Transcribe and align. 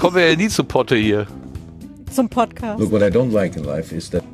kommen 0.00 0.16
wir 0.16 0.30
ja 0.30 0.36
nie 0.36 0.48
zu 0.48 0.64
Potte 0.64 0.96
hier. 0.96 1.26
Zum 2.10 2.28
Podcast. 2.28 2.80
Look, 2.80 2.90
what 2.90 3.02
I 3.02 3.10
don't 3.10 3.32
like 3.32 3.56
in 3.56 3.64
life 3.64 3.94
is 3.94 4.10
that 4.10 4.24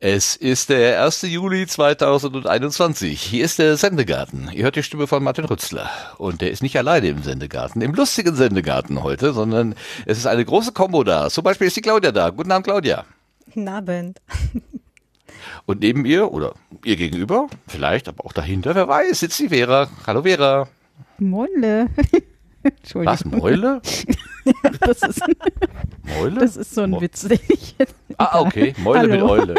Es 0.05 0.35
ist 0.35 0.67
der 0.67 1.01
1. 1.05 1.21
Juli 1.21 1.65
2021. 1.65 3.21
Hier 3.21 3.45
ist 3.45 3.57
der 3.57 3.77
Sendegarten. 3.77 4.49
Ihr 4.51 4.65
hört 4.65 4.75
die 4.75 4.83
Stimme 4.83 5.07
von 5.07 5.23
Martin 5.23 5.45
Rützler. 5.45 5.89
Und 6.17 6.41
der 6.41 6.51
ist 6.51 6.61
nicht 6.61 6.77
alleine 6.77 7.07
im 7.07 7.23
Sendegarten, 7.23 7.81
im 7.81 7.93
lustigen 7.93 8.35
Sendegarten 8.35 9.01
heute, 9.01 9.31
sondern 9.31 9.75
es 10.05 10.17
ist 10.17 10.27
eine 10.27 10.43
große 10.43 10.73
Kombo 10.73 11.05
da. 11.05 11.29
Zum 11.29 11.45
Beispiel 11.45 11.67
ist 11.67 11.77
die 11.77 11.81
Claudia 11.81 12.11
da. 12.11 12.31
Guten 12.31 12.51
Abend, 12.51 12.65
Claudia. 12.65 13.05
Guten 13.45 13.65
Abend. 13.69 14.19
Und 15.67 15.79
neben 15.79 16.03
ihr 16.03 16.33
oder 16.33 16.53
ihr 16.83 16.97
gegenüber, 16.97 17.47
vielleicht, 17.69 18.09
aber 18.09 18.25
auch 18.25 18.33
dahinter, 18.33 18.75
wer 18.75 18.89
weiß, 18.89 19.21
sitzt 19.21 19.39
die 19.39 19.47
Vera. 19.47 19.87
Hallo 20.05 20.23
Vera. 20.23 20.67
Molle. 21.17 21.87
Entschuldigung. 22.63 23.13
Was, 23.13 23.25
Mäule? 23.25 23.81
Das 24.81 25.01
ist, 25.03 25.21
Mäule? 26.03 26.39
das 26.41 26.57
ist 26.57 26.75
so 26.75 26.81
ein 26.81 26.89
Mo- 26.89 26.99
Witz, 27.01 27.21
den 27.21 27.39
ich 27.47 27.75
jetzt. 27.79 27.95
Ah, 28.17 28.41
okay. 28.41 28.75
Mäule 28.77 29.07
mit 29.07 29.21
Hallo. 29.21 29.31
Eule. 29.31 29.55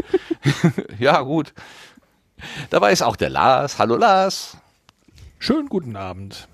ja, 0.98 1.22
gut. 1.22 1.54
Dabei 2.68 2.92
ist 2.92 3.00
auch 3.02 3.16
der 3.16 3.30
Lars. 3.30 3.78
Hallo 3.78 3.96
Lars. 3.96 4.58
Schönen 5.38 5.70
guten 5.70 5.96
Abend. 5.96 6.48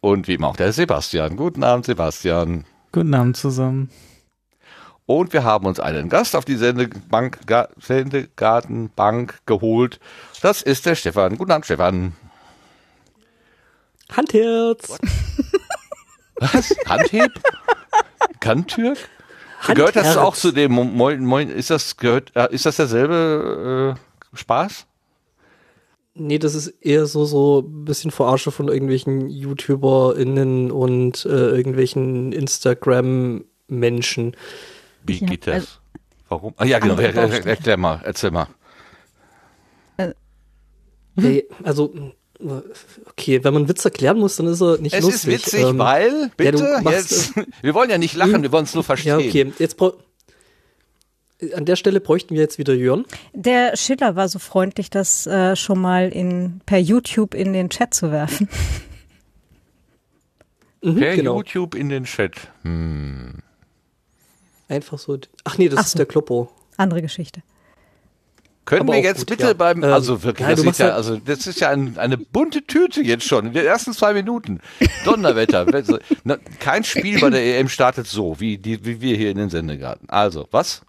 Und 0.00 0.28
wie 0.28 0.34
immer 0.34 0.46
auch 0.46 0.56
der 0.56 0.72
Sebastian. 0.72 1.36
Guten 1.36 1.64
Abend, 1.64 1.86
Sebastian. 1.86 2.64
Guten 2.92 3.12
Abend 3.14 3.36
zusammen. 3.36 3.90
Und 5.06 5.32
wir 5.32 5.42
haben 5.42 5.66
uns 5.66 5.80
einen 5.80 6.08
Gast 6.08 6.36
auf 6.36 6.44
die 6.44 6.54
Sendebank, 6.56 7.46
Ga- 7.46 7.68
Sendegartenbank 7.80 9.40
geholt. 9.46 9.98
Das 10.40 10.62
ist 10.62 10.86
der 10.86 10.94
Stefan. 10.94 11.36
Guten 11.36 11.50
Abend, 11.50 11.64
Stefan. 11.64 12.12
Handherz. 14.16 14.96
Was? 16.36 16.74
Handheb? 16.86 17.32
Kantürk? 18.40 18.98
Gehört 19.74 19.96
das 19.96 20.16
auch 20.16 20.36
zu 20.36 20.52
dem 20.52 20.72
Mo- 20.72 20.84
Moin, 20.84 21.24
Moin, 21.24 21.50
ist 21.50 21.70
das, 21.70 21.96
gehört, 21.96 22.30
äh, 22.36 22.46
ist 22.54 22.64
das 22.64 22.76
derselbe 22.76 23.96
äh, 23.96 24.36
Spaß? 24.36 24.86
Nee, 26.14 26.38
das 26.38 26.54
ist 26.54 26.68
eher 26.80 27.06
so, 27.06 27.24
so 27.24 27.60
ein 27.66 27.84
bisschen 27.84 28.10
Verarsche 28.12 28.52
von 28.52 28.68
irgendwelchen 28.68 29.28
YouTuberInnen 29.28 30.70
und 30.70 31.24
äh, 31.24 31.28
irgendwelchen 31.28 32.32
Instagram-Menschen. 32.32 34.36
Wie 35.04 35.20
geht 35.20 35.46
das? 35.46 35.54
also- 35.54 35.68
Warum? 36.30 36.52
Ah, 36.58 36.66
ja, 36.66 36.78
genau. 36.78 36.96
Er, 36.96 37.14
er, 37.14 37.46
erklär 37.46 37.78
mal, 37.78 38.00
erzähl 38.04 38.30
mal. 38.30 38.48
Hey, 41.16 41.48
also, 41.64 41.92
okay, 43.06 43.42
wenn 43.44 43.52
man 43.52 43.62
einen 43.62 43.68
Witz 43.68 43.84
erklären 43.84 44.18
muss, 44.18 44.36
dann 44.36 44.46
ist 44.46 44.60
er 44.60 44.78
nicht 44.78 44.94
Es 44.94 45.02
lustig. 45.04 45.34
ist 45.34 45.46
witzig, 45.46 45.64
Ähm, 45.64 45.78
weil, 45.78 46.10
ja, 46.22 46.30
bitte, 46.36 46.52
du 46.58 46.82
machst- 46.82 47.34
jetzt, 47.36 47.48
wir 47.62 47.74
wollen 47.74 47.90
ja 47.90 47.98
nicht 47.98 48.14
lachen, 48.14 48.42
wir 48.42 48.52
wollen 48.52 48.64
es 48.64 48.74
nur 48.74 48.84
verstehen. 48.84 49.18
Ja, 49.20 49.26
okay, 49.26 49.52
jetzt 49.58 49.76
An 51.54 51.64
der 51.64 51.76
Stelle 51.76 52.00
bräuchten 52.00 52.34
wir 52.34 52.40
jetzt 52.40 52.58
wieder 52.58 52.74
Jörn. 52.74 53.04
Der 53.32 53.76
Schiller 53.76 54.16
war 54.16 54.28
so 54.28 54.38
freundlich, 54.38 54.90
das 54.90 55.26
äh, 55.26 55.54
schon 55.56 55.80
mal 55.80 56.08
in, 56.10 56.60
per 56.66 56.78
YouTube 56.78 57.34
in 57.34 57.52
den 57.52 57.70
Chat 57.70 57.94
zu 57.94 58.10
werfen. 58.12 58.48
Mhm, 60.80 60.96
Per 60.96 61.16
genau. 61.16 61.38
YouTube 61.38 61.74
in 61.74 61.88
den 61.88 62.04
Chat. 62.04 62.36
Hm. 62.62 63.40
Einfach 64.68 64.96
so. 64.96 65.18
Ach 65.42 65.58
nee, 65.58 65.68
das 65.68 65.80
Ach 65.80 65.84
ist 65.86 65.90
so. 65.92 65.96
der 65.96 66.06
Kloppo. 66.06 66.52
Andere 66.76 67.02
Geschichte. 67.02 67.42
Können 68.68 68.88
wir 68.88 69.00
jetzt 69.00 69.20
gut, 69.20 69.26
bitte 69.28 69.46
ja. 69.48 69.52
beim, 69.54 69.82
Ähm, 69.82 69.92
also 69.92 70.22
wirklich, 70.22 70.46
ja, 70.48 70.54
das, 70.54 70.64
ist 70.64 70.78
ja, 70.78 70.86
halt- 70.86 70.94
also 70.94 71.16
das 71.16 71.46
ist 71.46 71.60
ja 71.60 71.70
ein, 71.70 71.96
eine 71.98 72.18
bunte 72.18 72.62
Tüte 72.64 73.00
jetzt 73.02 73.24
schon, 73.24 73.46
in 73.46 73.52
den 73.54 73.64
ersten 73.66 73.92
zwei 73.92 74.12
Minuten. 74.12 74.60
Donnerwetter. 75.04 75.66
Kein 76.60 76.84
Spiel 76.84 77.20
bei 77.20 77.30
der 77.30 77.58
EM 77.58 77.68
startet 77.68 78.06
so, 78.06 78.38
wie, 78.40 78.58
die, 78.58 78.84
wie 78.84 79.00
wir 79.00 79.16
hier 79.16 79.30
in 79.30 79.38
den 79.38 79.50
Sendegarten. 79.50 80.08
Also, 80.10 80.46
was? 80.50 80.82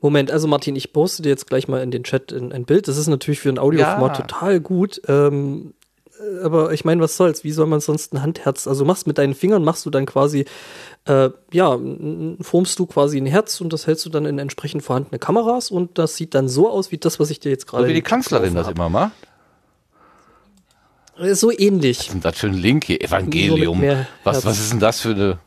Moment, 0.00 0.30
also 0.30 0.48
Martin, 0.48 0.76
ich 0.76 0.92
poste 0.92 1.22
dir 1.22 1.28
jetzt 1.28 1.46
gleich 1.46 1.68
mal 1.68 1.82
in 1.82 1.90
den 1.90 2.04
Chat 2.04 2.32
ein, 2.32 2.52
ein 2.52 2.64
Bild. 2.64 2.88
Das 2.88 2.96
ist 2.96 3.06
natürlich 3.08 3.40
für 3.40 3.50
ein 3.50 3.58
Audioformat 3.58 4.18
Ja. 4.18 4.24
total 4.24 4.60
gut. 4.60 5.00
Ähm, 5.08 5.74
äh, 6.18 6.42
aber 6.42 6.72
ich 6.72 6.86
meine, 6.86 7.02
was 7.02 7.16
soll's? 7.18 7.44
Wie 7.44 7.52
soll 7.52 7.66
man 7.66 7.80
sonst 7.80 8.14
ein 8.14 8.22
Handherz? 8.22 8.66
Also 8.66 8.86
machst 8.86 9.06
mit 9.06 9.18
deinen 9.18 9.34
Fingern, 9.34 9.62
machst 9.62 9.84
du 9.84 9.90
dann 9.90 10.06
quasi, 10.06 10.46
äh, 11.06 11.30
ja, 11.52 11.78
formst 12.40 12.78
du 12.78 12.86
quasi 12.86 13.18
ein 13.18 13.26
Herz 13.26 13.60
und 13.60 13.72
das 13.72 13.86
hältst 13.86 14.04
du 14.06 14.10
dann 14.10 14.26
in 14.26 14.38
entsprechend 14.38 14.82
vorhandene 14.82 15.18
Kameras 15.18 15.70
und 15.70 15.98
das 15.98 16.16
sieht 16.16 16.34
dann 16.34 16.48
so 16.48 16.70
aus 16.70 16.92
wie 16.92 16.98
das, 16.98 17.18
was 17.18 17.30
ich 17.30 17.40
dir 17.40 17.50
jetzt 17.50 17.66
gerade. 17.66 17.84
So 17.84 17.88
wie 17.88 17.94
die 17.94 18.02
Kanzlerin 18.02 18.54
das 18.54 18.68
immer 18.68 18.88
macht. 18.88 19.12
Äh, 21.18 21.34
So 21.34 21.50
ähnlich. 21.50 21.98
Was 21.98 22.06
ist 22.06 22.12
denn 22.14 22.20
das 22.20 22.38
für 22.38 22.46
ein 22.48 22.54
Link 22.54 22.84
hier? 22.84 23.00
Evangelium. 23.00 23.82
Was, 24.24 24.44
was 24.44 24.58
ist 24.58 24.72
denn 24.72 24.80
das 24.80 25.00
für 25.00 25.10
eine. 25.10 25.38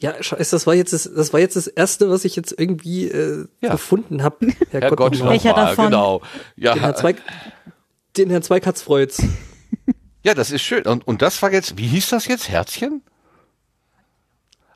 Ja, 0.00 0.20
scheiße, 0.20 0.56
das 0.56 0.66
war 0.66 0.74
jetzt 0.74 0.92
das, 0.92 1.08
das 1.14 1.32
war 1.32 1.38
jetzt 1.38 1.54
das 1.54 1.68
erste, 1.68 2.10
was 2.10 2.24
ich 2.24 2.34
jetzt 2.34 2.52
irgendwie 2.58 3.06
äh, 3.06 3.46
Ja. 3.60 3.70
gefunden 3.72 4.24
habe. 4.24 4.48
Herrgott, 4.70 5.12
nochmal. 5.14 5.30
Welcher 5.30 5.50
nochmal, 5.50 5.66
davon? 5.66 5.84
Genau. 5.86 6.22
Ja, 6.56 6.72
Den 6.74 6.80
Herrn 6.82 6.96
Zweig, 6.96 7.16
den 8.16 8.30
Herrn 8.30 8.42
Zweikatz 8.42 8.82
freut's. 8.82 9.22
ja, 10.24 10.34
das 10.34 10.50
ist 10.50 10.62
schön. 10.62 10.84
Und, 10.86 11.06
und 11.06 11.22
das 11.22 11.40
war 11.40 11.52
jetzt, 11.52 11.78
wie 11.78 11.86
hieß 11.86 12.08
das 12.10 12.26
jetzt? 12.26 12.48
Herzchen? 12.48 13.02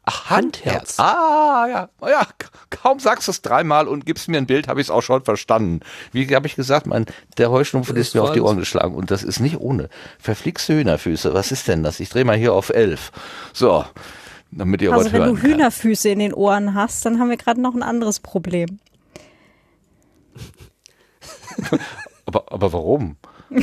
Ach, 0.09 0.31
Handherz. 0.31 0.99
Handherz. 0.99 1.01
Ah, 1.01 1.67
ja. 1.69 1.89
Ja, 2.09 2.27
kaum 2.71 3.01
sagst 3.01 3.27
du 3.27 3.33
es 3.33 3.43
dreimal 3.43 3.89
und 3.89 4.07
gibst 4.07 4.29
mir 4.29 4.39
ein 4.39 4.47
Bild, 4.47 4.69
habe 4.69 4.81
ich 4.81 4.87
es 4.87 4.91
auch 4.91 5.03
schon 5.03 5.25
verstanden. 5.25 5.81
Wie 6.13 6.33
habe 6.35 6.47
ich 6.47 6.55
gesagt, 6.55 6.87
mein, 6.87 7.07
der 7.39 7.51
Heuschnupfen 7.51 7.97
ist 7.97 8.15
mir 8.15 8.23
auf 8.23 8.31
die 8.33 8.41
Ohren 8.41 8.59
geschlagen 8.59 8.95
und 8.95 9.11
das 9.11 9.25
ist 9.25 9.41
nicht 9.41 9.59
ohne. 9.59 9.89
Verflixte 10.21 10.75
Hühnerfüße, 10.75 11.35
was 11.35 11.51
ist 11.51 11.67
denn 11.67 11.83
das? 11.83 11.99
Ich 11.99 12.09
drehe 12.09 12.25
mal 12.25 12.37
hier 12.37 12.55
auf 12.55 12.71
elf. 12.71 13.11
So, 13.53 13.85
damit 14.53 14.81
ihr 14.81 14.93
Also 14.93 15.07
was 15.07 15.13
wenn 15.13 15.23
hören 15.23 15.35
du 15.35 15.41
kann. 15.41 15.51
Hühnerfüße 15.51 16.09
in 16.09 16.21
den 16.21 16.33
Ohren 16.33 16.75
hast, 16.75 17.05
dann 17.05 17.19
haben 17.19 17.29
wir 17.31 17.37
gerade 17.37 17.61
noch 17.61 17.75
ein 17.75 17.83
anderes 17.83 18.21
Problem. 18.21 18.79
Aber, 22.27 22.45
aber 22.53 22.73
warum? 22.73 23.17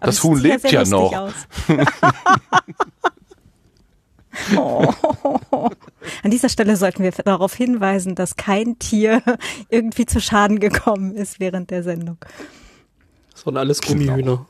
Das 0.00 0.24
Huhn 0.24 0.38
lebt 0.38 0.72
ja 0.72 0.82
noch. 0.84 1.30
Oh. 4.56 4.92
An 6.22 6.30
dieser 6.30 6.48
Stelle 6.48 6.76
sollten 6.76 7.02
wir 7.02 7.10
darauf 7.10 7.54
hinweisen, 7.54 8.14
dass 8.14 8.36
kein 8.36 8.78
Tier 8.78 9.22
irgendwie 9.68 10.06
zu 10.06 10.20
Schaden 10.20 10.60
gekommen 10.60 11.14
ist 11.14 11.40
während 11.40 11.70
der 11.70 11.82
Sendung. 11.82 12.18
Das 13.32 13.46
waren 13.46 13.56
alles 13.56 13.80
Gummihühner. 13.80 14.46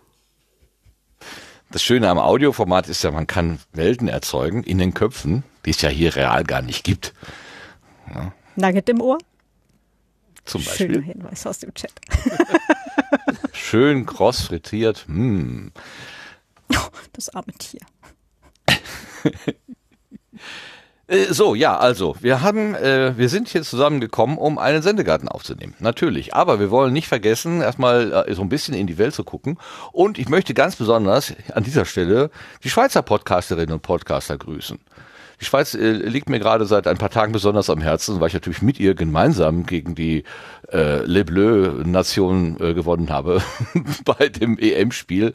Das 1.71 1.83
Schöne 1.83 2.09
am 2.09 2.19
Audioformat 2.19 2.89
ist 2.89 3.05
ja, 3.05 3.11
man 3.13 3.27
kann 3.27 3.61
Welten 3.73 4.09
erzeugen 4.09 4.65
in 4.65 4.79
den 4.79 4.93
Köpfen, 4.93 5.45
die 5.65 5.71
es 5.71 5.81
ja 5.83 5.89
hier 5.89 6.17
real 6.17 6.43
gar 6.45 6.63
nicht 6.63 6.83
gibt. 6.83 7.15
Nugget 8.57 8.89
im 8.89 9.01
Ohr? 9.01 9.19
Zum 10.45 10.63
Schöner 10.63 10.95
Beispiel. 10.95 11.03
Hinweis 11.03 11.47
aus 11.47 11.61
dem 11.61 11.73
Chat. 11.75 11.93
Schön 13.53 14.07
kross 14.07 14.43
frittiert. 14.43 15.07
Hm. 15.07 15.73
Das 17.13 17.29
arme 17.31 17.53
Tier. 17.53 17.81
Äh, 21.11 21.33
So, 21.33 21.55
ja, 21.55 21.77
also, 21.77 22.17
wir 22.21 22.41
haben, 22.41 22.75
äh, 22.75 23.19
wir 23.19 23.29
sind 23.29 23.49
hier 23.49 23.63
zusammengekommen, 23.63 24.39
um 24.39 24.59
einen 24.59 24.81
Sendegarten 24.81 25.29
aufzunehmen. 25.29 25.75
Natürlich. 25.81 26.35
Aber 26.35 26.61
wir 26.61 26.71
wollen 26.71 26.93
nicht 26.93 27.09
vergessen, 27.09 27.61
erstmal 27.61 28.13
äh, 28.29 28.35
so 28.35 28.43
ein 28.43 28.49
bisschen 28.49 28.75
in 28.75 28.87
die 28.87 28.97
Welt 28.97 29.15
zu 29.15 29.25
gucken. 29.25 29.59
Und 29.93 30.19
ich 30.19 30.29
möchte 30.29 30.55
ganz 30.55 30.77
besonders 30.77 31.35
an 31.53 31.65
dieser 31.65 31.85
Stelle 31.85 32.31
die 32.63 32.71
Schweizer 32.71 33.03
Podcasterinnen 33.03 33.75
und 33.75 33.83
Podcaster 33.83 34.39
grüßen. 34.39 34.79
Die 35.41 35.47
Schweiz 35.47 35.75
äh, 35.75 35.93
liegt 35.93 36.29
mir 36.29 36.39
gerade 36.39 36.67
seit 36.67 36.87
ein 36.87 36.99
paar 36.99 37.11
Tagen 37.11 37.33
besonders 37.33 37.71
am 37.71 37.81
Herzen, 37.81 38.21
weil 38.21 38.29
ich 38.29 38.35
natürlich 38.35 38.63
mit 38.63 38.79
ihr 38.79 38.95
gemeinsam 38.95 39.65
gegen 39.65 39.95
die 39.95 40.25
äh, 40.73 41.03
Le 41.05 41.25
Bleu-Nation 41.25 42.57
äh, 42.61 42.75
gewonnen 42.75 43.11
habe 43.11 43.43
bei 44.05 44.29
dem 44.29 44.59
EM-Spiel, 44.59 45.33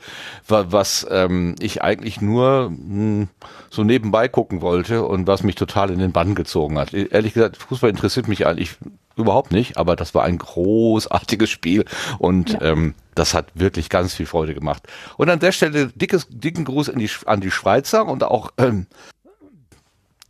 wa- 0.47 0.65
was 0.69 1.05
ähm, 1.09 1.55
ich 1.59 1.81
eigentlich 1.81 2.21
nur 2.21 2.69
mh, 2.71 3.27
so 3.69 3.83
nebenbei 3.83 4.27
gucken 4.27 4.61
wollte 4.61 5.03
und 5.03 5.27
was 5.27 5.43
mich 5.43 5.55
total 5.55 5.89
in 5.91 5.99
den 5.99 6.11
Bann 6.11 6.35
gezogen 6.35 6.77
hat. 6.79 6.93
E- 6.93 7.07
Ehrlich 7.11 7.33
gesagt, 7.33 7.57
Fußball 7.57 7.89
interessiert 7.89 8.27
mich 8.27 8.45
eigentlich 8.47 8.75
überhaupt 9.17 9.51
nicht, 9.51 9.77
aber 9.77 9.95
das 9.95 10.13
war 10.13 10.23
ein 10.23 10.37
großartiges 10.37 11.49
Spiel 11.49 11.85
und 12.19 12.57
ähm, 12.61 12.95
das 13.15 13.33
hat 13.33 13.47
wirklich 13.53 13.89
ganz 13.89 14.13
viel 14.13 14.25
Freude 14.25 14.53
gemacht. 14.53 14.83
Und 15.17 15.29
an 15.29 15.39
der 15.39 15.53
Stelle 15.53 15.87
dickes, 15.87 16.27
dicken 16.29 16.65
Gruß 16.65 16.89
an 16.89 16.99
die, 16.99 17.09
an 17.25 17.39
die 17.39 17.51
Schweizer 17.51 18.05
und 18.05 18.23
auch 18.23 18.51
ähm, 18.57 18.87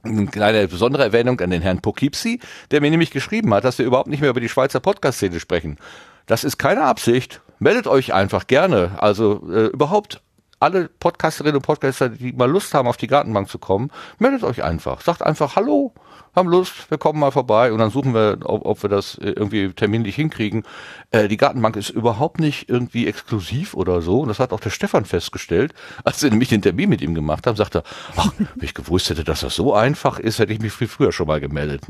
eine 0.06 0.28
kleine 0.28 0.68
besondere 0.68 1.04
Erwähnung 1.04 1.40
an 1.42 1.50
den 1.50 1.62
Herrn 1.62 1.82
Poughkeepsie, 1.82 2.40
der 2.72 2.82
mir 2.82 2.92
nämlich 2.92 3.12
geschrieben 3.12 3.54
hat, 3.54 3.64
dass 3.64 3.78
wir 3.78 3.86
überhaupt 3.86 4.08
nicht 4.08 4.22
mehr 4.22 4.30
über 4.30 4.40
die 4.40 4.50
Schweizer 4.50 4.80
Podcast-Szene 4.80 5.40
sprechen. 5.40 5.78
Das 6.26 6.44
ist 6.44 6.58
keine 6.58 6.84
Absicht. 6.84 7.42
Meldet 7.60 7.88
euch 7.88 8.14
einfach 8.14 8.48
gerne. 8.48 8.92
Also 8.98 9.42
äh, 9.50 9.68
überhaupt 9.68 10.22
alle 10.60 10.90
Podcasterinnen 11.00 11.58
und 11.58 11.62
Podcaster, 11.62 12.10
die 12.10 12.34
mal 12.34 12.50
Lust 12.50 12.74
haben, 12.74 12.88
auf 12.88 12.98
die 12.98 13.08
Gartenbank 13.08 13.50
zu 13.50 13.60
kommen, 13.60 13.92
meldet 14.20 14.44
euch 14.44 14.64
einfach. 14.64 15.02
Sagt 15.02 15.22
einfach 15.22 15.56
Hallo, 15.56 15.94
haben 16.36 16.50
Lust, 16.50 16.90
wir 16.90 16.98
kommen 16.98 17.20
mal 17.20 17.32
vorbei 17.32 17.72
und 17.72 17.80
dann 17.80 17.90
suchen 17.90 18.14
wir, 18.14 18.40
ob, 18.44 18.66
ob 18.66 18.84
wir 18.84 18.90
das 18.90 19.18
äh, 19.18 19.30
irgendwie 19.30 19.72
terminlich 19.74 20.16
hinkriegen. 20.16 20.64
Äh, 21.12 21.28
die 21.28 21.38
Gartenbank 21.38 21.76
ist 21.76 21.90
überhaupt 21.90 22.40
nicht 22.40 22.70
irgendwie 22.70 23.08
exklusiv 23.08 23.74
oder 23.74 24.02
so. 24.02 24.22
Und 24.22 24.28
das 24.28 24.40
hat 24.40 24.52
auch 24.52 24.60
der 24.60 24.70
Stefan 24.70 25.06
festgestellt, 25.06 25.74
als 26.04 26.22
wir 26.22 26.30
nämlich 26.30 26.50
den 26.50 26.62
Termin 26.62 26.90
mit 26.90 27.02
ihm 27.02 27.16
gemacht 27.16 27.48
haben, 27.48 27.56
sagte 27.56 27.80
er, 27.80 27.84
ach, 28.18 28.34
wenn 28.38 28.48
ich 28.62 28.74
gewusst 28.74 29.10
hätte, 29.10 29.24
dass 29.24 29.42
das 29.42 29.56
so 29.56 29.74
einfach 29.74 30.20
ist, 30.20 30.40
hätte 30.40 30.54
ich 30.54 30.60
mich 30.60 30.74
viel 30.74 30.88
früher 30.88 31.12
schon 31.12 31.28
mal 31.28 31.40
gemeldet. 31.40 31.82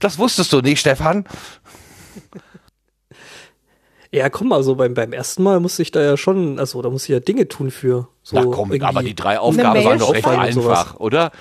Das 0.00 0.18
wusstest 0.18 0.52
du 0.52 0.60
nicht, 0.60 0.80
Stefan. 0.80 1.24
Ja, 4.14 4.30
komm, 4.30 4.52
also 4.52 4.76
beim, 4.76 4.94
beim 4.94 5.12
ersten 5.12 5.42
Mal 5.42 5.58
musste 5.58 5.82
ich 5.82 5.90
da 5.90 6.00
ja 6.00 6.16
schon, 6.16 6.60
also 6.60 6.80
da 6.82 6.88
musste 6.88 7.12
ich 7.12 7.14
ja 7.14 7.20
Dinge 7.20 7.48
tun 7.48 7.72
für. 7.72 8.06
So 8.22 8.36
Na 8.36 8.44
komm, 8.44 8.70
aber 8.80 9.02
die 9.02 9.16
drei 9.16 9.40
Aufgaben 9.40 9.84
waren 9.84 9.98
doch 9.98 10.14
recht 10.14 10.26
einfach, 10.26 10.94
oder? 11.00 11.32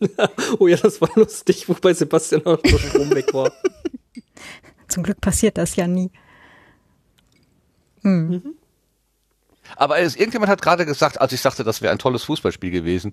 Oh 0.58 0.66
ja, 0.68 0.76
das 0.76 1.00
war 1.00 1.10
lustig, 1.16 1.68
wobei 1.68 1.92
Sebastian 1.94 2.44
auch 2.46 2.60
der 2.62 2.78
Strom 2.78 3.10
weg 3.14 3.32
war. 3.34 3.52
Zum 4.88 5.02
Glück 5.02 5.20
passiert 5.20 5.58
das 5.58 5.76
ja 5.76 5.86
nie. 5.86 6.10
Aber 9.76 9.98
es, 9.98 10.16
irgendjemand 10.16 10.50
hat 10.50 10.62
gerade 10.62 10.86
gesagt, 10.86 11.20
als 11.20 11.32
ich 11.32 11.40
sagte, 11.40 11.62
das 11.64 11.82
wäre 11.82 11.92
ein 11.92 11.98
tolles 11.98 12.24
Fußballspiel 12.24 12.70
gewesen. 12.70 13.10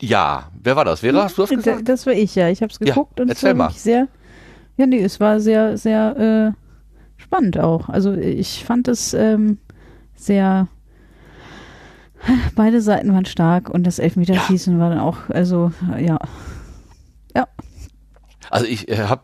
Ja, 0.00 0.50
wer 0.62 0.76
war 0.76 0.84
das? 0.84 1.00
Vera, 1.00 1.24
hast 1.24 1.36
du 1.38 1.42
das 1.42 1.50
Da- 1.50 1.56
gesagt? 1.56 1.88
Das 1.88 2.06
war 2.06 2.12
ich, 2.12 2.34
ja. 2.36 2.48
Ich 2.48 2.62
habe 2.62 2.72
es 2.72 2.78
Ja, 2.80 2.86
geguckt 2.94 3.18
und 3.20 3.30
es 3.30 3.42
war 3.42 3.54
mal. 3.54 3.70
sehr, 3.72 4.06
ja, 4.76 4.86
nee, 4.86 5.02
es 5.02 5.18
war 5.18 5.40
sehr, 5.40 5.76
sehr 5.76 6.54
äh, 6.56 7.20
spannend 7.22 7.58
auch. 7.58 7.88
Also 7.88 8.12
ich 8.14 8.64
fand 8.64 8.86
es 8.86 9.12
ähm, 9.12 9.58
sehr, 10.14 10.68
beide 12.54 12.80
Seiten 12.80 13.12
waren 13.12 13.24
stark 13.26 13.70
und 13.70 13.86
das 13.86 13.98
Elfmeterschießen 13.98 14.78
war 14.78 14.90
dann 14.90 14.98
auch, 14.98 15.28
also 15.30 15.72
ja, 15.98 16.18
Also 18.50 18.66
ich 18.66 18.88
äh, 18.88 19.04
habe 19.04 19.22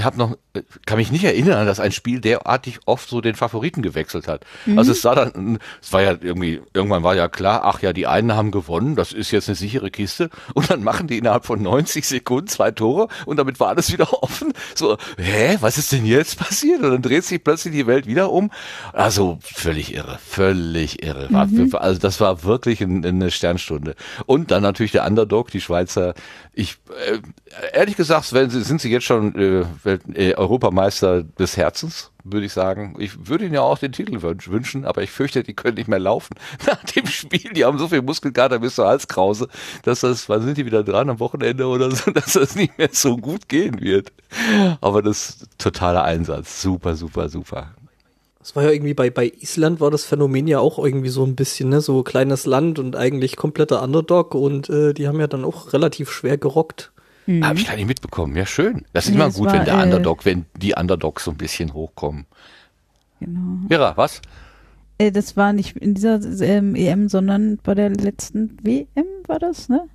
hab 0.00 0.16
noch, 0.16 0.36
äh, 0.52 0.62
kann 0.86 0.98
mich 0.98 1.10
nicht 1.10 1.24
erinnern, 1.24 1.66
dass 1.66 1.80
ein 1.80 1.92
Spiel 1.92 2.20
derartig 2.20 2.80
oft 2.86 3.08
so 3.08 3.20
den 3.20 3.34
Favoriten 3.34 3.82
gewechselt 3.82 4.28
hat. 4.28 4.44
Also 4.76 4.92
es 4.92 5.02
sah 5.02 5.14
dann, 5.14 5.58
es 5.82 5.92
war 5.92 6.02
ja 6.02 6.16
irgendwie, 6.20 6.60
irgendwann 6.74 7.02
war 7.02 7.14
ja 7.14 7.28
klar, 7.28 7.62
ach 7.64 7.80
ja, 7.80 7.92
die 7.92 8.06
einen 8.06 8.34
haben 8.34 8.50
gewonnen, 8.50 8.96
das 8.96 9.12
ist 9.12 9.30
jetzt 9.30 9.48
eine 9.48 9.56
sichere 9.56 9.90
Kiste 9.90 10.30
und 10.54 10.70
dann 10.70 10.82
machen 10.82 11.06
die 11.06 11.18
innerhalb 11.18 11.46
von 11.46 11.62
90 11.62 12.06
Sekunden 12.06 12.48
zwei 12.48 12.70
Tore 12.70 13.08
und 13.26 13.38
damit 13.38 13.58
war 13.60 13.68
alles 13.68 13.92
wieder 13.92 14.12
offen. 14.22 14.52
So, 14.74 14.98
hä, 15.16 15.56
was 15.60 15.78
ist 15.78 15.92
denn 15.92 16.04
jetzt 16.04 16.38
passiert? 16.38 16.82
Und 16.82 16.90
dann 16.90 17.02
dreht 17.02 17.24
sich 17.24 17.42
plötzlich 17.42 17.74
die 17.74 17.86
Welt 17.86 18.06
wieder 18.06 18.30
um. 18.30 18.50
Also 18.92 19.38
völlig 19.42 19.94
irre, 19.94 20.18
völlig 20.24 21.02
irre. 21.02 21.28
War, 21.32 21.48
Also 21.80 22.00
das 22.00 22.20
war 22.20 22.44
wirklich 22.44 22.80
ein, 22.80 23.04
eine 23.04 23.30
Sternstunde. 23.30 23.94
Und 24.26 24.50
dann 24.50 24.62
natürlich 24.62 24.92
der 24.92 25.06
Underdog, 25.06 25.50
die 25.50 25.60
Schweizer. 25.60 26.14
Ich, 26.52 26.76
äh, 27.08 27.18
ehrlich 27.72 27.96
gesagt, 27.96 28.32
wenn 28.32 28.50
sie, 28.50 28.62
sind 28.62 28.80
sie 28.80 28.90
jetzt 28.90 29.04
schon 29.04 29.34
äh, 29.34 29.53
Welt, 29.82 30.02
äh, 30.14 30.34
Europameister 30.34 31.22
des 31.22 31.56
Herzens, 31.56 32.10
würde 32.24 32.46
ich 32.46 32.52
sagen. 32.52 32.96
Ich 32.98 33.28
würde 33.28 33.44
ihnen 33.44 33.54
ja 33.54 33.60
auch 33.62 33.78
den 33.78 33.92
Titel 33.92 34.16
wünsch- 34.16 34.50
wünschen, 34.50 34.84
aber 34.84 35.02
ich 35.02 35.10
fürchte, 35.10 35.42
die 35.42 35.54
können 35.54 35.76
nicht 35.76 35.88
mehr 35.88 35.98
laufen 35.98 36.34
nach 36.66 36.82
dem 36.84 37.06
Spiel. 37.06 37.52
Die 37.52 37.64
haben 37.64 37.78
so 37.78 37.88
viel 37.88 38.02
Muskelkater 38.02 38.58
bis 38.58 38.74
zur 38.74 38.86
Halskrause, 38.86 39.48
dass 39.82 40.00
das, 40.00 40.28
wann 40.28 40.42
sind 40.42 40.58
die 40.58 40.66
wieder 40.66 40.82
dran 40.82 41.10
am 41.10 41.20
Wochenende 41.20 41.66
oder 41.66 41.90
so, 41.90 42.10
dass 42.12 42.32
das 42.32 42.56
nicht 42.56 42.76
mehr 42.78 42.90
so 42.92 43.16
gut 43.16 43.48
gehen 43.48 43.80
wird. 43.80 44.12
Aber 44.80 45.02
das 45.02 45.46
totaler 45.58 46.04
Einsatz. 46.04 46.60
Super, 46.62 46.96
super, 46.96 47.28
super. 47.28 47.74
Das 48.44 48.54
war 48.54 48.64
ja 48.64 48.72
irgendwie 48.72 48.92
bei, 48.92 49.08
bei 49.08 49.32
Island 49.40 49.80
war 49.80 49.90
das 49.90 50.04
Phänomen 50.04 50.46
ja 50.46 50.58
auch 50.58 50.78
irgendwie 50.78 51.08
so 51.08 51.24
ein 51.24 51.34
bisschen, 51.34 51.70
ne, 51.70 51.80
so 51.80 52.02
kleines 52.02 52.44
Land 52.44 52.78
und 52.78 52.94
eigentlich 52.94 53.36
kompletter 53.36 53.82
Underdog 53.82 54.34
und 54.34 54.68
äh, 54.68 54.92
die 54.92 55.08
haben 55.08 55.18
ja 55.18 55.28
dann 55.28 55.46
auch 55.46 55.72
relativ 55.72 56.10
schwer 56.10 56.36
gerockt. 56.36 56.92
Habe 57.26 57.58
ich 57.58 57.66
gar 57.66 57.76
nicht 57.76 57.86
mitbekommen. 57.86 58.36
Ja, 58.36 58.44
schön. 58.46 58.84
Das 58.92 59.04
ist 59.06 59.10
Nee, 59.10 59.16
immer 59.16 59.30
gut, 59.30 59.46
war, 59.46 59.54
wenn 59.54 59.64
der 59.64 59.78
äh, 59.78 59.82
Underdog, 59.82 60.24
wenn 60.24 60.44
die 60.56 60.74
Underdogs 60.74 61.24
so 61.24 61.30
ein 61.30 61.36
bisschen 61.38 61.72
hochkommen. 61.72 62.26
genau. 63.20 63.58
Vera, 63.68 63.96
was? 63.96 64.20
Äh, 64.98 65.10
das 65.10 65.36
war 65.36 65.52
nicht 65.52 65.76
in 65.76 65.94
dieser 65.94 66.20
ähm, 66.42 66.74
EM, 66.74 67.08
sondern 67.08 67.58
bei 67.62 67.74
der 67.74 67.90
letzten 67.90 68.58
WM 68.62 69.06
war 69.26 69.38
das, 69.38 69.68
ne? 69.68 69.88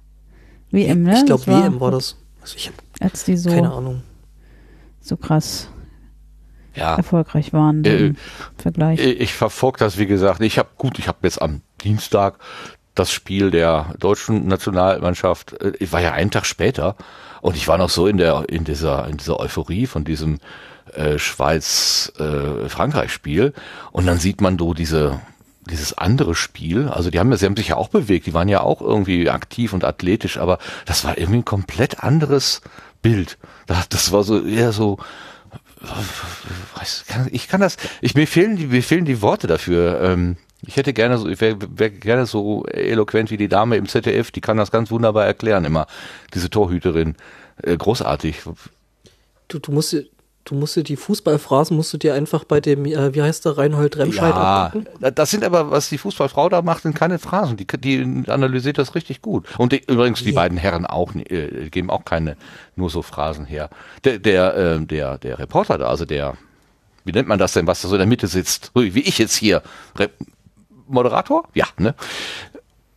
WM, 0.72 1.04
ne? 1.04 1.18
ich 1.20 1.26
glaube, 1.26 1.46
WM 1.48 1.80
war 1.80 1.92
das. 1.92 2.18
Also 2.42 2.56
ich 2.58 2.72
Als 3.00 3.26
die 3.26 3.38
so, 3.38 3.50
keine 3.50 3.72
Ahnung. 3.72 4.02
so 5.02 5.16
krass 5.18 5.70
Ja. 6.76 6.96
erfolgreich 6.96 7.54
waren 7.54 7.84
Äh, 7.86 7.98
im 8.08 8.16
Vergleich. 8.58 9.00
Ich, 9.00 9.20
ich 9.20 9.34
verfolge 9.34 9.80
das, 9.80 9.98
wie 9.98 10.06
gesagt. 10.06 10.42
Ich 10.42 10.58
habe 10.58 10.70
gut, 10.78 11.00
ich 11.00 11.08
habe 11.08 11.20
jetzt 11.24 11.42
am 11.42 11.62
Dienstag 11.84 12.40
das 12.96 13.12
Spiel 13.12 13.52
der 13.52 13.94
deutschen 14.00 14.48
Nationalmannschaft. 14.48 15.54
äh, 15.62 15.74
Ich 15.80 15.92
war 15.92 16.02
ja 16.02 16.12
einen 16.12 16.32
Tag 16.32 16.46
später 16.46 16.96
und 17.42 17.56
ich 17.56 17.68
war 17.68 17.78
noch 17.78 17.90
so 17.90 18.08
in 18.08 18.18
der 18.18 18.46
in 18.50 18.64
dieser 18.64 19.08
in 19.08 19.18
dieser 19.18 19.40
Euphorie 19.40 19.86
von 19.88 20.04
diesem 20.04 20.40
äh, 20.94 21.18
Schweiz 21.20 22.12
äh, 22.20 22.68
Frankreich 22.70 23.12
Spiel 23.12 23.54
und 23.92 24.06
dann 24.06 24.18
sieht 24.18 24.42
man 24.42 24.58
so 24.58 24.74
diese 24.74 25.20
dieses 25.70 25.98
andere 25.98 26.34
Spiel, 26.34 26.88
also 26.88 27.12
die 27.12 27.20
haben 27.20 27.32
ja, 27.32 27.38
sie 27.38 27.46
haben 27.46 27.56
sich 27.56 27.68
ja 27.68 27.78
auch 27.78 27.90
bewegt, 27.90 28.26
die 28.26 28.34
waren 28.34 28.50
ja 28.50 28.62
auch 28.62 28.82
irgendwie 28.82 29.30
aktiv 29.30 29.74
und 29.74 29.84
athletisch, 29.84 30.40
aber 30.40 30.58
das 30.86 31.04
war 31.04 31.18
irgendwie 31.18 31.40
ein 31.40 31.46
komplett 31.46 32.04
anderes 32.04 32.62
Bild. 33.04 33.38
Das, 33.68 33.88
das 33.88 34.12
war 34.12 34.24
so 34.24 34.44
eher 34.44 34.72
so, 34.72 34.98
kann, 37.08 37.28
ich 37.32 37.48
kann 37.48 37.62
das, 37.62 37.78
ich, 38.02 38.16
mir 38.16 38.28
fehlen 38.28 38.56
die, 38.56 38.68
mir 38.68 38.84
fehlen 38.84 39.06
die 39.06 39.22
Worte 39.22 39.48
dafür. 39.48 40.02
Ähm, 40.02 40.38
ich 40.66 40.76
hätte 40.78 40.94
gerne 40.94 41.18
so, 41.18 41.28
ich 41.28 41.40
wäre 41.42 41.58
wär 41.76 41.90
gerne 41.90 42.26
so 42.26 42.66
eloquent 42.66 43.32
wie 43.32 43.38
die 43.38 43.48
Dame 43.48 43.78
im 43.78 43.88
ZDF, 43.88 44.32
die 44.32 44.42
kann 44.42 44.58
das 44.58 44.72
ganz 44.72 44.92
wunderbar 44.92 45.26
erklären 45.26 45.66
immer, 45.66 45.88
diese 46.34 46.50
Torhüterin. 46.50 47.16
Äh, 47.64 47.78
großartig. 47.78 48.42
Du, 49.48 49.60
du 49.60 49.72
musst 49.72 49.94
dir- 49.94 50.06
du 50.46 50.56
musst 50.56 50.76
dir 50.76 50.84
die 50.84 50.96
Fußballphrasen 50.96 51.78
musst 51.78 51.94
du 51.94 51.98
dir 51.98 52.16
einfach 52.16 52.44
bei 52.44 52.60
dem, 52.60 52.84
äh, 52.86 53.14
wie 53.14 53.22
heißt 53.22 53.46
der, 53.46 53.58
Reinhold 53.58 53.98
Remscheid 53.98 54.34
Ja, 54.34 54.66
abgucken. 54.66 54.88
das 55.14 55.30
sind 55.30 55.44
aber, 55.44 55.70
was 55.70 55.90
die 55.90 55.98
Fußballfrau 56.00 56.50
da 56.50 56.62
macht, 56.64 56.84
sind 56.84 56.96
keine 56.96 57.20
Phrasen. 57.20 57.56
Die, 57.58 57.68
die 57.68 58.24
analysiert 58.28 58.78
das 58.80 58.96
richtig 58.96 59.22
gut. 59.22 59.46
Und 59.60 59.74
die, 59.74 59.84
übrigens 59.86 60.24
die 60.24 60.32
beiden 60.32 60.58
Herren 60.58 60.86
auch, 60.88 61.14
äh, 61.14 61.70
geben 61.70 61.90
auch 61.92 62.04
keine 62.04 62.36
nur 62.76 62.90
so 62.90 63.02
Phrasen 63.04 63.46
her. 63.46 63.70
Der, 64.06 64.18
der, 64.18 64.56
äh, 64.56 64.80
der, 64.86 65.18
der 65.20 65.38
Reporter 65.40 65.78
da, 65.78 65.86
also 65.88 66.06
der, 66.06 66.36
wie 67.06 67.12
nennt 67.12 67.28
man 67.28 67.38
das 67.38 67.54
denn, 67.54 67.68
was 67.68 67.82
da 67.82 67.88
so 67.88 67.96
in 67.96 68.00
der 68.00 68.08
Mitte 68.08 68.28
sitzt? 68.28 68.72
Wie 68.74 69.02
ich 69.02 69.18
jetzt 69.20 69.36
hier. 69.36 69.62
Re 69.98 70.10
Moderator? 70.90 71.48
Ja, 71.54 71.66
ne? 71.78 71.96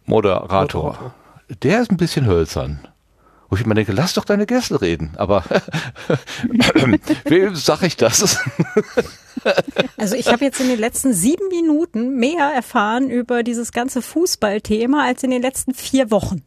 Moderator. 0.07 0.61
Moderator. 0.93 1.15
Der 1.63 1.83
ist 1.83 1.91
ein 1.91 1.97
bisschen 1.97 2.27
hölzern. 2.27 2.87
Wo 3.49 3.57
ich 3.57 3.65
immer 3.65 3.75
denke, 3.75 3.93
lass 3.93 4.15
doch 4.15 4.25
deine 4.25 4.47
Gäste 4.47 4.81
reden. 4.81 5.13
Aber 5.17 5.45
wem 7.25 7.55
sag 7.55 7.83
ich 7.83 7.97
das? 7.97 8.39
Also 9.97 10.15
ich 10.15 10.29
habe 10.29 10.45
jetzt 10.45 10.61
in 10.61 10.69
den 10.69 10.79
letzten 10.79 11.13
sieben 11.15 11.49
Minuten 11.49 12.17
mehr 12.17 12.53
erfahren 12.55 13.11
über 13.11 13.43
dieses 13.43 13.73
ganze 13.73 14.01
Fußballthema 14.01 15.05
als 15.05 15.25
in 15.25 15.31
den 15.31 15.43
letzten 15.43 15.75
vier 15.75 16.13
Wochen. 16.13 16.45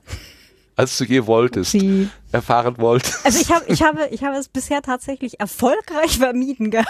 als 0.77 0.97
du 0.97 1.03
je 1.03 1.25
wolltest, 1.25 1.71
Sie- 1.71 2.07
erfahren 2.31 2.77
wolltest. 2.77 3.25
Also 3.25 3.39
ich 3.41 3.51
habe, 3.51 3.65
ich 3.67 3.81
habe, 3.83 4.07
ich 4.11 4.23
habe 4.23 4.37
es 4.37 4.47
bisher 4.47 4.81
tatsächlich 4.81 5.41
erfolgreich 5.41 6.19
vermieden 6.19 6.71
gehabt. 6.71 6.87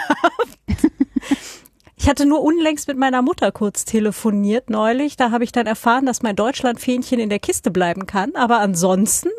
Ich 2.05 2.09
hatte 2.09 2.27
nur 2.27 2.43
unlängst 2.43 2.87
mit 2.87 2.99
meiner 2.99 3.23
Mutter 3.23 3.51
kurz 3.51 3.83
telefoniert 3.83 4.69
neulich. 4.69 5.17
Da 5.17 5.31
habe 5.31 5.43
ich 5.43 5.51
dann 5.51 5.65
erfahren, 5.65 6.05
dass 6.05 6.21
mein 6.21 6.35
Deutschlandfähnchen 6.35 7.19
in 7.19 7.29
der 7.29 7.39
Kiste 7.39 7.71
bleiben 7.71 8.05
kann. 8.05 8.35
Aber 8.35 8.59
ansonsten 8.59 9.29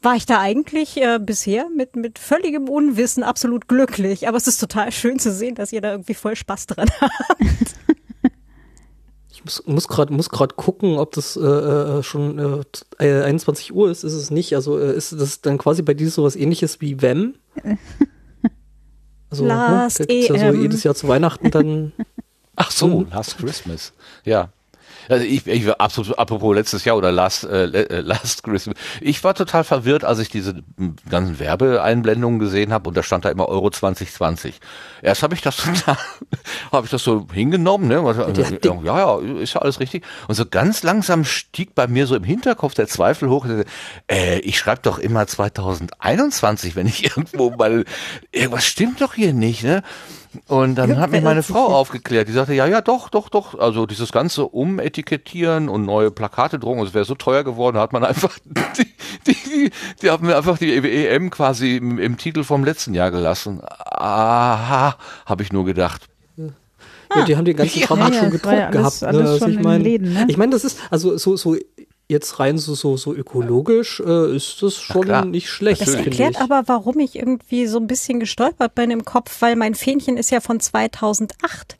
war 0.00 0.16
ich 0.16 0.24
da 0.24 0.40
eigentlich 0.40 0.96
äh, 0.96 1.18
bisher 1.20 1.68
mit, 1.68 1.94
mit 1.94 2.18
völligem 2.18 2.70
Unwissen 2.70 3.22
absolut 3.22 3.68
glücklich. 3.68 4.26
Aber 4.28 4.38
es 4.38 4.46
ist 4.46 4.56
total 4.56 4.92
schön 4.92 5.18
zu 5.18 5.30
sehen, 5.30 5.56
dass 5.56 5.74
ihr 5.74 5.82
da 5.82 5.90
irgendwie 5.90 6.14
voll 6.14 6.36
Spaß 6.36 6.68
dran 6.68 6.88
habt. 7.02 7.74
Ich 9.30 9.44
muss, 9.44 9.66
muss 9.66 9.88
gerade 9.88 10.14
muss 10.14 10.30
grad 10.30 10.56
gucken, 10.56 10.96
ob 10.96 11.12
das 11.12 11.36
äh, 11.36 11.42
äh, 11.42 12.02
schon 12.02 12.62
äh, 12.98 13.22
21 13.24 13.74
Uhr 13.74 13.90
ist. 13.90 14.04
Ist 14.04 14.14
es 14.14 14.30
nicht. 14.30 14.54
Also 14.54 14.78
äh, 14.78 14.96
ist 14.96 15.12
das 15.12 15.42
dann 15.42 15.58
quasi 15.58 15.82
bei 15.82 15.92
dir 15.92 16.10
sowas 16.10 16.34
ähnliches 16.34 16.80
wie 16.80 17.02
WEM? 17.02 17.34
Also, 19.32 19.46
Last 19.46 20.00
da 20.00 20.04
gibt's 20.04 20.28
ja 20.28 20.38
so 20.38 20.44
EM. 20.44 20.60
jedes 20.62 20.82
Jahr 20.84 20.94
zu 20.94 21.08
Weihnachten 21.08 21.50
dann. 21.50 21.92
Ach 22.56 22.70
so, 22.70 23.06
Last 23.10 23.38
Christmas. 23.38 23.94
Ja. 24.24 24.50
Also 25.12 25.26
ich, 25.26 25.46
ich 25.46 25.66
war 25.66 25.78
absolut, 25.78 26.18
apropos 26.18 26.54
letztes 26.54 26.84
Jahr 26.86 26.96
oder 26.96 27.12
Last, 27.12 27.44
äh, 27.44 27.64
äh, 27.66 28.00
Last 28.00 28.42
Christmas. 28.44 28.76
Ich 29.00 29.22
war 29.22 29.34
total 29.34 29.62
verwirrt, 29.62 30.04
als 30.04 30.18
ich 30.20 30.30
diese 30.30 30.62
m, 30.78 30.96
ganzen 31.10 31.38
Werbeeinblendungen 31.38 32.38
gesehen 32.38 32.72
habe 32.72 32.88
und 32.88 32.96
da 32.96 33.02
stand 33.02 33.24
da 33.26 33.28
immer 33.30 33.46
Euro 33.48 33.68
2020. 33.70 34.58
Erst 35.02 35.22
habe 35.22 35.34
ich 35.34 35.42
das 35.42 35.56
total, 35.58 35.98
habe 36.72 36.86
ich 36.86 36.90
das 36.90 37.02
so 37.04 37.26
hingenommen, 37.32 37.88
ne? 37.88 38.02
Die- 38.32 38.42
ja, 38.86 38.98
ja, 38.98 39.18
ist 39.40 39.52
ja 39.54 39.60
alles 39.60 39.80
richtig. 39.80 40.04
Und 40.28 40.34
so 40.34 40.46
ganz 40.46 40.82
langsam 40.82 41.24
stieg 41.24 41.74
bei 41.74 41.86
mir 41.86 42.06
so 42.06 42.16
im 42.16 42.24
Hinterkopf 42.24 42.72
der 42.74 42.86
Zweifel 42.88 43.28
hoch. 43.28 43.46
Äh, 44.10 44.38
ich 44.38 44.58
schreibe 44.58 44.80
doch 44.82 44.98
immer 44.98 45.26
2021, 45.26 46.74
wenn 46.76 46.86
ich 46.86 47.04
irgendwo 47.16 47.50
mal, 47.50 47.84
irgendwas 48.30 48.64
stimmt 48.64 49.00
doch 49.02 49.14
hier 49.14 49.32
nicht, 49.34 49.62
ne? 49.62 49.82
Und 50.48 50.76
dann 50.76 50.98
hat 50.98 51.10
mich 51.10 51.22
meine 51.22 51.42
Frau 51.42 51.66
aufgeklärt. 51.66 52.26
Die 52.28 52.32
sagte, 52.32 52.54
ja, 52.54 52.66
ja, 52.66 52.80
doch, 52.80 53.08
doch, 53.10 53.28
doch. 53.28 53.58
Also 53.58 53.86
dieses 53.86 54.12
ganze 54.12 54.46
Umetikettieren 54.46 55.68
und 55.68 55.84
neue 55.84 56.10
Plakate 56.10 56.58
drucken, 56.58 56.80
es 56.86 56.94
wäre 56.94 57.04
so 57.04 57.14
teuer 57.14 57.44
geworden, 57.44 57.76
da 57.76 57.82
hat 57.82 57.92
man 57.92 58.04
einfach 58.04 58.38
die, 58.44 58.84
die, 59.26 59.34
die, 59.34 59.70
die 60.00 60.10
haben 60.10 60.26
mir 60.26 60.36
einfach 60.36 60.56
die 60.58 60.72
EM 60.74 61.30
quasi 61.30 61.76
im, 61.76 61.98
im 61.98 62.16
Titel 62.16 62.44
vom 62.44 62.64
letzten 62.64 62.94
Jahr 62.94 63.10
gelassen. 63.10 63.60
Aha, 63.62 64.96
habe 65.26 65.42
ich 65.42 65.52
nur 65.52 65.64
gedacht. 65.64 66.02
Ja, 67.14 67.24
die 67.26 67.36
haben 67.36 67.44
den 67.44 67.56
ganzen 67.56 67.78
Ja, 67.80 67.86
Kram 67.86 67.98
ja, 67.98 68.04
halt 68.04 68.14
schon 68.14 68.44
war 68.44 68.54
ja 68.54 68.70
gedruckt 68.70 68.76
alles- 68.76 69.00
gehabt. 69.00 69.02
alles 69.04 69.22
ne? 69.22 69.28
Also 69.28 69.38
schon 69.38 69.50
ich 69.50 69.56
in 69.58 69.62
meine, 69.62 69.98
ne? 69.98 70.24
ich 70.28 70.36
meine, 70.38 70.52
das 70.52 70.64
ist 70.64 70.78
also 70.90 71.18
so 71.18 71.36
so 71.36 71.56
jetzt 72.12 72.38
rein 72.38 72.58
so 72.58 72.74
so 72.74 72.96
so 72.96 73.12
ökologisch 73.12 74.00
äh, 74.00 74.36
ist 74.36 74.62
das 74.62 74.76
schon 74.76 75.30
nicht 75.30 75.48
schlecht. 75.50 75.80
Das 75.80 75.94
erklärt 75.94 76.36
ich. 76.36 76.40
aber, 76.40 76.62
warum 76.66 77.00
ich 77.00 77.16
irgendwie 77.16 77.66
so 77.66 77.78
ein 77.78 77.88
bisschen 77.88 78.20
gestolpert 78.20 78.76
bin 78.76 78.92
im 78.92 79.04
Kopf, 79.04 79.42
weil 79.42 79.56
mein 79.56 79.74
Fähnchen 79.74 80.16
ist 80.16 80.30
ja 80.30 80.40
von 80.40 80.60
2008. 80.60 81.76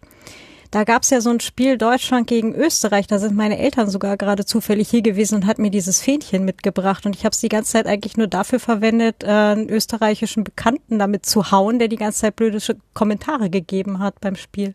Da 0.72 0.84
gab's 0.84 1.10
ja 1.10 1.20
so 1.20 1.28
ein 1.28 1.40
Spiel 1.40 1.76
Deutschland 1.76 2.26
gegen 2.26 2.54
Österreich. 2.54 3.06
Da 3.06 3.18
sind 3.18 3.36
meine 3.36 3.58
Eltern 3.58 3.90
sogar 3.90 4.16
gerade 4.16 4.46
zufällig 4.46 4.88
hier 4.88 5.02
gewesen 5.02 5.34
und 5.34 5.46
hat 5.46 5.58
mir 5.58 5.70
dieses 5.70 6.00
Fähnchen 6.00 6.46
mitgebracht. 6.46 7.04
Und 7.04 7.14
ich 7.14 7.26
habe 7.26 7.34
es 7.34 7.40
die 7.40 7.50
ganze 7.50 7.72
Zeit 7.72 7.86
eigentlich 7.86 8.16
nur 8.16 8.26
dafür 8.26 8.58
verwendet, 8.58 9.22
äh, 9.22 9.26
einen 9.26 9.68
österreichischen 9.68 10.44
Bekannten 10.44 10.98
damit 10.98 11.26
zu 11.26 11.50
hauen, 11.50 11.78
der 11.78 11.88
die 11.88 11.96
ganze 11.96 12.20
Zeit 12.20 12.36
blöde 12.36 12.58
Kommentare 12.94 13.50
gegeben 13.50 13.98
hat 13.98 14.18
beim 14.22 14.34
Spiel. 14.34 14.72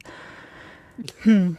Hm. 1.21 1.57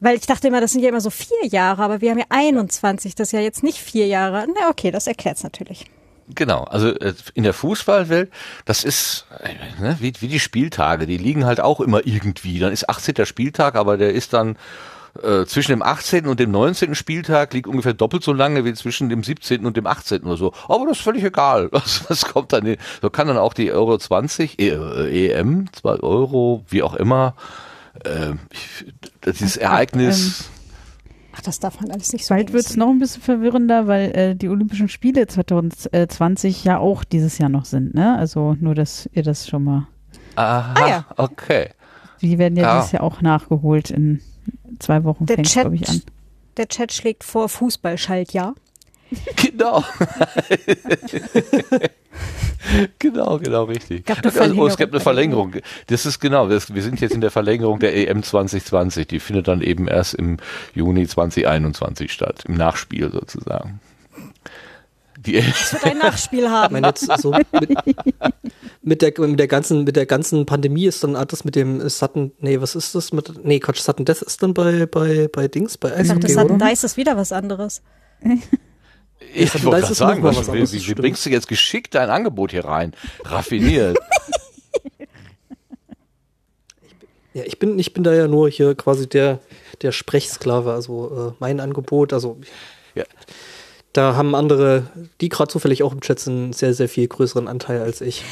Weil 0.00 0.16
ich 0.16 0.26
dachte 0.26 0.48
immer, 0.48 0.60
das 0.60 0.72
sind 0.72 0.82
ja 0.82 0.88
immer 0.88 1.00
so 1.00 1.10
vier 1.10 1.46
Jahre, 1.46 1.82
aber 1.82 2.00
wir 2.00 2.10
haben 2.10 2.18
ja 2.18 2.26
21, 2.28 3.14
das 3.14 3.28
ist 3.28 3.32
ja 3.32 3.40
jetzt 3.40 3.62
nicht 3.62 3.78
vier 3.78 4.06
Jahre. 4.06 4.46
Na 4.48 4.68
okay, 4.70 4.90
das 4.90 5.06
erklärt's 5.06 5.42
natürlich. 5.42 5.86
Genau, 6.34 6.64
also 6.64 6.88
äh, 6.88 7.12
in 7.34 7.42
der 7.42 7.52
Fußballwelt, 7.52 8.30
das 8.64 8.84
ist 8.84 9.26
äh, 9.40 9.82
ne, 9.82 9.96
wie, 10.00 10.12
wie 10.20 10.28
die 10.28 10.40
Spieltage, 10.40 11.06
die 11.06 11.18
liegen 11.18 11.44
halt 11.44 11.60
auch 11.60 11.80
immer 11.80 12.06
irgendwie. 12.06 12.58
Dann 12.58 12.72
ist 12.72 12.88
18. 12.88 13.26
Spieltag, 13.26 13.74
aber 13.74 13.98
der 13.98 14.12
ist 14.14 14.32
dann 14.32 14.56
äh, 15.22 15.44
zwischen 15.44 15.72
dem 15.72 15.82
18. 15.82 16.26
und 16.26 16.40
dem 16.40 16.50
19. 16.50 16.94
Spieltag 16.94 17.52
liegt 17.52 17.66
ungefähr 17.66 17.92
doppelt 17.92 18.24
so 18.24 18.32
lange 18.32 18.64
wie 18.64 18.72
zwischen 18.72 19.10
dem 19.10 19.22
17. 19.22 19.66
und 19.66 19.76
dem 19.76 19.86
18. 19.86 20.22
oder 20.22 20.36
so. 20.36 20.52
Aber 20.66 20.86
das 20.86 20.98
ist 20.98 21.04
völlig 21.04 21.24
egal. 21.24 21.68
Was, 21.72 22.08
was 22.08 22.24
kommt 22.24 22.52
dann? 22.52 22.76
So 23.02 23.10
kann 23.10 23.28
dann 23.28 23.38
auch 23.38 23.52
die 23.52 23.70
Euro 23.70 23.98
20, 23.98 24.58
äh, 24.58 24.68
äh, 24.70 25.30
EM, 25.30 25.66
2 25.72 26.00
Euro, 26.00 26.64
wie 26.68 26.82
auch 26.82 26.94
immer, 26.94 27.34
äh, 28.04 28.32
ich, 28.52 28.92
dieses 29.38 29.56
Ereignis. 29.56 30.50
Ach, 31.36 31.40
das 31.40 31.58
darf 31.58 31.80
man 31.80 31.90
alles 31.90 32.12
nicht 32.12 32.24
so 32.26 32.32
Bald 32.34 32.52
wird 32.52 32.64
es 32.64 32.76
noch 32.76 32.90
ein 32.90 33.00
bisschen 33.00 33.20
verwirrender, 33.22 33.86
weil 33.88 34.16
äh, 34.16 34.34
die 34.36 34.48
Olympischen 34.48 34.88
Spiele 34.88 35.26
2020 35.26 36.64
ja 36.64 36.78
auch 36.78 37.02
dieses 37.04 37.38
Jahr 37.38 37.48
noch 37.48 37.64
sind, 37.64 37.94
ne? 37.94 38.16
Also 38.16 38.56
nur, 38.60 38.74
dass 38.74 39.08
ihr 39.12 39.22
das 39.24 39.48
schon 39.48 39.64
mal. 39.64 39.88
Aha, 40.36 40.74
Ah, 40.82 40.88
ja. 40.88 41.06
okay. 41.16 41.70
Die 42.20 42.38
werden 42.38 42.56
ja 42.56 42.62
Ja. 42.64 42.76
dieses 42.78 42.92
Jahr 42.92 43.02
auch 43.02 43.20
nachgeholt. 43.20 43.90
In 43.90 44.20
zwei 44.78 45.02
Wochen 45.04 45.26
Der 45.26 45.36
fängt 45.36 45.48
Chat, 45.48 45.62
glaube 45.64 45.76
ich, 45.76 45.88
an. 45.88 46.02
der 46.56 46.68
Chat 46.68 46.92
schlägt 46.92 47.24
vor 47.24 47.48
Fußballschaltjahr. 47.48 48.54
Genau. 49.36 49.84
genau, 52.98 53.38
genau, 53.38 53.64
richtig. 53.64 54.06
Gab 54.06 54.24
Also, 54.24 54.54
oh, 54.56 54.66
es 54.66 54.76
gibt 54.76 54.92
eine 54.92 55.00
Verlängerung. 55.00 55.54
Das 55.86 56.06
ist 56.06 56.20
genau, 56.20 56.48
das, 56.48 56.74
wir 56.74 56.82
sind 56.82 57.00
jetzt 57.00 57.14
in 57.14 57.20
der 57.20 57.30
Verlängerung 57.30 57.78
der 57.78 57.96
EM 57.96 58.22
2020. 58.22 59.06
Die 59.06 59.20
findet 59.20 59.48
dann 59.48 59.62
eben 59.62 59.88
erst 59.88 60.14
im 60.14 60.38
Juni 60.74 61.06
2021 61.06 62.12
statt, 62.12 62.44
im 62.48 62.54
Nachspiel 62.54 63.10
sozusagen. 63.10 63.80
Die, 65.18 65.36
Es 65.36 65.72
wird 65.72 65.84
ein 65.84 65.98
Nachspiel 65.98 66.50
haben. 66.50 66.74
meine 66.74 66.88
jetzt 66.88 67.06
so 67.18 67.32
mit, 67.32 67.46
mit 68.82 69.00
der 69.00 69.12
mit 69.18 69.38
der 69.38 69.48
ganzen 69.48 69.84
mit 69.84 69.96
der 69.96 70.06
ganzen 70.06 70.44
Pandemie 70.44 70.86
ist 70.86 71.02
dann 71.02 71.14
das 71.14 71.44
mit 71.44 71.56
dem 71.56 71.88
Sudden 71.88 72.32
nee 72.40 72.60
was 72.60 72.74
ist 72.74 72.94
das 72.94 73.12
mit 73.12 73.42
nee 73.42 73.58
Quatsch 73.58 73.80
Sudden 73.80 74.04
Death 74.04 74.20
ist 74.20 74.42
dann 74.42 74.52
bei 74.52 74.84
bei 74.84 75.28
bei 75.32 75.48
Dings 75.48 75.78
bei 75.78 75.98
Ich 75.98 76.08
dachte, 76.08 76.26
das 76.26 76.36
oder? 76.36 76.58
Dice 76.58 76.84
ist 76.84 76.96
wieder 76.98 77.16
was 77.16 77.32
anderes. 77.32 77.80
ich 79.32 79.50
da 79.52 79.62
wollte 79.64 79.76
ist 79.78 79.82
gerade 79.82 79.92
es 79.92 79.98
sagen, 79.98 80.22
was, 80.22 80.36
was 80.36 80.46
wie, 80.48 80.50
anderes, 80.52 80.72
wie, 80.72 80.86
wie 80.88 80.94
bringst 80.94 81.24
du 81.24 81.30
jetzt 81.30 81.48
geschickt 81.48 81.94
dein 81.94 82.10
Angebot 82.10 82.50
hier 82.50 82.64
rein? 82.64 82.94
Raffiniert. 83.24 83.98
Ja, 87.34 87.42
ich 87.44 87.58
bin, 87.58 87.78
ich 87.80 87.92
bin 87.92 88.04
da 88.04 88.14
ja 88.14 88.28
nur 88.28 88.48
hier 88.48 88.76
quasi 88.76 89.08
der, 89.08 89.40
der 89.82 89.90
Sprechsklave, 89.90 90.72
also 90.72 91.32
äh, 91.32 91.36
mein 91.40 91.58
Angebot, 91.58 92.12
also 92.12 92.38
Ja. 92.94 93.02
da 93.92 94.14
haben 94.14 94.36
andere, 94.36 94.86
die 95.20 95.28
gerade 95.30 95.50
zufällig 95.50 95.82
auch 95.82 95.92
im 95.92 96.00
Chat 96.00 96.20
sind, 96.20 96.34
einen 96.34 96.52
sehr, 96.52 96.74
sehr 96.74 96.88
viel 96.88 97.08
größeren 97.08 97.48
Anteil 97.48 97.82
als 97.82 98.00
ich. 98.00 98.22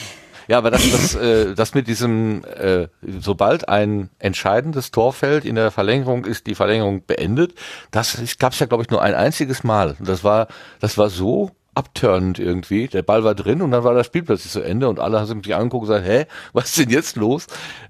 Ja, 0.49 0.59
aber 0.59 0.71
das, 0.71 0.91
das, 0.91 1.15
äh, 1.15 1.55
das 1.55 1.75
mit 1.75 1.87
diesem, 1.89 2.45
äh, 2.45 2.89
sobald 3.03 3.69
ein 3.69 4.11
entscheidendes 4.19 4.91
Tor 4.91 5.13
fällt 5.13 5.45
in 5.45 5.55
der 5.55 5.71
Verlängerung, 5.71 6.25
ist 6.25 6.47
die 6.47 6.55
Verlängerung 6.55 7.05
beendet. 7.07 7.55
Das 7.91 8.19
gab 8.39 8.53
es 8.53 8.59
ja, 8.59 8.67
glaube 8.67 8.83
ich, 8.83 8.91
nur 8.91 9.03
ein 9.03 9.15
einziges 9.15 9.65
Mal. 9.65 9.97
Und 9.99 10.09
Das 10.09 10.25
war, 10.25 10.49
das 10.81 10.99
war 10.99 11.11
so 11.11 11.51
abturnend 11.75 12.39
irgendwie. 12.39 12.89
Der 12.89 13.03
Ball 13.03 13.25
war 13.25 13.35
drin 13.35 13.63
und 13.63 13.71
dann 13.71 13.85
war 13.85 13.95
das 13.95 14.07
Spiel 14.07 14.23
plötzlich 14.23 14.53
zu 14.53 14.61
Ende 14.61 14.89
und 14.89 15.01
alle 15.01 15.21
haben 15.21 15.43
sich 15.43 15.55
angeguckt 15.55 15.89
und 15.89 15.95
gesagt, 15.95 16.07
hä, 16.07 16.27
was 16.53 16.67
ist 16.67 16.79
denn 16.79 16.91
jetzt 16.91 17.17
los? 17.17 17.47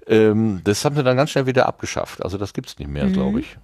Ähm, 0.07 0.61
das 0.63 0.85
haben 0.85 0.95
sie 0.95 1.03
dann 1.03 1.17
ganz 1.17 1.31
schnell 1.31 1.45
wieder 1.45 1.65
abgeschafft. 1.65 2.23
Also 2.23 2.37
das 2.37 2.53
gibt's 2.53 2.77
nicht 2.79 2.89
mehr, 2.89 3.07
glaube 3.07 3.41
ich. 3.41 3.57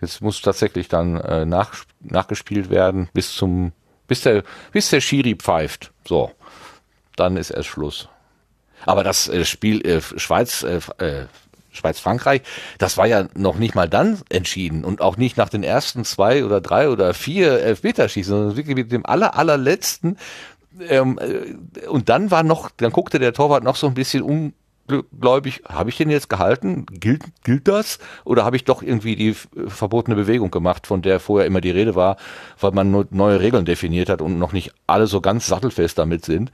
Jetzt 0.00 0.20
muss 0.20 0.42
tatsächlich 0.42 0.88
dann 0.88 1.16
äh, 1.16 1.46
nach, 1.46 1.72
nachgespielt 2.00 2.68
werden 2.68 3.08
bis 3.14 3.34
zum, 3.34 3.72
bis 4.06 4.22
der, 4.22 4.42
bis 4.72 4.90
der 4.90 5.00
Schiri 5.00 5.34
pfeift. 5.34 5.92
So, 6.06 6.30
dann 7.16 7.36
ist 7.36 7.50
erst 7.50 7.68
Schluss. 7.68 8.08
Aber 8.84 9.04
das 9.04 9.28
äh, 9.28 9.44
Spiel 9.44 9.86
äh, 9.86 10.00
Schweiz, 10.00 10.62
äh, 10.62 10.80
äh, 10.98 11.26
Schweiz-Frankreich, 11.72 12.42
das 12.78 12.96
war 12.96 13.06
ja 13.06 13.28
noch 13.34 13.56
nicht 13.56 13.74
mal 13.74 13.88
dann 13.88 14.20
entschieden 14.30 14.84
und 14.84 15.00
auch 15.00 15.16
nicht 15.16 15.36
nach 15.36 15.48
den 15.48 15.62
ersten 15.62 16.04
zwei 16.04 16.44
oder 16.44 16.60
drei 16.60 16.88
oder 16.88 17.12
vier 17.14 17.60
Elfmeterschießen, 17.60 18.30
sondern 18.30 18.56
wirklich 18.56 18.76
mit 18.76 18.92
dem 18.92 19.04
aller, 19.04 19.36
allerletzten. 19.36 20.18
Ähm, 20.88 21.18
äh, 21.18 21.86
und 21.86 22.08
dann 22.08 22.30
war 22.30 22.42
noch, 22.42 22.70
dann 22.76 22.92
guckte 22.92 23.18
der 23.18 23.32
Torwart 23.32 23.64
noch 23.64 23.76
so 23.76 23.86
ein 23.86 23.94
bisschen 23.94 24.22
ungläubig, 24.88 25.62
habe 25.68 25.90
ich 25.90 25.96
den 25.96 26.10
jetzt 26.10 26.28
gehalten? 26.28 26.86
Gilt, 26.86 27.22
gilt 27.44 27.68
das? 27.68 27.98
Oder 28.24 28.44
habe 28.44 28.56
ich 28.56 28.64
doch 28.64 28.82
irgendwie 28.82 29.16
die 29.16 29.34
verbotene 29.34 30.16
Bewegung 30.16 30.50
gemacht, 30.50 30.86
von 30.86 31.02
der 31.02 31.20
vorher 31.20 31.46
immer 31.46 31.60
die 31.60 31.70
Rede 31.70 31.94
war, 31.94 32.16
weil 32.60 32.72
man 32.72 32.90
nur 32.90 33.06
neue 33.10 33.40
Regeln 33.40 33.64
definiert 33.64 34.08
hat 34.08 34.22
und 34.22 34.38
noch 34.38 34.52
nicht 34.52 34.72
alle 34.86 35.06
so 35.06 35.20
ganz 35.20 35.46
sattelfest 35.46 35.98
damit 35.98 36.24
sind? 36.24 36.50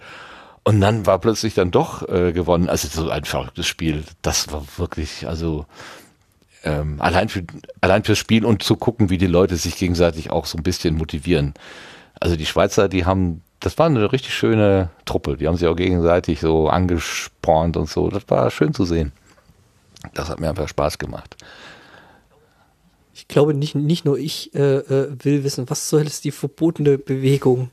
Und 0.65 0.81
dann 0.81 1.07
war 1.07 1.19
plötzlich 1.19 1.55
dann 1.55 1.71
doch 1.71 2.09
äh, 2.09 2.33
gewonnen. 2.33 2.69
Also 2.69 2.89
so 2.89 3.11
ein 3.11 3.25
verrücktes 3.25 3.67
Spiel. 3.67 4.05
Das 4.23 4.53
war 4.53 4.65
wirklich, 4.77 5.27
also 5.27 5.67
ähm, 6.65 7.01
allein 7.01 7.29
für 7.29 7.43
allein 7.81 8.05
fürs 8.05 8.19
Spiel 8.19 8.45
und 8.45 8.63
zu 8.63 8.77
gucken, 8.77 9.11
wie 9.11 9.19
die 9.19 9.27
Leute 9.27 9.57
sich 9.57 9.77
gegenseitig 9.77 10.31
auch 10.31 10.47
so 10.47 10.57
ein 10.57 10.63
bisschen 10.63 10.97
motivieren. 10.97 11.55
Also 12.21 12.37
die 12.37 12.47
Schweizer, 12.47 12.89
die 12.89 13.05
haben, 13.05 13.43
das 13.63 13.79
war 13.79 13.87
eine 13.87 14.13
richtig 14.13 14.35
schöne 14.35 14.91
Truppe. 15.05 15.37
Die 15.37 15.47
haben 15.47 15.57
sich 15.57 15.69
auch 15.69 15.77
gegenseitig 15.77 16.41
so 16.41 16.69
angespornt 16.69 17.77
und 17.77 17.89
so. 17.89 18.09
Das 18.09 18.25
war 18.29 18.51
schön 18.51 18.75
zu 18.75 18.85
sehen. 18.85 19.13
Das 20.15 20.29
hat 20.29 20.41
mir 20.41 20.49
einfach 20.49 20.69
Spaß 20.69 20.99
gemacht. 20.99 21.37
Ich 23.15 23.29
glaube, 23.29 23.55
nicht, 23.55 23.75
nicht 23.77 24.05
nur 24.05 24.19
ich 24.19 24.53
äh, 24.55 24.79
äh, 24.79 25.17
will 25.23 25.45
wissen, 25.45 25.71
was 25.71 25.89
soll 25.89 26.03
es 26.03 26.21
die 26.21 26.33
verbotene 26.33 26.99
Bewegung? 26.99 27.71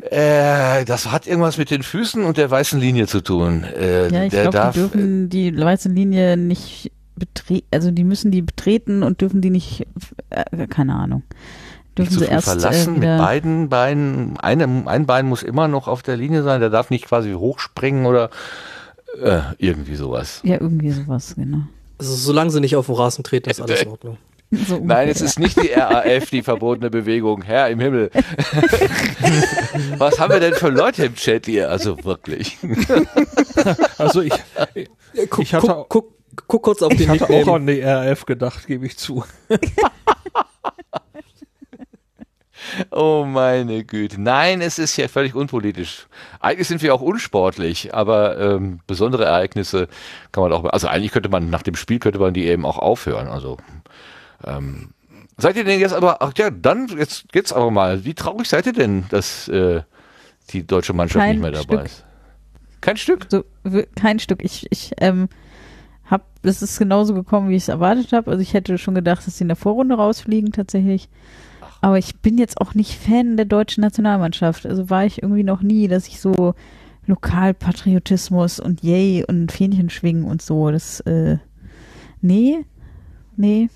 Äh, 0.00 0.84
das 0.84 1.10
hat 1.10 1.26
irgendwas 1.26 1.58
mit 1.58 1.70
den 1.70 1.82
Füßen 1.82 2.24
und 2.24 2.36
der 2.36 2.50
weißen 2.50 2.78
Linie 2.80 3.08
zu 3.08 3.20
tun. 3.20 3.64
Äh, 3.64 4.08
Ja, 4.12 4.24
ich 4.24 4.30
glaube, 4.30 4.70
die 4.72 4.78
dürfen 4.78 5.28
die 5.28 5.56
weiße 5.56 5.88
Linie 5.88 6.36
nicht 6.36 6.92
betreten, 7.16 7.66
also 7.72 7.90
die 7.90 8.04
müssen 8.04 8.30
die 8.30 8.42
betreten 8.42 9.02
und 9.02 9.20
dürfen 9.20 9.40
die 9.40 9.50
nicht, 9.50 9.86
äh, 10.30 10.66
keine 10.68 10.94
Ahnung. 10.94 11.24
Nicht 11.98 12.10
Dürfen 12.10 12.12
zu 12.12 12.18
sie 12.20 12.26
früh 12.26 12.32
erst 12.34 12.44
verlassen 12.48 12.96
äh, 12.96 12.98
mit 12.98 13.18
beiden 13.18 13.68
Beinen. 13.68 14.36
Einem, 14.38 14.88
ein 14.88 15.06
Bein 15.06 15.26
muss 15.28 15.42
immer 15.42 15.68
noch 15.68 15.88
auf 15.88 16.02
der 16.02 16.16
Linie 16.16 16.42
sein, 16.42 16.60
der 16.60 16.70
darf 16.70 16.90
nicht 16.90 17.06
quasi 17.06 17.32
hochspringen 17.32 18.06
oder 18.06 18.30
äh, 19.20 19.40
irgendwie 19.58 19.96
sowas. 19.96 20.40
Ja, 20.44 20.54
irgendwie 20.60 20.90
sowas, 20.90 21.34
genau. 21.36 21.58
Also 21.98 22.14
solange 22.14 22.50
sie 22.50 22.60
nicht 22.60 22.76
auf 22.76 22.86
den 22.86 22.94
Rasen 22.94 23.22
treten, 23.24 23.50
ist 23.50 23.60
alles 23.60 23.82
in 23.82 23.88
Ordnung. 23.88 24.16
So 24.68 24.78
Nein, 24.84 25.08
es 25.08 25.22
ist 25.22 25.38
nicht 25.38 25.56
die 25.62 25.68
RAF, 25.68 26.28
die 26.28 26.42
verbotene 26.42 26.90
Bewegung. 26.90 27.40
Herr 27.40 27.70
im 27.70 27.80
Himmel. 27.80 28.10
Was 29.96 30.20
haben 30.20 30.30
wir 30.30 30.40
denn 30.40 30.52
für 30.52 30.68
Leute 30.68 31.06
im 31.06 31.14
Chat 31.14 31.46
hier? 31.46 31.70
Also 31.70 32.04
wirklich. 32.04 32.58
Also 33.96 34.20
ich, 34.20 34.32
guck, 35.30 35.42
Ich 35.42 35.54
hatte- 35.54 35.66
guck, 35.66 35.88
guck, 35.88 36.12
guck 36.48 36.62
kurz 36.62 36.82
auf 36.82 36.92
ich 36.92 36.98
den 36.98 37.08
hatte 37.08 37.28
auch 37.30 37.54
an 37.54 37.66
die 37.66 37.80
RAF 37.80 38.26
gedacht, 38.26 38.66
gebe 38.66 38.84
ich 38.84 38.98
zu. 38.98 39.24
Oh 42.90 43.24
meine 43.26 43.84
Güte. 43.84 44.20
Nein, 44.20 44.60
es 44.60 44.78
ist 44.78 44.96
ja 44.96 45.08
völlig 45.08 45.34
unpolitisch. 45.34 46.06
Eigentlich 46.40 46.68
sind 46.68 46.82
wir 46.82 46.94
auch 46.94 47.00
unsportlich, 47.00 47.94
aber 47.94 48.38
ähm, 48.38 48.80
besondere 48.86 49.24
Ereignisse 49.24 49.88
kann 50.30 50.44
man 50.44 50.52
auch. 50.52 50.64
Also 50.64 50.88
eigentlich 50.88 51.12
könnte 51.12 51.28
man 51.28 51.50
nach 51.50 51.62
dem 51.62 51.74
Spiel 51.74 51.98
könnte 51.98 52.18
man 52.18 52.34
die 52.34 52.46
eben 52.46 52.64
auch 52.64 52.78
aufhören. 52.78 53.28
Also 53.28 53.58
ähm, 54.44 54.90
seid 55.36 55.56
ihr 55.56 55.64
denn 55.64 55.80
jetzt 55.80 55.94
aber? 55.94 56.22
Ach 56.22 56.32
ja, 56.36 56.50
dann 56.50 56.88
jetzt 56.96 57.32
geht's 57.32 57.52
aber 57.52 57.70
mal. 57.70 58.04
Wie 58.04 58.14
traurig 58.14 58.48
seid 58.48 58.66
ihr 58.66 58.72
denn, 58.72 59.04
dass 59.10 59.48
äh, 59.48 59.82
die 60.50 60.66
deutsche 60.66 60.92
Mannschaft 60.92 61.24
Kein 61.24 61.36
nicht 61.36 61.42
mehr 61.42 61.52
dabei 61.52 61.62
Stück. 61.62 61.84
ist? 61.84 62.04
Kein 62.80 62.96
Stück? 62.96 63.26
So, 63.28 63.44
kein 63.94 64.18
Stück. 64.18 64.42
Ich, 64.44 64.66
ich 64.70 64.92
ähm, 64.98 65.28
hab, 66.04 66.26
es 66.42 66.62
ist 66.62 66.78
genauso 66.78 67.14
gekommen, 67.14 67.48
wie 67.48 67.56
ich 67.56 67.62
es 67.62 67.68
erwartet 67.68 68.12
habe. 68.12 68.30
Also 68.30 68.42
ich 68.42 68.54
hätte 68.54 68.76
schon 68.76 68.94
gedacht, 68.94 69.26
dass 69.26 69.38
sie 69.38 69.44
in 69.44 69.48
der 69.48 69.56
Vorrunde 69.56 69.94
rausfliegen 69.94 70.52
tatsächlich. 70.52 71.08
Aber 71.82 71.98
ich 71.98 72.20
bin 72.20 72.38
jetzt 72.38 72.60
auch 72.60 72.74
nicht 72.74 72.94
Fan 72.94 73.36
der 73.36 73.44
deutschen 73.44 73.82
Nationalmannschaft. 73.82 74.66
Also 74.66 74.88
war 74.88 75.04
ich 75.04 75.22
irgendwie 75.22 75.42
noch 75.42 75.62
nie, 75.62 75.88
dass 75.88 76.06
ich 76.06 76.20
so 76.20 76.54
Lokalpatriotismus 77.06 78.60
und 78.60 78.84
Yay 78.84 79.24
und 79.26 79.50
Fähnchen 79.50 79.90
schwingen 79.90 80.22
und 80.22 80.40
so. 80.40 80.70
Das, 80.70 81.00
äh, 81.00 81.38
nee, 82.20 82.64
nee. 83.36 83.68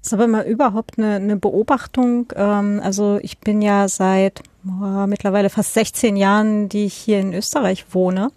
ist 0.00 0.14
aber 0.14 0.28
mal 0.28 0.44
überhaupt 0.44 0.98
eine, 0.98 1.16
eine 1.16 1.36
Beobachtung. 1.36 2.32
Ähm, 2.36 2.80
also 2.82 3.18
ich 3.22 3.38
bin 3.38 3.60
ja 3.60 3.88
seit 3.88 4.44
boah, 4.62 5.08
mittlerweile 5.08 5.50
fast 5.50 5.74
16 5.74 6.16
Jahren, 6.16 6.68
die 6.68 6.84
ich 6.84 6.94
hier 6.94 7.18
in 7.18 7.34
Österreich 7.34 7.86
wohne. 7.90 8.30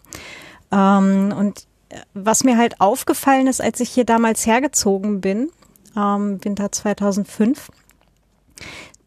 Ähm, 0.71 1.31
und 1.37 1.67
äh, 1.89 1.97
was 2.15 2.43
mir 2.43 2.57
halt 2.57 2.81
aufgefallen 2.81 3.45
ist, 3.45 3.61
als 3.61 3.79
ich 3.81 3.89
hier 3.89 4.05
damals 4.05 4.47
hergezogen 4.47 5.21
bin, 5.21 5.51
ähm, 5.95 6.43
Winter 6.43 6.71
2005, 6.71 7.69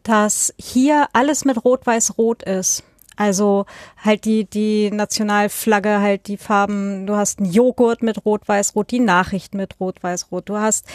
dass 0.03 0.53
hier 0.57 1.07
alles 1.13 1.45
mit 1.45 1.63
Rot-Weiß-Rot 1.63 2.43
ist. 2.43 2.83
Also 3.15 3.65
halt 3.97 4.23
die, 4.23 4.45
die 4.45 4.91
Nationalflagge, 4.91 5.99
halt 5.99 6.27
die 6.27 6.37
Farben, 6.37 7.05
du 7.05 7.17
hast 7.17 7.39
einen 7.39 7.51
Joghurt 7.51 8.01
mit 8.01 8.25
Rot-Weiß-Rot, 8.25 8.91
die 8.91 9.01
Nachrichten 9.01 9.57
mit 9.57 9.77
Rot-Weiß-Rot, 9.79 10.47
du 10.47 10.57
hast 10.57 10.85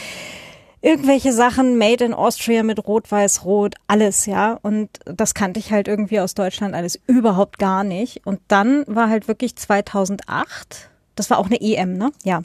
irgendwelche 0.85 1.33
Sachen 1.33 1.79
made 1.79 2.05
in 2.05 2.15
Austria 2.15 2.63
mit 2.63 2.87
Rot-Weiß-Rot, 2.87 3.75
alles, 3.89 4.27
ja. 4.27 4.59
Und 4.63 4.89
das 5.05 5.35
kannte 5.35 5.61
ich 5.61 5.71
halt 5.71 5.87
irgendwie 5.87 6.21
aus 6.21 6.35
Deutschland 6.35 6.75
alles 6.75 6.99
überhaupt 7.07 7.59
gar 7.59 7.85
nicht. 7.85 8.27
Und 8.27 8.41
dann 8.49 8.85
war 8.87 9.09
halt 9.09 9.29
wirklich 9.29 9.57
2008, 9.57 10.91
das 11.15 11.31
war 11.31 11.39
auch 11.39 11.47
eine 11.47 11.61
EM, 11.61 11.97
ne? 11.97 12.11
Ja. 12.23 12.43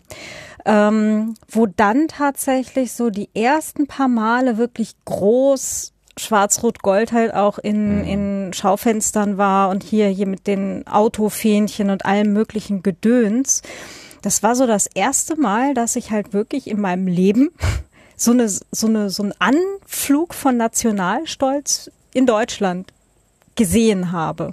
Ähm, 0.65 1.35
wo 1.49 1.67
dann 1.67 2.07
tatsächlich 2.07 2.93
so 2.93 3.09
die 3.09 3.29
ersten 3.33 3.87
paar 3.87 4.09
Male 4.09 4.57
wirklich 4.57 4.93
groß 5.05 5.93
Schwarz-Rot-Gold 6.19 7.11
halt 7.11 7.33
auch 7.33 7.57
in, 7.57 8.03
in 8.05 8.53
Schaufenstern 8.53 9.37
war 9.37 9.69
und 9.69 9.83
hier, 9.83 10.07
hier 10.07 10.27
mit 10.27 10.47
den 10.47 10.87
Autofähnchen 10.87 11.89
und 11.89 12.05
allem 12.05 12.33
möglichen 12.33 12.83
Gedöns. 12.83 13.61
Das 14.21 14.43
war 14.43 14.55
so 14.55 14.67
das 14.67 14.87
erste 14.87 15.35
Mal, 15.39 15.73
dass 15.73 15.95
ich 15.95 16.11
halt 16.11 16.33
wirklich 16.33 16.67
in 16.67 16.79
meinem 16.79 17.07
Leben 17.07 17.49
so 18.15 18.31
eine, 18.31 18.49
so 18.49 18.87
eine, 18.87 19.09
so 19.09 19.23
einen 19.23 19.33
Anflug 19.39 20.33
von 20.33 20.57
Nationalstolz 20.57 21.89
in 22.13 22.25
Deutschland 22.25 22.91
gesehen 23.55 24.11
habe. 24.11 24.51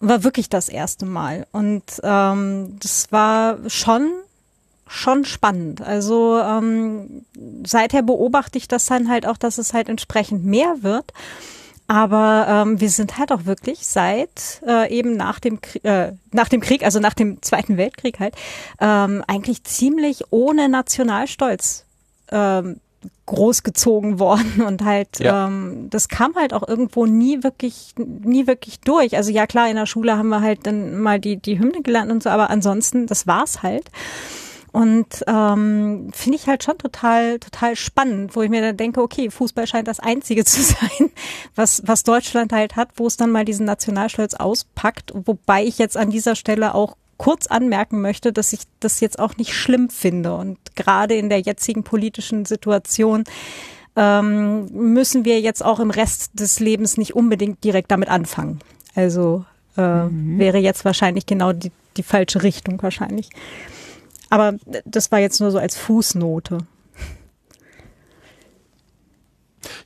War 0.00 0.22
wirklich 0.22 0.48
das 0.48 0.68
erste 0.68 1.06
Mal. 1.06 1.46
Und 1.50 1.82
ähm, 2.02 2.78
das 2.80 3.10
war 3.10 3.58
schon 3.68 4.08
schon 4.88 5.24
spannend. 5.24 5.80
Also 5.80 6.38
ähm, 6.38 7.24
seither 7.64 8.02
beobachte 8.02 8.58
ich 8.58 8.68
das 8.68 8.86
dann 8.86 9.08
halt 9.08 9.26
auch, 9.26 9.36
dass 9.36 9.58
es 9.58 9.72
halt 9.74 9.88
entsprechend 9.88 10.44
mehr 10.44 10.82
wird. 10.82 11.12
Aber 11.90 12.46
ähm, 12.48 12.80
wir 12.82 12.90
sind 12.90 13.16
halt 13.16 13.32
auch 13.32 13.46
wirklich 13.46 13.86
seit 13.86 14.60
äh, 14.66 14.92
eben 14.94 15.16
nach 15.16 15.40
dem, 15.40 15.58
äh, 15.84 16.12
nach 16.32 16.50
dem 16.50 16.60
Krieg, 16.60 16.84
also 16.84 17.00
nach 17.00 17.14
dem 17.14 17.40
Zweiten 17.40 17.78
Weltkrieg 17.78 18.20
halt, 18.20 18.34
ähm, 18.78 19.24
eigentlich 19.26 19.64
ziemlich 19.64 20.24
ohne 20.30 20.68
Nationalstolz 20.68 21.86
ähm, 22.30 22.80
großgezogen 23.24 24.18
worden 24.18 24.60
und 24.66 24.84
halt 24.84 25.18
Ja. 25.18 25.46
ähm, 25.46 25.86
das 25.88 26.08
kam 26.08 26.34
halt 26.34 26.52
auch 26.52 26.66
irgendwo 26.68 27.06
nie 27.06 27.42
wirklich 27.42 27.94
nie 27.96 28.46
wirklich 28.46 28.80
durch. 28.80 29.16
Also 29.16 29.30
ja 29.30 29.46
klar, 29.46 29.70
in 29.70 29.76
der 29.76 29.86
Schule 29.86 30.18
haben 30.18 30.28
wir 30.28 30.42
halt 30.42 30.66
dann 30.66 30.98
mal 31.00 31.18
die 31.18 31.36
die 31.38 31.58
Hymne 31.58 31.80
gelernt 31.82 32.10
und 32.10 32.22
so, 32.22 32.28
aber 32.28 32.50
ansonsten 32.50 33.06
das 33.06 33.26
war's 33.26 33.62
halt. 33.62 33.90
Und 34.72 35.24
ähm, 35.26 36.10
finde 36.12 36.36
ich 36.36 36.46
halt 36.46 36.62
schon 36.62 36.78
total, 36.78 37.38
total 37.38 37.74
spannend, 37.74 38.36
wo 38.36 38.42
ich 38.42 38.50
mir 38.50 38.60
dann 38.60 38.76
denke, 38.76 39.02
okay, 39.02 39.30
Fußball 39.30 39.66
scheint 39.66 39.88
das 39.88 40.00
Einzige 40.00 40.44
zu 40.46 40.62
sein, 40.62 41.10
was, 41.54 41.82
was 41.86 42.02
Deutschland 42.02 42.52
halt 42.52 42.76
hat, 42.76 42.90
wo 42.96 43.06
es 43.06 43.16
dann 43.16 43.30
mal 43.30 43.44
diesen 43.44 43.66
Nationalstolz 43.66 44.34
auspackt. 44.34 45.12
Wobei 45.14 45.64
ich 45.64 45.78
jetzt 45.78 45.96
an 45.96 46.10
dieser 46.10 46.36
Stelle 46.36 46.74
auch 46.74 46.96
kurz 47.16 47.48
anmerken 47.48 48.00
möchte, 48.00 48.32
dass 48.32 48.52
ich 48.52 48.60
das 48.80 49.00
jetzt 49.00 49.18
auch 49.18 49.36
nicht 49.36 49.54
schlimm 49.54 49.90
finde. 49.90 50.34
Und 50.36 50.58
gerade 50.76 51.14
in 51.14 51.28
der 51.28 51.40
jetzigen 51.40 51.82
politischen 51.82 52.44
Situation 52.44 53.24
ähm, 53.96 54.66
müssen 54.66 55.24
wir 55.24 55.40
jetzt 55.40 55.64
auch 55.64 55.80
im 55.80 55.90
Rest 55.90 56.30
des 56.34 56.60
Lebens 56.60 56.96
nicht 56.96 57.16
unbedingt 57.16 57.64
direkt 57.64 57.90
damit 57.90 58.08
anfangen. 58.08 58.60
Also 58.94 59.44
äh, 59.76 59.80
wäre 59.80 60.58
jetzt 60.58 60.84
wahrscheinlich 60.84 61.26
genau 61.26 61.52
die, 61.52 61.72
die 61.96 62.02
falsche 62.02 62.42
Richtung 62.42 62.80
wahrscheinlich. 62.82 63.30
Aber 64.30 64.54
das 64.84 65.10
war 65.10 65.18
jetzt 65.18 65.40
nur 65.40 65.50
so 65.50 65.58
als 65.58 65.76
Fußnote. 65.76 66.58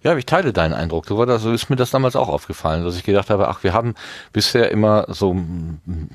Ja, 0.03 0.17
ich 0.17 0.27
teile 0.27 0.53
deinen 0.53 0.75
Eindruck. 0.75 1.07
So 1.07 1.17
war 1.17 1.27
das, 1.27 1.43
so 1.43 1.53
ist 1.53 1.71
mir 1.71 1.77
das 1.77 1.91
damals 1.91 2.17
auch 2.17 2.29
aufgefallen, 2.29 2.85
dass 2.85 2.97
ich 2.97 3.05
gedacht 3.05 3.31
habe, 3.31 3.49
ach, 3.49 3.63
wir 3.63 3.73
haben 3.73 3.95
bisher 4.33 4.71
immer 4.71 5.07
so, 5.09 5.37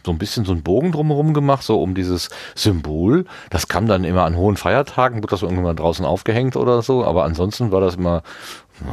so 0.06 0.12
ein 0.12 0.18
bisschen 0.18 0.46
so 0.46 0.52
einen 0.52 0.64
Bogen 0.64 0.92
drumherum 0.92 1.34
gemacht, 1.34 1.64
so 1.64 1.82
um 1.82 1.96
dieses 1.96 2.30
Symbol. 2.54 3.26
Das 3.50 3.68
kam 3.68 3.88
dann 3.88 4.04
immer 4.04 4.26
an 4.26 4.36
hohen 4.36 4.58
Feiertagen, 4.58 5.22
wird 5.24 5.32
das 5.32 5.42
irgendwann 5.42 5.78
draußen 5.78 6.06
aufgehängt 6.06 6.58
oder 6.58 6.82
so, 6.82 7.06
aber 7.06 7.24
ansonsten 7.24 7.72
war 7.72 7.82
das 7.82 7.96
immer, 7.96 8.24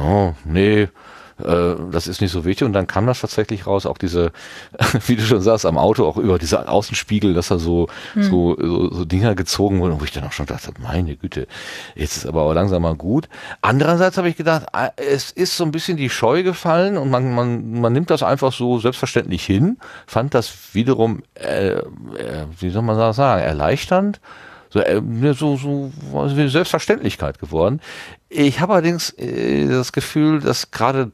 oh, 0.01 0.33
nee, 0.45 0.87
äh, 1.43 1.75
das 1.91 2.07
ist 2.07 2.21
nicht 2.21 2.31
so 2.31 2.45
wichtig. 2.45 2.65
Und 2.65 2.73
dann 2.73 2.87
kam 2.87 3.05
das 3.07 3.21
tatsächlich 3.21 3.67
raus, 3.67 3.85
auch 3.85 3.97
diese, 3.97 4.31
wie 5.07 5.15
du 5.15 5.23
schon 5.23 5.41
sagst, 5.41 5.65
am 5.65 5.77
Auto, 5.77 6.05
auch 6.05 6.17
über 6.17 6.39
diese 6.39 6.67
Außenspiegel, 6.67 7.33
dass 7.33 7.49
da 7.49 7.57
so, 7.57 7.87
so, 8.15 8.55
so, 8.59 8.93
so 8.93 9.05
Dinger 9.05 9.35
gezogen 9.35 9.79
wurden, 9.81 9.99
wo 9.99 10.03
ich 10.03 10.11
dann 10.11 10.23
auch 10.23 10.31
schon 10.31 10.45
dachte, 10.45 10.71
meine 10.81 11.15
Güte, 11.15 11.47
jetzt 11.95 12.17
ist 12.17 12.25
aber 12.25 12.43
auch 12.43 12.53
langsam 12.53 12.81
mal 12.81 12.95
gut. 12.95 13.27
Andererseits 13.61 14.17
habe 14.17 14.29
ich 14.29 14.37
gedacht, 14.37 14.67
ah, 14.73 14.91
es 14.95 15.31
ist 15.31 15.57
so 15.57 15.63
ein 15.63 15.71
bisschen 15.71 15.97
die 15.97 16.09
Scheu 16.09 16.43
gefallen 16.43 16.97
und 16.97 17.09
man, 17.09 17.33
man, 17.33 17.79
man 17.81 17.93
nimmt 17.93 18.09
das 18.09 18.23
einfach 18.23 18.53
so 18.53 18.79
selbstverständlich 18.79 19.45
hin, 19.45 19.77
fand 20.07 20.33
das 20.33 20.53
wiederum, 20.73 21.23
äh, 21.35 21.75
äh, 21.75 21.83
wie 22.59 22.69
soll 22.69 22.81
man 22.81 22.97
das 22.97 23.15
sagen, 23.15 23.41
erleichternd 23.41 24.19
so, 24.75 24.81
äh, 24.81 25.01
so, 25.33 25.55
so 25.55 25.91
wie 26.11 26.49
Selbstverständlichkeit 26.49 27.39
geworden. 27.39 27.79
Ich 28.29 28.59
habe 28.59 28.73
allerdings 28.73 29.11
äh, 29.11 29.67
das 29.67 29.93
Gefühl, 29.93 30.41
dass 30.41 30.71
gerade 30.71 31.11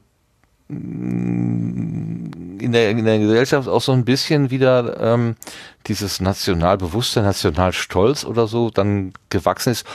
in 2.62 2.72
der, 2.72 2.90
in 2.90 3.04
der 3.04 3.18
Gesellschaft 3.18 3.68
auch 3.68 3.80
so 3.82 3.92
ein 3.92 4.04
bisschen 4.04 4.50
wieder 4.50 5.00
ähm, 5.00 5.36
dieses 5.86 6.20
Nationalbewusstsein, 6.20 7.24
Nationalstolz 7.24 8.24
oder 8.24 8.46
so 8.46 8.70
dann 8.70 9.12
gewachsen 9.30 9.70
ist. 9.72 9.86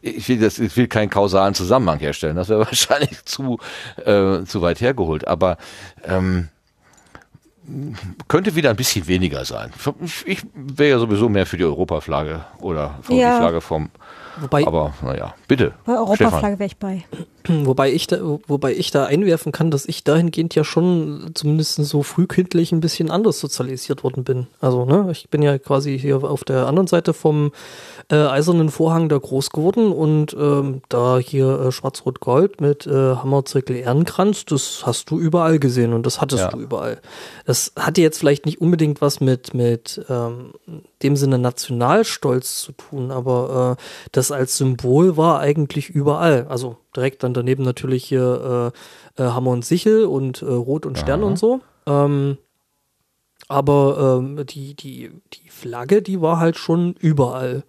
Ich 0.00 0.28
will, 0.28 0.38
das, 0.38 0.58
ich 0.58 0.76
will 0.76 0.86
keinen 0.86 1.10
kausalen 1.10 1.54
Zusammenhang 1.54 1.98
herstellen, 1.98 2.36
das 2.36 2.48
wäre 2.48 2.60
wahrscheinlich 2.66 3.24
zu, 3.24 3.58
äh, 4.04 4.44
zu 4.44 4.62
weit 4.62 4.80
hergeholt, 4.80 5.26
aber 5.26 5.56
ähm, 6.04 6.48
könnte 8.28 8.54
wieder 8.54 8.70
ein 8.70 8.76
bisschen 8.76 9.06
weniger 9.06 9.44
sein. 9.44 9.72
Ich, 10.24 10.42
wäre 10.54 10.90
ja 10.90 10.98
sowieso 10.98 11.28
mehr 11.28 11.46
für 11.46 11.56
die 11.56 11.64
Europaflagge 11.64 12.44
oder 12.58 12.98
für 13.02 13.14
Ja. 13.14 13.34
die 13.34 13.40
Flagge 13.40 13.60
vom. 13.60 13.90
Wobei, 14.40 14.66
Aber 14.66 14.94
naja, 15.02 15.34
bitte. 15.46 15.72
Bei. 15.84 15.92
Europaflagge 15.92 16.58
wäre 16.58 16.66
ich 16.66 16.76
bei. 16.76 17.04
wobei 17.64 17.92
ich 17.92 18.06
da, 18.06 18.18
wobei 18.46 18.72
ich 18.74 18.90
da 18.90 19.04
einwerfen 19.04 19.52
kann, 19.52 19.70
dass 19.70 19.86
ich 19.86 20.04
dahingehend 20.04 20.54
ja 20.54 20.64
schon 20.64 21.30
zumindest 21.34 21.76
so 21.76 22.02
frühkindlich 22.02 22.72
ein 22.72 22.80
bisschen 22.80 23.10
anders 23.10 23.38
sozialisiert 23.40 24.04
worden 24.04 24.24
bin. 24.24 24.46
Also, 24.60 24.84
ne, 24.84 25.08
ich 25.10 25.28
bin 25.30 25.42
ja 25.42 25.58
quasi 25.58 25.98
hier 25.98 26.22
auf 26.24 26.44
der 26.44 26.66
anderen 26.66 26.86
Seite 26.86 27.12
vom 27.14 27.52
äh, 28.10 28.16
eisernen 28.16 28.70
Vorhang 28.70 29.08
da 29.08 29.18
groß 29.18 29.50
geworden 29.50 29.92
und 29.92 30.34
ähm, 30.38 30.82
da 30.88 31.18
hier 31.18 31.60
äh, 31.60 31.72
Schwarz-Rot-Gold 31.72 32.60
mit 32.60 32.86
äh, 32.86 32.90
Hammerzirkel 33.16 33.76
Ehrenkranz, 33.76 34.44
das 34.44 34.82
hast 34.84 35.10
du 35.10 35.18
überall 35.18 35.58
gesehen 35.58 35.92
und 35.92 36.06
das 36.06 36.20
hattest 36.20 36.42
Ja. 36.44 36.50
du 36.50 36.58
überall. 36.58 37.00
Das 37.46 37.72
hatte 37.78 38.00
jetzt 38.00 38.18
vielleicht 38.18 38.46
nicht 38.46 38.60
unbedingt 38.60 39.00
was 39.00 39.20
mit, 39.20 39.54
mit 39.54 40.04
ähm, 40.08 40.52
dem 41.02 41.16
Sinne 41.16 41.38
Nationalstolz 41.38 42.60
zu 42.60 42.72
tun, 42.72 43.10
aber 43.10 43.76
äh, 43.78 43.82
das 44.12 44.32
als 44.32 44.56
Symbol 44.56 45.16
war 45.16 45.40
eigentlich 45.40 45.90
überall. 45.90 46.46
Also 46.48 46.76
direkt 46.94 47.22
dann 47.22 47.34
daneben 47.34 47.64
natürlich 47.64 48.04
hier 48.04 48.72
äh, 49.18 49.22
äh, 49.22 49.26
Hammer 49.28 49.50
und 49.50 49.64
Sichel 49.64 50.04
und 50.04 50.42
äh, 50.42 50.46
Rot 50.46 50.86
und 50.86 50.98
Stern 50.98 51.22
und 51.22 51.38
so. 51.38 51.60
Ähm, 51.86 52.38
aber 53.48 54.20
ähm, 54.20 54.46
die, 54.46 54.74
die, 54.74 55.10
die 55.32 55.48
Flagge, 55.48 56.02
die 56.02 56.20
war 56.20 56.38
halt 56.38 56.56
schon 56.56 56.94
überall. 56.94 57.64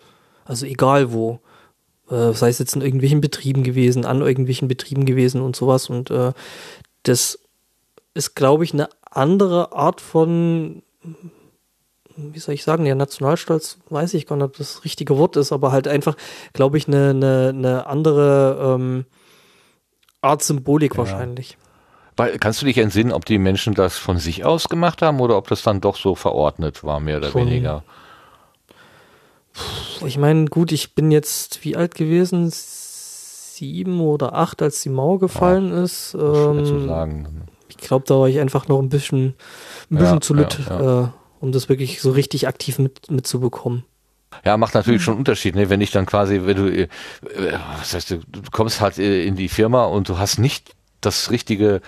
Also 0.46 0.66
egal 0.66 1.12
wo. 1.12 1.40
Äh, 2.10 2.34
sei 2.34 2.50
es 2.50 2.60
jetzt 2.60 2.76
in 2.76 2.82
irgendwelchen 2.82 3.22
Betrieben 3.22 3.64
gewesen, 3.64 4.06
an 4.06 4.22
irgendwelchen 4.22 4.68
Betrieben 4.68 5.06
gewesen 5.06 5.42
und 5.42 5.56
sowas. 5.56 5.90
Und 5.90 6.12
äh, 6.12 6.34
das 7.04 7.40
ist, 8.14 8.36
glaube 8.36 8.64
ich, 8.64 8.74
eine 8.74 8.90
andere 9.10 9.74
Art 9.74 10.02
von, 10.02 10.84
wie 12.16 12.40
soll 12.40 12.56
ich 12.56 12.64
sagen, 12.64 12.86
ja, 12.86 12.96
Nationalstolz, 12.96 13.78
weiß 13.90 14.14
ich 14.14 14.28
gar 14.28 14.36
nicht, 14.36 14.46
ob 14.46 14.58
das, 14.58 14.74
das 14.76 14.84
richtige 14.86 15.18
Wort 15.18 15.36
ist, 15.36 15.52
aber 15.52 15.72
halt 15.72 15.88
einfach, 15.88 16.16
glaube 16.54 16.78
ich, 16.78 16.88
eine, 16.88 17.10
eine, 17.12 17.50
eine 17.50 17.86
andere 17.88 18.76
ähm, 18.76 19.06
Art 20.22 20.44
Symbolik 20.44 20.98
wahrscheinlich. 20.98 21.58
Weil, 22.16 22.38
kannst 22.38 22.62
du 22.62 22.66
dich 22.68 22.78
entsinnen, 22.78 23.12
ob 23.12 23.26
die 23.26 23.40
Menschen 23.40 23.74
das 23.74 23.98
von 23.98 24.20
sich 24.20 24.46
aus 24.46 24.70
gemacht 24.70 25.02
haben 25.02 25.20
oder 25.20 25.36
ob 25.38 25.48
das 25.48 25.64
dann 25.64 25.82
doch 25.82 25.98
so 25.98 26.14
verordnet 26.16 26.84
war, 26.84 27.00
mehr 27.00 27.18
oder 27.18 27.32
Schon. 27.32 27.48
weniger? 27.48 27.84
Ich 30.06 30.18
meine, 30.18 30.46
gut, 30.46 30.72
ich 30.72 30.96
bin 30.96 31.12
jetzt 31.12 31.64
wie 31.64 31.76
alt 31.76 31.96
gewesen? 31.96 32.50
Sieben 32.52 34.02
oder 34.02 34.34
acht, 34.34 34.62
als 34.62 34.82
die 34.82 34.90
Mauer 34.90 35.20
gefallen 35.20 35.72
ist. 35.72 36.12
Schwer 36.12 36.64
zu 36.66 36.76
Ähm, 36.76 36.88
sagen. 36.88 37.42
ich 37.70 37.78
glaube, 37.78 38.06
da 38.08 38.16
war 38.20 38.28
ich 38.28 38.40
einfach 38.40 38.68
noch 38.68 38.80
ein 38.80 38.90
bisschen, 38.90 39.36
ein 39.92 39.98
bisschen 39.98 40.16
Ja, 40.16 40.22
zu 40.22 40.34
lütt, 40.34 40.60
ja, 40.70 41.04
Äh, 41.04 41.08
um 41.44 41.52
das 41.52 41.68
wirklich 41.68 42.00
so 42.00 42.12
richtig 42.12 42.48
aktiv 42.48 42.80
mit, 42.80 43.12
mitzubekommen. 43.12 43.84
Ja, 44.46 44.56
macht 44.56 44.76
natürlich 44.76 45.04
schon 45.04 45.16
einen 45.16 45.20
Unterschied, 45.20 45.56
ne? 45.56 45.70
Wenn 45.70 45.82
ich 45.82 45.92
dann 45.92 46.06
quasi, 46.06 46.40
wenn 46.46 46.56
du, 46.56 46.68
äh, 46.68 46.88
äh, 47.36 47.60
was 47.78 47.94
heißt, 47.94 48.12
du 48.12 48.22
kommst 48.54 48.80
halt 48.80 48.98
in 48.98 49.36
die 49.36 49.50
Firma 49.50 49.84
und 49.84 50.08
du 50.08 50.18
hast 50.18 50.40
nicht 50.40 50.74
das 51.02 51.32
richtige, 51.32 51.82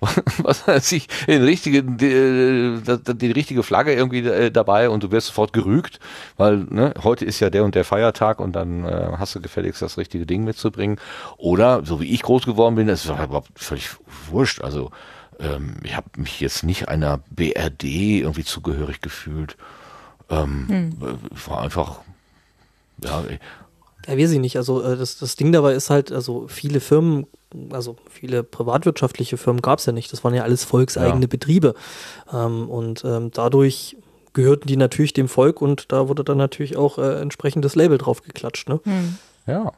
was 0.42 0.66
weiß 0.66 0.90
ich, 0.92 1.06
den 1.28 1.44
richtigen, 1.44 1.96
die, 1.96 2.10
äh, 2.10 2.98
die, 3.14 3.30
richtige 3.30 3.62
Flagge 3.62 3.94
irgendwie 3.94 4.50
dabei 4.50 4.90
und 4.90 5.04
du 5.04 5.12
wirst 5.12 5.28
sofort 5.28 5.52
gerügt, 5.52 6.00
weil 6.36 6.66
ne, 6.68 6.92
heute 7.04 7.24
ist 7.24 7.38
ja 7.38 7.50
der 7.50 7.62
und 7.62 7.76
der 7.76 7.84
Feiertag 7.84 8.40
und 8.40 8.54
dann 8.56 8.84
äh, 8.84 9.12
hast 9.16 9.32
du 9.36 9.40
gefälligst 9.40 9.80
das 9.80 9.96
richtige 9.96 10.26
Ding 10.26 10.42
mitzubringen. 10.42 10.98
Oder 11.36 11.84
so 11.84 12.00
wie 12.00 12.12
ich 12.12 12.22
groß 12.22 12.44
geworden 12.46 12.74
bin, 12.74 12.88
das 12.88 13.06
war 13.06 13.22
überhaupt 13.22 13.50
völlig 13.54 13.90
wurscht. 14.28 14.60
Also 14.60 14.90
ähm, 15.38 15.76
ich 15.82 15.96
habe 15.96 16.08
mich 16.16 16.40
jetzt 16.40 16.62
nicht 16.64 16.88
einer 16.88 17.20
BRD 17.30 17.84
irgendwie 17.84 18.44
zugehörig 18.44 19.00
gefühlt. 19.00 19.56
Ähm, 20.30 20.92
äh, 21.00 21.48
war 21.48 21.60
einfach, 21.62 22.00
ja, 23.02 23.22
Ja, 24.08 24.16
weiß 24.18 24.30
ich 24.32 24.38
nicht. 24.40 24.56
Also 24.56 24.82
äh, 24.82 24.96
das, 24.96 25.18
das 25.18 25.36
Ding 25.36 25.52
dabei 25.52 25.72
ist 25.74 25.90
halt, 25.90 26.12
also 26.12 26.46
viele 26.48 26.80
Firmen, 26.80 27.26
also 27.70 27.96
viele 28.10 28.42
privatwirtschaftliche 28.42 29.36
Firmen 29.36 29.62
gab 29.62 29.78
es 29.80 29.86
ja 29.86 29.92
nicht. 29.92 30.12
Das 30.12 30.22
waren 30.24 30.34
ja 30.34 30.42
alles 30.42 30.64
volkseigene 30.64 31.22
Ja. 31.22 31.28
Betriebe. 31.28 31.74
Ähm, 32.32 32.68
und 32.68 33.04
ähm, 33.04 33.30
dadurch 33.32 33.96
gehörten 34.32 34.66
die 34.68 34.76
natürlich 34.76 35.12
dem 35.14 35.28
Volk 35.28 35.62
und 35.62 35.90
da 35.92 36.08
wurde 36.08 36.22
dann 36.22 36.38
natürlich 36.38 36.76
auch 36.76 36.98
äh, 36.98 37.20
entsprechendes 37.20 37.74
Label 37.74 37.98
drauf 37.98 38.22
geklatscht. 38.22 38.68
Ne? 38.68 38.80
Ja. 39.46 39.72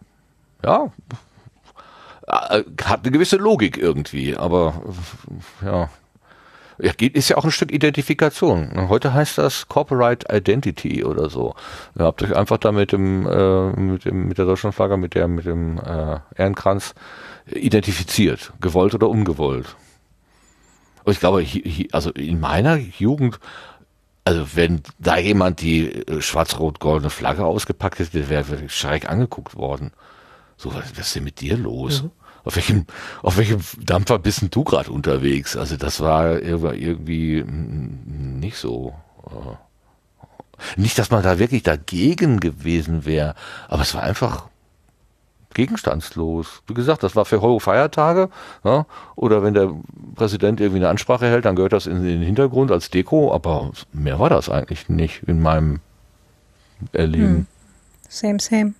Ja. 0.64 0.92
Äh, 2.28 2.64
Hat 2.84 3.00
eine 3.02 3.12
gewisse 3.12 3.36
Logik 3.36 3.78
irgendwie, 3.78 4.36
aber 4.36 4.82
ja. 5.64 5.88
Ja, 6.80 6.92
ist 7.00 7.28
ja 7.28 7.36
auch 7.36 7.44
ein 7.44 7.50
Stück 7.50 7.72
Identifikation. 7.72 8.88
Heute 8.88 9.12
heißt 9.12 9.38
das 9.38 9.66
Corporate 9.66 10.26
Identity 10.32 11.04
oder 11.04 11.28
so. 11.28 11.56
Ihr 11.98 12.04
habt 12.04 12.22
euch 12.22 12.36
einfach 12.36 12.58
da 12.58 12.70
mit 12.70 12.92
dem, 12.92 13.26
äh, 13.26 13.70
mit 13.70 14.04
dem, 14.04 14.28
mit 14.28 14.38
der 14.38 14.44
Deutschlandflagge, 14.44 14.96
mit 14.96 15.14
der, 15.14 15.26
mit 15.26 15.44
dem 15.44 15.78
äh, 15.78 16.20
Ehrenkranz 16.36 16.94
identifiziert. 17.46 18.52
Gewollt 18.60 18.94
oder 18.94 19.08
ungewollt. 19.08 19.74
Und 21.02 21.12
ich 21.14 21.18
glaube, 21.18 21.44
also 21.90 22.10
in 22.12 22.38
meiner 22.38 22.76
Jugend, 22.76 23.40
also 24.24 24.46
wenn 24.54 24.82
da 25.00 25.16
jemand 25.16 25.60
die 25.62 26.06
äh, 26.06 26.20
schwarz-rot-goldene 26.20 27.10
Flagge 27.10 27.44
ausgepackt 27.44 27.98
hätte, 27.98 28.28
wäre 28.28 28.68
schräg 28.68 29.10
angeguckt 29.10 29.56
worden. 29.56 29.90
So, 30.58 30.74
was, 30.74 30.90
was 30.90 31.06
ist 31.06 31.16
denn 31.16 31.24
mit 31.24 31.40
dir 31.40 31.56
los? 31.56 32.04
Auf 32.44 32.56
welchem, 32.56 32.84
auf 33.22 33.36
welchem 33.38 33.60
Dampfer 33.80 34.18
bist 34.18 34.42
denn 34.42 34.50
du 34.50 34.64
gerade 34.64 34.90
unterwegs? 34.90 35.56
Also 35.56 35.76
das 35.76 36.00
war 36.00 36.42
irgendwie, 36.42 37.42
nicht 37.44 38.56
so. 38.58 38.94
äh, 39.26 39.54
Nicht, 40.76 40.98
dass 40.98 41.10
man 41.10 41.22
da 41.22 41.38
wirklich 41.38 41.62
dagegen 41.62 42.40
gewesen 42.40 43.06
wäre, 43.06 43.34
aber 43.68 43.82
es 43.82 43.94
war 43.94 44.02
einfach 44.02 44.48
gegenstandslos. 45.54 46.62
Wie 46.66 46.74
gesagt, 46.74 47.02
das 47.02 47.14
war 47.16 47.24
für 47.24 47.40
hohe 47.40 47.60
Feiertage. 47.60 48.28
Ja? 48.64 48.86
Oder 49.14 49.42
wenn 49.42 49.54
der 49.54 49.72
Präsident 50.16 50.60
irgendwie 50.60 50.80
eine 50.80 50.88
Ansprache 50.88 51.26
hält, 51.26 51.44
dann 51.44 51.54
gehört 51.56 51.72
das 51.72 51.86
in 51.86 52.02
den 52.02 52.22
Hintergrund 52.22 52.72
als 52.72 52.90
Deko, 52.90 53.32
aber 53.32 53.70
mehr 53.92 54.18
war 54.18 54.30
das 54.30 54.48
eigentlich 54.48 54.88
nicht 54.88 55.22
in 55.24 55.40
meinem 55.40 55.80
Erleben. 56.92 57.46
Same, 58.08 58.40
same. 58.40 58.74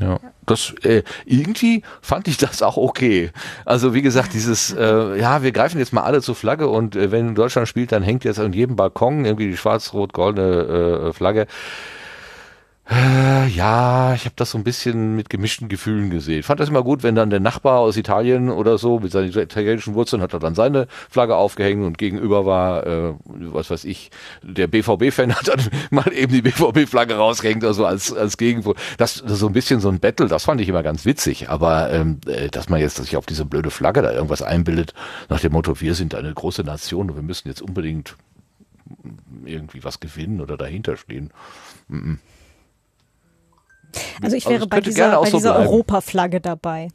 Ja, 0.00 0.20
das 0.46 0.74
äh, 0.82 1.02
irgendwie 1.24 1.82
fand 2.00 2.28
ich 2.28 2.36
das 2.36 2.62
auch 2.62 2.76
okay. 2.76 3.30
Also 3.64 3.94
wie 3.94 4.02
gesagt, 4.02 4.32
dieses 4.32 4.72
äh, 4.72 5.18
ja, 5.18 5.42
wir 5.42 5.52
greifen 5.52 5.78
jetzt 5.78 5.92
mal 5.92 6.02
alle 6.02 6.22
zur 6.22 6.36
Flagge 6.36 6.68
und 6.68 6.94
äh, 6.94 7.10
wenn 7.10 7.34
Deutschland 7.34 7.66
spielt, 7.66 7.90
dann 7.90 8.02
hängt 8.02 8.24
jetzt 8.24 8.38
an 8.38 8.52
jedem 8.52 8.76
Balkon 8.76 9.24
irgendwie 9.24 9.48
die 9.48 9.56
schwarz-rot-goldene 9.56 11.08
äh, 11.08 11.12
Flagge. 11.12 11.46
Äh, 12.90 13.48
ja, 13.48 14.14
ich 14.14 14.24
habe 14.24 14.34
das 14.36 14.52
so 14.52 14.56
ein 14.56 14.64
bisschen 14.64 15.14
mit 15.14 15.28
gemischten 15.28 15.68
Gefühlen 15.68 16.08
gesehen. 16.08 16.42
Fand 16.42 16.58
das 16.58 16.70
immer 16.70 16.82
gut, 16.82 17.02
wenn 17.02 17.14
dann 17.14 17.28
der 17.28 17.40
Nachbar 17.40 17.80
aus 17.80 17.98
Italien 17.98 18.48
oder 18.48 18.78
so 18.78 18.98
mit 18.98 19.12
seinen 19.12 19.28
italienischen 19.28 19.92
Wurzeln 19.92 20.22
hat 20.22 20.32
er 20.32 20.38
dann 20.38 20.54
seine 20.54 20.86
Flagge 21.10 21.36
aufgehängt 21.36 21.84
und 21.84 21.98
gegenüber 21.98 22.46
war, 22.46 22.86
äh, 22.86 23.14
was 23.26 23.68
weiß 23.68 23.84
ich, 23.84 24.10
der 24.42 24.68
BVB-Fan 24.68 25.34
hat 25.36 25.48
dann 25.48 25.60
mal 25.90 26.10
eben 26.14 26.32
die 26.32 26.40
BVB-Flagge 26.40 27.16
rausgehängt, 27.16 27.62
also 27.62 27.84
als 27.84 28.10
als 28.10 28.38
Gegenpol. 28.38 28.74
Das, 28.96 29.22
das 29.22 29.38
so 29.38 29.48
ein 29.48 29.52
bisschen 29.52 29.80
so 29.80 29.90
ein 29.90 30.00
Battle, 30.00 30.26
das 30.26 30.44
fand 30.44 30.62
ich 30.62 30.68
immer 30.70 30.82
ganz 30.82 31.04
witzig. 31.04 31.50
Aber 31.50 31.92
ähm, 31.92 32.20
äh, 32.26 32.48
dass 32.48 32.70
man 32.70 32.80
jetzt 32.80 32.96
sich 32.96 33.18
auf 33.18 33.26
diese 33.26 33.44
blöde 33.44 33.70
Flagge 33.70 34.00
da 34.00 34.12
irgendwas 34.12 34.40
einbildet, 34.40 34.94
nach 35.28 35.40
dem 35.40 35.52
Motto, 35.52 35.78
wir 35.82 35.94
sind 35.94 36.14
eine 36.14 36.32
große 36.32 36.62
Nation 36.62 37.10
und 37.10 37.16
wir 37.16 37.22
müssen 37.22 37.48
jetzt 37.48 37.60
unbedingt 37.60 38.16
irgendwie 39.44 39.84
was 39.84 40.00
gewinnen 40.00 40.40
oder 40.40 40.56
dahinter 40.56 40.96
stehen. 40.96 41.30
Also 44.22 44.36
ich 44.36 44.44
Also 44.46 44.50
wäre 44.50 44.62
es 44.64 44.68
bei 44.68 44.76
könnte 44.76 44.90
dieser, 44.90 45.20
bei 45.20 45.30
so 45.30 45.36
dieser. 45.38 45.56
Europaflagge 45.58 46.40
dabei. 46.40 46.88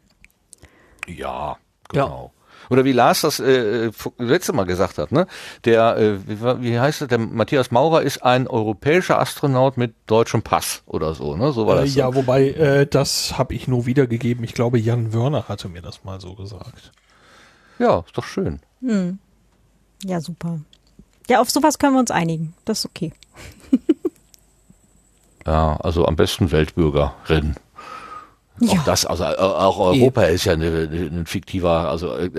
Ja, 1.07 1.57
genau. 1.89 2.31
Oder 2.69 2.85
wie 2.85 2.93
Lars 2.93 3.21
das 3.21 3.41
äh, 3.41 3.91
vor- 3.91 4.13
letzte 4.17 4.53
Mal 4.53 4.63
gesagt 4.63 4.97
hat, 4.97 5.11
ne? 5.11 5.27
Der, 5.65 5.97
äh, 5.97 6.17
wie, 6.27 6.41
wie 6.63 6.79
heißt 6.79 7.01
es, 7.01 7.07
der 7.09 7.17
Matthias 7.17 7.71
Maurer 7.71 8.03
ist 8.03 8.23
ein 8.23 8.47
europäischer 8.47 9.19
Astronaut 9.19 9.75
mit 9.75 9.93
deutschem 10.07 10.43
Pass 10.43 10.81
oder 10.85 11.13
so, 11.13 11.35
ne? 11.35 11.51
So 11.51 11.67
war 11.67 11.77
Äh, 11.79 11.81
das. 11.81 11.95
ja, 11.95 12.15
wobei, 12.15 12.51
äh, 12.51 12.87
das 12.87 13.37
habe 13.37 13.53
ich 13.53 13.67
nur 13.67 13.85
wiedergegeben. 13.85 14.45
Ich 14.45 14.53
glaube, 14.53 14.79
Jan 14.79 15.13
Wörner 15.13 15.49
hatte 15.49 15.67
mir 15.67 15.81
das 15.81 16.05
mal 16.05 16.21
so 16.21 16.35
gesagt. 16.35 16.93
ja, 17.79 17.99
ist 18.07 18.17
doch 18.17 18.23
schön. 18.25 18.61
Ja, 20.05 20.21
super. 20.21 20.59
Ja, 21.29 21.41
auf 21.41 21.49
sowas 21.51 21.79
können 21.79 21.93
wir 21.95 21.99
uns 21.99 22.11
einigen. 22.11 22.53
Das 22.65 22.79
ist 22.79 22.85
okay. 22.85 23.11
Ja, 25.45 25.77
also 25.81 26.05
am 26.05 26.15
besten 26.15 26.51
Weltbürgerin. 26.51 27.55
Auch 28.61 28.73
Ja. 28.73 28.83
das, 28.85 29.05
also 29.05 29.23
äh, 29.23 29.35
auch 29.35 29.79
Europa 29.79 30.23
ist 30.23 30.45
ja 30.45 30.53
ein 30.53 31.25
fiktiver, 31.25 31.89
also 31.89 32.15
äh, 32.15 32.29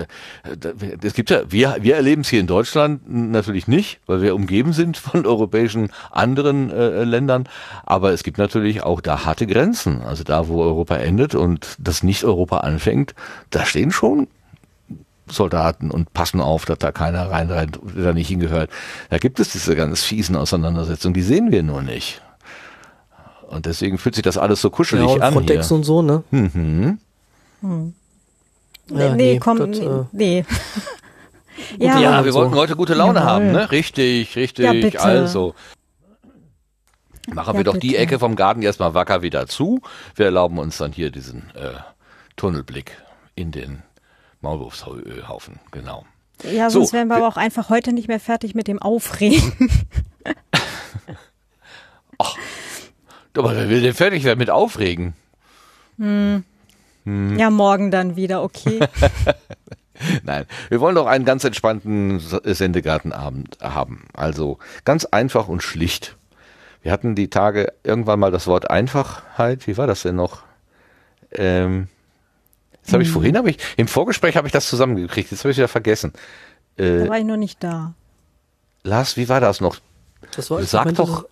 es 1.02 1.12
gibt 1.14 1.28
ja, 1.30 1.40
wir, 1.50 1.76
wir 1.80 1.96
erleben 1.96 2.22
es 2.22 2.28
hier 2.28 2.38
in 2.40 2.46
Deutschland 2.46 3.02
natürlich 3.08 3.66
nicht, 3.66 3.98
weil 4.06 4.22
wir 4.22 4.34
umgeben 4.34 4.72
sind 4.72 4.96
von 4.96 5.26
europäischen 5.34 5.90
anderen 6.12 6.70
äh, 6.70 7.02
Ländern, 7.02 7.48
aber 7.84 8.12
es 8.12 8.22
gibt 8.22 8.38
natürlich 8.38 8.82
auch 8.82 9.00
da 9.00 9.24
harte 9.24 9.46
Grenzen. 9.46 10.02
Also 10.02 10.22
da, 10.22 10.46
wo 10.48 10.62
Europa 10.62 10.96
endet 10.96 11.34
und 11.34 11.76
das 11.78 12.02
Nicht-Europa 12.04 12.58
anfängt, 12.58 13.14
da 13.50 13.66
stehen 13.66 13.90
schon 13.90 14.28
Soldaten 15.26 15.90
und 15.90 16.12
passen 16.12 16.40
auf, 16.40 16.64
dass 16.64 16.78
da 16.78 16.92
keiner 16.92 17.30
reinrennt, 17.30 17.80
der 17.96 18.04
da 18.04 18.12
nicht 18.12 18.28
hingehört. 18.28 18.70
Da 19.10 19.18
gibt 19.18 19.40
es 19.40 19.50
diese 19.50 19.74
ganz 19.74 20.02
fiesen 20.02 20.36
Auseinandersetzungen, 20.36 21.14
die 21.14 21.22
sehen 21.22 21.50
wir 21.50 21.62
nur 21.62 21.82
nicht. 21.82 22.22
Und 23.48 23.66
deswegen 23.66 23.98
fühlt 23.98 24.14
sich 24.14 24.22
das 24.22 24.36
alles 24.38 24.60
so 24.60 24.68
Ja, 24.68 24.74
kuschelig 24.74 25.06
und 25.08 25.22
an 25.22 25.32
Frontex 25.34 25.68
hier. 25.68 25.76
und 25.76 25.84
so, 25.84 26.02
ne? 26.02 26.22
Mhm. 26.30 26.98
Nee, 27.60 27.92
Ja, 29.02 29.14
nee, 29.14 29.32
nee, 29.34 29.38
komm, 29.38 29.58
das, 29.58 29.68
nee. 29.78 29.84
äh, 29.86 30.04
nee. 30.12 30.44
Ja, 31.78 32.00
Ja, 32.00 32.24
wir 32.24 32.32
so. 32.32 32.40
wollten 32.40 32.54
heute 32.56 32.74
gute 32.76 32.94
Laune 32.94 33.20
Jawohl. 33.20 33.30
haben, 33.30 33.52
ne? 33.52 33.70
Richtig, 33.70 34.34
richtig. 34.36 34.94
Ja. 34.94 35.00
Also. 35.00 35.54
Machen 37.32 37.54
Ja, 37.54 37.58
wir 37.60 37.64
doch 37.64 37.76
die 37.78 37.88
bitte. 37.90 38.00
Ecke 38.00 38.18
vom 38.18 38.34
Garten 38.36 38.60
erstmal 38.62 38.92
wacker 38.92 39.22
wieder 39.22 39.46
zu. 39.46 39.80
Wir 40.16 40.26
erlauben 40.26 40.58
uns 40.58 40.76
dann 40.78 40.92
hier 40.92 41.10
diesen 41.10 41.50
äh, 41.54 41.74
Tunnelblick 42.36 42.92
in 43.36 43.50
den 43.52 43.82
Maulwurfshaufen, 44.40 45.60
genau. 45.70 46.04
Ja, 46.52 46.68
So, 46.68 46.80
sonst 46.80 46.92
wären 46.92 47.06
wir 47.08 47.14
wir- 47.16 47.24
aber 47.24 47.28
auch 47.28 47.36
einfach 47.38 47.70
heute 47.70 47.92
nicht 47.92 48.08
mehr 48.08 48.20
fertig 48.20 48.54
mit 48.56 48.66
dem 48.68 48.80
Aufregen. 48.80 49.52
Aber 53.36 53.56
wer 53.56 53.68
will 53.68 53.82
denn 53.82 53.94
fertig 53.94 54.24
werden 54.24 54.38
mit 54.38 54.50
Aufregen? 54.50 55.14
Ja, 55.98 57.50
morgen 57.50 57.90
dann 57.90 58.16
wieder, 58.16 58.42
okay. 58.42 58.80
Nein, 60.22 60.46
wir 60.68 60.80
wollen 60.80 60.94
doch 60.96 61.06
einen 61.06 61.24
ganz 61.24 61.44
entspannten 61.44 62.20
Sendegartenabend 62.20 63.58
haben. 63.60 64.06
Also 64.12 64.58
ganz 64.84 65.04
einfach 65.04 65.48
und 65.48 65.62
schlicht. 65.62 66.16
Wir 66.82 66.92
hatten 66.92 67.14
die 67.14 67.28
Tage 67.30 67.72
irgendwann 67.82 68.20
mal 68.20 68.30
das 68.30 68.46
Wort 68.46 68.70
Einfachheit. 68.70 69.66
Wie 69.66 69.76
war 69.76 69.86
das 69.86 70.02
denn 70.02 70.16
noch? 70.16 70.42
Ähm, 71.32 71.88
das 72.84 72.92
habe 72.92 73.02
ich 73.02 73.10
vorhin, 73.10 73.36
habe 73.38 73.50
ich 73.50 73.58
im 73.76 73.88
Vorgespräch 73.88 74.36
habe 74.36 74.46
ich 74.46 74.52
das 74.52 74.68
zusammengekriegt. 74.68 75.30
Jetzt 75.30 75.40
habe 75.44 75.52
ich 75.52 75.56
wieder 75.56 75.68
vergessen. 75.68 76.12
da 76.76 76.84
Äh, 76.84 77.08
war 77.08 77.18
ich 77.18 77.24
noch 77.24 77.36
nicht 77.38 77.62
da. 77.64 77.94
Lars, 78.82 79.16
wie 79.16 79.28
war 79.28 79.40
das 79.40 79.60
noch? 79.60 79.76
Das 80.36 80.50
war, 80.50 80.62
Sag 80.62 80.94
doch. 80.94 81.26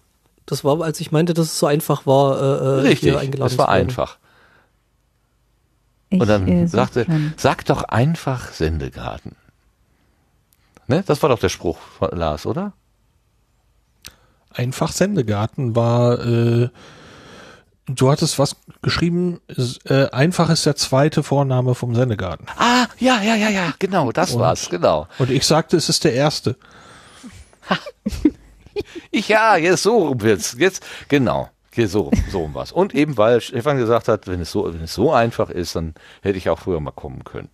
Das 0.46 0.64
war, 0.64 0.80
als 0.82 1.00
ich 1.00 1.12
meinte, 1.12 1.34
dass 1.34 1.46
es 1.46 1.58
so 1.58 1.66
einfach 1.66 2.06
war, 2.06 2.36
äh, 2.40 2.44
äh, 2.44 2.68
Richtig, 2.88 3.10
hier 3.10 3.18
eingeladen 3.20 3.48
das 3.50 3.58
war 3.58 3.68
einfach. 3.68 4.18
Ich, 6.10 6.20
und 6.20 6.28
dann 6.28 6.46
äh, 6.48 6.66
sagte, 6.66 7.04
schon. 7.04 7.32
sag 7.36 7.64
doch 7.66 7.84
einfach 7.84 8.52
Sendegarten. 8.52 9.36
Ne? 10.88 11.02
Das 11.06 11.22
war 11.22 11.28
doch 11.30 11.38
der 11.38 11.48
Spruch 11.48 11.78
von 11.78 12.10
Lars, 12.12 12.44
oder? 12.44 12.72
Einfach 14.50 14.92
Sendegarten 14.92 15.74
war, 15.74 16.20
äh, 16.26 16.68
du 17.86 18.10
hattest 18.10 18.38
was 18.38 18.56
geschrieben, 18.82 19.40
äh, 19.86 20.10
einfach 20.10 20.50
ist 20.50 20.66
der 20.66 20.76
zweite 20.76 21.22
Vorname 21.22 21.74
vom 21.74 21.94
Sendegarten. 21.94 22.46
Ah, 22.58 22.86
ja, 22.98 23.22
ja, 23.22 23.34
ja, 23.36 23.48
ja, 23.48 23.72
genau, 23.78 24.12
das 24.12 24.32
Und- 24.34 24.40
war's, 24.40 24.68
genau. 24.68 25.06
Und 25.18 25.30
ich 25.30 25.46
sagte, 25.46 25.76
es 25.78 25.88
ist 25.88 26.04
der 26.04 26.12
erste. 26.12 26.56
Ich, 29.10 29.28
ja, 29.28 29.56
jetzt 29.56 29.82
so 29.82 30.08
rum 30.08 30.20
wird's. 30.22 30.56
Jetzt, 30.58 30.84
genau. 31.08 31.48
Hier 31.74 31.88
so, 31.88 32.10
so 32.30 32.40
rum 32.40 32.54
was. 32.54 32.70
Und 32.72 32.94
eben, 32.94 33.16
weil 33.16 33.40
Stefan 33.40 33.78
gesagt 33.78 34.08
hat, 34.08 34.26
wenn 34.26 34.40
es 34.40 34.52
so, 34.52 34.72
wenn 34.72 34.82
es 34.82 34.94
so 34.94 35.12
einfach 35.12 35.48
ist, 35.48 35.74
dann 35.74 35.94
hätte 36.20 36.36
ich 36.38 36.50
auch 36.50 36.58
früher 36.58 36.80
mal 36.80 36.90
kommen 36.90 37.24
können. 37.24 37.48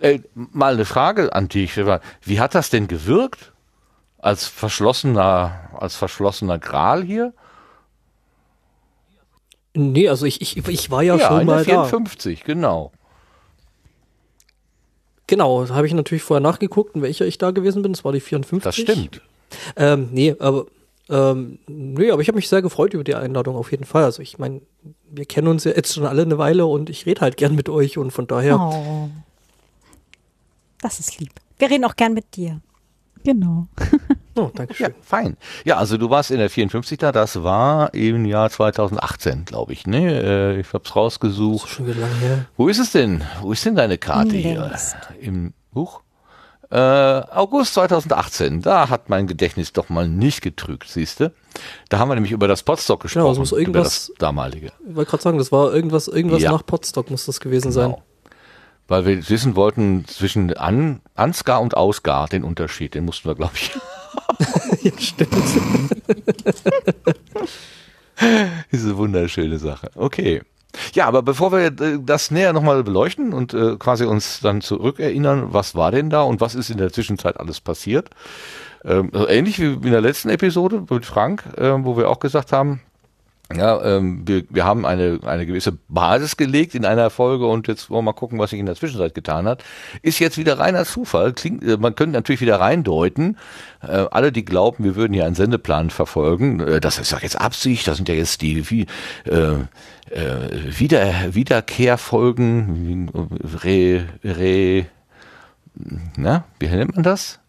Äh, 0.00 0.20
mal 0.34 0.74
eine 0.74 0.84
Frage 0.84 1.34
an 1.34 1.48
dich, 1.48 1.72
Stefan. 1.72 2.00
Wie 2.22 2.40
hat 2.40 2.54
das 2.54 2.70
denn 2.70 2.88
gewirkt? 2.88 3.52
Als 4.18 4.46
verschlossener, 4.46 5.70
als 5.78 5.94
verschlossener 5.94 6.58
Gral 6.58 7.04
hier? 7.04 7.32
Nee, 9.74 10.08
also 10.08 10.26
ich, 10.26 10.40
ich, 10.40 10.66
ich 10.68 10.90
war 10.90 11.02
ja, 11.02 11.16
Ja, 11.16 11.28
schon 11.28 11.46
mal 11.46 11.64
der 11.64 11.76
da. 11.76 11.84
54, 11.84 12.42
genau. 12.44 12.92
Genau, 15.28 15.64
da 15.64 15.74
habe 15.74 15.86
ich 15.86 15.92
natürlich 15.92 16.22
vorher 16.22 16.40
nachgeguckt, 16.40 16.96
in 16.96 17.02
welcher 17.02 17.26
ich 17.26 17.38
da 17.38 17.50
gewesen 17.50 17.82
bin. 17.82 17.92
Das 17.92 18.04
war 18.04 18.12
die 18.12 18.20
54. 18.20 18.62
Das 18.62 18.94
stimmt. 18.94 19.22
Ähm, 19.76 20.08
nee, 20.12 20.34
aber 20.38 20.66
ähm, 21.10 21.58
nee, 21.66 22.10
aber 22.10 22.20
ich 22.20 22.28
habe 22.28 22.36
mich 22.36 22.48
sehr 22.48 22.60
gefreut 22.62 22.92
über 22.94 23.04
die 23.04 23.14
Einladung 23.14 23.56
auf 23.56 23.70
jeden 23.70 23.84
Fall. 23.84 24.04
Also 24.04 24.20
ich 24.22 24.38
meine, 24.38 24.60
wir 25.10 25.24
kennen 25.24 25.48
uns 25.48 25.64
ja 25.64 25.72
jetzt 25.72 25.94
schon 25.94 26.04
alle 26.06 26.22
eine 26.22 26.36
Weile 26.38 26.66
und 26.66 26.90
ich 26.90 27.06
rede 27.06 27.20
halt 27.22 27.36
gern 27.36 27.54
mit 27.54 27.68
euch 27.68 27.96
und 27.98 28.10
von 28.10 28.26
daher. 28.26 28.60
Oh. 28.60 29.08
Das 30.80 31.00
ist 31.00 31.18
lieb. 31.18 31.32
Wir 31.58 31.70
reden 31.70 31.84
auch 31.84 31.96
gern 31.96 32.14
mit 32.14 32.36
dir. 32.36 32.60
Genau. 33.24 33.66
Oh, 34.40 34.52
danke 34.54 34.72
Ja, 34.74 34.86
schön. 34.86 34.94
fein. 35.02 35.36
Ja, 35.64 35.78
also 35.78 35.96
du 35.96 36.10
warst 36.10 36.30
in 36.30 36.38
der 36.38 36.48
54 36.48 36.96
da, 36.96 37.10
das 37.10 37.42
war 37.42 37.92
im 37.92 38.24
Jahr 38.24 38.48
2018, 38.48 39.44
glaube 39.46 39.72
ich, 39.72 39.84
ne? 39.84 40.22
Äh, 40.56 40.60
Ich 40.60 40.72
hab's 40.72 40.90
Das 40.90 40.94
rausgesucht. 40.94 41.66
ist 41.66 41.74
schon 41.74 41.88
wieder 41.88 42.02
lange 42.02 42.14
her. 42.14 42.44
Wo 42.56 42.68
ist 42.68 42.78
es 42.78 42.92
denn? 42.92 43.24
Wo 43.40 43.50
ist 43.50 43.64
denn 43.66 43.74
deine 43.74 43.98
Karte 43.98 44.36
hier? 44.36 44.60
Längst. 44.60 44.94
Im 45.20 45.54
Buch? 45.72 46.02
Äh, 46.70 46.76
August 46.76 47.74
2018, 47.74 48.60
da 48.60 48.90
hat 48.90 49.08
mein 49.08 49.26
Gedächtnis 49.26 49.72
doch 49.72 49.88
mal 49.88 50.06
nicht 50.06 50.42
getrügt, 50.42 50.88
siehste. 50.88 51.32
Da 51.88 51.98
haben 51.98 52.08
wir 52.10 52.14
nämlich 52.14 52.32
über 52.32 52.46
das 52.46 52.62
Potsdok 52.62 53.00
gesprochen, 53.00 53.22
Genau, 53.22 53.32
es 53.32 53.38
muss 53.38 53.52
über 53.52 53.60
irgendwas- 53.60 54.08
das 54.08 54.12
damalige. 54.18 54.72
Ich 54.88 54.94
wollte 54.94 55.10
gerade 55.10 55.22
sagen, 55.22 55.38
das 55.38 55.50
war 55.50 55.72
irgendwas, 55.72 56.08
irgendwas 56.08 56.42
Ja. 56.42 56.52
nach 56.52 56.66
Potsdok 56.66 57.10
muss 57.10 57.24
das 57.24 57.40
gewesen 57.40 57.72
sein. 57.72 57.92
Genau. 57.92 58.02
Weil 58.86 59.06
wir 59.06 59.28
wissen 59.28 59.56
wollten 59.56 60.06
zwischen 60.06 60.52
An 60.56 61.00
Ansgar 61.14 61.60
und 61.62 61.74
Ausgar 61.76 62.28
den 62.28 62.44
Unterschied, 62.44 62.94
den 62.94 63.04
mussten 63.06 63.28
wir, 63.28 63.34
glaube 63.34 63.52
ich. 63.54 63.70
ja, 64.82 64.92
stimmt. 64.98 65.34
Diese 68.72 68.96
wunderschöne 68.96 69.58
Sache. 69.58 69.90
Okay. 69.94 70.42
Ja, 70.94 71.06
aber 71.06 71.22
bevor 71.22 71.52
wir 71.52 71.66
äh, 71.66 71.98
das 72.00 72.30
näher 72.30 72.52
nochmal 72.52 72.82
beleuchten 72.82 73.32
und 73.32 73.54
äh, 73.54 73.76
quasi 73.76 74.04
uns 74.04 74.40
dann 74.40 74.60
zurückerinnern, 74.60 75.52
was 75.52 75.74
war 75.74 75.90
denn 75.90 76.10
da 76.10 76.22
und 76.22 76.40
was 76.40 76.54
ist 76.54 76.70
in 76.70 76.78
der 76.78 76.92
Zwischenzeit 76.92 77.38
alles 77.38 77.60
passiert? 77.60 78.10
Ähm, 78.84 79.10
also 79.12 79.28
ähnlich 79.28 79.58
wie 79.58 79.72
in 79.72 79.90
der 79.90 80.00
letzten 80.00 80.28
Episode 80.28 80.84
mit 80.88 81.06
Frank, 81.06 81.44
äh, 81.56 81.72
wo 81.84 81.96
wir 81.96 82.08
auch 82.08 82.20
gesagt 82.20 82.52
haben, 82.52 82.80
ja, 83.54 83.82
ähm, 83.82 84.28
wir, 84.28 84.44
wir 84.50 84.66
haben 84.66 84.84
eine, 84.84 85.20
eine 85.24 85.46
gewisse 85.46 85.72
Basis 85.88 86.36
gelegt 86.36 86.74
in 86.74 86.84
einer 86.84 87.08
Folge 87.08 87.46
und 87.46 87.66
jetzt 87.66 87.88
wollen 87.88 88.00
wir 88.04 88.12
mal 88.12 88.18
gucken, 88.18 88.38
was 88.38 88.50
sich 88.50 88.58
in 88.58 88.66
der 88.66 88.74
Zwischenzeit 88.74 89.14
getan 89.14 89.46
hat. 89.46 89.64
Ist 90.02 90.18
jetzt 90.18 90.36
wieder 90.36 90.58
reiner 90.58 90.84
Zufall. 90.84 91.32
Klingt, 91.32 91.64
äh, 91.64 91.78
man 91.78 91.94
könnte 91.94 92.12
natürlich 92.12 92.42
wieder 92.42 92.60
reindeuten. 92.60 93.38
Äh, 93.80 94.04
alle, 94.10 94.32
die 94.32 94.44
glauben, 94.44 94.84
wir 94.84 94.96
würden 94.96 95.14
hier 95.14 95.24
einen 95.24 95.34
Sendeplan 95.34 95.88
verfolgen, 95.88 96.60
äh, 96.60 96.80
das 96.80 96.98
ist 96.98 97.10
ja 97.12 97.18
jetzt 97.22 97.40
Absicht, 97.40 97.88
das 97.88 97.96
sind 97.96 98.08
ja 98.10 98.14
jetzt 98.14 98.42
die 98.42 98.68
wie, 98.70 98.86
äh, 99.24 99.54
äh, 100.10 100.78
wieder, 100.78 101.34
Wiederkehrfolgen, 101.34 103.08
re, 103.64 104.04
re, 104.24 104.86
na, 106.16 106.44
wie 106.58 106.66
nennt 106.66 106.96
man 106.96 107.04
das? 107.04 107.40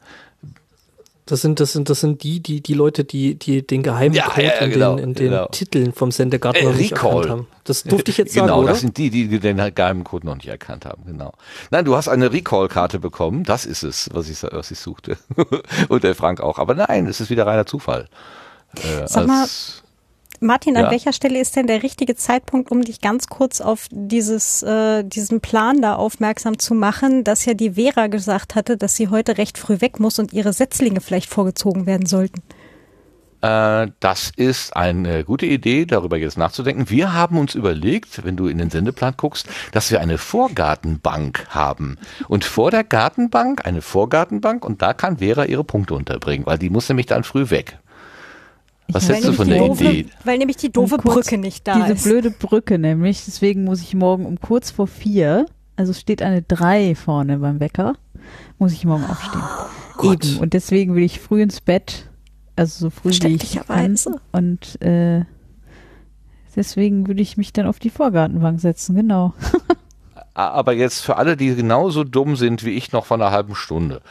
Das 1.29 1.41
sind, 1.41 1.59
das 1.59 1.73
sind, 1.73 1.89
das 1.91 1.99
sind 1.99 2.23
die, 2.23 2.39
die, 2.39 2.61
die 2.61 2.73
Leute, 2.73 3.03
die, 3.03 3.35
die 3.35 3.61
den 3.65 3.83
geheimen 3.83 4.15
Ja, 4.15 4.25
Code 4.29 4.43
ja, 4.47 4.51
in, 4.53 4.71
genau, 4.71 4.95
den, 4.95 5.03
in 5.09 5.13
den 5.13 5.29
genau. 5.29 5.45
Titeln 5.47 5.93
vom 5.93 6.11
Sendegarten 6.11 6.61
Äh, 6.61 6.65
noch 6.65 6.75
nicht 6.75 6.91
Recall. 6.93 7.11
erkannt 7.17 7.29
haben. 7.29 7.47
Das 7.65 7.83
durfte 7.83 8.09
ich 8.09 8.17
jetzt 8.17 8.33
sagen, 8.33 8.47
genau, 8.47 8.59
oder? 8.61 8.69
das 8.69 8.79
sind 8.81 8.97
die, 8.97 9.11
die 9.11 9.39
den 9.39 9.57
geheimen 9.75 10.03
Code 10.03 10.25
noch 10.25 10.35
nicht 10.35 10.47
erkannt 10.47 10.85
haben. 10.85 11.03
Genau. 11.05 11.33
Nein, 11.69 11.85
du 11.85 11.95
hast 11.95 12.07
eine 12.07 12.33
Recall-Karte 12.33 12.97
bekommen. 12.97 13.43
Das 13.43 13.65
ist 13.67 13.83
es, 13.83 14.09
was 14.11 14.27
ich, 14.27 14.41
was 14.41 14.71
ich 14.71 14.79
suchte. 14.79 15.17
Und 15.89 16.03
der 16.03 16.15
Frank 16.15 16.41
auch. 16.41 16.57
Aber 16.57 16.73
nein, 16.73 17.05
es 17.05 17.21
ist 17.21 17.29
wieder 17.29 17.45
reiner 17.45 17.67
Zufall. 17.67 18.07
Äh, 18.75 19.07
Sag 19.07 19.27
mal, 19.27 19.43
als- 19.43 19.83
Martin, 20.39 20.78
an 20.78 20.86
Ja. 20.86 20.91
welcher 20.91 21.13
Stelle 21.13 21.39
ist 21.39 21.56
denn 21.56 21.67
der 21.67 21.84
richtige 21.84 22.15
Zeitpunkt, 22.15 22.71
um 22.71 22.82
dich 22.82 23.02
ganz 23.02 23.28
kurz 23.28 23.62
auf 23.62 23.88
dieses, 23.91 24.63
äh, 24.63 25.04
diesen 25.04 25.41
Plan 25.41 25.82
da 25.82 25.95
aufmerksam 25.95 26.60
zu 26.60 26.73
machen, 26.73 27.23
dass 27.23 27.45
ja 27.45 27.54
die 27.54 27.71
Vera 27.71 28.08
gesagt 28.08 28.56
hatte, 28.56 28.78
dass 28.78 28.95
sie 28.95 29.10
heute 29.10 29.38
recht 29.38 29.58
früh 29.58 29.82
weg 29.82 29.99
muss 29.99 30.19
und 30.19 30.34
ihre 30.34 30.54
Setzlinge 30.54 31.02
vielleicht 31.02 31.30
vorgezogen 31.30 31.86
werden 31.86 32.06
sollten? 32.06 32.41
Äh, 33.41 33.88
das 33.99 34.32
ist 34.36 34.75
eine 34.75 35.23
gute 35.23 35.45
Idee, 35.45 35.86
darüber 35.86 36.17
jetzt 36.17 36.38
nachzudenken. 36.38 36.89
Wir 36.89 37.13
haben 37.13 37.38
uns 37.38 37.56
überlegt, 37.56 38.25
wenn 38.25 38.36
du 38.36 38.47
in 38.47 38.58
den 38.58 38.69
Sendeplan 38.69 39.13
guckst, 39.15 39.47
dass 39.71 39.91
wir 39.91 40.02
eine 40.02 40.17
Vorgartenbank 40.17 41.47
haben. 41.49 41.97
Und 42.28 42.43
vor 42.43 42.69
der 42.71 42.84
Gartenbank 42.84 43.65
eine 43.65 43.82
Vorgartenbank 43.82 44.65
und 44.65 44.82
da 44.82 44.93
kann 44.93 45.19
Vera 45.19 45.45
ihre 45.45 45.63
Punkte 45.63 45.93
unterbringen, 45.93 46.45
weil 46.45 46.58
die 46.58 46.69
muss 46.69 46.89
nämlich 46.89 47.06
dann 47.06 47.23
früh 47.23 47.49
weg. 47.49 47.78
Was 48.91 49.10
hältst 49.10 49.28
du 49.28 49.34
von 49.34 49.47
der 49.47 49.60
doofe, 49.60 49.84
Idee? 49.84 50.06
Weil 50.23 50.38
nämlich 50.38 50.58
die 50.58 50.71
doofe 50.71 50.95
Um 50.95 51.02
kurz 51.02 51.28
Brücke 51.28 51.38
nicht 51.38 51.67
da 51.67 51.75
Diese 51.75 51.93
ist. 51.93 52.04
blöde 52.04 52.32
Brücke 52.32 52.78
nämlich, 52.80 53.23
deswegen 53.25 53.63
muss 53.63 53.82
ich 53.82 53.93
morgen 53.93 54.25
um 54.25 54.39
kurz 54.39 54.71
vor 54.71 54.88
vier, 54.88 55.45
also 55.75 55.91
es 55.91 55.99
steht 55.99 56.21
eine 56.21 56.41
drei 56.41 56.95
vorne 56.95 57.38
beim 57.39 57.60
Wecker, 57.60 57.93
muss 58.58 58.73
ich 58.73 58.86
morgen 58.86 59.06
aufstehen. 59.06 59.43
Gott. 59.97 60.25
Eben, 60.25 60.38
und 60.39 60.54
deswegen 60.54 60.95
will 60.95 61.04
ich 61.04 61.19
früh 61.19 61.41
ins 61.41 61.62
Bett, 61.62 62.10
also 62.56 62.86
so 62.86 62.89
früh 62.89 63.12
wie 63.12 63.36
ich 63.36 63.60
kann. 63.65 63.95
Und 64.32 64.82
äh, 64.82 65.25
deswegen 66.56 67.08
würde 67.08 67.21
ich 67.21 67.38
mich 67.38 67.54
dann 67.54 67.67
auf 67.67 67.80
die 67.80 67.89
Vorgartenbank 67.89 68.60
setzen, 68.60 68.95
genau. 68.95 69.34
Aber 70.34 70.71
jetzt 70.71 71.02
für 71.02 71.17
alle, 71.17 71.36
die 71.36 71.54
genauso 71.54 72.06
dumm 72.06 72.38
sind 72.38 72.63
wie 72.63 72.71
ich 72.71 72.93
noch 72.93 73.06
von 73.06 73.21
einer 73.21 73.32
halben 73.32 73.56
Stunde. 73.56 74.02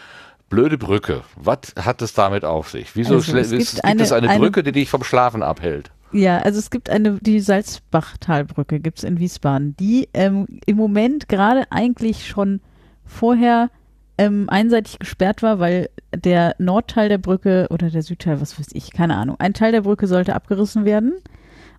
Blöde 0.48 0.78
Brücke. 0.78 1.22
Was 1.36 1.58
hat 1.78 2.00
es 2.02 2.14
damit 2.14 2.44
auf 2.44 2.70
sich? 2.70 2.94
Wieso 2.96 3.14
Also, 3.16 3.36
es 3.36 3.50
gibt 3.50 3.70
gibt, 3.70 3.84
eine- 3.84 4.02
es 4.02 4.12
eine, 4.12 4.28
eine- 4.28 4.38
Brücke, 4.40 4.62
die 4.62 4.72
dich 4.72 4.88
vom 4.88 5.04
Schlafen 5.04 5.42
abhält? 5.42 5.90
Ja, 6.10 6.38
also 6.38 6.58
es 6.58 6.70
gibt 6.70 6.88
eine, 6.88 7.18
die 7.20 7.38
Salzbachtalbrücke 7.40 8.80
gibt's 8.80 9.02
in 9.04 9.18
Wiesbaden, 9.18 9.76
die 9.78 10.08
ähm, 10.14 10.46
im 10.66 10.76
Moment 10.76 11.28
gerade 11.28 11.64
eigentlich 11.70 12.26
schon 12.26 12.60
vorher 13.04 13.70
ähm, 14.16 14.48
einseitig 14.48 14.98
gesperrt 14.98 15.42
war, 15.42 15.58
weil 15.58 15.90
der 16.14 16.54
Nordteil 16.58 17.08
der 17.10 17.18
Brücke 17.18 17.66
oder 17.70 17.90
der 17.90 18.02
Südteil, 18.02 18.40
was 18.40 18.58
weiß 18.58 18.68
ich, 18.72 18.92
keine 18.92 19.16
Ahnung, 19.16 19.36
ein 19.38 19.52
Teil 19.54 19.72
der 19.72 19.82
Brücke 19.82 20.06
sollte 20.06 20.34
abgerissen 20.34 20.84
werden 20.86 21.12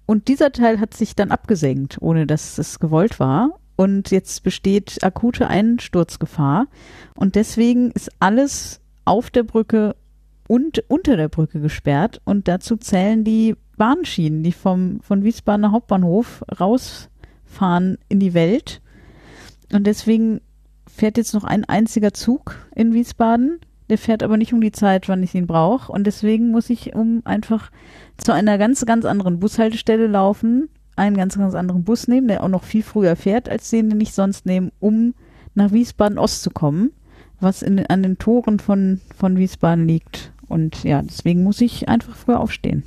und 0.06 0.28
dieser 0.28 0.52
Teil 0.52 0.80
hat 0.80 0.94
sich 0.94 1.16
dann 1.16 1.32
abgesenkt, 1.32 1.98
ohne 2.00 2.28
dass 2.28 2.58
es 2.60 2.80
gewollt 2.80 3.20
war. 3.20 3.50
Und 3.80 4.12
jetzt 4.12 4.44
besteht 4.44 5.06
akute 5.06 5.48
Einsturzgefahr. 5.48 6.68
Und 7.16 7.36
deswegen 7.36 7.92
ist 7.92 8.12
alles 8.20 8.82
auf 9.06 9.30
der 9.30 9.44
Brücke 9.44 9.96
und 10.50 10.84
unter 10.90 11.16
der 11.16 11.30
Brücke 11.30 11.62
gesperrt. 11.62 12.20
Und 12.26 12.50
dazu 12.50 12.76
zählen 12.76 13.24
die 13.24 13.56
Bahnschienen, 13.78 14.44
die 14.44 14.52
vom, 14.52 15.00
von 15.00 15.24
Wiesbadener 15.24 15.72
Hauptbahnhof 15.72 16.44
rausfahren 16.60 17.98
in 18.10 18.20
die 18.20 18.34
Welt. 18.34 18.82
Und 19.72 19.88
deswegen 19.88 20.42
fährt 20.86 21.16
jetzt 21.16 21.34
noch 21.34 21.46
ein 21.46 21.64
einziger 21.64 22.14
Zug 22.14 22.58
in 22.76 22.94
Wiesbaden. 22.94 23.62
Der 23.90 23.98
fährt 23.98 24.24
aber 24.24 24.36
nicht 24.36 24.52
um 24.52 24.60
die 24.60 24.74
Zeit, 24.74 25.08
wann 25.08 25.24
ich 25.24 25.36
ihn 25.36 25.48
brauche. 25.48 25.90
Und 25.90 26.06
deswegen 26.06 26.52
muss 26.52 26.70
ich 26.70 26.96
um 26.96 27.22
einfach 27.24 27.72
zu 28.18 28.34
einer 28.34 28.58
ganz, 28.58 28.86
ganz 28.86 29.06
anderen 29.06 29.40
Bushaltestelle 29.40 30.08
laufen, 30.08 30.68
einen 31.00 31.18
ganz, 31.18 31.38
ganz 31.38 31.56
anderen 31.56 31.84
Bus 31.84 32.08
nehmen, 32.08 32.28
der 32.28 32.44
auch 32.44 32.50
noch 32.50 32.64
viel 32.64 32.84
früher 32.84 33.16
fährt, 33.16 33.50
als 33.50 33.70
den, 33.70 33.90
den 33.90 34.02
ich 34.02 34.14
sonst 34.14 34.46
nehme, 34.46 34.72
um 34.80 35.14
nach 35.56 35.72
Wiesbaden-Ost 35.72 36.44
zu 36.44 36.52
kommen, 36.52 36.92
was 37.40 37.62
in, 37.62 37.86
an 37.88 38.04
den 38.04 38.18
Toren 38.18 38.60
von, 38.60 39.02
von 39.18 39.38
Wiesbaden 39.38 39.88
liegt. 39.88 40.32
Und 40.48 40.84
ja, 40.84 41.02
deswegen 41.02 41.44
muss 41.44 41.62
ich 41.62 41.90
einfach 41.90 42.16
früher 42.16 42.40
aufstehen. 42.40 42.84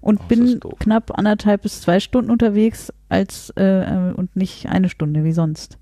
Und 0.00 0.20
das 0.20 0.28
bin 0.28 0.60
knapp 0.78 1.18
anderthalb 1.18 1.62
bis 1.62 1.80
zwei 1.80 1.98
Stunden 1.98 2.30
unterwegs 2.30 2.92
als 3.08 3.52
äh, 3.56 3.64
äh, 3.64 4.12
und 4.12 4.36
nicht 4.36 4.68
eine 4.68 4.88
Stunde 4.88 5.24
wie 5.24 5.32
sonst 5.32 5.78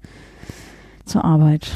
zur 1.04 1.24
Arbeit. 1.24 1.70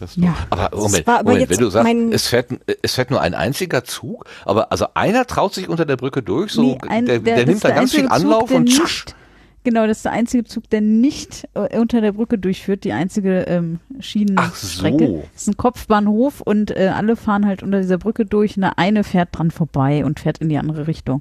Das 0.00 0.16
Ja. 0.16 0.34
Aber 0.50 0.70
Moment, 0.76 1.08
aber 1.08 1.30
Moment 1.32 1.50
wenn 1.50 1.58
du 1.58 1.70
sagst, 1.70 1.84
mein- 1.84 2.12
es, 2.12 2.26
fährt, 2.28 2.48
es 2.82 2.94
fährt 2.94 3.10
nur 3.10 3.20
ein 3.20 3.34
einziger 3.34 3.84
Zug, 3.84 4.24
aber 4.44 4.70
also 4.72 4.86
einer 4.94 5.26
traut 5.26 5.54
sich 5.54 5.68
unter 5.68 5.84
der 5.86 5.96
Brücke 5.96 6.22
durch, 6.22 6.52
so 6.52 6.62
Nee, 6.62 6.78
ein- 6.88 7.06
der, 7.06 7.18
der, 7.20 7.36
das 7.38 7.46
nimmt 7.46 7.64
da 7.64 7.68
der 7.68 7.76
ganz 7.76 7.90
viel 7.92 8.04
Zug, 8.04 8.12
Anlauf 8.12 8.48
der 8.48 8.56
und 8.58 8.66
tschusch. 8.66 9.06
Genau, 9.64 9.86
das 9.86 9.98
ist 9.98 10.04
der 10.04 10.12
einzige 10.12 10.44
Zug, 10.44 10.70
der 10.70 10.80
nicht 10.80 11.46
äh, 11.54 11.78
unter 11.78 12.00
der 12.00 12.12
Brücke 12.12 12.38
durchführt, 12.38 12.84
die 12.84 12.92
einzige 12.92 13.40
ähm, 13.48 13.80
Schienenstrecke. 13.98 15.04
Ach 15.04 15.06
so. 15.08 15.24
Das 15.34 15.42
ist 15.42 15.48
ein 15.48 15.56
Kopfbahnhof 15.56 16.40
und 16.40 16.70
äh, 16.70 16.92
alle 16.94 17.16
fahren 17.16 17.44
halt 17.44 17.62
unter 17.62 17.80
dieser 17.80 17.98
Brücke 17.98 18.24
durch. 18.24 18.56
und 18.56 18.62
der 18.62 18.78
eine 18.78 19.04
fährt 19.04 19.30
dran 19.32 19.50
vorbei 19.50 20.04
und 20.04 20.20
fährt 20.20 20.38
in 20.38 20.48
die 20.48 20.56
andere 20.58 20.86
Richtung. 20.86 21.20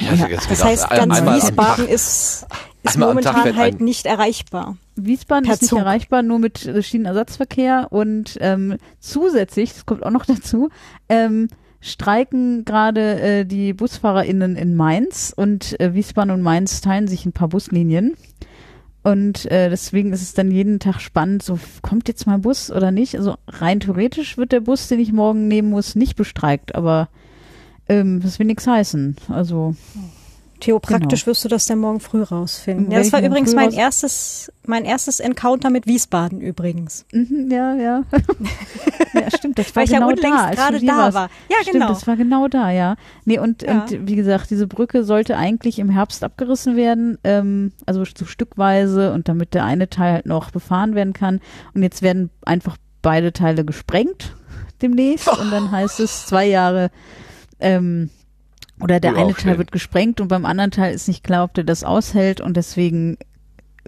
Ich 0.00 0.10
hatte 0.10 0.30
jetzt 0.32 0.50
Das 0.50 0.64
heißt, 0.64 0.90
ganz 0.90 1.20
Wiesbaden 1.24 1.86
ist, 1.86 2.46
ist 2.82 2.94
Einmal 2.94 3.10
am 3.10 3.20
Tag 3.20 3.36
momentan 3.36 3.56
halt 3.56 3.80
ein- 3.80 3.84
nicht 3.84 4.06
erreichbar. 4.06 4.76
Wiesbaden 4.96 5.44
Per 5.44 5.54
ist 5.54 5.62
nicht 5.62 5.70
Zug. 5.70 5.78
erreichbar, 5.78 6.22
nur 6.22 6.38
mit 6.38 6.66
äh, 6.66 6.82
Schienenersatzverkehr 6.82 7.88
und 7.90 8.36
ähm, 8.40 8.76
zusätzlich, 8.98 9.72
das 9.72 9.86
kommt 9.86 10.04
auch 10.04 10.10
noch 10.10 10.26
dazu, 10.26 10.68
ähm, 11.08 11.48
streiken 11.80 12.64
gerade 12.66 13.20
äh, 13.20 13.44
die 13.46 13.72
BusfahrerInnen 13.72 14.56
in 14.56 14.76
Mainz 14.76 15.32
und 15.34 15.80
äh, 15.80 15.94
Wiesbaden 15.94 16.30
und 16.30 16.42
Mainz 16.42 16.80
teilen 16.82 17.08
sich 17.08 17.24
ein 17.24 17.32
paar 17.32 17.48
Buslinien. 17.48 18.16
Und 19.02 19.50
äh, 19.50 19.70
deswegen 19.70 20.12
ist 20.12 20.20
es 20.20 20.34
dann 20.34 20.50
jeden 20.50 20.78
Tag 20.78 21.00
spannend, 21.00 21.42
so 21.42 21.58
kommt 21.80 22.06
jetzt 22.08 22.26
mal 22.26 22.34
ein 22.34 22.42
Bus 22.42 22.70
oder 22.70 22.90
nicht. 22.90 23.16
Also 23.16 23.36
rein 23.48 23.80
theoretisch 23.80 24.36
wird 24.36 24.52
der 24.52 24.60
Bus, 24.60 24.88
den 24.88 25.00
ich 25.00 25.10
morgen 25.10 25.48
nehmen 25.48 25.70
muss, 25.70 25.94
nicht 25.94 26.16
bestreikt, 26.16 26.74
aber 26.74 27.08
ähm, 27.88 28.20
das 28.20 28.38
will 28.38 28.46
nichts 28.46 28.66
heißen. 28.66 29.16
Also 29.30 29.74
Theopraktisch 30.60 31.26
wirst 31.26 31.44
du 31.44 31.48
das 31.48 31.66
dann 31.66 31.78
morgen 31.78 32.00
früh 32.00 32.22
rausfinden. 32.22 32.90
Ja, 32.90 32.98
das 32.98 33.12
war 33.12 33.22
übrigens 33.22 33.54
mein 33.54 33.72
erstes, 33.72 34.52
mein 34.66 34.84
erstes 34.84 35.18
Encounter 35.20 35.70
mit 35.70 35.86
Wiesbaden 35.86 36.40
übrigens. 36.40 37.06
Mhm, 37.12 37.48
ja, 37.50 37.74
ja. 37.74 38.02
ja, 39.14 39.30
stimmt, 39.36 39.58
das 39.58 39.74
war 39.74 39.80
Weil 39.80 39.84
ich 39.84 39.90
ja 39.90 39.98
genau 39.98 40.12
da. 40.12 40.50
gerade 40.50 40.80
da 40.84 40.96
warst. 40.96 41.14
war. 41.14 41.30
Ja, 41.48 41.56
stimmt, 41.62 41.72
genau. 41.74 41.88
das 41.88 42.06
war 42.06 42.16
genau 42.16 42.48
da, 42.48 42.70
ja. 42.70 42.96
Nee, 43.24 43.38
und, 43.38 43.62
Ja. 43.62 43.82
und 43.82 44.06
wie 44.06 44.16
gesagt, 44.16 44.50
diese 44.50 44.66
Brücke 44.66 45.02
sollte 45.04 45.36
eigentlich 45.36 45.78
im 45.78 45.90
Herbst 45.90 46.22
abgerissen 46.22 46.76
werden, 46.76 47.18
ähm, 47.24 47.72
also 47.86 48.04
so 48.04 48.24
stückweise 48.24 49.12
und 49.12 49.28
damit 49.28 49.54
der 49.54 49.64
eine 49.64 49.88
Teil 49.88 50.12
halt 50.12 50.26
noch 50.26 50.50
befahren 50.50 50.94
werden 50.94 51.12
kann. 51.12 51.40
Und 51.74 51.82
jetzt 51.82 52.02
werden 52.02 52.30
einfach 52.44 52.76
beide 53.02 53.32
Teile 53.32 53.64
gesprengt 53.64 54.36
demnächst 54.82 55.28
und 55.28 55.50
dann 55.50 55.70
heißt 55.72 56.00
es 56.00 56.26
zwei 56.26 56.46
Jahre 56.46 56.90
ähm, 57.60 58.10
oder 58.82 59.00
der 59.00 59.16
eine. 59.16 59.34
Teil 59.34 59.58
wird 59.58 59.72
gesprengt 59.72 60.20
und 60.20 60.28
beim 60.28 60.46
anderen 60.46 60.70
Teil 60.70 60.94
ist 60.94 61.08
nicht 61.08 61.24
klar, 61.24 61.44
ob 61.44 61.54
der 61.54 61.64
das 61.64 61.84
aushält 61.84 62.40
und 62.40 62.56
deswegen 62.56 63.18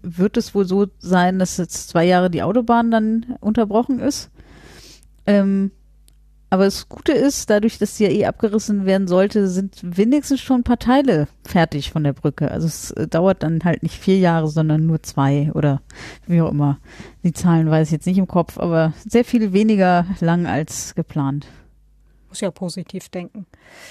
wird 0.02 0.36
es 0.36 0.54
wohl 0.54 0.64
so 0.64 0.86
sein, 0.98 1.38
dass 1.38 1.56
jetzt 1.56 1.88
zwei 1.88 2.04
Jahre 2.04 2.30
die 2.30 2.42
Autobahn 2.42 2.90
dann 2.90 3.36
unterbrochen 3.40 4.00
ist. 4.00 4.30
Ähm, 5.26 5.70
aber 6.52 6.64
das 6.64 6.90
Gute 6.90 7.12
ist, 7.12 7.48
dadurch, 7.48 7.78
dass 7.78 7.96
die 7.96 8.04
ja 8.04 8.10
eh 8.10 8.26
abgerissen 8.26 8.84
werden 8.84 9.08
sollte, 9.08 9.48
sind 9.48 9.78
wenigstens 9.82 10.42
schon 10.42 10.60
ein 10.60 10.64
paar 10.64 10.78
Teile 10.78 11.26
fertig 11.44 11.90
von 11.90 12.04
der 12.04 12.12
Brücke. 12.12 12.50
Also 12.50 12.66
es 12.66 12.90
äh, 12.90 13.08
dauert 13.08 13.42
dann 13.42 13.60
halt 13.64 13.82
nicht 13.82 13.98
vier 13.98 14.18
Jahre, 14.18 14.48
sondern 14.48 14.84
nur 14.84 15.02
zwei 15.02 15.50
oder 15.54 15.80
wie 16.26 16.42
auch 16.42 16.50
immer. 16.50 16.78
Die 17.24 17.32
Zahlen 17.32 17.70
weiß 17.70 17.88
ich 17.88 17.92
jetzt 17.92 18.06
nicht 18.06 18.18
im 18.18 18.28
Kopf, 18.28 18.58
aber 18.58 18.92
sehr 19.08 19.24
viel 19.24 19.54
weniger 19.54 20.04
lang 20.20 20.46
als 20.46 20.94
geplant. 20.94 21.46
Muss 22.32 22.40
ja 22.40 22.50
positiv 22.50 23.10
denken. 23.10 23.44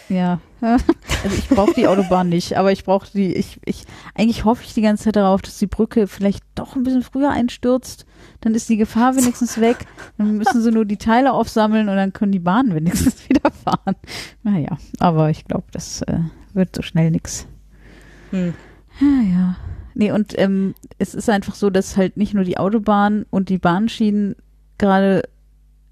Ja, 0.10 0.39
also 0.62 1.36
ich 1.38 1.47
brauche 1.47 1.75
die 1.75 1.86
Autobahn 1.88 2.27
nicht, 2.27 2.58
aber 2.58 2.71
ich 2.71 2.84
brauche 2.84 3.08
die, 3.13 3.36
ich, 3.36 3.60
ich, 3.65 3.84
eigentlich 4.15 4.45
hoffe 4.45 4.63
ich 4.65 4.73
die 4.73 4.82
ganze 4.82 5.04
Zeit 5.04 5.15
darauf, 5.15 5.43
dass 5.43 5.60
die 5.60 5.67
Brücke 5.67 6.08
vielleicht 6.08 6.43
doch 6.56 6.75
ein 6.75 6.82
bisschen 6.82 7.04
früher 7.04 7.30
einstürzt, 7.30 8.08
dann 8.39 8.56
ist 8.56 8.67
die 8.67 8.77
Gefahr 8.77 9.15
wenigstens 9.15 9.62
weg, 9.62 9.86
dann 10.17 10.39
müssen 10.39 10.60
sie 10.60 10.71
nur 10.71 10.86
die 10.86 10.97
Teile 10.97 11.34
aufsammeln 11.34 11.88
und 11.88 11.95
dann 11.95 12.13
können 12.13 12.32
die 12.32 12.39
Bahnen 12.39 12.73
wenigstens 12.73 13.23
wieder 13.30 13.51
fahren. 13.51 13.95
Naja, 14.41 14.75
aber 14.97 15.30
ich 15.30 15.45
glaube, 15.45 15.65
das 15.71 16.01
äh, 16.01 16.21
wird 16.54 16.75
so 16.75 16.82
schnell 16.82 17.12
nix. 17.12 17.45
Hm. 18.32 18.56
Ja, 18.99 19.21
ja. 19.21 19.56
Nee, 19.93 20.13
und 20.13 20.36
ähm, 20.39 20.73
es 20.97 21.13
ist 21.13 21.30
einfach 21.30 21.54
so, 21.54 21.69
dass 21.69 21.95
halt 21.95 22.17
nicht 22.17 22.34
nur 22.34 22.43
die 22.43 22.58
Autobahn 22.58 23.27
und 23.30 23.49
die 23.49 23.60
Bahnschienen 23.60 24.36
gerade 24.80 25.30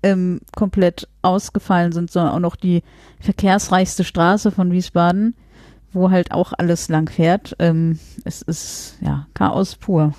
ähm, 0.04 0.40
komplett 0.56 1.08
ausgefallen 1.22 1.92
sind, 1.92 2.12
sondern 2.12 2.34
auch 2.34 2.40
noch 2.40 2.56
die 2.56 2.84
verkehrsreichste 3.20 4.04
Straße 4.04 4.52
von 4.52 4.72
Wiesbaden, 4.72 5.36
wo 5.92 6.10
halt 6.10 6.32
auch 6.32 6.54
alles 6.58 6.90
lang 6.90 7.10
fährt. 7.10 7.56
Ähm, 7.60 8.00
es 8.24 8.42
ist 8.42 8.98
ja 9.02 9.28
Chaos 9.34 9.76
pur. 9.76 10.14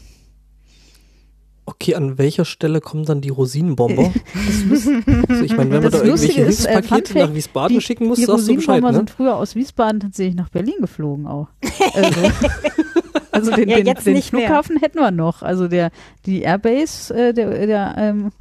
Okay, 1.70 1.94
an 1.94 2.18
welcher 2.18 2.44
Stelle 2.44 2.80
kommen 2.80 3.04
dann 3.04 3.20
die 3.20 3.28
Rosinenbomber? 3.28 4.02
also 5.28 5.44
ich 5.44 5.56
meine, 5.56 5.70
wenn 5.70 5.82
man 5.82 5.82
Das 5.82 5.92
da 5.92 6.02
irgendwelche 6.02 6.42
ist, 6.42 6.66
äh, 6.66 6.72
Hilfspakete 6.72 7.18
nach 7.18 7.34
Wiesbaden 7.34 7.76
die, 7.76 7.80
schicken 7.80 8.06
muss, 8.08 8.18
die 8.18 8.24
sagst 8.24 8.48
du 8.48 8.56
Bescheid, 8.56 8.82
Rosinenbomber 8.82 8.90
ne? 8.90 8.96
sind 8.98 9.10
früher 9.10 9.36
aus 9.36 9.54
Wiesbaden 9.54 10.00
tatsächlich 10.00 10.34
nach 10.34 10.48
Berlin 10.48 10.74
geflogen 10.80 11.28
auch. 11.28 11.48
Also, 11.94 12.20
also 13.30 13.50
den, 13.52 13.68
Ja, 13.68 13.76
den, 13.76 13.86
jetzt 13.86 14.04
den 14.04 14.14
nicht 14.14 14.32
mehr. 14.32 14.46
Flughafen 14.46 14.78
hätten 14.78 14.98
wir 14.98 15.12
noch. 15.12 15.42
Also 15.42 15.68
der 15.68 15.90
die 16.26 16.42
Airbase 16.42 17.14
äh, 17.14 17.32
der, 17.32 17.66
der 17.66 17.94
ähm, 17.96 18.32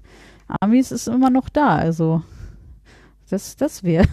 Armys 0.60 0.92
ist 0.92 1.08
immer 1.08 1.30
noch 1.30 1.50
da. 1.50 1.76
Also 1.76 2.22
das 3.30 3.56
das 3.56 3.84
wäre. 3.84 4.08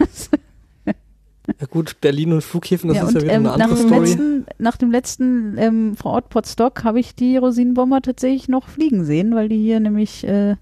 Ja 1.61 1.67
gut, 1.67 2.01
Berlin 2.01 2.33
und 2.33 2.43
Flughäfen, 2.43 2.89
das 2.89 2.97
ja, 2.97 3.05
ist 3.05 3.15
ja 3.15 3.23
wieder 3.23 3.33
ähm, 3.33 3.47
eine 3.47 3.57
nach 3.57 3.65
andere 3.65 3.79
dem 3.79 3.89
Story. 3.89 4.09
letzten 4.09 4.47
nach 4.59 4.77
dem 4.77 4.91
letzten 4.91 5.59
ähm, 5.59 5.97
vor 5.97 6.13
Ort 6.13 6.29
Potsdok 6.29 6.83
habe 6.83 6.99
ich 6.99 7.15
die 7.15 7.37
Rosinenbomber 7.37 8.03
tatsächlich 8.03 8.49
noch 8.49 8.69
fliegen 8.69 9.05
sehen, 9.05 9.35
weil 9.35 9.49
die 9.49 9.59
hier 9.59 9.79
nämlich 9.79 10.27
äh, 10.27 10.57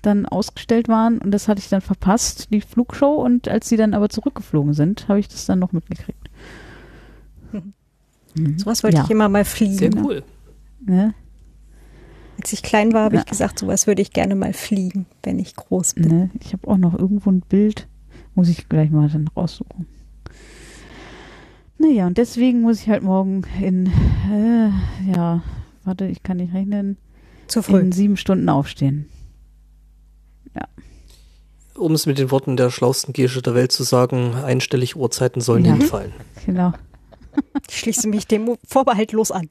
dann 0.00 0.26
ausgestellt 0.26 0.88
waren 0.88 1.18
und 1.18 1.30
das 1.30 1.46
hatte 1.46 1.60
ich 1.60 1.68
dann 1.68 1.82
verpasst, 1.82 2.48
die 2.52 2.62
Flugshow 2.62 3.14
und 3.22 3.48
als 3.48 3.68
sie 3.68 3.76
dann 3.76 3.92
aber 3.94 4.08
zurückgeflogen 4.08 4.72
sind, 4.72 5.08
habe 5.08 5.20
ich 5.20 5.28
das 5.28 5.46
dann 5.46 5.58
noch 5.58 5.72
mitgekriegt. 5.72 6.30
Mhm. 8.34 8.58
Sowas 8.58 8.82
wollte 8.82 8.96
ja. 8.96 9.04
ich 9.04 9.10
immer 9.10 9.28
mal 9.28 9.44
fliegen. 9.44 9.74
Sehr 9.74 9.90
cool. 9.94 10.22
Ne? 10.80 11.12
Als 12.42 12.52
ich 12.52 12.62
klein 12.64 12.92
war, 12.92 13.04
habe 13.04 13.14
Ja. 13.16 13.20
ich 13.20 13.26
gesagt, 13.26 13.60
sowas 13.60 13.86
würde 13.86 14.02
ich 14.02 14.12
gerne 14.12 14.34
mal 14.34 14.52
fliegen, 14.52 15.06
wenn 15.22 15.38
ich 15.38 15.54
groß 15.54 15.94
bin. 15.94 16.08
Ne? 16.08 16.30
Ich 16.40 16.52
habe 16.52 16.66
auch 16.66 16.76
noch 16.76 16.98
irgendwo 16.98 17.30
ein 17.30 17.40
Bild, 17.40 17.86
muss 18.34 18.48
ich 18.48 18.68
gleich 18.68 18.90
mal 18.90 19.08
dann 19.08 19.28
raussuchen. 19.28 19.86
Naja, 21.78 22.06
und 22.08 22.18
deswegen 22.18 22.60
muss 22.62 22.80
ich 22.80 22.88
halt 22.88 23.04
morgen 23.04 23.42
in, 23.60 23.86
äh, 24.32 24.70
ja, 25.12 25.42
warte, 25.84 26.06
ich 26.06 26.22
kann 26.24 26.38
nicht 26.38 26.52
rechnen, 26.52 26.96
Zu 27.46 27.62
früh. 27.62 27.78
in 27.80 27.92
sieben 27.92 28.16
Stunden 28.16 28.48
aufstehen. 28.48 29.06
Um 31.74 31.92
es 31.92 32.04
mit 32.04 32.18
den 32.18 32.30
Worten 32.30 32.56
der 32.58 32.70
schlausten 32.70 33.14
Gesche 33.14 33.40
der 33.40 33.54
Welt 33.54 33.72
zu 33.72 33.82
sagen, 33.82 34.34
einstellig 34.34 34.94
Uhrzeiten 34.94 35.40
sollen 35.40 35.64
Ja. 35.64 35.72
hinfallen. 35.72 36.12
Genau. 36.44 36.72
Ich 37.70 37.78
schließe 37.78 38.08
mich 38.08 38.26
dem 38.26 38.56
vorbehaltlos 38.68 39.30
an. 39.30 39.48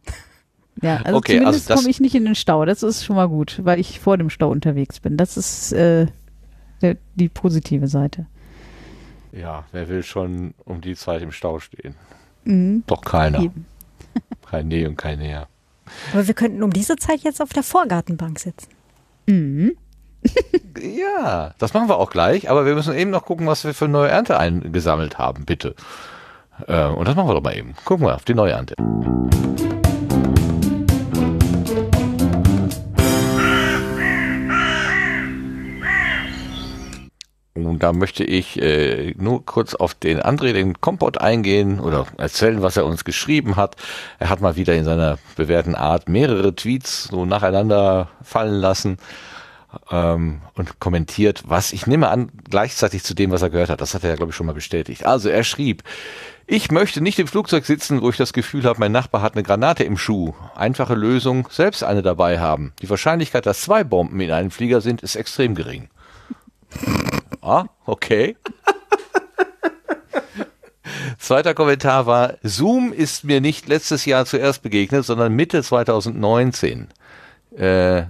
Ja, 0.82 0.98
also 1.04 1.18
Okay, 1.18 1.34
also 1.34 1.40
zumindest 1.44 1.70
das- 1.70 1.78
komme 1.80 1.90
ich 1.90 2.00
nicht 2.00 2.16
in 2.16 2.26
den 2.26 2.36
Stau. 2.36 2.66
Das 2.66 2.82
ist 2.84 3.04
schon 3.06 3.16
mal 3.16 3.28
gut, 3.28 3.60
weil 3.64 3.80
ich 3.80 4.00
vor 4.00 4.18
dem 4.18 4.30
Stau 4.30 4.50
unterwegs 4.50 5.00
bin. 5.00 5.16
Das 5.18 5.38
ist 5.38 5.72
äh, 5.74 6.08
der, 6.82 6.98
die 7.16 7.30
positive 7.30 7.88
Seite. 7.88 8.26
Ja, 9.32 9.64
wer 9.72 9.88
will 9.90 10.04
schon 10.04 10.54
um 10.66 10.82
die 10.82 10.96
Zeit 10.96 11.22
im 11.22 11.32
Stau 11.32 11.60
stehen? 11.60 11.96
Mhm. 12.44 12.84
Doch 12.88 13.02
keiner. 13.02 13.40
Eben. 13.42 13.66
Kein 14.50 14.68
Nee 14.68 14.86
und 14.86 14.98
kein 14.98 15.20
Näher. 15.20 15.48
Aber 16.12 16.28
wir 16.28 16.34
könnten 16.34 16.64
um 16.64 16.72
diese 16.72 16.96
Zeit 16.98 17.22
jetzt 17.22 17.42
auf 17.42 17.50
der 17.54 17.64
Vorgartenbank 17.64 18.40
sitzen. 18.40 18.70
Mhm. 19.28 19.74
Ja, 20.82 21.54
das 21.60 21.74
machen 21.74 21.90
wir 21.90 21.98
auch 21.98 22.10
gleich, 22.10 22.50
aber 22.50 22.66
wir 22.66 22.74
müssen 22.74 22.96
eben 22.96 23.12
noch 23.12 23.26
gucken, 23.26 23.46
was 23.46 23.64
wir 23.66 23.74
für 23.74 23.88
neue 23.88 24.10
Ernte 24.10 24.40
eingesammelt 24.40 25.18
haben, 25.20 25.46
bitte. 25.46 25.76
Äh, 26.68 26.86
und 26.88 27.08
das 27.08 27.16
machen 27.16 27.28
wir 27.30 27.34
doch 27.36 27.44
mal 27.44 27.56
eben. 27.56 27.76
Gucken 27.86 28.08
wir 28.08 28.16
auf 28.16 28.24
die 28.26 28.34
neue 28.34 28.52
Ernte. 28.54 28.76
Und 37.72 37.84
da 37.84 37.94
möchte 37.94 38.26
ich 38.26 38.62
äh, 38.62 39.14
nur 39.18 39.46
kurz 39.46 39.76
auf 39.76 39.94
den 39.94 40.20
André, 40.20 40.52
den 40.52 40.82
Kompott 40.82 41.20
eingehen 41.22 41.80
oder 41.80 42.06
erzählen, 42.18 42.62
was 42.62 42.76
er 42.76 42.86
uns 42.86 43.06
geschrieben 43.06 43.56
hat. 43.56 43.78
Er 44.20 44.30
hat 44.30 44.42
mal 44.42 44.58
wieder 44.58 44.76
in 44.76 44.84
seiner 44.84 45.18
bewährten 45.38 45.74
Art 45.74 46.10
mehrere 46.10 46.54
Tweets 46.54 47.06
so 47.06 47.24
nacheinander 47.24 48.10
fallen 48.22 48.60
lassen 48.60 48.98
ähm, 49.90 50.42
und 50.56 50.82
kommentiert, 50.82 51.44
was 51.48 51.72
ich 51.72 51.88
nehme 51.88 52.10
an, 52.10 52.30
gleichzeitig 52.50 53.04
zu 53.04 53.14
dem, 53.14 53.32
was 53.32 53.42
er 53.42 53.50
gehört 53.50 53.70
hat. 53.70 53.80
Das 53.80 53.94
hat 53.94 54.04
er 54.04 54.10
ja, 54.10 54.16
glaube 54.18 54.32
ich, 54.32 54.36
schon 54.36 54.48
mal 54.48 54.54
bestätigt. 54.54 55.06
Also 55.06 55.30
er 55.30 55.46
schrieb, 55.46 55.82
ich 56.48 56.72
möchte 56.72 57.00
nicht 57.00 57.20
im 57.20 57.28
Flugzeug 57.28 57.66
sitzen, 57.66 58.02
wo 58.02 58.10
ich 58.10 58.18
das 58.18 58.34
Gefühl 58.34 58.66
habe, 58.66 58.82
mein 58.82 58.92
Nachbar 58.92 59.22
hat 59.22 59.36
eine 59.36 59.44
Granate 59.44 59.86
im 59.86 59.98
Schuh. 59.98 60.34
Einfache 60.58 60.96
Lösung, 60.96 61.48
selbst 61.50 61.86
eine 61.86 62.02
dabei 62.02 62.42
haben. 62.42 62.74
Die 62.82 62.90
Wahrscheinlichkeit, 62.90 63.46
dass 63.46 63.62
zwei 63.62 63.86
Bomben 63.86 64.20
in 64.20 64.32
einem 64.32 64.52
Flieger 64.52 64.82
sind, 64.82 65.02
ist 65.02 65.16
extrem 65.16 65.56
gering. 65.56 65.88
Ah, 67.42 67.66
okay. 67.86 68.38
Zweiter 71.18 71.54
Kommentar 71.54 72.06
war, 72.06 72.36
Zoom 72.44 72.94
ist 72.94 73.24
mir 73.24 73.42
nicht 73.42 73.68
letztes 73.68 74.06
Jahr 74.06 74.26
zuerst 74.26 74.62
begegnet, 74.62 75.06
sondern 75.06 75.34
Mitte 75.34 75.64
2019. 75.64 76.88
Äh, 77.56 78.04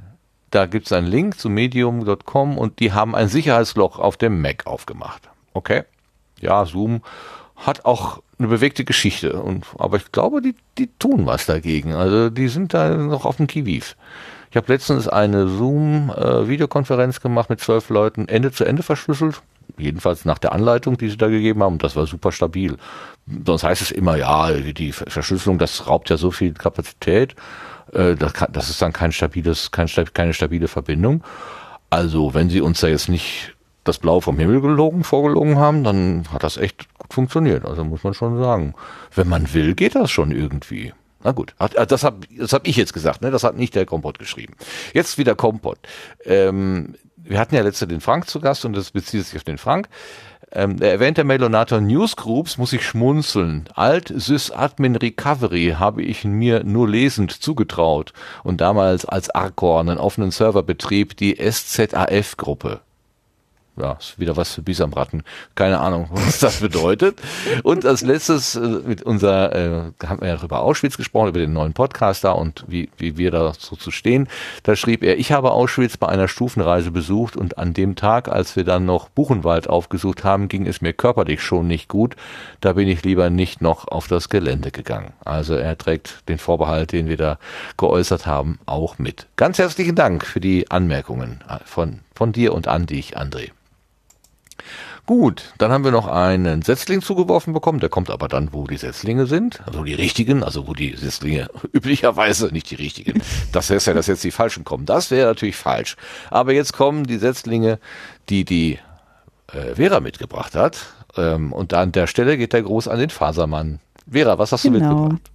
da 0.49 0.65
gibt 0.65 0.87
es 0.87 0.91
einen 0.91 1.07
Link 1.07 1.39
zu 1.39 1.49
medium.com 1.49 2.57
und 2.57 2.79
die 2.79 2.91
haben 2.91 3.15
ein 3.15 3.29
Sicherheitsloch 3.29 3.99
auf 3.99 4.17
dem 4.17 4.41
Mac 4.41 4.67
aufgemacht. 4.67 5.29
Okay. 5.53 5.83
Ja, 6.39 6.65
Zoom 6.65 7.01
hat 7.55 7.85
auch 7.85 8.21
eine 8.37 8.47
bewegte 8.47 8.83
Geschichte. 8.83 9.41
Und, 9.41 9.65
aber 9.77 9.97
ich 9.97 10.11
glaube, 10.11 10.41
die, 10.41 10.55
die 10.77 10.89
tun 10.97 11.25
was 11.25 11.45
dagegen. 11.45 11.93
Also 11.93 12.29
die 12.29 12.47
sind 12.47 12.73
da 12.73 12.89
noch 12.89 13.25
auf 13.25 13.37
dem 13.37 13.47
Kiwiv. 13.47 13.95
Ich 14.51 14.57
habe 14.57 14.71
letztens 14.71 15.07
eine 15.07 15.47
Zoom-Videokonferenz 15.47 17.21
gemacht 17.21 17.49
mit 17.49 17.61
zwölf 17.61 17.89
Leuten, 17.89 18.27
Ende 18.27 18.51
zu 18.51 18.65
Ende 18.65 18.83
verschlüsselt. 18.83 19.41
Jedenfalls 19.77 20.25
nach 20.25 20.39
der 20.39 20.51
Anleitung, 20.51 20.97
die 20.97 21.09
sie 21.09 21.15
da 21.15 21.27
gegeben 21.27 21.63
haben. 21.63 21.77
Das 21.77 21.95
war 21.95 22.05
super 22.05 22.33
stabil. 22.33 22.75
Sonst 23.45 23.63
heißt 23.63 23.81
es 23.81 23.91
immer, 23.91 24.17
ja, 24.17 24.51
die 24.51 24.91
Verschlüsselung, 24.91 25.57
das 25.57 25.87
raubt 25.87 26.09
ja 26.09 26.17
so 26.17 26.31
viel 26.31 26.53
Kapazität. 26.53 27.33
Äh, 27.93 28.15
das, 28.15 28.33
kann, 28.33 28.51
das 28.51 28.69
ist 28.69 28.81
dann 28.81 28.91
kein 28.91 29.13
stabiles, 29.13 29.71
kein, 29.71 29.87
keine 30.13 30.33
stabile 30.33 30.67
Verbindung. 30.67 31.23
Also, 31.89 32.33
wenn 32.33 32.49
sie 32.49 32.59
uns 32.59 32.81
da 32.81 32.87
jetzt 32.87 33.07
nicht 33.07 33.55
das 33.85 33.99
Blau 33.99 34.19
vom 34.19 34.37
Himmel 34.37 34.59
gelogen, 34.59 35.05
vorgelogen 35.05 35.59
haben, 35.59 35.85
dann 35.85 36.25
hat 36.31 36.43
das 36.43 36.57
echt 36.57 36.93
gut 36.97 37.13
funktioniert. 37.13 37.65
Also 37.65 37.85
muss 37.85 38.03
man 38.03 38.13
schon 38.13 38.37
sagen. 38.37 38.73
Wenn 39.15 39.29
man 39.29 39.53
will, 39.53 39.75
geht 39.75 39.95
das 39.95 40.11
schon 40.11 40.31
irgendwie. 40.31 40.91
Na 41.23 41.31
gut, 41.31 41.55
äh, 41.59 41.85
das 41.85 42.03
habe 42.03 42.27
das 42.37 42.53
hab 42.53 42.67
ich 42.67 42.75
jetzt 42.75 42.93
gesagt, 42.93 43.21
ne? 43.21 43.31
das 43.31 43.43
hat 43.43 43.55
nicht 43.55 43.75
der 43.75 43.85
Kompott 43.85 44.19
geschrieben. 44.19 44.55
Jetzt 44.93 45.17
wieder 45.17 45.35
Kompott. 45.35 45.79
Ähm, 46.25 46.95
wir 47.17 47.39
hatten 47.39 47.55
ja 47.55 47.61
letzte 47.61 47.87
den 47.87 48.01
Frank 48.01 48.27
zu 48.27 48.39
Gast 48.39 48.65
und 48.65 48.73
das 48.73 48.91
bezieht 48.91 49.25
sich 49.25 49.37
auf 49.37 49.43
den 49.43 49.57
Frank. 49.57 49.87
Ähm, 50.53 50.77
der 50.77 50.91
erwähnte 50.91 51.23
Melonator 51.23 51.79
Newsgroups 51.79 52.57
muss 52.57 52.73
ich 52.73 52.85
schmunzeln. 52.85 53.69
Alt 53.73 54.11
Sysadmin 54.13 54.97
Recovery 54.97 55.75
habe 55.79 56.01
ich 56.01 56.25
mir 56.25 56.63
nur 56.65 56.89
lesend 56.89 57.31
zugetraut 57.31 58.11
und 58.43 58.59
damals 58.59 59.05
als 59.05 59.29
Arcor 59.29 59.79
einen 59.79 59.97
offenen 59.97 60.31
Server 60.31 60.63
betrieb, 60.63 61.15
die 61.15 61.37
SZAF-Gruppe 61.37 62.81
ja, 63.77 63.93
ist 63.93 64.19
wieder 64.19 64.35
was 64.37 64.53
für 64.53 64.61
Bisamratten. 64.61 65.23
Keine 65.55 65.79
Ahnung, 65.79 66.09
was 66.11 66.39
das 66.39 66.59
bedeutet. 66.59 67.21
Und 67.63 67.85
als 67.85 68.01
letztes 68.01 68.55
äh, 68.55 68.59
mit 68.59 69.03
unser, 69.03 69.55
äh, 69.55 69.91
haben 70.05 70.21
wir 70.21 70.27
ja 70.27 70.43
über 70.43 70.61
Auschwitz 70.61 70.97
gesprochen, 70.97 71.29
über 71.29 71.39
den 71.39 71.53
neuen 71.53 71.73
Podcast 71.73 72.23
da 72.23 72.31
und 72.31 72.65
wie, 72.67 72.89
wie 72.97 73.17
wir 73.17 73.31
da 73.31 73.53
so 73.57 73.75
zu 73.75 73.91
stehen. 73.91 74.27
Da 74.63 74.75
schrieb 74.75 75.03
er, 75.03 75.17
ich 75.17 75.31
habe 75.31 75.51
Auschwitz 75.51 75.97
bei 75.97 76.07
einer 76.07 76.27
Stufenreise 76.27 76.91
besucht 76.91 77.37
und 77.37 77.57
an 77.57 77.73
dem 77.73 77.95
Tag, 77.95 78.27
als 78.27 78.55
wir 78.55 78.63
dann 78.63 78.85
noch 78.85 79.09
Buchenwald 79.09 79.69
aufgesucht 79.69 80.23
haben, 80.23 80.47
ging 80.47 80.67
es 80.67 80.81
mir 80.81 80.93
körperlich 80.93 81.41
schon 81.41 81.67
nicht 81.67 81.87
gut. 81.87 82.15
Da 82.59 82.73
bin 82.73 82.87
ich 82.87 83.03
lieber 83.03 83.29
nicht 83.29 83.61
noch 83.61 83.87
auf 83.87 84.07
das 84.07 84.29
Gelände 84.29 84.71
gegangen. 84.71 85.13
Also 85.23 85.55
er 85.55 85.77
trägt 85.77 86.27
den 86.29 86.37
Vorbehalt, 86.37 86.91
den 86.91 87.07
wir 87.07 87.17
da 87.17 87.37
geäußert 87.77 88.25
haben, 88.25 88.59
auch 88.65 88.97
mit. 88.99 89.27
Ganz 89.37 89.57
herzlichen 89.59 89.95
Dank 89.95 90.25
für 90.25 90.39
die 90.39 90.69
Anmerkungen 90.69 91.41
von, 91.65 92.01
von 92.21 92.33
dir 92.33 92.53
und 92.53 92.67
an 92.67 92.85
dich, 92.85 93.17
André. 93.17 93.49
Gut, 95.07 95.55
dann 95.57 95.71
haben 95.71 95.83
wir 95.83 95.89
noch 95.89 96.05
einen 96.05 96.61
Setzling 96.61 97.01
zugeworfen 97.01 97.51
bekommen, 97.51 97.79
der 97.79 97.89
kommt 97.89 98.11
aber 98.11 98.27
dann, 98.27 98.53
wo 98.53 98.67
die 98.67 98.77
Setzlinge 98.77 99.25
sind, 99.25 99.59
also 99.65 99.83
die 99.83 99.95
richtigen, 99.95 100.43
also 100.43 100.67
wo 100.67 100.75
die 100.75 100.95
Setzlinge 100.95 101.49
üblicherweise 101.73 102.49
nicht 102.53 102.69
die 102.69 102.75
richtigen. 102.75 103.23
Das 103.53 103.71
heißt 103.71 103.87
ja, 103.87 103.95
dass 103.95 104.05
jetzt 104.05 104.23
die 104.23 104.29
falschen 104.29 104.63
kommen. 104.63 104.85
Das 104.85 105.09
wäre 105.09 105.29
natürlich 105.29 105.55
falsch. 105.55 105.95
Aber 106.29 106.53
jetzt 106.53 106.73
kommen 106.73 107.05
die 107.05 107.17
Setzlinge, 107.17 107.79
die 108.29 108.45
die 108.45 108.77
äh, 109.51 109.73
Vera 109.73 109.99
mitgebracht 109.99 110.53
hat. 110.53 110.93
Ähm, 111.17 111.51
und 111.51 111.73
an 111.73 111.91
der 111.91 112.05
Stelle 112.05 112.37
geht 112.37 112.53
der 112.53 112.61
Gruß 112.61 112.87
an 112.87 112.99
den 112.99 113.09
Fasermann. 113.09 113.79
Vera, 114.07 114.37
was 114.37 114.51
hast 114.51 114.61
genau. 114.61 114.77
du 114.77 114.85
mitgebracht? 114.85 115.31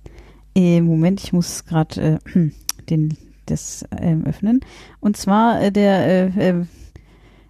Im 0.55 0.85
Moment, 0.85 1.21
ich 1.25 1.33
muss 1.33 1.65
gerade 1.65 2.21
äh, 2.33 2.51
den 2.89 3.19
das 3.47 3.85
ähm, 4.01 4.25
öffnen. 4.27 4.61
Und 5.01 5.17
zwar 5.17 5.63
äh, 5.63 5.73
der 5.73 6.35
äh, 6.37 6.49
äh 6.51 6.65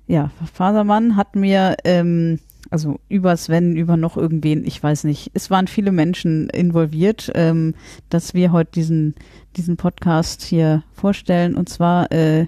ja, 0.07 0.31
Fasermann 0.53 1.17
hat 1.17 1.35
mir, 1.35 1.77
ähm, 1.85 2.39
also 2.71 3.01
über 3.09 3.37
Sven, 3.37 3.77
über 3.77 3.97
noch 3.97 4.17
irgendwen, 4.17 4.65
ich 4.65 4.83
weiß 4.83 5.05
nicht, 5.05 5.31
es 5.35 5.51
waren 5.51 5.67
viele 5.67 5.93
Menschen 5.93 6.49
involviert, 6.51 7.31
ähm, 7.35 7.75
dass 8.09 8.35
wir 8.35 8.53
heute 8.53 8.73
diesen, 8.73 9.15
diesen 9.57 9.77
Podcast 9.77 10.43
hier 10.43 10.83
vorstellen, 10.93 11.57
und 11.57 11.69
zwar 11.69 12.13
äh, 12.13 12.47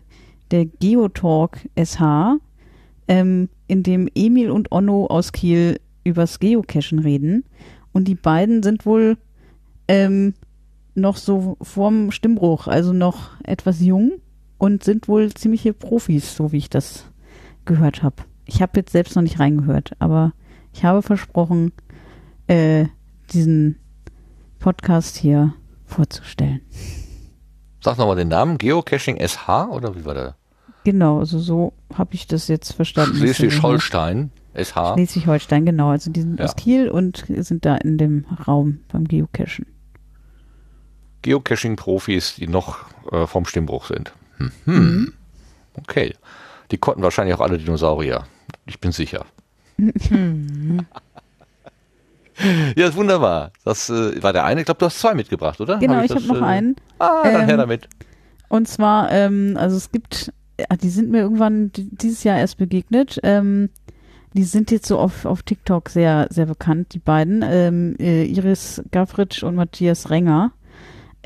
der 0.51 0.67
Geotalk 0.67 1.69
SH, 1.77 2.39
ähm, 3.09 3.49
in 3.67 3.83
dem 3.83 4.09
Emil 4.15 4.51
und 4.51 4.71
Onno 4.73 5.07
aus 5.07 5.33
Kiel 5.33 5.81
übers 6.05 6.39
Geocachen 6.39 6.99
reden. 6.99 7.45
Und 7.93 8.07
die 8.07 8.15
beiden 8.15 8.63
sind 8.63 8.87
wohl 8.87 9.17
ähm, 9.89 10.35
noch 10.99 11.17
so 11.17 11.57
vorm 11.63 12.11
Stimmbruch, 12.11 12.67
also 12.67 12.93
noch 12.93 13.31
etwas 13.45 13.81
jung 13.81 14.21
und 14.59 14.85
sind 14.85 15.09
wohl 15.09 15.33
ziemliche 15.33 15.73
Profis, 15.73 16.35
so 16.35 16.53
wie 16.53 16.59
ich 16.59 16.71
das 16.71 17.05
gehört 17.65 18.03
habe. 18.03 18.17
Ich 18.45 18.63
habe 18.63 18.73
jetzt 18.77 18.93
selbst 18.93 19.15
noch 19.15 19.23
nicht 19.23 19.39
reingehört, 19.39 19.93
aber 19.99 20.33
ich 20.73 20.85
habe 20.85 21.03
versprochen, 21.03 21.73
äh, 22.47 22.87
diesen 23.31 23.77
Podcast 24.59 25.17
hier 25.17 25.55
vorzustellen. 25.85 26.61
Sag 27.81 27.99
nochmal 27.99 28.17
den 28.17 28.29
Namen, 28.29 28.59
Geocaching 28.59 29.19
SH 29.19 29.69
oder 29.71 29.95
wie 29.95 30.05
war 30.05 30.15
der? 30.15 30.37
Genau, 30.85 31.19
also 31.19 31.39
so 31.39 31.73
habe 31.95 32.15
ich 32.15 32.27
das 32.27 32.49
jetzt 32.49 32.73
verstanden. 32.73 33.17
Schleswig-Holstein 33.17 34.31
SH. 34.55 34.95
Schleswig-Holstein, 34.95 35.67
genau. 35.67 35.91
Also 35.91 36.11
die 36.11 36.23
sind 36.23 36.39
ja. 36.39 36.47
aus 36.47 36.57
Kiel 36.57 36.89
und 36.89 37.25
sind 37.29 37.65
da 37.65 37.77
in 37.77 37.99
dem 37.99 38.25
Raum 38.47 38.81
beim 38.89 39.07
Geocachen. 39.07 39.67
Geocaching-Profis, 41.23 42.37
die 42.37 42.49
noch 42.49 42.85
äh, 43.13 43.27
vom 43.27 43.45
Stimmbruch 43.45 43.87
sind. 43.87 44.13
Hm. 44.39 44.53
hm. 44.65 44.75
Mhm. 44.75 45.13
Okay. 45.75 46.15
Die 46.71 46.79
konnten 46.79 47.03
wahrscheinlich 47.03 47.35
auch 47.35 47.41
alle 47.41 47.59
Dinosaurier. 47.59 48.25
Ich 48.67 48.81
bin 48.81 48.93
sicher. 48.93 49.25
ja, 52.77 52.89
ist 52.89 52.97
wunderbar. 52.97 53.53
Das 53.65 53.89
äh, 53.89 54.23
war 54.23 54.33
der 54.33 54.45
eine. 54.45 54.61
Ich 54.61 54.67
glaube, 54.67 54.79
du 54.79 54.87
hast 54.87 54.99
zwei 54.99 55.15
mitgebracht, 55.15 55.61
oder? 55.61 55.79
Genau, 55.79 55.95
hab 55.95 56.05
ich, 56.05 56.11
ich 56.11 56.17
habe 56.17 56.27
noch 56.27 56.43
äh, 56.43 56.51
einen. 56.51 56.77
Ah, 56.99 57.23
dann 57.23 57.43
ähm, 57.43 57.47
her 57.47 57.57
damit. 57.57 57.89
Und 58.49 58.69
zwar, 58.69 59.11
ähm, 59.13 59.57
also 59.59 59.77
es 59.77 59.91
gibt, 59.93 60.33
ja, 60.59 60.77
die 60.77 60.89
sind 60.91 61.11
mir 61.11 61.21
irgendwann 61.21 61.71
dieses 61.75 62.25
Jahr 62.25 62.39
erst 62.39 62.59
begegnet. 62.59 63.19
Ähm, 63.23 63.71
die 64.35 64.45
sind 64.45 64.71
jetzt 64.71 64.87
so 64.87 64.99
auf, 64.99 65.25
auf 65.25 65.43
TikTok 65.43 65.89
sehr, 65.89 66.29
sehr 66.31 66.47
bekannt, 66.47 66.93
die 66.93 66.99
beiden. 66.99 67.43
Ähm, 67.47 67.97
äh, 67.99 68.25
Iris 68.25 68.83
Gavritsch 68.91 69.43
und 69.43 69.55
Matthias 69.55 70.11
Renger. 70.11 70.53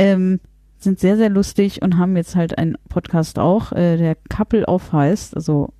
Ähm, 0.02 0.40
sind 0.78 0.98
sehr, 0.98 1.16
sehr 1.16 1.30
lustig 1.30 1.82
und 1.82 1.98
haben 1.98 2.16
jetzt 2.16 2.34
halt 2.34 2.58
einen 2.58 2.76
Podcast 2.88 3.38
auch, 3.38 3.72
äh, 3.72 3.96
der 3.96 4.16
Couple 4.28 4.66
auf 4.66 4.92
heißt, 4.92 5.36
also 5.36 5.72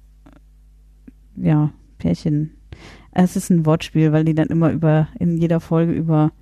ja, 1.36 1.72
Pärchen. 1.98 2.56
Es 3.10 3.36
ist 3.36 3.50
ein 3.50 3.66
Wortspiel, 3.66 4.12
weil 4.12 4.24
die 4.24 4.34
dann 4.34 4.48
immer 4.48 4.70
über, 4.70 5.08
in 5.18 5.36
jeder 5.36 5.60
Folge 5.60 5.92
über, 5.92 6.32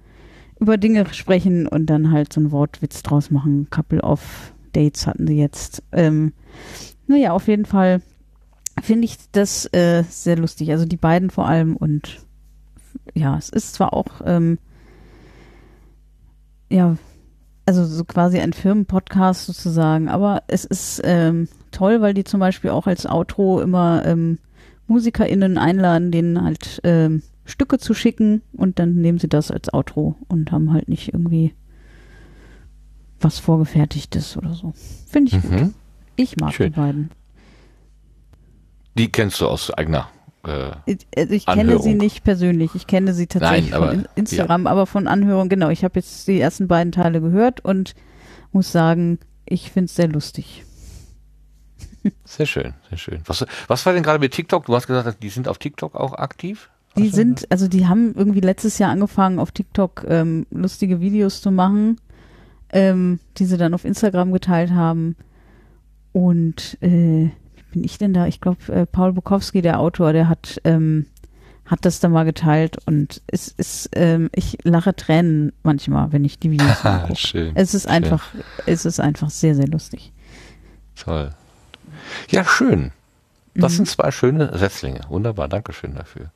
über 0.58 0.76
Dinge 0.76 1.06
sprechen 1.12 1.66
und 1.66 1.86
dann 1.86 2.12
halt 2.12 2.32
so 2.32 2.40
einen 2.40 2.52
Wortwitz 2.52 3.02
draus 3.02 3.30
machen. 3.30 3.68
Couple 3.70 4.02
of 4.02 4.52
Dates 4.72 5.06
hatten 5.06 5.26
sie 5.26 5.38
jetzt. 5.38 5.82
Ähm, 5.92 6.32
naja, 7.06 7.32
auf 7.32 7.48
jeden 7.48 7.64
Fall 7.64 8.02
finde 8.80 9.06
ich 9.06 9.16
das 9.32 9.66
äh, 9.72 10.04
sehr 10.08 10.36
lustig. 10.36 10.70
Also 10.70 10.84
die 10.84 10.96
beiden 10.96 11.30
vor 11.30 11.48
allem 11.48 11.76
und 11.76 12.24
ja, 13.14 13.36
es 13.36 13.48
ist 13.48 13.74
zwar 13.74 13.92
auch 13.92 14.20
ähm, 14.24 14.58
ja, 16.70 16.96
also 17.66 17.84
so 17.84 18.04
quasi 18.04 18.38
ein 18.38 18.52
Firmenpodcast 18.52 19.46
sozusagen. 19.46 20.08
Aber 20.08 20.42
es 20.48 20.64
ist 20.64 21.00
ähm, 21.04 21.48
toll, 21.70 22.00
weil 22.00 22.14
die 22.14 22.24
zum 22.24 22.40
Beispiel 22.40 22.70
auch 22.70 22.86
als 22.86 23.06
Outro 23.06 23.60
immer 23.60 24.04
ähm, 24.06 24.38
MusikerInnen 24.86 25.58
einladen, 25.58 26.10
denen 26.10 26.42
halt 26.42 26.80
ähm, 26.84 27.22
Stücke 27.44 27.78
zu 27.78 27.94
schicken 27.94 28.42
und 28.52 28.78
dann 28.78 28.94
nehmen 28.94 29.18
sie 29.18 29.28
das 29.28 29.50
als 29.50 29.72
Outro 29.72 30.16
und 30.28 30.52
haben 30.52 30.72
halt 30.72 30.88
nicht 30.88 31.12
irgendwie 31.12 31.54
was 33.20 33.38
vorgefertigtes 33.38 34.36
oder 34.36 34.54
so. 34.54 34.72
Finde 35.06 35.36
ich 35.36 35.44
mhm. 35.44 35.56
gut. 35.56 35.74
Ich 36.16 36.36
mag 36.36 36.52
Schön. 36.54 36.72
die 36.72 36.78
beiden. 36.78 37.10
Die 38.96 39.10
kennst 39.10 39.40
du 39.40 39.46
aus 39.46 39.70
eigener 39.70 40.08
äh, 40.44 40.72
also 41.16 41.34
ich 41.34 41.46
kenne 41.46 41.80
sie 41.80 41.94
nicht 41.94 42.24
persönlich. 42.24 42.74
Ich 42.74 42.86
kenne 42.86 43.12
sie 43.14 43.26
tatsächlich 43.26 43.70
Nein, 43.70 43.82
aber, 43.82 43.90
von 43.92 44.08
Instagram, 44.14 44.64
ja. 44.64 44.70
aber 44.70 44.86
von 44.86 45.06
Anhörung, 45.06 45.48
genau. 45.48 45.68
Ich 45.68 45.84
habe 45.84 45.98
jetzt 45.98 46.26
die 46.28 46.40
ersten 46.40 46.68
beiden 46.68 46.92
Teile 46.92 47.20
gehört 47.20 47.64
und 47.64 47.94
muss 48.52 48.72
sagen, 48.72 49.18
ich 49.44 49.70
finde 49.70 49.86
es 49.86 49.96
sehr 49.96 50.08
lustig. 50.08 50.64
Sehr 52.24 52.46
schön, 52.46 52.74
sehr 52.88 52.98
schön. 52.98 53.20
Was, 53.26 53.44
was 53.68 53.84
war 53.84 53.92
denn 53.92 54.02
gerade 54.02 54.18
mit 54.18 54.32
TikTok? 54.32 54.64
Du 54.64 54.74
hast 54.74 54.86
gesagt, 54.86 55.22
die 55.22 55.28
sind 55.28 55.48
auf 55.48 55.58
TikTok 55.58 55.94
auch 55.94 56.14
aktiv? 56.14 56.70
Die 56.96 57.08
was 57.08 57.12
sind, 57.14 57.50
also 57.50 57.68
die 57.68 57.86
haben 57.86 58.14
irgendwie 58.14 58.40
letztes 58.40 58.78
Jahr 58.78 58.90
angefangen, 58.90 59.38
auf 59.38 59.52
TikTok 59.52 60.04
ähm, 60.08 60.46
lustige 60.50 61.00
Videos 61.00 61.42
zu 61.42 61.50
machen, 61.50 62.00
ähm, 62.70 63.20
die 63.36 63.44
sie 63.44 63.58
dann 63.58 63.74
auf 63.74 63.84
Instagram 63.84 64.32
geteilt 64.32 64.70
haben. 64.70 65.16
Und 66.12 66.78
äh, 66.80 67.30
bin 67.70 67.84
ich 67.84 67.98
denn 67.98 68.12
da? 68.12 68.26
Ich 68.26 68.40
glaube, 68.40 68.72
äh, 68.72 68.86
Paul 68.86 69.12
Bukowski, 69.12 69.62
der 69.62 69.78
Autor, 69.78 70.12
der 70.12 70.28
hat, 70.28 70.60
ähm, 70.64 71.06
hat 71.66 71.84
das 71.84 72.00
da 72.00 72.08
mal 72.08 72.24
geteilt 72.24 72.78
und 72.86 73.22
es 73.26 73.48
ist, 73.48 73.90
ähm, 73.94 74.30
ich 74.34 74.58
lache 74.62 74.94
Tränen 74.94 75.52
manchmal, 75.62 76.12
wenn 76.12 76.24
ich 76.24 76.38
die 76.38 76.50
Videos 76.50 76.84
angucke. 76.84 77.16
schön. 77.16 77.52
Es 77.54 77.74
ist 77.74 77.84
schön. 77.84 77.92
einfach, 77.92 78.28
es 78.66 78.84
ist 78.84 79.00
einfach 79.00 79.30
sehr, 79.30 79.54
sehr 79.54 79.68
lustig. 79.68 80.12
Toll. 80.96 81.30
Ja, 82.30 82.44
schön. 82.44 82.92
Das 83.54 83.72
mhm. 83.72 83.76
sind 83.76 83.88
zwei 83.88 84.10
schöne 84.10 84.56
Setzlinge. 84.56 85.00
Wunderbar, 85.08 85.48
Dankeschön 85.48 85.94
dafür. 85.94 86.30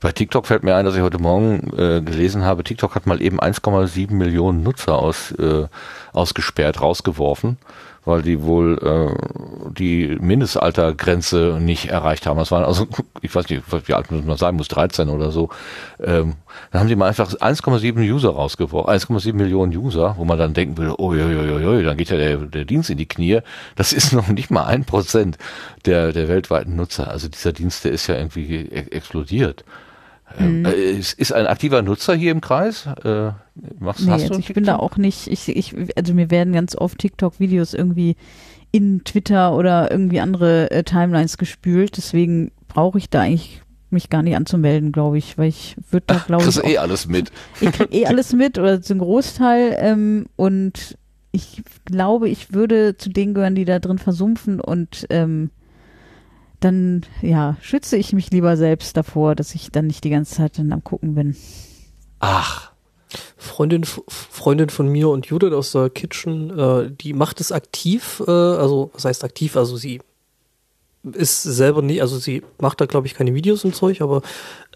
Bei 0.00 0.12
TikTok 0.12 0.46
fällt 0.46 0.64
mir 0.64 0.76
ein, 0.76 0.86
dass 0.86 0.96
ich 0.96 1.02
heute 1.02 1.18
Morgen 1.18 1.76
äh, 1.76 2.00
gelesen 2.00 2.42
habe, 2.42 2.64
TikTok 2.64 2.94
hat 2.94 3.06
mal 3.06 3.20
eben 3.20 3.38
1,7 3.38 4.12
Millionen 4.14 4.62
Nutzer 4.62 4.98
aus, 4.98 5.32
äh, 5.32 5.66
ausgesperrt, 6.14 6.80
rausgeworfen, 6.80 7.58
weil 8.04 8.22
die 8.22 8.42
wohl 8.42 8.78
äh, 8.82 9.72
die 9.72 10.16
Mindestaltergrenze 10.20 11.58
nicht 11.60 11.90
erreicht 11.90 12.26
haben. 12.26 12.38
Das 12.38 12.50
waren 12.50 12.64
also, 12.64 12.86
ich 13.20 13.34
weiß 13.34 13.48
nicht, 13.48 13.62
wie 13.86 13.94
alt 13.94 14.10
man 14.10 14.36
sein 14.36 14.54
muss, 14.54 14.68
13 14.68 15.08
oder 15.08 15.30
so. 15.30 15.50
Ähm, 16.02 16.34
dann 16.70 16.80
haben 16.80 16.88
die 16.88 16.96
mal 16.96 17.08
einfach 17.08 17.30
1,7 17.30 17.98
User 18.10 18.30
rausgeworfen, 18.30 18.92
1,7 18.92 19.34
Millionen 19.34 19.76
User, 19.76 20.14
wo 20.16 20.24
man 20.24 20.38
dann 20.38 20.54
denken 20.54 20.78
will, 20.78 20.94
oh, 20.96 21.14
jo, 21.14 21.28
jo, 21.28 21.58
jo, 21.58 21.82
dann 21.82 21.96
geht 21.96 22.10
ja 22.10 22.16
der, 22.16 22.38
der 22.38 22.64
Dienst 22.64 22.90
in 22.90 22.98
die 22.98 23.06
Knie. 23.06 23.40
Das 23.76 23.92
ist 23.92 24.12
noch 24.14 24.28
nicht 24.28 24.50
mal 24.50 24.64
ein 24.64 24.84
Prozent 24.84 25.38
der, 25.84 26.12
der 26.12 26.28
weltweiten 26.28 26.76
Nutzer. 26.76 27.08
Also 27.08 27.28
dieser 27.28 27.52
Dienst, 27.52 27.84
der 27.84 27.92
ist 27.92 28.06
ja 28.06 28.16
irgendwie 28.16 28.56
e- 28.56 28.90
explodiert. 28.90 29.64
Ähm, 30.38 30.64
äh, 30.64 30.92
ist, 30.92 31.32
ein 31.32 31.46
aktiver 31.46 31.82
Nutzer 31.82 32.14
hier 32.14 32.32
im 32.32 32.40
Kreis? 32.40 32.86
Äh, 33.04 33.32
machst, 33.78 34.04
Nee, 34.04 34.12
hast 34.12 34.30
du 34.30 34.38
ich 34.38 34.52
bin 34.52 34.64
da 34.64 34.76
auch 34.76 34.96
nicht, 34.96 35.26
ich, 35.26 35.48
ich, 35.48 35.74
also 35.96 36.14
mir 36.14 36.30
werden 36.30 36.52
ganz 36.52 36.76
oft 36.76 36.98
TikTok-Videos 36.98 37.74
irgendwie 37.74 38.16
in 38.72 39.02
Twitter 39.04 39.56
oder 39.56 39.90
irgendwie 39.90 40.20
andere 40.20 40.70
äh, 40.70 40.84
Timelines 40.84 41.38
gespült, 41.38 41.96
deswegen 41.96 42.52
brauche 42.68 42.98
ich 42.98 43.10
da 43.10 43.22
eigentlich 43.22 43.62
mich 43.90 44.08
gar 44.08 44.22
nicht 44.22 44.36
anzumelden, 44.36 44.92
glaube 44.92 45.18
ich, 45.18 45.36
weil 45.36 45.48
ich 45.48 45.76
würde 45.90 46.04
da, 46.06 46.22
glaube 46.24 46.44
Kriegst 46.44 46.58
ich, 46.58 46.64
du 46.64 46.70
eh 46.70 46.78
alles 46.78 47.08
mit. 47.08 47.32
ich 47.60 47.72
krieg 47.72 47.92
eh 47.92 48.06
alles 48.06 48.32
mit 48.32 48.58
oder 48.58 48.80
einen 48.88 48.98
Großteil 49.00 49.76
ähm, 49.80 50.26
und 50.36 50.96
ich 51.32 51.62
glaube, 51.84 52.28
ich 52.28 52.52
würde 52.52 52.96
zu 52.96 53.10
denen 53.10 53.34
gehören, 53.34 53.54
die 53.54 53.64
da 53.64 53.78
drin 53.78 53.98
versumpfen 53.98 54.60
und 54.60 55.06
ähm, 55.10 55.50
dann, 56.60 57.02
ja, 57.22 57.56
schütze 57.60 57.96
ich 57.96 58.12
mich 58.12 58.30
lieber 58.30 58.56
selbst 58.56 58.96
davor, 58.96 59.34
dass 59.34 59.54
ich 59.54 59.70
dann 59.70 59.86
nicht 59.86 60.04
die 60.04 60.10
ganze 60.10 60.36
Zeit 60.36 60.58
dann 60.58 60.72
am 60.72 60.84
gucken 60.84 61.14
bin. 61.14 61.36
Ach, 62.20 62.70
Freundin, 63.36 63.84
Freundin 63.84 64.70
von 64.70 64.88
mir 64.88 65.08
und 65.08 65.26
Judith 65.26 65.52
aus 65.52 65.72
der 65.72 65.90
Kitchen, 65.90 66.56
äh, 66.58 66.90
die 66.90 67.12
macht 67.12 67.40
es 67.40 67.50
aktiv, 67.50 68.22
äh, 68.26 68.30
also 68.30 68.90
was 68.94 69.04
heißt 69.04 69.24
aktiv, 69.24 69.56
also 69.56 69.76
sie 69.76 70.00
ist 71.02 71.42
selber 71.42 71.82
nicht, 71.82 72.02
also 72.02 72.18
sie 72.18 72.42
macht 72.58 72.80
da 72.80 72.86
glaube 72.86 73.06
ich 73.06 73.14
keine 73.14 73.34
Videos 73.34 73.64
und 73.64 73.74
Zeug, 73.74 74.02
aber 74.02 74.22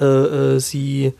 äh, 0.01 0.05
äh, 0.05 0.59
sie 0.61 1.13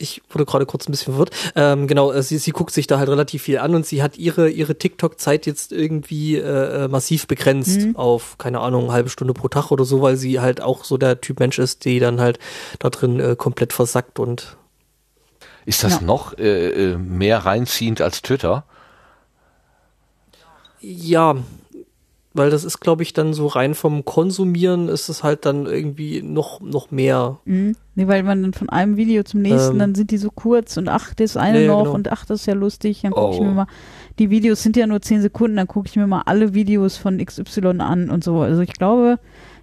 ich 0.00 0.22
wurde 0.30 0.46
gerade 0.46 0.66
kurz 0.66 0.88
ein 0.88 0.92
bisschen 0.92 1.12
verwirrt. 1.12 1.30
Ähm, 1.54 1.86
genau, 1.86 2.10
äh, 2.12 2.22
sie, 2.22 2.38
sie 2.38 2.50
guckt 2.52 2.72
sich 2.72 2.86
da 2.86 2.98
halt 2.98 3.08
relativ 3.08 3.42
viel 3.42 3.58
an 3.58 3.74
und 3.74 3.84
sie 3.86 4.02
hat 4.02 4.16
ihre, 4.16 4.48
ihre 4.50 4.76
TikTok-Zeit 4.76 5.46
jetzt 5.46 5.72
irgendwie 5.72 6.36
äh, 6.36 6.84
äh, 6.84 6.88
massiv 6.88 7.26
begrenzt 7.26 7.80
Mhm. 7.80 7.96
auf, 7.96 8.38
keine 8.38 8.60
Ahnung, 8.60 8.84
eine 8.84 8.92
halbe 8.92 9.10
Stunde 9.10 9.34
pro 9.34 9.48
Tag 9.48 9.70
oder 9.70 9.84
so, 9.84 10.00
weil 10.02 10.16
sie 10.16 10.40
halt 10.40 10.60
auch 10.62 10.84
so 10.84 10.96
der 10.96 11.20
Typ 11.20 11.38
Mensch 11.40 11.58
ist, 11.58 11.84
die 11.84 11.98
dann 12.00 12.20
halt 12.20 12.38
da 12.78 12.90
drin 12.90 13.20
äh, 13.20 13.36
komplett 13.36 13.72
versackt 13.72 14.18
und 14.18 14.56
ist 15.66 15.84
das 15.84 15.94
Ja. 15.94 16.00
noch 16.00 16.36
äh, 16.38 16.92
äh, 16.92 16.96
mehr 16.96 17.38
reinziehend 17.44 18.00
als 18.00 18.22
Twitter? 18.22 18.64
ja, 20.80 21.36
weil 22.32 22.50
das 22.50 22.62
ist, 22.64 22.78
glaube 22.80 23.02
ich, 23.02 23.12
dann 23.12 23.34
so 23.34 23.48
rein 23.48 23.74
vom 23.74 24.04
Konsumieren 24.04 24.88
ist 24.88 25.08
es 25.08 25.24
halt 25.24 25.44
dann 25.46 25.66
irgendwie 25.66 26.22
noch, 26.22 26.60
noch 26.60 26.90
mehr. 26.92 27.38
Mhm. 27.44 27.74
Nee, 27.96 28.06
weil 28.06 28.22
man 28.22 28.42
dann 28.42 28.52
von 28.54 28.68
einem 28.68 28.96
Video 28.96 29.22
zum 29.24 29.42
nächsten, 29.42 29.72
Ähm. 29.72 29.78
dann 29.80 29.94
sind 29.96 30.10
die 30.12 30.16
so 30.18 30.30
kurz 30.30 30.76
und 30.76 30.88
ach, 30.88 31.12
das 31.14 31.36
eine 31.36 31.60
Nee, 31.60 31.66
noch 31.66 31.82
genau. 31.84 31.94
und 31.94 32.10
ach, 32.12 32.24
das 32.24 32.40
ist 32.40 32.46
ja 32.46 32.54
lustig, 32.54 33.00
dann 33.02 33.12
gucke 33.12 33.34
ich 33.34 33.40
Oh. 33.40 33.44
mir 33.44 33.50
mal, 33.52 33.66
die 34.18 34.30
Videos 34.30 34.62
sind 34.62 34.76
ja 34.76 34.86
nur 34.86 35.00
zehn 35.02 35.20
Sekunden, 35.22 35.56
dann 35.56 35.66
gucke 35.66 35.88
ich 35.88 35.96
mir 35.96 36.06
mal 36.06 36.22
alle 36.26 36.54
Videos 36.54 36.96
von 36.96 37.18
XY 37.24 37.80
an 37.80 38.10
und 38.10 38.22
so. 38.22 38.38
Also 38.40 38.60
ich 38.62 38.74
glaube, 38.74 39.18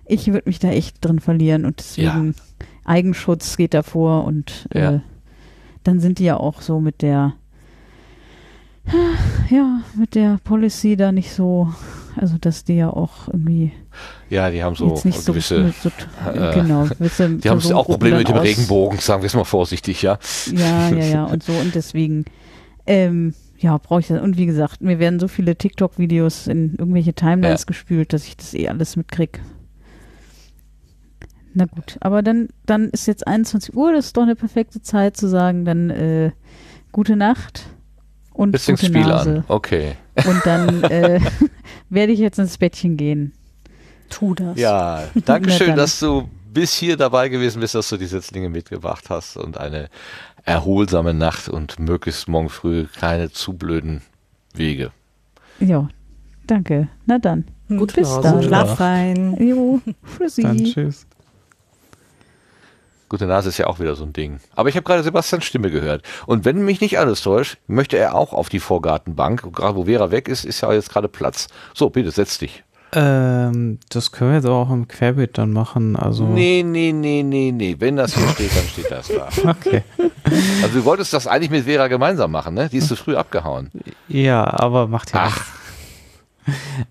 ich 0.06 0.28
würde 0.28 0.44
mich 0.48 0.60
da 0.60 0.68
echt 0.70 0.98
drin 1.06 1.20
verlieren 1.20 1.64
und 1.66 1.80
deswegen 1.80 2.36
Eigenschutz 2.86 3.58
geht 3.58 3.74
davor 3.74 4.24
und 4.26 4.68
Ja. 4.74 4.96
äh, 4.96 5.00
dann 5.84 6.00
sind 6.00 6.20
die 6.20 6.26
ja 6.26 6.38
auch 6.38 6.62
so 6.62 6.80
mit 6.80 7.02
der 7.02 7.34
ja, 9.50 9.82
mit 9.96 10.16
der 10.16 10.40
Policy 10.44 10.96
da 10.96 11.12
nicht 11.12 11.32
so, 11.32 11.74
also 12.16 12.38
dass 12.40 12.64
die 12.64 12.76
ja 12.76 12.90
auch 12.90 13.28
irgendwie 13.28 13.72
Ja, 14.30 14.50
die 14.50 14.64
haben 14.64 14.76
so 14.76 14.96
so, 14.96 15.32
gewisse, 15.34 15.74
so 15.82 15.90
äh, 16.30 16.54
genau, 16.54 16.86
gewisse 16.86 17.30
die 17.30 17.50
haben 17.50 17.62
auch 17.74 17.86
Probleme 17.86 18.18
mit 18.20 18.30
dem 18.30 18.38
Regenbogen, 18.38 19.00
sagen 19.00 19.22
wir 19.22 19.28
es 19.28 19.36
mal 19.36 19.44
vorsichtig, 19.44 20.02
ja. 20.02 20.20
ja, 20.54 20.90
ja, 20.90 21.06
ja, 21.06 21.24
und 21.32 21.44
so 21.44 21.54
und 21.54 21.76
deswegen, 21.76 22.26
ähm, 22.86 23.34
ja, 23.60 23.78
brauche 23.78 24.02
ich 24.02 24.08
das. 24.08 24.22
Und 24.22 24.38
wie 24.38 24.46
gesagt, 24.46 24.82
mir 24.82 25.00
werden 25.00 25.20
so 25.20 25.28
viele 25.28 25.56
TikTok-Videos 25.56 26.48
in 26.48 26.76
irgendwelche 26.78 27.14
Timelines 27.14 27.62
Ja. 27.62 27.66
gespült, 27.66 28.14
dass 28.14 28.26
ich 28.28 28.38
das 28.38 28.54
eh 28.54 28.68
alles 28.70 28.96
mitkrieg. 28.96 29.42
Na 31.54 31.66
gut, 31.66 31.98
aber 32.02 32.22
dann, 32.22 32.50
dann 32.68 32.90
ist 32.90 33.08
jetzt 33.08 33.26
21 33.26 33.76
Uhr, 33.76 33.92
das 33.92 34.08
ist 34.08 34.18
doch 34.18 34.22
eine 34.24 34.36
perfekte 34.36 34.82
Zeit 34.82 35.18
zu 35.18 35.28
sagen, 35.28 35.66
dann 35.66 35.90
äh, 35.90 36.32
gute 36.92 37.16
Nacht 37.16 37.66
und 38.38 38.58
fängt's 38.58 38.82
gute 38.82 38.92
Spiel 38.94 39.06
Nase. 39.08 39.30
an. 39.38 39.44
Okay. 39.48 39.94
Und 40.26 40.42
dann 40.46 40.84
äh, 40.90 41.20
werde 41.90 42.14
ich 42.14 42.20
jetzt 42.20 42.40
ins 42.40 42.58
Bettchen 42.58 42.98
gehen. 42.98 43.34
Tu 44.10 44.34
das. 44.36 44.58
Ja, 44.58 45.04
Na 45.14 45.22
Dankeschön, 45.26 45.68
dann. 45.68 45.78
dass 45.78 46.00
du 46.00 46.30
bis 46.54 46.74
hier 46.74 46.98
dabei 46.98 47.30
gewesen 47.30 47.60
bist, 47.60 47.76
dass 47.76 47.90
du 47.90 47.98
die 47.98 48.06
Setzlinge 48.06 48.50
mitgebracht 48.50 49.06
hast 49.10 49.38
und 49.38 49.58
eine 49.58 49.90
erholsame 50.44 51.14
Nacht 51.14 51.50
und 51.50 51.78
möglichst 51.80 52.28
morgen 52.28 52.50
früh 52.50 52.86
keine 53.00 53.32
zu 53.32 53.54
blöden 53.54 54.02
Wege. 54.54 54.92
Ja, 55.60 55.90
danke. 56.48 56.88
Na 57.06 57.20
dann. 57.20 57.46
Gute 57.68 57.96
Bis 57.96 58.10
Nase. 58.10 58.22
dann. 58.22 58.44
Schlaf 58.44 58.80
rein. 58.80 59.36
Jo, 59.46 59.82
tschüssi. 60.18 60.42
Dann 60.44 60.64
tschüss. 60.64 61.06
Gute 63.10 63.26
Nase 63.26 63.50
ist 63.50 63.58
ja 63.58 63.68
auch 63.68 63.80
wieder 63.80 63.96
so 63.96 64.04
ein 64.04 64.12
Ding. 64.14 64.40
Aber 64.56 64.68
ich 64.70 64.76
habe 64.76 64.84
gerade 64.84 65.04
Sebastians 65.04 65.46
Stimme 65.46 65.72
gehört. 65.72 66.04
Und 66.26 66.44
wenn 66.44 66.66
mich 66.66 66.82
nicht 66.82 67.00
alles 67.00 67.22
täuscht, 67.22 67.58
möchte 67.68 67.98
er 67.98 68.16
auch 68.16 68.34
auf 68.34 68.50
die 68.50 68.60
Vorgartenbank. 68.60 69.44
Und 69.46 69.56
Gerade 69.56 69.76
wo 69.76 69.86
Vera 69.86 70.12
weg 70.12 70.28
ist, 70.28 70.44
ist 70.44 70.62
ja 70.62 70.74
jetzt 70.74 70.90
gerade 70.90 71.08
Platz. 71.08 71.48
So, 71.74 71.90
bitte, 71.90 72.12
setz 72.12 72.38
dich. 72.38 72.64
Ähm, 72.94 73.80
das 73.90 74.12
können 74.12 74.32
wir 74.32 74.36
jetzt 74.38 74.46
auch 74.46 74.70
im 74.72 74.88
Querbeet 74.88 75.38
dann 75.38 75.52
machen. 75.52 75.96
Also 75.96 76.26
Nee, 76.26 76.64
nee, 76.64 76.94
nee, 76.94 77.24
nee, 77.24 77.52
nee. 77.52 77.76
Wenn 77.80 77.98
das 77.98 78.16
hier 78.16 78.28
steht, 78.30 78.56
dann 78.56 78.66
steht 78.66 78.92
das 78.92 79.08
da. 79.08 79.30
okay. 79.50 79.84
Also 80.62 80.80
du 80.80 80.86
wolltest 80.86 81.14
das 81.14 81.28
eigentlich 81.28 81.50
mit 81.50 81.66
Vera 81.66 81.88
gemeinsam 81.88 82.32
machen, 82.32 82.54
ne? 82.54 82.70
Die 82.70 82.78
ist 82.78 82.88
zu 82.88 82.96
früh 82.96 83.16
abgehauen. 83.16 83.72
Ja, 84.08 84.46
aber 84.60 84.88
macht 84.88 85.14
ja 85.14 85.26
Ach. 85.28 85.46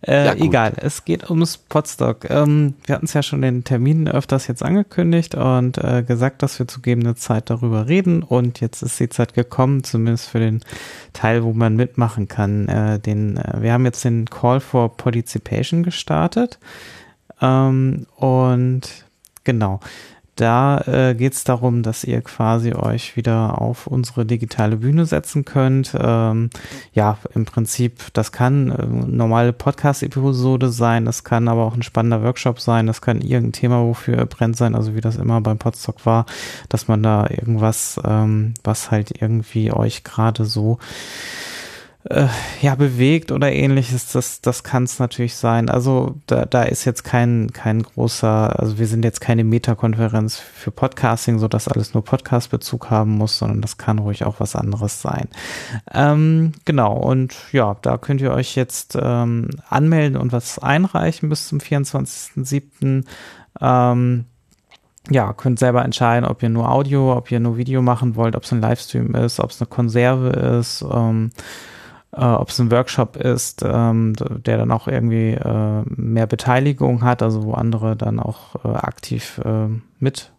Äh, 0.02 0.26
Ja, 0.26 0.34
egal, 0.34 0.74
es 0.76 1.04
geht 1.04 1.28
ums 1.30 1.56
Podstock. 1.56 2.28
Ähm, 2.30 2.74
wir 2.84 2.94
hatten 2.94 3.06
es 3.06 3.14
ja 3.14 3.22
schon 3.22 3.42
den 3.42 3.64
Termin 3.64 4.08
öfters 4.08 4.46
jetzt 4.46 4.62
angekündigt 4.62 5.34
und 5.34 5.78
äh, 5.78 6.02
gesagt, 6.06 6.42
dass 6.42 6.58
wir 6.58 6.68
zu 6.68 6.80
gegebener 6.80 7.16
Zeit 7.16 7.50
darüber 7.50 7.88
reden 7.88 8.22
und 8.22 8.60
jetzt 8.60 8.82
ist 8.82 9.00
die 9.00 9.08
Zeit 9.08 9.34
gekommen, 9.34 9.84
zumindest 9.84 10.28
für 10.28 10.40
den 10.40 10.60
Teil, 11.12 11.42
wo 11.44 11.52
man 11.52 11.76
mitmachen 11.76 12.28
kann. 12.28 12.68
Äh, 12.68 12.98
den, 12.98 13.38
äh, 13.38 13.62
wir 13.62 13.72
haben 13.72 13.84
jetzt 13.84 14.04
den 14.04 14.26
Call 14.26 14.60
for 14.60 14.96
Participation 14.96 15.82
gestartet 15.82 16.58
ähm, 17.40 18.06
und 18.16 18.82
genau. 19.44 19.80
Da 20.36 20.80
äh, 20.82 21.14
geht 21.14 21.32
es 21.32 21.44
darum, 21.44 21.82
dass 21.82 22.04
ihr 22.04 22.20
quasi 22.20 22.74
euch 22.74 23.16
wieder 23.16 23.60
auf 23.60 23.86
unsere 23.86 24.26
digitale 24.26 24.76
Bühne 24.76 25.06
setzen 25.06 25.46
könnt. 25.46 25.96
Ähm, 25.98 26.50
ja, 26.92 27.16
im 27.34 27.46
Prinzip, 27.46 28.12
das 28.12 28.32
kann 28.32 28.70
äh, 28.70 28.86
normale 28.86 29.54
Podcast-Episode 29.54 30.68
sein, 30.68 31.06
das 31.06 31.24
kann 31.24 31.48
aber 31.48 31.64
auch 31.64 31.74
ein 31.74 31.82
spannender 31.82 32.22
Workshop 32.22 32.60
sein, 32.60 32.86
das 32.86 33.00
kann 33.00 33.22
irgendein 33.22 33.52
Thema, 33.52 33.82
wofür 33.82 34.18
ihr 34.18 34.26
brennt 34.26 34.58
sein, 34.58 34.74
also 34.74 34.94
wie 34.94 35.00
das 35.00 35.16
immer 35.16 35.40
beim 35.40 35.56
Podstock 35.56 36.04
war, 36.04 36.26
dass 36.68 36.86
man 36.86 37.02
da 37.02 37.26
irgendwas, 37.30 37.98
ähm, 38.04 38.52
was 38.62 38.90
halt 38.90 39.22
irgendwie 39.22 39.72
euch 39.72 40.04
gerade 40.04 40.44
so 40.44 40.78
äh, 42.08 42.28
ja, 42.60 42.74
bewegt 42.74 43.32
oder 43.32 43.50
ähnliches, 43.50 44.12
das, 44.12 44.40
das 44.40 44.62
kann 44.62 44.84
es 44.84 44.98
natürlich 44.98 45.34
sein. 45.34 45.68
Also 45.68 46.14
da, 46.26 46.44
da 46.44 46.62
ist 46.62 46.84
jetzt 46.84 47.02
kein, 47.02 47.52
kein 47.52 47.82
großer, 47.82 48.58
also 48.58 48.78
wir 48.78 48.86
sind 48.86 49.04
jetzt 49.04 49.20
keine 49.20 49.42
Metakonferenz 49.42 50.38
für 50.38 50.70
Podcasting, 50.70 51.38
so 51.38 51.48
dass 51.48 51.68
alles 51.68 51.94
nur 51.94 52.04
Podcast-Bezug 52.04 52.90
haben 52.90 53.16
muss, 53.16 53.38
sondern 53.38 53.60
das 53.60 53.76
kann 53.76 53.98
ruhig 53.98 54.24
auch 54.24 54.38
was 54.38 54.54
anderes 54.54 55.02
sein. 55.02 55.28
Ähm, 55.92 56.52
genau, 56.64 56.96
und 56.96 57.34
ja, 57.52 57.76
da 57.82 57.98
könnt 57.98 58.20
ihr 58.20 58.32
euch 58.32 58.54
jetzt 58.54 58.96
ähm, 59.00 59.50
anmelden 59.68 60.16
und 60.16 60.32
was 60.32 60.58
einreichen 60.60 61.28
bis 61.28 61.48
zum 61.48 61.58
24.07. 61.58 63.04
Ähm, 63.60 64.24
ja, 65.10 65.32
könnt 65.32 65.58
selber 65.58 65.84
entscheiden, 65.84 66.28
ob 66.28 66.42
ihr 66.42 66.48
nur 66.48 66.70
Audio, 66.70 67.16
ob 67.16 67.30
ihr 67.30 67.40
nur 67.40 67.56
Video 67.56 67.82
machen 67.82 68.16
wollt, 68.16 68.36
ob 68.36 68.44
es 68.44 68.52
ein 68.52 68.60
Livestream 68.60 69.14
ist, 69.14 69.40
ob 69.40 69.50
es 69.50 69.60
eine 69.60 69.68
Konserve 69.68 70.30
ist, 70.58 70.84
ähm, 70.88 71.30
äh, 72.12 72.24
ob 72.24 72.48
es 72.48 72.58
ein 72.58 72.70
Workshop 72.70 73.16
ist, 73.16 73.62
ähm, 73.64 74.14
der 74.16 74.58
dann 74.58 74.70
auch 74.70 74.88
irgendwie 74.88 75.32
äh, 75.32 75.82
mehr 75.86 76.26
Beteiligung 76.26 77.02
hat, 77.02 77.22
also 77.22 77.44
wo 77.44 77.52
andere 77.52 77.96
dann 77.96 78.20
auch 78.20 78.64
äh, 78.64 78.68
aktiv 78.68 79.40
äh, 79.44 79.68
mit 79.98 80.32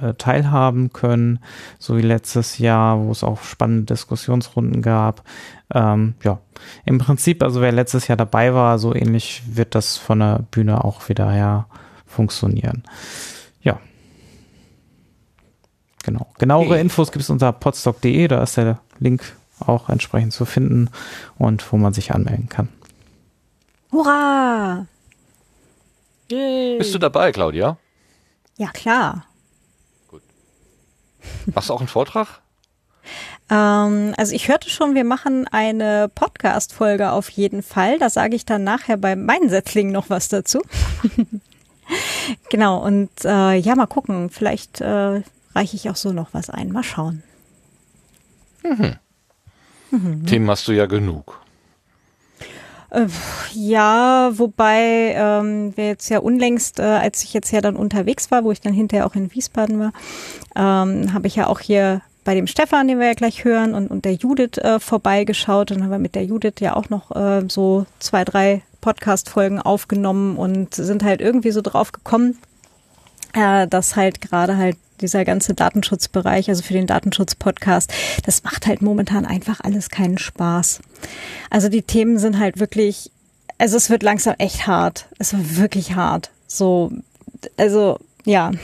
äh, 0.00 0.14
teilhaben 0.14 0.92
können, 0.92 1.38
so 1.78 1.96
wie 1.96 2.02
letztes 2.02 2.58
Jahr, 2.58 3.00
wo 3.00 3.10
es 3.10 3.24
auch 3.24 3.42
spannende 3.42 3.94
Diskussionsrunden 3.94 4.82
gab. 4.82 5.22
Ähm, 5.72 6.14
ja, 6.22 6.40
im 6.84 6.98
Prinzip, 6.98 7.42
also 7.42 7.60
wer 7.60 7.72
letztes 7.72 8.08
Jahr 8.08 8.16
dabei 8.16 8.54
war, 8.54 8.78
so 8.78 8.94
ähnlich 8.94 9.42
wird 9.46 9.74
das 9.74 9.96
von 9.96 10.20
der 10.20 10.44
Bühne 10.50 10.84
auch 10.84 11.08
wieder 11.08 11.30
her 11.30 11.66
funktionieren. 12.06 12.84
Ja. 13.62 13.80
Genau. 16.04 16.26
Genauere 16.38 16.72
Okay. 16.72 16.80
Infos 16.80 17.12
gibt 17.12 17.22
es 17.22 17.30
unter 17.30 17.52
podstock.de, 17.52 18.28
da 18.28 18.42
ist 18.42 18.56
der 18.56 18.80
Link 18.98 19.36
auch 19.60 19.88
entsprechend 19.88 20.32
zu 20.32 20.44
finden 20.44 20.90
und 21.38 21.72
wo 21.72 21.76
man 21.76 21.92
sich 21.92 22.12
anmelden 22.12 22.48
kann. 22.48 22.68
Hurra! 23.90 24.86
Bist 26.28 26.94
du 26.94 26.98
dabei, 26.98 27.30
Claudia? 27.30 27.76
Ja, 28.56 28.68
klar. 28.68 29.26
Machst 31.54 31.68
du 31.68 31.74
auch 31.74 31.80
einen 31.80 31.88
Vortrag? 31.88 32.40
Ähm, 33.50 34.14
also 34.16 34.34
ich 34.34 34.48
hörte 34.48 34.70
schon, 34.70 34.94
wir 34.94 35.04
machen 35.04 35.46
eine 35.48 36.10
Podcast-Folge 36.14 37.12
auf 37.12 37.28
jeden 37.28 37.62
Fall. 37.62 37.98
Da 37.98 38.08
sage 38.08 38.34
ich 38.34 38.46
dann 38.46 38.64
nachher 38.64 38.96
bei 38.96 39.16
meinen 39.16 39.50
Sätzlingen 39.50 39.92
noch 39.92 40.10
was 40.10 40.28
dazu. 40.28 40.62
genau, 42.50 42.82
und 42.82 43.10
äh, 43.24 43.56
ja, 43.56 43.74
mal 43.74 43.86
gucken. 43.86 44.30
Vielleicht 44.30 44.80
äh, 44.80 45.22
reiche 45.54 45.76
ich 45.76 45.90
auch 45.90 45.96
so 45.96 46.12
noch 46.12 46.32
was 46.32 46.48
ein. 46.50 46.72
Mal 46.72 46.84
schauen. 46.84 47.22
Themen 50.26 50.50
hast 50.50 50.66
du 50.68 50.72
ja 50.72 50.86
genug. 50.86 51.42
Ja, 53.54 54.30
wobei 54.34 55.14
ähm, 55.16 55.74
wir 55.76 55.86
jetzt 55.86 56.10
ja 56.10 56.18
unlängst, 56.18 56.78
äh, 56.78 56.82
als 56.82 57.22
ich 57.22 57.32
jetzt 57.32 57.50
ja 57.50 57.62
dann 57.62 57.76
unterwegs 57.76 58.30
war, 58.30 58.44
wo 58.44 58.52
ich 58.52 58.60
dann 58.60 58.74
hinterher 58.74 59.06
auch 59.06 59.14
in 59.14 59.32
Wiesbaden 59.32 59.80
war, 59.80 59.92
ähm, 60.54 61.14
habe 61.14 61.26
ich 61.26 61.36
ja 61.36 61.46
auch 61.46 61.60
hier 61.60 62.02
bei 62.24 62.34
dem 62.34 62.46
Stefan, 62.46 62.88
den 62.88 62.98
wir 62.98 63.06
ja 63.06 63.14
gleich 63.14 63.44
hören, 63.44 63.74
und, 63.74 63.88
und 63.88 64.04
der 64.04 64.14
Judith 64.14 64.58
äh, 64.58 64.78
vorbeigeschaut. 64.78 65.72
Und 65.72 65.82
haben 65.82 65.90
wir 65.90 65.98
mit 65.98 66.14
der 66.14 66.24
Judith 66.24 66.60
ja 66.60 66.76
auch 66.76 66.90
noch 66.90 67.10
äh, 67.16 67.44
so 67.48 67.86
zwei, 67.98 68.24
drei 68.24 68.62
Podcast-Folgen 68.82 69.58
aufgenommen 69.58 70.36
und 70.36 70.74
sind 70.74 71.02
halt 71.02 71.20
irgendwie 71.22 71.50
so 71.50 71.62
drauf 71.62 71.92
gekommen, 71.92 72.38
äh, 73.32 73.66
dass 73.66 73.96
halt 73.96 74.20
gerade 74.20 74.56
halt 74.56 74.76
dieser 75.02 75.24
ganze 75.24 75.54
Datenschutzbereich, 75.54 76.48
also 76.48 76.62
für 76.62 76.72
den 76.72 76.86
Datenschutz-Podcast, 76.86 77.92
das 78.24 78.44
macht 78.44 78.66
halt 78.66 78.82
momentan 78.82 79.26
einfach 79.26 79.60
alles 79.60 79.90
keinen 79.90 80.18
Spaß. 80.18 80.80
Also 81.50 81.68
die 81.68 81.82
Themen 81.82 82.18
sind 82.18 82.38
halt 82.38 82.58
wirklich, 82.58 83.10
also 83.58 83.76
es 83.76 83.90
wird 83.90 84.02
langsam 84.02 84.34
echt 84.38 84.66
hart. 84.66 85.06
Es 85.18 85.32
wird 85.32 85.56
wirklich 85.56 85.94
hart. 85.94 86.30
So, 86.46 86.92
also 87.56 87.98
ja. 88.24 88.52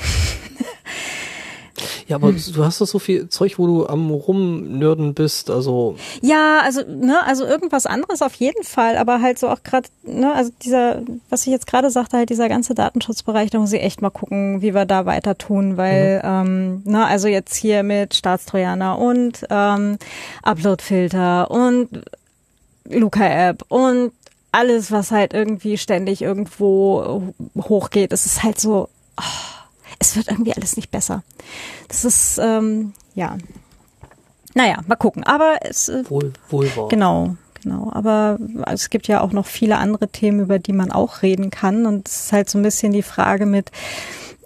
Ja, 2.07 2.17
aber 2.17 2.33
du 2.33 2.65
hast 2.65 2.81
doch 2.81 2.87
so 2.87 2.99
viel 2.99 3.29
Zeug, 3.29 3.59
wo 3.59 3.67
du 3.67 3.87
am 3.87 4.11
Rumnörden 4.11 5.15
bist, 5.15 5.51
also 5.51 5.97
Ja, 6.23 6.61
also, 6.63 6.83
ne, 6.89 7.25
also 7.25 7.45
irgendwas 7.45 7.87
anderes 7.87 8.23
auf 8.23 8.35
jeden 8.35 8.65
Fall, 8.65 8.97
aber 8.97 9.21
halt 9.21 9.39
so 9.39 9.49
auch 9.49 9.63
gerade, 9.63 9.89
ne, 10.05 10.33
also 10.33 10.51
dieser, 10.63 11.03
was 11.31 11.47
ich 11.47 11.53
jetzt 11.53 11.67
gerade 11.67 11.91
sagte, 11.91 12.17
halt 12.17 12.31
dieser 12.31 12.49
ganze 12.49 12.75
Datenschutzbereich, 12.75 13.51
da 13.51 13.59
muss 13.59 13.73
ich 13.73 13.83
echt 13.83 14.03
mal 14.03 14.11
gucken, 14.11 14.63
wie 14.63 14.75
wir 14.75 14.85
da 14.85 15.07
weiter 15.07 15.37
tun, 15.37 15.77
weil, 15.77 16.21
ähm, 16.25 16.83
ne, 16.85 17.07
also 17.07 17.29
jetzt 17.29 17.55
hier 17.55 17.83
mit 17.83 18.15
Staatstrojaner 18.15 18.99
und 18.99 19.47
ähm, 19.51 19.99
Uploadfilter 20.43 21.51
und 21.51 21.89
Luca-App 22.91 23.65
und 23.69 24.13
alles, 24.53 24.91
was 24.91 25.11
halt 25.11 25.35
irgendwie 25.35 25.77
ständig 25.79 26.23
irgendwo 26.23 27.35
hochgeht, 27.57 28.13
es 28.13 28.27
ist 28.27 28.43
halt 28.43 28.59
so, 28.59 28.89
oh, 29.21 29.58
es 29.99 30.17
wird 30.17 30.29
irgendwie 30.29 30.55
alles 30.55 30.77
nicht 30.77 30.91
besser. 30.91 31.23
Das 31.89 32.05
ist, 32.05 32.39
ähm, 32.39 32.93
ja. 33.15 33.37
Naja, 34.55 34.79
mal 34.87 34.97
gucken. 34.97 35.25
Aber 35.25 35.59
es, 35.63 35.89
äh, 35.89 36.09
wohl, 36.09 36.33
wohl 36.49 36.75
wahr. 36.77 36.89
Genau, 36.89 37.37
genau. 37.63 37.91
Aber 37.93 38.39
es 38.67 38.91
gibt 38.91 39.09
ja 39.09 39.21
auch 39.21 39.33
noch 39.33 39.47
viele 39.47 39.79
andere 39.79 40.09
Themen, 40.09 40.41
über 40.41 40.59
die 40.59 40.73
man 40.73 40.93
auch 40.93 41.23
reden 41.23 41.51
kann. 41.51 41.87
Und 41.87 42.09
es 42.09 42.27
ist 42.27 42.33
halt 42.33 42.51
so 42.51 42.59
ein 42.59 42.63
bisschen 42.63 42.93
die 42.93 43.03
Frage 43.03 43.47
mit, 43.47 43.71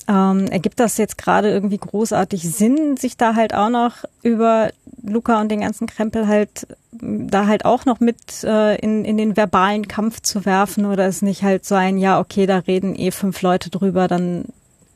ähm, 0.08 0.46
ergibt 0.48 0.80
das 0.80 0.96
jetzt 0.96 1.18
gerade 1.18 1.50
irgendwie 1.50 1.78
großartig 1.78 2.42
Sinn, 2.50 2.96
sich 2.96 3.16
da 3.16 3.34
halt 3.34 3.54
auch 3.54 3.68
noch 3.68 4.04
über 4.22 4.70
Luca 5.02 5.40
und 5.40 5.48
den 5.48 5.60
ganzen 5.60 5.86
Krempel 5.86 6.26
halt 6.26 6.66
da 7.02 7.46
halt 7.46 7.64
auch 7.64 7.84
noch 7.84 8.00
mit 8.00 8.44
äh, 8.44 8.76
in, 8.76 9.04
in 9.04 9.16
den 9.16 9.36
verbalen 9.36 9.88
Kampf 9.88 10.20
zu 10.20 10.44
werfen 10.44 10.84
oder 10.84 11.06
ist 11.06 11.22
nicht 11.22 11.42
halt 11.42 11.64
so 11.64 11.74
ein, 11.74 11.96
ja, 11.98 12.20
okay, 12.20 12.46
da 12.46 12.58
reden 12.58 12.94
eh 12.94 13.10
fünf 13.10 13.40
Leute 13.42 13.70
drüber, 13.70 14.08
dann 14.08 14.44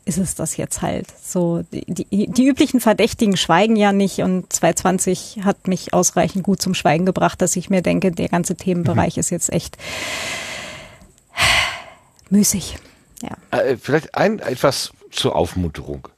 ist 0.07 0.19
es 0.19 0.35
das 0.37 0.57
jetzt 0.57 0.81
halt. 0.83 1.07
So, 1.23 1.63
die, 1.73 1.85
die, 1.87 2.27
die 2.29 2.47
üblichen 2.47 2.81
Verdächtigen 2.81 3.37
schweigen 3.37 3.75
ja 3.77 3.93
nicht 3.93 4.21
und 4.21 4.51
2020 4.53 5.41
hat 5.45 5.67
mich 5.69 5.93
ausreichend 5.93 6.45
gut 6.45 6.63
zum 6.63 6.75
Schweigen 6.75 7.05
gebracht, 7.05 7.43
dass 7.43 7.57
ich 7.57 7.69
mir 7.71 7.83
denke, 7.83 8.13
der 8.13 8.29
ganze 8.29 8.55
Themenbereich 8.57 9.19
ist 9.19 9.31
jetzt 9.31 9.53
echt 9.53 9.77
müßig. 12.31 12.77
Ja. 13.23 13.37
Äh, 13.59 13.77
vielleicht 13.77 14.15
ein 14.15 14.39
etwas 14.39 14.93
zur 15.11 15.35
Aufmunterung. 15.37 16.09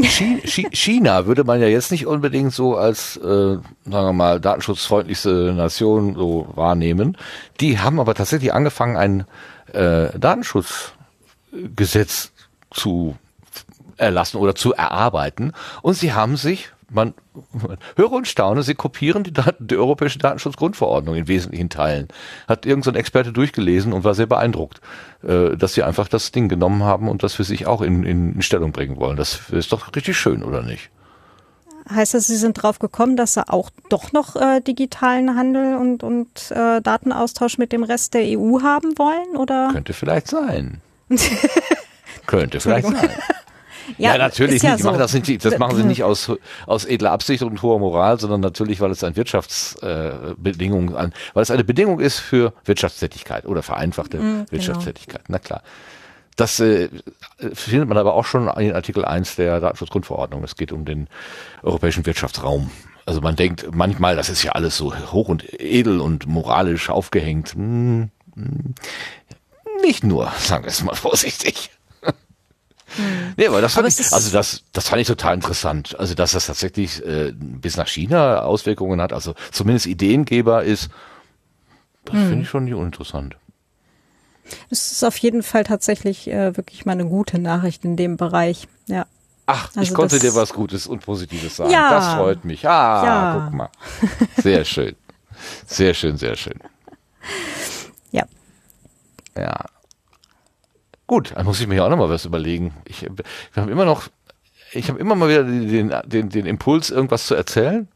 Chi- 0.00 0.40
Chi- 0.44 0.68
China 0.72 1.26
würde 1.26 1.44
man 1.44 1.60
ja 1.60 1.66
jetzt 1.68 1.90
nicht 1.92 2.06
unbedingt 2.06 2.52
so 2.52 2.76
als, 2.76 3.16
äh, 3.16 3.20
sagen 3.22 3.62
wir 3.84 4.12
mal, 4.12 4.40
datenschutzfreundlichste 4.40 5.52
Nation 5.56 6.14
so 6.14 6.48
wahrnehmen. 6.54 7.16
Die 7.60 7.78
haben 7.78 8.00
aber 8.00 8.14
tatsächlich 8.14 8.52
angefangen, 8.52 8.96
ein 8.96 9.24
äh, 9.72 10.18
Datenschutzgesetz 10.18 12.32
zu 12.74 13.16
erlassen 13.96 14.38
oder 14.38 14.54
zu 14.54 14.74
erarbeiten. 14.74 15.52
Und 15.82 15.94
sie 15.94 16.12
haben 16.12 16.36
sich, 16.36 16.70
man 16.90 17.14
höre 17.96 18.12
und 18.12 18.28
staune, 18.28 18.62
sie 18.62 18.74
kopieren 18.74 19.24
die, 19.24 19.32
Daten, 19.32 19.66
die 19.66 19.76
Europäische 19.76 20.18
Datenschutzgrundverordnung 20.18 21.14
in 21.14 21.28
wesentlichen 21.28 21.70
Teilen. 21.70 22.08
Hat 22.46 22.66
irgendein 22.66 22.94
so 22.94 22.98
Experte 22.98 23.32
durchgelesen 23.32 23.92
und 23.92 24.04
war 24.04 24.14
sehr 24.14 24.26
beeindruckt, 24.26 24.80
äh, 25.22 25.56
dass 25.56 25.74
sie 25.74 25.82
einfach 25.82 26.08
das 26.08 26.32
Ding 26.32 26.48
genommen 26.48 26.82
haben 26.82 27.08
und 27.08 27.22
das 27.22 27.34
für 27.34 27.44
sich 27.44 27.66
auch 27.66 27.82
in, 27.82 28.04
in 28.04 28.42
Stellung 28.42 28.72
bringen 28.72 28.96
wollen. 28.96 29.16
Das 29.16 29.50
ist 29.50 29.72
doch 29.72 29.94
richtig 29.94 30.16
schön, 30.18 30.42
oder 30.42 30.62
nicht? 30.62 30.90
Heißt 31.90 32.14
das, 32.14 32.28
Sie 32.28 32.36
sind 32.36 32.54
drauf 32.54 32.78
gekommen, 32.78 33.14
dass 33.14 33.34
Sie 33.34 33.46
auch 33.46 33.68
doch 33.90 34.12
noch 34.12 34.36
äh, 34.36 34.60
digitalen 34.60 35.36
Handel 35.36 35.76
und, 35.76 36.02
und 36.02 36.50
äh, 36.50 36.80
Datenaustausch 36.80 37.58
mit 37.58 37.72
dem 37.72 37.84
Rest 37.84 38.14
der 38.14 38.22
EU 38.22 38.62
haben 38.62 38.96
wollen? 38.96 39.36
Oder? 39.36 39.68
Könnte 39.70 39.92
vielleicht 39.92 40.28
sein. 40.28 40.80
Könnte 42.38 42.60
vielleicht 42.60 42.86
sein. 42.86 43.10
Ja, 43.98 44.12
Ja, 44.12 44.18
natürlich 44.18 44.62
ja 44.62 44.72
nicht. 44.72 44.82
So. 44.82 44.88
machen 44.88 44.98
das, 44.98 45.12
nicht, 45.12 45.44
das 45.44 45.58
machen 45.58 45.76
sie 45.76 45.84
nicht 45.84 46.02
aus, 46.02 46.32
aus 46.66 46.84
edler 46.86 47.12
Absicht 47.12 47.42
und 47.42 47.60
hoher 47.62 47.78
Moral, 47.78 48.18
sondern 48.18 48.40
natürlich, 48.40 48.80
weil 48.80 48.90
es 48.90 49.04
eine 49.04 49.14
Wirtschaftsbedingung 49.14 50.96
an, 50.96 51.12
weil 51.34 51.42
es 51.42 51.50
eine 51.50 51.64
Bedingung 51.64 52.00
ist 52.00 52.18
für 52.18 52.54
Wirtschaftstätigkeit 52.64 53.46
oder 53.46 53.62
vereinfachte 53.62 54.18
genau. 54.18 54.44
Wirtschaftstätigkeit. 54.50 55.24
Na 55.28 55.38
klar. 55.38 55.62
Das 56.36 56.58
äh, 56.58 56.88
findet 57.52 57.88
man 57.88 57.96
aber 57.98 58.14
auch 58.14 58.24
schon 58.24 58.48
in 58.48 58.72
Artikel 58.72 59.04
1 59.04 59.36
der 59.36 59.60
Datenschutzgrundverordnung. 59.60 60.42
Es 60.42 60.56
geht 60.56 60.72
um 60.72 60.84
den 60.84 61.08
europäischen 61.62 62.04
Wirtschaftsraum. 62.06 62.70
Also 63.06 63.20
man 63.20 63.36
denkt 63.36 63.68
manchmal, 63.72 64.16
das 64.16 64.30
ist 64.30 64.42
ja 64.42 64.52
alles 64.52 64.76
so 64.76 64.96
hoch 65.12 65.28
und 65.28 65.60
edel 65.60 66.00
und 66.00 66.26
moralisch 66.26 66.90
aufgehängt. 66.90 67.52
Hm, 67.52 68.10
hm. 68.34 68.74
Nicht 69.82 70.02
nur, 70.02 70.32
sagen 70.38 70.64
wir 70.64 70.70
es 70.70 70.82
mal 70.82 70.94
vorsichtig. 70.94 71.70
Nee, 73.36 73.46
aber 73.48 73.60
das 73.60 73.74
fand 73.74 73.86
Aber 73.86 73.88
ich, 74.00 74.12
also 74.12 74.30
das, 74.30 74.62
das 74.72 74.88
fand 74.88 75.00
ich 75.02 75.08
total 75.08 75.34
interessant. 75.34 75.98
Also, 75.98 76.14
dass 76.14 76.32
das 76.32 76.46
tatsächlich 76.46 77.04
äh, 77.04 77.32
bis 77.36 77.76
nach 77.76 77.88
China 77.88 78.42
Auswirkungen 78.42 79.00
hat, 79.00 79.12
also 79.12 79.34
zumindest 79.50 79.86
Ideengeber 79.86 80.62
ist, 80.64 80.88
das 82.04 82.14
Hm. 82.14 82.28
finde 82.28 82.42
ich 82.42 82.48
schon 82.48 82.64
nicht 82.64 82.74
uninteressant. 82.74 83.36
Es 84.70 84.92
ist 84.92 85.02
auf 85.04 85.16
jeden 85.18 85.42
Fall 85.42 85.64
tatsächlich 85.64 86.28
äh, 86.28 86.56
wirklich 86.56 86.84
mal 86.84 86.92
eine 86.92 87.06
gute 87.06 87.38
Nachricht 87.38 87.84
in 87.84 87.96
dem 87.96 88.16
Bereich. 88.18 88.68
Ja. 88.86 89.06
Ach, 89.46 89.70
ich 89.72 89.78
Also 89.78 89.94
konnte 89.94 90.16
das- 90.16 90.22
dir 90.22 90.34
was 90.34 90.52
Gutes 90.52 90.86
und 90.86 91.00
Positives 91.04 91.56
sagen. 91.56 91.70
Ja. 91.70 91.90
Das 91.90 92.14
freut 92.14 92.44
mich. 92.44 92.68
Ah, 92.68 93.04
Ja. 93.04 93.42
guck 93.46 93.54
mal. 93.54 93.68
Sehr 94.42 94.64
schön. 94.64 94.94
Sehr 95.66 95.94
schön, 95.94 96.16
sehr 96.18 96.36
schön. 96.36 96.58
Ja. 98.12 98.24
Ja. 99.36 99.64
Gut, 101.06 101.32
dann 101.36 101.44
muss 101.44 101.60
ich 101.60 101.66
mir 101.66 101.76
ja 101.76 101.84
auch 101.84 101.90
noch 101.90 101.98
mal 101.98 102.08
was 102.08 102.24
überlegen. 102.24 102.74
Ich, 102.86 103.02
ich 103.02 103.56
habe 103.56 103.70
immer 103.70 103.84
noch, 103.84 104.08
ich 104.72 104.88
habe 104.88 104.98
immer 104.98 105.14
mal 105.14 105.28
wieder 105.28 105.44
den, 105.44 105.94
den, 106.06 106.30
den 106.30 106.46
Impuls, 106.46 106.90
irgendwas 106.90 107.26
zu 107.26 107.34
erzählen. 107.34 107.88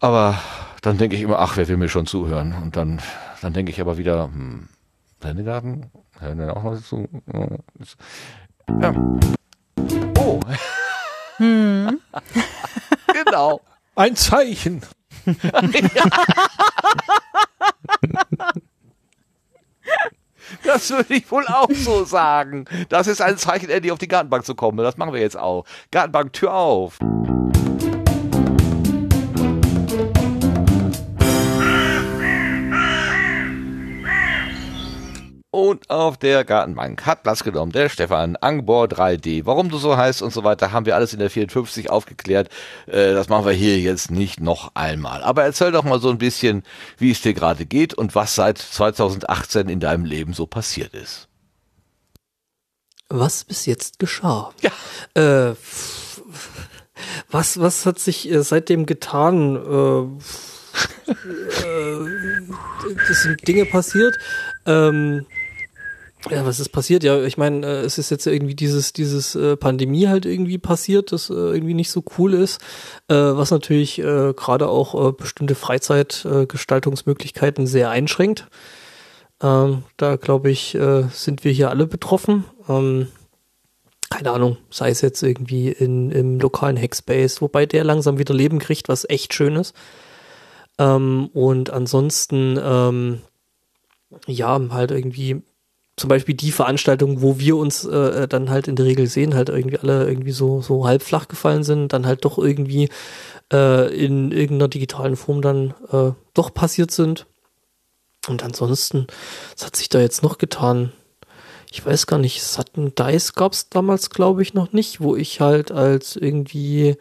Aber 0.00 0.40
dann 0.80 0.96
denke 0.96 1.16
ich 1.16 1.22
immer, 1.22 1.38
ach, 1.38 1.58
wer 1.58 1.68
will 1.68 1.76
mir 1.76 1.90
schon 1.90 2.06
zuhören? 2.06 2.54
Und 2.54 2.76
dann, 2.76 3.02
dann 3.42 3.52
denke 3.52 3.70
ich 3.70 3.80
aber 3.80 3.98
wieder, 3.98 4.24
hm, 4.24 4.68
Sendegarten? 5.22 5.90
Hören 6.18 6.38
wir 6.38 6.56
auch 6.56 6.62
noch 6.62 6.82
zu? 6.82 7.06
Ja. 8.80 8.94
Oh. 10.18 10.40
genau. 13.24 13.60
Ein 13.94 14.16
Zeichen. 14.16 14.80
Das 20.64 20.90
würde 20.90 21.14
ich 21.14 21.30
wohl 21.30 21.46
auch 21.46 21.70
so 21.72 22.04
sagen. 22.04 22.66
Das 22.88 23.06
ist 23.06 23.20
ein 23.20 23.36
Zeichen, 23.36 23.70
endlich 23.70 23.92
auf 23.92 23.98
die 23.98 24.08
Gartenbank 24.08 24.44
zu 24.44 24.54
kommen. 24.54 24.78
Das 24.78 24.96
machen 24.96 25.12
wir 25.12 25.20
jetzt 25.20 25.38
auch. 25.38 25.64
Gartenbank, 25.90 26.32
Tür 26.32 26.54
auf. 26.54 26.98
Und 35.52 35.90
auf 35.90 36.16
der 36.16 36.44
Gartenbank 36.44 37.04
hat 37.06 37.24
Platz 37.24 37.42
genommen 37.42 37.72
der 37.72 37.88
Stefan 37.88 38.36
Angbor 38.36 38.84
3D. 38.84 39.46
Warum 39.46 39.68
du 39.68 39.78
so 39.78 39.96
heißt 39.96 40.22
und 40.22 40.32
so 40.32 40.44
weiter, 40.44 40.70
haben 40.70 40.86
wir 40.86 40.94
alles 40.94 41.12
in 41.12 41.18
der 41.18 41.28
54 41.28 41.90
aufgeklärt. 41.90 42.48
Äh, 42.86 43.14
das 43.14 43.28
machen 43.28 43.46
wir 43.46 43.52
hier 43.52 43.80
jetzt 43.80 44.12
nicht 44.12 44.40
noch 44.40 44.76
einmal. 44.76 45.24
Aber 45.24 45.42
erzähl 45.42 45.72
doch 45.72 45.82
mal 45.82 46.00
so 46.00 46.08
ein 46.08 46.18
bisschen, 46.18 46.62
wie 46.98 47.10
es 47.10 47.20
dir 47.20 47.34
gerade 47.34 47.66
geht 47.66 47.94
und 47.94 48.14
was 48.14 48.36
seit 48.36 48.58
2018 48.58 49.68
in 49.68 49.80
deinem 49.80 50.04
Leben 50.04 50.34
so 50.34 50.46
passiert 50.46 50.94
ist. 50.94 51.26
Was 53.08 53.42
bis 53.42 53.66
jetzt 53.66 53.98
geschah? 53.98 54.52
Ja. 54.60 54.70
Äh, 55.20 55.56
was, 57.28 57.58
was 57.58 57.86
hat 57.86 57.98
sich 57.98 58.30
äh, 58.30 58.44
seitdem 58.44 58.86
getan? 58.86 59.56
Äh, 59.56 61.10
äh, 61.10 62.06
es 63.10 63.22
sind 63.22 63.48
Dinge 63.48 63.64
passiert. 63.64 64.16
Ähm, 64.64 65.26
ja, 66.28 66.44
was 66.44 66.60
ist 66.60 66.68
passiert? 66.68 67.02
Ja, 67.02 67.22
ich 67.22 67.38
meine, 67.38 67.66
äh, 67.66 67.80
es 67.80 67.96
ist 67.96 68.10
jetzt 68.10 68.26
irgendwie 68.26 68.54
dieses, 68.54 68.92
dieses 68.92 69.34
äh, 69.34 69.56
Pandemie 69.56 70.08
halt 70.08 70.26
irgendwie 70.26 70.58
passiert, 70.58 71.12
das 71.12 71.30
äh, 71.30 71.32
irgendwie 71.32 71.74
nicht 71.74 71.90
so 71.90 72.04
cool 72.18 72.34
ist, 72.34 72.60
äh, 73.08 73.14
was 73.14 73.50
natürlich 73.50 73.98
äh, 73.98 74.34
gerade 74.34 74.68
auch 74.68 75.08
äh, 75.08 75.12
bestimmte 75.12 75.54
Freizeitgestaltungsmöglichkeiten 75.54 77.66
sehr 77.66 77.90
einschränkt. 77.90 78.48
Ähm, 79.42 79.84
da 79.96 80.16
glaube 80.16 80.50
ich, 80.50 80.74
äh, 80.74 81.04
sind 81.12 81.44
wir 81.44 81.52
hier 81.52 81.70
alle 81.70 81.86
betroffen. 81.86 82.44
Ähm, 82.68 83.08
keine 84.10 84.32
Ahnung, 84.32 84.58
sei 84.70 84.90
es 84.90 85.00
jetzt 85.00 85.22
irgendwie 85.22 85.70
in, 85.70 86.10
im 86.10 86.38
lokalen 86.38 86.76
Hackspace, 86.76 87.40
wobei 87.40 87.64
der 87.64 87.84
langsam 87.84 88.18
wieder 88.18 88.34
Leben 88.34 88.58
kriegt, 88.58 88.88
was 88.88 89.08
echt 89.08 89.32
schön 89.32 89.56
ist. 89.56 89.74
Ähm, 90.78 91.30
und 91.32 91.70
ansonsten, 91.70 92.58
ähm, 92.62 93.20
ja, 94.26 94.60
halt 94.70 94.90
irgendwie 94.90 95.42
zum 96.00 96.08
Beispiel 96.08 96.34
die 96.34 96.50
Veranstaltungen, 96.50 97.20
wo 97.20 97.38
wir 97.38 97.58
uns 97.58 97.84
äh, 97.84 98.26
dann 98.26 98.48
halt 98.48 98.68
in 98.68 98.76
der 98.76 98.86
Regel 98.86 99.06
sehen, 99.06 99.34
halt 99.34 99.50
irgendwie 99.50 99.78
alle 99.78 100.08
irgendwie 100.08 100.32
so, 100.32 100.62
so 100.62 100.86
halb 100.86 101.02
flach 101.02 101.28
gefallen 101.28 101.62
sind, 101.62 101.92
dann 101.92 102.06
halt 102.06 102.24
doch 102.24 102.38
irgendwie 102.38 102.88
äh, 103.52 103.94
in 103.94 104.32
irgendeiner 104.32 104.68
digitalen 104.68 105.14
Form 105.16 105.42
dann 105.42 105.74
äh, 105.92 106.12
doch 106.32 106.54
passiert 106.54 106.90
sind. 106.90 107.26
Und 108.28 108.42
ansonsten, 108.42 109.08
was 109.54 109.66
hat 109.66 109.76
sich 109.76 109.90
da 109.90 110.00
jetzt 110.00 110.22
noch 110.22 110.38
getan? 110.38 110.90
Ich 111.70 111.84
weiß 111.84 112.06
gar 112.06 112.18
nicht, 112.18 112.42
Sutton 112.42 112.94
Dice 112.94 113.34
gab 113.34 113.52
es 113.52 113.68
damals, 113.68 114.08
glaube 114.08 114.40
ich, 114.40 114.54
noch 114.54 114.72
nicht, 114.72 115.02
wo 115.02 115.16
ich 115.16 115.42
halt 115.42 115.70
als 115.70 116.16
irgendwie 116.16 116.96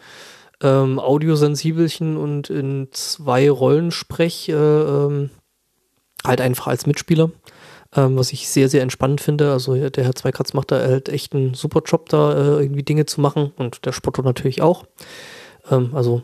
ähm, 0.61 0.99
Audiosensibelchen 0.99 2.17
und 2.17 2.49
in 2.49 2.89
zwei 2.91 3.49
Rollen 3.49 3.91
spreche, 3.91 4.51
äh, 4.51 5.05
ähm, 5.05 5.29
halt 6.25 6.41
einfach 6.41 6.67
als 6.67 6.85
Mitspieler, 6.85 7.31
ähm, 7.95 8.17
was 8.17 8.33
ich 8.33 8.49
sehr, 8.49 8.69
sehr 8.69 8.81
entspannend 8.81 9.21
finde. 9.21 9.51
Also 9.51 9.89
der 9.89 10.03
Herr 10.03 10.15
Zweikratz 10.15 10.53
macht 10.53 10.71
da 10.71 10.79
halt 10.79 11.09
echt 11.09 11.33
einen 11.33 11.53
super 11.53 11.81
Job, 11.85 12.09
da 12.09 12.33
äh, 12.33 12.61
irgendwie 12.61 12.83
Dinge 12.83 13.05
zu 13.05 13.21
machen 13.21 13.51
und 13.57 13.85
der 13.85 13.91
Spotto 13.91 14.21
natürlich 14.21 14.61
auch. 14.61 14.85
Ähm, 15.71 15.91
also 15.93 16.23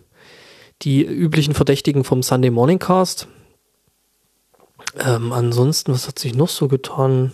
die 0.81 1.03
üblichen 1.03 1.53
Verdächtigen 1.53 2.03
vom 2.03 2.21
Sunday 2.21 2.51
Morning 2.51 2.79
Cast. 2.79 3.27
Ähm, 4.97 5.31
ansonsten, 5.31 5.93
was 5.93 6.07
hat 6.07 6.19
sich 6.19 6.35
noch 6.35 6.49
so 6.49 6.67
getan? 6.67 7.31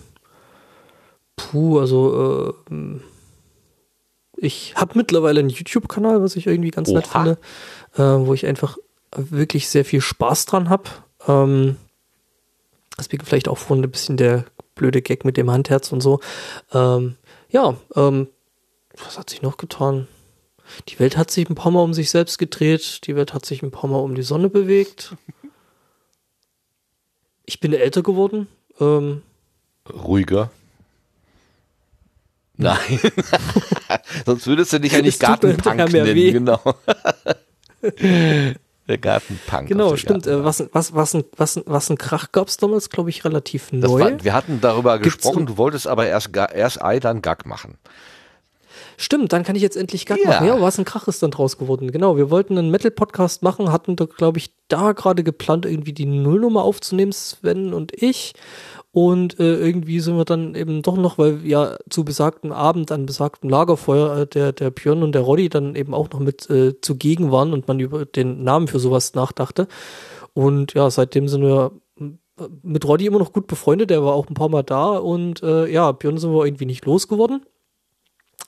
Puh, 1.36 1.78
also 1.78 2.54
äh, 2.70 3.00
ich 4.36 4.74
habe 4.76 4.92
mittlerweile 4.96 5.40
einen 5.40 5.50
YouTube-Kanal, 5.50 6.22
was 6.22 6.36
ich 6.36 6.46
irgendwie 6.46 6.70
ganz 6.70 6.88
nett 6.88 7.08
Oha. 7.10 7.22
finde, 7.22 7.38
äh, 7.96 8.26
wo 8.26 8.34
ich 8.34 8.46
einfach 8.46 8.76
wirklich 9.14 9.68
sehr 9.68 9.84
viel 9.84 10.00
Spaß 10.00 10.46
dran 10.46 10.68
habe. 10.68 10.84
Ähm, 11.28 11.76
deswegen 12.98 13.24
vielleicht 13.24 13.48
auch 13.48 13.58
vorhin 13.58 13.84
ein 13.84 13.90
bisschen 13.90 14.16
der 14.16 14.44
blöde 14.74 15.02
Gag 15.02 15.24
mit 15.24 15.36
dem 15.36 15.50
Handherz 15.50 15.92
und 15.92 16.00
so. 16.00 16.20
Ähm, 16.72 17.16
ja, 17.50 17.76
ähm, 17.96 18.28
was 18.96 19.18
hat 19.18 19.30
sich 19.30 19.42
noch 19.42 19.56
getan? 19.56 20.08
Die 20.88 20.98
Welt 20.98 21.16
hat 21.16 21.30
sich 21.30 21.48
ein 21.48 21.54
paar 21.54 21.72
Mal 21.72 21.82
um 21.82 21.94
sich 21.94 22.10
selbst 22.10 22.38
gedreht, 22.38 23.06
die 23.06 23.16
Welt 23.16 23.34
hat 23.34 23.44
sich 23.44 23.62
ein 23.62 23.70
paar 23.70 23.90
Mal 23.90 23.98
um 23.98 24.14
die 24.14 24.22
Sonne 24.22 24.48
bewegt. 24.48 25.14
Ich 27.44 27.60
bin 27.60 27.72
älter 27.72 28.02
geworden. 28.02 28.48
Ähm, 28.80 29.22
Ruhiger. 29.92 30.50
Nein. 32.56 33.00
Sonst 34.26 34.46
würdest 34.46 34.72
du 34.72 34.78
dich 34.78 34.92
ja 34.92 35.02
nicht 35.02 35.20
Gartenpunk 35.20 35.92
nennen, 35.92 36.32
genau. 36.32 36.60
Gartenpunk. 38.98 39.68
genau, 39.68 39.96
stimmt. 39.96 40.26
Äh, 40.26 40.30
Gartenbank. 40.42 40.70
was, 40.72 40.92
was, 40.92 40.94
was, 40.94 41.14
ein, 41.14 41.24
was, 41.36 41.60
was 41.66 41.90
ein 41.90 41.98
Krach 41.98 42.32
gab's 42.32 42.56
damals, 42.56 42.90
glaube 42.90 43.10
ich, 43.10 43.24
relativ 43.24 43.70
das 43.72 43.90
neu. 43.90 44.00
war, 44.00 44.24
wir 44.24 44.32
hatten 44.34 44.60
darüber 44.60 44.98
Gibt's 44.98 45.16
gesprochen, 45.18 45.46
du 45.46 45.56
wolltest 45.56 45.86
aber 45.86 46.06
erst, 46.06 46.30
erst 46.36 46.82
Ei, 46.82 47.00
dann 47.00 47.22
Gag 47.22 47.46
machen. 47.46 47.78
Stimmt, 48.96 49.32
dann 49.32 49.42
kann 49.42 49.56
ich 49.56 49.62
jetzt 49.62 49.76
endlich 49.76 50.06
Gag 50.06 50.18
Ja. 50.22 50.28
machen. 50.30 50.46
Ja, 50.46 50.60
was 50.60 50.78
ein 50.78 50.84
Krach 50.84 51.08
ist 51.08 51.22
dann 51.22 51.30
draus 51.30 51.58
geworden. 51.58 51.90
Genau, 51.92 52.16
wir 52.16 52.30
wollten 52.30 52.56
einen 52.58 52.70
Metal-Podcast 52.70 53.42
machen, 53.42 53.72
hatten 53.72 53.96
da, 53.96 54.04
glaube 54.04 54.38
ich, 54.38 54.54
da 54.68 54.92
gerade 54.92 55.22
geplant, 55.24 55.66
irgendwie 55.66 55.92
die 55.92 56.06
Nullnummer 56.06 56.62
aufzunehmen, 56.62 57.12
Sven 57.12 57.72
und 57.74 57.92
ich. 58.00 58.34
Und 58.92 59.40
äh, 59.40 59.56
irgendwie 59.56 60.00
sind 60.00 60.18
wir 60.18 60.26
dann 60.26 60.54
eben 60.54 60.82
doch 60.82 60.98
noch, 60.98 61.16
weil 61.16 61.46
ja 61.46 61.78
zu 61.88 62.04
besagten 62.04 62.52
Abend 62.52 62.92
an 62.92 63.06
besagtem 63.06 63.48
Lagerfeuer 63.48 64.18
äh, 64.18 64.26
der, 64.26 64.52
der 64.52 64.70
Björn 64.70 65.02
und 65.02 65.12
der 65.12 65.22
Roddy 65.22 65.48
dann 65.48 65.74
eben 65.74 65.94
auch 65.94 66.10
noch 66.10 66.20
mit 66.20 66.48
äh, 66.50 66.78
zugegen 66.82 67.32
waren 67.32 67.54
und 67.54 67.66
man 67.68 67.80
über 67.80 68.04
den 68.04 68.44
Namen 68.44 68.68
für 68.68 68.78
sowas 68.78 69.14
nachdachte. 69.14 69.66
Und 70.34 70.74
ja, 70.74 70.90
seitdem 70.90 71.26
sind 71.26 71.40
wir 71.40 71.72
äh, 71.98 72.48
mit 72.62 72.84
Roddy 72.86 73.06
immer 73.06 73.18
noch 73.18 73.32
gut 73.32 73.46
befreundet, 73.46 73.88
der 73.88 74.04
war 74.04 74.12
auch 74.12 74.28
ein 74.28 74.34
paar 74.34 74.50
Mal 74.50 74.62
da 74.62 74.98
und 74.98 75.42
äh, 75.42 75.72
ja, 75.72 75.90
Björn 75.92 76.18
sind 76.18 76.34
wir 76.34 76.44
irgendwie 76.44 76.66
nicht 76.66 76.84
losgeworden 76.84 77.46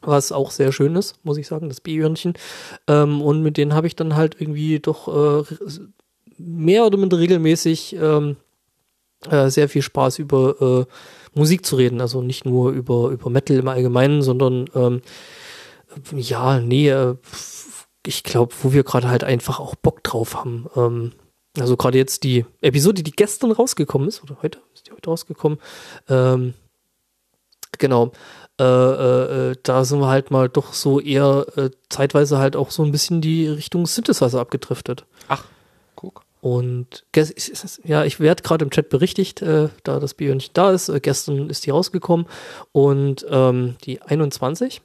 was 0.06 0.32
auch 0.32 0.50
sehr 0.50 0.70
schön 0.70 0.96
ist, 0.96 1.18
muss 1.24 1.38
ich 1.38 1.46
sagen, 1.46 1.68
das 1.70 1.80
B-Hörnchen. 1.80 2.34
Ähm, 2.88 3.22
und 3.22 3.42
mit 3.42 3.56
denen 3.56 3.72
habe 3.72 3.86
ich 3.86 3.96
dann 3.96 4.16
halt 4.16 4.38
irgendwie 4.38 4.78
doch 4.78 5.08
äh, 5.08 5.44
mehr 6.36 6.84
oder 6.84 6.98
minder 6.98 7.18
regelmäßig 7.18 7.96
ähm, 7.96 8.36
äh, 9.30 9.50
sehr 9.50 9.68
viel 9.68 9.82
Spaß 9.82 10.18
über 10.18 10.86
äh, 10.86 11.38
Musik 11.38 11.66
zu 11.66 11.76
reden. 11.76 12.00
Also 12.00 12.22
nicht 12.22 12.44
nur 12.44 12.70
über, 12.70 13.10
über 13.10 13.30
Metal 13.30 13.56
im 13.56 13.68
Allgemeinen, 13.68 14.22
sondern 14.22 14.66
ähm, 14.74 15.02
ja, 16.14 16.60
nee, 16.60 16.88
äh, 16.88 17.16
ich 18.06 18.22
glaube, 18.22 18.54
wo 18.62 18.72
wir 18.72 18.84
gerade 18.84 19.08
halt 19.08 19.24
einfach 19.24 19.60
auch 19.60 19.74
Bock 19.74 20.02
drauf 20.02 20.34
haben. 20.34 20.66
Ähm, 20.76 21.12
also 21.58 21.76
gerade 21.76 21.98
jetzt 21.98 22.24
die 22.24 22.44
Episode, 22.60 23.02
die 23.02 23.12
gestern 23.12 23.52
rausgekommen 23.52 24.08
ist, 24.08 24.22
oder 24.22 24.38
heute, 24.42 24.58
ist 24.74 24.88
die 24.88 24.92
heute 24.92 25.08
rausgekommen, 25.10 25.58
ähm, 26.08 26.54
genau, 27.78 28.12
äh, 28.60 28.64
äh, 28.64 29.50
äh, 29.50 29.56
da 29.62 29.84
sind 29.84 30.00
wir 30.00 30.08
halt 30.08 30.30
mal 30.30 30.48
doch 30.48 30.74
so 30.74 31.00
eher 31.00 31.46
äh, 31.56 31.70
zeitweise 31.88 32.38
halt 32.38 32.54
auch 32.54 32.70
so 32.70 32.84
ein 32.84 32.92
bisschen 32.92 33.20
die 33.20 33.48
Richtung 33.48 33.86
Synthesizer 33.86 34.40
abgedriftet. 34.40 35.06
Und 36.44 37.06
ja, 37.84 38.04
ich 38.04 38.20
werde 38.20 38.42
gerade 38.42 38.66
im 38.66 38.70
Chat 38.70 38.90
berichtigt, 38.90 39.40
äh, 39.40 39.70
da 39.82 39.98
das 39.98 40.12
Björnchen 40.12 40.50
da 40.52 40.72
ist. 40.72 40.90
Äh, 40.90 41.00
gestern 41.00 41.48
ist 41.48 41.64
die 41.64 41.70
rausgekommen 41.70 42.26
und 42.70 43.24
ähm, 43.30 43.76
die 43.86 44.02
21. 44.02 44.82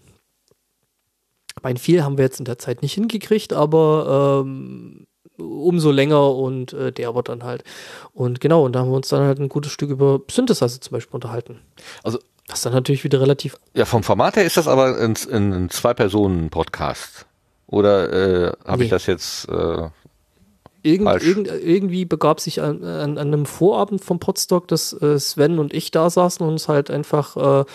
Mein 1.61 1.75
viel 1.75 2.01
haben 2.01 2.17
wir 2.17 2.23
jetzt 2.23 2.39
in 2.39 2.45
der 2.45 2.59
Zeit 2.59 2.81
nicht 2.81 2.93
hingekriegt, 2.93 3.51
aber 3.51 4.45
ähm, 4.45 5.05
umso 5.37 5.91
länger 5.91 6.33
und 6.33 6.71
äh, 6.71 6.93
der 6.93 7.13
wird 7.13 7.27
dann 7.27 7.43
halt. 7.43 7.65
Und 8.13 8.39
genau, 8.39 8.63
und 8.63 8.71
da 8.71 8.79
haben 8.79 8.89
wir 8.91 8.95
uns 8.95 9.09
dann 9.09 9.23
halt 9.23 9.39
ein 9.39 9.49
gutes 9.49 9.73
Stück 9.73 9.89
über 9.89 10.21
Synthesizer 10.31 10.79
zum 10.79 10.93
Beispiel 10.93 11.15
unterhalten. 11.15 11.59
Also, 12.05 12.19
Was 12.47 12.61
dann 12.61 12.71
natürlich 12.71 13.03
wieder 13.03 13.19
relativ 13.19 13.57
ja, 13.73 13.83
vom 13.83 14.03
Format 14.03 14.37
her 14.37 14.45
ist 14.45 14.55
das 14.55 14.69
aber 14.69 14.97
ein, 14.97 15.17
ein 15.29 15.69
Zwei-Personen-Podcast. 15.69 17.25
Oder 17.67 18.13
äh, 18.13 18.53
habe 18.65 18.83
ich 18.83 18.89
Nee. 18.89 18.95
das 18.95 19.05
jetzt 19.07 19.49
äh, 19.49 19.89
Irgend, 20.81 21.23
irgend, 21.23 21.47
irgendwie 21.47 22.05
begab 22.05 22.39
sich 22.39 22.61
an, 22.61 22.83
an, 22.83 23.17
an 23.17 23.27
einem 23.27 23.45
Vorabend 23.45 24.03
vom 24.03 24.19
Podstock, 24.19 24.67
dass 24.67 24.93
äh, 24.93 25.19
Sven 25.19 25.59
und 25.59 25.73
ich 25.73 25.91
da 25.91 26.09
saßen 26.09 26.45
und 26.45 26.53
uns 26.53 26.67
halt 26.67 26.89
einfach 26.89 27.63
äh, 27.63 27.65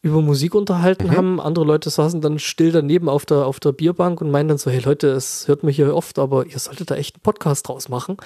über 0.00 0.22
Musik 0.22 0.54
unterhalten 0.54 1.10
haben. 1.16 1.40
Andere 1.40 1.64
Leute 1.64 1.90
saßen 1.90 2.20
dann 2.20 2.38
still 2.38 2.72
daneben 2.72 3.08
auf 3.08 3.26
der, 3.26 3.46
auf 3.46 3.60
der 3.60 3.72
Bierbank 3.72 4.20
und 4.20 4.30
meinen 4.30 4.48
dann 4.48 4.58
so, 4.58 4.70
hey 4.70 4.80
Leute, 4.80 5.08
es 5.08 5.48
hört 5.48 5.62
mich 5.62 5.76
hier 5.76 5.94
oft, 5.94 6.18
aber 6.18 6.46
ihr 6.46 6.58
solltet 6.58 6.90
da 6.90 6.94
echt 6.94 7.16
einen 7.16 7.22
Podcast 7.22 7.68
draus 7.68 7.88
machen. 7.88 8.16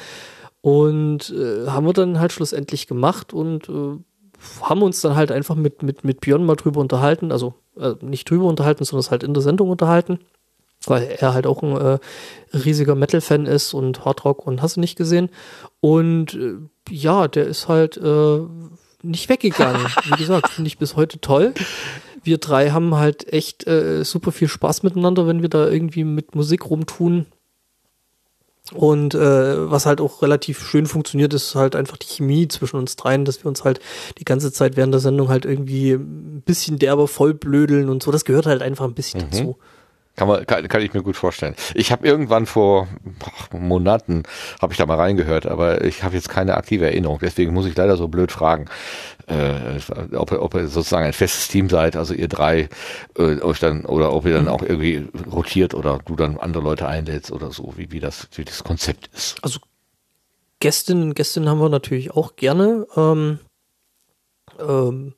Und 0.61 1.31
äh, 1.31 1.67
haben 1.69 1.87
wir 1.87 1.93
dann 1.93 2.21
halt 2.21 2.33
schlussendlich 2.33 2.87
gemacht 2.87 3.33
und 3.33 3.69
äh, 3.69 3.99
haben 4.61 4.83
uns 4.83 5.01
dann 5.01 5.17
halt 5.17 5.33
einfach 5.33 5.57
mit, 5.57 5.83
mit, 5.83 6.05
mit 6.05 6.21
Björn 6.21 6.45
mal 6.45 6.57
drüber 6.57 6.81
unterhalten, 6.81 7.33
also 7.33 7.55
äh, 7.77 7.95
nicht 8.01 8.31
drüber 8.31 8.45
unterhalten, 8.45 8.85
sondern 8.85 9.01
es 9.01 9.11
halt 9.11 9.25
in 9.25 9.35
der 9.35 9.43
Sendung 9.43 9.71
unterhalten 9.71 10.21
weil 10.87 11.03
er 11.19 11.35
halt 11.35 11.47
auch 11.47 11.63
ein 11.63 11.77
äh, 11.77 11.99
riesiger 12.53 12.95
Metal-Fan 12.95 13.47
ist 13.47 13.73
und 13.75 14.05
Hardrock 14.05 14.47
und 14.47 14.63
hast 14.63 14.77
du 14.77 14.81
nicht 14.81 14.97
gesehen. 14.97 15.31
Und 15.81 16.35
äh, 16.35 16.55
ja, 16.91 17.29
der 17.29 17.47
ist 17.47 17.69
halt 17.69 17.97
äh, 17.97 18.41
nicht 19.03 19.29
weggegangen. 19.29 19.87
Wie 20.05 20.17
gesagt, 20.17 20.49
finde 20.51 20.69
ich 20.69 20.79
bis 20.79 20.97
heute 20.97 21.21
toll. 21.21 21.55
Wir 22.25 22.39
drei 22.39 22.71
haben 22.71 22.95
halt 22.97 23.33
echt 23.33 23.67
äh, 23.67 24.05
super 24.05 24.31
viel 24.33 24.49
Spaß 24.49 24.83
miteinander, 24.85 25.27
wenn 25.27 25.43
wir 25.43 25.49
da 25.49 25.69
irgendwie 25.69 26.05
mit 26.05 26.35
Musik 26.35 26.69
rumtun. 26.71 27.27
Und 28.73 29.15
äh, 29.15 29.71
was 29.71 29.87
halt 29.87 30.01
auch 30.01 30.23
relativ 30.23 30.65
schön 30.67 30.87
funktioniert, 30.87 31.35
ist 31.35 31.55
halt 31.57 31.75
einfach 31.77 31.97
die 31.97 32.07
Chemie 32.07 32.47
zwischen 32.49 32.77
uns 32.77 32.95
dreien, 32.97 33.25
dass 33.25 33.43
wir 33.45 33.49
uns 33.49 33.65
halt 33.65 33.81
die 34.19 34.25
ganze 34.25 34.53
Zeit 34.53 34.77
während 34.77 34.95
der 34.95 35.01
Sendung 35.01 35.29
halt 35.29 35.45
irgendwie 35.45 35.93
ein 35.93 36.43
bisschen 36.47 36.79
derber 36.79 37.09
vollblödeln 37.09 37.89
und 37.89 38.03
so. 38.03 38.13
Das 38.13 38.25
gehört 38.25 38.47
halt 38.47 38.63
einfach 38.63 38.85
ein 38.85 38.95
bisschen 38.95 39.21
Mhm. 39.27 39.31
dazu. 39.31 39.59
Kann, 40.15 40.29
man, 40.29 40.45
kann, 40.45 40.69
kann 40.69 40.83
ich 40.83 40.93
mir 40.93 41.03
gut 41.03 41.17
vorstellen. 41.17 41.55
Ich 41.75 41.91
habe 41.91 42.07
irgendwann 42.07 42.45
vor 42.45 42.87
ach, 43.25 43.51
Monaten, 43.53 44.25
habe 44.61 44.73
ich 44.75 44.79
da 44.79 44.85
mal 44.85 44.99
reingehört, 44.99 45.47
aber 45.47 45.83
ich 45.85 46.03
habe 46.03 46.15
jetzt 46.15 46.29
keine 46.29 46.55
aktive 46.57 46.85
Erinnerung. 46.85 47.19
Deswegen 47.23 47.55
muss 47.55 47.65
ich 47.65 47.75
leider 47.75 47.97
so 47.97 48.09
blöd 48.09 48.31
fragen, 48.31 48.67
äh, 49.27 49.79
ob, 50.15 50.33
ihr- 50.33 50.43
ob 50.43 50.55
ihr 50.55 50.69
sozusagen 50.69 51.07
ein 51.07 51.15
festes 51.15 51.49
Team 51.49 51.71
seid, 51.71 51.97
also 51.97 52.13
ihr 52.13 52.29
drei, 52.29 52.69
äh, 53.17 53.41
euch 53.41 53.59
dann 53.59 53.87
oder 53.87 54.13
ob 54.13 54.27
ihr 54.27 54.35
dann 54.35 54.49
auch 54.49 54.63
irgendwie 54.63 55.09
rotiert 55.33 55.73
oder 55.73 55.99
du 56.05 56.15
dann 56.15 56.37
andere 56.37 56.63
Leute 56.63 56.87
einlädst 56.87 57.33
oder 57.33 57.51
so, 57.51 57.73
wie, 57.77 57.91
wie, 57.91 58.01
das, 58.01 58.29
wie 58.35 58.45
das 58.45 58.63
Konzept 58.65 59.09
ist. 59.15 59.37
Also 59.43 59.61
Gästinnen, 60.61 61.15
Gästinnen 61.15 61.49
haben 61.49 61.59
wir 61.61 61.71
natürlich 61.71 62.11
auch 62.11 62.37
gerne. 62.37 62.87
Ähm, 62.97 63.39
ähm, 64.61 65.15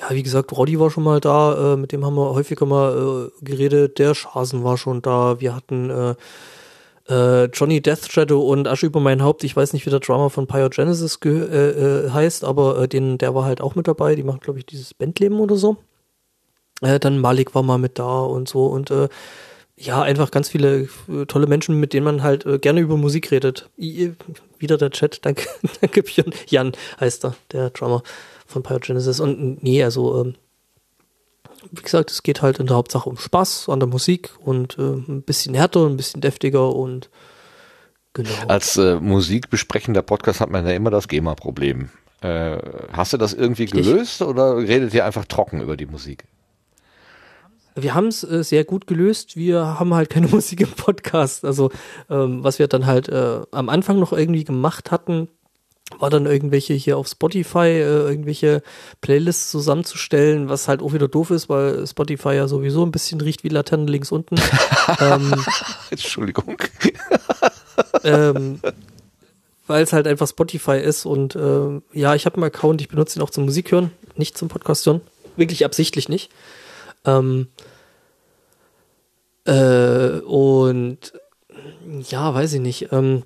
ja, 0.00 0.14
wie 0.14 0.22
gesagt, 0.22 0.52
Roddy 0.52 0.80
war 0.80 0.90
schon 0.90 1.04
mal 1.04 1.20
da, 1.20 1.74
äh, 1.74 1.76
mit 1.76 1.92
dem 1.92 2.04
haben 2.04 2.14
wir 2.14 2.34
häufiger 2.34 2.64
mal 2.64 3.30
äh, 3.30 3.44
geredet. 3.44 3.98
Der 3.98 4.14
Schasen 4.14 4.64
war 4.64 4.78
schon 4.78 5.02
da. 5.02 5.40
Wir 5.40 5.54
hatten 5.54 5.90
äh, 5.90 6.14
äh, 7.12 7.44
Johnny 7.52 7.82
Death 7.82 8.10
Shadow 8.10 8.40
und 8.40 8.66
Asche 8.66 8.86
über 8.86 9.00
mein 9.00 9.22
Haupt. 9.22 9.44
Ich 9.44 9.54
weiß 9.54 9.74
nicht, 9.74 9.84
wie 9.84 9.90
der 9.90 10.00
Drummer 10.00 10.30
von 10.30 10.46
Pyogenesis 10.46 11.20
ge 11.20 11.38
äh, 11.40 12.06
äh, 12.06 12.10
heißt, 12.10 12.44
aber 12.44 12.88
den, 12.88 13.18
der 13.18 13.34
war 13.34 13.44
halt 13.44 13.60
auch 13.60 13.74
mit 13.74 13.88
dabei. 13.88 14.14
Die 14.14 14.22
machen, 14.22 14.40
glaube 14.40 14.58
ich, 14.58 14.66
dieses 14.66 14.94
Bandleben 14.94 15.38
oder 15.38 15.56
so. 15.56 15.76
Dann 16.80 17.18
Malik 17.18 17.54
war 17.54 17.62
mal 17.62 17.76
mit 17.76 17.98
da 17.98 18.20
und 18.20 18.48
so 18.48 18.64
und 18.64 18.90
ja, 19.76 20.02
einfach 20.02 20.30
ganz 20.30 20.48
viele 20.48 20.88
tolle 21.26 21.46
Menschen, 21.46 21.80
mit 21.80 21.92
denen 21.92 22.04
man 22.04 22.22
halt 22.22 22.44
äh, 22.46 22.58
gerne 22.58 22.80
über 22.80 22.96
Musik 22.96 23.30
redet. 23.30 23.68
I, 23.78 24.12
wieder 24.58 24.76
der 24.76 24.90
Chat, 24.90 25.20
danke, 25.24 25.46
danke 25.80 26.02
Björn. 26.02 26.32
Jan 26.46 26.72
heißt 27.00 27.24
er, 27.24 27.34
der 27.52 27.70
Drummer 27.70 28.02
von 28.50 28.62
Pyogenesis. 28.62 29.20
Und 29.20 29.62
nee, 29.62 29.82
also, 29.82 30.22
ähm, 30.22 30.34
wie 31.70 31.82
gesagt, 31.82 32.10
es 32.10 32.22
geht 32.22 32.42
halt 32.42 32.58
in 32.58 32.66
der 32.66 32.76
Hauptsache 32.76 33.08
um 33.08 33.16
Spaß 33.16 33.68
an 33.68 33.80
der 33.80 33.88
Musik 33.88 34.30
und 34.44 34.78
äh, 34.78 34.82
ein 34.82 35.22
bisschen 35.22 35.54
härter, 35.54 35.86
ein 35.86 35.96
bisschen 35.96 36.20
deftiger 36.20 36.74
und 36.74 37.10
genau. 38.12 38.30
Als 38.48 38.76
äh, 38.76 38.96
musikbesprechender 38.96 40.02
Podcast 40.02 40.40
hat 40.40 40.50
man 40.50 40.66
ja 40.66 40.72
immer 40.72 40.90
das 40.90 41.08
GEMA-Problem. 41.08 41.90
Äh, 42.22 42.58
hast 42.92 43.12
du 43.12 43.16
das 43.16 43.32
irgendwie 43.32 43.64
Richtig. 43.64 43.84
gelöst 43.84 44.22
oder 44.22 44.56
redet 44.56 44.92
ihr 44.92 45.04
einfach 45.04 45.24
trocken 45.24 45.60
über 45.60 45.76
die 45.76 45.86
Musik? 45.86 46.24
Wir 47.74 47.94
haben 47.94 48.08
es 48.08 48.24
äh, 48.24 48.42
sehr 48.42 48.64
gut 48.64 48.86
gelöst. 48.86 49.36
Wir 49.36 49.78
haben 49.78 49.94
halt 49.94 50.10
keine 50.10 50.26
Musik 50.28 50.60
im 50.60 50.72
Podcast. 50.72 51.44
Also 51.44 51.70
ähm, 52.08 52.42
was 52.44 52.58
wir 52.58 52.68
dann 52.68 52.86
halt 52.86 53.08
äh, 53.08 53.40
am 53.52 53.68
Anfang 53.68 53.98
noch 53.98 54.12
irgendwie 54.12 54.44
gemacht 54.44 54.90
hatten, 54.90 55.28
war 55.98 56.10
dann 56.10 56.26
irgendwelche 56.26 56.74
hier 56.74 56.96
auf 56.96 57.08
Spotify 57.08 57.68
äh, 57.68 58.08
irgendwelche 58.08 58.62
Playlists 59.00 59.50
zusammenzustellen, 59.50 60.48
was 60.48 60.68
halt 60.68 60.82
auch 60.82 60.92
wieder 60.92 61.08
doof 61.08 61.30
ist, 61.30 61.48
weil 61.48 61.86
Spotify 61.86 62.34
ja 62.34 62.48
sowieso 62.48 62.84
ein 62.84 62.92
bisschen 62.92 63.20
riecht 63.20 63.44
wie 63.44 63.48
Laterne 63.48 63.86
links 63.86 64.12
unten. 64.12 64.36
ähm, 65.00 65.34
Entschuldigung. 65.90 66.56
ähm, 68.04 68.60
weil 69.66 69.82
es 69.82 69.92
halt 69.92 70.06
einfach 70.06 70.28
Spotify 70.28 70.78
ist 70.78 71.06
und 71.06 71.36
ähm, 71.36 71.82
ja, 71.92 72.14
ich 72.14 72.26
habe 72.26 72.36
einen 72.36 72.44
Account, 72.44 72.80
ich 72.80 72.88
benutze 72.88 73.18
ihn 73.18 73.22
auch 73.22 73.30
zum 73.30 73.44
Musik 73.44 73.72
hören, 73.72 73.92
nicht 74.16 74.36
zum 74.36 74.48
Podcast 74.48 74.86
hören, 74.86 75.00
wirklich 75.36 75.64
absichtlich 75.64 76.08
nicht. 76.08 76.30
Ähm, 77.04 77.48
äh, 79.44 80.20
und 80.20 81.12
ja, 82.08 82.32
weiß 82.34 82.52
ich 82.54 82.60
nicht. 82.60 82.92
Ähm, 82.92 83.24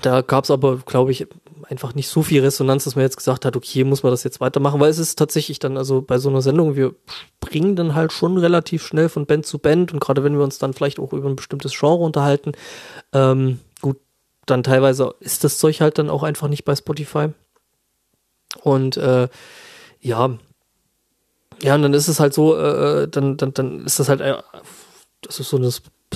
da 0.00 0.22
gab 0.22 0.44
es 0.44 0.50
aber, 0.50 0.76
glaube 0.78 1.10
ich, 1.10 1.26
einfach 1.68 1.94
nicht 1.94 2.08
so 2.08 2.22
viel 2.22 2.42
Resonanz, 2.42 2.84
dass 2.84 2.94
man 2.94 3.04
jetzt 3.04 3.16
gesagt 3.16 3.44
hat, 3.44 3.56
okay, 3.56 3.84
muss 3.84 4.02
man 4.02 4.12
das 4.12 4.24
jetzt 4.24 4.40
weitermachen, 4.40 4.80
weil 4.80 4.90
es 4.90 4.98
ist 4.98 5.18
tatsächlich 5.18 5.58
dann, 5.58 5.76
also 5.76 6.02
bei 6.02 6.18
so 6.18 6.28
einer 6.28 6.40
Sendung, 6.40 6.76
wir 6.76 6.94
springen 7.44 7.76
dann 7.76 7.94
halt 7.94 8.12
schon 8.12 8.38
relativ 8.38 8.86
schnell 8.86 9.08
von 9.08 9.26
Band 9.26 9.44
zu 9.44 9.58
Band 9.58 9.92
und 9.92 10.00
gerade 10.00 10.22
wenn 10.24 10.36
wir 10.36 10.44
uns 10.44 10.58
dann 10.58 10.72
vielleicht 10.72 10.98
auch 10.98 11.12
über 11.12 11.28
ein 11.28 11.36
bestimmtes 11.36 11.78
Genre 11.78 12.04
unterhalten, 12.04 12.52
ähm, 13.12 13.60
gut, 13.80 13.98
dann 14.46 14.62
teilweise 14.62 15.14
ist 15.20 15.44
das 15.44 15.58
Zeug 15.58 15.80
halt 15.80 15.98
dann 15.98 16.10
auch 16.10 16.22
einfach 16.22 16.48
nicht 16.48 16.64
bei 16.64 16.74
Spotify. 16.74 17.30
Und 18.62 18.96
äh, 18.96 19.28
ja, 20.00 20.38
ja, 21.60 21.74
und 21.74 21.82
dann 21.82 21.94
ist 21.94 22.08
es 22.08 22.20
halt 22.20 22.34
so, 22.34 22.56
äh, 22.56 23.08
dann, 23.08 23.36
dann, 23.36 23.52
dann 23.52 23.84
ist 23.84 23.98
das 23.98 24.08
halt, 24.08 24.20
äh, 24.20 24.36
das 25.22 25.40
ist 25.40 25.50
so 25.50 25.56
eine 25.56 25.70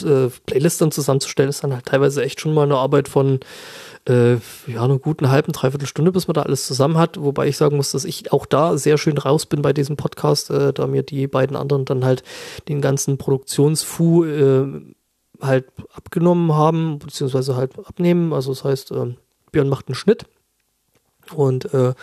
äh, 0.05 0.29
Playlist 0.47 0.81
dann 0.81 0.93
zusammenzustellen, 0.93 1.51
ist 1.51 1.63
dann 1.63 1.75
halt 1.75 1.87
teilweise 1.87 2.23
echt 2.23 2.41
schon 2.41 2.55
mal 2.55 2.65
eine 2.65 2.77
Arbeit 2.77 3.09
von 3.09 3.41
äh, 4.09 4.35
ja, 4.35 4.83
einer 4.83 4.99
guten 4.99 5.31
halben, 5.31 5.53
dreiviertel 5.53 5.87
Stunde, 5.87 6.13
bis 6.13 6.27
man 6.27 6.35
da 6.35 6.43
alles 6.43 6.67
zusammen 6.67 6.99
hat. 6.99 7.21
Wobei 7.21 7.47
ich 7.49 7.57
sagen 7.57 7.77
muss, 7.77 7.93
dass 7.93 8.05
ich 8.05 8.33
auch 8.33 8.47
da 8.47 8.77
sehr 8.77 8.99
schön 8.99 9.19
raus 9.19 9.47
bin 9.47 9.63
bei 9.63 9.73
diesem 9.73 9.97
Podcast, 9.97 10.51
äh, 10.51 10.73
da 10.73 10.87
mir 10.87 11.03
die 11.03 11.27
beiden 11.27 11.57
anderen 11.57 11.85
dann 11.85 12.05
halt 12.05 12.23
den 12.69 12.81
ganzen 12.81 13.19
Produktionsfu 13.19 14.25
äh, 14.25 14.95
halt 15.41 15.67
abgenommen 15.95 16.53
haben, 16.53 16.99
beziehungsweise 16.99 17.57
halt 17.57 17.79
abnehmen. 17.79 18.33
Also 18.33 18.53
das 18.53 18.65
heißt, 18.65 18.93
äh, 18.93 19.15
Björn 19.53 19.69
macht 19.69 19.89
einen 19.89 19.95
Schnitt 19.95 20.25
und 21.35 21.73
äh, 21.75 21.95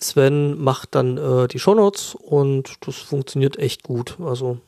Sven 0.00 0.62
macht 0.62 0.94
dann 0.94 1.16
äh, 1.16 1.48
die 1.48 1.58
Shownotes 1.58 2.14
und 2.14 2.74
das 2.86 2.96
funktioniert 2.96 3.58
echt 3.58 3.82
gut. 3.82 4.16
Also 4.20 4.58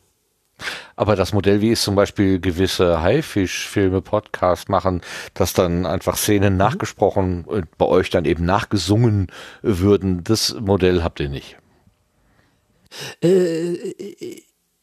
Aber 0.96 1.16
das 1.16 1.32
Modell, 1.32 1.60
wie 1.60 1.72
es 1.72 1.82
zum 1.82 1.94
Beispiel 1.94 2.40
gewisse 2.40 3.02
Haifisch-Filme, 3.02 4.00
Podcasts 4.00 4.68
machen, 4.68 5.02
dass 5.34 5.52
dann 5.52 5.86
einfach 5.86 6.16
Szenen 6.16 6.56
nachgesprochen 6.56 7.44
und 7.44 7.76
bei 7.76 7.86
euch 7.86 8.10
dann 8.10 8.24
eben 8.24 8.44
nachgesungen 8.44 9.28
würden, 9.62 10.24
das 10.24 10.56
Modell 10.58 11.02
habt 11.02 11.20
ihr 11.20 11.28
nicht. 11.28 11.56
Äh, 13.20 13.74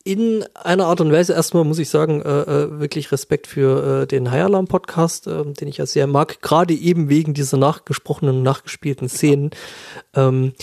in 0.03 0.43
einer 0.53 0.88
Art 0.88 0.99
und 0.99 1.11
Weise 1.11 1.34
erstmal 1.34 1.63
muss 1.63 1.80
ich 1.80 1.89
sagen, 1.89 2.21
äh, 2.21 2.41
äh, 2.41 2.80
wirklich 2.80 3.11
Respekt 3.11 3.47
für 3.47 4.01
äh, 4.01 4.07
den 4.07 4.32
High 4.32 4.43
Alarm 4.43 4.67
Podcast, 4.67 5.28
äh, 5.28 5.45
den 5.45 5.69
ich 5.69 5.78
ja 5.78 5.86
sehr 5.86 6.07
mag, 6.07 6.41
gerade 6.41 6.74
eben 6.74 7.07
wegen 7.07 7.34
dieser 7.34 7.57
nachgesprochenen, 7.57 8.43
nachgespielten 8.43 9.07
Szenen. 9.07 9.51
Ähm, 10.13 10.53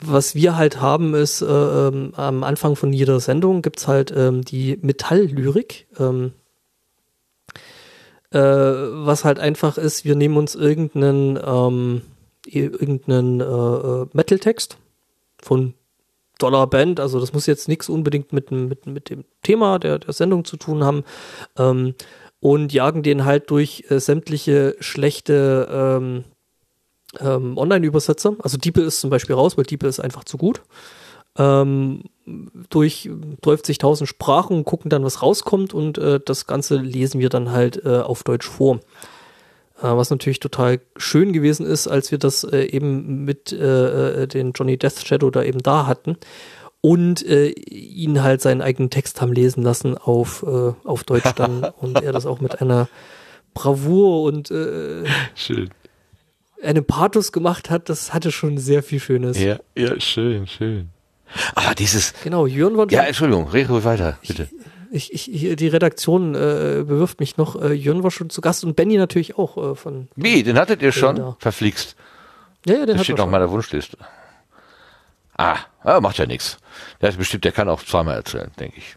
was 0.00 0.34
wir 0.34 0.56
halt 0.56 0.80
haben, 0.80 1.14
ist 1.14 1.40
äh, 1.42 1.46
ähm, 1.46 2.12
am 2.16 2.44
Anfang 2.44 2.76
von 2.76 2.92
jeder 2.92 3.18
Sendung 3.20 3.62
gibt's 3.62 3.88
halt 3.88 4.12
ähm, 4.14 4.42
die 4.42 4.78
Metalllyrik. 4.82 5.86
Ähm, 5.98 6.32
äh, 8.30 8.38
was 8.40 9.24
halt 9.24 9.38
einfach 9.38 9.78
ist, 9.78 10.04
wir 10.04 10.16
nehmen 10.16 10.36
uns 10.36 10.54
irgendeinen, 10.54 11.38
ähm, 11.44 12.02
irgendeinen 12.46 13.40
äh, 13.40 13.44
äh, 13.44 14.06
Metal-Text 14.12 14.78
von 15.40 15.74
Dollar 16.38 16.66
Band, 16.66 17.00
also 17.00 17.18
das 17.18 17.32
muss 17.32 17.46
jetzt 17.46 17.66
nichts 17.66 17.88
unbedingt 17.88 18.32
mit, 18.32 18.50
dem- 18.50 18.68
mit, 18.68 18.86
mit 18.86 19.08
dem 19.08 19.24
Thema 19.42 19.78
der, 19.78 19.98
der 19.98 20.12
Sendung 20.12 20.44
zu 20.44 20.58
tun 20.58 20.84
haben. 20.84 21.04
Ähm, 21.56 21.94
und 22.40 22.72
jagen 22.74 23.02
den 23.02 23.24
halt 23.24 23.50
durch 23.50 23.84
äh, 23.88 23.98
sämtliche 23.98 24.76
schlechte 24.80 25.66
ähm, 25.70 26.24
ähm, 27.20 27.56
Online-Übersetzer. 27.56 28.36
Also 28.40 28.56
Diebe 28.56 28.80
ist 28.80 29.00
zum 29.00 29.10
Beispiel 29.10 29.34
raus, 29.34 29.56
weil 29.56 29.64
Diebe 29.64 29.86
ist 29.86 30.00
einfach 30.00 30.24
zu 30.24 30.36
gut. 30.36 30.62
Ähm, 31.38 32.04
durch 32.70 33.10
12.000 33.42 34.06
Sprachen 34.06 34.64
gucken 34.64 34.88
dann, 34.88 35.04
was 35.04 35.22
rauskommt 35.22 35.74
und 35.74 35.98
äh, 35.98 36.18
das 36.24 36.46
Ganze 36.46 36.76
lesen 36.76 37.20
wir 37.20 37.28
dann 37.28 37.52
halt 37.52 37.84
äh, 37.84 37.98
auf 37.98 38.24
Deutsch 38.24 38.48
vor. 38.48 38.80
Äh, 39.78 39.96
was 39.96 40.10
natürlich 40.10 40.40
total 40.40 40.80
schön 40.96 41.32
gewesen 41.32 41.66
ist, 41.66 41.86
als 41.86 42.10
wir 42.10 42.18
das 42.18 42.44
äh, 42.44 42.64
eben 42.64 43.24
mit 43.24 43.52
äh, 43.52 44.22
äh, 44.22 44.26
den 44.26 44.52
Johnny 44.52 44.78
Death 44.78 45.06
Shadow 45.06 45.30
da 45.30 45.42
eben 45.42 45.62
da 45.62 45.86
hatten 45.86 46.16
und 46.80 47.22
ihn 47.22 48.22
halt 48.22 48.40
seinen 48.40 48.62
eigenen 48.62 48.90
Text 48.90 49.20
haben 49.20 49.32
lesen 49.32 49.64
lassen 49.64 49.98
auf, 49.98 50.44
auf 50.44 51.02
Deutsch 51.02 51.32
dann 51.34 51.64
und 51.80 52.00
er 52.00 52.12
das 52.12 52.26
auch 52.26 52.40
mit 52.40 52.60
einer 52.60 52.88
Bravour 53.54 54.22
und 54.22 54.52
Schön. 55.34 55.70
Einem 56.62 56.84
Pathos 56.84 57.32
gemacht 57.32 57.70
hat, 57.70 57.88
das 57.88 58.12
hatte 58.14 58.32
schon 58.32 58.58
sehr 58.58 58.82
viel 58.82 59.00
Schönes. 59.00 59.38
Ja, 59.38 59.58
ja, 59.76 59.98
schön, 60.00 60.46
schön. 60.46 60.90
Aber 61.54 61.74
dieses, 61.74 62.14
Genau, 62.22 62.46
Jörn 62.46 62.76
war 62.76 62.90
ja, 62.90 63.02
Entschuldigung, 63.02 63.48
red 63.48 63.68
ruhig 63.68 63.84
weiter, 63.84 64.18
bitte. 64.26 64.48
ich, 64.90 65.12
ich, 65.12 65.22
hier, 65.22 65.56
die 65.56 65.68
Redaktion 65.68 66.34
äh, 66.34 66.84
bewirft 66.86 67.20
mich 67.20 67.36
noch, 67.36 67.60
äh, 67.60 67.72
Jörn 67.72 68.02
war 68.02 68.10
schon 68.10 68.30
zu 68.30 68.40
Gast 68.40 68.64
und 68.64 68.76
Benny 68.76 68.96
natürlich 68.96 69.36
auch 69.36 69.72
äh, 69.72 69.74
von. 69.74 70.08
Wie, 70.16 70.42
den 70.42 70.58
hattet 70.58 70.82
ihr 70.82 70.92
schon? 70.92 71.16
Ja. 71.16 71.36
Verflixt. 71.40 71.96
Ja, 72.64 72.74
ja, 72.74 72.78
den 72.80 72.86
Der 72.88 72.98
hat 72.98 73.04
steht 73.04 73.18
er 73.18 73.24
auf 73.24 73.30
meiner 73.30 73.50
Wunschliste. 73.50 73.98
Ah, 75.36 75.56
ah, 75.82 76.00
macht 76.00 76.18
ja 76.18 76.26
nichts. 76.26 76.58
Der 77.00 77.10
ist 77.10 77.18
bestimmt, 77.18 77.44
der 77.44 77.52
kann 77.52 77.68
auch 77.68 77.82
zweimal 77.82 78.14
erzählen, 78.16 78.50
denke 78.58 78.78
ich. 78.78 78.96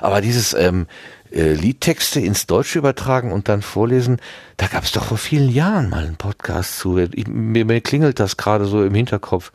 Aber 0.00 0.20
dieses 0.20 0.54
ähm, 0.54 0.86
äh, 1.32 1.52
Liedtexte 1.54 2.20
ins 2.20 2.46
Deutsche 2.46 2.78
übertragen 2.78 3.32
und 3.32 3.48
dann 3.48 3.62
vorlesen, 3.62 4.18
da 4.56 4.66
gab 4.66 4.84
es 4.84 4.92
doch 4.92 5.04
vor 5.04 5.16
vielen 5.18 5.48
Jahren 5.48 5.88
mal 5.88 6.04
einen 6.04 6.16
Podcast 6.16 6.78
zu. 6.78 6.98
Ich, 6.98 7.26
mir, 7.26 7.64
mir 7.64 7.80
klingelt 7.80 8.20
das 8.20 8.36
gerade 8.36 8.64
so 8.66 8.84
im 8.84 8.94
Hinterkopf. 8.94 9.52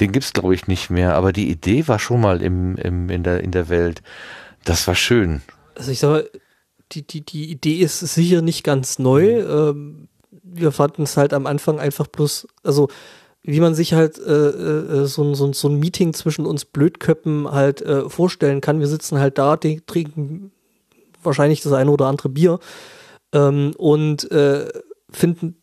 Den 0.00 0.12
gibt's 0.12 0.32
glaube 0.32 0.54
ich 0.54 0.66
nicht 0.68 0.90
mehr, 0.90 1.14
aber 1.14 1.32
die 1.32 1.50
Idee 1.50 1.88
war 1.88 1.98
schon 1.98 2.20
mal 2.20 2.42
im, 2.42 2.76
im, 2.76 3.10
in, 3.10 3.22
der, 3.22 3.42
in 3.42 3.50
der 3.50 3.68
Welt. 3.68 4.02
Das 4.64 4.86
war 4.86 4.94
schön. 4.94 5.42
Also 5.74 5.90
ich 5.90 5.98
sag 5.98 6.08
mal, 6.10 6.30
die, 6.92 7.06
die, 7.06 7.20
die 7.20 7.50
Idee 7.50 7.80
ist 7.80 8.00
sicher 8.00 8.42
nicht 8.42 8.64
ganz 8.64 8.98
neu. 8.98 9.40
Ähm, 9.40 10.08
wir 10.42 10.72
fanden 10.72 11.02
es 11.02 11.16
halt 11.16 11.32
am 11.34 11.46
Anfang 11.46 11.78
einfach 11.78 12.06
bloß, 12.06 12.48
also 12.62 12.88
wie 13.42 13.60
man 13.60 13.74
sich 13.74 13.92
halt 13.92 14.18
äh, 14.18 14.32
äh, 14.32 15.06
so, 15.06 15.22
ein- 15.22 15.34
so, 15.34 15.52
so 15.52 15.68
ein 15.68 15.78
Meeting 15.78 16.12
zwischen 16.14 16.46
uns 16.46 16.64
Blödköppen 16.64 17.50
halt 17.50 17.82
äh, 17.82 18.08
vorstellen 18.08 18.60
kann. 18.60 18.80
Wir 18.80 18.88
sitzen 18.88 19.18
halt 19.18 19.38
da, 19.38 19.56
trinken 19.56 20.52
wahrscheinlich 21.22 21.60
das 21.62 21.72
eine 21.72 21.90
oder 21.90 22.06
andere 22.06 22.28
Bier 22.28 22.58
ähm, 23.32 23.72
und 23.76 24.30
äh, 24.30 24.68
finden 25.10 25.62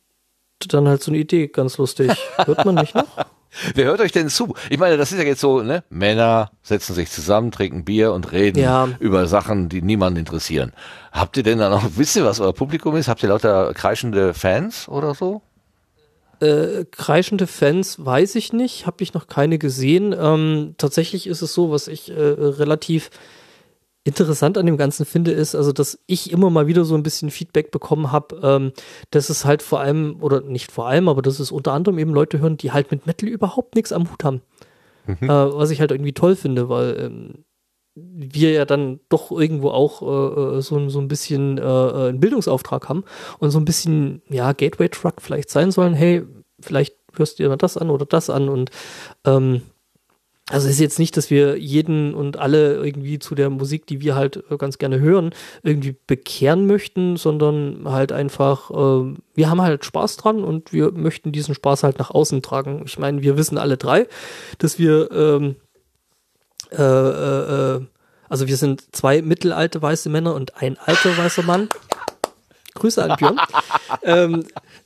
dann 0.68 0.88
halt 0.88 1.04
so 1.04 1.12
eine 1.12 1.20
Idee 1.20 1.48
ganz 1.48 1.78
lustig. 1.78 2.12
Hört 2.46 2.66
man 2.66 2.76
nicht 2.76 2.96
noch? 2.96 3.06
Wer 3.74 3.86
hört 3.86 4.02
euch 4.02 4.12
denn 4.12 4.30
zu? 4.30 4.54
Ich 4.70 4.80
meine, 4.80 4.98
das 4.98 5.12
ist 5.14 5.18
ja 5.18 5.24
jetzt 5.24 5.40
so, 5.40 5.62
ne? 5.62 5.84
Männer 5.90 6.52
setzen 6.62 6.94
sich 6.94 7.10
zusammen, 7.10 7.52
trinken 7.52 7.86
Bier 7.86 8.12
und 8.12 8.32
reden 8.34 8.60
Ja. 8.60 8.90
über 9.00 9.28
Sachen, 9.28 9.70
die 9.70 9.82
niemanden 9.82 10.20
interessieren. 10.20 10.74
Habt 11.12 11.38
ihr 11.38 11.44
denn 11.44 11.60
dann 11.60 11.72
auch, 11.72 11.84
wisst 11.96 12.16
ihr, 12.18 12.26
was 12.26 12.40
euer 12.42 12.54
Publikum 12.54 12.96
ist? 12.98 13.08
Habt 13.08 13.24
ihr 13.24 13.30
lauter 13.30 13.74
kreischende 13.74 14.34
Fans 14.34 14.90
oder 14.90 15.14
so? 15.14 15.42
Äh, 16.42 16.84
kreischende 16.92 17.48
Fans 17.48 18.04
weiß 18.04 18.36
ich 18.36 18.52
nicht, 18.52 18.86
habe 18.88 19.02
ich 19.04 19.14
noch 19.14 19.28
keine 19.28 19.58
gesehen. 19.58 20.14
Ähm, 20.18 20.76
tatsächlich 20.78 21.28
ist 21.28 21.42
es 21.42 21.54
so, 21.54 21.72
was 21.72 21.88
ich 21.88 22.12
äh, 22.12 22.14
relativ 22.20 23.10
interessant 24.06 24.58
an 24.58 24.66
dem 24.68 24.78
Ganzen 24.78 25.06
finde, 25.06 25.32
ist, 25.32 25.56
also 25.56 25.72
dass 25.74 26.00
ich 26.06 26.32
immer 26.32 26.50
mal 26.50 26.68
wieder 26.68 26.86
so 26.86 26.96
ein 26.96 27.04
bisschen 27.04 27.32
Feedback 27.32 27.72
bekommen 27.72 28.12
habe, 28.12 28.40
ähm, 28.44 28.72
dass 29.12 29.30
es 29.30 29.44
halt 29.46 29.62
vor 29.64 29.80
allem, 29.82 30.18
oder 30.22 30.42
nicht 30.42 30.72
vor 30.72 30.88
allem, 30.88 31.10
aber 31.10 31.22
dass 31.22 31.40
es 31.40 31.52
unter 31.52 31.74
anderem 31.74 31.98
eben 32.00 32.14
Leute 32.14 32.40
hören, 32.40 32.56
die 32.58 32.72
halt 32.72 32.92
mit 32.92 33.08
Metal 33.08 33.28
überhaupt 33.28 33.76
nichts 33.76 33.92
am 33.92 34.10
Hut 34.12 34.24
haben. 34.24 34.42
Äh, 35.26 35.28
was 35.28 35.72
ich 35.72 35.82
halt 35.82 35.92
irgendwie 35.92 36.14
toll 36.14 36.36
finde, 36.36 36.70
weil 36.70 36.98
ähm, 37.00 37.46
wir 37.96 38.52
ja 38.52 38.66
dann 38.66 39.00
doch 39.10 39.32
irgendwo 39.32 39.70
auch 39.70 40.02
äh, 40.02 40.58
äh, 40.58 40.62
so, 40.62 40.78
ein- 40.78 40.90
so 40.90 41.00
ein 41.00 41.08
bisschen 41.08 41.58
äh, 41.58 41.62
äh, 41.64 42.10
einen 42.10 42.20
Bildungsauftrag 42.20 42.90
haben 42.90 43.04
und 43.40 43.52
so 43.52 43.60
ein 43.60 43.66
bisschen, 43.66 44.22
ja, 44.30 44.52
Gateway-Truck 44.52 45.22
vielleicht 45.22 45.50
sein 45.50 45.72
sollen, 45.72 45.94
hey, 45.94 46.24
vielleicht 46.60 46.96
hörst 47.16 47.40
du 47.40 47.44
dir 47.44 47.50
mal 47.50 47.56
das 47.56 47.78
an 47.78 47.90
oder 47.90 48.06
das 48.06 48.30
an 48.30 48.50
und 48.50 48.70
ähm, 49.26 49.62
also 50.50 50.68
es 50.68 50.76
ist 50.76 50.80
jetzt 50.80 51.00
nicht, 51.00 51.18
dass 51.18 51.32
wir 51.32 51.58
jeden 51.58 52.14
und 52.14 52.38
alle 52.38 52.76
irgendwie 52.76 53.18
zu 53.18 53.34
der 53.34 53.50
Musik, 53.50 53.88
die 53.88 54.00
wir 54.02 54.16
halt 54.16 54.44
äh, 54.52 54.58
ganz 54.58 54.78
gerne 54.78 55.00
hören, 55.00 55.32
irgendwie 55.64 55.96
bekehren 56.06 56.68
möchten, 56.68 57.18
sondern 57.18 57.82
halt 57.86 58.12
einfach, 58.12 58.70
äh, 58.70 59.16
wir 59.34 59.50
haben 59.50 59.62
halt 59.62 59.86
Spaß 59.86 60.18
dran 60.18 60.44
und 60.44 60.72
wir 60.72 60.92
möchten 60.92 61.32
diesen 61.32 61.56
Spaß 61.56 61.82
halt 61.82 61.98
nach 61.98 62.12
außen 62.12 62.44
tragen. 62.44 62.84
Ich 62.86 63.00
meine, 63.00 63.24
wir 63.24 63.38
wissen 63.38 63.58
alle 63.58 63.78
drei, 63.78 64.08
dass 64.60 64.78
wir 64.78 65.12
ähm, 65.12 65.56
äh, 66.72 66.82
äh, 66.84 67.76
äh, 67.76 67.82
also 68.30 68.48
wir 68.48 68.58
sind 68.58 68.96
zwei 68.96 69.22
mittelalte 69.22 69.82
weiße 69.82 70.10
Männer 70.10 70.36
und 70.36 70.62
ein 70.62 70.78
alter 70.78 71.18
weißer 71.18 71.44
Mann. 71.44 71.70
Grüße 72.74 73.04
an 73.04 73.16
Björn. 73.18 73.40
ähm, 74.04 74.46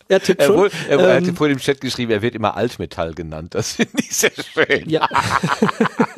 er 0.15 0.19
tippt 0.21 0.43
schon. 0.43 0.57
wohl, 0.57 0.71
er, 0.89 0.99
er 0.99 1.15
hat 1.15 1.27
Ähm, 1.27 1.35
vorhin 1.35 1.55
im 1.55 1.61
Chat 1.61 1.81
geschrieben, 1.81 2.11
er 2.11 2.21
wird 2.21 2.35
immer 2.35 2.57
Altmetall 2.57 3.13
genannt. 3.13 3.55
Das 3.55 3.73
finde 3.73 3.93
ich 3.99 4.15
sehr 4.15 4.31
schön. 4.31 4.89
Ja. 4.89 5.07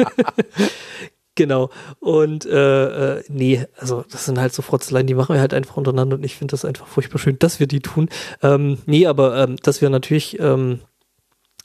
genau. 1.35 1.69
Und 1.99 2.45
äh, 2.45 3.17
äh, 3.17 3.23
nee, 3.27 3.65
also 3.77 4.03
das 4.09 4.25
sind 4.25 4.39
halt 4.39 4.53
so 4.53 4.61
Frotzeleien, 4.61 5.07
die 5.07 5.13
machen 5.13 5.35
wir 5.35 5.41
halt 5.41 5.53
einfach 5.53 5.77
untereinander 5.77 6.15
und 6.15 6.23
ich 6.23 6.35
finde 6.35 6.51
das 6.51 6.65
einfach 6.65 6.87
furchtbar 6.87 7.19
schön, 7.19 7.37
dass 7.37 7.59
wir 7.59 7.67
die 7.67 7.81
tun. 7.81 8.09
Ähm, 8.41 8.77
nee, 8.85 9.05
aber 9.05 9.37
ähm, 9.43 9.57
dass 9.57 9.81
wir 9.81 9.89
natürlich 9.89 10.39
ähm, 10.39 10.79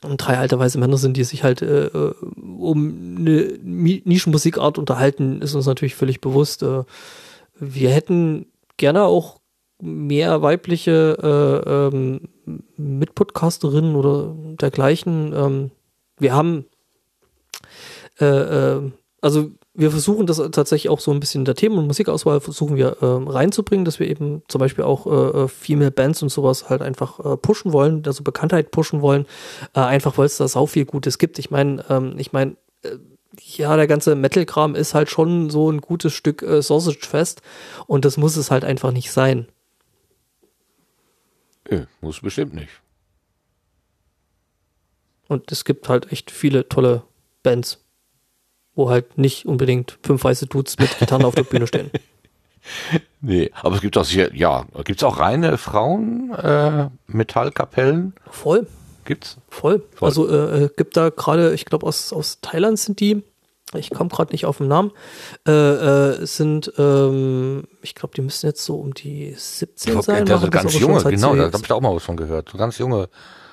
drei 0.03 0.39
alte 0.39 0.59
weiße 0.59 0.79
Männer 0.79 0.99
sind, 0.99 1.17
die 1.17 1.25
sich 1.25 1.45
halt 1.45 1.63
äh, 1.63 1.87
äh, 1.87 2.15
um 2.59 3.17
eine 3.19 3.59
Nischenmusikart 3.63 4.79
unterhalten, 4.79 5.43
ist 5.43 5.55
uns 5.55 5.67
natürlich 5.67 5.95
völlig 5.95 6.21
bewusst. 6.21 6.63
Äh, 6.63 6.83
wir 7.59 7.91
hätten 7.91 8.47
gerne 8.77 9.05
auch 9.05 9.41
mehr 9.81 10.43
weibliche 10.43 11.19
äh, 11.23 11.71
ähm, 11.71 12.29
Mitpodcasterinnen 12.77 13.95
oder 13.95 14.35
dergleichen. 14.61 15.33
Ähm, 15.35 15.71
wir 16.19 16.35
haben 16.35 16.67
äh, 18.21 18.25
äh, 18.25 18.91
also 19.21 19.51
wir 19.75 19.91
versuchen 19.91 20.27
das 20.27 20.39
tatsächlich 20.53 20.89
auch 20.89 21.01
so 21.01 21.11
ein 21.11 21.21
bisschen 21.21 21.43
in 21.43 21.45
der 21.45 21.55
Themen- 21.55 21.77
und 21.79 21.87
Musikauswahl 21.87 22.41
versuchen 22.41 22.77
wir 22.77 22.97
ähm, 23.03 23.29
reinzubringen, 23.29 23.85
dass 23.85 24.01
wir 24.01 24.09
eben 24.09 24.43
zum 24.49 24.59
Beispiel 24.59 24.85
auch 24.85 25.07
äh, 25.07 25.43
äh, 25.45 25.49
Female 25.49 25.91
Bands 25.91 26.23
und 26.23 26.31
sowas 26.31 26.71
halt 26.71 26.81
einfach 26.81 27.21
äh, 27.21 27.37
pushen 27.37 27.73
wollen, 27.73 28.03
also 28.07 28.25
Bekanntheit 28.25 28.71
pushen 28.71 29.03
wollen, 29.03 29.27
äh, 29.75 29.81
einfach 29.81 30.17
weil 30.17 30.27
es 30.27 30.39
da 30.39 30.49
sau 30.49 30.67
viel 30.67 30.87
Gutes 30.87 31.19
gibt. 31.19 31.39
Ich 31.39 31.51
meine, 31.51 31.85
ähm, 31.91 32.15
ich 32.19 32.33
meine, 32.33 32.57
äh, 32.83 32.97
ja, 33.39 33.77
der 33.77 33.87
ganze 33.87 34.15
Metal-Kram 34.15 34.75
ist 34.75 34.95
halt 34.95 35.11
schon 35.11 35.51
so 35.51 35.71
ein 35.71 35.83
gutes 35.83 36.15
Stück 36.15 36.43
äh, 36.43 36.63
Sausage-Fest 36.63 37.43
und 37.87 38.07
das 38.07 38.17
muss 38.17 38.37
es 38.37 38.51
halt 38.51 38.65
einfach 38.65 38.93
nicht 38.93 39.13
sein. 39.13 39.47
Nö, 41.71 41.87
muss 42.01 42.21
bestimmt 42.21 42.55
nicht. 42.55 42.71
Und 45.29 45.51
es 45.51 45.65
gibt 45.65 45.89
halt 45.89 46.13
echt 46.13 46.31
viele 46.31 46.69
tolle 46.69 47.03
Bands, 47.43 47.85
wo 48.75 48.91
halt 48.91 49.19
nicht 49.19 49.47
unbedingt 49.47 49.99
fünf 50.03 50.23
weiße 50.23 50.47
Dudes 50.47 50.79
mit 50.79 50.99
Gitarren 50.99 51.25
auf 51.25 51.35
der 51.35 51.45
Bühne 51.45 51.67
stehen. 51.67 51.91
Nee, 53.21 53.51
aber 53.63 53.77
es 53.77 53.81
gibt 53.81 53.97
auch 53.97 54.05
sicher, 54.05 54.35
ja, 54.35 54.67
gibt 54.85 55.01
es 55.01 55.05
auch 55.05 55.21
reine 55.21 55.57
Frauen 55.57 56.33
äh, 56.33 56.89
Metallkapellen? 57.07 58.15
Voll. 58.29 58.67
Gibt's? 59.05 59.39
Voll. 59.49 59.83
Voll. 59.95 60.09
Also 60.09 60.29
äh, 60.29 60.65
äh, 60.65 60.71
gibt 60.77 60.97
da 60.97 61.11
gerade, 61.11 61.55
ich 61.55 61.65
glaube 61.65 61.87
aus, 61.87 62.13
aus 62.13 62.41
Thailand 62.41 62.79
sind 62.79 62.99
die, 63.01 63.23
ich 63.75 63.91
komme 63.91 64.09
gerade 64.09 64.33
nicht 64.33 64.47
auf 64.47 64.59
den 64.59 64.69
Namen, 64.69 64.93
äh, 65.47 65.51
äh, 65.51 66.27
sind, 66.27 66.73
ähm, 66.79 67.65
ich 67.83 67.95
glaube, 67.95 68.15
die 68.15 68.21
müssen 68.23 68.47
jetzt 68.47 68.65
so 68.65 68.77
um 68.77 68.95
die 68.95 69.35
17 69.37 70.03
sein. 70.03 70.25
das 70.25 70.41
machen 70.41 70.43
sind 70.43 70.51
ganz 70.53 70.79
junge, 70.79 71.03
genau, 71.03 71.35
da 71.35 71.45
habe 71.47 71.57
ich 71.57 71.69
da 71.69 71.75
auch 71.75 71.81
mal 71.81 71.95
was 71.95 72.05
von 72.05 72.17
gehört. 72.17 72.51
So 72.51 72.59
ganz 72.59 72.79
junge. 72.79 73.09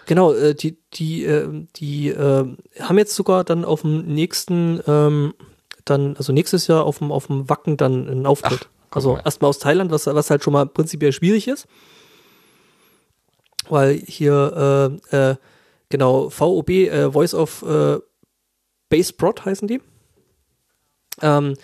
Genau, 0.06 0.34
äh, 0.34 0.54
die, 0.54 0.78
die, 0.94 1.26
äh, 1.26 1.66
die 1.76 2.10
äh, 2.10 2.46
haben 2.80 2.98
jetzt 2.98 3.16
sogar 3.16 3.44
dann 3.44 3.66
auf 3.66 3.82
dem 3.82 4.06
nächsten, 4.06 4.82
ähm, 4.86 5.34
dann, 5.86 6.16
also 6.18 6.32
nächstes 6.32 6.68
Jahr 6.68 6.86
auf 6.86 7.00
dem, 7.00 7.12
auf 7.12 7.28
dem 7.28 7.50
Wacken 7.50 7.78
dann 7.78 8.08
einen 8.08 8.26
Auftritt. 8.26 8.70
guck 8.90 8.96
also 8.96 9.14
mal. 9.14 9.22
erstmal 9.26 9.50
aus 9.50 9.60
Thailand, 9.60 9.92
was, 9.92 10.06
was 10.06 10.30
halt 10.30 10.44
schon 10.44 10.54
mal 10.54 10.68
prinzipiell 10.68 11.12
schwierig 11.12 11.48
ist. 11.48 11.68
Weil 13.70 13.96
hier, 13.96 15.00
äh, 15.12 15.32
äh, 15.32 15.36
genau, 15.90 16.30
VOB, 16.30 16.70
äh, 16.70 17.12
Voice 17.12 17.34
of 17.34 17.64
äh, 17.64 18.00
Base 18.90 19.14
Prod 19.14 19.46
heißen 19.46 19.68
die. 19.68 19.82
Ähm, 21.24 21.56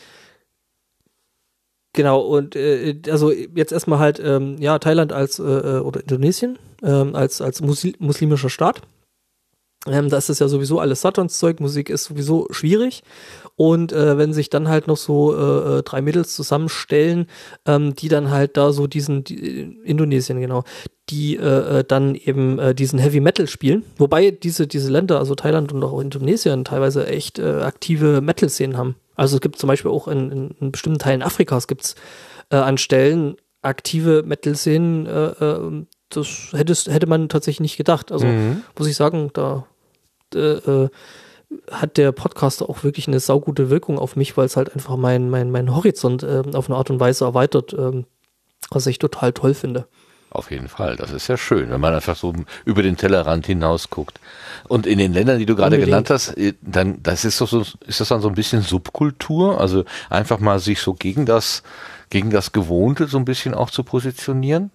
Genau, 1.93 2.21
und 2.21 2.55
äh, 2.55 3.01
also 3.09 3.31
jetzt 3.31 3.71
erstmal 3.71 3.99
halt, 3.99 4.21
ähm, 4.23 4.57
ja, 4.59 4.77
Thailand 4.77 5.11
als, 5.11 5.39
äh, 5.39 5.43
äh, 5.43 5.79
oder 5.79 6.01
Indonesien 6.01 6.59
ähm, 6.83 7.15
als, 7.15 7.41
als 7.41 7.61
Musli 7.61 7.95
muslimischer 7.99 8.49
Staat. 8.49 8.81
Ähm, 9.87 10.09
da 10.09 10.17
ist 10.17 10.29
das 10.29 10.39
ja 10.39 10.47
sowieso 10.47 10.79
alles 10.79 11.01
Satans-Zeug, 11.01 11.59
Musik 11.61 11.89
ist 11.89 12.03
sowieso 12.03 12.47
schwierig. 12.51 13.01
Und 13.55 13.91
äh, 13.91 14.17
wenn 14.17 14.33
sich 14.33 14.49
dann 14.49 14.67
halt 14.67 14.87
noch 14.87 14.97
so 14.97 15.35
äh, 15.35 15.79
äh, 15.79 15.83
drei 15.83 16.01
Mädels 16.01 16.35
zusammenstellen, 16.35 17.27
ähm, 17.65 17.95
die 17.95 18.07
dann 18.07 18.29
halt 18.29 18.55
da 18.55 18.71
so 18.71 18.87
diesen, 18.87 19.23
die, 19.23 19.79
Indonesien 19.83 20.39
genau, 20.39 20.63
die 21.09 21.37
äh, 21.37 21.79
äh, 21.79 21.83
dann 21.83 22.13
eben 22.15 22.59
äh, 22.59 22.75
diesen 22.75 22.99
Heavy 22.99 23.19
Metal 23.19 23.47
spielen. 23.47 23.83
Wobei 23.97 24.31
diese, 24.31 24.67
diese 24.67 24.91
Länder, 24.91 25.17
also 25.17 25.33
Thailand 25.33 25.71
und 25.71 25.83
auch 25.83 25.99
Indonesien, 25.99 26.65
teilweise 26.65 27.07
echt 27.07 27.39
äh, 27.39 27.61
aktive 27.61 28.21
Metal-Szenen 28.21 28.77
haben. 28.77 28.95
Also 29.19 29.35
es 29.35 29.41
gibt 29.41 29.57
zum 29.57 29.67
Beispiel 29.67 29.91
auch 29.91 30.07
in, 30.07 30.31
in, 30.31 30.51
in 30.59 30.71
bestimmten 30.71 30.99
Teilen 30.99 31.21
Afrikas 31.21 31.67
gibt's 31.67 31.95
äh, 32.49 32.55
an 32.55 32.77
Stellen 32.77 33.35
aktive 33.61 34.23
Metal-Szenen, 34.23 35.05
äh, 35.05 35.27
äh, 35.27 35.85
das 36.09 36.49
hättest, 36.53 36.87
hätte 36.89 37.07
man 37.07 37.29
tatsächlich 37.29 37.59
nicht 37.59 37.77
gedacht. 37.77 38.11
Also 38.11 38.25
muss 38.77 38.87
ich 38.87 38.95
sagen, 38.95 39.29
da 39.33 39.67
äh, 40.33 40.39
äh, 40.39 40.89
hat 41.69 41.97
der 41.97 42.11
Podcast 42.11 42.63
auch 42.63 42.83
wirklich 42.83 43.07
eine 43.07 43.19
saugute 43.19 43.69
Wirkung 43.69 43.99
auf 43.99 44.15
mich, 44.15 44.37
weil 44.37 44.45
es 44.45 44.55
halt 44.55 44.73
einfach 44.73 44.95
mein, 44.95 45.29
mein, 45.29 45.51
mein 45.51 45.75
Horizont 45.75 46.23
äh, 46.23 46.43
auf 46.53 46.69
eine 46.69 46.77
Art 46.77 46.89
und 46.89 46.99
Weise 46.99 47.25
erweitert, 47.25 47.73
ähm, 47.73 48.05
was 48.71 48.87
ich 48.87 48.99
total 48.99 49.33
toll 49.33 49.53
finde. 49.53 49.87
Auf 50.31 50.51
jeden 50.51 50.67
Fall, 50.67 50.95
das 50.95 51.11
ist 51.11 51.27
ja 51.27 51.37
schön, 51.37 51.71
wenn 51.71 51.81
man 51.81 51.95
einfach 51.95 52.15
so 52.15 52.33
über 52.63 52.83
den 52.83 52.97
Tellerrand 52.97 53.47
hinaus 53.47 53.89
guckt. 53.89 54.19
Und 54.67 54.85
in 54.85 54.99
den 54.99 55.11
Ländern, 55.11 55.39
die 55.39 55.47
du 55.47 55.55
gerade 55.55 55.79
genannt 55.79 56.11
hast, 56.11 56.37
äh, 56.37 56.53
dann 56.61 57.01
das 57.01 57.25
ist 57.25 57.41
doch 57.41 57.47
so, 57.47 57.65
ist 57.87 57.99
das 57.99 58.09
dann 58.09 58.21
so 58.21 58.27
ein 58.27 58.35
bisschen 58.35 58.61
Subkultur, 58.61 59.59
also 59.59 59.85
einfach 60.09 60.39
mal 60.39 60.59
sich 60.59 60.81
so 60.81 60.93
gegen 60.93 61.25
das 61.25 61.63
gegen 62.11 62.29
das 62.29 62.51
Gewohnte 62.51 63.07
so 63.07 63.17
ein 63.17 63.25
bisschen 63.25 63.53
auch 63.53 63.71
zu 63.71 63.83
positionieren. 63.83 64.71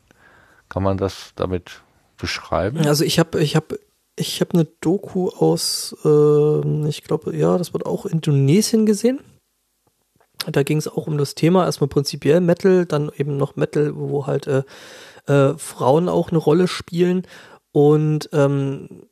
Kann 0.69 0.83
man 0.83 0.97
das 0.97 1.33
damit 1.37 1.83
beschreiben? 2.17 2.79
Also 2.87 3.05
ich 3.05 3.19
habe 3.19 3.41
ich 3.41 3.55
hab, 3.55 3.75
ich 4.17 4.41
hab 4.41 4.55
eine 4.55 4.67
Doku 4.81 5.29
aus, 5.29 5.97
ähm, 6.05 6.87
ich 6.87 7.05
glaube, 7.05 7.37
ja, 7.37 7.59
das 7.59 7.73
wird 7.73 7.87
auch 7.87 8.07
Indonesien 8.07 8.87
gesehen. 8.87 9.21
Da 10.47 10.63
ging 10.63 10.79
es 10.79 10.89
auch 10.89 11.07
um 11.07 11.17
das 11.17 11.35
Thema, 11.35 11.65
erstmal 11.65 11.89
prinzipiell 11.89 12.41
Metal, 12.41 12.87
dann 12.87 13.11
eben 13.17 13.37
noch 13.37 13.57
Metal, 13.57 13.97
wo 13.97 14.27
halt 14.27 14.47
äh, 14.47 14.63
äh, 15.27 15.55
Frauen 15.57 16.09
auch 16.09 16.31
eine 16.31 16.39
Rolle 16.39 16.69
spielen. 16.69 17.27
Und 17.73 18.29
ähm, 18.33 19.07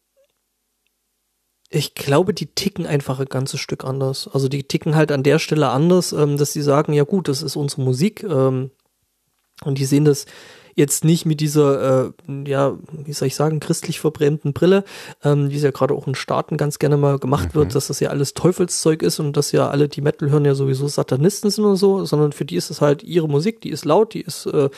ich 1.69 1.95
glaube, 1.95 2.35
die 2.35 2.47
ticken 2.47 2.87
einfach 2.87 3.19
ein 3.19 3.27
ganzes 3.27 3.61
Stück 3.61 3.85
anders. 3.85 4.29
Also 4.33 4.49
die 4.49 4.65
ticken 4.65 4.95
halt 4.95 5.11
an 5.11 5.23
der 5.23 5.39
Stelle 5.39 5.71
anders, 5.71 6.13
ähm, 6.13 6.37
dass 6.37 6.53
sie 6.53 6.63
sagen, 6.63 6.93
ja 6.93 7.05
gut, 7.05 7.29
das 7.29 7.43
ist 7.43 7.57
unsere 7.57 7.83
Musik. 7.83 8.23
Ähm, 8.25 8.71
Und 9.65 9.79
die 9.79 9.85
sehen 9.85 10.05
das 10.05 10.27
jetzt 10.75 11.05
nicht 11.05 11.27
mit 11.27 11.41
dieser, 11.41 12.07
äh, 12.07 12.13
ja, 12.47 12.79
wie 12.93 13.13
soll 13.13 13.29
ich 13.29 13.35
sagen, 13.35 13.61
christlich 13.61 14.01
verbrämten 14.01 14.53
Brille, 14.55 14.85
ähm, 15.23 15.51
wie 15.51 15.57
es 15.57 15.63
ja 15.63 15.71
gerade 15.71 15.95
auch 15.95 16.07
in 16.07 16.15
Staaten 16.15 16.57
ganz 16.57 16.79
gerne 16.79 16.97
mal 16.97 17.19
gemacht 17.19 17.55
wird, 17.55 17.75
dass 17.75 17.89
das 17.89 18.01
ja 18.01 18.09
alles 18.09 18.33
Teufelszeug 18.33 19.03
ist 19.03 19.21
und 19.21 19.37
dass 19.37 19.53
ja 19.53 19.69
alle, 19.69 19.89
die 19.89 20.01
Metal 20.01 20.31
hören, 20.31 20.47
ja 20.47 20.55
sowieso 20.55 20.89
Satanisten 20.89 21.51
sind 21.51 21.65
und 21.65 21.77
so, 21.77 22.07
sondern 22.07 22.33
für 22.33 22.47
die 22.47 22.57
ist 22.57 22.71
es 22.71 22.81
halt 22.81 23.03
ihre 23.03 23.29
Musik, 23.29 23.61
die 23.61 23.71
ist 23.71 23.85
laut, 23.85 24.15
die 24.15 24.23
ist 24.23 24.47
äh, 24.47 24.71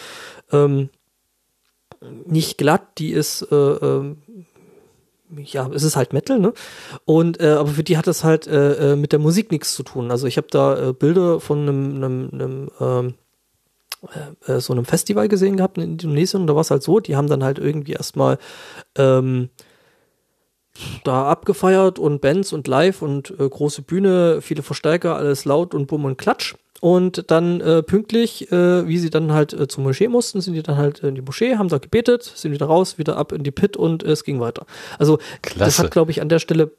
ähm, 0.53 0.91
nicht 2.27 2.59
glatt, 2.59 2.99
die 2.99 3.13
ist 3.13 3.43
äh, 3.51 3.55
ähm, 3.55 4.17
ja, 5.37 5.69
es 5.73 5.83
ist 5.83 5.97
halt 5.97 6.13
Metal, 6.13 6.39
ne? 6.39 6.53
Und 7.05 7.41
äh, 7.41 7.49
aber 7.49 7.71
für 7.71 7.83
die 7.83 7.97
hat 7.97 8.07
das 8.07 8.25
halt 8.25 8.47
äh, 8.47 8.93
äh, 8.93 8.97
mit 8.97 9.13
der 9.13 9.19
Musik 9.19 9.51
nichts 9.51 9.75
zu 9.75 9.83
tun. 9.83 10.11
Also 10.11 10.27
ich 10.27 10.37
habe 10.37 10.47
da 10.51 10.91
äh, 10.91 10.93
Bilder 10.93 11.41
von 11.41 11.61
einem, 11.61 11.97
einem, 11.97 12.31
einem 12.33 12.71
ähm, 12.81 13.15
äh, 14.47 14.53
äh, 14.53 14.61
so 14.61 14.73
einem 14.73 14.85
Festival 14.85 15.29
gesehen 15.29 15.57
gehabt 15.57 15.79
in 15.79 15.85
Indonesien 15.85 16.43
und 16.43 16.47
da 16.47 16.55
war 16.55 16.61
es 16.61 16.71
halt 16.71 16.83
so, 16.83 17.01
die 17.01 17.17
haben 17.17 17.29
dann 17.29 17.45
halt 17.45 17.59
irgendwie 17.59 17.93
erstmal 17.93 18.39
ähm, 18.97 19.49
da 21.05 21.31
abgefeiert 21.31 21.99
und 21.99 22.21
Bands 22.21 22.53
und 22.53 22.67
Live 22.67 23.03
und 23.03 23.31
äh, 23.39 23.49
große 23.49 23.83
Bühne, 23.83 24.41
viele 24.43 24.63
Verstärker, 24.63 25.17
alles 25.17 25.45
laut 25.45 25.75
und 25.75 25.87
Bumm 25.87 26.05
und 26.05 26.19
Klatsch. 26.19 26.57
Und 26.85 27.31
dann 27.31 27.63
äh, 27.63 27.83
pünktlich, 27.83 28.53
äh, 28.53 28.87
wie 28.87 28.99
sie 28.99 29.09
dann 29.09 29.33
halt 29.33 29.55
äh, 29.55 29.69
zur 29.69 29.83
Moschee 29.83 30.09
mussten, 30.09 30.43
sind 30.43 30.53
die 30.53 30.63
dann 30.63 30.77
halt 30.77 30.99
in 30.99 31.15
die 31.15 31.23
Moschee, 31.23 31.57
haben 31.57 31.71
da 31.71 31.79
gebetet, 31.79 32.23
sind 32.23 32.53
wieder 32.53 32.67
raus, 32.67 32.99
wieder 32.99 33.17
ab 33.17 33.33
in 33.33 33.43
die 33.43 33.53
Pit 33.53 33.79
und 33.79 34.03
es 34.03 34.23
ging 34.23 34.39
weiter. 34.39 34.67
Also 34.99 35.17
das 35.17 35.53
Klasse. 35.55 35.83
hat, 35.83 35.93
glaube 35.93 36.11
ich, 36.11 36.21
an 36.21 36.29
der 36.29 36.41
Stelle 36.41 36.73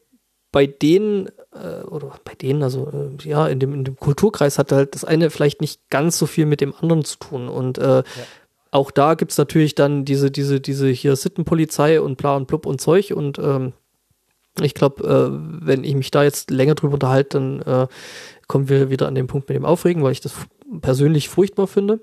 bei 0.51 0.67
denen, 0.67 1.29
äh, 1.55 1.81
oder 1.87 2.19
bei 2.23 2.35
denen, 2.35 2.61
also 2.61 2.87
äh, 2.93 3.27
ja, 3.27 3.47
in 3.47 3.59
dem, 3.59 3.73
in 3.73 3.83
dem 3.83 3.95
Kulturkreis 3.95 4.59
hat 4.59 4.71
halt 4.71 4.93
das 4.93 5.05
eine 5.05 5.31
vielleicht 5.31 5.59
nicht 5.59 5.89
ganz 5.89 6.19
so 6.19 6.27
viel 6.27 6.45
mit 6.45 6.61
dem 6.61 6.75
anderen 6.75 7.03
zu 7.03 7.17
tun. 7.17 7.49
Und 7.49 7.79
äh, 7.79 8.03
auch 8.69 8.91
da 8.91 9.15
gibt's 9.15 9.39
natürlich 9.39 9.73
dann 9.73 10.05
diese, 10.05 10.29
diese, 10.29 10.61
diese 10.61 10.87
hier 10.87 11.15
Sittenpolizei 11.15 11.99
und 11.99 12.17
bla 12.17 12.35
und 12.35 12.45
blub 12.45 12.67
und 12.67 12.79
Zeug 12.79 13.11
und 13.15 13.39
ähm, 13.39 13.73
ich 14.61 14.73
glaube, 14.73 15.03
äh, 15.03 15.65
wenn 15.67 15.83
ich 15.83 15.95
mich 15.95 16.11
da 16.11 16.23
jetzt 16.23 16.49
länger 16.49 16.75
drüber 16.75 16.93
unterhalte, 16.93 17.37
dann 17.37 17.61
äh, 17.61 17.87
kommen 18.47 18.69
wir 18.69 18.89
wieder 18.89 19.07
an 19.07 19.15
den 19.15 19.27
Punkt 19.27 19.49
mit 19.49 19.55
dem 19.55 19.65
Aufregen, 19.65 20.03
weil 20.03 20.11
ich 20.11 20.21
das 20.21 20.33
persönlich 20.81 21.29
furchtbar 21.29 21.67
finde. 21.67 21.99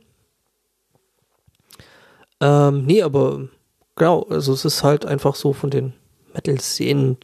Ähm, 2.40 2.84
nee, 2.84 3.02
aber 3.02 3.48
genau, 3.96 4.22
also 4.28 4.52
es 4.52 4.64
ist 4.64 4.82
halt 4.82 5.06
einfach 5.06 5.34
so 5.34 5.52
von 5.52 5.70
den 5.70 5.92
Metal-Szenen 6.34 7.18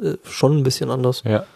äh, 0.00 0.14
schon 0.24 0.58
ein 0.58 0.62
bisschen 0.62 0.90
anders. 0.90 1.22
Ja. 1.24 1.46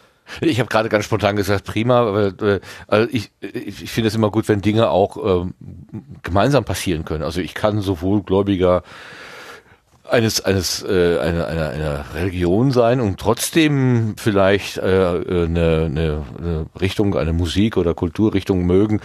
Ich 0.41 0.61
habe 0.61 0.69
gerade 0.69 0.89
ganz 0.89 1.05
spontan 1.05 1.37
gesagt, 1.37 1.65
prima, 1.65 2.13
weil 2.13 2.35
äh, 2.43 2.61
also 2.87 3.09
ich, 3.13 3.33
ich, 3.41 3.83
ich 3.83 3.91
finde 3.91 4.09
es 4.09 4.15
immer 4.15 4.31
gut, 4.31 4.49
wenn 4.49 4.63
Dinge 4.63 4.89
auch 4.89 5.43
ähm, 5.43 5.55
gemeinsam 6.23 6.65
passieren 6.65 7.05
können. 7.05 7.25
Also 7.25 7.41
ich 7.41 7.55
kann 7.55 7.81
sowohl 7.81 8.23
Gläubiger 8.23 8.83
eines 10.09 10.41
eines 10.45 10.83
äh, 10.83 11.19
einer, 11.19 11.47
einer, 11.47 11.69
einer 11.71 12.05
Religion 12.15 12.73
sein 12.73 13.01
und 13.01 13.21
trotzdem 13.21 14.15
vielleicht 14.17 14.79
äh, 14.79 15.17
äh, 15.17 15.45
eine, 15.45 15.85
eine, 15.87 16.25
eine 16.39 16.67
Richtung, 16.81 17.17
eine 17.17 17.33
Musik 17.33 17.77
oder 17.77 17.95
Kulturrichtung 17.95 18.67
mögen, 18.67 19.01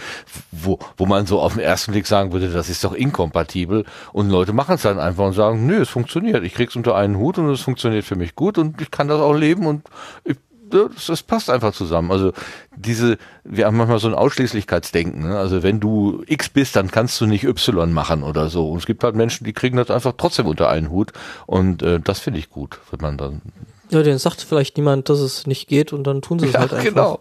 wo 0.50 0.78
wo 0.96 1.06
man 1.06 1.26
so 1.26 1.40
auf 1.40 1.54
den 1.54 1.62
ersten 1.62 1.92
Blick 1.92 2.06
sagen 2.06 2.32
würde, 2.32 2.48
das 2.50 2.68
ist 2.68 2.84
doch 2.84 2.94
inkompatibel. 2.94 3.84
Und 4.12 4.30
Leute 4.30 4.52
machen 4.52 4.74
es 4.74 4.82
dann 4.82 4.98
einfach 4.98 5.26
und 5.26 5.34
sagen, 5.34 5.66
nö, 5.66 5.82
es 5.82 5.88
funktioniert, 5.88 6.44
ich 6.44 6.54
krieg's 6.54 6.76
unter 6.76 6.96
einen 6.96 7.16
Hut 7.16 7.38
und 7.38 7.48
es 7.50 7.60
funktioniert 7.60 8.04
für 8.04 8.16
mich 8.16 8.34
gut 8.34 8.58
und 8.58 8.80
ich 8.80 8.90
kann 8.90 9.08
das 9.08 9.20
auch 9.20 9.34
leben 9.34 9.66
und 9.66 9.86
ich 10.24 10.36
das, 10.70 11.06
das 11.06 11.22
passt 11.22 11.50
einfach 11.50 11.72
zusammen. 11.72 12.10
Also 12.10 12.32
diese, 12.76 13.18
wir 13.44 13.66
haben 13.66 13.76
manchmal 13.76 13.98
so 13.98 14.08
ein 14.08 14.14
Ausschließlichkeitsdenken. 14.14 15.28
Ne? 15.28 15.38
Also 15.38 15.62
wenn 15.62 15.80
du 15.80 16.22
X 16.26 16.48
bist, 16.48 16.76
dann 16.76 16.90
kannst 16.90 17.20
du 17.20 17.26
nicht 17.26 17.44
Y 17.44 17.92
machen 17.92 18.22
oder 18.22 18.48
so. 18.48 18.68
Und 18.68 18.78
es 18.78 18.86
gibt 18.86 19.04
halt 19.04 19.14
Menschen, 19.14 19.44
die 19.44 19.52
kriegen 19.52 19.76
das 19.76 19.90
einfach 19.90 20.14
trotzdem 20.16 20.46
unter 20.46 20.68
einen 20.68 20.90
Hut. 20.90 21.12
Und 21.46 21.82
äh, 21.82 22.00
das 22.00 22.20
finde 22.20 22.38
ich 22.38 22.50
gut, 22.50 22.78
wenn 22.90 23.00
man 23.00 23.18
dann. 23.18 23.42
Ja, 23.90 24.02
denen 24.02 24.18
sagt 24.18 24.42
vielleicht 24.42 24.76
niemand, 24.76 25.08
dass 25.08 25.20
es 25.20 25.46
nicht 25.46 25.66
geht 25.66 25.92
und 25.92 26.04
dann 26.04 26.20
tun 26.20 26.38
sie 26.38 26.48
es 26.48 26.54
halt 26.54 26.72
einfach. 26.74 26.84
genau. 26.84 27.20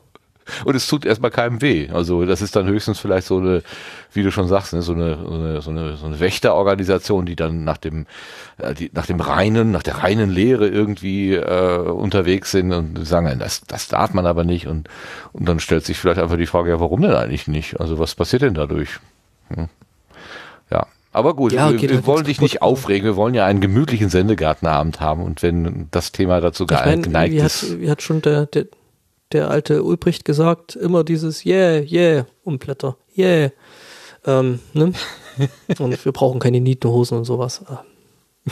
Und 0.65 0.75
es 0.75 0.87
tut 0.87 1.05
erstmal 1.05 1.31
keinem 1.31 1.61
weh. 1.61 1.89
Also 1.91 2.25
das 2.25 2.41
ist 2.41 2.55
dann 2.55 2.67
höchstens 2.67 2.99
vielleicht 2.99 3.27
so 3.27 3.37
eine, 3.37 3.63
wie 4.13 4.23
du 4.23 4.31
schon 4.31 4.47
sagst, 4.47 4.73
ne, 4.73 4.81
so 4.81 4.93
eine, 4.93 5.17
so 5.17 5.33
eine, 5.33 5.61
so 5.61 5.69
eine, 5.69 5.97
so 5.97 6.05
eine 6.05 6.19
Wächterorganisation, 6.19 7.25
die 7.25 7.35
dann 7.35 7.63
nach 7.63 7.77
dem, 7.77 8.05
äh, 8.57 8.73
die, 8.73 8.89
nach 8.93 9.05
dem 9.05 9.19
reinen, 9.19 9.71
nach 9.71 9.83
der 9.83 10.03
reinen 10.03 10.29
Lehre 10.29 10.67
irgendwie 10.67 11.33
äh, 11.33 11.77
unterwegs 11.77 12.51
sind 12.51 12.73
und 12.73 13.05
sagen, 13.05 13.39
das, 13.39 13.61
das 13.67 13.87
darf 13.87 14.13
man 14.13 14.25
aber 14.25 14.43
nicht. 14.43 14.67
Und, 14.67 14.89
und 15.33 15.47
dann 15.47 15.59
stellt 15.59 15.85
sich 15.85 15.97
vielleicht 15.97 16.19
einfach 16.19 16.37
die 16.37 16.47
Frage, 16.47 16.69
ja, 16.69 16.79
warum 16.79 17.01
denn 17.01 17.13
eigentlich 17.13 17.47
nicht? 17.47 17.79
Also 17.79 17.99
was 17.99 18.15
passiert 18.15 18.41
denn 18.41 18.53
dadurch? 18.53 18.99
Hm. 19.53 19.69
Ja. 20.69 20.87
Aber 21.13 21.33
gut, 21.35 21.53
Ja, 21.53 21.71
wir, 21.71 21.77
geht 21.77 21.89
wir 21.89 22.05
wollen 22.05 22.25
dich 22.25 22.41
nicht 22.41 22.61
aufregen, 22.61 23.05
wir 23.05 23.15
wollen 23.15 23.33
ja 23.33 23.45
einen 23.45 23.61
gemütlichen 23.61 24.09
Sendegartenabend 24.09 24.99
haben 24.99 25.23
und 25.23 25.41
wenn 25.41 25.87
das 25.89 26.11
Thema 26.11 26.41
dazu 26.41 26.65
Ich 26.69 26.71
meine, 26.71 27.01
geneigt 27.01 27.33
wie 27.33 27.39
ist. 27.39 27.63
hat, 27.63 27.79
wie 27.79 27.89
hat 27.89 28.01
schon 28.01 28.21
der, 28.21 28.45
der, 28.45 28.65
der 29.31 29.49
alte 29.49 29.83
Ulbricht 29.83 30.25
gesagt, 30.25 30.75
immer 30.75 31.03
dieses 31.03 31.45
Yeah, 31.45 31.81
yeah, 31.81 32.25
Umblätter, 32.43 32.97
yeah. 33.17 33.51
Ähm, 34.25 34.59
ne? 34.73 34.93
Und 35.79 36.03
wir 36.05 36.11
brauchen 36.11 36.39
keine 36.39 36.59
Nietenhosen 36.59 37.17
und 37.19 37.25
sowas. 37.25 37.61
Ah. 37.67 37.83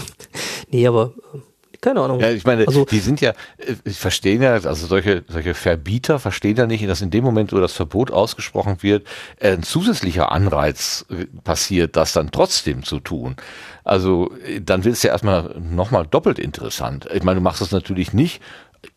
nee, 0.71 0.85
aber 0.87 1.13
äh, 1.33 1.39
keine 1.81 2.01
Ahnung. 2.01 2.19
Ja, 2.19 2.31
ich 2.31 2.45
meine, 2.45 2.67
Also- 2.67 2.85
die 2.85 2.99
sind 2.99 3.21
ja, 3.21 3.31
äh, 3.57 3.75
ich 3.83 3.97
verstehen 3.97 4.41
ja, 4.41 4.53
also 4.53 4.87
solche, 4.87 5.23
solche 5.27 5.53
Verbieter 5.53 6.19
verstehen 6.19 6.57
ja 6.57 6.65
nicht, 6.67 6.87
dass 6.87 7.01
in 7.01 7.11
dem 7.11 7.23
Moment, 7.23 7.51
wo 7.53 7.59
das 7.59 7.73
Verbot 7.73 8.11
ausgesprochen 8.11 8.77
wird, 8.81 9.05
ein 9.41 9.63
zusätzlicher 9.63 10.31
Anreiz 10.31 11.05
äh, 11.09 11.25
passiert, 11.43 11.95
das 11.95 12.13
dann 12.13 12.31
trotzdem 12.31 12.83
zu 12.83 12.99
tun. 12.99 13.35
Also 13.83 14.31
äh, 14.45 14.61
dann 14.61 14.83
wird 14.83 14.95
es 14.95 15.03
ja 15.03 15.11
erstmal 15.11 15.55
nochmal 15.59 16.07
doppelt 16.07 16.39
interessant. 16.39 17.07
Ich 17.13 17.23
meine, 17.23 17.39
du 17.39 17.43
machst 17.43 17.61
das 17.61 17.71
natürlich 17.71 18.13
nicht 18.13 18.41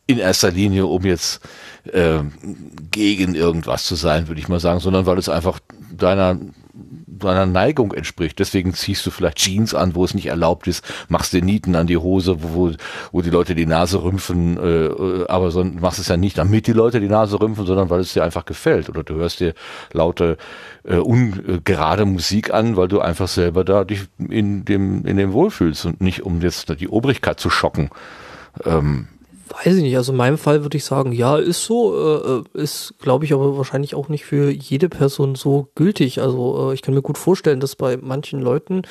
in 0.07 0.18
erster 0.18 0.51
Linie, 0.51 0.86
um 0.86 1.05
jetzt 1.05 1.41
äh, 1.93 2.20
gegen 2.91 3.34
irgendwas 3.34 3.84
zu 3.84 3.95
sein, 3.95 4.28
würde 4.28 4.41
ich 4.41 4.49
mal 4.49 4.61
sagen, 4.61 4.80
sondern 4.80 5.07
weil 5.07 5.18
es 5.18 5.28
einfach 5.28 5.61
deiner 5.91 6.39
deiner 7.18 7.47
Neigung 7.47 7.93
entspricht. 7.93 8.39
Deswegen 8.39 8.74
ziehst 8.74 9.05
du 9.07 9.11
vielleicht 9.11 9.39
Jeans 9.39 9.74
an, 9.74 9.95
wo 9.95 10.05
es 10.05 10.14
nicht 10.14 10.26
erlaubt 10.26 10.66
ist, 10.66 10.84
machst 11.09 11.32
dir 11.32 11.43
Nieten 11.43 11.74
an 11.76 11.86
die 11.86 11.97
Hose, 11.97 12.43
wo, 12.43 12.72
wo, 13.12 13.22
die 13.22 13.30
Leute 13.30 13.55
die 13.55 13.66
Nase 13.66 14.03
rümpfen, 14.03 14.57
äh, 14.57 14.86
äh, 14.86 15.26
aber 15.26 15.51
so, 15.51 15.64
machst 15.64 15.99
es 15.99 16.09
ja 16.09 16.16
nicht, 16.16 16.39
damit 16.39 16.66
die 16.66 16.72
Leute 16.72 17.01
die 17.01 17.09
Nase 17.09 17.41
rümpfen, 17.41 17.66
sondern 17.66 17.91
weil 17.91 18.01
es 18.01 18.12
dir 18.12 18.24
einfach 18.24 18.45
gefällt. 18.45 18.89
Oder 18.89 19.03
du 19.03 19.16
hörst 19.16 19.41
dir 19.41 19.55
laute, 19.93 20.36
äh, 20.84 20.97
ungerade 20.97 22.05
Musik 22.05 22.53
an, 22.53 22.76
weil 22.76 22.89
du 22.89 23.01
einfach 23.01 23.28
selber 23.28 23.64
da 23.64 23.84
dich 23.84 24.03
in 24.18 24.64
dem, 24.64 25.05
in 25.05 25.16
dem 25.16 25.32
wohlfühlst 25.32 25.86
und 25.86 26.01
nicht 26.01 26.22
um 26.22 26.41
jetzt 26.41 26.68
die 26.80 26.89
Obrigkeit 26.89 27.41
zu 27.41 27.51
schocken. 27.51 27.91
Ähm, 28.64 29.09
Weiß 29.51 29.76
ich 29.76 29.82
nicht, 29.82 29.96
also 29.96 30.12
in 30.12 30.18
meinem 30.18 30.38
Fall 30.38 30.62
würde 30.62 30.76
ich 30.76 30.84
sagen, 30.84 31.12
ja, 31.12 31.36
ist 31.36 31.64
so, 31.64 31.94
äh, 31.96 32.59
äh, 32.59 32.62
ist, 32.62 32.94
glaube 32.99 33.24
ich, 33.24 33.32
aber 33.32 33.57
wahrscheinlich 33.57 33.94
auch 33.94 34.09
nicht 34.09 34.24
für 34.24 34.51
jede 34.51 34.88
Person 34.88 35.34
so 35.34 35.68
gültig. 35.74 36.20
Also 36.20 36.70
äh, 36.70 36.74
ich 36.74 36.82
kann 36.82 36.94
mir 36.94 37.03
gut 37.03 37.18
vorstellen, 37.18 37.61
dass 37.61 37.76
bei 37.76 37.96
manchen 37.96 38.40
Leuten 38.40 38.82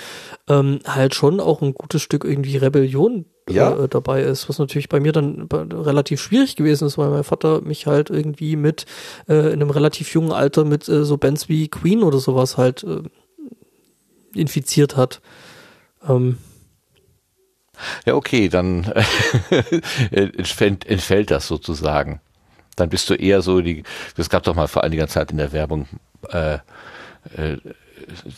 ähm, 0.48 0.80
halt 0.86 1.16
schon 1.16 1.40
auch 1.40 1.62
ein 1.62 1.74
gutes 1.74 2.02
Stück 2.02 2.24
irgendwie 2.24 2.58
Rebellion 2.58 3.26
Ja. 3.50 3.78
äh, 3.78 3.88
dabei 3.88 4.24
ist, 4.24 4.50
was 4.50 4.58
natürlich 4.60 4.90
bei 4.90 5.00
mir 5.00 5.12
dann 5.12 5.48
relativ 5.52 6.22
schwierig 6.22 6.56
gewesen 6.56 6.86
ist, 6.88 6.98
weil 6.98 7.10
mein 7.10 7.24
Vater 7.24 7.62
mich 7.62 7.86
halt 7.86 8.10
irgendwie 8.10 8.56
mit 8.56 8.86
äh, 9.28 9.48
in 9.48 9.62
einem 9.62 9.70
relativ 9.70 10.14
jungen 10.14 10.32
Alter 10.32 10.66
mit 10.66 10.86
so 10.86 11.18
Bands 11.18 11.50
wie 11.50 11.68
Queen 11.68 12.04
oder 12.04 12.20
sowas 12.20 12.58
halt 12.58 12.86
infiziert 14.34 14.96
hat. 14.96 15.22
Ähm, 16.08 16.38
Ja, 18.06 18.16
okay, 18.16 18.50
dann 18.50 18.84
entfällt, 20.12 20.86
entfällt 20.86 21.32
das 21.32 21.48
sozusagen. 21.48 22.20
Dann 22.76 22.90
bist 22.90 23.10
du 23.10 23.16
eher 23.16 23.42
so 23.42 23.62
die, 23.62 23.84
das 24.16 24.30
gab 24.30 24.44
doch 24.44 24.56
mal 24.56 24.68
vor 24.68 24.84
einiger 24.84 25.08
Zeit 25.08 25.32
in 25.32 25.38
der 25.38 25.52
Werbung, 25.52 25.88
äh, 26.30 26.56
äh, 27.36 27.58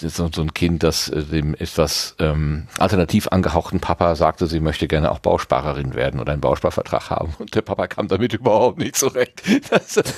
so, 0.02 0.30
so 0.34 0.42
ein 0.42 0.54
Kind, 0.54 0.82
das 0.84 1.10
äh, 1.10 1.22
dem 1.22 1.54
etwas 1.54 2.16
ähm, 2.18 2.68
alternativ 2.80 3.28
angehauchten 3.28 3.80
Papa 3.82 4.16
sagte, 4.16 4.48
sie 4.48 4.62
möchte 4.62 4.88
gerne 4.88 5.12
auch 5.12 5.20
Bausparerin 5.20 5.94
werden 5.94 6.20
oder 6.20 6.32
einen 6.32 6.42
Bausparvertrag 6.42 7.10
haben. 7.12 7.36
Und 7.38 7.54
der 7.54 7.62
Papa 7.62 7.86
kam 7.88 8.08
damit 8.08 8.34
überhaupt 8.34 8.80
nicht 8.80 8.96
zurecht. 8.96 9.44
Das, 9.70 9.94
das 9.94 10.18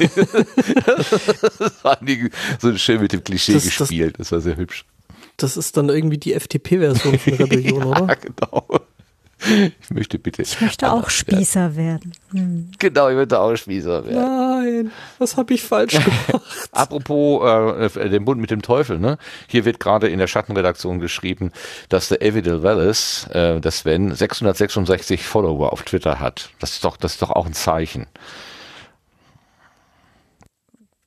war 1.84 1.98
die, 2.02 2.30
so 2.60 2.76
schön 2.77 3.02
mit 3.02 3.11
dem 3.14 3.23
Klischee 3.23 3.53
Das- 3.53 3.65
das- 3.65 3.77
gespielt. 3.77 4.15
Das 4.19 4.31
war 4.31 4.39
sehr 4.39 4.56
hübsch. 4.57 4.85
das 5.38 5.57
ist 5.57 5.76
dann 5.76 5.89
irgendwie 5.89 6.18
die 6.18 6.34
FDP-Version 6.34 7.18
von 7.19 7.34
Rebellion, 7.34 7.84
oder? 7.85 8.07
Ja, 8.07 8.15
genau. 8.15 8.65
Ich 9.43 9.89
möchte 9.89 10.19
bitte. 10.19 10.43
Ich 10.43 10.61
möchte 10.61 10.91
auch 10.91 11.09
Spießer 11.09 11.76
werden. 11.76 12.11
Hm. 12.31 12.69
Genau, 12.77 13.09
ich 13.09 13.15
möchte 13.15 13.39
auch 13.39 13.55
Spießer 13.55 14.05
werden. 14.05 14.15
Nein, 14.84 14.91
was 15.18 15.35
habe 15.38 15.53
ich 15.55 15.63
falsch 15.63 15.93
gemacht? 16.30 16.69
Apropos 16.72 17.95
äh, 17.95 18.09
den 18.09 18.23
Bund 18.26 18.39
mit 18.39 18.51
dem 18.51 18.61
Teufel, 18.61 18.99
ne? 18.99 19.18
Hier 19.47 19.65
wird 19.65 19.80
gerade 19.80 20.07
in 20.09 20.19
der 20.19 20.27
Schattenredaktion 20.27 20.99
geschrieben, 20.99 21.51
dass 21.89 22.09
der 22.09 22.22
Evidel 22.22 22.61
Wallace, 22.61 23.27
äh, 23.31 23.59
der 23.59 23.72
Sven, 23.72 24.13
666 24.13 25.23
Follower 25.23 25.73
auf 25.73 25.81
Twitter 25.84 26.19
hat. 26.19 26.49
Das 26.59 26.73
ist 26.73 26.84
doch, 26.84 26.95
das 26.97 27.13
ist 27.13 27.22
doch 27.23 27.31
auch 27.31 27.47
ein 27.47 27.53
Zeichen. 27.53 28.05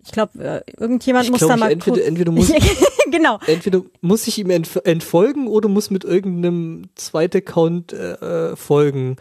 Ich 0.04 0.12
glaube, 0.12 0.38
äh, 0.66 0.70
irgendjemand 0.78 1.24
Ich 1.24 1.30
muss 1.30 1.38
glaub, 1.38 1.50
da 1.52 1.56
mal 1.56 1.70
entweder- 1.72 2.04
entweder 2.04 2.30
muss- 2.32 2.50
genau. 3.16 3.38
entweder 3.46 3.82
muss 4.00 4.26
ich 4.26 4.38
ihm 4.38 4.50
entf 4.50 4.76
entfolgen 4.84 5.46
oder 5.48 5.68
muss 5.68 5.90
mit 5.90 6.04
irgendeinem 6.04 6.88
Zweit-Account 6.94 7.92
äh, 7.92 8.12
äh, 8.52 8.56
folgen. 8.56 9.16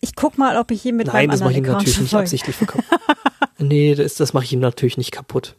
Ich 0.00 0.14
guck 0.14 0.38
mal, 0.38 0.56
ob 0.56 0.70
ich 0.70 0.84
ihn 0.84 0.96
mit 0.96 1.08
Nein, 1.08 1.26
meinem 1.26 1.30
das 1.30 1.40
mache 1.40 1.50
ich 1.52 1.56
anderen 1.58 1.64
ihm 1.64 1.70
Account 1.70 1.86
natürlich 1.88 2.12
nicht 2.12 2.14
absichtlich 2.14 2.56
verkaufen. 2.56 2.84
nee, 3.58 3.94
das, 3.94 4.14
das 4.14 4.32
mache 4.32 4.44
ich 4.44 4.52
ihm 4.52 4.60
natürlich 4.60 4.96
nicht 4.96 5.10
kaputt. 5.12 5.56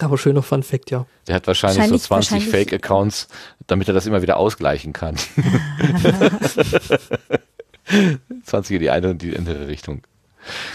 Aber 0.00 0.18
schöner 0.18 0.42
Fun 0.42 0.62
Fact, 0.62 0.90
ja. 0.90 1.06
Der 1.26 1.36
hat 1.36 1.46
wahrscheinlich, 1.46 1.78
Wahrscheinlich- 1.78 2.02
so 2.02 2.08
20 2.08 2.32
wahrscheinlich- 2.32 2.50
Fake-Accounts, 2.50 3.28
damit 3.66 3.88
er 3.88 3.94
das 3.94 4.06
immer 4.06 4.20
wieder 4.22 4.36
ausgleichen 4.36 4.92
kann. 4.92 5.16
20 8.44 8.74
in 8.76 8.80
die 8.80 8.90
eine 8.90 9.10
und 9.10 9.22
die 9.22 9.36
andere 9.36 9.68
Richtung. 9.68 10.02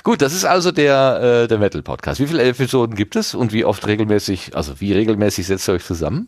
Gut, 0.03 0.22
das 0.22 0.34
ist 0.34 0.45
also 0.45 0.72
der, 0.72 1.43
äh, 1.43 1.48
der 1.48 1.57
Metal-Podcast. 1.57 2.19
Wie 2.19 2.27
viele 2.27 2.43
Episoden 2.43 2.95
gibt 2.95 3.15
es 3.15 3.34
und 3.35 3.53
wie 3.53 3.65
oft 3.65 3.85
regelmäßig, 3.85 4.56
also 4.56 4.80
wie 4.80 4.93
regelmäßig 4.93 5.48
setzt 5.48 5.68
ihr 5.69 5.73
euch 5.73 5.85
zusammen? 5.85 6.27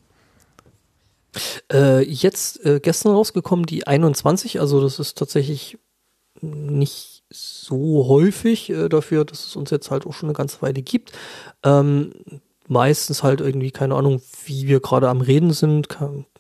Äh, 1.72 2.04
jetzt 2.04 2.64
äh, 2.66 2.80
gestern 2.80 3.14
rausgekommen 3.14 3.66
die 3.66 3.88
21, 3.88 4.60
also 4.60 4.82
das 4.82 5.00
ist 5.00 5.18
tatsächlich 5.18 5.80
nicht 6.42 7.24
so 7.30 8.08
häufig 8.08 8.70
äh, 8.70 8.90
dafür, 8.90 9.26
dass 9.26 9.46
es 9.46 9.56
uns 9.56 9.72
jetzt 9.72 9.90
halt 9.90 10.06
auch 10.06 10.14
schon 10.14 10.30
eine 10.30 10.36
ganze 10.36 10.62
Weile 10.62 10.82
gibt. 10.82 11.12
Ähm, 11.64 12.14
meistens 12.68 13.24
halt 13.24 13.42
irgendwie, 13.42 13.72
keine 13.72 13.96
Ahnung, 13.96 14.22
wie 14.46 14.68
wir 14.68 14.80
gerade 14.80 15.10
am 15.10 15.22
Reden 15.22 15.52
sind, 15.52 15.88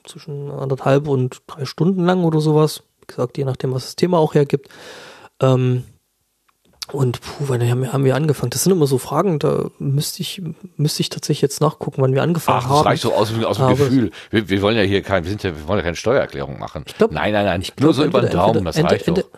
zwischen 0.06 0.52
anderthalb 0.52 1.08
und 1.08 1.42
drei 1.48 1.66
Stunden 1.66 2.06
lang 2.06 2.24
oder 2.24 2.40
sowas. 2.40 2.84
Wie 3.00 3.08
gesagt, 3.08 3.38
je 3.38 3.46
nachdem, 3.46 3.74
was 3.74 3.86
das 3.86 3.96
Thema 3.96 4.18
auch 4.18 4.34
hergibt. 4.34 4.70
Ähm, 5.40 5.84
und 6.92 7.22
puh, 7.22 7.46
wann 7.48 7.62
haben 7.68 7.82
wir, 7.82 7.94
haben 7.94 8.04
wir 8.04 8.16
angefangen? 8.16 8.50
Das 8.50 8.64
sind 8.64 8.72
immer 8.74 8.88
so 8.88 8.98
Fragen, 8.98 9.40
da 9.40 9.70
müsste 9.80 10.22
ich, 10.22 10.42
müsste 10.76 11.02
ich 11.02 11.10
tatsächlich 11.10 11.42
jetzt 11.42 11.62
nachgucken, 11.62 12.02
wann 12.02 12.14
wir 12.14 12.22
angefangen 12.22 12.60
Ach, 12.62 12.70
haben. 12.70 12.78
das 12.78 12.86
reicht 12.86 13.02
so 13.04 13.14
aus, 13.14 13.32
aus 13.44 13.58
dem 13.58 13.66
Aber- 13.66 13.76
Gefühl. 13.76 14.12
Wir, 14.30 14.50
wir 14.50 14.62
wollen 14.62 14.76
ja 14.78 14.84
hier 14.84 15.02
kein, 15.02 15.24
wir 15.24 15.30
sind 15.30 15.44
ja, 15.44 15.56
wir 15.56 15.68
wollen 15.68 15.80
ja 15.80 15.84
keine 15.84 15.96
Steuererklärung 15.96 16.60
machen. 16.60 16.84
glaub- 16.98 17.12
nein, 17.12 17.32
nein, 17.34 17.46
nein. 17.46 17.62
Ich 17.62 17.74
Nur 17.78 17.94
so 17.94 18.04
über 18.04 18.20
den 18.20 18.26
entweder- 18.28 18.46
Daumen, 18.46 18.66
das 18.66 18.76
entweder- 18.76 18.94
reicht 18.96 19.08
Ende, 19.08 19.22
doch. 19.22 19.30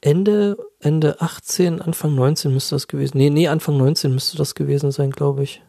Ende, 0.00 0.56
Ende 0.80 1.20
18, 1.20 1.82
Anfang 1.82 2.14
19 2.14 2.54
müsste 2.54 2.74
das 2.74 2.88
gewesen. 2.88 3.18
Nee, 3.18 3.28
nee, 3.28 3.48
Anfang 3.48 3.76
19 3.76 4.14
müsste 4.14 4.38
das 4.38 4.54
gewesen 4.54 4.90
sein, 4.92 5.10
glaube 5.10 5.42
ich. 5.42 5.62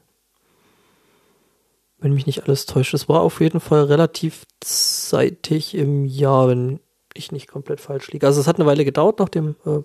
Wenn 2.00 2.14
mich 2.14 2.26
nicht 2.26 2.44
alles 2.46 2.66
täuscht. 2.66 2.94
Es 2.94 3.10
war 3.10 3.22
auf 3.22 3.42
jeden 3.42 3.60
Fall 3.60 3.84
relativ 3.84 4.46
zeitig 4.60 5.76
im 5.76 6.06
Jahr, 6.06 6.48
wenn 6.48 6.80
ich 7.14 7.32
nicht 7.32 7.48
komplett 7.48 7.80
falsch 7.82 8.10
liege. 8.12 8.26
Also 8.26 8.42
es 8.42 8.48
hat 8.48 8.56
eine 8.56 8.66
Weile 8.66 8.86
gedauert 8.86 9.20
nach 9.20 9.30
dem 9.30 9.56
äh, 9.66 9.80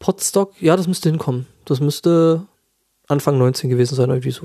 Podstock. 0.00 0.60
Ja, 0.60 0.76
das 0.76 0.88
müsste 0.88 1.08
hinkommen. 1.08 1.46
Das 1.64 1.78
müsste 1.78 2.48
Anfang 3.06 3.38
19 3.38 3.70
gewesen 3.70 3.94
sein, 3.94 4.10
irgendwie 4.10 4.32
so 4.32 4.42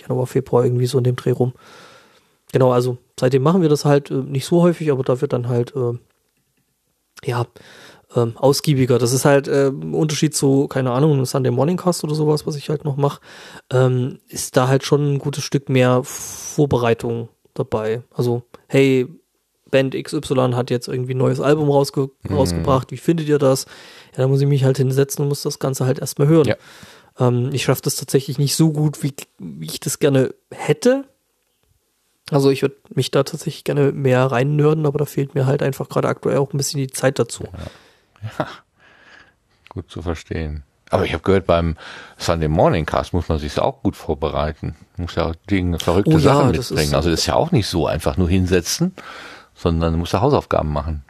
Januar, 0.00 0.26
Februar, 0.26 0.64
irgendwie 0.64 0.86
so 0.86 0.96
in 0.96 1.04
dem 1.04 1.16
Dreh 1.16 1.32
rum. 1.32 1.52
Genau, 2.52 2.72
also 2.72 2.96
seitdem 3.20 3.42
machen 3.42 3.60
wir 3.60 3.68
das 3.68 3.84
halt 3.84 4.10
äh, 4.10 4.14
nicht 4.14 4.46
so 4.46 4.62
häufig, 4.62 4.90
aber 4.90 5.02
da 5.02 5.20
wird 5.20 5.34
dann 5.34 5.48
halt 5.48 5.74
äh, 5.76 5.98
ja, 7.24 7.44
ähm, 8.16 8.36
ausgiebiger. 8.36 8.98
Das 8.98 9.12
ist 9.12 9.24
halt 9.24 9.48
äh, 9.48 9.70
Unterschied 9.70 10.34
zu, 10.34 10.68
keine 10.68 10.92
Ahnung, 10.92 11.12
einem 11.12 11.26
Sunday 11.26 11.50
Morning 11.52 11.76
Cast 11.76 12.04
oder 12.04 12.14
sowas, 12.14 12.46
was 12.46 12.56
ich 12.56 12.70
halt 12.70 12.84
noch 12.84 12.96
mache, 12.96 13.20
ähm, 13.70 14.20
ist 14.28 14.56
da 14.56 14.68
halt 14.68 14.84
schon 14.84 15.14
ein 15.14 15.18
gutes 15.18 15.44
Stück 15.44 15.68
mehr 15.68 16.02
Vorbereitung 16.04 17.28
dabei. 17.54 18.02
Also, 18.14 18.42
hey, 18.68 19.06
Band 19.70 19.94
XY 19.94 20.52
hat 20.54 20.70
jetzt 20.70 20.88
irgendwie 20.88 21.14
ein 21.14 21.18
neues 21.18 21.40
Album 21.40 21.68
rausge 21.70 22.10
rausgebracht, 22.30 22.90
wie 22.90 22.96
findet 22.96 23.28
ihr 23.28 23.38
das? 23.38 23.66
Ja, 24.12 24.22
da 24.22 24.28
muss 24.28 24.40
ich 24.40 24.46
mich 24.48 24.64
halt 24.64 24.76
hinsetzen 24.78 25.22
und 25.22 25.28
muss 25.28 25.42
das 25.42 25.58
Ganze 25.58 25.84
halt 25.86 25.98
erstmal 25.98 26.28
hören. 26.28 26.46
Ja. 26.48 26.56
Ähm, 27.18 27.50
ich 27.52 27.64
schaffe 27.64 27.82
das 27.82 27.96
tatsächlich 27.96 28.38
nicht 28.38 28.56
so 28.56 28.72
gut, 28.72 29.02
wie, 29.02 29.14
wie 29.38 29.66
ich 29.66 29.80
das 29.80 29.98
gerne 29.98 30.34
hätte. 30.50 31.04
Also 32.30 32.50
ich 32.50 32.62
würde 32.62 32.76
mich 32.94 33.10
da 33.10 33.22
tatsächlich 33.22 33.64
gerne 33.64 33.92
mehr 33.92 34.24
reinnörden, 34.26 34.84
aber 34.86 34.98
da 34.98 35.04
fehlt 35.06 35.34
mir 35.34 35.46
halt 35.46 35.62
einfach 35.62 35.88
gerade 35.88 36.08
aktuell 36.08 36.36
auch 36.38 36.52
ein 36.52 36.58
bisschen 36.58 36.78
die 36.78 36.88
Zeit 36.88 37.18
dazu. 37.18 37.44
Gut 39.68 39.90
zu 39.90 40.02
verstehen. 40.02 40.62
Aber 40.90 41.04
ich 41.04 41.12
habe 41.12 41.22
gehört, 41.22 41.46
beim 41.46 41.76
Sunday 42.16 42.48
Morning 42.48 42.86
Cast 42.86 43.12
muss 43.12 43.28
man 43.28 43.38
sich 43.38 43.58
auch 43.58 43.82
gut 43.82 43.94
vorbereiten. 43.94 44.74
Muss 44.96 45.14
ja 45.16 45.26
auch 45.26 45.34
Dinge, 45.50 45.78
verrückte 45.78 46.12
Oh 46.12 46.18
ja, 46.18 46.34
Sachen 46.34 46.52
das 46.54 46.70
mitbringen. 46.70 46.90
ist- 46.90 46.94
also 46.94 47.10
das 47.10 47.20
ist 47.20 47.26
ja 47.26 47.34
auch 47.34 47.52
nicht 47.52 47.66
so 47.66 47.86
einfach 47.86 48.16
nur 48.16 48.28
hinsetzen, 48.30 48.94
sondern 49.58 49.92
du 49.92 49.98
musst 49.98 50.12
ja 50.12 50.20
Hausaufgaben 50.20 50.72
machen. 50.72 51.04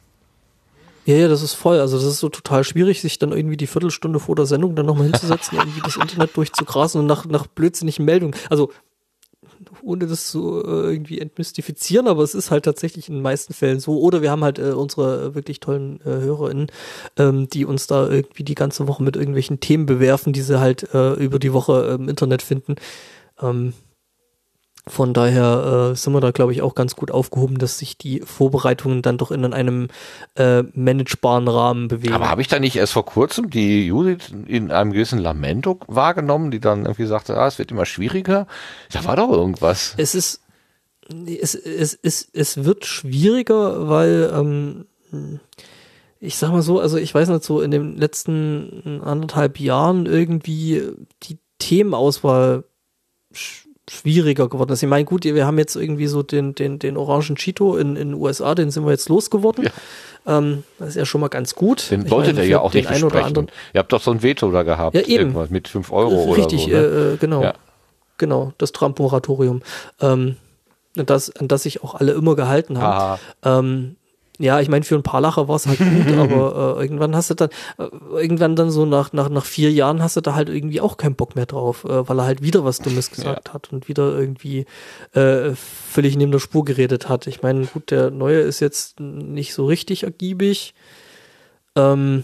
Ja, 1.04 1.14
ja, 1.14 1.28
das 1.28 1.42
ist 1.42 1.54
voll. 1.54 1.80
Also 1.80 1.96
das 1.96 2.04
ist 2.04 2.18
so 2.18 2.28
total 2.28 2.64
schwierig, 2.64 3.00
sich 3.00 3.18
dann 3.18 3.32
irgendwie 3.32 3.56
die 3.56 3.66
Viertelstunde 3.66 4.20
vor 4.20 4.36
der 4.36 4.46
Sendung 4.46 4.74
dann 4.74 4.86
nochmal 4.86 5.06
hinzusetzen, 5.06 5.56
irgendwie 5.58 5.80
das 5.80 5.96
Internet 5.96 6.36
durchzugrasen 6.36 7.00
und 7.00 7.06
nach, 7.06 7.24
nach 7.24 7.46
blödsinnigen 7.46 8.04
Meldungen. 8.04 8.34
Also 8.50 8.70
ohne 9.82 10.06
das 10.06 10.30
zu 10.30 10.62
äh, 10.64 10.92
irgendwie 10.92 11.18
entmystifizieren, 11.18 12.08
aber 12.08 12.22
es 12.22 12.34
ist 12.34 12.50
halt 12.50 12.64
tatsächlich 12.64 13.08
in 13.08 13.14
den 13.14 13.22
meisten 13.22 13.54
Fällen 13.54 13.80
so. 13.80 13.98
Oder 13.98 14.22
wir 14.22 14.30
haben 14.30 14.44
halt 14.44 14.58
äh, 14.58 14.72
unsere 14.72 15.28
äh, 15.28 15.34
wirklich 15.34 15.60
tollen 15.60 16.00
äh, 16.02 16.10
HörerInnen, 16.10 16.66
ähm, 17.16 17.48
die 17.48 17.64
uns 17.64 17.86
da 17.86 18.08
irgendwie 18.08 18.44
die 18.44 18.54
ganze 18.54 18.86
Woche 18.86 19.02
mit 19.02 19.16
irgendwelchen 19.16 19.60
Themen 19.60 19.86
bewerfen, 19.86 20.32
die 20.32 20.42
sie 20.42 20.60
halt 20.60 20.94
äh, 20.94 21.14
über 21.14 21.38
die 21.38 21.52
Woche 21.52 21.88
äh, 21.90 21.94
im 21.94 22.08
Internet 22.08 22.42
finden. 22.42 22.76
Ähm, 23.40 23.72
von 24.88 25.14
daher 25.14 25.90
äh, 25.92 25.96
sind 25.96 26.12
wir 26.12 26.20
da, 26.20 26.30
glaube 26.30 26.52
ich, 26.52 26.62
auch 26.62 26.74
ganz 26.74 26.96
gut 26.96 27.10
aufgehoben, 27.10 27.58
dass 27.58 27.78
sich 27.78 27.98
die 27.98 28.20
Vorbereitungen 28.20 29.02
dann 29.02 29.18
doch 29.18 29.30
in 29.30 29.44
einem 29.52 29.88
äh, 30.36 30.62
managebaren 30.74 31.48
Rahmen 31.48 31.88
bewegen. 31.88 32.14
Aber 32.14 32.28
habe 32.28 32.40
ich 32.40 32.48
da 32.48 32.58
nicht 32.58 32.76
erst 32.76 32.92
vor 32.92 33.04
kurzem 33.04 33.50
die 33.50 33.86
Judith 33.86 34.32
in 34.46 34.70
einem 34.70 34.92
gewissen 34.92 35.18
Lamento 35.18 35.78
wahrgenommen, 35.86 36.50
die 36.50 36.60
dann 36.60 36.84
irgendwie 36.84 37.06
sagte, 37.06 37.36
ah, 37.36 37.46
es 37.46 37.58
wird 37.58 37.70
immer 37.70 37.86
schwieriger? 37.86 38.46
Da 38.92 39.04
war 39.04 39.16
doch 39.16 39.30
irgendwas. 39.30 39.94
es 39.96 40.14
ist, 40.14 40.42
es, 41.08 41.54
es, 41.54 41.98
es, 42.02 42.28
es 42.32 42.64
wird 42.64 42.84
schwieriger, 42.84 43.88
weil, 43.88 44.30
ähm, 44.34 44.86
ich 46.20 46.36
sag 46.36 46.50
mal 46.50 46.62
so, 46.62 46.80
also 46.80 46.96
ich 46.96 47.14
weiß 47.14 47.28
nicht, 47.28 47.44
so 47.44 47.60
in 47.60 47.70
den 47.70 47.96
letzten 47.96 49.00
anderthalb 49.04 49.60
Jahren 49.60 50.06
irgendwie 50.06 50.82
die 51.22 51.38
Themenauswahl 51.58 52.64
sch 53.32 53.67
schwieriger 53.90 54.48
geworden 54.48 54.72
ist. 54.72 54.82
Ich 54.82 54.88
meine, 54.88 55.04
gut, 55.04 55.24
wir 55.24 55.46
haben 55.46 55.58
jetzt 55.58 55.76
irgendwie 55.76 56.06
so 56.06 56.22
den, 56.22 56.54
den, 56.54 56.78
den 56.78 56.96
orangen 56.96 57.36
Cheeto 57.36 57.76
in 57.76 57.96
in 57.96 58.10
den 58.10 58.14
USA, 58.14 58.54
den 58.54 58.70
sind 58.70 58.84
wir 58.84 58.92
jetzt 58.92 59.08
losgeworden. 59.08 59.68
Ähm, 60.26 60.64
das 60.78 60.90
ist 60.90 60.96
ja 60.96 61.06
schon 61.06 61.20
mal 61.20 61.28
ganz 61.28 61.54
gut. 61.54 61.90
Den 61.90 62.04
Ich 62.04 62.10
wolltet 62.10 62.34
meine, 62.34 62.46
ihr 62.46 62.50
ja 62.50 62.60
auch 62.60 62.72
nicht 62.74 62.88
besprechen. 62.88 63.18
anderen 63.18 63.50
Ihr 63.72 63.78
habt 63.78 63.92
doch 63.92 64.02
so 64.02 64.10
ein 64.10 64.22
Veto 64.22 64.50
da 64.50 64.62
gehabt. 64.62 64.94
Ja, 64.94 65.02
eben. 65.02 65.10
Irgendwas 65.10 65.50
mit 65.50 65.68
5 65.68 65.90
Euro 65.92 66.32
Richtig, 66.32 66.66
oder 66.68 66.82
so. 66.82 66.88
Ne? 66.88 66.96
äh, 66.96 67.14
äh, 67.14 67.16
genau. 67.16 67.42
Ja. 67.42 67.54
Genau, 68.18 68.52
das 68.58 68.72
Trump-Moratorium. 68.72 69.62
Ähm, 70.00 70.36
an 70.96 71.06
das, 71.06 71.34
an 71.36 71.48
das 71.48 71.62
sich 71.62 71.82
auch 71.82 71.94
alle 71.94 72.12
immer 72.12 72.34
gehalten 72.34 72.78
haben. 72.78 73.20
Ähm, 73.44 73.96
ja, 74.38 74.60
ich 74.60 74.68
meine, 74.68 74.84
für 74.84 74.94
ein 74.94 75.02
paar 75.02 75.20
Lacher 75.20 75.48
war 75.48 75.56
es 75.56 75.66
halt 75.66 75.78
gut, 75.78 76.16
aber 76.18 76.76
äh, 76.78 76.82
irgendwann 76.82 77.16
hast 77.16 77.30
du 77.30 77.34
dann, 77.34 77.48
äh, 77.78 77.88
irgendwann 78.12 78.54
dann 78.54 78.70
so 78.70 78.86
nach, 78.86 79.12
nach, 79.12 79.28
nach 79.28 79.44
vier 79.44 79.72
Jahren 79.72 80.00
hast 80.02 80.16
du 80.16 80.20
da 80.20 80.34
halt 80.34 80.48
irgendwie 80.48 80.80
auch 80.80 80.96
keinen 80.96 81.16
Bock 81.16 81.34
mehr 81.34 81.46
drauf, 81.46 81.84
äh, 81.84 82.08
weil 82.08 82.18
er 82.20 82.24
halt 82.26 82.42
wieder 82.42 82.64
was 82.64 82.78
Dummes 82.78 83.10
gesagt 83.10 83.52
hat 83.52 83.72
und 83.72 83.88
wieder 83.88 84.16
irgendwie 84.16 84.64
äh, 85.12 85.50
völlig 85.54 86.16
neben 86.16 86.30
der 86.32 86.38
Spur 86.38 86.64
geredet 86.64 87.08
hat. 87.08 87.26
Ich 87.26 87.42
meine, 87.42 87.66
gut, 87.66 87.90
der 87.90 88.10
neue 88.10 88.38
ist 88.40 88.60
jetzt 88.60 89.00
nicht 89.00 89.54
so 89.54 89.66
richtig 89.66 90.04
ergiebig. 90.04 90.74
Ähm, 91.76 92.22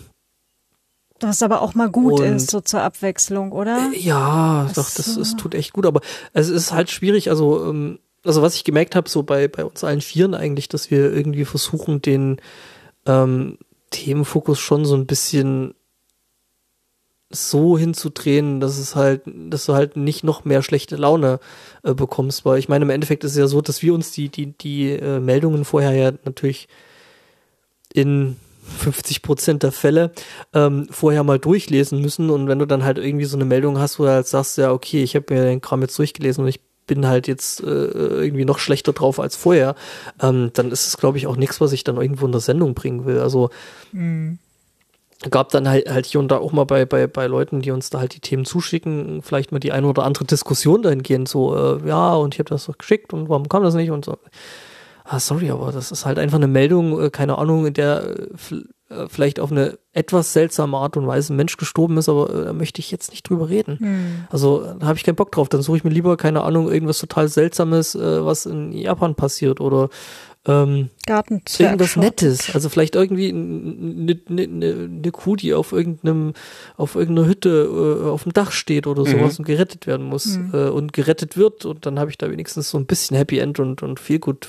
Was 1.20 1.42
aber 1.42 1.62
auch 1.62 1.74
mal 1.74 1.90
gut 1.90 2.20
Und- 2.20 2.26
ist, 2.26 2.50
so 2.50 2.60
zur 2.60 2.82
Abwechslung, 2.82 3.52
oder? 3.52 3.90
Ja, 3.96 4.70
doch, 4.74 4.90
das, 4.90 5.14
so. 5.14 5.20
es 5.20 5.36
tut 5.36 5.54
echt 5.54 5.72
gut, 5.72 5.86
aber 5.86 6.00
es 6.32 6.48
ist 6.48 6.72
halt 6.72 6.90
schwierig, 6.90 7.30
also, 7.30 7.64
ähm, 7.68 7.98
also 8.24 8.42
was 8.42 8.56
ich 8.56 8.64
gemerkt 8.64 8.96
habe, 8.96 9.08
so 9.08 9.22
bei, 9.22 9.48
bei 9.48 9.64
uns 9.64 9.84
allen 9.84 10.00
Vieren 10.00 10.34
eigentlich, 10.34 10.68
dass 10.68 10.90
wir 10.90 11.12
irgendwie 11.12 11.44
versuchen, 11.44 12.02
den 12.02 12.40
ähm, 13.06 13.58
Themenfokus 13.90 14.58
schon 14.58 14.84
so 14.84 14.96
ein 14.96 15.06
bisschen 15.06 15.74
so 17.30 17.76
hinzudrehen, 17.76 18.60
dass 18.60 18.78
es 18.78 18.94
halt, 18.94 19.22
dass 19.26 19.66
du 19.66 19.74
halt 19.74 19.96
nicht 19.96 20.24
noch 20.24 20.44
mehr 20.44 20.62
schlechte 20.62 20.96
Laune 20.96 21.40
äh, 21.82 21.94
bekommst, 21.94 22.44
weil 22.44 22.58
ich 22.58 22.68
meine, 22.68 22.84
im 22.84 22.90
Endeffekt 22.90 23.24
ist 23.24 23.32
es 23.32 23.38
ja 23.38 23.46
so, 23.46 23.60
dass 23.60 23.82
wir 23.82 23.94
uns 23.94 24.12
die, 24.12 24.28
die, 24.28 24.52
die 24.52 24.90
äh, 24.90 25.20
Meldungen 25.20 25.64
vorher 25.64 25.92
ja 25.92 26.12
natürlich 26.24 26.68
in 27.92 28.36
50 28.78 29.22
Prozent 29.22 29.62
der 29.62 29.72
Fälle 29.72 30.12
ähm, 30.52 30.88
vorher 30.90 31.22
mal 31.22 31.38
durchlesen 31.38 32.00
müssen. 32.00 32.30
Und 32.30 32.48
wenn 32.48 32.58
du 32.58 32.66
dann 32.66 32.84
halt 32.84 32.98
irgendwie 32.98 33.26
so 33.26 33.36
eine 33.36 33.44
Meldung 33.44 33.78
hast, 33.78 33.98
wo 33.98 34.04
du 34.04 34.10
halt 34.10 34.26
sagst, 34.26 34.56
ja, 34.58 34.72
okay, 34.72 35.02
ich 35.02 35.14
habe 35.14 35.32
mir 35.32 35.44
den 35.44 35.60
Kram 35.60 35.82
jetzt 35.82 35.98
durchgelesen 35.98 36.44
und 36.44 36.48
ich 36.48 36.60
bin 36.86 37.06
halt 37.06 37.26
jetzt 37.28 37.62
äh, 37.62 37.66
irgendwie 37.66 38.44
noch 38.44 38.58
schlechter 38.58 38.92
drauf 38.92 39.20
als 39.20 39.36
vorher, 39.36 39.74
ähm, 40.20 40.50
dann 40.54 40.70
ist 40.70 40.86
es, 40.86 40.96
glaube 40.96 41.18
ich, 41.18 41.26
auch 41.26 41.36
nichts, 41.36 41.60
was 41.60 41.72
ich 41.72 41.84
dann 41.84 41.96
irgendwo 41.96 42.26
in 42.26 42.32
der 42.32 42.40
Sendung 42.40 42.74
bringen 42.74 43.04
will. 43.04 43.20
Also 43.20 43.50
gab 45.30 45.50
dann 45.50 45.68
halt, 45.68 45.88
halt 45.88 46.06
hier 46.06 46.20
und 46.20 46.28
da 46.28 46.38
auch 46.38 46.52
mal 46.52 46.64
bei, 46.64 46.84
bei, 46.84 47.06
bei 47.06 47.26
Leuten, 47.26 47.60
die 47.60 47.70
uns 47.70 47.90
da 47.90 48.00
halt 48.00 48.14
die 48.14 48.20
Themen 48.20 48.44
zuschicken, 48.44 49.22
vielleicht 49.22 49.52
mal 49.52 49.58
die 49.58 49.72
eine 49.72 49.86
oder 49.86 50.04
andere 50.04 50.24
Diskussion 50.24 50.82
dahingehend, 50.82 51.28
so, 51.28 51.56
äh, 51.56 51.88
ja, 51.88 52.14
und 52.14 52.34
ich 52.34 52.38
habe 52.38 52.50
das 52.50 52.66
doch 52.66 52.78
geschickt 52.78 53.12
und 53.12 53.28
warum 53.28 53.48
kam 53.48 53.62
das 53.62 53.74
nicht 53.74 53.90
und 53.90 54.04
so. 54.04 54.18
Ah, 55.04 55.20
sorry, 55.20 55.50
aber 55.50 55.70
das 55.70 55.92
ist 55.92 56.06
halt 56.06 56.18
einfach 56.18 56.38
eine 56.38 56.48
Meldung, 56.48 57.00
äh, 57.00 57.10
keine 57.10 57.38
Ahnung, 57.38 57.66
in 57.66 57.74
der, 57.74 58.14
äh, 58.94 59.04
äh, 59.04 59.08
vielleicht 59.08 59.40
auf 59.40 59.50
eine 59.50 59.78
etwas 59.92 60.32
seltsame 60.32 60.76
Art 60.76 60.96
und 60.96 61.06
Weise 61.06 61.32
ein 61.32 61.36
Mensch 61.36 61.56
gestorben 61.56 61.96
ist, 61.98 62.08
aber 62.08 62.30
äh, 62.30 62.44
da 62.46 62.52
möchte 62.52 62.80
ich 62.80 62.90
jetzt 62.90 63.10
nicht 63.10 63.28
drüber 63.28 63.48
reden. 63.48 63.78
Hm. 63.78 64.24
Also 64.30 64.74
da 64.78 64.86
habe 64.86 64.98
ich 64.98 65.04
keinen 65.04 65.16
Bock 65.16 65.32
drauf. 65.32 65.48
Dann 65.48 65.62
suche 65.62 65.78
ich 65.78 65.84
mir 65.84 65.90
lieber, 65.90 66.16
keine 66.16 66.42
Ahnung, 66.42 66.70
irgendwas 66.70 66.98
total 66.98 67.28
Seltsames, 67.28 67.94
äh, 67.94 68.24
was 68.24 68.46
in 68.46 68.72
Japan 68.72 69.14
passiert 69.14 69.60
oder 69.60 69.88
ähm, 70.46 70.90
irgendwas 71.58 71.96
Nettes. 71.96 72.54
Also 72.54 72.68
vielleicht 72.68 72.96
irgendwie 72.96 73.30
eine 73.30 74.20
ne, 74.28 74.46
ne, 74.46 74.74
ne 74.88 75.10
Kuh, 75.10 75.36
die 75.36 75.54
auf 75.54 75.72
irgendeinem, 75.72 76.34
auf 76.76 76.96
irgendeiner 76.96 77.28
Hütte 77.28 78.02
äh, 78.04 78.08
auf 78.08 78.24
dem 78.24 78.32
Dach 78.32 78.52
steht 78.52 78.86
oder 78.86 79.06
sowas 79.06 79.38
und 79.38 79.46
gerettet 79.46 79.86
werden 79.86 80.06
muss 80.06 80.38
äh, 80.52 80.68
und 80.68 80.92
gerettet 80.92 81.36
wird 81.36 81.64
und 81.64 81.86
dann 81.86 81.98
habe 81.98 82.10
ich 82.10 82.18
da 82.18 82.30
wenigstens 82.30 82.70
so 82.70 82.78
ein 82.78 82.86
bisschen 82.86 83.16
Happy 83.16 83.38
End 83.38 83.58
und, 83.58 83.82
und 83.82 84.00
viel 84.00 84.18
gut 84.18 84.48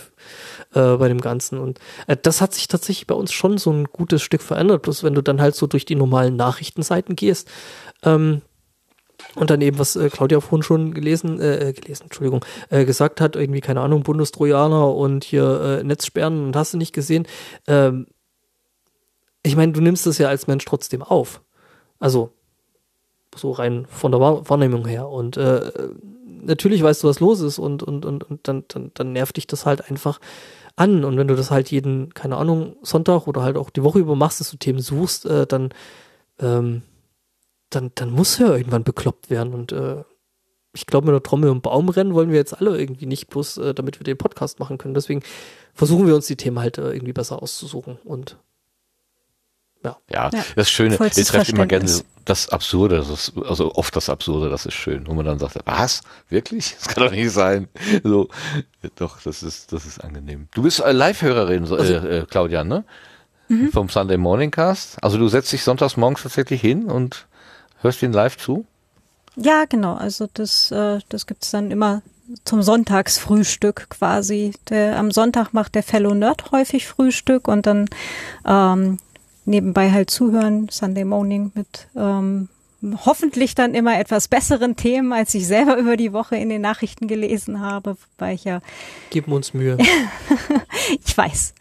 äh, 0.73 0.97
bei 0.97 1.07
dem 1.07 1.21
Ganzen. 1.21 1.59
Und 1.59 1.79
äh, 2.07 2.17
das 2.21 2.41
hat 2.41 2.53
sich 2.53 2.67
tatsächlich 2.67 3.07
bei 3.07 3.15
uns 3.15 3.31
schon 3.31 3.57
so 3.57 3.71
ein 3.71 3.85
gutes 3.85 4.21
Stück 4.21 4.41
verändert. 4.41 4.81
Bloß 4.81 5.03
wenn 5.03 5.15
du 5.15 5.21
dann 5.21 5.41
halt 5.41 5.55
so 5.55 5.67
durch 5.67 5.85
die 5.85 5.95
normalen 5.95 6.35
Nachrichtenseiten 6.35 7.15
gehst, 7.15 7.49
ähm, 8.03 8.41
und 9.35 9.49
dann 9.49 9.61
eben, 9.61 9.79
was 9.79 9.95
äh, 9.95 10.09
Claudia 10.09 10.39
vorhin 10.39 10.63
schon 10.63 10.93
gelesen, 10.93 11.39
äh, 11.39 11.69
äh, 11.69 11.73
gelesen, 11.73 12.03
Entschuldigung, 12.03 12.43
äh, 12.69 12.85
gesagt 12.85 13.21
hat, 13.21 13.35
irgendwie, 13.35 13.61
keine 13.61 13.81
Ahnung, 13.81 14.03
Bundestrojaner 14.03 14.93
und 14.93 15.23
hier 15.23 15.61
äh, 15.61 15.83
Netzsperren 15.83 16.47
und 16.47 16.55
hast 16.55 16.73
du 16.73 16.77
nicht 16.77 16.93
gesehen. 16.93 17.27
Ähm, 17.67 18.07
ich 19.43 19.55
meine, 19.55 19.73
du 19.73 19.81
nimmst 19.81 20.05
das 20.05 20.17
ja 20.17 20.27
als 20.29 20.47
Mensch 20.47 20.65
trotzdem 20.65 21.03
auf. 21.03 21.41
Also, 21.99 22.31
so 23.35 23.51
rein 23.51 23.85
von 23.89 24.11
der 24.11 24.21
Wahr 24.21 24.49
Wahrnehmung 24.49 24.87
her. 24.87 25.09
Und 25.09 25.37
äh, 25.37 25.71
natürlich 26.25 26.81
weißt 26.81 27.03
du, 27.03 27.07
was 27.07 27.19
los 27.19 27.41
ist 27.41 27.59
und, 27.59 27.83
und, 27.83 28.05
und, 28.05 28.23
und 28.23 28.47
dann, 28.47 28.63
dann, 28.67 28.91
dann 28.93 29.13
nervt 29.13 29.37
dich 29.37 29.47
das 29.47 29.65
halt 29.65 29.89
einfach 29.89 30.19
an. 30.75 31.03
Und 31.03 31.17
wenn 31.17 31.27
du 31.27 31.35
das 31.35 31.51
halt 31.51 31.71
jeden, 31.71 32.13
keine 32.13 32.37
Ahnung, 32.37 32.75
Sonntag 32.81 33.27
oder 33.27 33.41
halt 33.41 33.57
auch 33.57 33.69
die 33.69 33.83
Woche 33.83 33.99
über 33.99 34.15
machst, 34.15 34.39
dass 34.39 34.51
du 34.51 34.57
Themen 34.57 34.79
suchst, 34.79 35.25
äh, 35.25 35.45
dann, 35.45 35.69
ähm, 36.39 36.81
dann, 37.75 37.91
dann 37.95 38.11
muss 38.11 38.39
er 38.39 38.55
irgendwann 38.55 38.83
bekloppt 38.83 39.29
werden. 39.29 39.53
Und 39.53 39.71
äh, 39.71 40.03
ich 40.73 40.85
glaube, 40.85 41.07
mit 41.07 41.13
der 41.13 41.23
Trommel 41.23 41.49
und 41.49 41.61
Baumrennen 41.61 42.13
wollen 42.13 42.29
wir 42.29 42.37
jetzt 42.37 42.59
alle 42.59 42.79
irgendwie 42.79 43.05
nicht, 43.05 43.29
bloß 43.29 43.57
äh, 43.57 43.73
damit 43.73 43.99
wir 43.99 44.03
den 44.03 44.17
Podcast 44.17 44.59
machen 44.59 44.77
können. 44.77 44.93
Deswegen 44.93 45.21
versuchen 45.73 46.07
wir 46.07 46.15
uns 46.15 46.27
die 46.27 46.35
Themen 46.35 46.59
halt 46.59 46.77
äh, 46.77 46.91
irgendwie 46.91 47.13
besser 47.13 47.41
auszusuchen. 47.41 47.97
Und 48.03 48.37
ja. 49.83 49.97
Ja, 50.11 50.29
Ja, 50.33 50.43
das 50.55 50.69
Schöne, 50.69 50.97
ihr 50.97 51.25
trefft 51.25 51.49
immer 51.49 51.67
gerne 51.67 51.89
das 52.25 52.49
Absurde, 52.49 52.97
das 52.97 53.09
ist, 53.09 53.33
also 53.45 53.75
oft 53.75 53.95
das 53.95 54.09
Absurde, 54.09 54.49
das 54.49 54.65
ist 54.65 54.73
schön, 54.73 55.05
wo 55.05 55.13
man 55.13 55.25
dann 55.25 55.37
sagt, 55.37 55.59
was? 55.65 56.01
Wirklich? 56.27 56.75
Das 56.75 56.87
kann 56.87 57.03
doch 57.03 57.11
nicht 57.11 57.31
sein. 57.31 57.67
So, 58.03 58.29
doch, 58.95 59.21
das 59.21 59.43
ist, 59.43 59.71
das 59.71 59.85
ist 59.85 60.03
angenehm. 60.03 60.47
Du 60.53 60.63
bist 60.63 60.79
äh, 60.79 60.91
Live-Hörerin, 60.91 61.65
so, 61.65 61.77
äh, 61.77 62.19
äh, 62.19 62.25
Claudia, 62.25 62.63
ne? 62.63 62.83
Mhm. 63.47 63.71
Vom 63.71 63.89
Sunday 63.89 64.17
Morning 64.17 64.49
Cast. 64.49 65.01
Also 65.03 65.19
du 65.19 65.27
setzt 65.27 65.53
dich 65.53 65.63
sonntags 65.63 65.97
morgens 65.97 66.23
tatsächlich 66.23 66.61
hin 66.61 66.85
und 66.85 67.27
hörst 67.85 68.01
ihn 68.03 68.13
live 68.13 68.37
zu? 68.37 68.65
Ja, 69.35 69.65
genau. 69.65 69.95
Also 69.95 70.27
das, 70.33 70.71
äh, 70.71 70.99
das 71.09 71.27
gibt's 71.27 71.51
dann 71.51 71.71
immer 71.71 72.01
zum 72.43 72.61
Sonntagsfrühstück 72.61 73.89
quasi. 73.89 74.53
Der, 74.69 74.97
am 74.97 75.11
Sonntag 75.11 75.53
macht 75.53 75.75
der 75.75 75.83
Fellow 75.83 76.13
Nerd 76.13 76.51
häufig 76.51 76.87
Frühstück 76.87 77.47
und 77.47 77.65
dann 77.65 77.87
ähm, 78.45 78.97
nebenbei 79.45 79.91
halt 79.91 80.09
zuhören, 80.09 80.67
Sunday 80.69 81.05
Morning 81.05 81.51
mit 81.53 81.87
ähm, 81.95 82.49
hoffentlich 83.05 83.55
dann 83.55 83.73
immer 83.73 83.99
etwas 83.99 84.27
besseren 84.27 84.75
Themen, 84.75 85.13
als 85.13 85.33
ich 85.33 85.47
selber 85.47 85.77
über 85.79 85.97
die 85.97 86.13
Woche 86.13 86.35
in 86.35 86.49
den 86.49 86.61
Nachrichten 86.61 87.07
gelesen 87.07 87.61
habe, 87.61 87.97
wobei 88.17 88.33
ich 88.33 88.43
ja, 88.43 88.61
Geben 89.11 89.31
uns 89.31 89.53
Mühe. 89.53 89.77
ich 91.05 91.17
weiß. 91.17 91.53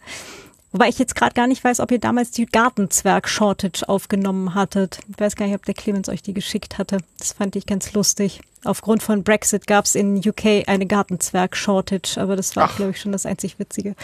Wobei 0.75 0.89
ich 0.89 0.99
jetzt 0.99 1.15
gerade 1.15 1.35
gar 1.35 1.47
nicht 1.47 1.63
weiß, 1.63 1.79
ob 1.79 1.93
ihr 1.93 2.01
damals 2.01 2.33
die 2.33 2.47
Gartenzwerg-Shortage 2.47 3.89
aufgenommen 3.89 4.57
hattet. 4.57 4.99
Ich 5.09 5.21
weiß 5.21 5.37
gar 5.37 5.47
nicht, 5.47 5.55
ob 5.55 5.65
der 5.65 5.75
Clemens 5.75 6.09
euch 6.09 6.21
die 6.21 6.35
geschickt 6.35 6.79
hatte. 6.79 6.99
Das 7.17 7.33
fand 7.33 7.55
ich 7.55 7.67
ganz 7.67 7.93
lustig. 7.93 8.41
Aufgrund 8.65 9.01
von 9.01 9.23
Brexit 9.23 9.69
gab 9.69 9.85
es 9.85 9.95
in 9.95 10.17
UK 10.19 10.67
eine 10.67 10.87
Gartenzwerg-Shortage, 10.87 12.21
aber 12.21 12.35
das 12.35 12.57
war, 12.57 12.67
glaube 12.77 12.91
ich, 12.91 13.01
schon 13.01 13.13
das 13.13 13.25
einzig 13.25 13.61
Witzige. 13.61 13.95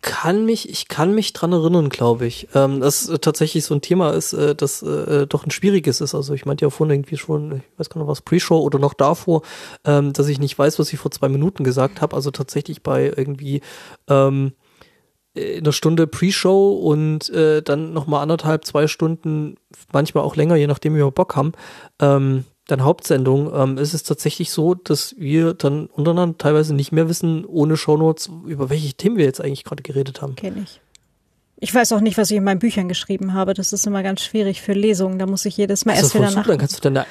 kann 0.00 0.44
mich, 0.44 0.68
ich 0.70 0.86
kann 0.86 1.12
mich 1.12 1.32
dran 1.32 1.52
erinnern, 1.52 1.88
glaube 1.88 2.24
ich, 2.24 2.46
ähm, 2.54 2.78
dass 2.78 3.10
tatsächlich 3.20 3.64
so 3.64 3.74
ein 3.74 3.80
Thema 3.80 4.10
ist, 4.10 4.32
äh, 4.32 4.54
das 4.54 4.82
äh, 4.82 5.26
doch 5.26 5.44
ein 5.44 5.50
schwieriges 5.50 6.00
ist. 6.00 6.14
Also 6.14 6.34
ich 6.34 6.46
meinte 6.46 6.64
ja 6.64 6.70
vorhin 6.70 6.94
irgendwie 6.94 7.16
schon, 7.16 7.56
ich 7.56 7.78
weiß 7.78 7.90
gar 7.90 8.00
nicht 8.00 8.08
was, 8.08 8.22
Pre-Show 8.22 8.60
oder 8.60 8.78
noch 8.78 8.94
davor, 8.94 9.42
ähm, 9.84 10.12
dass 10.12 10.28
ich 10.28 10.38
nicht 10.38 10.56
weiß, 10.56 10.78
was 10.78 10.92
ich 10.92 11.00
vor 11.00 11.10
zwei 11.10 11.28
Minuten 11.28 11.64
gesagt 11.64 12.00
habe. 12.00 12.14
Also 12.14 12.30
tatsächlich 12.30 12.84
bei 12.84 13.12
irgendwie 13.16 13.60
ähm, 14.08 14.52
in 15.40 15.64
einer 15.64 15.72
Stunde 15.72 16.06
Pre-Show 16.06 16.72
und 16.72 17.28
äh, 17.30 17.62
dann 17.62 17.92
nochmal 17.92 18.22
anderthalb, 18.22 18.64
zwei 18.64 18.86
Stunden, 18.86 19.56
manchmal 19.92 20.24
auch 20.24 20.36
länger, 20.36 20.56
je 20.56 20.66
nachdem, 20.66 20.94
wie 20.94 20.98
wir 20.98 21.10
Bock 21.10 21.36
haben, 21.36 21.52
ähm, 22.00 22.44
dann 22.66 22.84
Hauptsendung, 22.84 23.52
ähm, 23.54 23.78
ist 23.78 23.94
es 23.94 24.02
tatsächlich 24.02 24.50
so, 24.52 24.74
dass 24.74 25.14
wir 25.18 25.54
dann 25.54 25.86
untereinander 25.86 26.38
teilweise 26.38 26.74
nicht 26.74 26.92
mehr 26.92 27.08
wissen, 27.08 27.44
ohne 27.44 27.76
Shownotes, 27.76 28.30
über 28.46 28.70
welche 28.70 28.92
Themen 28.94 29.16
wir 29.16 29.24
jetzt 29.24 29.40
eigentlich 29.40 29.64
gerade 29.64 29.82
geredet 29.82 30.22
haben. 30.22 30.36
Kenne 30.36 30.62
ich. 30.64 30.80
Ich 31.62 31.74
weiß 31.74 31.92
auch 31.92 32.00
nicht, 32.00 32.16
was 32.16 32.30
ich 32.30 32.38
in 32.38 32.44
meinen 32.44 32.58
Büchern 32.58 32.88
geschrieben 32.88 33.34
habe. 33.34 33.52
Das 33.52 33.72
ist 33.74 33.86
immer 33.86 34.02
ganz 34.02 34.22
schwierig 34.22 34.62
für 34.62 34.72
Lesungen. 34.72 35.18
Da 35.18 35.26
muss 35.26 35.44
ich 35.44 35.56
jedes 35.58 35.84
Mal 35.84 35.92
Das 35.92 36.04
erst 36.04 36.14
wieder 36.14 36.30
nach. 36.30 36.46
dann 36.46 36.56
kannst 36.58 36.76
du 36.76 36.80
deine, 36.80 37.06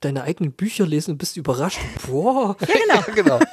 deine 0.00 0.22
eigenen 0.22 0.52
Bücher 0.52 0.86
lesen 0.86 1.12
und 1.12 1.18
bist 1.18 1.36
überrascht. 1.36 1.80
Boah, 2.06 2.56
Ja, 2.60 3.00
genau. 3.14 3.38
genau. 3.38 3.40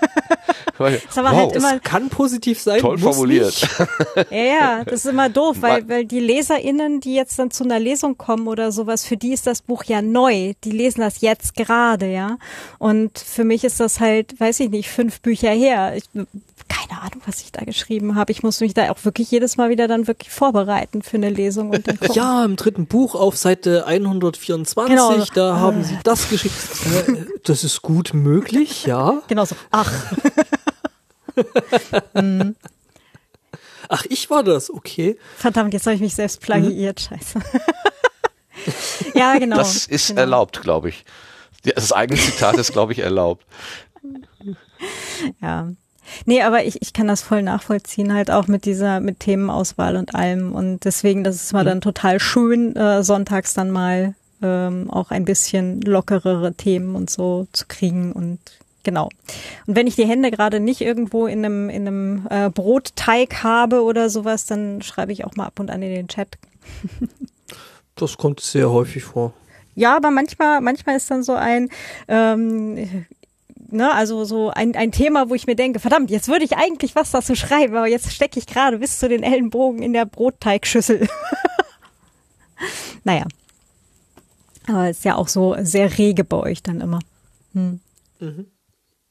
Ist 0.80 1.18
aber 1.18 1.32
halt 1.32 1.56
immer, 1.56 1.74
das 1.74 1.84
kann 1.84 2.10
positiv 2.10 2.60
sein, 2.60 2.82
Toll 2.82 2.98
muss 2.98 3.16
formuliert. 3.16 3.46
Nicht. 3.46 4.30
Ja, 4.32 4.44
ja, 4.44 4.84
das 4.84 5.06
ist 5.06 5.12
immer 5.12 5.30
doof, 5.30 5.58
weil, 5.62 5.88
weil 5.88 6.06
die 6.06 6.20
LeserInnen, 6.20 7.00
die 7.00 7.16
jetzt 7.16 7.40
dann 7.40 7.52
zu 7.52 7.64
einer 7.64 7.80
Lesung 7.80 8.18
kommen 8.18 8.48
oder 8.48 8.72
sowas, 8.72 9.06
für 9.06 9.18
die 9.18 9.34
ist 9.34 9.48
das 9.48 9.62
Buch 9.62 9.84
ja 9.86 10.02
neu. 10.02 10.54
Die 10.64 10.72
lesen 10.72 11.02
das 11.02 11.22
jetzt 11.22 11.56
gerade, 11.56 12.12
ja. 12.12 12.38
Und 12.78 13.20
für 13.20 13.44
mich 13.44 13.64
ist 13.64 13.80
das 13.80 14.00
halt, 14.00 14.40
weiß 14.40 14.60
ich 14.62 14.70
nicht, 14.70 14.90
fünf 14.90 15.22
Bücher 15.22 15.52
her. 15.52 15.96
Ich, 15.96 16.06
keine 16.68 17.02
Ahnung, 17.02 17.22
was 17.26 17.42
ich 17.42 17.52
da 17.52 17.64
geschrieben 17.64 18.16
habe. 18.16 18.32
Ich 18.32 18.44
muss 18.44 18.60
mich 18.60 18.74
da 18.74 18.90
auch 18.92 19.04
wirklich 19.06 19.30
jedes 19.32 19.58
Mal 19.58 19.70
wieder 19.70 19.88
dann 19.88 20.08
wirklich 20.08 20.32
vorbereiten 20.32 21.02
für 21.02 21.18
eine 21.18 21.30
Lesung 21.30 21.70
und 21.70 21.88
dann 21.88 22.00
gucken. 22.00 22.16
Ja, 22.16 22.44
im 22.46 22.56
dritten 22.56 22.86
Buch 22.88 23.16
auf 23.16 23.38
Seite 23.38 23.86
124, 23.86 24.96
Genau. 24.96 25.26
da 25.34 25.60
haben 25.60 25.84
sie 25.84 25.98
das 26.04 26.30
geschickt. 26.30 26.56
Äh, 27.08 27.26
das 27.44 27.64
ist 27.64 27.82
gut 27.82 28.14
möglich, 28.14 28.86
ja. 28.86 29.22
Genau 29.28 29.46
so. 29.46 29.56
Ach, 29.72 29.92
Ach, 33.90 34.06
ich 34.10 34.30
war 34.30 34.44
das, 34.44 34.72
okay. 34.72 35.18
verdammt, 35.38 35.74
jetzt 35.74 35.86
habe 35.86 35.96
ich 35.96 36.02
mich 36.02 36.16
selbst 36.16 36.42
plagiiert. 36.42 37.02
Scheiße. 37.02 37.40
ja, 39.14 39.38
genau. 39.38 39.58
Das 39.58 39.86
ist 39.86 40.08
genau. 40.08 40.22
erlaubt, 40.22 40.62
glaube 40.62 40.90
ich. 40.90 41.06
Das 41.64 41.92
eigene 41.92 42.20
Zitat 42.20 42.56
ist, 42.58 42.72
glaube 42.72 42.94
ich, 42.94 43.00
erlaubt. 43.00 43.46
Ja. 45.42 45.72
Nee, 46.26 46.42
aber 46.42 46.66
ich, 46.66 46.82
ich 46.82 46.94
kann 46.94 47.08
das 47.08 47.22
voll 47.22 47.42
nachvollziehen, 47.42 48.14
halt 48.14 48.32
auch 48.32 48.48
mit 48.48 48.66
dieser, 48.66 49.00
mit 49.00 49.20
Themenauswahl 49.20 49.96
und 49.96 50.16
allem. 50.16 50.54
Und 50.54 50.86
deswegen, 50.86 51.24
das 51.24 51.36
ist 51.36 51.54
mal 51.54 51.66
dann 51.66 51.82
total 51.82 52.20
schön, 52.20 52.76
äh, 52.76 53.04
sonntags 53.04 53.54
dann 53.54 53.72
mal 53.72 54.16
ähm, 54.42 54.90
auch 54.90 55.12
ein 55.12 55.26
bisschen 55.26 55.82
lockerere 55.82 56.54
Themen 56.54 56.96
und 56.96 57.10
so 57.10 57.48
zu 57.52 57.66
kriegen 57.68 58.12
und 58.12 58.40
genau. 58.84 59.10
Und 59.66 59.76
wenn 59.76 59.88
ich 59.88 59.96
die 59.96 60.06
Hände 60.06 60.32
gerade 60.32 60.60
nicht 60.60 60.82
irgendwo 60.82 61.28
in 61.28 61.44
einem, 61.44 61.70
in 61.70 61.88
einem 61.88 62.28
äh, 62.30 62.50
Brotteig 62.50 63.44
habe 63.44 63.84
oder 63.84 64.10
sowas, 64.10 64.46
dann 64.46 64.82
schreibe 64.82 65.12
ich 65.12 65.26
auch 65.26 65.36
mal 65.36 65.48
ab 65.48 65.60
und 65.60 65.72
an 65.72 65.82
in 65.82 65.94
den 65.94 66.08
Chat. 66.08 66.38
Das 67.98 68.18
kommt 68.18 68.42
sehr 68.42 68.72
häufig 68.72 69.04
vor. 69.04 69.34
Ja, 69.74 69.96
aber 69.96 70.12
manchmal, 70.12 70.62
manchmal 70.62 70.98
ist 70.98 71.12
dann 71.12 71.24
so 71.24 71.34
ein, 71.34 71.70
ähm, 72.08 73.06
ne, 73.76 73.94
also 73.94 74.26
so 74.26 74.50
ein, 74.50 74.76
ein 74.76 74.92
Thema, 74.92 75.30
wo 75.30 75.36
ich 75.36 75.48
mir 75.48 75.56
denke, 75.56 75.80
verdammt, 75.80 76.10
jetzt 76.10 76.28
würde 76.28 76.46
ich 76.46 76.58
eigentlich 76.58 76.96
was 76.96 77.12
dazu 77.12 77.36
schreiben, 77.36 77.76
aber 77.76 77.88
jetzt 77.88 78.12
stecke 78.12 78.40
ich 78.40 78.48
gerade 78.48 78.80
bis 78.80 79.00
zu 79.00 79.10
den 79.10 79.24
Ellenbogen 79.24 79.82
in 79.82 79.94
der 79.94 80.06
Brotteigschüssel. 80.06 81.08
naja. 83.04 83.26
Aber 84.68 84.90
ist 84.90 85.06
ja 85.06 85.16
auch 85.16 85.28
so 85.28 85.56
sehr 85.60 85.98
rege 85.98 86.24
bei 86.24 86.38
euch 86.38 86.64
dann 86.64 86.82
immer. 86.82 87.00
Hm. 87.54 87.80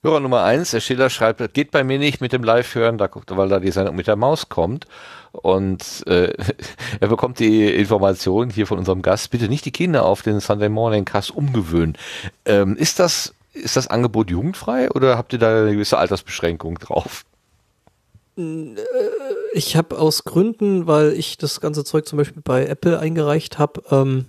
Hörer 0.02 0.20
Nummer 0.20 0.42
eins, 0.42 0.72
der 0.72 0.80
Schiller 0.80 1.08
schreibt, 1.08 1.40
das 1.40 1.52
geht 1.52 1.70
bei 1.70 1.84
mir 1.84 1.98
nicht 1.98 2.20
mit 2.20 2.32
dem 2.32 2.44
Live-Hören, 2.44 2.98
da, 2.98 3.08
weil 3.28 3.48
da 3.48 3.60
die 3.60 3.70
Sendung 3.70 3.96
mit 3.96 4.06
der 4.06 4.16
Maus 4.16 4.48
kommt. 4.48 4.86
Und 5.32 6.06
äh, 6.06 6.34
er 7.00 7.08
bekommt 7.08 7.38
die 7.38 7.72
Information 7.74 8.50
hier 8.50 8.66
von 8.66 8.78
unserem 8.78 9.00
Gast, 9.00 9.30
bitte 9.30 9.48
nicht 9.48 9.64
die 9.64 9.72
Kinder 9.72 10.04
auf 10.04 10.22
den 10.22 10.40
Sunday 10.40 10.68
Morning 10.68 11.04
Cast 11.04 11.30
umgewöhnen. 11.30 11.96
Ähm, 12.44 12.76
ist 12.76 12.98
das 12.98 13.34
ist 13.54 13.76
das 13.76 13.86
Angebot 13.86 14.30
jugendfrei 14.30 14.90
oder 14.90 15.16
habt 15.16 15.32
ihr 15.32 15.38
da 15.38 15.62
eine 15.62 15.72
gewisse 15.72 15.98
Altersbeschränkung 15.98 16.78
drauf? 16.78 17.24
Ich 19.52 19.76
habe 19.76 19.98
aus 19.98 20.24
Gründen, 20.24 20.86
weil 20.86 21.12
ich 21.12 21.38
das 21.38 21.60
ganze 21.60 21.84
Zeug 21.84 22.06
zum 22.06 22.16
Beispiel 22.16 22.42
bei 22.42 22.66
Apple 22.66 22.98
eingereicht 22.98 23.58
habe, 23.58 23.82
ähm, 23.90 24.26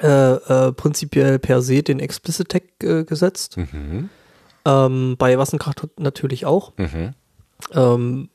äh, 0.00 0.08
äh, 0.08 0.72
prinzipiell 0.72 1.38
per 1.38 1.60
se 1.60 1.82
den 1.82 2.00
Explicit 2.00 2.48
Tag 2.48 2.62
äh, 2.82 3.04
gesetzt. 3.04 3.58
Ähm, 4.64 5.16
bei 5.18 5.38
Wassenkraft 5.38 5.86
natürlich 5.98 6.46
auch. 6.46 6.72
Mhm. 6.78 7.14
Ähm, 7.74 8.28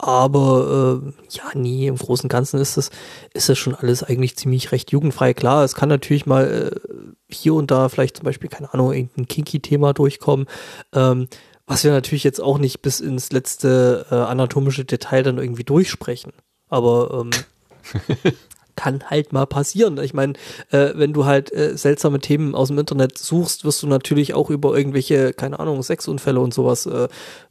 aber 0.00 1.02
äh, 1.02 1.12
ja, 1.30 1.44
nee, 1.54 1.88
im 1.88 1.96
Großen 1.96 2.26
und 2.26 2.28
Ganzen 2.28 2.60
ist 2.60 2.76
das, 2.76 2.90
ist 3.34 3.48
das 3.48 3.58
schon 3.58 3.74
alles 3.74 4.04
eigentlich 4.04 4.36
ziemlich 4.36 4.70
recht 4.70 4.92
jugendfrei. 4.92 5.34
Klar, 5.34 5.64
es 5.64 5.74
kann 5.74 5.88
natürlich 5.88 6.24
mal 6.24 6.70
äh, 6.72 6.90
hier 7.28 7.54
und 7.54 7.72
da 7.72 7.88
vielleicht 7.88 8.18
zum 8.18 8.24
Beispiel, 8.24 8.48
keine 8.48 8.72
Ahnung, 8.72 8.92
irgendein 8.92 9.26
Kinky-Thema 9.26 9.94
durchkommen, 9.94 10.46
ähm, 10.94 11.26
was 11.66 11.82
wir 11.82 11.90
natürlich 11.90 12.22
jetzt 12.22 12.40
auch 12.40 12.58
nicht 12.58 12.80
bis 12.80 13.00
ins 13.00 13.32
letzte 13.32 14.06
äh, 14.10 14.14
anatomische 14.14 14.84
Detail 14.84 15.24
dann 15.24 15.38
irgendwie 15.38 15.64
durchsprechen. 15.64 16.32
Aber 16.68 17.26
ähm, 17.26 18.32
kann 18.76 19.10
halt 19.10 19.32
mal 19.32 19.46
passieren. 19.46 19.98
Ich 19.98 20.14
meine, 20.14 20.34
äh, 20.70 20.92
wenn 20.94 21.12
du 21.12 21.24
halt 21.24 21.52
äh, 21.52 21.76
seltsame 21.76 22.20
Themen 22.20 22.54
aus 22.54 22.68
dem 22.68 22.78
Internet 22.78 23.18
suchst, 23.18 23.64
wirst 23.64 23.82
du 23.82 23.88
natürlich 23.88 24.32
auch 24.34 24.48
über 24.48 24.76
irgendwelche, 24.76 25.32
keine 25.32 25.58
Ahnung, 25.58 25.82
Sexunfälle 25.82 26.38
und 26.38 26.54
sowas 26.54 26.86
äh, 26.86 27.08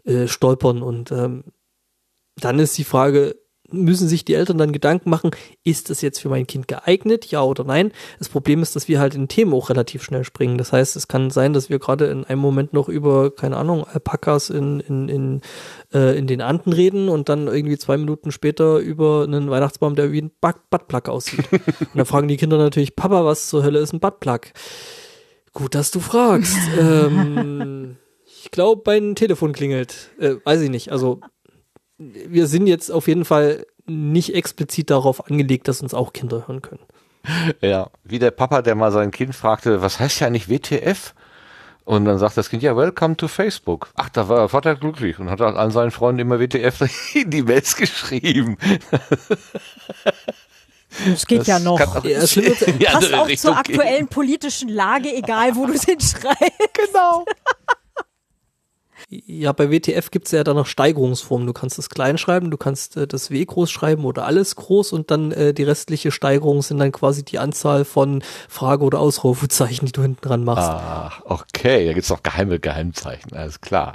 äh, 0.09 0.29
stolpern. 0.29 0.81
Und 0.81 1.11
ähm, 1.11 1.43
dann 2.39 2.59
ist 2.59 2.77
die 2.77 2.83
Frage, 2.83 3.35
müssen 3.69 4.07
sich 4.07 4.23
die 4.23 4.33
Eltern 4.33 4.57
dann 4.57 4.71
Gedanken 4.71 5.09
machen, 5.09 5.31
ist 5.63 5.89
das 5.89 6.01
jetzt 6.01 6.19
für 6.19 6.29
mein 6.29 6.47
Kind 6.47 6.67
geeignet, 6.67 7.25
ja 7.25 7.41
oder 7.41 7.63
nein? 7.63 7.91
Das 8.17 8.29
Problem 8.29 8.61
ist, 8.61 8.75
dass 8.75 8.87
wir 8.87 8.99
halt 8.99 9.13
in 9.15 9.27
Themen 9.27 9.53
auch 9.53 9.69
relativ 9.69 10.03
schnell 10.03 10.23
springen. 10.23 10.57
Das 10.57 10.71
heißt, 10.71 10.95
es 10.95 11.07
kann 11.07 11.29
sein, 11.31 11.53
dass 11.53 11.69
wir 11.69 11.79
gerade 11.79 12.05
in 12.05 12.23
einem 12.23 12.39
Moment 12.39 12.73
noch 12.73 12.87
über, 12.87 13.33
keine 13.35 13.57
Ahnung, 13.57 13.83
Alpakas 13.85 14.49
in, 14.49 14.79
in, 14.79 15.09
in, 15.09 15.41
äh, 15.93 16.17
in 16.17 16.27
den 16.27 16.41
Anden 16.41 16.71
reden 16.71 17.09
und 17.09 17.29
dann 17.29 17.47
irgendwie 17.47 17.77
zwei 17.77 17.97
Minuten 17.97 18.31
später 18.31 18.77
über 18.77 19.23
einen 19.23 19.49
Weihnachtsbaum, 19.49 19.95
der 19.95 20.11
wie 20.11 20.21
ein 20.21 20.31
Buttplug 20.39 21.09
aussieht. 21.09 21.45
und 21.51 21.89
dann 21.95 22.05
fragen 22.05 22.27
die 22.29 22.37
Kinder 22.37 22.57
natürlich, 22.57 22.95
Papa, 22.95 23.25
was 23.25 23.47
zur 23.47 23.63
Hölle 23.63 23.79
ist 23.79 23.93
ein 23.93 23.99
Buttplug? 23.99 24.41
Gut, 25.51 25.75
dass 25.75 25.91
du 25.91 25.99
fragst. 25.99 26.55
ähm, 26.79 27.97
ich 28.43 28.51
glaube, 28.51 28.83
mein 28.85 29.15
Telefon 29.15 29.51
klingelt. 29.51 30.11
Äh, 30.19 30.35
weiß 30.43 30.61
ich 30.61 30.69
nicht. 30.69 30.91
Also 30.91 31.19
wir 31.97 32.47
sind 32.47 32.67
jetzt 32.67 32.91
auf 32.91 33.07
jeden 33.07 33.25
Fall 33.25 33.65
nicht 33.85 34.33
explizit 34.35 34.89
darauf 34.89 35.29
angelegt, 35.29 35.67
dass 35.67 35.81
uns 35.81 35.93
auch 35.93 36.13
Kinder 36.13 36.47
hören 36.47 36.61
können. 36.61 36.81
Ja, 37.61 37.89
wie 38.03 38.19
der 38.19 38.31
Papa, 38.31 38.61
der 38.61 38.75
mal 38.75 38.91
sein 38.91 39.11
Kind 39.11 39.35
fragte, 39.35 39.81
was 39.81 39.99
heißt 39.99 40.19
ja 40.21 40.27
eigentlich 40.27 40.49
WTF? 40.49 41.13
Und 41.83 42.03
dann 42.05 42.17
sagt 42.19 42.35
das 42.37 42.49
Kind, 42.49 42.63
ja, 42.63 42.75
welcome 42.75 43.15
to 43.15 43.29
Facebook. 43.29 43.89
Ach, 43.95 44.09
da 44.09 44.27
war 44.27 44.39
der 44.39 44.49
Vater 44.49 44.75
glücklich 44.75 45.19
und 45.19 45.29
hat 45.29 45.39
an 45.41 45.71
seinen 45.71 45.91
Freunden 45.91 46.19
immer 46.19 46.39
WTF 46.39 46.81
in 47.15 47.29
die 47.29 47.43
Mails 47.43 47.75
geschrieben. 47.77 48.57
Das 51.05 51.25
geht 51.27 51.39
Das 51.41 51.47
ja 51.47 51.59
noch. 51.59 51.79
auch 51.79 52.03
Ja, 52.03 52.21
die 52.25 52.85
Passt 52.85 53.13
auch 53.13 53.27
Richtung 53.27 53.53
zur 53.53 53.63
gehen. 53.63 53.79
aktuellen 53.79 54.07
politischen 54.07 54.69
Lage, 54.69 55.13
egal 55.13 55.55
wo 55.55 55.65
du 55.65 55.73
es 55.73 55.83
hinschreibst. 55.85 56.39
Genau. 56.73 57.25
Ja, 59.09 59.53
bei 59.53 59.71
WTF 59.71 60.11
gibt's 60.11 60.31
ja 60.31 60.43
dann 60.43 60.57
noch 60.57 60.65
Steigerungsformen. 60.65 61.47
Du 61.47 61.53
kannst 61.53 61.79
es 61.79 61.89
klein 61.89 62.17
schreiben, 62.17 62.51
du 62.51 62.57
kannst 62.57 62.97
äh, 62.97 63.07
das 63.07 63.31
W 63.31 63.45
groß 63.45 63.71
schreiben 63.71 64.03
oder 64.03 64.25
alles 64.25 64.57
groß 64.57 64.91
und 64.91 65.11
dann 65.11 65.31
äh, 65.31 65.53
die 65.53 65.63
restliche 65.63 66.11
Steigerung 66.11 66.61
sind 66.61 66.79
dann 66.79 66.91
quasi 66.91 67.23
die 67.23 67.39
Anzahl 67.39 67.85
von 67.85 68.21
Frage- 68.49 68.83
oder 68.83 68.99
Ausrufezeichen, 68.99 69.85
die 69.85 69.93
du 69.93 70.01
hinten 70.01 70.27
dran 70.27 70.43
machst. 70.43 70.69
Ach, 70.69 71.21
okay, 71.23 71.85
da 71.85 71.93
gibt's 71.93 72.09
noch 72.09 72.21
geheime 72.21 72.59
Geheimzeichen, 72.59 73.31
alles 73.31 73.61
klar. 73.61 73.93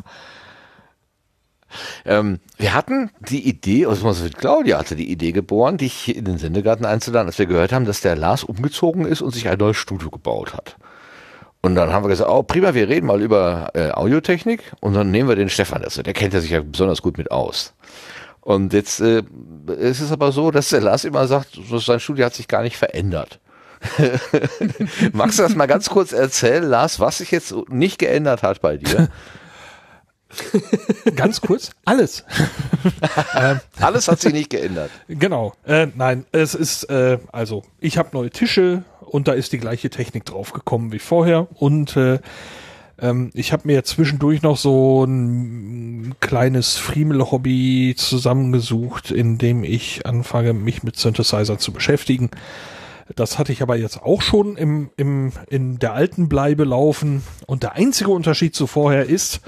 Ähm, 2.06 2.40
wir 2.56 2.72
hatten 2.72 3.10
die 3.28 3.47
Idee, 3.47 3.86
also 3.86 4.14
Claudia 4.30 4.78
hatte 4.78 4.97
die 4.97 5.10
Idee 5.10 5.32
geboren, 5.32 5.76
dich 5.76 6.16
in 6.16 6.24
den 6.24 6.39
Sendegarten 6.39 6.86
einzuladen, 6.86 7.28
als 7.28 7.39
wir 7.39 7.47
gehört 7.47 7.72
haben, 7.72 7.84
dass 7.84 8.01
der 8.01 8.16
Lars 8.16 8.44
umgezogen 8.44 9.05
ist 9.05 9.20
und 9.20 9.32
sich 9.32 9.48
ein 9.48 9.59
neues 9.59 9.76
Studio 9.76 10.10
gebaut 10.10 10.55
hat. 10.55 10.76
Und 11.62 11.76
dann 11.76 11.93
haben 11.93 12.05
wir 12.05 12.09
gesagt, 12.09 12.28
oh 12.28 12.43
prima, 12.43 12.74
wir 12.74 12.89
reden 12.89 13.06
mal 13.06 13.22
über 13.22 13.70
äh, 13.74 13.93
Audiotechnik 13.93 14.72
und 14.80 14.94
dann 14.94 15.12
nehmen 15.12 15.28
wir 15.28 15.36
den 15.36 15.48
Stefan 15.48 15.82
dazu. 15.82 16.02
Der 16.02 16.12
kennt 16.12 16.34
ja 16.34 16.40
sich 16.40 16.51
ja 16.51 16.60
besonders 16.60 17.02
gut 17.02 17.18
mit 17.18 17.30
aus. 17.30 17.72
Und 18.40 18.72
jetzt 18.72 19.01
äh, 19.01 19.22
es 19.78 20.01
ist 20.01 20.10
aber 20.10 20.32
so, 20.32 20.51
dass 20.51 20.70
der 20.70 20.80
Lars 20.80 21.05
immer 21.05 21.28
sagt, 21.28 21.59
sein 21.70 22.01
Studio 22.01 22.26
hat 22.26 22.34
sich 22.34 22.48
gar 22.48 22.62
nicht 22.62 22.76
verändert. 22.76 23.39
Magst 25.12 25.39
du 25.39 25.43
das 25.44 25.55
mal 25.55 25.66
ganz 25.66 25.89
kurz 25.89 26.12
erzählen, 26.12 26.64
Lars, 26.64 26.98
was 26.98 27.18
sich 27.18 27.30
jetzt 27.30 27.55
nicht 27.68 27.98
geändert 27.98 28.43
hat 28.43 28.60
bei 28.60 28.76
dir? 28.76 29.09
Ganz 31.16 31.40
kurz, 31.40 31.70
alles. 31.84 32.24
Alles 33.80 34.09
hat 34.09 34.20
sich 34.20 34.32
nicht 34.32 34.50
geändert. 34.50 34.90
Genau. 35.09 35.52
Äh, 35.64 35.88
nein, 35.94 36.24
es 36.32 36.54
ist, 36.54 36.84
äh, 36.84 37.18
also 37.30 37.62
ich 37.80 37.98
habe 37.98 38.10
neue 38.12 38.30
Tische 38.30 38.84
und 39.00 39.28
da 39.28 39.32
ist 39.32 39.52
die 39.52 39.59
gleiche 39.59 39.90
Technik 39.90 40.24
draufgekommen 40.24 40.92
wie 40.92 40.98
vorher. 40.98 41.48
Und 41.54 41.96
äh, 41.96 42.18
ähm, 42.98 43.30
ich 43.34 43.52
habe 43.52 43.66
mir 43.66 43.84
zwischendurch 43.84 44.42
noch 44.42 44.56
so 44.56 45.04
ein 45.04 46.14
kleines 46.20 46.76
Friemel-Hobby 46.76 47.94
zusammengesucht, 47.96 49.10
in 49.10 49.38
dem 49.38 49.64
ich 49.64 50.06
anfange, 50.06 50.54
mich 50.54 50.82
mit 50.82 50.96
Synthesizer 50.96 51.59
zu 51.59 51.72
beschäftigen. 51.72 52.30
Das 53.14 53.38
hatte 53.38 53.52
ich 53.52 53.62
aber 53.62 53.76
jetzt 53.76 54.02
auch 54.02 54.22
schon 54.22 54.56
im, 54.56 54.90
im, 54.96 55.32
in 55.50 55.78
der 55.78 55.92
alten 55.92 56.28
Bleibe 56.28 56.64
laufen. 56.64 57.22
Und 57.46 57.62
der 57.62 57.74
einzige 57.74 58.10
Unterschied 58.10 58.54
zu 58.54 58.66
vorher 58.66 59.06
ist, 59.06 59.40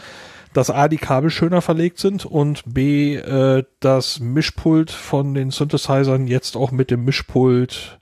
dass 0.55 0.71
A, 0.71 0.89
die 0.89 0.97
Kabel 0.97 1.31
schöner 1.31 1.61
verlegt 1.61 1.99
sind 1.99 2.25
und 2.25 2.63
B, 2.67 3.17
äh, 3.17 3.65
das 3.81 4.21
Mischpult 4.21 4.91
von 4.91 5.35
den 5.35 5.51
Synthesizern 5.51 6.27
jetzt 6.27 6.57
auch 6.57 6.71
mit 6.71 6.91
dem 6.91 7.05
Mischpult 7.05 7.99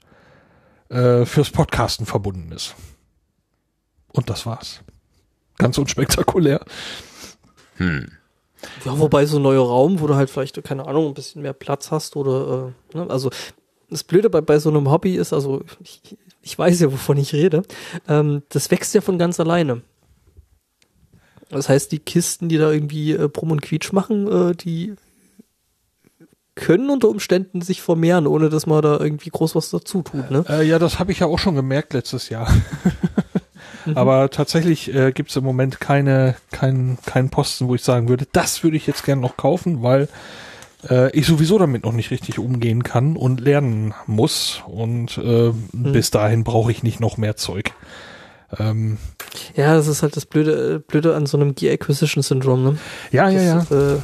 äh, 0.89 1.25
fürs 1.25 1.49
Podcasten 1.49 2.05
verbunden 2.05 2.51
ist. 2.51 2.75
Und 4.13 4.29
das 4.29 4.45
war's. 4.45 4.81
Ganz 5.57 5.77
unspektakulär. 5.77 6.61
Ja, 8.85 8.99
wobei 8.99 9.25
so 9.25 9.37
ein 9.37 9.43
neuer 9.43 9.65
Raum, 9.65 9.99
wo 9.99 10.07
du 10.07 10.15
halt 10.15 10.29
vielleicht, 10.29 10.63
keine 10.63 10.87
Ahnung, 10.87 11.07
ein 11.07 11.13
bisschen 11.13 11.41
mehr 11.41 11.53
Platz 11.53 11.91
hast 11.91 12.15
oder, 12.15 12.73
äh, 12.93 12.97
ne, 12.97 13.09
also 13.09 13.29
das 13.89 14.03
Blöde 14.03 14.29
bei, 14.29 14.41
bei 14.41 14.59
so 14.59 14.69
einem 14.69 14.89
Hobby 14.89 15.15
ist, 15.15 15.33
also 15.33 15.63
ich, 15.81 16.01
ich 16.41 16.57
weiß 16.57 16.79
ja, 16.79 16.91
wovon 16.91 17.17
ich 17.17 17.33
rede, 17.33 17.63
ähm, 18.07 18.43
das 18.49 18.71
wächst 18.71 18.93
ja 18.93 19.01
von 19.01 19.17
ganz 19.17 19.39
alleine. 19.39 19.81
Das 21.53 21.69
heißt, 21.69 21.91
die 21.91 21.99
Kisten, 21.99 22.49
die 22.49 22.57
da 22.57 22.71
irgendwie 22.71 23.13
äh, 23.13 23.27
Brumm 23.27 23.51
und 23.51 23.61
Quietsch 23.61 23.93
machen, 23.93 24.27
äh, 24.27 24.55
die 24.55 24.95
können 26.55 26.89
unter 26.89 27.09
Umständen 27.09 27.61
sich 27.61 27.81
vermehren, 27.81 28.27
ohne 28.27 28.49
dass 28.49 28.67
man 28.67 28.81
da 28.81 28.99
irgendwie 28.99 29.29
groß 29.29 29.55
was 29.55 29.69
dazu 29.69 30.03
tut, 30.03 30.29
ne? 30.29 30.45
Äh, 30.47 30.67
ja, 30.67 30.77
das 30.77 30.99
habe 30.99 31.11
ich 31.11 31.19
ja 31.19 31.27
auch 31.27 31.39
schon 31.39 31.55
gemerkt 31.55 31.93
letztes 31.93 32.29
Jahr. 32.29 32.47
Aber 33.95 34.29
tatsächlich 34.29 34.93
äh, 34.93 35.11
gibt's 35.11 35.35
im 35.35 35.43
Moment 35.43 35.79
keine, 35.79 36.35
keinen 36.51 36.97
keinen 37.05 37.29
Posten, 37.29 37.67
wo 37.67 37.75
ich 37.75 37.83
sagen 37.83 38.07
würde, 38.07 38.27
das 38.31 38.63
würde 38.63 38.77
ich 38.77 38.87
jetzt 38.87 39.03
gerne 39.03 39.21
noch 39.21 39.35
kaufen, 39.35 39.81
weil 39.81 40.07
äh, 40.89 41.11
ich 41.17 41.25
sowieso 41.25 41.57
damit 41.59 41.83
noch 41.83 41.91
nicht 41.91 42.11
richtig 42.11 42.39
umgehen 42.39 42.83
kann 42.83 43.17
und 43.17 43.41
lernen 43.41 43.93
muss. 44.05 44.61
Und 44.67 45.17
äh, 45.17 45.51
bis 45.73 46.11
dahin 46.11 46.43
brauche 46.43 46.71
ich 46.71 46.83
nicht 46.83 46.99
noch 46.99 47.17
mehr 47.17 47.35
Zeug. 47.35 47.73
Ähm, 48.59 48.97
Ja, 49.55 49.75
das 49.75 49.87
ist 49.87 50.01
halt 50.03 50.15
das 50.15 50.25
Blöde, 50.25 50.75
äh, 50.75 50.79
Blöde 50.79 51.15
an 51.15 51.25
so 51.25 51.37
einem 51.37 51.55
Gear 51.55 51.73
Acquisition 51.73 52.23
Syndrom, 52.23 52.63
ne? 52.63 52.77
ja, 53.11 53.29
ja, 53.29 53.41
ja. 53.41 53.65
Das, 53.67 53.71
äh, 53.71 53.99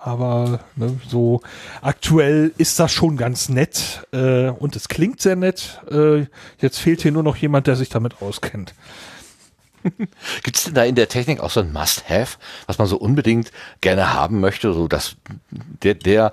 Aber 0.00 0.60
ne, 0.76 0.98
so 1.08 1.40
aktuell 1.80 2.52
ist 2.58 2.78
das 2.78 2.92
schon 2.92 3.16
ganz 3.16 3.48
nett 3.48 4.06
äh, 4.12 4.50
und 4.50 4.76
es 4.76 4.88
klingt 4.88 5.20
sehr 5.20 5.36
nett. 5.36 5.80
Äh, 5.90 6.26
jetzt 6.60 6.78
fehlt 6.78 7.02
hier 7.02 7.12
nur 7.12 7.22
noch 7.22 7.36
jemand, 7.36 7.66
der 7.66 7.76
sich 7.76 7.88
damit 7.88 8.20
auskennt. 8.20 8.74
Gibt 10.42 10.56
es 10.56 10.64
denn 10.64 10.74
da 10.74 10.84
in 10.84 10.94
der 10.94 11.08
Technik 11.08 11.40
auch 11.40 11.50
so 11.50 11.60
ein 11.60 11.72
Must-Have, 11.72 12.38
was 12.66 12.78
man 12.78 12.86
so 12.86 12.96
unbedingt 12.96 13.50
gerne 13.80 14.12
haben 14.14 14.40
möchte, 14.40 14.72
so 14.72 14.88
dass 14.88 15.16
der, 15.82 15.94
der, 15.94 16.32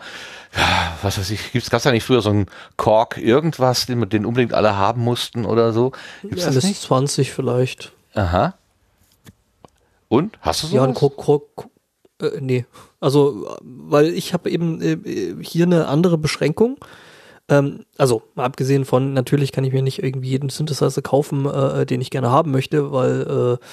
was 1.01 1.17
weiß 1.17 1.29
ich, 1.31 1.51
gibt's 1.51 1.69
gab's 1.69 1.83
da 1.83 1.91
nicht 1.91 2.03
früher 2.03 2.21
so 2.21 2.29
einen 2.29 2.45
Kork 2.77 3.17
irgendwas, 3.17 3.85
den, 3.85 4.07
den 4.09 4.25
unbedingt 4.25 4.53
alle 4.53 4.77
haben 4.77 5.01
mussten 5.01 5.45
oder 5.45 5.73
so? 5.73 5.91
Gibt's 6.21 6.43
ja, 6.43 6.51
das 6.51 6.63
nicht? 6.63 6.81
20 6.81 7.31
vielleicht. 7.31 7.91
Aha. 8.13 8.55
Und 10.07 10.37
hast 10.41 10.63
du 10.63 10.67
so? 10.67 10.75
Ja, 10.75 10.83
ein 10.83 10.93
Krok, 10.93 11.17
Krok, 11.17 11.69
äh, 12.21 12.39
nee. 12.39 12.65
Also, 12.99 13.57
weil 13.61 14.07
ich 14.09 14.33
habe 14.33 14.49
eben 14.49 14.81
äh, 14.81 15.43
hier 15.43 15.65
eine 15.65 15.87
andere 15.87 16.17
Beschränkung. 16.17 16.77
Ähm, 17.51 17.85
also, 17.97 18.23
abgesehen 18.35 18.85
von, 18.85 19.13
natürlich 19.13 19.51
kann 19.51 19.65
ich 19.65 19.73
mir 19.73 19.83
nicht 19.83 20.01
irgendwie 20.01 20.29
jeden 20.29 20.49
Synthesizer 20.49 21.01
kaufen, 21.01 21.45
äh, 21.45 21.85
den 21.85 22.01
ich 22.01 22.09
gerne 22.09 22.31
haben 22.31 22.51
möchte, 22.51 22.91
weil 22.91 23.57
äh, 23.59 23.65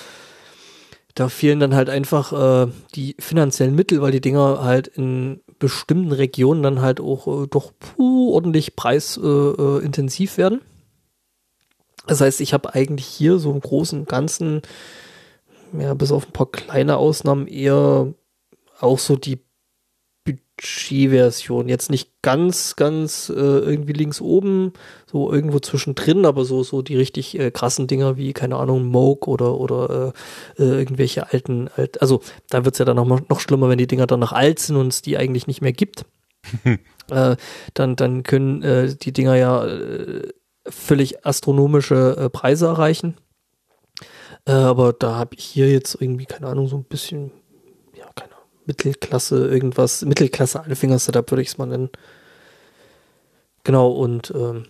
da 1.14 1.28
fehlen 1.28 1.60
dann 1.60 1.74
halt 1.74 1.88
einfach 1.88 2.32
äh, 2.32 2.70
die 2.94 3.14
finanziellen 3.18 3.74
Mittel, 3.74 4.02
weil 4.02 4.12
die 4.12 4.20
Dinger 4.20 4.62
halt 4.62 4.88
in 4.88 5.40
bestimmten 5.60 6.12
Regionen 6.12 6.62
dann 6.62 6.80
halt 6.82 7.00
auch 7.00 7.44
äh, 7.44 7.46
doch 7.46 7.72
puh, 7.78 8.34
ordentlich 8.34 8.76
preisintensiv 8.76 9.82
äh, 9.82 9.84
intensiv 9.84 10.38
werden. 10.38 10.60
Das 12.06 12.20
heißt, 12.20 12.40
ich 12.40 12.52
habe 12.52 12.74
eigentlich 12.74 13.06
hier 13.06 13.38
so 13.38 13.52
im 13.52 13.60
Großen 13.60 14.00
und 14.00 14.08
Ganzen 14.08 14.62
ja, 15.78 15.94
bis 15.94 16.10
auf 16.10 16.26
ein 16.26 16.32
paar 16.32 16.50
kleine 16.50 16.96
Ausnahmen 16.96 17.46
eher 17.46 18.12
auch 18.80 18.98
so 18.98 19.16
die 19.16 19.38
Budgetversion. 20.32 21.68
Jetzt 21.68 21.90
nicht 21.90 22.10
ganz, 22.22 22.76
ganz 22.76 23.28
äh, 23.28 23.34
irgendwie 23.34 23.92
links 23.92 24.20
oben, 24.20 24.72
so 25.10 25.32
irgendwo 25.32 25.58
zwischendrin, 25.60 26.26
aber 26.26 26.44
so, 26.44 26.62
so 26.62 26.82
die 26.82 26.96
richtig 26.96 27.38
äh, 27.38 27.50
krassen 27.50 27.86
Dinger 27.86 28.16
wie, 28.16 28.32
keine 28.32 28.56
Ahnung, 28.56 28.84
Moog 28.86 29.28
oder, 29.28 29.58
oder 29.58 30.12
äh, 30.58 30.62
äh, 30.62 30.78
irgendwelche 30.78 31.32
alten, 31.32 31.68
alt, 31.76 32.00
also 32.00 32.20
da 32.50 32.64
wird's 32.64 32.78
ja 32.78 32.84
dann 32.84 32.96
noch, 32.96 33.06
mal- 33.06 33.22
noch 33.28 33.40
schlimmer, 33.40 33.68
wenn 33.68 33.78
die 33.78 33.86
Dinger 33.86 34.06
dann 34.06 34.20
noch 34.20 34.32
alt 34.32 34.58
sind 34.58 34.76
und 34.76 34.88
es 34.88 35.02
die 35.02 35.16
eigentlich 35.16 35.46
nicht 35.46 35.62
mehr 35.62 35.72
gibt. 35.72 36.04
äh, 37.10 37.36
dann, 37.74 37.96
dann 37.96 38.22
können 38.22 38.62
äh, 38.62 38.94
die 38.94 39.12
Dinger 39.12 39.36
ja 39.36 39.64
äh, 39.66 40.28
völlig 40.68 41.24
astronomische 41.26 42.16
äh, 42.16 42.30
Preise 42.30 42.66
erreichen. 42.66 43.16
Äh, 44.46 44.52
aber 44.52 44.92
da 44.92 45.16
habe 45.16 45.34
ich 45.36 45.44
hier 45.44 45.70
jetzt 45.70 45.96
irgendwie, 46.00 46.26
keine 46.26 46.46
Ahnung, 46.48 46.68
so 46.68 46.76
ein 46.76 46.84
bisschen, 46.84 47.32
Mittelklasse, 48.68 49.48
irgendwas, 49.48 50.02
Mittelklasse 50.02 50.62
Allfinger-Setup 50.62 51.28
würde 51.32 51.42
ich 51.42 51.48
es 51.48 51.58
mal 51.58 51.66
nennen. 51.66 51.90
Genau, 53.64 53.90
und 53.90 54.32
ähm, 54.36 54.66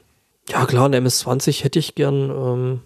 ja, 0.48 0.64
klar, 0.64 0.88
ein 0.88 0.94
MS-20 0.94 1.62
hätte 1.62 1.78
ich 1.78 1.94
gern. 1.94 2.30
Ähm, 2.30 2.80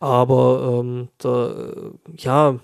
aber 0.00 0.80
ähm, 0.80 1.08
da, 1.18 1.50
äh, 1.50 1.92
ja, 2.16 2.58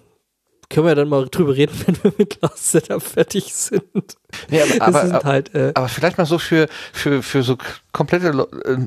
können 0.70 0.86
wir 0.86 0.94
dann 0.94 1.08
mal 1.08 1.28
drüber 1.28 1.54
reden, 1.54 1.74
wenn 1.86 2.02
wir 2.02 2.12
mit 2.16 2.40
Last 2.40 2.70
Setup 2.70 3.02
fertig 3.02 3.52
sind. 3.52 4.16
Nee, 4.48 4.62
aber, 4.62 4.78
Das 4.78 4.80
aber, 4.80 5.06
sind 5.06 5.24
halt, 5.24 5.54
äh, 5.54 5.72
aber 5.74 5.88
vielleicht 5.88 6.18
mal 6.18 6.26
so 6.26 6.38
für, 6.38 6.68
für, 6.92 7.22
für 7.22 7.42
so 7.42 7.58
komplette 7.92 8.28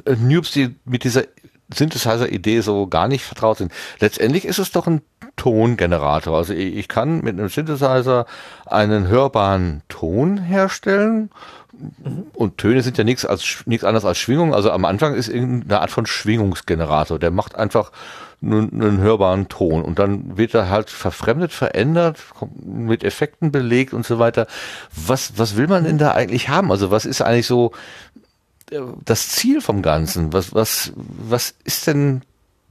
äh, 0.06 0.16
Noobs, 0.16 0.52
die 0.52 0.76
mit 0.86 1.04
dieser 1.04 1.26
Synthesizer-Idee 1.74 2.62
so 2.62 2.88
gar 2.88 3.08
nicht 3.08 3.24
vertraut 3.24 3.58
sind. 3.58 3.72
Letztendlich 4.00 4.46
ist 4.46 4.60
es 4.60 4.72
doch 4.72 4.88
ein 4.88 5.02
Tongenerator. 5.36 6.38
Also 6.38 6.54
ich, 6.54 6.88
kann 6.88 7.22
mit 7.22 7.38
einem 7.38 7.50
Synthesizer 7.50 8.26
einen 8.66 9.08
hörbaren 9.08 9.82
Ton 9.90 10.38
herstellen. 10.38 11.30
Und 12.34 12.58
Töne 12.58 12.84
sind 12.84 12.98
ja 12.98 13.04
nichts 13.04 13.26
als 13.26 13.64
nichts 13.66 13.84
anderes 13.84 14.06
als 14.06 14.18
Schwingung. 14.18 14.54
Also 14.54 14.72
am 14.72 14.86
Anfang 14.86 15.14
ist 15.14 15.28
irgendeine 15.28 15.82
Art 15.82 15.92
von 15.92 16.06
Schwingungsgenerator. 16.06 17.20
Der 17.20 17.32
macht 17.32 17.56
einfach 17.56 17.92
einen, 18.42 18.82
einen 18.82 19.00
hörbaren 19.00 19.50
Ton 19.50 19.82
und 19.82 20.00
dann 20.00 20.38
wird 20.38 20.54
er 20.54 20.70
halt 20.70 20.90
verfremdet, 20.90 21.52
verändert, 21.52 22.20
mit 22.64 23.04
Effekten 23.04 23.52
belegt 23.52 23.94
und 23.94 24.06
so 24.06 24.20
weiter. 24.20 24.48
Was 24.96 25.38
was 25.38 25.58
will 25.58 25.68
man 25.68 25.84
denn 25.84 25.98
da 25.98 26.12
eigentlich 26.12 26.48
haben? 26.48 26.72
Also 26.72 26.92
was 26.92 27.06
ist 27.06 27.22
eigentlich 27.22 27.48
so 27.48 27.72
das 29.06 29.30
Ziel 29.30 29.62
vom 29.62 29.82
Ganzen? 29.82 30.34
Was 30.34 30.54
was 30.54 30.92
was 30.96 31.54
ist 31.64 31.88
denn 31.88 32.24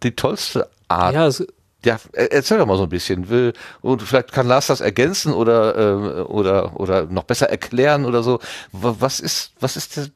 die 0.02 0.14
tollste 0.16 0.68
Art? 0.88 1.14
ja, 1.14 1.26
es, 1.26 1.46
Ja, 1.84 1.98
er- 2.12 2.32
erzähl 2.32 2.58
doch 2.58 2.66
mal 2.66 2.76
so 2.76 2.84
ein 2.84 2.88
bisschen. 2.88 3.28
Will, 3.28 3.52
und 3.82 4.02
vielleicht 4.02 4.32
kann 4.32 4.46
Lars 4.48 4.66
das 4.68 4.80
ergänzen 4.80 5.32
oder, 5.32 5.76
äh, 5.76 6.22
oder, 6.22 6.80
oder 6.80 7.04
noch 7.06 7.24
besser 7.24 7.48
erklären 7.50 8.04
oder 8.06 8.22
so. 8.22 8.40
Wa- 8.72 8.96
Was 8.98 9.20
ist, 9.20 9.52
was 9.60 9.76
ist 9.76 9.96
der, 9.96 10.06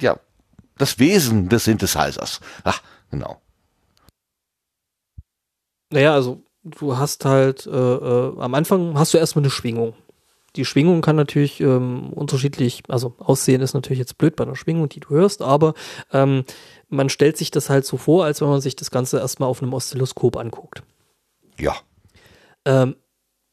ja, 0.00 0.18
das 0.78 0.98
Wesen 0.98 1.48
des 1.48 1.64
Synthesizers? 1.64 2.40
Ach, 2.64 2.80
genau. 3.10 3.40
Naja, 5.90 6.14
also 6.14 6.42
du 6.64 6.96
hast 6.98 7.24
halt, 7.24 7.66
äh, 7.66 7.70
äh, 7.70 8.40
am 8.40 8.54
Anfang 8.54 8.98
hast 8.98 9.14
du 9.14 9.18
erstmal 9.18 9.42
eine 9.44 9.50
Schwingung. 9.50 9.94
Die 10.58 10.64
Schwingung 10.64 11.02
kann 11.02 11.14
natürlich 11.14 11.60
ähm, 11.60 12.12
unterschiedlich, 12.12 12.82
also 12.88 13.14
aussehen 13.18 13.62
ist 13.62 13.74
natürlich 13.74 14.00
jetzt 14.00 14.18
blöd 14.18 14.34
bei 14.34 14.42
einer 14.42 14.56
Schwingung, 14.56 14.88
die 14.88 14.98
du 14.98 15.10
hörst, 15.10 15.40
aber 15.40 15.74
ähm, 16.12 16.42
man 16.88 17.10
stellt 17.10 17.36
sich 17.36 17.52
das 17.52 17.70
halt 17.70 17.86
so 17.86 17.96
vor, 17.96 18.24
als 18.24 18.40
wenn 18.40 18.48
man 18.48 18.60
sich 18.60 18.74
das 18.74 18.90
Ganze 18.90 19.20
erstmal 19.20 19.48
auf 19.48 19.62
einem 19.62 19.72
Oszilloskop 19.72 20.36
anguckt. 20.36 20.82
Ja. 21.60 21.76
Ähm, 22.64 22.96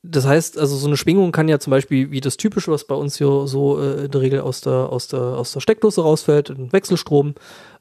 das 0.01 0.25
heißt, 0.25 0.57
also 0.57 0.75
so 0.77 0.87
eine 0.87 0.97
Schwingung 0.97 1.31
kann 1.31 1.47
ja 1.47 1.59
zum 1.59 1.69
Beispiel, 1.69 2.09
wie 2.09 2.21
das 2.21 2.37
typische, 2.37 2.71
was 2.71 2.87
bei 2.87 2.95
uns 2.95 3.19
hier 3.19 3.45
so 3.45 3.79
äh, 3.79 4.05
in 4.05 4.11
der 4.11 4.21
Regel 4.21 4.41
aus 4.41 4.61
der, 4.61 4.89
aus 4.89 5.07
der, 5.07 5.21
aus 5.21 5.51
der 5.51 5.59
Steckdose 5.59 6.01
rausfällt, 6.01 6.49
ein 6.49 6.73
Wechselstrom 6.73 7.35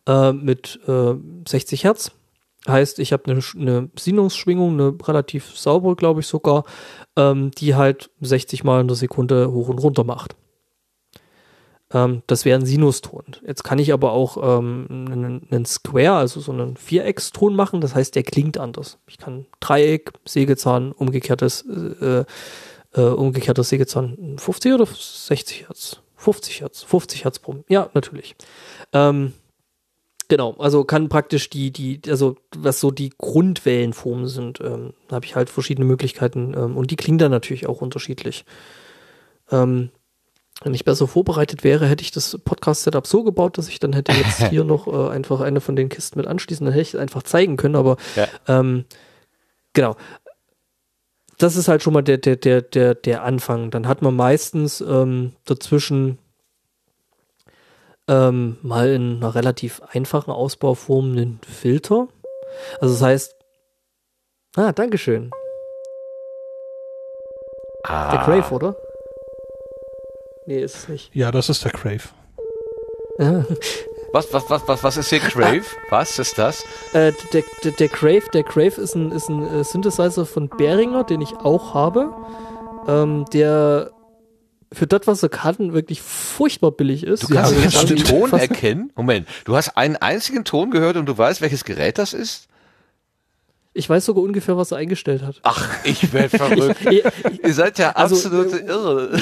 äh, 0.06 0.32
mit 0.32 0.80
äh, 0.86 1.14
60 1.48 1.84
Hertz. 1.84 2.12
Heißt, 2.66 2.98
ich 2.98 3.12
habe 3.12 3.30
eine, 3.30 3.40
eine 3.56 3.90
Sinusschwingung, 3.98 4.72
eine 4.74 4.96
relativ 5.06 5.56
saubere, 5.56 5.96
glaube 5.96 6.20
ich 6.20 6.26
sogar, 6.26 6.64
ähm, 7.16 7.50
die 7.50 7.74
halt 7.74 8.10
60 8.20 8.64
Mal 8.64 8.80
in 8.80 8.88
der 8.88 8.96
Sekunde 8.96 9.52
hoch 9.52 9.68
und 9.68 9.78
runter 9.78 10.04
macht. 10.04 10.34
Ähm, 11.92 12.22
das 12.26 12.44
wäre 12.44 12.58
ein 12.58 12.66
Sinuston. 12.66 13.36
Jetzt 13.46 13.64
kann 13.64 13.78
ich 13.78 13.92
aber 13.92 14.12
auch 14.12 14.36
ähm, 14.58 14.86
einen, 14.90 15.46
einen 15.50 15.64
Square, 15.66 16.14
also 16.14 16.40
so 16.40 16.52
einen 16.52 16.76
Viereckston 16.76 17.54
machen. 17.54 17.80
Das 17.80 17.94
heißt, 17.94 18.14
der 18.14 18.22
klingt 18.22 18.58
anders. 18.58 18.98
Ich 19.06 19.18
kann 19.18 19.46
Dreieck, 19.60 20.12
Sägezahn, 20.24 20.92
umgekehrtes, 20.92 21.64
äh, 22.00 22.24
äh, 22.94 23.00
umgekehrtes 23.00 23.68
Sägezahn 23.68 24.36
50 24.38 24.72
oder 24.72 24.86
60 24.86 25.68
Hertz? 25.68 26.00
50 26.16 26.60
Hertz, 26.62 26.82
50 26.82 27.24
Hertz 27.24 27.38
pro. 27.38 27.64
Ja, 27.68 27.90
natürlich. 27.92 28.34
Ähm, 28.92 29.34
genau, 30.34 30.56
also 30.58 30.82
kann 30.82 31.08
praktisch 31.08 31.48
die, 31.48 31.70
die, 31.70 32.00
also 32.08 32.34
was 32.56 32.80
so 32.80 32.90
die 32.90 33.10
Grundwellenformen 33.16 34.26
sind, 34.26 34.58
ähm, 34.60 34.92
habe 35.12 35.24
ich 35.26 35.36
halt 35.36 35.48
verschiedene 35.48 35.84
Möglichkeiten 35.86 36.54
ähm, 36.56 36.76
und 36.76 36.90
die 36.90 36.96
klingen 36.96 37.18
dann 37.18 37.30
natürlich 37.30 37.68
auch 37.68 37.80
unterschiedlich. 37.80 38.44
Ähm, 39.52 39.90
wenn 40.64 40.74
ich 40.74 40.84
besser 40.84 41.06
vorbereitet 41.06 41.62
wäre, 41.62 41.86
hätte 41.86 42.02
ich 42.02 42.10
das 42.10 42.36
Podcast-Setup 42.44 43.06
so 43.06 43.22
gebaut, 43.22 43.58
dass 43.58 43.68
ich 43.68 43.78
dann 43.78 43.92
hätte 43.92 44.10
jetzt 44.10 44.42
hier 44.50 44.64
noch 44.64 44.88
äh, 44.88 45.08
einfach 45.12 45.40
eine 45.40 45.60
von 45.60 45.76
den 45.76 45.88
Kisten 45.88 46.18
mit 46.18 46.26
anschließen, 46.26 46.64
dann 46.66 46.72
hätte 46.72 46.82
ich 46.82 46.94
es 46.94 47.00
einfach 47.00 47.22
zeigen 47.22 47.56
können, 47.56 47.76
aber 47.76 47.96
Ja. 48.16 48.26
ähm, 48.48 48.86
genau. 49.72 49.94
Das 51.38 51.54
ist 51.54 51.68
halt 51.68 51.84
schon 51.84 51.92
mal 51.92 52.02
der, 52.02 52.18
der, 52.18 52.34
der, 52.34 52.60
der, 52.60 52.96
der 52.96 53.22
Anfang. 53.22 53.70
Dann 53.70 53.86
hat 53.86 54.02
man 54.02 54.16
meistens 54.16 54.80
ähm, 54.80 55.32
dazwischen 55.44 56.18
ähm, 58.08 58.58
mal 58.62 58.88
in 58.90 59.16
einer 59.16 59.34
relativ 59.34 59.82
einfachen 59.92 60.30
Ausbauform 60.30 61.12
einen 61.12 61.40
Filter. 61.46 62.08
Also 62.80 62.94
das 62.94 63.02
heißt, 63.02 63.36
ah, 64.56 64.72
Dankeschön. 64.72 65.30
Ah. 67.84 68.10
Der 68.10 68.20
Crave, 68.20 68.54
oder? 68.54 68.76
Nee, 70.46 70.62
ist 70.62 70.76
es 70.76 70.88
nicht. 70.88 71.14
Ja, 71.14 71.30
das 71.30 71.48
ist 71.48 71.64
der 71.64 71.72
Crave. 71.72 72.02
Was, 74.12 74.32
was, 74.32 74.48
was, 74.50 74.68
was, 74.68 74.82
was 74.84 74.96
ist 74.96 75.10
hier 75.10 75.20
Crave? 75.20 75.64
Was 75.90 76.18
ist 76.18 76.38
das? 76.38 76.64
Äh, 76.92 77.12
der, 77.32 77.42
der, 77.62 77.72
der 77.72 77.88
Crave, 77.88 78.22
der 78.32 78.42
Crave 78.42 78.80
ist 78.80 78.94
ein, 78.94 79.12
ist 79.12 79.28
ein 79.28 79.42
äh, 79.46 79.64
Synthesizer 79.64 80.26
von 80.26 80.48
Behringer, 80.48 81.04
den 81.04 81.20
ich 81.20 81.34
auch 81.36 81.74
habe. 81.74 82.12
Ähm, 82.86 83.24
der 83.32 83.90
für 84.74 84.86
das, 84.86 85.02
was 85.06 85.22
er 85.22 85.28
kann, 85.28 85.72
wirklich 85.72 86.02
furchtbar 86.02 86.70
billig 86.72 87.04
ist. 87.04 87.24
Du 87.24 87.28
kannst 87.28 87.52
Also 87.52 87.62
jetzt 87.62 87.90
den 87.90 88.04
Ton 88.04 88.32
erkennen? 88.32 88.92
Moment, 88.94 89.28
du 89.44 89.56
hast 89.56 89.76
einen 89.76 89.96
einzigen 89.96 90.44
Ton 90.44 90.70
gehört 90.70 90.96
und 90.96 91.06
du 91.06 91.16
weißt, 91.16 91.40
welches 91.40 91.64
Gerät 91.64 91.98
das 91.98 92.12
ist? 92.12 92.48
Ich 93.76 93.90
weiß 93.90 94.04
sogar 94.04 94.22
ungefähr, 94.22 94.56
was 94.56 94.70
er 94.70 94.78
eingestellt 94.78 95.22
hat. 95.22 95.40
Ach, 95.42 95.68
ich 95.82 96.12
werde 96.12 96.28
verrückt. 96.38 96.86
Ich, 96.88 97.04
Ihr 97.42 97.54
seid 97.54 97.78
ja 97.78 97.90
Also, 97.90 98.14
absolute 98.14 98.60
äh, 98.60 98.66
Irre. 98.66 99.18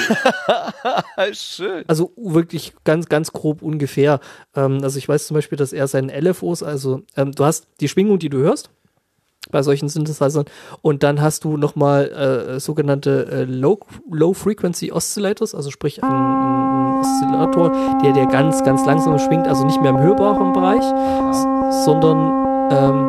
Schön. 1.33 1.85
Also 1.89 2.13
wirklich 2.17 2.75
ganz, 2.85 3.09
ganz 3.09 3.33
grob 3.33 3.63
ungefähr. 3.63 4.21
Ähm, 4.55 4.81
also 4.83 4.99
ich 4.99 5.09
weiß 5.09 5.27
zum 5.27 5.37
Beispiel, 5.37 5.57
dass 5.57 5.73
er 5.73 5.89
seinen 5.89 6.11
LFOs, 6.11 6.63
also 6.63 7.01
ähm, 7.17 7.33
du 7.33 7.47
hast 7.47 7.67
die 7.81 7.89
Schwingung, 7.89 8.19
die 8.19 8.29
du 8.29 8.39
hörst 8.39 8.69
bei 9.53 9.63
solchen 9.63 9.89
Synthesizern 9.89 10.47
und 10.81 11.05
dann 11.05 11.21
hast 11.21 11.45
du 11.45 11.57
nochmal 11.57 12.09
äh, 12.57 12.59
sogenannte 12.59 13.27
äh, 13.31 13.45
Low, 13.45 13.79
Low 14.11 14.33
Frequency 14.33 14.91
Oscillators, 14.91 15.55
also 15.55 15.71
sprich 15.71 16.03
ein, 16.03 16.11
ein 16.11 17.01
Oszillator, 17.01 18.01
der, 18.03 18.13
der 18.13 18.27
ganz, 18.27 18.65
ganz 18.65 18.85
langsam 18.85 19.19
schwingt, 19.21 19.47
also 19.47 19.65
nicht 19.65 19.81
mehr 19.81 19.91
im 19.91 20.01
hörbaren 20.01 20.53
Bereich, 20.53 20.83
sondern 21.85 22.19
ähm, 22.73 23.09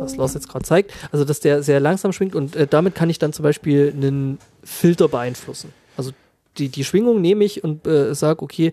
was 0.00 0.16
Lars 0.16 0.34
jetzt 0.34 0.48
gerade 0.48 0.64
zeigt, 0.64 0.92
also 1.12 1.24
dass 1.24 1.40
der 1.40 1.62
sehr 1.62 1.78
langsam 1.78 2.12
schwingt 2.12 2.34
und 2.34 2.56
äh, 2.56 2.66
damit 2.66 2.94
kann 2.96 3.10
ich 3.10 3.18
dann 3.18 3.32
zum 3.32 3.42
Beispiel 3.44 3.92
einen 3.94 4.38
Filter 4.64 5.08
beeinflussen. 5.08 5.72
Also 5.96 6.12
die, 6.58 6.68
die 6.68 6.84
Schwingung 6.84 7.20
nehme 7.20 7.44
ich 7.44 7.62
und 7.62 7.86
äh, 7.86 8.14
sage, 8.14 8.42
okay, 8.42 8.72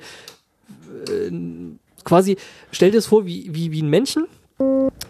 äh, 1.10 1.32
quasi, 2.08 2.38
stell 2.72 2.92
dir 2.92 2.98
es 2.98 3.06
vor, 3.08 3.26
wie, 3.26 3.50
wie, 3.54 3.72
wie 3.72 3.82
ein 3.84 3.90
Männchen, 3.90 4.26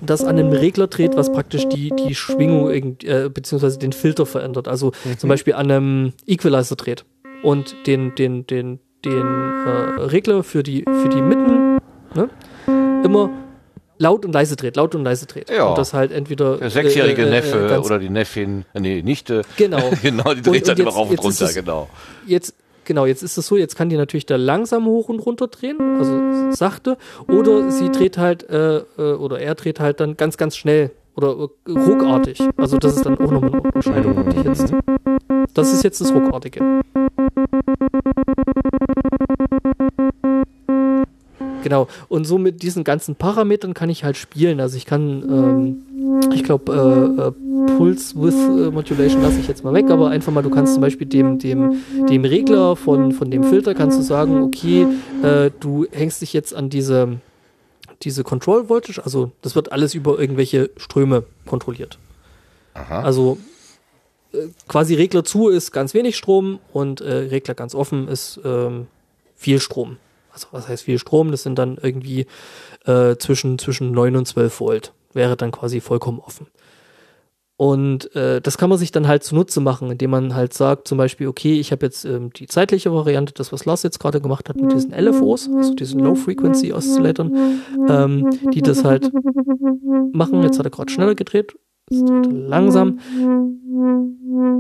das 0.02 0.24
an 0.26 0.38
einem 0.38 0.52
Regler 0.52 0.88
dreht, 0.88 1.16
was 1.16 1.32
praktisch 1.32 1.68
die, 1.70 1.92
die 2.08 2.16
Schwingung 2.16 2.70
irgend- 2.70 3.04
äh, 3.06 3.30
beziehungsweise 3.34 3.80
den 3.80 3.94
Filter 3.94 4.26
verändert. 4.26 4.68
Also 4.68 4.92
zum 5.18 5.30
Beispiel 5.30 5.54
an 5.54 5.72
einem 5.72 6.14
Equalizer 6.26 6.76
dreht 6.76 7.06
und 7.44 7.76
den, 7.88 8.14
den, 8.16 8.46
den, 8.48 8.80
den 9.06 9.22
äh, 9.66 10.02
Regler 10.02 10.44
für 10.44 10.64
die, 10.64 10.84
für 10.84 11.10
die 11.10 11.22
Mitten 11.22 11.78
ne, 12.16 12.30
immer 13.06 13.30
laut 14.00 14.26
und 14.26 14.34
leise 14.34 14.56
dreht, 14.56 14.76
laut 14.76 14.94
und 14.96 15.04
leise 15.06 15.26
dreht. 15.28 15.50
Ja. 15.50 15.68
Und 15.70 15.78
das 15.78 15.94
halt 15.94 16.12
entweder 16.12 16.58
Der 16.58 16.70
sechsjährige 16.70 17.22
äh, 17.22 17.26
äh, 17.26 17.28
äh, 17.28 17.32
Neffe 17.32 17.68
ganz- 17.70 17.86
oder 17.86 18.00
die 18.00 18.10
Neffin, 18.10 18.66
äh, 18.74 18.80
nee, 18.82 19.02
Nichte. 19.02 19.44
Genau. 19.56 19.92
genau, 20.02 20.34
die 20.34 20.38
Und- 20.40 20.46
dreht 20.48 20.64
und 20.64 20.68
halt 20.70 20.80
immer 20.80 20.90
jetzt- 20.90 20.98
rauf 20.98 21.10
und 21.10 21.24
runter, 21.24 21.54
genau. 21.54 21.90
jetzt, 22.28 22.54
genau, 22.88 23.06
jetzt 23.06 23.22
ist 23.22 23.38
es 23.38 23.46
so, 23.46 23.56
jetzt 23.56 23.76
kann 23.76 23.90
die 23.90 23.98
natürlich 23.98 24.26
da 24.26 24.38
langsam 24.38 24.86
hoch 24.86 25.10
und 25.10 25.20
runter 25.20 25.48
drehen, 25.48 25.78
also 26.00 26.52
sachte, 26.52 26.98
oder 27.28 27.70
sie 27.70 27.92
dreht 27.92 28.18
halt, 28.18 28.50
äh, 28.50 28.78
äh, 28.98 29.14
oder 29.14 29.40
er 29.40 29.54
dreht 29.54 29.80
halt 29.80 30.00
dann 30.00 30.18
ganz, 30.18 30.38
ganz 30.38 30.58
schnell 30.58 30.90
Oder 31.16 31.50
äh, 31.68 31.72
ruckartig. 31.72 32.40
Also 32.58 32.78
das 32.78 32.98
ist 32.98 33.06
dann 33.06 33.18
auch 33.18 33.32
nochmal 33.32 33.52
eine 33.52 33.62
Unterscheidung. 33.62 34.18
ob 34.20 34.28
ich 34.30 34.44
jetzt, 34.44 34.72
das 35.56 35.74
ist 35.74 35.84
jetzt 35.84 36.00
das 36.00 36.14
ruckartige. 36.14 36.84
Genau. 41.68 41.90
Und 42.08 42.24
so 42.24 42.38
mit 42.38 42.64
diesen 42.64 42.86
ganzen 42.86 43.18
Parametern 43.18 43.74
kann 43.74 43.90
ich 43.90 44.06
halt 44.06 44.16
spielen. 44.16 44.62
Also 44.62 44.78
ich 44.78 44.86
kann, 44.86 45.82
ähm, 46.24 46.32
ich 46.34 46.46
glaube, 46.46 46.72
äh, 46.72 47.22
äh, 47.22 47.76
Pulse 47.76 48.16
with 48.16 48.36
äh, 48.36 48.72
Modulation 48.72 49.22
lasse 49.22 49.38
ich 49.42 49.50
jetzt 49.50 49.66
mal 49.66 49.74
weg, 49.74 49.90
aber 49.90 50.10
einfach 50.10 50.32
mal, 50.32 50.42
du 50.42 50.50
kannst 50.50 50.76
zum 50.76 50.82
Beispiel 50.82 51.08
dem, 51.08 51.40
dem, 51.40 51.84
dem 52.10 52.24
Regler 52.24 52.78
von, 52.78 53.12
von 53.12 53.30
dem 53.30 53.44
Filter 53.44 53.76
kannst 53.76 54.00
du 54.00 54.02
sagen, 54.02 54.44
okay, 54.44 54.88
äh, 55.24 55.52
du 55.60 55.86
hängst 55.92 56.22
dich 56.22 56.32
jetzt 56.32 56.56
an 56.56 56.70
diese, 56.70 57.18
diese 58.02 58.24
Control 58.24 58.70
Voltage, 58.70 59.02
also 59.04 59.32
das 59.42 59.54
wird 59.56 59.74
alles 59.74 59.94
über 59.94 60.18
irgendwelche 60.18 60.70
Ströme 60.78 61.24
kontrolliert. 61.46 62.00
Aha. 62.76 63.02
Also 63.02 63.40
äh, 64.32 64.48
quasi 64.70 64.96
Regler 64.96 65.26
zu 65.26 65.50
ist 65.50 65.74
ganz 65.74 65.94
wenig 65.94 66.16
Strom 66.16 66.60
und 66.72 67.02
äh, 67.02 67.12
Regler 67.12 67.56
ganz 67.56 67.76
offen 67.76 68.08
ist 68.08 68.40
ähm, 68.46 68.88
viel 69.36 69.60
Strom. 69.60 69.98
Also 70.38 70.48
was 70.52 70.68
heißt 70.68 70.84
viel 70.84 71.00
Strom? 71.00 71.32
Das 71.32 71.44
sind 71.44 71.58
dann 71.58 71.78
irgendwie 71.82 72.28
äh, 72.86 73.16
zwischen, 73.18 73.58
zwischen 73.58 73.92
9 73.92 74.16
und 74.16 74.28
12 74.28 74.60
Volt. 74.60 74.94
Wäre 75.14 75.36
dann 75.36 75.52
quasi 75.52 75.82
vollkommen 75.82 76.20
offen. 76.20 76.48
Und 77.60 78.16
äh, 78.16 78.40
das 78.40 78.60
kann 78.60 78.70
man 78.70 78.78
sich 78.78 78.92
dann 78.92 79.08
halt 79.08 79.24
zunutze 79.24 79.60
machen, 79.62 79.90
indem 79.90 80.12
man 80.12 80.36
halt 80.36 80.54
sagt, 80.54 80.88
zum 80.88 81.00
Beispiel, 81.00 81.28
okay, 81.28 81.60
ich 81.60 81.72
habe 81.72 81.88
jetzt 81.88 82.06
ähm, 82.06 82.32
die 82.32 82.46
zeitliche 82.46 82.94
Variante, 82.94 83.34
das, 83.34 83.52
was 83.52 83.66
Lars 83.66 83.82
jetzt 83.82 84.00
gerade 84.00 84.22
gemacht 84.22 84.48
hat 84.48 84.62
mit 84.62 84.72
diesen 84.72 84.92
LFOs, 84.92 85.50
also 85.52 85.74
diesen 85.74 86.02
Low-Frequency-Oszillatoren, 86.02 87.62
ähm, 87.90 88.30
die 88.54 88.62
das 88.62 88.84
halt 88.84 89.12
machen. 90.14 90.44
Jetzt 90.44 90.60
hat 90.60 90.68
er 90.68 90.70
gerade 90.70 90.92
schneller 90.92 91.16
gedreht, 91.16 91.58
langsam. 91.90 93.00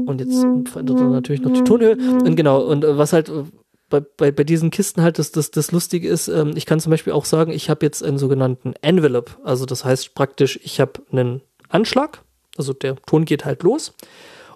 Und 0.07 0.19
jetzt 0.19 0.45
verändert 0.71 0.99
er 0.99 1.09
natürlich 1.09 1.41
noch 1.41 1.51
die 1.51 1.63
Tonhöhe. 1.63 1.97
Und 1.97 2.35
genau, 2.35 2.63
und 2.63 2.83
äh, 2.83 2.97
was 2.97 3.13
halt 3.13 3.29
äh, 3.29 3.43
bei, 3.89 4.01
bei, 4.01 4.31
bei 4.31 4.43
diesen 4.43 4.69
Kisten 4.69 5.01
halt 5.01 5.19
das, 5.19 5.31
das, 5.31 5.51
das 5.51 5.71
Lustige 5.71 6.07
ist, 6.07 6.27
ähm, 6.27 6.53
ich 6.55 6.65
kann 6.65 6.79
zum 6.79 6.89
Beispiel 6.89 7.13
auch 7.13 7.25
sagen, 7.25 7.51
ich 7.51 7.69
habe 7.69 7.85
jetzt 7.85 8.03
einen 8.03 8.17
sogenannten 8.17 8.73
Envelope. 8.81 9.33
Also 9.43 9.65
das 9.65 9.85
heißt 9.85 10.13
praktisch, 10.13 10.59
ich 10.63 10.79
habe 10.79 11.01
einen 11.11 11.41
Anschlag, 11.69 12.21
also 12.57 12.73
der 12.73 12.95
Ton 13.05 13.25
geht 13.25 13.45
halt 13.45 13.63
los. 13.63 13.93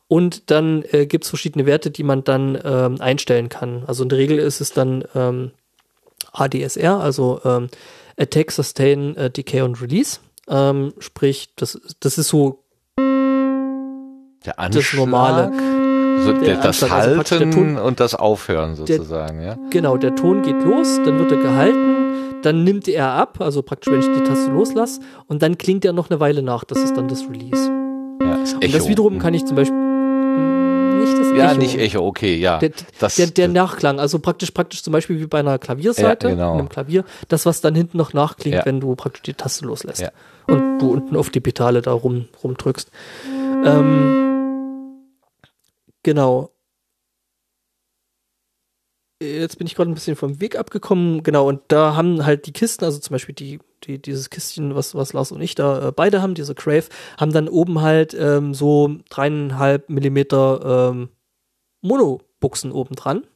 Und 0.08 0.52
dann 0.52 0.84
äh, 0.92 1.06
gibt 1.06 1.24
es 1.24 1.30
verschiedene 1.30 1.66
Werte, 1.66 1.90
die 1.90 2.04
man 2.04 2.26
dann 2.26 2.60
ähm, 2.66 3.00
einstellen 3.00 3.48
kann. 3.48 3.84
Also 3.88 4.04
in 4.04 4.10
der 4.10 4.18
Regel 4.18 4.40
ist 4.40 4.60
es 4.60 4.74
dann 4.74 5.06
ähm, 5.16 5.52
ADSR, 6.34 7.00
also 7.00 7.40
ähm, 7.46 7.70
Attack, 8.18 8.52
Sustain, 8.52 9.16
äh, 9.16 9.30
Decay 9.30 9.62
und 9.62 9.82
Release. 9.82 10.20
Ähm, 10.50 10.94
sprich, 11.00 11.54
das, 11.56 11.80
das 12.02 12.18
ist 12.18 12.28
so 12.28 12.64
Der 14.46 14.56
das 14.70 14.94
Normale. 14.94 15.81
So, 16.26 16.34
Der 16.34 16.42
der, 16.42 16.56
das 16.58 16.84
Anschlag, 16.84 16.92
also 16.92 17.16
praktisch 17.16 17.38
der 17.40 17.48
Halten 17.48 17.76
Ton- 17.76 17.78
und 17.84 18.00
das 18.00 18.16
Aufhören 18.16 18.76
sozusagen, 18.76 19.42
ja. 19.42 19.58
Genau, 19.70 19.98
der 19.98 20.16
Ton 20.16 20.42
geht 20.44 20.62
los, 20.64 21.00
dann 21.04 21.18
wird 21.20 21.32
er 21.32 21.38
gehalten, 21.40 22.42
dann 22.44 22.64
nimmt 22.64 22.88
er 22.88 23.12
ab, 23.14 23.38
also 23.40 23.62
praktisch, 23.62 23.92
wenn 23.92 24.00
ich 24.02 24.08
die 24.08 24.24
Taste 24.24 24.52
loslasse, 24.52 25.02
und 25.28 25.42
dann 25.42 25.58
klingt 25.58 25.84
er 25.86 25.94
noch 25.94 26.10
eine 26.10 26.20
Weile 26.20 26.42
nach. 26.44 26.64
Das 26.64 26.80
ist 26.80 26.96
dann 26.96 27.08
das 27.08 27.24
Release. 27.30 27.70
ja 28.22 28.38
das 28.38 28.54
Und 28.54 28.74
das 28.74 28.88
wiederum 28.88 29.20
kann 29.20 29.34
ich 29.34 29.46
zum 29.46 29.56
Beispiel 29.56 29.76
mh, 29.78 31.02
nicht 31.04 31.18
das 31.18 31.28
Ja, 31.38 31.52
Echo. 31.52 31.60
nicht 31.60 31.78
Echo, 31.80 32.06
okay, 32.06 32.36
ja. 32.36 32.60
Der, 32.60 32.72
das, 33.00 33.16
der, 33.16 33.28
der 33.28 33.48
Nachklang, 33.48 34.00
also 34.00 34.20
praktisch, 34.20 34.52
praktisch 34.52 34.84
zum 34.84 34.94
Beispiel 34.94 35.20
wie 35.20 35.28
bei 35.28 35.40
einer 35.40 35.58
Klavierseite, 35.60 36.28
Ja, 36.30 36.34
genau. 36.36 36.54
einem 36.54 36.70
Klavier, 36.70 37.04
das, 37.30 37.46
was 37.46 37.62
dann 37.62 37.74
hinten 37.76 37.98
noch 37.98 38.14
nachklingt, 38.14 38.58
Ja. 38.58 38.66
wenn 38.66 38.80
du 38.80 38.96
praktisch 38.96 39.24
die 39.24 39.34
Taste 39.34 39.66
loslässt. 39.66 40.02
Ja. 40.02 40.10
Und 40.48 40.80
du 40.80 40.92
unten 40.92 41.16
auf 41.16 41.30
die 41.30 41.40
Pedale 41.40 41.82
da 41.82 41.92
rum, 41.94 42.26
rumdrückst. 42.44 42.90
Ähm, 43.64 44.31
genau. 46.04 46.52
Jetzt 49.22 49.60
bin 49.60 49.68
ich 49.68 49.76
gerade 49.76 49.92
ein 49.92 49.94
bisschen 49.94 50.16
vom 50.16 50.42
Weg 50.42 50.56
abgekommen, 50.58 51.22
genau, 51.22 51.48
und 51.48 51.62
da 51.68 51.96
haben 51.96 52.26
halt 52.26 52.48
die 52.48 52.54
Kisten, 52.54 52.86
also 52.86 52.98
zum 52.98 53.14
Beispiel 53.14 53.36
die, 53.36 53.60
die, 53.84 54.02
dieses 54.02 54.32
Kistchen, 54.32 54.74
was, 54.74 54.96
was 54.96 55.14
Lars 55.14 55.32
und 55.32 55.42
ich 55.42 55.54
da 55.54 55.90
äh, 55.90 55.92
beide 55.92 56.24
haben, 56.24 56.34
diese 56.34 56.56
Crave, 56.56 56.86
haben 57.20 57.32
dann 57.32 57.48
oben 57.48 57.82
halt 57.82 58.16
ähm, 58.16 58.56
so 58.56 58.96
dreieinhalb 59.10 59.90
Millimeter 59.90 60.90
ähm, 60.92 61.10
Mono-Buchsen 61.82 62.72
oben 62.72 62.96
dran. 62.96 63.28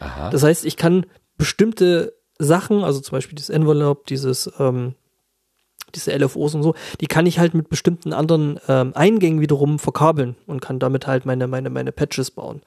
Aha. 0.00 0.30
Das 0.30 0.42
heißt, 0.42 0.64
ich 0.64 0.76
kann 0.76 1.06
bestimmte 1.36 2.18
Sachen, 2.40 2.82
also 2.82 3.00
zum 3.00 3.12
Beispiel 3.12 3.36
dieses 3.36 3.50
Envelope, 3.50 4.04
dieses, 4.08 4.50
ähm, 4.58 4.96
diese 5.94 6.12
LFOs 6.16 6.54
und 6.54 6.62
so, 6.62 6.74
die 7.00 7.06
kann 7.06 7.26
ich 7.26 7.38
halt 7.38 7.54
mit 7.54 7.68
bestimmten 7.68 8.12
anderen 8.12 8.58
ähm, 8.68 8.92
Eingängen 8.94 9.40
wiederum 9.40 9.78
verkabeln 9.78 10.36
und 10.46 10.60
kann 10.60 10.78
damit 10.78 11.06
halt 11.06 11.26
meine, 11.26 11.46
meine, 11.46 11.70
meine 11.70 11.92
Patches 11.92 12.30
bauen. 12.30 12.62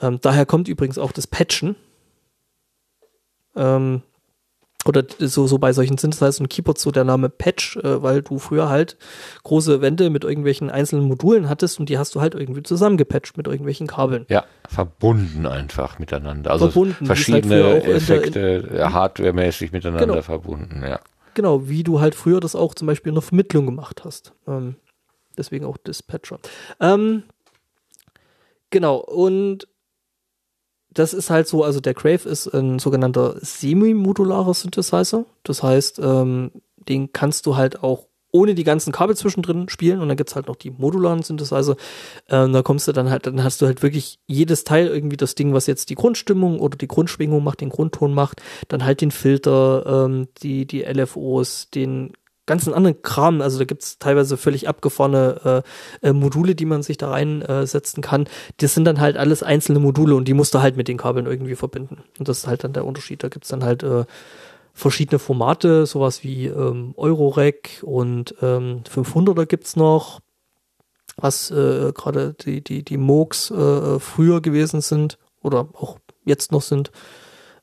Ähm, 0.00 0.18
daher 0.22 0.46
kommt 0.46 0.68
übrigens 0.68 0.98
auch 0.98 1.12
das 1.12 1.26
Patchen. 1.26 1.76
Ähm, 3.56 4.02
oder 4.86 5.04
so, 5.18 5.46
so 5.46 5.58
bei 5.58 5.74
solchen 5.74 5.98
Synthesizern 5.98 6.44
und 6.44 6.48
Keyboards 6.48 6.80
so 6.80 6.90
der 6.90 7.04
Name 7.04 7.28
Patch, 7.28 7.76
äh, 7.76 8.02
weil 8.02 8.22
du 8.22 8.38
früher 8.38 8.70
halt 8.70 8.96
große 9.44 9.82
Wände 9.82 10.08
mit 10.08 10.24
irgendwelchen 10.24 10.70
einzelnen 10.70 11.04
Modulen 11.06 11.50
hattest 11.50 11.78
und 11.78 11.90
die 11.90 11.98
hast 11.98 12.14
du 12.14 12.22
halt 12.22 12.34
irgendwie 12.34 12.62
zusammengepatcht 12.62 13.36
mit 13.36 13.46
irgendwelchen 13.46 13.86
Kabeln. 13.86 14.24
Ja, 14.30 14.44
verbunden 14.66 15.44
einfach 15.44 15.98
miteinander. 15.98 16.50
Also 16.50 16.70
Verbunden, 16.70 16.96
halt 17.00 17.06
verschiedene 17.08 17.56
der- 17.80 17.94
Effekte 17.94 18.90
hardwaremäßig 18.90 19.72
miteinander 19.72 20.06
Genau. 20.06 20.22
verbunden, 20.22 20.82
ja. 20.82 20.98
Genau, 21.34 21.68
wie 21.68 21.82
du 21.82 22.00
halt 22.00 22.14
früher 22.14 22.40
das 22.40 22.54
auch 22.54 22.74
zum 22.74 22.86
Beispiel 22.86 23.10
in 23.10 23.14
der 23.14 23.22
Vermittlung 23.22 23.66
gemacht 23.66 24.04
hast. 24.04 24.32
Ähm, 24.46 24.76
deswegen 25.36 25.64
auch 25.64 25.76
Dispatcher. 25.76 26.38
Ähm, 26.80 27.24
genau, 28.70 28.96
und 28.96 29.68
das 30.92 31.14
ist 31.14 31.30
halt 31.30 31.46
so, 31.46 31.62
also 31.62 31.80
der 31.80 31.94
Crave 31.94 32.28
ist 32.28 32.48
ein 32.48 32.78
sogenannter 32.78 33.36
semi-modularer 33.40 34.54
Synthesizer. 34.54 35.24
Das 35.44 35.62
heißt, 35.62 36.00
ähm, 36.00 36.50
den 36.76 37.12
kannst 37.12 37.46
du 37.46 37.56
halt 37.56 37.82
auch 37.82 38.06
ohne 38.32 38.54
die 38.54 38.64
ganzen 38.64 38.92
Kabel 38.92 39.16
zwischendrin 39.16 39.68
spielen 39.68 40.00
und 40.00 40.08
dann 40.08 40.16
gibt's 40.16 40.36
halt 40.36 40.46
noch 40.48 40.56
die 40.56 40.70
modularen 40.70 41.22
Synthesizer. 41.22 41.76
Ähm, 42.28 42.52
da 42.52 42.62
kommst 42.62 42.88
du 42.88 42.92
dann 42.92 43.10
halt, 43.10 43.26
dann 43.26 43.42
hast 43.42 43.60
du 43.60 43.66
halt 43.66 43.82
wirklich 43.82 44.18
jedes 44.26 44.64
Teil 44.64 44.86
irgendwie 44.86 45.16
das 45.16 45.34
Ding, 45.34 45.52
was 45.52 45.66
jetzt 45.66 45.90
die 45.90 45.94
Grundstimmung 45.94 46.60
oder 46.60 46.76
die 46.76 46.88
Grundschwingung 46.88 47.42
macht, 47.42 47.60
den 47.60 47.70
Grundton 47.70 48.14
macht, 48.14 48.42
dann 48.68 48.84
halt 48.84 49.00
den 49.00 49.10
Filter, 49.10 50.04
ähm, 50.06 50.28
die, 50.42 50.66
die 50.66 50.82
LFOs, 50.82 51.70
den 51.70 52.12
ganzen 52.50 52.74
anderen 52.74 53.00
Kram, 53.02 53.42
also 53.42 53.60
da 53.60 53.64
gibt's 53.64 54.00
teilweise 54.00 54.36
völlig 54.36 54.68
abgefahrene 54.68 55.62
äh, 56.02 56.08
äh, 56.08 56.12
Module, 56.12 56.56
die 56.56 56.64
man 56.64 56.82
sich 56.82 56.96
da 56.96 57.10
reinsetzen 57.10 58.02
äh, 58.02 58.06
kann. 58.06 58.28
Das 58.56 58.74
sind 58.74 58.84
dann 58.86 59.00
halt 59.00 59.16
alles 59.16 59.44
einzelne 59.44 59.78
Module 59.78 60.16
und 60.16 60.26
die 60.26 60.34
musst 60.34 60.52
du 60.52 60.60
halt 60.60 60.76
mit 60.76 60.88
den 60.88 60.96
Kabeln 60.96 61.26
irgendwie 61.26 61.54
verbinden. 61.54 62.02
Und 62.18 62.28
das 62.28 62.38
ist 62.38 62.46
halt 62.48 62.64
dann 62.64 62.72
der 62.72 62.86
Unterschied. 62.86 63.22
Da 63.22 63.28
gibt's 63.28 63.50
dann 63.50 63.62
halt 63.62 63.84
äh, 63.84 64.04
verschiedene 64.80 65.18
Formate, 65.18 65.86
sowas 65.86 66.24
wie 66.24 66.46
ähm, 66.46 66.94
Eurorec 66.96 67.82
und 67.82 68.34
ähm, 68.42 68.82
500er 68.84 69.46
gibt's 69.46 69.76
noch, 69.76 70.20
was 71.16 71.50
äh, 71.50 71.92
gerade 71.94 72.34
die, 72.34 72.62
die, 72.62 72.82
die 72.82 72.96
Moogs 72.96 73.50
äh, 73.50 73.98
früher 74.00 74.40
gewesen 74.40 74.80
sind 74.80 75.18
oder 75.42 75.68
auch 75.74 75.98
jetzt 76.24 76.52
noch 76.52 76.62
sind. 76.62 76.90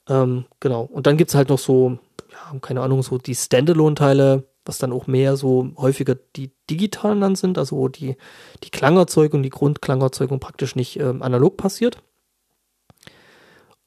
Ähm, 0.07 0.45
genau. 0.59 0.83
Und 0.83 1.07
dann 1.07 1.17
gibt's 1.17 1.35
halt 1.35 1.49
noch 1.49 1.59
so, 1.59 1.97
ja, 2.31 2.59
keine 2.59 2.81
Ahnung, 2.81 3.03
so 3.03 3.17
die 3.17 3.35
Standalone-Teile, 3.35 4.45
was 4.65 4.77
dann 4.77 4.93
auch 4.93 5.07
mehr 5.07 5.37
so 5.37 5.71
häufiger 5.77 6.15
die 6.35 6.51
digitalen 6.69 7.21
dann 7.21 7.35
sind, 7.35 7.57
also 7.57 7.77
wo 7.77 7.87
die, 7.87 8.15
die 8.63 8.69
Klangerzeugung, 8.69 9.43
die 9.43 9.49
Grundklangerzeugung 9.49 10.39
praktisch 10.39 10.75
nicht 10.75 10.99
ähm, 10.99 11.21
analog 11.21 11.57
passiert, 11.57 11.99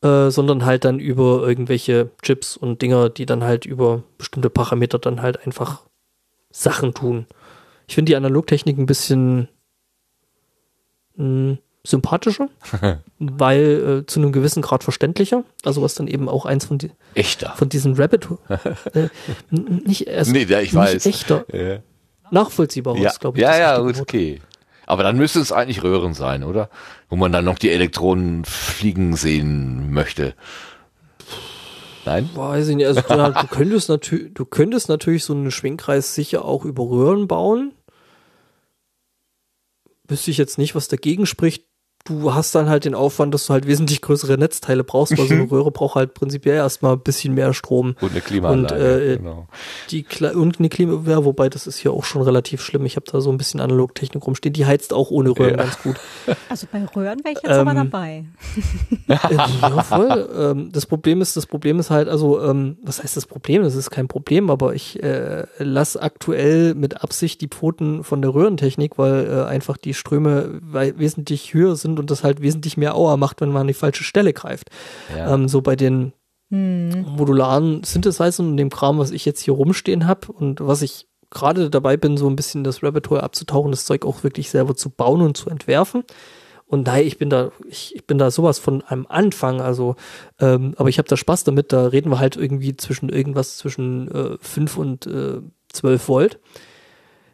äh, 0.02 0.30
sondern 0.30 0.64
halt 0.64 0.84
dann 0.84 0.98
über 0.98 1.46
irgendwelche 1.46 2.10
Chips 2.22 2.56
und 2.56 2.80
Dinger, 2.82 3.08
die 3.10 3.26
dann 3.26 3.44
halt 3.44 3.66
über 3.66 4.02
bestimmte 4.18 4.50
Parameter 4.50 4.98
dann 4.98 5.22
halt 5.22 5.44
einfach 5.46 5.82
Sachen 6.50 6.94
tun. 6.94 7.26
Ich 7.86 7.94
finde 7.94 8.10
die 8.10 8.16
Analogtechnik 8.16 8.78
ein 8.78 8.86
bisschen 8.86 9.48
mh, 11.16 11.58
sympathischer, 11.84 12.48
weil 13.18 14.02
äh, 14.02 14.06
zu 14.06 14.20
einem 14.20 14.32
gewissen 14.32 14.62
Grad 14.62 14.84
verständlicher. 14.84 15.44
Also 15.64 15.82
was 15.82 15.94
dann 15.94 16.06
eben 16.06 16.28
auch 16.28 16.46
eins 16.46 16.64
von, 16.66 16.78
die, 16.78 16.90
Echter. 17.14 17.52
von 17.56 17.68
diesen 17.68 17.94
Rabbit 17.96 18.28
äh, 18.94 19.08
nicht 19.50 20.08
also 20.08 20.32
Nee, 20.32 20.44
ja, 20.44 20.60
ich 20.60 20.72
nicht 20.72 20.76
weiß. 20.76 21.06
echter, 21.06 21.44
Ja, 21.52 21.78
nachvollziehbarer 22.30 22.98
ja, 22.98 23.10
ist, 23.10 23.20
glaube 23.20 23.38
ich. 23.38 23.42
ja, 23.42 23.58
ja 23.58 23.78
gut, 23.78 23.98
okay. 24.00 24.40
Aber 24.86 25.02
dann 25.02 25.16
müsste 25.16 25.40
es 25.40 25.52
eigentlich 25.52 25.82
Röhren 25.82 26.14
sein, 26.14 26.42
oder? 26.42 26.68
Wo 27.08 27.16
man 27.16 27.32
dann 27.32 27.44
noch 27.44 27.58
die 27.58 27.70
Elektronen 27.70 28.44
fliegen 28.44 29.16
sehen 29.16 29.92
möchte. 29.92 30.34
Nein? 32.04 32.28
Weiß 32.34 32.68
ich 32.68 32.76
nicht. 32.76 32.86
Also 32.86 33.02
du, 33.02 33.32
du 33.32 33.46
könntest 33.50 33.88
natürlich, 33.88 34.34
du 34.34 34.44
könntest 34.44 34.88
natürlich 34.88 35.24
so 35.24 35.32
einen 35.32 35.50
Schwingkreis 35.50 36.14
sicher 36.14 36.44
auch 36.44 36.64
über 36.64 36.84
Röhren 36.84 37.28
bauen. 37.28 37.72
Wüsste 40.08 40.30
ich 40.30 40.38
jetzt 40.38 40.58
nicht, 40.58 40.74
was 40.74 40.88
dagegen 40.88 41.26
spricht. 41.26 41.69
Du 42.04 42.34
hast 42.34 42.54
dann 42.54 42.68
halt 42.68 42.84
den 42.84 42.94
Aufwand, 42.94 43.34
dass 43.34 43.46
du 43.46 43.52
halt 43.52 43.66
wesentlich 43.66 44.00
größere 44.00 44.36
Netzteile 44.38 44.84
brauchst, 44.84 45.16
weil 45.18 45.26
so 45.26 45.34
eine 45.34 45.50
Röhre 45.50 45.70
braucht 45.70 45.94
halt 45.94 46.14
prinzipiell 46.14 46.56
erstmal 46.56 46.94
ein 46.94 47.00
bisschen 47.00 47.34
mehr 47.34 47.52
Strom. 47.52 47.94
Und 48.00 48.12
eine 48.12 48.20
Klimaanlage. 48.20 48.74
Und, 48.74 48.80
äh, 49.02 49.16
genau. 49.18 49.46
Die 49.90 50.02
Kle 50.02 50.34
und 50.34 50.58
eine 50.58 50.68
Klima, 50.68 51.02
ja, 51.08 51.24
wobei 51.24 51.48
das 51.48 51.66
ist 51.66 51.78
hier 51.78 51.92
auch 51.92 52.04
schon 52.04 52.22
relativ 52.22 52.62
schlimm. 52.62 52.86
Ich 52.86 52.96
habe 52.96 53.06
da 53.10 53.20
so 53.20 53.30
ein 53.30 53.38
bisschen 53.38 53.60
Analogtechnik 53.60 54.26
rumstehen. 54.26 54.52
Die 54.52 54.66
heizt 54.66 54.92
auch 54.92 55.10
ohne 55.10 55.30
Röhren 55.30 55.50
Ja. 55.58 55.64
ganz 55.64 55.82
gut. 55.82 55.96
Also 56.48 56.66
bei 56.72 56.84
Röhren 56.84 57.20
wäre 57.22 57.34
ich 57.34 57.42
jetzt 57.42 57.52
aber 57.52 57.70
Ähm, 57.72 57.76
dabei. 57.76 58.24
Äh, 59.08 59.34
ja, 59.34 59.82
voll. 59.82 60.28
Ähm, 60.36 60.72
das 60.72 60.86
Problem 60.86 61.20
ist, 61.20 61.36
das 61.36 61.46
Problem 61.46 61.78
ist 61.80 61.90
halt, 61.90 62.08
also, 62.08 62.40
ähm, 62.42 62.78
was 62.82 63.02
heißt 63.02 63.16
das 63.16 63.26
Problem? 63.26 63.62
Das 63.62 63.74
ist 63.74 63.90
kein 63.90 64.08
Problem, 64.08 64.50
aber 64.50 64.74
ich 64.74 65.02
äh, 65.02 65.44
lasse 65.58 66.00
aktuell 66.02 66.74
mit 66.74 67.02
Absicht 67.02 67.40
die 67.40 67.48
Pfoten 67.48 68.04
von 68.04 68.22
der 68.22 68.32
Röhrentechnik, 68.34 68.98
weil 68.98 69.26
äh, 69.26 69.44
einfach 69.44 69.76
die 69.76 69.94
Ströme 69.94 70.60
wesentlich 70.62 71.54
höher 71.54 71.76
sind 71.76 71.89
und 71.98 72.10
das 72.10 72.24
halt 72.24 72.40
wesentlich 72.40 72.76
mehr 72.76 72.94
Auer 72.94 73.16
macht, 73.16 73.40
wenn 73.40 73.50
man 73.50 73.62
an 73.62 73.66
die 73.68 73.74
falsche 73.74 74.04
Stelle 74.04 74.32
greift. 74.32 74.70
Ja. 75.16 75.34
Ähm, 75.34 75.48
so 75.48 75.60
bei 75.62 75.76
den 75.76 76.12
Hm. 76.50 77.02
modularen 77.16 77.84
Synthesizern 77.84 78.48
und 78.48 78.56
dem 78.56 78.70
Kram, 78.70 78.98
was 78.98 79.12
ich 79.12 79.24
jetzt 79.24 79.40
hier 79.40 79.54
rumstehen 79.54 80.06
habe 80.08 80.32
und 80.32 80.60
was 80.60 80.82
ich 80.82 81.06
gerade 81.30 81.70
dabei 81.70 81.96
bin, 81.96 82.16
so 82.16 82.28
ein 82.28 82.34
bisschen 82.34 82.64
das 82.64 82.82
Rabbit 82.82 83.08
Hole 83.08 83.22
abzutauchen, 83.22 83.70
das 83.70 83.84
Zeug 83.84 84.04
auch 84.04 84.24
wirklich 84.24 84.50
selber 84.50 84.74
zu 84.74 84.90
bauen 84.90 85.20
und 85.20 85.36
zu 85.36 85.48
entwerfen. 85.48 86.02
Und 86.66 86.86
nein, 86.86 87.06
ich 87.06 87.18
bin 87.18 87.30
da, 87.30 87.50
ich, 87.68 87.94
ich 87.94 88.06
bin 88.06 88.18
da 88.18 88.30
sowas 88.32 88.58
von 88.58 88.82
einem 88.82 89.06
Anfang, 89.08 89.60
also, 89.60 89.94
ähm, 90.40 90.74
aber 90.76 90.88
ich 90.88 90.98
habe 90.98 91.08
da 91.08 91.16
Spaß 91.16 91.44
damit, 91.44 91.72
da 91.72 91.86
reden 91.86 92.10
wir 92.10 92.18
halt 92.18 92.36
irgendwie 92.36 92.76
zwischen 92.76 93.08
irgendwas 93.08 93.56
zwischen 93.56 94.08
äh, 94.10 94.36
5 94.40 94.76
und 94.76 95.06
äh, 95.06 95.40
12 95.72 96.08
Volt. 96.08 96.40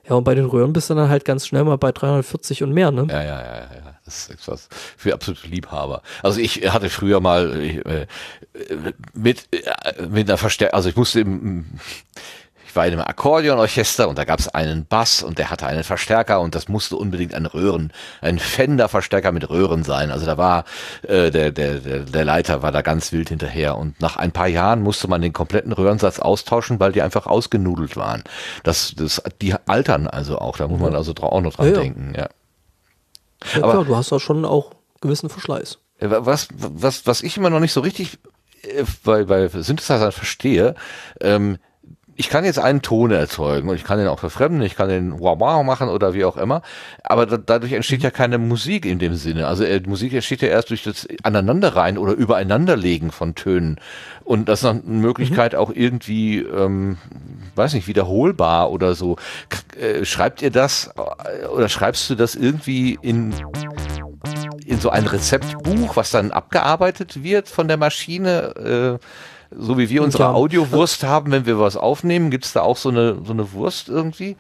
Ja, 0.09 0.15
und 0.15 0.25
bei 0.25 0.35
den 0.35 0.45
Röhren 0.47 0.73
bist 0.73 0.89
du 0.89 0.95
dann 0.95 1.09
halt 1.09 1.25
ganz 1.25 1.47
schnell 1.47 1.65
mal 1.65 1.79
bei 1.79 1.91
340 1.91 2.63
und 2.63 2.73
mehr, 2.73 2.91
ne? 2.91 3.07
Ja, 3.11 3.23
ja, 3.23 3.41
ja, 3.41 3.57
ja, 3.75 3.96
ist 4.07 4.31
etwas 4.31 4.69
für 4.97 5.15
absolute 5.15 5.47
Liebhaber. 5.49 6.03
Also 6.23 6.41
ich 6.41 6.73
hatte 6.73 6.91
früher 6.91 7.21
mal 7.21 7.61
äh, 7.61 7.79
äh, 7.79 8.07
mit, 9.15 9.49
äh, 9.53 10.07
mit 10.07 10.29
einer 10.29 10.39
Verstärkung, 10.39 10.77
also 10.77 10.89
ich 10.89 10.97
musste 10.97 11.21
im, 11.21 11.67
ich 12.67 12.77
war 12.77 12.87
in 12.87 12.93
einem 12.93 13.03
Akkordeonorchester 13.03 14.09
und 14.09 14.19
da 14.19 14.25
gab 14.25 14.39
es 14.39 14.49
einen 14.49 14.87
Bass 14.87 15.23
und 15.23 15.39
der 15.39 15.51
hatte 15.51 15.67
einen 15.67 15.85
Verstärker 15.85 16.41
und 16.41 16.55
das 16.55 16.69
musste 16.69 16.97
unbedingt 16.97 17.35
ein 17.35 17.47
Röhren, 17.47 17.93
ein 18.21 18.39
Fender-Verstärker 18.39 19.33
mit 19.33 19.49
Röhren 19.49 19.83
sein. 19.83 20.11
Also 20.11 20.27
da 20.27 20.37
war 20.37 20.65
äh, 21.03 21.31
der, 21.31 21.53
der, 21.53 21.81
der, 21.81 22.25
Leiter 22.25 22.63
war 22.63 22.73
da 22.73 22.83
ganz 22.83 23.13
wild 23.13 23.31
hinterher 23.31 23.77
und 23.79 24.01
nach 24.01 24.17
ein 24.17 24.33
paar 24.33 24.49
Jahren 24.49 24.83
musste 24.83 25.09
man 25.09 25.23
den 25.23 25.33
kompletten 25.33 25.73
Röhrensatz 25.73 26.19
austauschen, 26.19 26.79
weil 26.81 26.93
die 26.93 27.03
einfach 27.03 27.27
ausgenudelt 27.27 27.97
waren. 27.97 28.23
Das, 28.63 28.95
das, 28.97 29.23
die 29.41 29.55
altern 29.67 30.07
also 30.07 30.39
auch, 30.39 30.59
da 30.59 30.69
muss 30.69 30.81
man 30.81 30.95
also 30.95 31.15
auch 31.23 31.41
noch 31.41 31.55
dran 31.55 31.67
ja. 31.69 31.81
denken, 31.81 32.15
ja. 32.17 32.29
Ja, 33.55 33.63
aber- 33.63 33.73
klar, 33.73 33.85
du 33.85 33.97
hast 33.97 34.13
da 34.13 34.21
schon 34.21 34.45
auch 34.45 34.73
gewissen 35.01 35.29
Verschleiß. 35.29 35.79
Äh, 35.99 36.09
Was, 36.11 36.49
was, 36.59 37.07
was 37.07 37.23
ich 37.23 37.37
immer 37.37 37.51
noch 37.51 37.61
nicht 37.61 37.73
so 37.73 37.81
richtig 37.81 38.19
äh, 38.63 38.85
bei, 39.05 39.25
bei 39.25 39.49
Synthesizern 39.49 40.13
verstehe, 40.13 40.75
ähm, 41.21 41.59
ich 42.17 42.29
kann 42.29 42.45
jetzt 42.45 42.59
einen 42.59 42.83
Ton 42.83 43.11
erzeugen 43.11 43.69
und 43.69 43.77
ich 43.77 43.85
kann 43.85 43.99
den 43.99 44.09
auch 44.09 44.19
verfremden, 44.19 44.63
ich 44.63 44.75
kann 44.75 44.89
den 44.89 45.21
wow 45.21 45.39
wow 45.39 45.65
machen 45.65 45.89
oder 45.89 46.15
wie 46.15 46.25
auch 46.25 46.37
immer, 46.37 46.63
aber 47.03 47.27
da, 47.27 47.37
dadurch 47.37 47.73
entsteht 47.73 48.03
ja 48.03 48.11
keine 48.11 48.39
Musik 48.39 48.87
in 48.87 48.99
dem 48.99 49.15
Sinne. 49.15 49.47
Also 49.47 49.65
äh, 49.65 49.81
Musik 49.87 50.13
entsteht 50.15 50.43
ja 50.43 50.49
erst 50.49 50.71
durch 50.71 50.83
das 50.83 51.07
Aneinanderreihen 51.23 51.99
oder 51.99 52.13
Übereinanderlegen 52.13 53.11
von 53.11 53.35
Tönen 53.35 53.79
und 54.25 54.49
das 54.49 54.63
ist 54.63 54.69
eine 54.69 54.81
Möglichkeit 54.85 55.55
auch 55.55 55.71
irgendwie, 55.73 56.39
ähm, 56.39 56.99
weiß 57.55 57.75
nicht, 57.75 57.87
wiederholbar 57.87 58.71
oder 58.71 58.95
so. 58.95 59.17
K 59.49 59.81
äh, 59.81 60.05
schreibt 60.05 60.43
ihr 60.43 60.51
das 60.51 60.91
äh, 60.97 61.47
oder 61.47 61.69
schreibst 61.69 62.11
du 62.11 62.15
das 62.15 62.35
irgendwie 62.35 62.99
in 63.03 63.35
in 64.65 64.81
so 64.81 64.91
ein 64.91 65.07
Rezeptbuch, 65.07 65.97
was 65.97 66.11
dann 66.11 66.33
abgearbeitet 66.33 67.23
wird 67.23 67.49
von 67.49 67.69
der 67.69 67.77
Maschine, 67.77 68.99
äh, 69.01 69.07
so 69.51 69.79
wie 69.79 69.89
wir 69.89 70.03
unsere 70.03 70.25
Ja. 70.25 70.33
Audiowurst 70.33 71.05
haben, 71.05 71.33
wenn 71.33 71.47
wir 71.47 71.59
was 71.59 71.77
aufnehmen, 71.77 72.31
gibt's 72.31 72.53
da 72.53 72.63
auch 72.63 72.77
so 72.77 72.89
eine 72.89 73.19
so 73.25 73.33
eine 73.33 73.53
Wurst 73.53 73.89
irgendwie? 73.89 74.37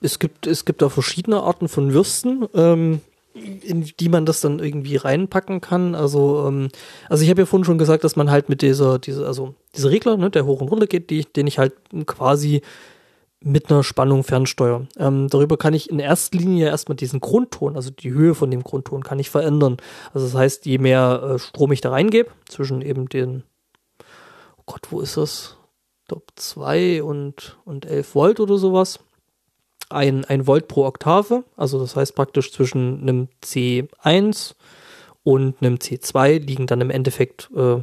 Es 0.00 0.18
gibt, 0.18 0.46
es 0.46 0.64
gibt 0.64 0.80
da 0.82 0.88
verschiedene 0.88 1.42
Arten 1.42 1.68
von 1.68 1.92
Würsten, 1.92 2.48
ähm, 2.54 3.00
in 3.34 3.90
die 4.00 4.08
man 4.08 4.26
das 4.26 4.40
dann 4.40 4.58
irgendwie 4.58 4.96
reinpacken 4.96 5.60
kann. 5.60 5.94
Also, 5.94 6.46
ähm, 6.48 6.68
also 7.08 7.22
ich 7.22 7.30
habe 7.30 7.42
ja 7.42 7.46
vorhin 7.46 7.64
schon 7.64 7.78
gesagt, 7.78 8.02
dass 8.02 8.16
man 8.16 8.30
halt 8.30 8.48
mit 8.48 8.62
dieser, 8.62 8.98
dieser, 8.98 9.26
also 9.26 9.54
dieser 9.76 9.90
Regler, 9.90 10.16
ne, 10.16 10.30
der 10.30 10.46
hoch 10.46 10.60
und 10.60 10.68
runter 10.68 10.86
geht, 10.86 11.10
die, 11.10 11.24
den 11.24 11.46
ich 11.46 11.58
halt 11.58 11.74
quasi 12.06 12.62
mit 13.42 13.70
einer 13.70 13.82
Spannung 13.82 14.22
fernsteuere. 14.22 14.86
Ähm, 14.98 15.28
darüber 15.28 15.56
kann 15.56 15.72
ich 15.72 15.88
in 15.88 15.98
erster 15.98 16.36
Linie 16.36 16.66
erstmal 16.66 16.96
diesen 16.96 17.20
Grundton, 17.20 17.76
also 17.76 17.90
die 17.90 18.10
Höhe 18.10 18.34
von 18.34 18.50
dem 18.50 18.62
Grundton, 18.62 19.02
kann 19.02 19.18
ich 19.18 19.30
verändern. 19.30 19.78
Also 20.12 20.26
das 20.26 20.34
heißt, 20.36 20.66
je 20.66 20.78
mehr 20.78 21.22
äh, 21.22 21.38
Strom 21.38 21.72
ich 21.72 21.80
da 21.80 21.90
reingebe, 21.90 22.30
zwischen 22.46 22.82
eben 22.82 23.08
den, 23.08 23.44
Gott, 24.70 24.86
wo 24.90 25.00
ist 25.00 25.16
das? 25.16 25.56
Glaube 26.06 26.26
2 26.36 27.02
und, 27.02 27.58
und 27.64 27.86
11 27.86 28.14
Volt 28.14 28.40
oder 28.40 28.56
sowas 28.56 29.00
ein, 29.88 30.24
ein 30.24 30.46
Volt 30.46 30.68
pro 30.68 30.86
Oktave. 30.86 31.42
Also 31.56 31.80
das 31.80 31.96
heißt 31.96 32.14
praktisch 32.14 32.52
zwischen 32.52 33.02
einem 33.02 33.28
C1 33.42 34.54
und 35.24 35.60
einem 35.60 35.76
C2 35.76 36.38
liegen 36.38 36.68
dann 36.68 36.80
im 36.80 36.90
Endeffekt, 36.90 37.50
äh, 37.56 37.82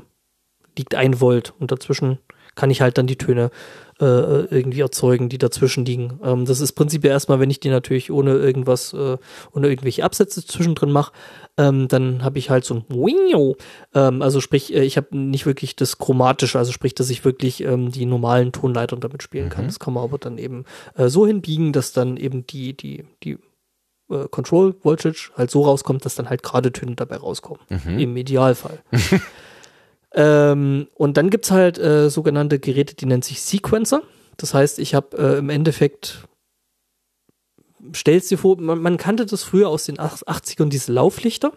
liegt 0.78 0.96
ein 0.96 1.20
Volt 1.20 1.54
und 1.60 1.72
dazwischen 1.72 2.20
kann 2.56 2.72
ich 2.72 2.82
halt 2.82 2.98
dann 2.98 3.06
die 3.08 3.18
Töne 3.18 3.52
äh, 4.00 4.46
irgendwie 4.46 4.82
erzeugen, 4.82 5.30
die 5.30 5.38
dazwischen 5.38 5.86
liegen. 5.86 6.20
Ähm, 6.24 6.46
das 6.46 6.60
ist 6.60 6.74
prinzipiell 6.74 7.12
erstmal, 7.12 7.40
wenn 7.40 7.50
ich 7.50 7.60
die 7.60 7.70
natürlich 7.70 8.12
ohne 8.12 8.34
irgendwas, 8.34 8.94
äh, 8.94 9.18
ohne 9.54 9.68
irgendwelche 9.68 10.04
Absätze 10.04 10.46
zwischendrin 10.46 10.92
mache, 10.92 11.14
ähm, 11.58 11.88
dann 11.88 12.24
habe 12.24 12.38
ich 12.38 12.50
halt 12.50 12.64
so 12.64 12.76
ein 12.76 12.86
Wingo. 12.90 13.58
Ähm, 13.96 14.22
also 14.22 14.40
sprich, 14.40 14.74
äh, 14.74 14.84
ich 14.84 14.98
habe 14.98 15.18
nicht 15.18 15.46
wirklich 15.46 15.76
das 15.76 15.98
Chromatische, 15.98 16.60
also 16.60 16.72
sprich, 16.72 16.94
dass 16.94 17.10
ich 17.10 17.26
wirklich 17.26 17.64
ähm, 17.64 17.92
die 17.92 18.06
normalen 18.06 18.52
Tonleitern 18.52 19.00
damit 19.00 19.24
spielen 19.24 19.50
kann. 19.50 19.66
Das 19.66 19.80
kann 19.80 19.94
man 19.94 20.04
aber 20.04 20.18
dann 20.18 20.38
eben 20.38 20.66
äh, 20.96 21.08
so 21.08 21.26
hinbiegen, 21.26 21.74
dass 21.74 21.92
dann 21.92 22.18
eben 22.18 22.46
die, 22.46 22.78
die, 22.78 23.06
die 23.24 23.40
äh, 24.10 24.28
Control 24.30 24.76
Voltage 24.84 25.32
halt 25.36 25.50
so 25.50 25.64
rauskommt, 25.64 26.06
dass 26.06 26.16
dann 26.16 26.30
halt 26.30 26.44
gerade 26.44 26.72
Töne 26.72 26.96
dabei 26.96 27.18
rauskommen. 27.18 27.62
Im 28.00 28.16
Idealfall. 28.16 28.80
ähm, 30.18 30.88
und 30.96 31.16
dann 31.16 31.30
gibt's 31.30 31.52
halt 31.52 31.78
äh, 31.78 32.10
sogenannte 32.10 32.58
Geräte, 32.58 32.96
die 32.96 33.06
nennt 33.06 33.24
sich 33.24 33.44
Sequencer. 33.44 34.02
Das 34.38 34.56
heißt, 34.56 34.80
ich 34.80 34.96
habe 34.96 35.16
äh, 35.16 35.38
im 35.38 35.52
Endeffekt, 35.52 36.28
stellst 37.94 38.32
dir 38.32 38.40
vor, 38.40 38.60
man, 38.60 38.82
man 38.82 38.98
kannte 38.98 39.28
das 39.28 39.44
früher 39.44 39.70
aus 39.70 39.86
den 39.86 39.98
80ern, 39.98 40.70
diese 40.70 40.92
Lauflichter. 40.92 41.54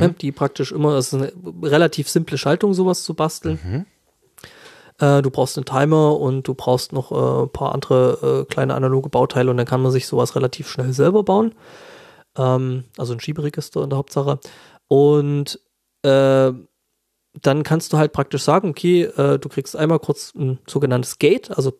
Ja, 0.00 0.08
die 0.08 0.32
praktisch 0.32 0.72
immer, 0.72 0.94
das 0.94 1.12
ist 1.12 1.14
eine 1.14 1.32
relativ 1.62 2.08
simple 2.08 2.38
Schaltung, 2.38 2.72
sowas 2.72 3.04
zu 3.04 3.12
basteln. 3.12 3.58
Äh, 4.98 5.20
du 5.20 5.30
brauchst 5.30 5.58
einen 5.58 5.66
Timer 5.66 6.18
und 6.18 6.48
du 6.48 6.54
brauchst 6.54 6.94
noch 6.94 7.12
äh, 7.12 7.42
ein 7.44 7.50
paar 7.50 7.74
andere 7.74 8.46
äh, 8.48 8.50
kleine 8.50 8.74
analoge 8.74 9.10
Bauteile 9.10 9.50
und 9.50 9.58
dann 9.58 9.66
kann 9.66 9.82
man 9.82 9.92
sich 9.92 10.06
sowas 10.06 10.34
relativ 10.34 10.70
schnell 10.70 10.94
selber 10.94 11.22
bauen. 11.24 11.54
Ähm, 12.38 12.84
also 12.96 13.12
ein 13.12 13.20
Schieberegister 13.20 13.82
in 13.82 13.90
der 13.90 13.98
Hauptsache. 13.98 14.40
Und 14.88 15.60
äh, 16.02 16.52
dann 17.40 17.62
kannst 17.62 17.92
du 17.92 17.98
halt 17.98 18.12
praktisch 18.12 18.42
sagen, 18.42 18.70
okay, 18.70 19.04
äh, 19.04 19.38
du 19.38 19.48
kriegst 19.48 19.76
einmal 19.76 19.98
kurz 19.98 20.34
ein 20.34 20.58
sogenanntes 20.66 21.18
Gate, 21.18 21.50
also 21.50 21.72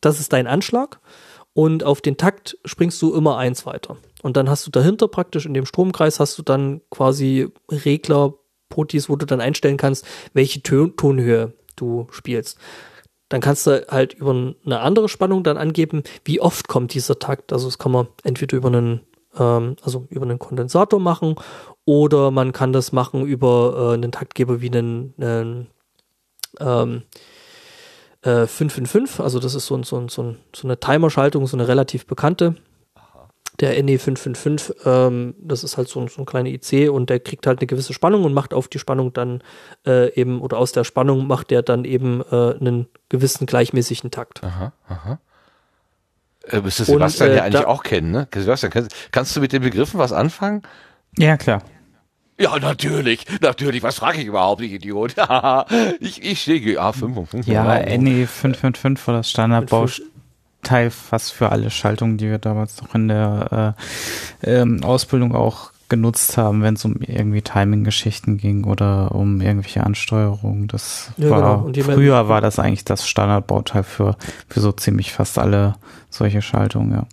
das 0.00 0.20
ist 0.20 0.32
dein 0.32 0.46
Anschlag 0.46 1.00
und 1.52 1.84
auf 1.84 2.00
den 2.00 2.16
Takt 2.16 2.58
springst 2.64 3.00
du 3.02 3.14
immer 3.14 3.38
eins 3.38 3.66
weiter. 3.66 3.96
Und 4.22 4.36
dann 4.36 4.50
hast 4.50 4.66
du 4.66 4.70
dahinter 4.70 5.08
praktisch 5.08 5.46
in 5.46 5.54
dem 5.54 5.66
Stromkreis 5.66 6.20
hast 6.20 6.38
du 6.38 6.42
dann 6.42 6.80
quasi 6.90 7.48
Regler, 7.70 8.34
Potis, 8.68 9.08
wo 9.08 9.16
du 9.16 9.26
dann 9.26 9.40
einstellen 9.40 9.76
kannst, 9.76 10.06
welche 10.32 10.62
Tön 10.62 10.96
Tonhöhe 10.96 11.54
du 11.76 12.06
spielst. 12.10 12.58
Dann 13.28 13.40
kannst 13.40 13.66
du 13.66 13.86
halt 13.88 14.14
über 14.14 14.30
eine 14.32 14.80
andere 14.80 15.08
Spannung 15.08 15.42
dann 15.42 15.56
angeben, 15.56 16.02
wie 16.24 16.40
oft 16.40 16.68
kommt 16.68 16.94
dieser 16.94 17.18
Takt. 17.18 17.52
Also 17.52 17.66
das 17.66 17.78
kann 17.78 17.92
man 17.92 18.08
entweder 18.24 18.56
über 18.56 18.68
einen, 18.68 19.00
ähm, 19.38 19.76
also 19.82 20.06
über 20.10 20.24
einen 20.24 20.38
Kondensator 20.38 21.00
machen 21.00 21.36
oder 21.84 22.30
man 22.30 22.52
kann 22.52 22.72
das 22.72 22.92
machen 22.92 23.26
über 23.26 23.90
äh, 23.90 23.94
einen 23.94 24.12
Taktgeber 24.12 24.60
wie 24.60 24.70
einen, 24.70 25.14
einen 25.18 25.66
ähm, 26.58 27.02
äh, 28.22 28.46
555, 28.46 29.20
also 29.20 29.38
das 29.38 29.54
ist 29.54 29.66
so, 29.66 29.76
ein, 29.76 29.82
so, 29.82 29.96
ein, 29.96 30.08
so, 30.08 30.22
ein, 30.22 30.36
so 30.54 30.66
eine 30.66 30.78
Timerschaltung, 30.78 31.46
so 31.46 31.56
eine 31.56 31.68
relativ 31.68 32.06
bekannte. 32.06 32.56
Der 33.60 33.78
NE555, 33.82 34.86
ähm, 34.86 35.34
das 35.38 35.64
ist 35.64 35.76
halt 35.76 35.88
so 35.88 36.00
ein, 36.00 36.08
so 36.08 36.22
ein 36.22 36.26
kleiner 36.26 36.48
IC 36.48 36.90
und 36.90 37.10
der 37.10 37.20
kriegt 37.20 37.46
halt 37.46 37.60
eine 37.60 37.66
gewisse 37.66 37.92
Spannung 37.92 38.24
und 38.24 38.32
macht 38.32 38.54
auf 38.54 38.68
die 38.68 38.78
Spannung 38.78 39.12
dann 39.12 39.42
äh, 39.86 40.14
eben, 40.14 40.40
oder 40.40 40.56
aus 40.56 40.72
der 40.72 40.84
Spannung 40.84 41.26
macht 41.26 41.50
der 41.50 41.62
dann 41.62 41.84
eben 41.84 42.22
äh, 42.30 42.54
einen 42.54 42.88
gewissen 43.10 43.46
gleichmäßigen 43.46 44.10
Takt. 44.10 44.42
Aha, 44.42 44.72
aha. 44.88 45.18
Äh, 46.48 46.60
müsste 46.60 46.82
Und, 46.82 46.88
Sebastian 46.88 47.30
äh, 47.30 47.36
ja 47.36 47.42
eigentlich 47.44 47.66
auch 47.66 47.82
kennen, 47.82 48.10
ne? 48.12 48.28
Sebastian, 48.34 48.72
kannst, 48.72 48.94
kannst 49.12 49.36
du 49.36 49.40
mit 49.40 49.52
den 49.52 49.62
Begriffen 49.62 49.98
was 49.98 50.12
anfangen? 50.12 50.62
Ja, 51.18 51.36
klar. 51.36 51.62
Ja, 52.38 52.58
natürlich, 52.58 53.26
natürlich. 53.42 53.82
Was 53.82 53.96
frage 53.96 54.20
ich 54.20 54.26
überhaupt, 54.26 54.62
ich 54.62 54.72
Idiot? 54.72 55.14
ich, 56.00 56.22
ich 56.22 56.40
stehe 56.40 56.80
A5 56.80 57.02
und 57.14 57.26
5. 57.26 57.46
Ja, 57.46 57.64
NE555 57.74 59.06
war 59.06 59.14
das 59.14 59.30
Standardbau 59.30 59.86
Teil 60.62 60.90
fast 60.90 61.32
für 61.32 61.50
alle 61.50 61.70
Schaltungen, 61.70 62.18
die 62.18 62.28
wir 62.28 62.38
damals 62.38 62.80
noch 62.82 62.94
in 62.94 63.08
der 63.08 63.74
äh, 64.42 64.60
ähm, 64.60 64.82
Ausbildung 64.84 65.34
auch 65.34 65.72
genutzt 65.90 66.38
haben, 66.38 66.62
wenn 66.62 66.74
es 66.74 66.84
um 66.86 66.96
irgendwie 67.00 67.42
Timing-Geschichten 67.42 68.38
ging 68.38 68.64
oder 68.64 69.14
um 69.14 69.42
irgendwelche 69.42 69.84
Ansteuerungen. 69.84 70.66
Das 70.68 71.10
Ja, 71.18 71.28
war 71.30 71.40
genau. 71.40 71.66
Und 71.66 71.76
die 71.76 71.82
früher 71.82 72.28
war 72.28 72.40
das 72.40 72.58
eigentlich 72.58 72.84
das 72.86 73.06
Standardbauteil 73.06 73.82
für 73.82 74.16
für 74.48 74.60
so 74.60 74.72
ziemlich 74.72 75.12
fast 75.12 75.38
alle 75.38 75.74
solche 76.08 76.40
Schaltungen. 76.40 76.92
Ja. 76.92 77.06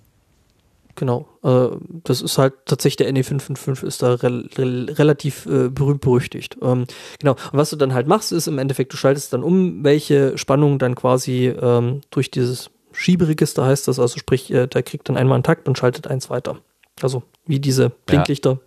Genau. 0.95 1.27
Äh, 1.43 1.67
das 2.03 2.21
ist 2.21 2.37
halt 2.37 2.53
tatsächlich 2.65 2.97
der 2.97 3.13
NE555 3.13 3.85
ist 3.85 4.01
da 4.01 4.15
rel 4.15 4.49
rel 4.57 4.91
relativ 4.91 5.45
äh, 5.45 5.69
berühmt 5.69 6.01
berüchtigt. 6.01 6.57
Ähm, 6.61 6.85
genau. 7.19 7.33
Und 7.33 7.53
was 7.59 7.69
du 7.69 7.75
dann 7.75 7.93
halt 7.93 8.07
machst, 8.07 8.31
ist 8.31 8.47
im 8.47 8.57
Endeffekt, 8.57 8.93
du 8.93 8.97
schaltest 8.97 9.31
dann 9.33 9.43
um, 9.43 9.83
welche 9.83 10.37
Spannung 10.37 10.79
dann 10.79 10.95
quasi 10.95 11.47
ähm, 11.47 12.01
durch 12.09 12.31
dieses 12.31 12.71
Schieberegister 12.93 13.63
heißt 13.63 13.87
das, 13.87 13.99
also 13.99 14.17
sprich, 14.17 14.51
äh, 14.51 14.65
der 14.65 14.81
kriegt 14.81 15.07
dann 15.07 15.17
einmal 15.17 15.35
einen 15.35 15.43
Takt 15.43 15.67
und 15.67 15.77
schaltet 15.77 16.07
eins 16.07 16.31
weiter. 16.31 16.57
Also 16.99 17.21
wie 17.45 17.59
diese 17.59 17.91
Blinklichter, 18.07 18.53
Ja. 18.53 18.59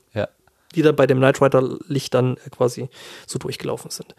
Die 0.75 0.83
dann 0.83 0.97
bei 0.97 1.07
dem 1.07 1.19
Night 1.19 1.41
Rider 1.41 1.79
Licht 1.89 2.15
dann 2.15 2.37
äh, 2.37 2.51
quasi 2.51 2.89
so 3.27 3.39
durchgelaufen 3.39 3.91
sind. 3.91 4.15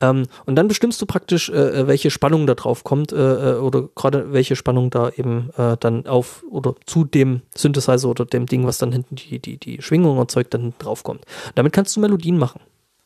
Ähm, 0.00 0.26
und 0.46 0.56
dann 0.56 0.68
bestimmst 0.68 1.00
du 1.00 1.06
praktisch, 1.06 1.48
äh, 1.48 1.80
äh, 1.80 1.86
welche 1.86 2.10
Spannung 2.10 2.46
da 2.46 2.54
drauf 2.54 2.84
kommt 2.84 3.12
äh, 3.12 3.16
äh, 3.16 3.58
oder 3.58 3.88
gerade 3.94 4.32
welche 4.32 4.56
Spannung 4.56 4.90
da 4.90 5.10
eben 5.10 5.50
äh, 5.56 5.76
dann 5.78 6.06
auf 6.06 6.44
oder 6.50 6.74
zu 6.86 7.04
dem 7.04 7.42
Synthesizer 7.54 8.08
oder 8.08 8.24
dem 8.24 8.46
Ding, 8.46 8.66
was 8.66 8.78
dann 8.78 8.92
hinten 8.92 9.16
die, 9.16 9.38
die, 9.38 9.58
die 9.58 9.82
Schwingung 9.82 10.18
erzeugt, 10.18 10.54
dann 10.54 10.62
hinten 10.62 10.78
drauf 10.78 11.02
kommt. 11.02 11.24
Damit 11.54 11.72
kannst 11.72 11.96
du 11.96 12.00
Melodien 12.00 12.38
machen. 12.38 12.60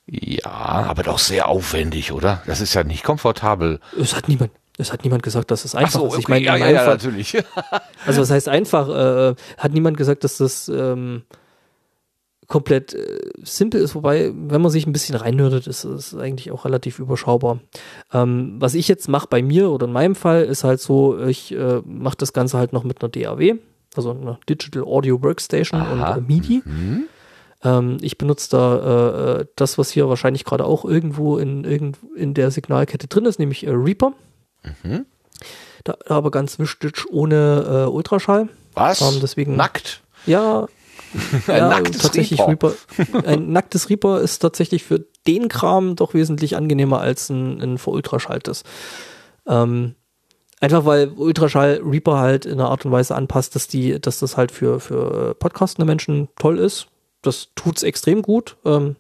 Ja, 0.06 0.50
aber 0.50 1.02
doch 1.02 1.18
sehr 1.18 1.48
aufwendig, 1.48 2.12
oder? 2.12 2.42
Das 2.46 2.60
ist 2.60 2.74
ja 2.74 2.84
nicht 2.84 3.04
komfortabel. 3.04 3.80
Es 3.98 4.14
hat 4.14 4.28
niemand, 4.28 4.50
es 4.76 4.92
hat 4.92 5.02
niemand 5.02 5.22
gesagt, 5.22 5.50
dass 5.50 5.64
es 5.64 5.74
einfach 5.74 6.02
ist. 6.04 6.18
Ich 6.18 6.28
meine, 6.28 6.44
ja, 6.44 6.56
ja, 6.56 6.70
ja, 6.70 6.86
natürlich. 6.86 7.36
Also 8.04 8.20
was 8.20 8.30
heißt 8.30 8.50
einfach, 8.50 8.88
äh, 8.90 9.34
hat 9.56 9.72
niemand 9.72 9.96
gesagt, 9.96 10.24
dass 10.24 10.36
das 10.36 10.68
ähm, 10.68 11.22
komplett 12.48 12.94
äh, 12.94 13.18
simpel 13.42 13.80
ist, 13.80 13.94
wobei, 13.94 14.32
wenn 14.34 14.60
man 14.60 14.70
sich 14.70 14.86
ein 14.86 14.92
bisschen 14.92 15.14
reinhörtet, 15.16 15.66
ist 15.66 15.84
es 15.84 16.14
eigentlich 16.14 16.50
auch 16.50 16.64
relativ 16.64 16.98
überschaubar. 16.98 17.60
Ähm, 18.12 18.56
was 18.58 18.74
ich 18.74 18.88
jetzt 18.88 19.08
mache 19.08 19.28
bei 19.28 19.42
mir 19.42 19.70
oder 19.70 19.86
in 19.86 19.92
meinem 19.92 20.14
Fall 20.14 20.44
ist 20.44 20.64
halt 20.64 20.80
so, 20.80 21.18
ich 21.20 21.52
äh, 21.54 21.80
mache 21.84 22.16
das 22.18 22.32
Ganze 22.32 22.58
halt 22.58 22.72
noch 22.72 22.84
mit 22.84 23.02
einer 23.02 23.08
DAW, 23.10 23.56
also 23.96 24.10
einer 24.10 24.38
Digital 24.48 24.82
Audio 24.84 25.22
Workstation 25.22 25.80
Aha. 25.80 26.14
und 26.16 26.28
MIDI. 26.28 26.62
Mhm. 26.64 27.04
Ähm, 27.62 27.96
ich 28.02 28.18
benutze 28.18 28.50
da 28.50 28.76
äh, 29.38 29.40
äh, 29.40 29.46
das, 29.56 29.78
was 29.78 29.90
hier 29.90 30.08
wahrscheinlich 30.08 30.44
gerade 30.44 30.64
auch 30.66 30.84
irgendwo 30.84 31.38
in, 31.38 31.64
irgend, 31.64 31.98
in 32.14 32.34
der 32.34 32.50
Signalkette 32.50 33.06
drin 33.08 33.24
ist, 33.24 33.38
nämlich 33.38 33.66
äh, 33.66 33.70
Reaper. 33.70 34.12
Mhm. 34.82 35.06
Da 35.84 35.96
aber 36.08 36.30
ganz 36.30 36.58
wichtig 36.58 37.04
ohne 37.10 37.84
äh, 37.86 37.90
Ultraschall. 37.90 38.48
Was? 38.74 39.00
Ähm, 39.00 39.18
deswegen- 39.22 39.56
Nackt? 39.56 40.02
Ja, 40.26 40.66
Ein 41.46 41.56
ja 41.56 41.68
nacktes 41.68 42.02
tatsächlich 42.02 42.40
Reaper. 42.40 42.74
Reaper. 42.98 43.28
Ein 43.28 43.52
nacktes 43.52 43.90
Reaper 43.90 44.20
ist 44.20 44.38
tatsächlich 44.40 44.84
für 44.84 45.06
den 45.26 45.48
Kram 45.48 45.96
doch 45.96 46.14
wesentlich 46.14 46.56
angenehmer 46.56 47.00
als 47.00 47.30
ein, 47.30 47.60
ein 47.60 47.78
verultraschaltes. 47.78 48.64
Ähm, 49.46 49.94
einfach 50.60 50.84
weil 50.84 51.08
Ultraschall 51.08 51.80
Reaper 51.84 52.18
halt 52.18 52.46
in 52.46 52.54
einer 52.54 52.70
Art 52.70 52.84
und 52.84 52.92
Weise 52.92 53.14
anpasst, 53.14 53.54
dass 53.54 53.68
die, 53.68 54.00
dass 54.00 54.18
das 54.18 54.36
halt 54.36 54.52
für, 54.52 54.80
für 54.80 55.30
äh, 55.30 55.34
podcastende 55.34 55.86
Menschen 55.86 56.28
toll 56.38 56.58
ist. 56.58 56.88
Das 57.22 57.48
tut's 57.54 57.82
extrem 57.82 58.22
gut. 58.22 58.56
Ähm, 58.64 58.96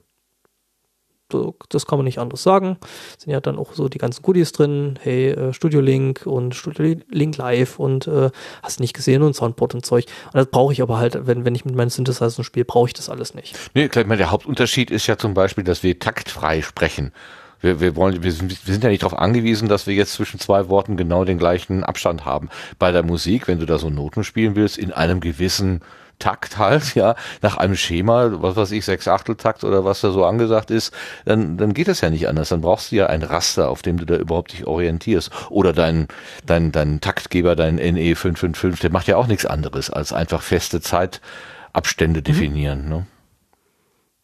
das 1.68 1.86
kann 1.86 1.98
man 1.98 2.04
nicht 2.04 2.18
anders 2.18 2.42
sagen. 2.42 2.76
Sind 3.18 3.32
ja 3.32 3.40
dann 3.40 3.58
auch 3.58 3.74
so 3.74 3.88
die 3.88 3.98
ganzen 3.98 4.22
Goodies 4.22 4.52
drin. 4.52 4.98
Hey, 5.02 5.30
äh, 5.30 5.52
Studio 5.52 5.80
Link 5.80 6.26
und 6.26 6.54
Studio 6.54 6.96
Link 7.10 7.36
Live 7.36 7.78
und 7.78 8.06
äh, 8.06 8.30
hast 8.62 8.80
nicht 8.80 8.94
gesehen 8.94 9.22
und 9.22 9.34
Soundboard 9.34 9.74
und 9.74 9.86
Zeug. 9.86 10.06
Und 10.26 10.34
das 10.34 10.46
brauche 10.46 10.72
ich 10.72 10.82
aber 10.82 10.98
halt, 10.98 11.26
wenn, 11.26 11.44
wenn 11.44 11.54
ich 11.54 11.64
mit 11.64 11.74
meinen 11.74 11.90
Synthesizern 11.90 12.44
spiele, 12.44 12.64
brauche 12.64 12.88
ich 12.88 12.94
das 12.94 13.08
alles 13.08 13.34
nicht. 13.34 13.56
Nee, 13.74 13.88
klar, 13.88 14.02
ich 14.02 14.08
meine, 14.08 14.18
der 14.18 14.30
Hauptunterschied 14.30 14.90
ist 14.90 15.06
ja 15.06 15.16
zum 15.16 15.34
Beispiel, 15.34 15.64
dass 15.64 15.82
wir 15.82 15.98
taktfrei 15.98 16.62
sprechen. 16.62 17.12
Wir, 17.60 17.80
wir, 17.80 17.96
wollen, 17.96 18.22
wir, 18.22 18.30
sind, 18.30 18.50
wir 18.66 18.72
sind 18.74 18.84
ja 18.84 18.90
nicht 18.90 19.02
darauf 19.02 19.18
angewiesen, 19.18 19.68
dass 19.68 19.86
wir 19.86 19.94
jetzt 19.94 20.12
zwischen 20.12 20.38
zwei 20.38 20.68
Worten 20.68 20.98
genau 20.98 21.24
den 21.24 21.38
gleichen 21.38 21.82
Abstand 21.82 22.26
haben. 22.26 22.50
Bei 22.78 22.92
der 22.92 23.02
Musik, 23.02 23.48
wenn 23.48 23.58
du 23.58 23.64
da 23.64 23.78
so 23.78 23.88
Noten 23.88 24.22
spielen 24.22 24.54
willst, 24.54 24.76
in 24.76 24.92
einem 24.92 25.20
gewissen 25.20 25.80
Takt 26.18 26.58
halt, 26.58 26.94
ja, 26.94 27.14
nach 27.42 27.56
einem 27.56 27.76
Schema, 27.76 28.42
was 28.42 28.56
weiß 28.56 28.72
ich, 28.72 28.84
sechs 28.84 29.08
Achteltakt 29.08 29.64
oder 29.64 29.84
was 29.84 30.00
da 30.00 30.10
so 30.10 30.24
angesagt 30.24 30.70
ist, 30.70 30.92
dann, 31.24 31.56
dann 31.56 31.74
geht 31.74 31.88
das 31.88 32.00
ja 32.00 32.10
nicht 32.10 32.28
anders. 32.28 32.48
Dann 32.48 32.60
brauchst 32.60 32.92
du 32.92 32.96
ja 32.96 33.06
ein 33.06 33.22
Raster, 33.22 33.68
auf 33.68 33.82
dem 33.82 33.98
du 33.98 34.06
da 34.06 34.16
überhaupt 34.16 34.52
dich 34.52 34.66
orientierst. 34.66 35.30
Oder 35.50 35.72
dein, 35.72 36.08
dein, 36.46 36.72
dein 36.72 37.00
Taktgeber, 37.00 37.56
dein 37.56 37.76
NE 37.76 38.14
555, 38.14 38.80
der 38.80 38.90
macht 38.90 39.08
ja 39.08 39.16
auch 39.16 39.26
nichts 39.26 39.46
anderes, 39.46 39.90
als 39.90 40.12
einfach 40.12 40.42
feste 40.42 40.80
Zeitabstände 40.80 42.22
definieren. 42.22 42.88
Ne? 42.88 43.06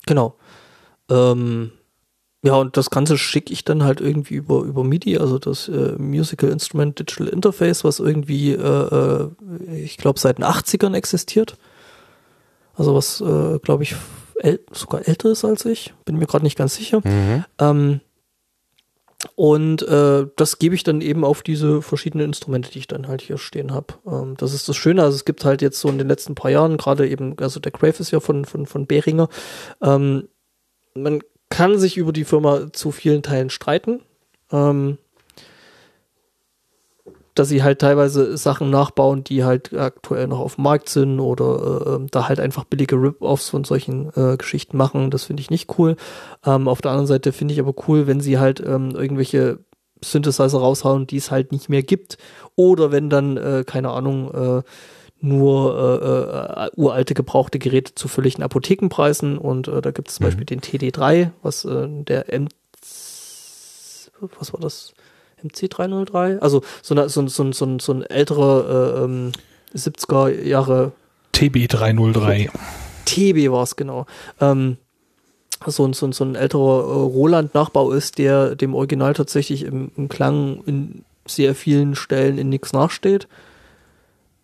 Genau. 0.06 0.36
Ähm, 1.10 1.72
ja, 2.42 2.54
und 2.54 2.78
das 2.78 2.88
Ganze 2.88 3.18
schicke 3.18 3.52
ich 3.52 3.64
dann 3.64 3.84
halt 3.84 4.00
irgendwie 4.00 4.36
über, 4.36 4.62
über 4.62 4.82
MIDI, 4.82 5.18
also 5.18 5.38
das 5.38 5.68
äh, 5.68 5.94
Musical 5.98 6.48
Instrument 6.48 6.98
Digital 6.98 7.28
Interface, 7.28 7.84
was 7.84 8.00
irgendwie, 8.00 8.52
äh, 8.52 8.56
äh, 8.56 9.30
ich 9.76 9.98
glaube, 9.98 10.18
seit 10.18 10.38
den 10.38 10.46
80ern 10.46 10.94
existiert. 10.94 11.58
Also 12.74 12.94
was, 12.94 13.20
äh, 13.20 13.58
glaube 13.58 13.82
ich, 13.82 13.94
äl 14.42 14.60
sogar 14.72 15.06
älter 15.06 15.30
ist 15.30 15.44
als 15.44 15.64
ich, 15.64 15.94
bin 16.04 16.16
mir 16.16 16.26
gerade 16.26 16.44
nicht 16.44 16.56
ganz 16.56 16.74
sicher. 16.74 17.00
Mhm. 17.04 17.44
Ähm, 17.58 18.00
und 19.34 19.82
äh, 19.82 20.26
das 20.36 20.58
gebe 20.58 20.74
ich 20.74 20.82
dann 20.82 21.02
eben 21.02 21.24
auf 21.24 21.42
diese 21.42 21.82
verschiedenen 21.82 22.28
Instrumente, 22.28 22.70
die 22.70 22.78
ich 22.78 22.86
dann 22.86 23.06
halt 23.06 23.20
hier 23.20 23.36
stehen 23.36 23.72
habe. 23.72 23.94
Ähm, 24.06 24.34
das 24.38 24.54
ist 24.54 24.68
das 24.68 24.76
Schöne. 24.76 25.02
Also 25.02 25.16
es 25.16 25.26
gibt 25.26 25.44
halt 25.44 25.60
jetzt 25.60 25.78
so 25.78 25.88
in 25.88 25.98
den 25.98 26.08
letzten 26.08 26.34
paar 26.34 26.50
Jahren 26.50 26.78
gerade 26.78 27.06
eben, 27.06 27.36
also 27.38 27.60
der 27.60 27.72
Crave 27.72 28.00
ist 28.00 28.10
ja 28.10 28.20
von 28.20 28.46
von 28.46 28.66
von 28.66 28.86
Behringer. 28.86 29.28
Ähm, 29.82 30.28
man 30.94 31.20
kann 31.50 31.78
sich 31.78 31.96
über 31.96 32.12
die 32.12 32.24
Firma 32.24 32.72
zu 32.72 32.92
vielen 32.92 33.22
Teilen 33.22 33.50
streiten. 33.50 34.00
Ähm, 34.52 34.96
dass 37.34 37.48
sie 37.48 37.62
halt 37.62 37.80
teilweise 37.80 38.36
Sachen 38.36 38.70
nachbauen, 38.70 39.24
die 39.24 39.44
halt 39.44 39.72
aktuell 39.72 40.26
noch 40.26 40.40
auf 40.40 40.56
dem 40.56 40.64
Markt 40.64 40.88
sind 40.88 41.20
oder 41.20 41.84
äh, 41.86 41.94
ähm, 41.94 42.06
da 42.10 42.28
halt 42.28 42.40
einfach 42.40 42.64
billige 42.64 42.96
Rip-Offs 42.96 43.48
von 43.48 43.64
solchen 43.64 44.10
äh, 44.16 44.36
Geschichten 44.36 44.76
machen. 44.76 45.10
Das 45.10 45.24
finde 45.24 45.40
ich 45.40 45.50
nicht 45.50 45.78
cool. 45.78 45.96
Ähm, 46.44 46.68
auf 46.68 46.82
der 46.82 46.90
anderen 46.90 47.06
Seite 47.06 47.32
finde 47.32 47.54
ich 47.54 47.60
aber 47.60 47.74
cool, 47.88 48.06
wenn 48.06 48.20
sie 48.20 48.38
halt 48.38 48.60
ähm, 48.60 48.90
irgendwelche 48.90 49.60
Synthesizer 50.02 50.58
raushauen, 50.58 51.06
die 51.06 51.18
es 51.18 51.30
halt 51.30 51.52
nicht 51.52 51.68
mehr 51.68 51.82
gibt. 51.82 52.18
Oder 52.56 52.90
wenn 52.90 53.10
dann, 53.10 53.36
äh, 53.36 53.64
keine 53.66 53.90
Ahnung, 53.90 54.32
äh, 54.32 54.62
nur 55.22 56.02
äh, 56.02 56.66
äh, 56.66 56.70
uralte 56.76 57.14
gebrauchte 57.14 57.58
Geräte 57.58 57.94
zu 57.94 58.08
völligen 58.08 58.42
Apothekenpreisen 58.42 59.36
und 59.36 59.68
äh, 59.68 59.82
da 59.82 59.90
gibt 59.90 60.08
es 60.08 60.14
zum 60.14 60.24
Beispiel 60.24 60.46
den 60.46 60.60
TD3, 60.60 61.30
was 61.42 61.66
äh, 61.66 61.86
der 62.04 62.32
M 62.32 62.48
was 64.38 64.52
war 64.52 64.60
das? 64.60 64.92
MC303? 65.44 66.38
Also 66.38 66.62
so, 66.82 66.94
eine, 66.94 67.08
so, 67.08 67.20
ein- 67.22 67.28
so, 67.28 67.50
so, 67.52 67.78
so 67.78 67.92
ein 67.92 68.02
älterer 68.02 69.00
äh, 69.00 69.04
ähm, 69.04 69.32
70er 69.74 70.42
Jahre 70.44 70.92
TB303. 71.34 72.50
TB 73.06 73.50
war 73.52 73.62
es 73.62 73.76
genau. 73.76 74.06
Ähm, 74.40 74.76
so, 75.66 75.84
ein- 75.86 75.92
so, 75.92 76.10
so 76.12 76.24
ein 76.24 76.34
älterer 76.34 76.80
äh, 76.80 76.92
Roland-Nachbau 77.02 77.92
ist, 77.92 78.18
der 78.18 78.54
dem 78.56 78.74
Original 78.74 79.14
tatsächlich 79.14 79.62
im, 79.64 79.90
im 79.96 80.08
Klang 80.08 80.62
in 80.66 81.04
sehr 81.26 81.54
vielen 81.54 81.94
Stellen 81.96 82.38
in 82.38 82.48
nichts 82.48 82.72
nachsteht. 82.72 83.28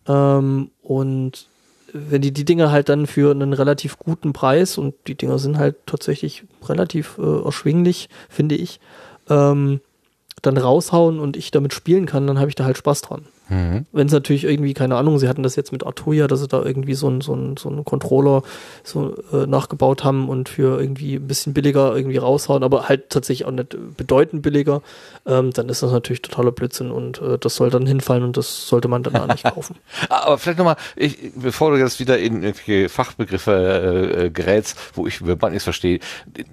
Ähm, 0.06 0.70
und 0.82 1.46
wenn 1.92 2.20
die 2.22 2.32
die 2.32 2.44
Dinger 2.44 2.70
halt 2.70 2.88
dann 2.88 3.06
für 3.06 3.30
einen 3.30 3.52
relativ 3.52 3.98
guten 3.98 4.32
Preis 4.32 4.76
und 4.78 4.94
die 5.06 5.14
Dinger 5.14 5.38
sind 5.38 5.56
halt 5.58 5.76
tatsächlich 5.86 6.44
relativ 6.64 7.18
äh, 7.18 7.44
erschwinglich, 7.44 8.08
finde 8.28 8.54
ich, 8.56 8.80
ähm, 9.30 9.80
dann 10.46 10.56
raushauen 10.56 11.18
und 11.18 11.36
ich 11.36 11.50
damit 11.50 11.74
spielen 11.74 12.06
kann, 12.06 12.26
dann 12.26 12.38
habe 12.38 12.48
ich 12.48 12.54
da 12.54 12.64
halt 12.64 12.78
Spaß 12.78 13.02
dran. 13.02 13.26
Mhm. 13.48 13.86
Wenn 13.92 14.06
es 14.08 14.12
natürlich 14.12 14.44
irgendwie, 14.44 14.74
keine 14.74 14.96
Ahnung, 14.96 15.18
sie 15.18 15.28
hatten 15.28 15.42
das 15.44 15.54
jetzt 15.54 15.70
mit 15.70 15.86
Arturia, 15.86 16.26
dass 16.26 16.40
sie 16.40 16.48
da 16.48 16.62
irgendwie 16.64 16.94
so 16.94 17.06
einen 17.06 17.20
so 17.20 17.32
einen- 17.32 17.56
so 17.56 17.68
einen 17.68 17.84
Controller 17.84 18.42
so 18.82 19.14
äh, 19.32 19.46
nachgebaut 19.46 20.02
haben 20.02 20.28
und 20.28 20.48
für 20.48 20.80
irgendwie 20.80 21.14
ein 21.14 21.28
bisschen 21.28 21.54
billiger 21.54 21.94
irgendwie 21.94 22.16
raushauen, 22.16 22.64
aber 22.64 22.88
halt 22.88 23.10
tatsächlich 23.10 23.46
auch 23.46 23.52
nicht 23.52 23.76
bedeutend 23.96 24.42
billiger, 24.42 24.82
ähm, 25.26 25.52
dann 25.52 25.68
ist 25.68 25.82
das 25.82 25.92
natürlich 25.92 26.22
totaler 26.22 26.50
Blödsinn 26.50 26.90
und 26.90 27.22
äh, 27.22 27.38
das 27.38 27.54
soll 27.56 27.70
dann 27.70 27.86
hinfallen 27.86 28.24
und 28.24 28.36
das 28.36 28.66
sollte 28.68 28.88
man 28.88 29.02
dann 29.04 29.16
auch 29.16 29.28
nicht 29.28 29.44
kaufen. 29.44 29.76
Aber 30.08 30.38
vielleicht 30.38 30.58
nochmal, 30.58 30.76
ich, 30.96 31.16
bevor 31.36 31.70
du 31.70 31.76
jetzt 31.76 32.00
wieder 32.00 32.18
in 32.18 32.42
irgendwelche 32.42 32.88
Fachbegriffe 32.88 33.52
äh, 33.52 34.26
äh, 34.26 34.30
gerätst, 34.30 34.76
wo 34.94 35.06
ich 35.06 35.20
überhaupt 35.20 35.44
nichts 35.52 35.64
verstehe. 35.64 36.00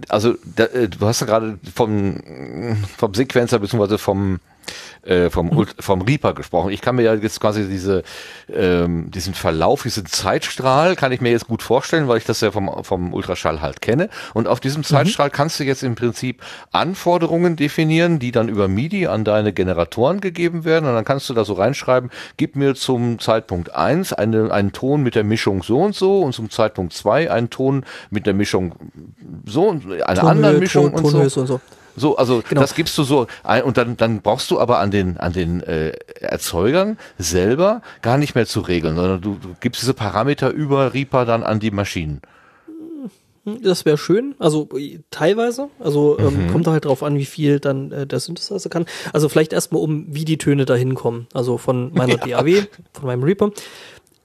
Also 0.10 0.36
da, 0.56 0.66
äh, 0.66 0.90
du 0.90 1.06
hast 1.06 1.22
ja 1.22 1.26
gerade 1.28 1.58
vom, 1.74 2.78
vom 2.98 3.14
Sequencer 3.16 3.58
beziehungsweise 3.60 3.98
vom 3.98 4.40
äh, 5.04 5.30
vom, 5.30 5.50
Ult- 5.50 5.76
vom 5.80 6.02
Reaper 6.02 6.34
gesprochen. 6.34 6.72
Ich 6.72 6.82
kann 6.82 6.96
mir 6.96 7.04
ja 7.04 7.14
jetzt 7.14 7.40
quasi 7.40 7.68
diese, 7.68 8.04
ähm, 8.54 9.12
diesen 9.12 9.34
Verlauf, 9.34 9.84
diesen 9.84 10.06
Zeitstrahl, 10.06 10.96
kann 10.96 11.12
ich 11.12 11.22
mir 11.22 11.32
jetzt 11.32 11.48
gut 11.48 11.62
vorstellen, 11.62 12.08
weil 12.08 12.18
ich 12.18 12.26
das 12.26 12.42
ja 12.42 12.52
vom, 12.52 12.84
vom 12.84 13.14
Ultraschall 13.14 13.62
halt 13.62 13.82
kenne. 13.82 14.10
Und 14.34 14.48
auf 14.48 14.60
diesem 14.60 14.84
Zeitstrahl 14.84 15.30
kannst 15.30 15.60
du 15.60 15.64
jetzt 15.64 15.84
im 15.84 15.96
Prinzip 15.96 16.42
Anforderungen 16.72 17.56
definieren, 17.56 18.20
die 18.20 18.32
dann 18.32 18.50
über 18.50 18.68
MIDI 18.68 19.08
an 19.08 19.24
deine 19.24 19.54
Generatoren 19.54 20.22
gegeben 20.22 20.66
werden. 20.66 20.88
Und 20.88 20.96
dann 20.96 21.06
kannst 21.06 21.30
du 21.30 21.34
da 21.34 21.46
so 21.46 21.54
reinschreiben, 21.54 22.10
gib 22.38 22.56
mir 22.56 22.76
zum 22.76 23.20
Zeitpunkt 23.20 23.74
eins 23.76 24.14
eine, 24.14 24.52
einen 24.52 24.72
Ton 24.72 25.04
mit 25.04 25.16
der 25.16 25.24
Mischung 25.24 25.64
so 25.64 25.80
und 25.80 25.96
so 25.96 26.22
und 26.22 26.34
zum 26.34 26.50
Zeitpunkt 26.50 26.94
zwei 26.94 27.32
einen 27.32 27.50
Ton 27.50 27.86
mit 28.10 28.26
der 28.26 28.34
Mischung 28.34 28.76
so 29.46 29.68
und 29.68 29.86
eine 29.86 30.20
Tonhöhe, 30.20 30.30
andere 30.30 30.54
Mischung 30.60 30.96
Ton, 30.96 31.04
und 31.04 31.30
so. 31.30 31.42
Und 31.42 31.48
so. 31.48 31.62
So, 31.96 32.16
also 32.18 32.42
Genau. 32.48 32.62
das 32.62 32.74
gibst 32.76 32.98
du 32.98 33.04
so 33.04 33.28
ein 33.44 33.64
und 33.64 33.78
dann 33.78 33.98
dann 33.98 34.22
brauchst 34.22 34.50
du 34.52 34.60
aber 34.60 34.80
an 34.80 34.90
den 34.92 35.18
an 35.18 35.32
den 35.34 35.62
äh, 35.62 35.90
Erzeugern 36.22 36.98
selber 37.18 37.82
gar 38.02 38.18
nicht 38.18 38.34
mehr 38.36 38.46
zu 38.48 38.62
regeln, 38.62 38.96
sondern 38.96 39.22
du, 39.22 39.36
du 39.42 39.56
gibst 39.60 39.82
diese 39.82 39.94
Parameter 39.94 40.50
über 40.52 40.94
Reaper 40.94 41.26
dann 41.26 41.44
an 41.44 41.60
die 41.60 41.72
Maschinen. 41.72 42.22
Das 43.46 43.84
wäre 43.84 43.98
schön, 43.98 44.36
also 44.40 44.70
äh, 44.78 45.00
teilweise. 45.12 45.68
Also 45.80 46.18
Mhm. 46.18 46.26
ähm, 46.46 46.48
kommt 46.52 46.68
halt 46.68 46.86
drauf 46.86 47.04
an, 47.04 47.18
wie 47.18 47.26
viel 47.26 47.60
dann 47.60 47.92
äh, 47.92 48.08
der 48.08 48.22
Synthesizer 48.22 48.70
kann. 48.70 48.86
Also 49.12 49.28
vielleicht 49.28 49.52
erstmal 49.52 49.82
um, 49.82 50.06
wie 50.08 50.24
die 50.24 50.38
Töne 50.38 50.64
da 50.66 50.76
hinkommen. 50.76 51.28
Also 51.34 51.58
von 51.58 51.92
meiner 51.94 52.16
DAW, 52.18 52.64
von 52.94 53.06
meinem 53.06 53.24
Reaper 53.24 53.52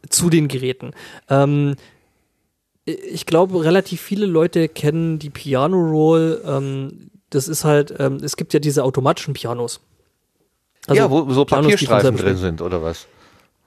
zu 0.08 0.30
den 0.30 0.46
Geräten. 0.46 0.92
Ähm, 1.28 1.74
ich 2.84 3.26
glaube, 3.26 3.64
relativ 3.64 4.00
viele 4.00 4.24
Leute 4.24 4.68
kennen 4.68 5.18
die 5.18 5.30
Piano 5.30 5.76
Roll. 5.78 6.40
Ähm, 6.46 7.10
das 7.30 7.48
ist 7.48 7.64
halt, 7.64 7.94
ähm, 7.98 8.16
es 8.22 8.36
gibt 8.36 8.54
ja 8.54 8.60
diese 8.60 8.84
automatischen 8.84 9.34
Pianos. 9.34 9.80
Also 10.86 11.02
ja, 11.02 11.10
wo 11.10 11.30
so 11.32 11.44
Pianos, 11.44 11.72
Papierstreifen 11.72 12.16
drin 12.16 12.36
sind 12.36 12.62
oder 12.62 12.82
was? 12.82 13.06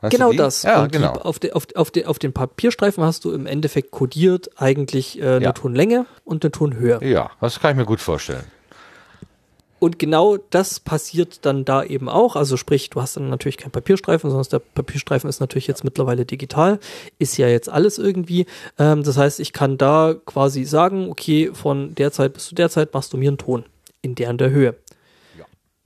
Du 0.02 0.10
Genau 0.10 0.34
das. 0.34 0.64
Ja, 0.64 0.82
Und 0.82 0.94
die, 0.96 0.98
genau. 0.98 1.14
auf, 1.14 1.38
de, 1.38 1.52
auf, 1.52 1.68
auf, 1.76 1.92
de, 1.92 2.06
auf 2.06 2.18
den 2.18 2.34
Papierstreifen 2.34 3.04
hast 3.04 3.24
du 3.24 3.32
im 3.32 3.46
Endeffekt 3.46 3.92
kodiert 3.92 4.50
eigentlich 4.56 5.20
äh, 5.22 5.36
eine 5.36 5.46
Ja. 5.46 5.52
Tonlänge 5.52 6.08
und 6.26 6.44
eine 6.44 6.52
Tonhöhe. 6.52 7.00
Ja, 7.04 7.30
das 7.40 7.60
kann 7.60 7.72
ich 7.72 7.78
mir 7.78 7.86
gut 7.86 8.02
vorstellen. 8.02 8.44
Und 9.82 9.98
genau 9.98 10.38
das 10.52 10.80
passiert 10.80 11.44
dann 11.44 11.66
da 11.66 11.84
eben 11.84 12.08
auch. 12.08 12.36
Also 12.36 12.56
sprich, 12.56 12.92
du 12.92 13.02
hast 13.02 13.18
dann 13.18 13.32
natürlich 13.32 13.58
keinen 13.58 13.72
Papierstreifen, 13.72 14.30
sondern 14.30 14.48
der 14.52 14.60
Papierstreifen 14.60 15.28
ist 15.28 15.40
natürlich 15.40 15.66
jetzt 15.66 15.84
mittlerweile 15.84 16.24
digital. 16.24 16.80
Ist 17.18 17.36
ja 17.38 17.48
jetzt 17.48 17.68
alles 17.68 17.98
irgendwie. 17.98 18.46
Ähm, 18.78 19.02
das 19.02 19.18
heißt, 19.18 19.40
ich 19.40 19.54
kann 19.54 19.80
da 19.80 20.14
quasi 20.24 20.66
sagen, 20.66 21.10
okay, 21.10 21.50
von 21.52 21.96
der 21.96 22.12
Zeit 22.12 22.34
bis 22.34 22.46
zu 22.46 22.54
der 22.54 22.70
Zeit 22.70 22.94
machst 22.94 23.12
du 23.12 23.18
mir 23.18 23.30
einen 23.30 23.40
Ton 23.40 23.66
in 24.04 24.14
der 24.14 24.30
und 24.30 24.40
der 24.40 24.52
Höhe. 24.52 24.76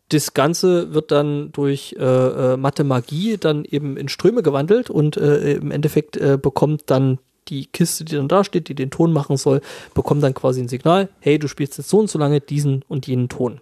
Das 0.10 0.34
Ganze 0.34 0.94
wird 0.94 1.12
dann 1.12 1.54
durch 1.54 1.96
äh, 1.98 2.04
äh, 2.04 2.58
Mathe 2.58 2.84
Magie 2.84 3.38
dann 3.38 3.64
eben 3.64 3.96
in 3.96 4.10
Ströme 4.10 4.44
gewandelt 4.44 4.90
und 4.90 5.16
äh, 5.16 5.54
im 5.54 5.72
Endeffekt 5.72 6.18
äh, 6.18 6.38
bekommt 6.38 6.84
dann 6.88 7.20
die 7.48 7.68
Kiste, 7.68 8.04
die 8.04 8.18
dann 8.18 8.28
da 8.28 8.44
steht, 8.44 8.68
die 8.68 8.76
den 8.76 8.92
Ton 8.92 9.14
machen 9.14 9.38
soll, 9.38 9.62
bekommt 9.94 10.22
dann 10.22 10.34
quasi 10.34 10.60
ein 10.60 10.68
Signal, 10.68 11.08
hey, 11.22 11.40
du 11.40 11.48
spielst 11.48 11.78
jetzt 11.78 11.90
so 11.90 12.00
und 12.00 12.10
so 12.10 12.20
lange 12.20 12.42
diesen 12.42 12.84
und 12.90 13.08
jenen 13.08 13.30
Ton. 13.30 13.62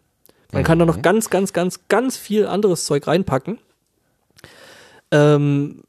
Man 0.53 0.63
kann 0.63 0.79
da 0.79 0.85
noch 0.85 1.01
ganz, 1.01 1.29
ganz, 1.29 1.53
ganz, 1.53 1.81
ganz 1.89 2.17
viel 2.17 2.47
anderes 2.47 2.85
Zeug 2.85 3.07
reinpacken. 3.07 3.59
Ähm, 5.11 5.83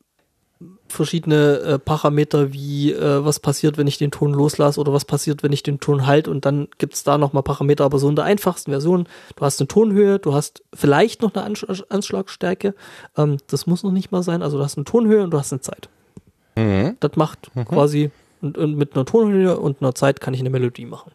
verschiedene 0.89 1.59
äh, 1.59 1.78
Parameter 1.78 2.53
wie 2.53 2.93
äh, 2.93 3.24
was 3.24 3.41
passiert, 3.41 3.77
wenn 3.77 3.86
ich 3.86 3.99
den 3.99 4.11
Ton 4.11 4.32
loslasse 4.32 4.81
oder 4.81 4.93
was 4.93 5.05
passiert, 5.05 5.43
wenn 5.43 5.53
ich 5.53 5.62
den 5.62 5.81
Ton 5.81 6.07
halt 6.07 6.28
und 6.28 6.45
dann 6.47 6.69
gibt's 6.78 7.03
da 7.05 7.19
nochmal 7.19 7.43
Parameter, 7.43 7.85
aber 7.85 7.99
so 7.99 8.09
in 8.09 8.16
der 8.16 8.24
einfachsten 8.24 8.70
Version, 8.70 9.09
du 9.36 9.45
hast 9.45 9.61
eine 9.61 9.69
Tonhöhe, 9.69 10.19
du 10.19 10.35
hast 10.35 10.62
vielleicht 10.73 11.23
noch 11.23 11.35
eine 11.35 11.45
Ansch 11.45 11.66
Anschlagstärke, 11.89 12.74
ähm, 13.16 13.39
das 13.49 13.66
muss 13.66 13.82
noch 13.82 13.93
nicht 13.93 14.12
mal 14.12 14.23
sein, 14.23 14.43
also 14.43 14.59
du 14.59 14.65
hast 14.65 14.78
eine 14.78 14.85
Tonhöhe 14.85 15.24
und 15.24 15.31
du 15.31 15.39
hast 15.39 15.53
eine 15.53 15.61
Zeit. 15.61 15.89
Mhm. 16.57 16.97
Das 17.01 17.16
macht 17.16 17.51
quasi, 17.66 18.11
und, 18.41 18.57
und 18.57 18.77
mit 18.77 18.95
einer 18.95 19.05
Tonhöhe 19.05 19.59
und 19.59 19.82
einer 19.82 19.95
Zeit 19.95 20.20
kann 20.20 20.35
ich 20.35 20.41
eine 20.41 20.51
Melodie 20.51 20.86
machen. 20.86 21.12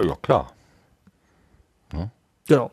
Ja, 0.00 0.16
klar. 0.22 0.52
Genau. 2.48 2.70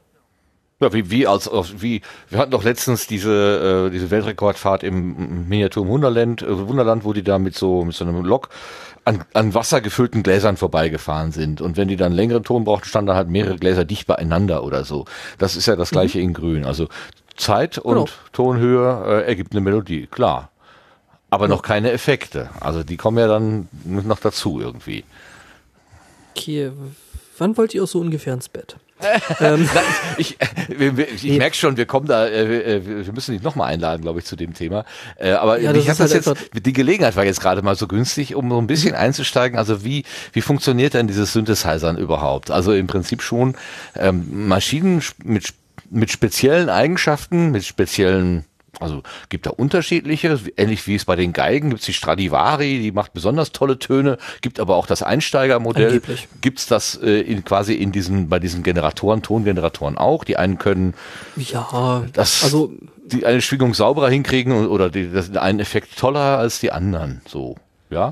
Ja, 0.82 0.94
wie, 0.94 1.12
wie 1.12 1.28
als, 1.28 1.48
als 1.50 1.82
wie, 1.82 2.02
wir 2.30 2.40
hatten 2.40 2.52
doch 2.52 2.64
letztens 2.64 3.06
diese, 3.06 3.88
äh, 3.88 3.92
diese 3.92 4.12
Weltrekordfahrt 4.12 4.84
im 4.84 5.48
Miniatur 5.50 5.84
im 5.84 5.90
Wunderland, 5.90 6.42
äh, 6.42 6.68
Wunderland, 6.68 7.04
wo 7.04 7.12
die 7.12 7.24
da 7.24 7.38
mit 7.38 7.56
so, 7.56 7.84
mit 7.84 7.96
so 7.96 8.06
einem 8.06 8.24
Lok 8.24 8.48
an, 9.04 9.26
an 9.34 9.54
wassergefüllten 9.54 10.24
Gläsern 10.24 10.56
vorbeigefahren 10.56 11.34
sind. 11.34 11.60
Und 11.60 11.76
wenn 11.76 11.90
die 11.90 11.98
dann 11.98 12.14
längeren 12.14 12.44
Ton 12.44 12.64
brauchten, 12.64 12.88
standen 12.88 13.14
halt 13.14 13.28
mehrere 13.28 13.58
Gläser 13.58 13.84
dicht 13.84 14.08
beieinander 14.08 14.64
oder 14.64 14.86
so. 14.86 15.06
Das 15.38 15.58
ist 15.58 15.66
ja 15.66 15.76
das 15.76 15.90
gleiche 15.90 16.22
in 16.22 16.34
grün. 16.34 16.64
Also 16.64 16.88
Zeit 17.36 17.78
und 17.78 17.96
Genau. 17.96 18.08
Tonhöhe 18.32 19.04
äh, 19.06 19.28
ergibt 19.28 19.52
eine 19.52 19.62
Melodie, 19.62 20.08
klar. 20.08 20.50
Aber 21.30 21.48
noch 21.48 21.62
keine 21.62 21.92
Effekte. 21.92 22.50
Also 22.60 22.84
die 22.84 22.98
kommen 22.98 23.18
ja 23.18 23.28
dann 23.28 23.68
noch 23.84 24.20
dazu 24.20 24.60
irgendwie. 24.60 25.04
Okay, 26.36 26.72
wann 27.40 27.58
wollt 27.58 27.74
ihr 27.74 27.84
auch 27.84 27.88
so 27.88 28.00
ungefähr 28.00 28.34
ins 28.34 28.50
Bett? 28.50 28.76
Nein, 29.40 29.70
ich, 30.18 30.36
äh, 30.42 30.48
wir- 30.98 31.08
ich 31.10 31.24
merke 31.38 31.56
schon, 31.56 31.78
wir 31.78 31.86
kommen 31.86 32.06
da, 32.08 32.26
äh, 32.28 32.76
äh, 32.78 33.06
wir 33.06 33.14
müssen 33.14 33.32
dich 33.34 33.42
nochmal 33.42 33.72
einladen, 33.72 34.02
glaube 34.02 34.20
ich, 34.20 34.26
zu 34.26 34.36
dem 34.36 34.54
Thema. 34.54 34.84
Äh, 35.18 35.32
aber 35.32 35.60
Ja, 35.62 35.72
ich 35.74 35.88
habe 35.90 35.98
das 36.00 36.14
halt 36.14 36.26
jetzt, 36.26 36.66
die 36.66 36.74
Gelegenheit 36.74 37.16
war 37.16 37.24
jetzt 37.24 37.40
gerade 37.40 37.62
mal 37.62 37.76
so 37.78 37.88
günstig, 37.88 38.36
um 38.36 38.50
so 38.50 38.58
ein 38.58 38.68
bisschen 38.68 38.96
einzusteigen. 38.96 39.58
Also 39.58 39.86
wie, 39.86 40.04
wie 40.34 40.42
funktioniert 40.42 40.96
denn 40.96 41.08
dieses 41.08 41.32
Synthesizern 41.32 41.98
überhaupt? 41.98 42.52
Also 42.52 42.74
im 42.74 42.88
Prinzip 42.88 43.22
schon 43.22 43.56
ähm, 43.96 44.48
Maschinen 44.50 45.02
mit, 45.24 45.54
mit 45.90 46.12
speziellen 46.12 46.70
Eigenschaften, 46.70 47.52
mit 47.52 47.64
speziellen 47.66 48.44
also 48.80 49.04
gibt 49.30 49.46
da 49.46 49.52
unterschiedliche, 49.52 50.40
ähnlich 50.58 50.86
wie 50.88 50.96
es 50.96 51.06
bei 51.06 51.16
den 51.16 51.34
Geigen 51.34 51.70
gibt 51.70 51.82
es 51.82 51.86
die 51.86 51.94
Stradivari, 51.94 52.80
die 52.80 52.92
macht 52.92 53.14
besonders 53.14 53.52
tolle 53.52 53.80
Töne, 53.80 54.18
gibt 54.42 54.60
aber 54.60 54.76
auch 54.76 54.88
das 54.88 55.04
Einsteigermodell. 55.04 55.88
Angeblich. 55.88 56.28
Gibt's 56.42 56.66
das 56.68 57.00
äh, 57.02 57.22
in, 57.22 57.44
quasi 57.44 57.74
in 57.74 57.92
diesen 57.92 58.30
bei 58.30 58.40
diesen 58.40 58.64
Generatoren, 58.64 59.22
Tongeneratoren 59.22 59.98
auch? 59.98 60.24
Die 60.24 60.38
einen 60.38 60.58
können 60.58 60.94
Ja, 61.36 62.04
das 62.14 62.44
also 62.44 62.74
die 63.06 63.26
eine 63.26 63.42
Schwingung 63.42 63.74
sauberer 63.74 64.10
hinkriegen 64.10 64.68
oder 64.68 64.90
die, 64.90 65.12
das, 65.12 65.36
einen 65.36 65.60
Effekt 65.60 65.98
toller 65.98 66.38
als 66.38 66.60
die 66.60 66.72
anderen. 66.72 67.22
So, 67.28 67.56
ja. 67.90 68.12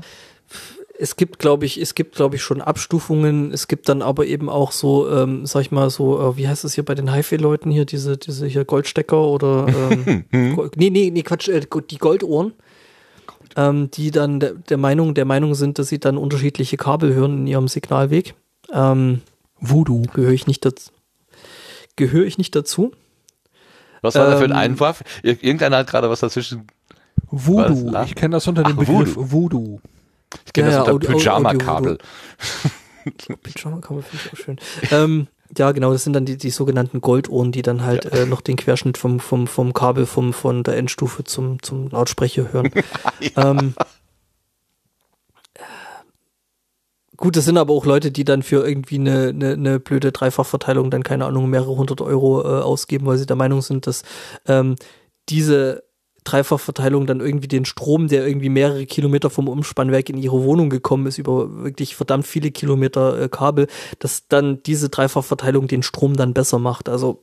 Es 0.98 1.16
gibt, 1.16 1.38
glaube 1.38 1.64
ich, 1.64 1.80
es 1.80 1.94
gibt, 1.94 2.16
glaube 2.16 2.36
ich, 2.36 2.42
schon 2.42 2.60
Abstufungen. 2.60 3.52
Es 3.52 3.68
gibt 3.68 3.88
dann 3.88 4.02
aber 4.02 4.26
eben 4.26 4.48
auch 4.48 4.72
so, 4.72 5.08
ähm, 5.10 5.46
sag 5.46 5.60
ich 5.62 5.70
mal, 5.70 5.90
so, 5.90 6.20
äh, 6.20 6.36
wie 6.36 6.48
heißt 6.48 6.64
es 6.64 6.74
hier 6.74 6.84
bei 6.84 6.94
den 6.94 7.12
HiFi-Leuten 7.12 7.70
hier, 7.70 7.84
diese, 7.84 8.16
diese 8.16 8.46
hier 8.46 8.64
Goldstecker 8.64 9.22
oder 9.22 9.66
ähm, 9.68 10.24
Gold, 10.56 10.76
nee, 10.76 10.90
nee, 10.90 11.10
nee, 11.12 11.22
Quatsch, 11.22 11.48
äh, 11.48 11.60
die 11.90 11.98
Golduhren. 11.98 12.52
Ähm, 13.56 13.90
die 13.90 14.10
dann 14.10 14.40
der, 14.40 14.54
der 14.54 14.76
Meinung, 14.76 15.14
der 15.14 15.24
Meinung 15.24 15.54
sind, 15.54 15.78
dass 15.78 15.88
sie 15.88 15.98
dann 15.98 16.18
unterschiedliche 16.18 16.76
Kabel 16.76 17.14
hören 17.14 17.38
in 17.38 17.46
ihrem 17.46 17.68
Signalweg. 17.68 18.34
Ähm, 18.72 19.22
Voodoo. 19.58 20.02
gehöre 20.12 20.32
ich 20.32 20.46
nicht 20.46 20.64
dazu. 20.64 20.90
Gehöre 21.96 22.26
ich 22.26 22.38
nicht 22.38 22.54
dazu. 22.54 22.92
Was 24.02 24.14
war 24.14 24.30
da 24.30 24.36
für 24.36 24.44
ein 24.44 24.50
Ähm, 24.50 24.56
Einwurf? 24.56 25.02
Ir 25.22 25.42
irgendeiner 25.42 25.78
hat 25.78 25.88
gerade 25.88 26.10
was 26.10 26.20
dazwischen. 26.20 26.66
Voodoo. 27.30 27.92
Was? 27.92 28.06
Ich 28.08 28.14
kenne 28.14 28.36
das 28.36 28.46
unter 28.46 28.62
dem 28.62 28.78
Ach, 28.78 28.84
Begriff 28.84 29.14
Voodoo. 29.16 29.80
Ich 30.46 30.52
kenne 30.52 30.70
Ja, 30.70 30.78
das 30.78 30.86
ja, 30.88 30.92
unter 30.92 31.08
Audio- 31.08 31.18
Pyjama-Kabel. 31.18 31.98
Pyjama-Kabel 33.42 34.02
finde 34.02 34.24
ich 34.26 34.32
auch 34.32 34.44
schön. 34.44 34.56
ähm, 34.90 35.28
ja, 35.56 35.72
genau, 35.72 35.92
das 35.92 36.04
sind 36.04 36.12
dann 36.12 36.26
die, 36.26 36.36
die 36.36 36.50
sogenannten 36.50 37.00
Goldohren, 37.00 37.52
die 37.52 37.62
dann 37.62 37.82
halt 37.82 38.04
äh, 38.12 38.26
noch 38.26 38.42
den 38.42 38.56
Querschnitt 38.56 38.98
vom, 38.98 39.18
vom, 39.18 39.46
vom 39.46 39.72
Kabel 39.72 40.04
vom, 40.04 40.34
von 40.34 40.62
der 40.62 40.76
Endstufe 40.76 41.24
zum, 41.24 41.62
zum 41.62 41.88
Lautsprecher 41.88 42.52
hören. 42.52 42.70
ähm, 43.36 43.74
gut, 47.16 47.36
das 47.36 47.44
sind 47.46 47.56
aber 47.56 47.72
auch 47.72 47.86
Leute, 47.86 48.10
die 48.10 48.24
dann 48.24 48.42
für 48.42 48.66
irgendwie 48.66 48.96
eine, 48.98 49.28
eine, 49.28 49.52
eine 49.52 49.80
blöde 49.80 50.12
Dreifachverteilung 50.12 50.90
dann, 50.90 51.02
keine 51.02 51.24
Ahnung, 51.26 51.48
mehrere 51.48 51.76
hundert 51.76 52.00
Euro 52.00 52.42
äh, 52.42 52.62
ausgeben, 52.62 53.06
weil 53.06 53.16
sie 53.18 53.26
der 53.26 53.36
Meinung 53.36 53.62
sind, 53.62 53.86
dass 53.86 54.02
ähm, 54.46 54.76
diese 55.28 55.82
Dreifachverteilung 56.28 57.06
dann 57.06 57.20
irgendwie 57.20 57.48
den 57.48 57.64
Strom, 57.64 58.08
der 58.08 58.26
irgendwie 58.26 58.48
mehrere 58.48 58.86
Kilometer 58.86 59.30
vom 59.30 59.48
Umspannwerk 59.48 60.10
in 60.10 60.18
ihre 60.18 60.44
Wohnung 60.44 60.70
gekommen 60.70 61.06
ist, 61.06 61.18
über 61.18 61.64
wirklich 61.64 61.96
verdammt 61.96 62.26
viele 62.26 62.50
Kilometer 62.50 63.20
äh, 63.20 63.28
Kabel, 63.28 63.66
dass 63.98 64.28
dann 64.28 64.62
diese 64.62 64.88
Dreifachverteilung 64.88 65.68
den 65.68 65.82
Strom 65.82 66.16
dann 66.16 66.34
besser 66.34 66.58
macht. 66.58 66.88
Also 66.88 67.22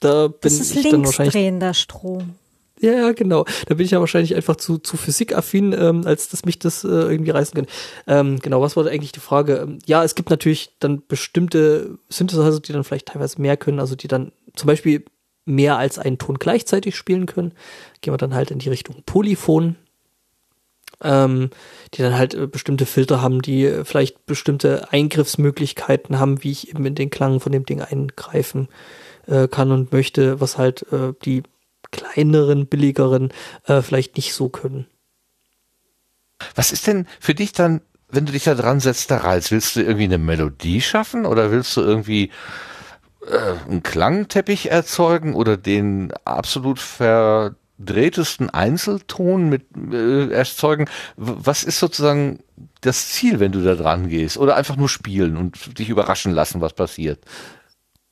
da 0.00 0.28
bin 0.28 0.38
Das 0.42 0.54
ist 0.54 0.74
ich 0.76 0.90
dann 0.90 1.04
wahrscheinlich 1.04 1.34
linksdrehender 1.34 1.74
Strom. 1.74 2.34
ja, 2.80 2.92
ja, 2.92 3.12
genau. 3.12 3.44
Da 3.66 3.74
bin 3.74 3.86
ich 3.86 3.92
ja 3.92 4.00
wahrscheinlich 4.00 4.34
einfach 4.34 4.56
zu, 4.56 4.78
zu 4.78 4.96
physikaffin, 4.96 5.72
ähm, 5.72 6.02
als 6.04 6.28
dass 6.28 6.44
mich 6.44 6.58
das 6.58 6.84
äh, 6.84 6.88
irgendwie 6.88 7.30
reißen 7.30 7.54
kann. 7.54 7.66
Ähm, 8.06 8.38
genau, 8.40 8.60
was 8.60 8.76
war 8.76 8.84
da 8.84 8.90
eigentlich 8.90 9.12
die 9.12 9.20
Frage? 9.20 9.56
Ähm, 9.56 9.78
ja, 9.86 10.04
es 10.04 10.14
gibt 10.14 10.30
natürlich 10.30 10.70
dann 10.80 11.02
bestimmte 11.06 11.98
Synthesizer, 12.08 12.60
die 12.60 12.72
dann 12.72 12.84
vielleicht 12.84 13.08
teilweise 13.08 13.40
mehr 13.40 13.56
können, 13.56 13.80
also 13.80 13.94
die 13.96 14.08
dann 14.08 14.32
zum 14.54 14.66
Beispiel 14.66 15.04
mehr 15.46 15.78
als 15.78 15.98
einen 15.98 16.18
Ton 16.18 16.38
gleichzeitig 16.38 16.96
spielen 16.96 17.24
können. 17.24 17.52
Gehen 18.02 18.12
wir 18.12 18.18
dann 18.18 18.34
halt 18.34 18.50
in 18.50 18.58
die 18.58 18.68
Richtung 18.68 19.02
Polyphon. 19.06 19.76
Ähm, 21.02 21.50
die 21.92 22.00
dann 22.00 22.16
halt 22.16 22.32
äh, 22.32 22.46
bestimmte 22.46 22.86
Filter 22.86 23.20
haben, 23.20 23.42
die 23.42 23.66
äh, 23.66 23.84
vielleicht 23.84 24.24
bestimmte 24.24 24.90
Eingriffsmöglichkeiten 24.92 26.18
haben, 26.18 26.42
wie 26.42 26.52
ich 26.52 26.70
eben 26.70 26.86
in 26.86 26.94
den 26.94 27.10
Klang 27.10 27.38
von 27.38 27.52
dem 27.52 27.66
Ding 27.66 27.82
eingreifen 27.82 28.68
äh, 29.26 29.46
kann 29.46 29.72
und 29.72 29.92
möchte, 29.92 30.40
was 30.40 30.56
halt 30.56 30.90
äh, 30.92 31.12
die 31.22 31.42
kleineren, 31.90 32.66
billigeren 32.66 33.30
äh, 33.66 33.82
vielleicht 33.82 34.16
nicht 34.16 34.32
so 34.32 34.48
können. 34.48 34.86
Was 36.54 36.72
ist 36.72 36.86
denn 36.86 37.06
für 37.20 37.34
dich 37.34 37.52
dann, 37.52 37.80
wenn 38.08 38.26
du 38.26 38.32
dich 38.32 38.44
da 38.44 38.54
dran 38.54 38.80
setzt, 38.80 39.10
der 39.10 39.24
Reiz? 39.24 39.50
Willst 39.50 39.76
du 39.76 39.80
irgendwie 39.80 40.04
eine 40.04 40.18
Melodie 40.18 40.80
schaffen 40.80 41.26
oder 41.26 41.50
willst 41.50 41.76
du 41.76 41.80
irgendwie 41.80 42.30
einen 43.68 43.82
Klangteppich 43.82 44.70
erzeugen 44.70 45.34
oder 45.34 45.56
den 45.56 46.12
absolut 46.24 46.78
verdrehtesten 46.78 48.50
Einzelton 48.50 49.48
mit 49.48 49.64
äh, 49.92 50.30
erzeugen? 50.30 50.86
Was 51.16 51.64
ist 51.64 51.78
sozusagen 51.78 52.40
das 52.80 53.08
Ziel, 53.08 53.40
wenn 53.40 53.52
du 53.52 53.62
da 53.62 53.74
dran 53.74 54.08
gehst? 54.08 54.38
Oder 54.38 54.56
einfach 54.56 54.76
nur 54.76 54.88
spielen 54.88 55.36
und 55.36 55.78
dich 55.78 55.88
überraschen 55.88 56.32
lassen, 56.32 56.60
was 56.60 56.72
passiert? 56.72 57.20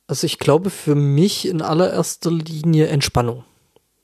Also 0.07 0.25
ich 0.25 0.37
glaube 0.37 0.69
für 0.69 0.95
mich 0.95 1.47
in 1.47 1.61
allererster 1.61 2.31
Linie 2.31 2.87
Entspannung. 2.87 3.43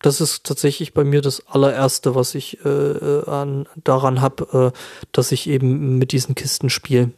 Das 0.02 0.20
ist 0.20 0.46
tatsächlich 0.46 0.94
bei 0.94 1.04
mir 1.04 1.22
das 1.22 1.48
allererste, 1.48 2.16
was 2.16 2.34
ich 2.34 2.66
äh, 2.66 2.70
äh, 2.70 3.30
an, 3.30 3.68
daran 3.84 4.20
habe, 4.20 4.74
äh, 4.74 4.80
dass 5.12 5.32
ich 5.32 5.48
eben 5.48 6.00
mit 6.00 6.12
diesen 6.12 6.34
Kisten 6.34 6.70
spiele. 6.72 7.12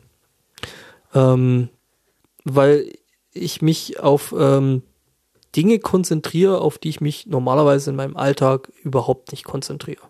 Ähm, 1.14 1.70
weil 2.44 2.92
ich 3.34 3.62
mich 3.62 4.00
auf 4.00 4.34
ähm, 4.38 4.84
Dinge 5.56 5.80
konzentriere, 5.80 6.62
auf 6.62 6.78
die 6.78 6.90
ich 6.90 7.02
mich 7.02 7.28
normalerweise 7.28 7.92
in 7.92 7.96
meinem 7.96 8.18
Alltag 8.18 8.72
überhaupt 8.84 9.32
nicht 9.32 9.44
konzentriere. 9.44 10.02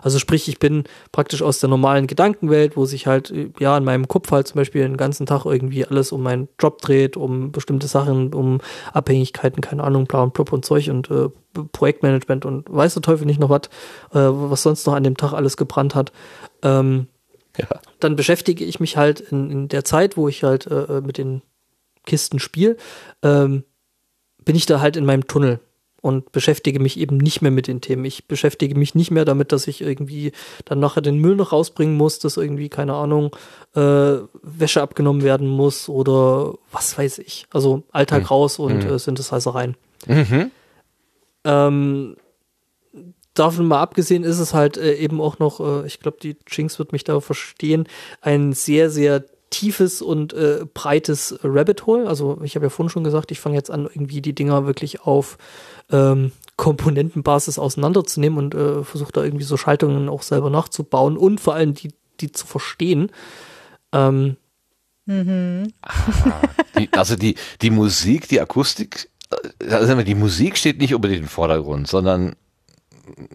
Also 0.00 0.20
sprich, 0.20 0.48
ich 0.48 0.60
bin 0.60 0.84
praktisch 1.10 1.42
aus 1.42 1.58
der 1.58 1.68
normalen 1.68 2.06
Gedankenwelt, 2.06 2.76
wo 2.76 2.84
sich 2.84 3.06
halt, 3.06 3.30
äh, 3.30 3.50
ja, 3.58 3.76
in 3.76 3.84
meinem 3.84 4.06
Kopf 4.06 4.30
halt 4.30 4.46
zum 4.46 4.56
Beispiel 4.56 4.82
den 4.82 4.96
ganzen 4.96 5.26
Tag 5.26 5.44
irgendwie 5.44 5.84
alles 5.84 6.12
um 6.12 6.22
meinen 6.22 6.48
Job 6.60 6.80
dreht, 6.80 7.16
um 7.16 7.50
bestimmte 7.50 7.88
Sachen, 7.88 8.32
um 8.32 8.60
Abhängigkeiten, 8.92 9.60
keine 9.60 9.82
Ahnung, 9.82 10.06
bla 10.06 10.22
und 10.22 10.34
blub 10.34 10.52
und 10.52 10.64
Zeug 10.64 10.88
und 10.88 11.10
äh, 11.10 11.28
Projektmanagement 11.72 12.44
und 12.44 12.72
weiß 12.72 12.94
der 12.94 13.02
Teufel 13.02 13.26
nicht 13.26 13.40
noch 13.40 13.50
was, 13.50 13.62
äh, 14.12 14.18
was 14.30 14.62
sonst 14.62 14.86
noch 14.86 14.94
an 14.94 15.02
dem 15.04 15.16
Tag 15.16 15.32
alles 15.32 15.56
gebrannt 15.56 15.94
hat. 15.94 16.12
Ähm, 16.62 17.08
Ja. 17.58 17.66
dann 17.98 18.14
beschäftige 18.14 18.64
ich 18.64 18.78
mich 18.78 18.96
halt 18.96 19.18
in, 19.18 19.50
in 19.50 19.68
der 19.68 19.84
Zeit, 19.84 20.16
wo 20.16 20.28
ich 20.28 20.44
halt 20.44 20.68
äh, 20.68 21.00
mit 21.04 21.18
den 21.18 21.42
Kisten 22.08 22.40
spiele, 22.40 22.76
ähm, 23.22 23.62
bin 24.44 24.56
ich 24.56 24.66
da 24.66 24.80
halt 24.80 24.96
in 24.96 25.04
meinem 25.04 25.26
Tunnel 25.28 25.60
und 26.00 26.30
beschäftige 26.32 26.78
mich 26.80 26.96
eben 26.98 27.16
nicht 27.18 27.42
mehr 27.42 27.50
mit 27.50 27.66
den 27.66 27.80
Themen. 27.80 28.04
Ich 28.04 28.26
beschäftige 28.28 28.78
mich 28.78 28.94
nicht 28.94 29.10
mehr 29.10 29.24
damit, 29.24 29.50
dass 29.52 29.66
ich 29.66 29.80
irgendwie 29.80 30.32
dann 30.64 30.78
nachher 30.78 31.02
den 31.02 31.18
Müll 31.18 31.34
noch 31.36 31.52
rausbringen 31.52 31.96
muss, 31.96 32.18
dass 32.20 32.36
irgendwie, 32.36 32.68
keine 32.68 32.94
Ahnung, 32.94 33.34
äh, 33.74 34.18
Wäsche 34.42 34.80
abgenommen 34.80 35.22
werden 35.22 35.48
muss 35.48 35.88
oder 35.88 36.54
was 36.72 36.96
weiß 36.96 37.18
ich. 37.18 37.46
Also 37.52 37.82
Alltag 37.92 38.20
Mhm. 38.22 38.26
raus 38.26 38.58
und 38.58 38.84
Mhm. 38.84 38.90
äh, 38.90 38.98
Synthesizer-rein. 38.98 39.76
Mhm. 40.06 40.50
Ähm, 41.44 42.16
davon 43.34 43.66
mal 43.66 43.80
abgesehen 43.80 44.24
ist 44.24 44.38
es 44.38 44.54
halt 44.54 44.76
äh, 44.76 44.94
eben 44.94 45.20
auch 45.20 45.38
noch, 45.38 45.60
äh, 45.60 45.86
ich 45.86 46.00
glaube, 46.00 46.18
die 46.22 46.36
Jinx 46.48 46.78
wird 46.78 46.92
mich 46.92 47.04
da 47.04 47.20
verstehen, 47.20 47.88
ein 48.20 48.52
sehr, 48.52 48.88
sehr 48.90 49.24
tiefes 49.50 50.02
und 50.02 50.32
äh, 50.32 50.64
breites 50.72 51.38
Rabbit 51.42 51.86
Hole. 51.86 52.06
Also 52.06 52.38
ich 52.42 52.54
habe 52.54 52.66
ja 52.66 52.70
vorhin 52.70 52.90
schon 52.90 53.04
gesagt, 53.04 53.30
ich 53.30 53.40
fange 53.40 53.56
jetzt 53.56 53.70
an, 53.70 53.84
irgendwie 53.84 54.20
die 54.20 54.34
Dinger 54.34 54.66
wirklich 54.66 55.02
auf 55.02 55.38
ähm, 55.90 56.32
Komponentenbasis 56.56 57.58
auseinanderzunehmen 57.58 58.38
und 58.38 58.54
äh, 58.54 58.84
versuche 58.84 59.12
da 59.12 59.22
irgendwie 59.22 59.44
so 59.44 59.56
Schaltungen 59.56 60.08
auch 60.08 60.22
selber 60.22 60.50
nachzubauen 60.50 61.16
und 61.16 61.40
vor 61.40 61.54
allem 61.54 61.74
die, 61.74 61.92
die 62.20 62.32
zu 62.32 62.46
verstehen. 62.46 63.10
Ähm, 63.92 64.36
Mhm. 65.08 65.72
Die, 66.78 66.92
also 66.92 67.16
die, 67.16 67.34
die 67.62 67.70
Musik, 67.70 68.28
die 68.28 68.40
Akustik, 68.40 69.08
äh, 69.30 69.64
also 69.64 69.86
sagen 69.86 69.98
wir, 69.98 70.04
die 70.04 70.14
Musik 70.14 70.58
steht 70.58 70.78
nicht 70.78 70.94
unbedingt 70.94 71.22
im 71.22 71.28
Vordergrund, 71.28 71.88
sondern 71.88 72.36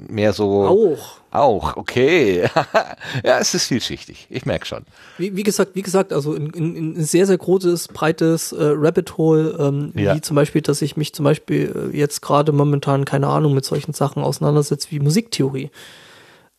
mehr 0.10 0.34
so. 0.34 0.64
auch. 0.66 1.18
Auch, 1.32 1.78
okay. 1.78 2.48
ja, 3.24 3.40
es 3.40 3.54
ist 3.56 3.66
vielschichtig. 3.68 4.28
Ich 4.30 4.46
merke 4.46 4.66
schon. 4.68 4.86
Wie, 5.18 5.36
wie 5.36 5.44
gesagt, 5.44 5.72
wie 5.74 5.82
gesagt, 5.82 6.14
also 6.14 6.34
in, 6.36 6.52
in, 6.52 6.76
in 6.76 6.94
ein 6.98 7.04
sehr, 7.04 7.26
sehr 7.26 7.38
großes, 7.38 7.88
breites 7.88 8.52
äh, 8.52 8.58
Rabbit 8.76 9.18
Hole, 9.18 9.56
ähm, 9.60 9.92
Ja. 9.96 10.16
wie 10.16 10.22
zum 10.22 10.36
Beispiel, 10.36 10.62
dass 10.62 10.82
ich 10.82 10.96
mich 10.96 11.14
zum 11.14 11.24
Beispiel 11.26 11.92
äh, 11.94 11.98
jetzt 11.98 12.22
gerade 12.22 12.52
momentan, 12.52 13.06
keine 13.06 13.28
Ahnung, 13.28 13.54
mit 13.56 13.66
solchen 13.66 13.94
Sachen 13.94 14.22
auseinandersetze 14.24 14.92
wie 14.92 15.00
Musiktheorie. 15.00 15.72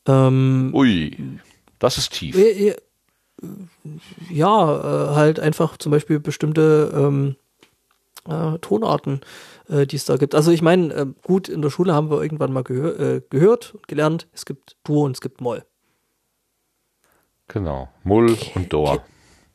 Ähm, 0.06 0.70
Ui, 0.74 1.16
das 1.78 1.96
ist 1.98 2.12
tief. 2.12 2.36
äh, 2.36 2.68
äh, 2.70 2.76
ja, 4.30 5.10
äh, 5.12 5.14
halt 5.14 5.40
einfach 5.40 5.76
zum 5.78 5.92
Beispiel 5.92 6.18
bestimmte 6.18 6.92
ähm, 6.94 7.36
äh, 8.28 8.58
Tonarten, 8.58 9.20
äh, 9.68 9.86
die 9.86 9.96
es 9.96 10.04
da 10.04 10.16
gibt. 10.16 10.34
Also 10.34 10.50
ich 10.50 10.62
meine, 10.62 10.92
äh, 10.94 11.06
gut, 11.22 11.48
in 11.48 11.62
der 11.62 11.70
Schule 11.70 11.94
haben 11.94 12.10
wir 12.10 12.22
irgendwann 12.22 12.52
mal 12.52 12.64
gehör, 12.64 12.98
äh, 12.98 13.22
gehört 13.30 13.74
und 13.74 13.88
gelernt, 13.88 14.28
es 14.32 14.44
gibt 14.44 14.76
Dur 14.84 15.04
und 15.04 15.12
es 15.12 15.20
gibt 15.20 15.40
Moll. 15.40 15.64
Genau. 17.48 17.88
Mull 18.02 18.36
und 18.54 18.72
Dor. 18.72 19.04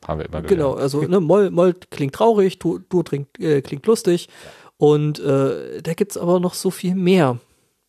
Haben 0.07 0.19
wir 0.19 0.25
immer 0.25 0.41
gelernt. 0.41 0.47
Genau, 0.47 0.73
also 0.73 1.01
ne, 1.01 1.19
Moll, 1.19 1.49
Moll 1.49 1.73
klingt 1.73 2.15
traurig, 2.15 2.59
Dur, 2.59 2.81
Dur 2.87 3.03
klingt, 3.03 3.39
äh, 3.39 3.61
klingt 3.61 3.85
lustig. 3.85 4.29
Und 4.77 5.19
äh, 5.19 5.81
da 5.81 5.93
gibt's 5.93 6.17
aber 6.17 6.39
noch 6.39 6.53
so 6.53 6.71
viel 6.71 6.95
mehr. 6.95 7.37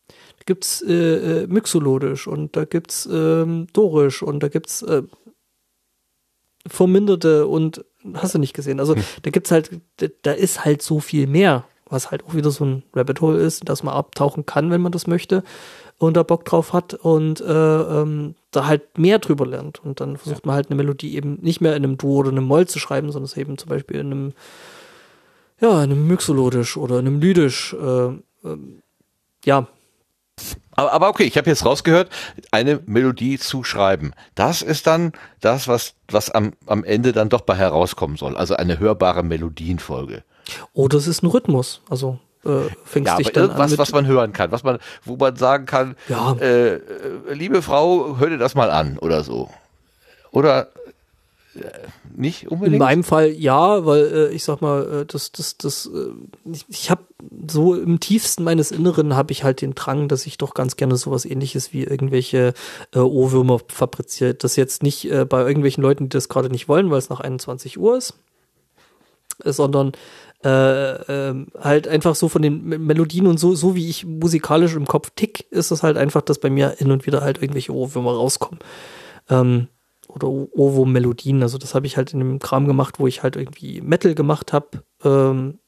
Da 0.09 0.43
gibt's 0.45 0.81
äh, 0.81 1.43
äh, 1.43 1.47
Mixolodisch 1.47 2.27
und 2.27 2.55
da 2.55 2.65
gibt's 2.65 3.07
ähm, 3.11 3.67
Dorisch 3.73 4.21
und 4.23 4.41
da 4.43 4.49
gibt's 4.49 4.81
äh, 4.81 5.03
Verminderte 6.67 7.47
und 7.47 7.85
hast 8.13 8.35
du 8.35 8.39
nicht 8.39 8.53
gesehen. 8.53 8.79
Also 8.79 8.95
da 9.21 9.29
gibt's 9.29 9.51
halt, 9.51 9.71
da, 9.97 10.07
da 10.21 10.31
ist 10.33 10.65
halt 10.65 10.81
so 10.81 10.99
viel 10.99 11.27
mehr, 11.27 11.65
was 11.91 12.09
halt 12.09 12.25
auch 12.25 12.33
wieder 12.33 12.49
so 12.49 12.65
ein 12.65 12.83
Rabbit 12.95 13.21
Hole 13.21 13.37
ist, 13.37 13.69
dass 13.69 13.83
man 13.83 13.93
abtauchen 13.93 14.45
kann, 14.45 14.71
wenn 14.71 14.81
man 14.81 14.91
das 14.91 15.07
möchte 15.07 15.43
und 15.97 16.17
da 16.17 16.23
Bock 16.23 16.45
drauf 16.45 16.73
hat 16.73 16.95
und 16.95 17.41
äh, 17.41 17.43
ähm, 17.43 18.33
da 18.49 18.65
halt 18.65 18.97
mehr 18.97 19.19
drüber 19.19 19.45
lernt. 19.45 19.83
Und 19.83 19.99
dann 19.99 20.17
versucht 20.17 20.45
man 20.45 20.55
halt 20.55 20.69
eine 20.69 20.75
Melodie 20.75 21.15
eben 21.15 21.37
nicht 21.41 21.61
mehr 21.61 21.75
in 21.75 21.83
einem 21.83 21.97
Duo 21.97 22.17
oder 22.17 22.31
einem 22.31 22.45
Moll 22.45 22.67
zu 22.67 22.79
schreiben, 22.79 23.11
sondern 23.11 23.25
es 23.25 23.37
eben 23.37 23.57
zum 23.59 23.69
Beispiel 23.69 23.99
in 23.99 24.07
einem, 24.07 24.33
ja, 25.59 25.83
in 25.83 25.91
einem 25.91 26.07
Mixolodisch 26.07 26.75
oder 26.75 26.99
in 26.99 27.07
einem 27.07 27.21
Lydisch. 27.21 27.73
Äh, 27.73 28.15
ähm, 28.43 28.81
ja, 29.45 29.67
Aber, 30.75 30.91
aber 30.93 31.09
okay, 31.09 31.23
ich 31.23 31.37
habe 31.37 31.49
jetzt 31.49 31.65
rausgehört, 31.65 32.09
eine 32.51 32.79
Melodie 32.85 33.37
zu 33.37 33.63
schreiben. 33.63 34.13
Das 34.33 34.61
ist 34.61 34.87
dann 34.87 35.11
das, 35.39 35.67
was, 35.67 35.93
was 36.07 36.31
am, 36.31 36.53
am 36.65 36.83
Ende 36.83 37.11
dann 37.11 37.29
doch 37.29 37.41
bei 37.41 37.55
herauskommen 37.55 38.17
soll. 38.17 38.35
Also 38.37 38.55
eine 38.55 38.79
hörbare 38.79 39.23
Melodienfolge. 39.23 40.23
Oder 40.73 40.97
es 40.97 41.07
ist 41.07 41.23
ein 41.23 41.27
Rhythmus. 41.27 41.81
Also 41.89 42.19
äh, 42.45 42.69
fängst 42.85 43.07
Ja, 43.11 43.17
dich 43.17 43.27
aber 43.27 43.33
dann 43.33 43.43
irgendwas, 43.49 43.71
an 43.73 43.77
was 43.77 43.91
man 43.91 44.07
hören 44.07 44.33
kann, 44.33 44.51
was 44.51 44.63
man, 44.63 44.79
wo 45.05 45.15
man 45.15 45.35
sagen 45.35 45.65
kann, 45.65 45.95
Ja. 46.09 46.33
äh, 46.39 46.75
äh, 46.75 46.79
liebe 47.33 47.61
Frau, 47.61 48.17
hör 48.17 48.29
dir 48.29 48.37
das 48.37 48.55
mal 48.55 48.71
an 48.71 48.97
oder 48.97 49.23
so. 49.23 49.49
Oder 50.31 50.69
äh, 51.53 51.59
nicht 52.15 52.43
In 52.43 52.49
unbedingt? 52.49 52.79
meinem 52.79 53.03
Fall 53.03 53.27
ja, 53.29 53.85
weil 53.85 54.05
äh, 54.05 54.29
ich 54.29 54.43
sag 54.43 54.61
mal, 54.61 55.01
äh, 55.01 55.05
das, 55.05 55.31
das, 55.33 55.57
das, 55.57 55.85
äh, 55.93 56.07
ich, 56.51 56.65
ich 56.69 56.89
habe 56.89 57.01
so 57.49 57.75
im 57.75 57.99
tiefsten 57.99 58.43
meines 58.43 58.71
Inneren 58.71 59.15
habe 59.15 59.31
ich 59.33 59.43
halt 59.43 59.61
den 59.61 59.75
Drang, 59.75 60.07
dass 60.07 60.25
ich 60.25 60.37
doch 60.37 60.53
ganz 60.53 60.77
gerne 60.77 60.95
sowas 60.97 61.25
ähnliches 61.25 61.73
wie 61.73 61.83
irgendwelche 61.83 62.53
äh, 62.95 62.99
Ohrwürmer 62.99 63.59
fabriziert. 63.67 64.43
Das 64.43 64.55
jetzt 64.55 64.81
nicht 64.81 65.11
äh, 65.11 65.25
bei 65.25 65.41
irgendwelchen 65.41 65.83
Leuten, 65.83 66.05
die 66.05 66.09
das 66.17 66.29
gerade 66.29 66.49
nicht 66.49 66.67
wollen, 66.69 66.89
weil 66.89 66.97
es 66.99 67.09
nach 67.09 67.19
21 67.19 67.77
Uhr 67.77 67.97
ist, 67.97 68.13
äh, 69.43 69.51
sondern 69.51 69.91
äh, 70.43 71.29
ähm, 71.29 71.47
halt 71.59 71.87
einfach 71.87 72.15
so 72.15 72.27
von 72.29 72.41
den 72.41 72.63
Me- 72.65 72.79
Melodien 72.79 73.27
und 73.27 73.39
so, 73.39 73.53
so 73.55 73.75
wie 73.75 73.89
ich 73.89 74.05
musikalisch 74.05 74.75
im 74.75 74.85
Kopf 74.87 75.11
tick, 75.15 75.45
ist 75.51 75.71
es 75.71 75.83
halt 75.83 75.97
einfach, 75.97 76.21
dass 76.21 76.39
bei 76.39 76.49
mir 76.49 76.71
hin 76.77 76.91
und 76.91 77.05
wieder 77.05 77.21
halt 77.21 77.41
irgendwelche 77.41 77.73
Ohrwürmer 77.73 78.13
rauskommen. 78.13 78.59
Ähm, 79.29 79.67
oder 80.07 80.27
Ohrwurm-Melodien. 80.27 81.41
Also 81.41 81.57
das 81.57 81.73
habe 81.75 81.85
ich 81.87 81.95
halt 81.95 82.11
in 82.13 82.19
dem 82.19 82.39
Kram 82.39 82.67
gemacht, 82.67 82.99
wo 82.99 83.07
ich 83.07 83.23
halt 83.23 83.35
irgendwie 83.35 83.81
Metal 83.81 84.13
gemacht 84.15 84.51
habe. 84.51 84.83
Ähm, 85.03 85.59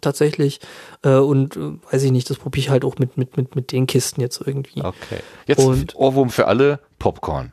tatsächlich. 0.00 0.60
Äh, 1.02 1.16
und 1.16 1.56
äh, 1.56 1.72
weiß 1.90 2.02
ich 2.02 2.10
nicht, 2.12 2.28
das 2.30 2.38
probiere 2.38 2.60
ich 2.64 2.70
halt 2.70 2.84
auch 2.84 2.96
mit, 2.98 3.16
mit, 3.16 3.36
mit, 3.36 3.56
mit 3.56 3.72
den 3.72 3.86
Kisten 3.86 4.20
jetzt 4.20 4.40
irgendwie. 4.44 4.82
Okay. 4.82 5.20
Jetzt 5.46 5.64
Und- 5.64 5.94
Ohrwurm 5.96 6.30
für 6.30 6.46
alle, 6.46 6.80
Popcorn. 6.98 7.52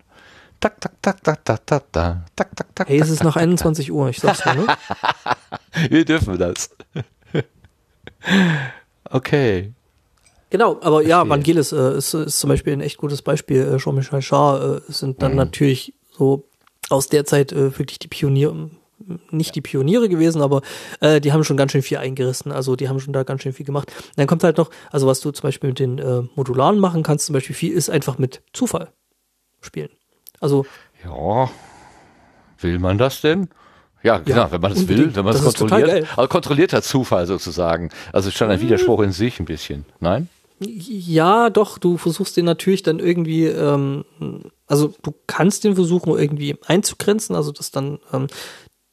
Tak, 0.59 0.81
tak, 0.81 1.01
tak, 1.01 1.23
tak, 1.23 1.45
tak, 1.45 1.65
tak, 1.65 1.91
tak, 1.91 2.35
tak, 2.35 2.55
tak, 2.55 2.75
tak. 2.75 2.89
Hey, 2.89 2.99
es 2.99 3.09
ist 3.09 3.23
nach 3.23 3.35
tak, 3.35 3.43
21 3.43 3.91
Uhr, 3.91 4.09
ich 4.09 4.19
sag's 4.19 4.43
dir, 4.43 4.55
ne? 4.55 4.67
Wir 5.89 6.03
dürfen 6.03 6.37
das. 6.37 6.69
okay. 9.09 9.73
Genau, 10.49 10.77
aber 10.81 11.01
ja. 11.01 11.27
Vangelis 11.27 11.71
äh, 11.71 11.97
ist, 11.97 12.13
ist 12.13 12.39
zum 12.39 12.49
Beispiel 12.49 12.73
ein 12.73 12.81
echt 12.81 12.97
gutes 12.97 13.21
Beispiel. 13.21 13.61
Äh, 13.61 13.77
Jean-Michel 13.77 14.19
Jarre 14.21 14.81
äh, 14.87 14.91
sind 14.91 15.21
dann 15.21 15.35
natürlich 15.35 15.93
so 16.11 16.49
aus 16.89 17.07
der 17.07 17.23
Zeit 17.23 17.53
äh, 17.53 17.77
wirklich 17.77 17.99
die 17.99 18.07
Pioniere, 18.09 18.69
nicht 19.31 19.55
die 19.55 19.61
Pioniere 19.61 20.09
gewesen, 20.09 20.41
aber 20.41 20.61
äh, 20.99 21.21
die 21.21 21.31
haben 21.31 21.45
schon 21.45 21.55
ganz 21.55 21.71
schön 21.71 21.83
viel 21.83 21.99
eingerissen. 21.99 22.51
Also 22.51 22.75
die 22.75 22.89
haben 22.89 22.99
schon 22.99 23.13
da 23.13 23.23
ganz 23.23 23.43
schön 23.43 23.53
viel 23.53 23.65
gemacht. 23.65 23.93
Dann 24.17 24.27
kommt 24.27 24.43
halt 24.43 24.57
noch, 24.57 24.71
also 24.91 25.07
was 25.07 25.21
du 25.21 25.31
zum 25.31 25.43
Beispiel 25.43 25.69
mit 25.69 25.79
den 25.79 25.99
äh, 25.99 26.23
Modularen 26.35 26.79
machen 26.79 27.03
kannst, 27.03 27.27
zum 27.27 27.33
Beispiel 27.33 27.55
viel, 27.55 27.71
ist 27.71 27.89
einfach 27.89 28.17
mit 28.17 28.41
Zufall 28.51 28.91
spielen. 29.61 29.89
Also 30.39 30.65
Ja. 31.03 31.49
Will 32.61 32.79
man 32.79 32.97
das 32.97 33.21
denn? 33.21 33.49
Ja, 34.03 34.17
genau, 34.19 34.51
wenn 34.51 34.61
man 34.61 34.71
es 34.71 34.87
will, 34.87 35.13
wenn 35.15 35.25
man 35.25 35.35
es 35.35 35.43
kontrolliert. 35.43 36.07
Also 36.17 36.27
kontrollierter 36.29 36.81
Zufall 36.81 37.25
sozusagen. 37.25 37.89
Also 38.13 38.31
schon 38.31 38.49
ein 38.49 38.61
Widerspruch 38.61 39.01
in 39.01 39.11
sich 39.11 39.39
ein 39.39 39.45
bisschen. 39.45 39.85
Nein? 39.99 40.29
Ja, 40.61 41.49
doch, 41.49 41.77
du 41.77 41.97
versuchst 41.97 42.35
den 42.35 42.45
natürlich 42.45 42.83
dann 42.83 42.99
irgendwie, 42.99 43.45
ähm, 43.45 44.03
also 44.67 44.93
du 45.03 45.13
kannst 45.25 45.63
den 45.63 45.75
versuchen 45.75 46.17
irgendwie 46.17 46.57
einzugrenzen, 46.65 47.35
also 47.35 47.53
dass 47.53 47.71
dann 47.71 47.99
ähm, 48.11 48.27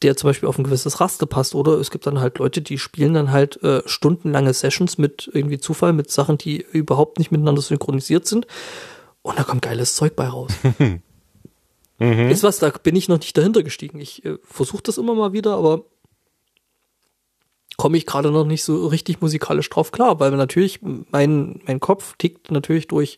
der 0.03 0.17
zum 0.17 0.29
Beispiel 0.29 0.49
auf 0.49 0.59
ein 0.59 0.65
gewisses 0.65 1.01
Raster 1.01 1.27
passt, 1.27 1.55
oder 1.55 1.73
es 1.81 1.91
gibt 1.91 2.07
dann 2.07 2.21
halt 2.21 2.39
Leute, 2.39 2.61
die 2.63 2.79
spielen 2.79 3.15
dann 3.15 3.33
halt 3.33 3.61
äh, 3.63 3.83
stundenlange 3.87 4.53
Sessions 4.53 4.99
mit 4.99 5.29
irgendwie 5.33 5.59
Zufall, 5.59 5.93
mit 5.93 6.11
Sachen, 6.11 6.39
die 6.39 6.65
überhaupt 6.71 7.19
nicht 7.19 7.33
miteinander 7.33 7.63
synchronisiert 7.63 8.27
sind. 8.27 8.47
Und 9.23 9.39
da 9.39 9.43
kommt 9.43 9.63
geiles 9.63 9.97
Zeug 9.97 10.15
bei 10.15 10.29
raus. 10.29 10.53
Ist 12.31 12.43
was, 12.43 12.59
da 12.59 12.71
bin 12.71 12.97
ich 12.97 13.09
noch 13.09 13.19
nicht 13.19 13.37
dahinter 13.37 13.63
gestiegen. 13.63 14.01
Ich 14.01 14.25
äh, 14.25 14.39
versuche 14.43 14.83
das 14.83 14.99
immer 14.99 15.15
mal 15.15 15.33
wieder, 15.33 15.57
aber 15.57 15.85
komme 17.77 17.97
ich 17.99 18.07
gerade 18.07 18.31
noch 18.31 18.45
nicht 18.45 18.65
so 18.65 18.87
richtig 18.87 19.21
musikalisch 19.21 19.69
drauf 19.71 19.93
klar, 19.93 20.19
weil 20.21 20.31
natürlich 20.33 20.81
mein, 20.83 21.61
mein 21.67 21.81
Kopf 21.81 22.17
tickt 22.17 22.51
natürlich 22.51 22.89
durch 22.89 23.17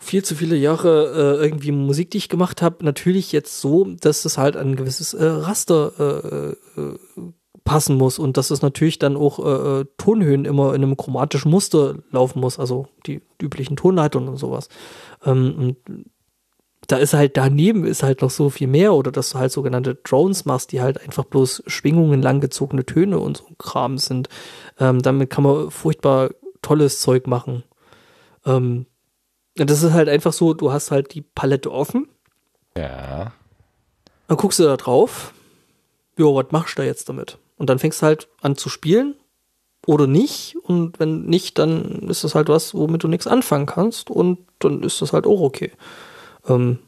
viel 0.00 0.24
zu 0.24 0.34
viele 0.34 0.56
Jahre 0.56 1.38
äh, 1.40 1.44
irgendwie 1.44 1.72
Musik, 1.72 2.10
die 2.10 2.18
ich 2.18 2.28
gemacht 2.28 2.62
habe, 2.62 2.84
natürlich 2.84 3.32
jetzt 3.32 3.60
so, 3.60 3.84
dass 3.84 4.24
es 4.24 4.38
halt 4.38 4.56
ein 4.56 4.76
gewisses 4.76 5.14
äh, 5.14 5.24
Raster 5.24 6.56
äh, 6.76 6.80
äh, 6.80 6.98
passen 7.64 7.96
muss 7.96 8.18
und 8.18 8.36
dass 8.36 8.50
es 8.50 8.62
natürlich 8.62 8.98
dann 8.98 9.16
auch 9.16 9.38
äh, 9.38 9.80
äh, 9.80 9.84
Tonhöhen 9.98 10.44
immer 10.44 10.74
in 10.74 10.82
einem 10.82 10.96
chromatischen 10.96 11.50
Muster 11.50 11.96
laufen 12.10 12.40
muss, 12.40 12.58
also 12.58 12.86
die 13.06 13.20
üblichen 13.42 13.76
Tonleitern 13.76 14.28
und 14.28 14.36
sowas. 14.36 14.68
Ähm, 15.24 15.76
und 15.86 16.06
da 16.88 16.96
ist 16.96 17.12
halt 17.14 17.36
daneben 17.36 17.84
ist 17.84 18.02
halt 18.02 18.22
noch 18.22 18.30
so 18.30 18.50
viel 18.50 18.66
mehr 18.66 18.94
oder 18.94 19.12
dass 19.12 19.30
du 19.30 19.38
halt 19.38 19.52
sogenannte 19.52 19.94
Drones 19.94 20.44
machst, 20.46 20.72
die 20.72 20.80
halt 20.80 21.00
einfach 21.00 21.24
bloß 21.24 21.62
Schwingungen 21.66 22.20
langgezogene 22.22 22.84
Töne 22.84 23.18
und 23.18 23.36
so 23.36 23.44
Kram 23.58 23.98
sind. 23.98 24.28
Ähm, 24.78 25.00
damit 25.02 25.30
kann 25.30 25.44
man 25.44 25.70
furchtbar 25.70 26.30
tolles 26.62 27.00
Zeug 27.00 27.26
machen. 27.26 27.62
Ähm, 28.46 28.86
das 29.54 29.82
ist 29.82 29.92
halt 29.92 30.08
einfach 30.08 30.32
so, 30.32 30.54
du 30.54 30.72
hast 30.72 30.90
halt 30.90 31.14
die 31.14 31.20
Palette 31.22 31.70
offen, 31.70 32.08
Ja. 32.76 33.32
dann 34.28 34.36
guckst 34.36 34.58
du 34.58 34.64
da 34.64 34.76
drauf, 34.76 35.34
jo, 36.16 36.34
was 36.34 36.46
machst 36.52 36.78
du 36.78 36.82
da 36.82 36.86
jetzt 36.86 37.08
damit? 37.08 37.38
Und 37.56 37.68
dann 37.68 37.78
fängst 37.78 38.00
du 38.02 38.06
halt 38.06 38.28
an 38.40 38.56
zu 38.56 38.68
spielen 38.68 39.14
oder 39.86 40.06
nicht. 40.06 40.56
Und 40.62 41.00
wenn 41.00 41.24
nicht, 41.26 41.58
dann 41.58 42.08
ist 42.08 42.22
das 42.24 42.34
halt 42.34 42.48
was, 42.48 42.72
womit 42.72 43.02
du 43.02 43.08
nichts 43.08 43.26
anfangen 43.26 43.66
kannst. 43.66 44.10
Und 44.10 44.38
dann 44.60 44.82
ist 44.84 45.02
das 45.02 45.12
halt 45.12 45.26
auch 45.26 45.40
okay. 45.40 45.72
Ähm, 46.48 46.78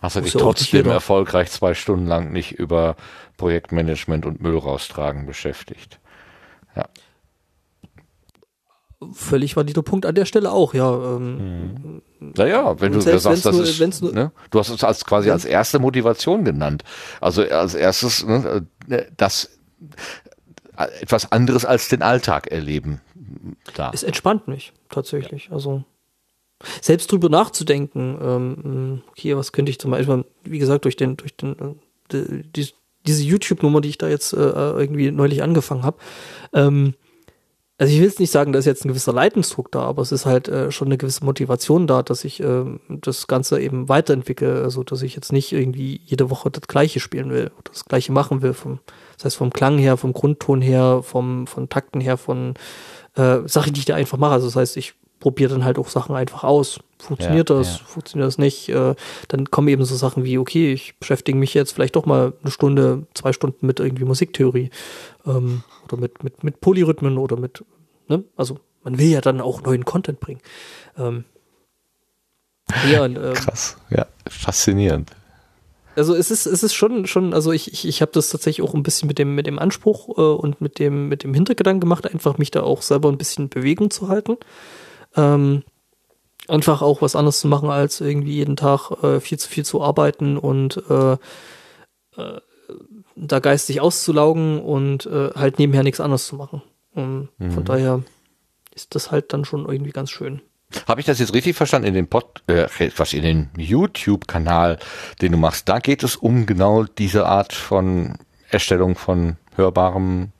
Hast 0.00 0.16
du 0.16 0.20
dich 0.20 0.34
ja 0.34 0.40
trotzdem 0.40 0.78
jeder. 0.84 0.92
erfolgreich 0.92 1.50
zwei 1.50 1.74
Stunden 1.74 2.06
lang 2.06 2.32
nicht 2.32 2.52
über 2.52 2.94
Projektmanagement 3.36 4.26
und 4.26 4.40
Müll 4.40 4.56
raustragen 4.58 5.26
beschäftigt? 5.26 5.98
völlig 9.12 9.56
valider 9.56 9.82
Punkt 9.82 10.06
an 10.06 10.14
der 10.16 10.24
Stelle 10.24 10.50
auch, 10.52 10.74
ja. 10.74 10.92
Ähm, 11.16 12.02
Naja, 12.18 12.80
wenn 12.80 12.92
du 12.92 13.00
selbst 13.00 13.22
sagst, 13.22 13.46
das 13.46 13.54
nur- 13.54 13.64
ist, 13.64 14.02
nur- 14.02 14.12
ne? 14.12 14.32
du 14.50 14.58
hast 14.58 14.70
es 14.70 14.82
als 14.82 15.04
quasi 15.04 15.30
als 15.30 15.44
erste 15.44 15.78
Motivation 15.78 16.44
genannt. 16.44 16.82
Also 17.20 17.42
als 17.42 17.74
erstes, 17.74 18.24
ne, 18.26 18.66
äh, 18.88 19.06
das 19.16 19.58
äh, 20.76 20.84
etwas 21.00 21.30
anderes 21.30 21.64
als 21.64 21.88
den 21.88 22.02
Alltag 22.02 22.48
erleben. 22.48 23.00
Da. 23.74 23.90
Es 23.94 24.02
entspannt 24.02 24.48
mich 24.48 24.72
tatsächlich. 24.90 25.50
Also 25.52 25.84
selbst 26.80 27.10
drüber 27.10 27.28
nachzudenken, 27.28 28.18
ähm, 28.20 29.02
okay, 29.10 29.36
was 29.36 29.52
könnte 29.52 29.70
ich 29.70 29.78
zum 29.78 29.90
Beispiel, 29.92 30.24
wie 30.44 30.58
gesagt, 30.58 30.84
durch 30.84 30.96
den, 30.96 31.16
durch 31.16 31.36
den, 31.36 31.52
äh, 31.58 31.74
die, 32.12 32.42
die, 32.50 32.68
diese 33.06 33.22
YouTube-Nummer, 33.22 33.80
die 33.80 33.90
ich 33.90 33.98
da 33.98 34.08
jetzt 34.08 34.32
äh, 34.32 34.36
irgendwie 34.36 35.10
neulich 35.10 35.42
angefangen 35.42 35.82
habe, 35.82 35.98
ähm, 36.52 36.94
also 37.80 37.92
ich 37.92 38.00
will 38.00 38.08
jetzt 38.08 38.18
nicht 38.18 38.32
sagen, 38.32 38.52
da 38.52 38.58
ist 38.58 38.64
jetzt 38.64 38.84
ein 38.84 38.88
gewisser 38.88 39.12
Leidensdruck 39.12 39.70
da, 39.70 39.82
aber 39.82 40.02
es 40.02 40.10
ist 40.10 40.26
halt 40.26 40.48
äh, 40.48 40.72
schon 40.72 40.88
eine 40.88 40.98
gewisse 40.98 41.24
Motivation 41.24 41.86
da, 41.86 42.02
dass 42.02 42.24
ich 42.24 42.40
ähm, 42.40 42.80
das 42.88 43.28
Ganze 43.28 43.60
eben 43.60 43.88
weiterentwickle, 43.88 44.64
also 44.64 44.82
dass 44.82 45.02
ich 45.02 45.14
jetzt 45.14 45.32
nicht 45.32 45.52
irgendwie 45.52 46.00
jede 46.04 46.28
Woche 46.28 46.50
das 46.50 46.66
Gleiche 46.66 46.98
spielen 46.98 47.30
will 47.30 47.52
oder 47.56 47.70
das 47.70 47.84
Gleiche 47.84 48.10
machen 48.10 48.42
will, 48.42 48.52
vom, 48.52 48.80
das 49.16 49.26
heißt 49.26 49.36
vom 49.36 49.52
Klang 49.52 49.78
her, 49.78 49.96
vom 49.96 50.12
Grundton 50.12 50.60
her, 50.60 51.02
vom, 51.04 51.46
von 51.46 51.68
Takten 51.68 52.00
her, 52.00 52.16
von 52.16 52.54
äh, 53.14 53.46
Sachen, 53.46 53.74
die 53.74 53.80
ich 53.80 53.86
da 53.86 53.94
einfach 53.94 54.18
mache. 54.18 54.32
Also 54.32 54.48
das 54.48 54.56
heißt, 54.56 54.76
ich 54.76 54.94
probiere 55.20 55.50
dann 55.50 55.64
halt 55.64 55.78
auch 55.78 55.88
Sachen 55.88 56.14
einfach 56.16 56.44
aus. 56.44 56.80
Funktioniert 56.98 57.50
Ja, 57.50 57.56
das, 57.56 57.78
ja. 57.78 57.84
funktioniert 57.84 58.26
das 58.26 58.38
nicht? 58.38 58.68
Äh, 58.68 58.94
dann 59.28 59.50
kommen 59.50 59.68
eben 59.68 59.84
so 59.84 59.94
Sachen 59.94 60.24
wie, 60.24 60.38
okay, 60.38 60.72
ich 60.72 60.96
beschäftige 60.98 61.38
mich 61.38 61.54
jetzt 61.54 61.72
vielleicht 61.72 61.96
doch 61.96 62.06
mal 62.06 62.32
eine 62.42 62.50
Stunde, 62.50 63.06
zwei 63.14 63.32
Stunden 63.32 63.66
mit 63.66 63.80
irgendwie 63.80 64.04
Musiktheorie 64.04 64.70
ähm, 65.26 65.62
oder 65.84 65.96
mit, 65.96 66.24
mit, 66.24 66.42
mit 66.44 66.60
Polyrhythmen 66.60 67.18
oder 67.18 67.36
mit, 67.36 67.64
ne? 68.08 68.24
Also 68.36 68.58
man 68.82 68.98
will 68.98 69.08
ja 69.08 69.20
dann 69.20 69.40
auch 69.40 69.62
neuen 69.62 69.84
Content 69.84 70.20
bringen. 70.20 70.40
Ähm, 70.96 71.24
ja, 72.90 73.04
und, 73.04 73.16
ähm, 73.16 73.34
Krass, 73.34 73.76
ja, 73.90 74.06
faszinierend. 74.28 75.10
also 75.96 76.14
es 76.14 76.30
ist 76.30 76.46
es 76.46 76.62
ist 76.62 76.74
schon 76.74 77.06
schon 77.06 77.32
also 77.32 77.50
ich 77.50 77.72
ich, 77.72 77.88
ich 77.88 78.02
habe 78.02 78.12
das 78.12 78.28
tatsächlich 78.28 78.66
auch 78.68 78.74
ein 78.74 78.82
bisschen 78.82 79.08
mit 79.08 79.18
dem 79.18 79.34
mit 79.34 79.46
dem 79.46 79.58
Anspruch 79.58 80.18
äh, 80.18 80.20
und 80.20 80.60
mit 80.60 80.78
dem 80.78 81.08
mit 81.08 81.24
dem 81.24 81.32
Hintergedanken 81.32 81.80
gemacht 81.80 82.06
einfach 82.12 82.38
mich 82.38 82.50
da 82.50 82.62
auch 82.62 82.82
selber 82.82 83.08
ein 83.08 83.18
bisschen 83.18 83.48
Bewegung 83.48 83.90
zu 83.90 84.08
halten 84.08 84.36
ähm, 85.16 85.62
einfach 86.48 86.82
auch 86.82 87.02
was 87.02 87.16
anderes 87.16 87.40
zu 87.40 87.48
machen 87.48 87.70
als 87.70 88.00
irgendwie 88.00 88.34
jeden 88.34 88.56
Tag 88.56 88.90
äh, 89.02 89.20
viel 89.20 89.38
zu 89.38 89.48
viel 89.48 89.64
zu 89.64 89.82
arbeiten 89.82 90.36
und 90.36 90.82
äh, 90.88 91.12
äh, 91.12 92.40
da 93.16 93.38
geistig 93.40 93.80
auszulaugen 93.80 94.60
und 94.60 95.06
äh, 95.06 95.30
halt 95.34 95.58
nebenher 95.58 95.82
nichts 95.82 96.00
anderes 96.00 96.26
zu 96.26 96.36
machen. 96.36 96.62
Und 96.94 97.28
von 97.38 97.64
daher 97.64 98.02
ist 98.74 98.94
das 98.94 99.10
halt 99.10 99.32
dann 99.32 99.44
schon 99.44 99.68
irgendwie 99.68 99.92
ganz 99.92 100.10
schön. 100.10 100.40
Habe 100.86 101.00
ich 101.00 101.06
das 101.06 101.18
jetzt 101.18 101.32
richtig 101.32 101.56
verstanden? 101.56 101.88
In 101.88 101.94
dem 101.94 102.08
Pod, 102.08 102.42
äh, 102.46 102.68
was 102.96 103.12
in 103.12 103.22
den 103.22 103.50
YouTube-Kanal, 103.56 104.78
den 105.20 105.32
du 105.32 105.38
machst, 105.38 105.68
da 105.68 105.78
geht 105.78 106.02
es 106.02 106.16
um 106.16 106.46
genau 106.46 106.84
diese 106.84 107.26
Art 107.26 107.52
von 107.52 108.18
Erstellung 108.50 108.96
von 108.96 109.36
hörbarem 109.56 110.32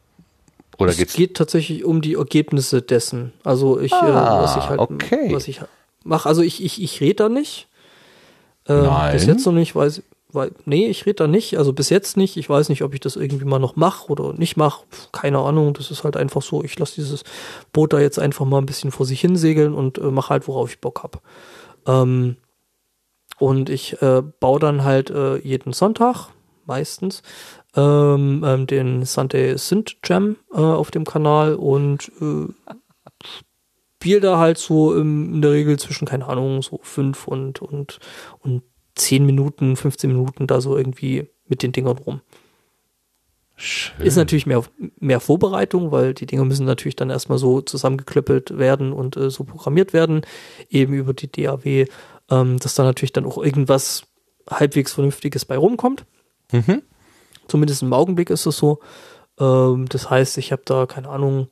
oder 0.78 0.90
es 0.90 0.96
geht's? 0.96 1.14
geht 1.14 1.36
tatsächlich 1.36 1.84
um 1.84 2.00
die 2.00 2.14
Ergebnisse 2.14 2.82
dessen. 2.82 3.32
Also 3.44 3.80
ich, 3.80 3.92
Ah, 3.92 4.38
äh, 4.38 4.42
was 4.42 4.56
ich 4.56 4.68
halt, 4.68 4.78
okay. 4.80 5.28
was 5.32 5.48
ich 5.48 5.60
mache. 6.04 6.28
Also 6.28 6.42
ich, 6.42 6.62
ich, 6.64 6.82
ich 6.82 7.00
rede 7.00 7.14
da 7.16 7.28
nicht. 7.28 7.68
Äh, 8.66 8.74
Nein. 8.82 9.12
Bis 9.12 9.26
jetzt 9.26 9.44
noch 9.46 9.52
nicht, 9.52 9.74
weiß, 9.74 10.02
weil, 10.30 10.52
nee, 10.66 10.86
ich 10.88 11.06
rede 11.06 11.16
da 11.16 11.26
nicht. 11.26 11.56
Also 11.58 11.72
bis 11.72 11.88
jetzt 11.90 12.16
nicht. 12.16 12.36
Ich 12.36 12.48
weiß 12.48 12.68
nicht, 12.68 12.82
ob 12.82 12.92
ich 12.94 13.00
das 13.00 13.16
irgendwie 13.16 13.44
mal 13.46 13.58
noch 13.58 13.76
mache 13.76 14.08
oder 14.10 14.34
nicht 14.34 14.56
mache. 14.56 14.84
Keine 15.12 15.38
Ahnung. 15.38 15.72
Das 15.74 15.90
ist 15.90 16.04
halt 16.04 16.16
einfach 16.16 16.42
so. 16.42 16.62
Ich 16.62 16.78
lasse 16.78 16.94
dieses 16.96 17.24
Boot 17.72 17.92
da 17.92 17.98
jetzt 18.00 18.18
einfach 18.18 18.44
mal 18.44 18.58
ein 18.58 18.66
bisschen 18.66 18.90
vor 18.90 19.06
sich 19.06 19.20
hin 19.20 19.36
segeln 19.36 19.74
und 19.74 19.98
äh, 19.98 20.02
mache 20.10 20.30
halt, 20.30 20.46
worauf 20.48 20.70
ich 20.70 20.80
Bock 20.80 21.02
habe. 21.02 21.18
Ähm, 21.86 22.36
und 23.38 23.70
ich 23.70 24.02
äh, 24.02 24.22
baue 24.40 24.58
dann 24.60 24.84
halt 24.84 25.10
äh, 25.10 25.36
jeden 25.38 25.72
Sonntag, 25.72 26.28
meistens, 26.66 27.22
ähm, 27.78 28.42
ähm, 28.44 28.66
den 28.66 29.04
Sunday 29.04 29.56
Synth 29.56 29.96
Jam 30.04 30.36
äh, 30.52 30.56
auf 30.56 30.90
dem 30.90 31.04
Kanal 31.04 31.54
und 31.54 32.10
äh, 32.20 32.52
spiele 33.96 34.20
da 34.20 34.38
halt 34.38 34.58
so 34.58 34.94
im, 34.94 35.34
in 35.34 35.42
der 35.42 35.52
Regel 35.52 35.78
zwischen, 35.78 36.06
keine 36.06 36.26
Ahnung, 36.26 36.62
so 36.62 36.80
fünf 36.82 37.28
und, 37.28 37.62
und, 37.62 38.00
und 38.40 38.62
zehn 38.94 39.24
Minuten, 39.24 39.76
15 39.76 40.10
Minuten 40.10 40.46
da 40.46 40.60
so 40.60 40.76
irgendwie 40.76 41.28
mit 41.46 41.62
den 41.62 41.72
Dingern 41.72 41.98
rum. 41.98 42.20
Schön. 43.54 44.06
Ist 44.06 44.16
natürlich 44.16 44.46
mehr, 44.46 44.62
mehr 45.00 45.20
Vorbereitung, 45.20 45.90
weil 45.90 46.14
die 46.14 46.26
Dinge 46.26 46.44
müssen 46.44 46.64
natürlich 46.64 46.94
dann 46.94 47.10
erstmal 47.10 47.38
so 47.38 47.60
zusammengeklöppelt 47.60 48.56
werden 48.56 48.92
und 48.92 49.16
äh, 49.16 49.30
so 49.30 49.42
programmiert 49.44 49.92
werden, 49.92 50.22
eben 50.70 50.94
über 50.94 51.12
die 51.12 51.30
DAW, 51.30 51.86
ähm, 52.30 52.58
dass 52.58 52.74
da 52.74 52.84
natürlich 52.84 53.12
dann 53.12 53.26
auch 53.26 53.38
irgendwas 53.38 54.04
halbwegs 54.48 54.92
Vernünftiges 54.92 55.44
bei 55.44 55.56
rumkommt. 55.56 56.04
Mhm. 56.52 56.82
Zumindest 57.48 57.82
im 57.82 57.92
Augenblick 57.92 58.30
ist 58.30 58.46
es 58.46 58.56
so. 58.56 58.80
Ähm, 59.40 59.86
das 59.88 60.10
heißt, 60.10 60.38
ich 60.38 60.52
habe 60.52 60.62
da, 60.64 60.86
keine 60.86 61.08
Ahnung, 61.08 61.48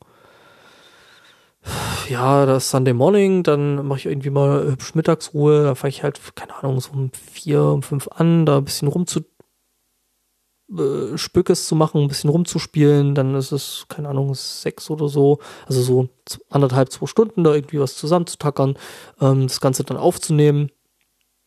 ja, 2.08 2.46
das 2.46 2.70
Sunday 2.70 2.94
Morning, 2.94 3.42
dann 3.42 3.86
mache 3.86 3.98
ich 3.98 4.06
irgendwie 4.06 4.30
mal 4.30 4.64
hübsch 4.64 4.94
Mittagsruhe, 4.94 5.64
da 5.64 5.74
fange 5.74 5.90
ich 5.90 6.02
halt, 6.02 6.20
keine 6.36 6.54
Ahnung, 6.54 6.80
so 6.80 6.92
um 6.92 7.10
vier, 7.12 7.62
um 7.62 7.82
fünf 7.82 8.08
an, 8.08 8.46
da 8.46 8.58
ein 8.58 8.64
bisschen 8.64 8.88
rumzu 8.88 9.20
äh, 10.70 11.16
zu 11.16 11.76
machen, 11.76 12.02
ein 12.02 12.08
bisschen 12.08 12.30
rumzuspielen, 12.30 13.14
dann 13.14 13.34
ist 13.34 13.52
es, 13.52 13.86
keine 13.88 14.08
Ahnung, 14.08 14.34
sechs 14.34 14.90
oder 14.90 15.08
so, 15.08 15.38
also 15.66 15.82
so 15.82 16.08
anderthalb, 16.50 16.90
zwei 16.90 17.06
Stunden 17.06 17.44
da 17.44 17.54
irgendwie 17.54 17.80
was 17.80 17.96
zusammenzutackern, 17.96 18.76
ähm, 19.20 19.46
das 19.46 19.60
Ganze 19.60 19.84
dann 19.84 19.96
aufzunehmen, 19.96 20.70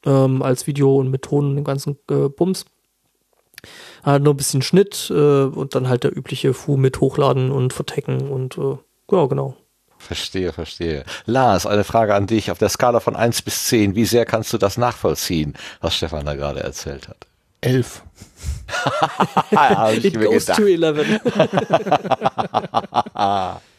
ähm, 0.05 0.41
als 0.41 0.67
Video 0.67 0.97
und 0.97 1.09
mit 1.09 1.23
Ton 1.23 1.49
und 1.49 1.55
dem 1.55 1.65
ganzen 1.65 1.97
äh, 2.09 2.29
Bums. 2.29 2.65
Halt 4.03 4.23
nur 4.23 4.33
ein 4.33 4.37
bisschen 4.37 4.61
Schnitt 4.61 5.09
äh, 5.13 5.43
und 5.43 5.75
dann 5.75 5.89
halt 5.89 6.03
der 6.03 6.15
übliche 6.15 6.53
Fu 6.53 6.77
mit 6.77 6.99
Hochladen 7.01 7.51
und 7.51 7.73
Vertecken 7.73 8.29
und 8.29 8.57
äh, 8.57 8.77
ja, 9.11 9.25
genau. 9.25 9.55
Verstehe, 9.97 10.53
verstehe. 10.53 11.03
Lars, 11.25 11.65
eine 11.65 11.83
Frage 11.83 12.15
an 12.15 12.25
dich. 12.25 12.51
Auf 12.51 12.57
der 12.57 12.69
Skala 12.69 13.01
von 13.01 13.15
1 13.17 13.41
bis 13.41 13.65
10, 13.65 13.95
wie 13.95 14.05
sehr 14.05 14.25
kannst 14.25 14.53
du 14.53 14.57
das 14.57 14.77
nachvollziehen, 14.77 15.55
was 15.81 15.95
Stefan 15.95 16.25
da 16.25 16.35
gerade 16.35 16.61
erzählt 16.61 17.09
hat? 17.09 17.27
11. 17.61 18.03
Ah, 19.51 19.75
hab 19.75 19.93
ich 19.93 20.05
It 20.05 20.15
mir 20.15 20.27
goes 20.27 20.45
gedacht. 20.45 20.59
to 20.59 20.65
11. 20.65 21.19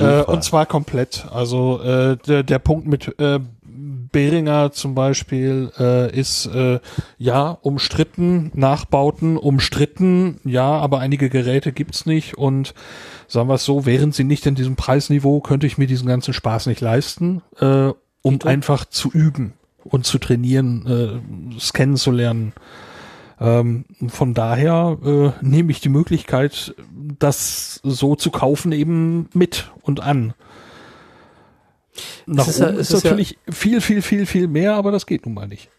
Äh, 0.00 0.22
und 0.22 0.42
zwar 0.42 0.66
komplett. 0.66 1.26
Also 1.30 1.80
äh, 1.80 2.16
der, 2.16 2.42
der 2.42 2.58
Punkt 2.58 2.88
mit 2.88 3.20
äh, 3.20 3.38
Behringer 4.12 4.72
zum 4.72 4.94
Beispiel 4.94 5.70
äh, 5.78 6.14
ist 6.16 6.46
äh, 6.46 6.80
ja 7.18 7.50
umstritten, 7.62 8.50
Nachbauten 8.54 9.36
umstritten, 9.36 10.40
ja, 10.44 10.66
aber 10.66 11.00
einige 11.00 11.30
Geräte 11.30 11.72
gibt's 11.72 12.06
nicht 12.06 12.36
und 12.36 12.74
sagen 13.26 13.48
wir 13.48 13.54
es 13.54 13.64
so, 13.64 13.86
wären 13.86 14.12
sie 14.12 14.24
nicht 14.24 14.46
in 14.46 14.54
diesem 14.54 14.76
Preisniveau, 14.76 15.40
könnte 15.40 15.66
ich 15.66 15.78
mir 15.78 15.86
diesen 15.86 16.08
ganzen 16.08 16.34
Spaß 16.34 16.66
nicht 16.66 16.80
leisten, 16.80 17.42
äh, 17.60 17.92
um 18.22 18.38
einfach 18.44 18.84
zu 18.84 19.10
üben 19.10 19.54
und 19.84 20.06
zu 20.06 20.18
trainieren, 20.18 20.86
äh, 21.52 21.56
es 21.56 21.72
kennenzulernen. 21.72 22.52
Ähm, 23.40 23.84
von 24.08 24.34
daher 24.34 24.98
äh, 25.04 25.44
nehme 25.44 25.70
ich 25.70 25.80
die 25.80 25.88
Möglichkeit, 25.88 26.74
das 27.18 27.80
so 27.84 28.16
zu 28.16 28.30
kaufen, 28.30 28.72
eben 28.72 29.28
mit 29.32 29.70
und 29.82 30.00
an. 30.00 30.34
Nach 32.26 32.46
ist 32.48 32.58
ja- 32.60 32.68
oben 32.68 32.78
es 32.78 32.88
ist, 32.90 32.94
ist 32.98 33.02
ja- 33.04 33.10
natürlich 33.10 33.38
viel, 33.50 33.80
viel, 33.80 34.02
viel, 34.02 34.26
viel 34.26 34.48
mehr, 34.48 34.74
aber 34.74 34.92
das 34.92 35.06
geht 35.06 35.24
nun 35.26 35.34
mal 35.34 35.48
nicht. 35.48 35.70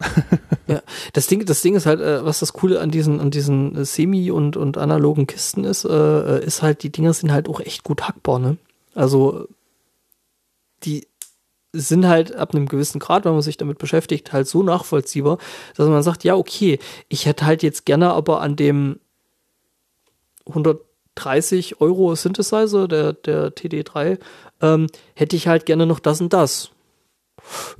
Ja, 0.66 0.82
das 1.14 1.26
Ding, 1.26 1.44
das 1.46 1.62
Ding 1.62 1.74
ist 1.74 1.86
halt, 1.86 2.00
äh, 2.00 2.24
was 2.24 2.38
das 2.38 2.52
Coole 2.52 2.78
an 2.80 2.92
diesen, 2.92 3.18
an 3.18 3.32
diesen 3.32 3.74
äh, 3.76 3.84
semi- 3.84 4.30
und, 4.30 4.56
und 4.56 4.78
analogen 4.78 5.26
Kisten 5.26 5.64
ist, 5.64 5.84
äh, 5.84 6.44
ist 6.44 6.62
halt, 6.62 6.84
die 6.84 6.90
Dinger 6.92 7.12
sind 7.12 7.32
halt 7.32 7.48
auch 7.48 7.58
echt 7.58 7.82
gut 7.82 8.02
hackbar, 8.06 8.38
ne? 8.38 8.56
Also, 8.94 9.48
die 10.84 11.08
sind 11.72 12.06
halt 12.06 12.36
ab 12.36 12.54
einem 12.54 12.66
gewissen 12.68 13.00
Grad, 13.00 13.24
wenn 13.24 13.32
man 13.32 13.42
sich 13.42 13.56
damit 13.56 13.78
beschäftigt, 13.78 14.32
halt 14.32 14.46
so 14.46 14.62
nachvollziehbar, 14.62 15.38
dass 15.76 15.88
man 15.88 16.04
sagt, 16.04 16.22
ja, 16.22 16.36
okay, 16.36 16.78
ich 17.08 17.26
hätte 17.26 17.46
halt 17.46 17.64
jetzt 17.64 17.84
gerne 17.84 18.12
aber 18.12 18.40
an 18.40 18.54
dem 18.54 19.00
130 21.20 21.80
Euro 21.80 22.14
Synthesizer, 22.14 22.88
der, 22.88 23.12
der 23.12 23.54
TD3, 23.54 24.18
ähm, 24.60 24.86
hätte 25.14 25.36
ich 25.36 25.48
halt 25.48 25.66
gerne 25.66 25.86
noch 25.86 26.00
das 26.00 26.20
und 26.20 26.32
das. 26.32 26.70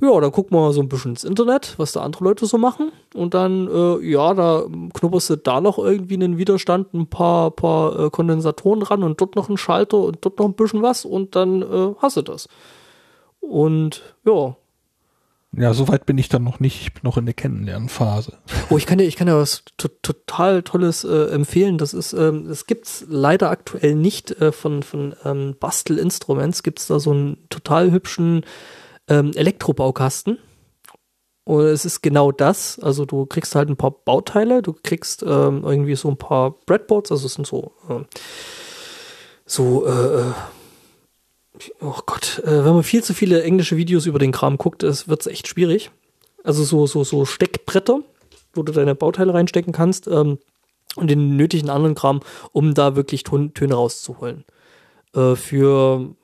Ja, 0.01 0.19
dann 0.19 0.31
wir 0.31 0.45
mal 0.49 0.73
so 0.73 0.81
ein 0.81 0.89
bisschen 0.89 1.11
ins 1.11 1.23
Internet, 1.23 1.75
was 1.77 1.91
da 1.91 2.01
andere 2.01 2.23
Leute 2.23 2.45
so 2.45 2.57
machen. 2.57 2.91
Und 3.13 3.33
dann, 3.33 3.67
äh, 3.67 3.99
ja, 4.09 4.33
da 4.33 4.65
knupperst 4.93 5.29
du 5.29 5.35
da 5.37 5.61
noch 5.61 5.77
irgendwie 5.77 6.15
einen 6.15 6.37
Widerstand, 6.37 6.93
ein 6.93 7.07
paar, 7.07 7.51
paar 7.51 7.99
äh, 7.99 8.09
Kondensatoren 8.09 8.81
ran 8.81 9.03
und 9.03 9.21
dort 9.21 9.35
noch 9.35 9.49
einen 9.49 9.57
Schalter 9.57 9.99
und 9.99 10.17
dort 10.21 10.39
noch 10.39 10.45
ein 10.47 10.53
bisschen 10.53 10.81
was 10.81 11.05
und 11.05 11.35
dann 11.35 11.61
äh, 11.61 11.93
hast 11.99 12.17
du 12.17 12.21
das. 12.21 12.47
Und 13.39 14.01
ja. 14.25 14.55
Ja, 15.53 15.73
soweit 15.73 16.05
bin 16.05 16.17
ich 16.17 16.29
dann 16.29 16.45
noch 16.45 16.61
nicht. 16.61 16.81
Ich 16.81 16.93
bin 16.93 17.01
noch 17.03 17.17
in 17.17 17.25
der 17.25 17.33
Kennenlernphase. 17.33 18.37
Oh, 18.69 18.77
ich 18.77 18.85
kann 18.85 18.99
dir, 18.99 19.03
ich 19.03 19.17
kann 19.17 19.27
dir 19.27 19.35
was 19.35 19.63
to 19.77 19.89
total 20.01 20.63
Tolles 20.63 21.03
äh, 21.03 21.25
empfehlen. 21.25 21.77
Das 21.77 21.93
ist, 21.93 22.13
ähm, 22.13 22.47
das 22.47 22.67
gibt's 22.67 23.05
leider 23.09 23.49
aktuell 23.49 23.95
nicht 23.95 24.31
äh, 24.31 24.53
von, 24.53 24.81
von 24.81 25.13
ähm, 25.25 25.55
Bastel 25.59 25.97
Instruments. 25.97 26.63
Gibt's 26.63 26.87
da 26.87 26.99
so 26.99 27.11
einen 27.11 27.49
total 27.49 27.91
hübschen 27.91 28.45
ähm, 29.09 29.31
Elektrobaukasten. 29.35 30.37
Und 31.43 31.65
es 31.65 31.83
ist 31.83 32.01
genau 32.01 32.31
das. 32.31 32.79
Also 32.79 33.05
du 33.05 33.25
kriegst 33.25 33.53
halt 33.55 33.67
ein 33.67 33.75
paar 33.75 33.91
Bauteile, 33.91 34.61
du 34.61 34.73
kriegst 34.73 35.21
ähm, 35.23 35.63
irgendwie 35.65 35.95
so 35.95 36.07
ein 36.07 36.17
paar 36.17 36.51
Breadboards, 36.65 37.11
also 37.11 37.25
es 37.25 37.33
sind 37.33 37.45
so, 37.45 37.73
ähm, 37.89 38.05
so, 39.45 39.85
äh, 39.85 40.21
äh, 40.21 40.33
oh 41.81 41.99
Gott, 42.05 42.41
äh, 42.45 42.65
wenn 42.65 42.73
man 42.73 42.83
viel 42.83 43.03
zu 43.03 43.13
viele 43.13 43.43
englische 43.43 43.77
Videos 43.77 44.05
über 44.05 44.19
den 44.19 44.31
Kram 44.31 44.57
guckt, 44.57 44.83
wird 44.83 45.21
es 45.21 45.27
echt 45.27 45.47
schwierig. 45.47 45.91
Also 46.43 46.63
so, 46.63 46.87
so, 46.87 47.03
so 47.03 47.25
Steckbretter, 47.25 48.01
wo 48.53 48.63
du 48.63 48.71
deine 48.71 48.95
Bauteile 48.95 49.33
reinstecken 49.33 49.73
kannst 49.73 50.07
ähm, 50.07 50.39
und 50.95 51.09
den 51.09 51.35
nötigen 51.35 51.69
anderen 51.69 51.95
Kram, 51.95 52.21
um 52.51 52.73
da 52.73 52.95
wirklich 52.95 53.23
Ton 53.23 53.53
Töne 53.53 53.75
rauszuholen. 53.75 54.45
Äh, 55.15 55.35
für 55.35 56.15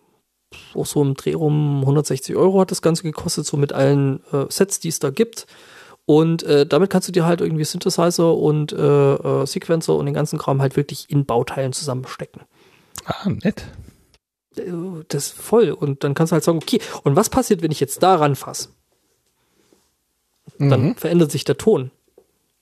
auch 0.76 0.86
so 0.86 1.02
im 1.02 1.14
Dreh 1.14 1.34
rum 1.34 1.82
160 1.82 2.36
Euro 2.36 2.62
hat 2.62 2.72
das 2.72 2.82
Ganze 2.82 3.04
gekostet, 3.04 3.46
so 3.46 3.58
mit 3.58 3.74
allen 3.74 4.22
äh, 4.32 4.46
Sets, 4.50 4.80
die 4.80 4.90
es 4.90 5.00
da 5.00 5.10
gibt. 5.10 5.46
Und 6.06 6.44
äh, 6.44 6.66
damit 6.66 6.90
kannst 6.90 7.10
du 7.10 7.12
dir 7.12 7.26
halt 7.26 7.42
irgendwie 7.42 7.66
Synthesizer 7.66 8.34
und 8.34 8.72
äh, 8.72 9.14
äh, 9.16 9.46
Sequencer 9.46 9.96
und 9.96 10.06
den 10.06 10.14
ganzen 10.14 10.40
Kram 10.40 10.62
halt 10.62 10.78
wirklich 10.78 11.10
in 11.10 11.26
Bauteilen 11.26 11.74
zusammenstecken. 11.74 12.44
Ah, 13.06 13.28
nett. 13.28 13.66
Das 15.10 15.28
ist 15.28 15.38
voll. 15.38 15.72
Und 15.72 16.04
dann 16.04 16.14
kannst 16.14 16.32
du 16.32 16.36
halt 16.36 16.44
sagen, 16.44 16.58
okay, 16.58 16.80
und 17.04 17.16
was 17.16 17.30
passiert, 17.30 17.62
wenn 17.62 17.72
ich 17.72 17.80
jetzt 17.80 18.02
da 18.04 18.16
ranfasse? 18.16 18.70
Dann 20.60 20.82
Mhm. 20.90 20.96
verändert 20.96 21.32
sich 21.32 21.44
der 21.44 21.58
Ton. 21.58 21.92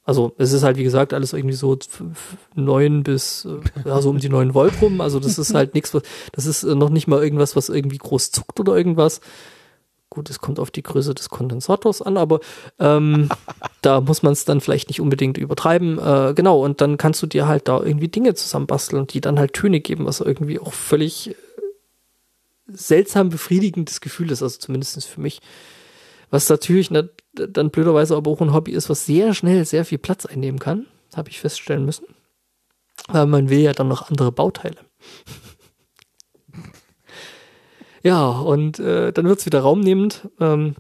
Also 0.04 0.34
es 0.38 0.52
ist 0.54 0.62
halt, 0.64 0.78
wie 0.78 0.84
gesagt, 0.84 1.14
alles 1.14 1.34
irgendwie 1.34 1.56
so 1.56 1.74
f- 1.74 2.02
f- 2.12 2.38
neun 2.54 3.02
bis, 3.04 3.46
äh, 3.46 3.88
ja, 3.90 4.02
so 4.02 4.10
um 4.12 4.20
die 4.20 4.30
neun 4.30 4.54
Volt 4.54 4.80
rum. 4.82 5.02
Also 5.02 5.20
das 5.20 5.40
ist 5.40 5.54
halt 5.56 5.74
nichts, 5.74 5.98
das 6.32 6.46
ist 6.46 6.64
äh, 6.64 6.76
noch 6.76 6.90
nicht 6.90 7.08
mal 7.08 7.24
irgendwas, 7.24 7.56
was 7.56 7.70
irgendwie 7.70 7.98
groß 7.98 8.30
zuckt 8.32 8.60
oder 8.60 8.76
irgendwas. 8.76 9.20
Gut, 10.12 10.30
es 10.30 10.40
kommt 10.40 10.60
auf 10.60 10.70
die 10.70 10.84
Größe 10.84 11.16
des 11.16 11.30
Kondensators 11.30 12.04
an, 12.04 12.18
aber 12.18 12.40
ähm, 12.80 13.30
da 13.82 14.00
muss 14.00 14.22
man 14.22 14.34
es 14.34 14.46
dann 14.46 14.62
vielleicht 14.62 14.90
nicht 14.90 15.02
unbedingt 15.02 15.40
übertreiben. 15.40 15.98
Äh, 15.98 16.34
genau, 16.36 16.64
und 16.64 16.82
dann 16.82 16.98
kannst 16.98 17.24
du 17.24 17.28
dir 17.28 17.48
halt 17.48 17.68
da 17.68 17.82
irgendwie 17.82 18.08
Dinge 18.08 18.36
zusammenbasteln 18.36 19.02
und 19.02 19.14
die 19.14 19.22
dann 19.22 19.40
halt 19.40 19.54
Töne 19.54 19.80
geben, 19.80 20.06
was 20.06 20.20
irgendwie 20.20 20.60
auch 20.60 20.74
völlig 20.74 21.30
äh, 21.32 21.36
seltsam 22.68 23.30
befriedigendes 23.30 24.02
Gefühl 24.02 24.32
ist, 24.32 24.42
also 24.42 24.58
zumindest 24.58 25.06
für 25.06 25.22
mich. 25.22 25.42
Was 26.30 26.50
natürlich 26.50 26.92
na, 26.92 27.04
dann 27.34 27.70
blöderweise 27.70 28.16
aber 28.16 28.32
auch 28.32 28.42
ein 28.42 28.54
Hobby 28.54 28.72
ist, 28.72 28.90
was 28.90 29.06
sehr 29.06 29.34
schnell 29.34 29.66
sehr 29.66 29.86
viel 29.86 29.98
Platz 29.98 30.26
einnehmen 30.26 30.60
kann, 30.60 30.88
habe 31.16 31.30
ich 31.30 31.40
feststellen 31.40 31.86
müssen. 31.86 32.06
Weil 33.08 33.28
man 33.28 33.50
will 33.50 33.60
ja 33.60 33.74
dann 33.74 33.88
noch 33.88 34.10
andere 34.10 34.32
Bauteile. 34.32 34.78
ja, 38.04 38.30
und 38.30 38.80
äh, 38.80 39.12
dann 39.12 39.28
wird 39.28 39.40
es 39.40 39.46
wieder 39.46 39.60
raumnehmend, 39.60 40.30
ähm, 40.40 40.76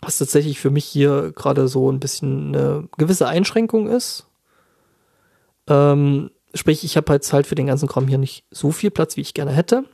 was 0.00 0.18
tatsächlich 0.18 0.60
für 0.60 0.70
mich 0.70 0.84
hier 0.84 1.32
gerade 1.34 1.68
so 1.68 1.90
ein 1.90 2.00
bisschen 2.00 2.54
eine 2.54 2.88
gewisse 2.96 3.28
Einschränkung 3.28 3.88
ist. 3.88 4.26
Ähm, 5.68 6.30
sprich, 6.54 6.84
ich 6.84 6.96
habe 6.96 7.12
jetzt 7.12 7.32
halt 7.32 7.46
für 7.46 7.54
den 7.54 7.66
ganzen 7.66 7.88
Kram 7.88 8.08
hier 8.08 8.18
nicht 8.18 8.44
so 8.50 8.70
viel 8.70 8.90
Platz, 8.90 9.16
wie 9.16 9.20
ich 9.20 9.34
gerne 9.34 9.52
hätte. 9.52 9.84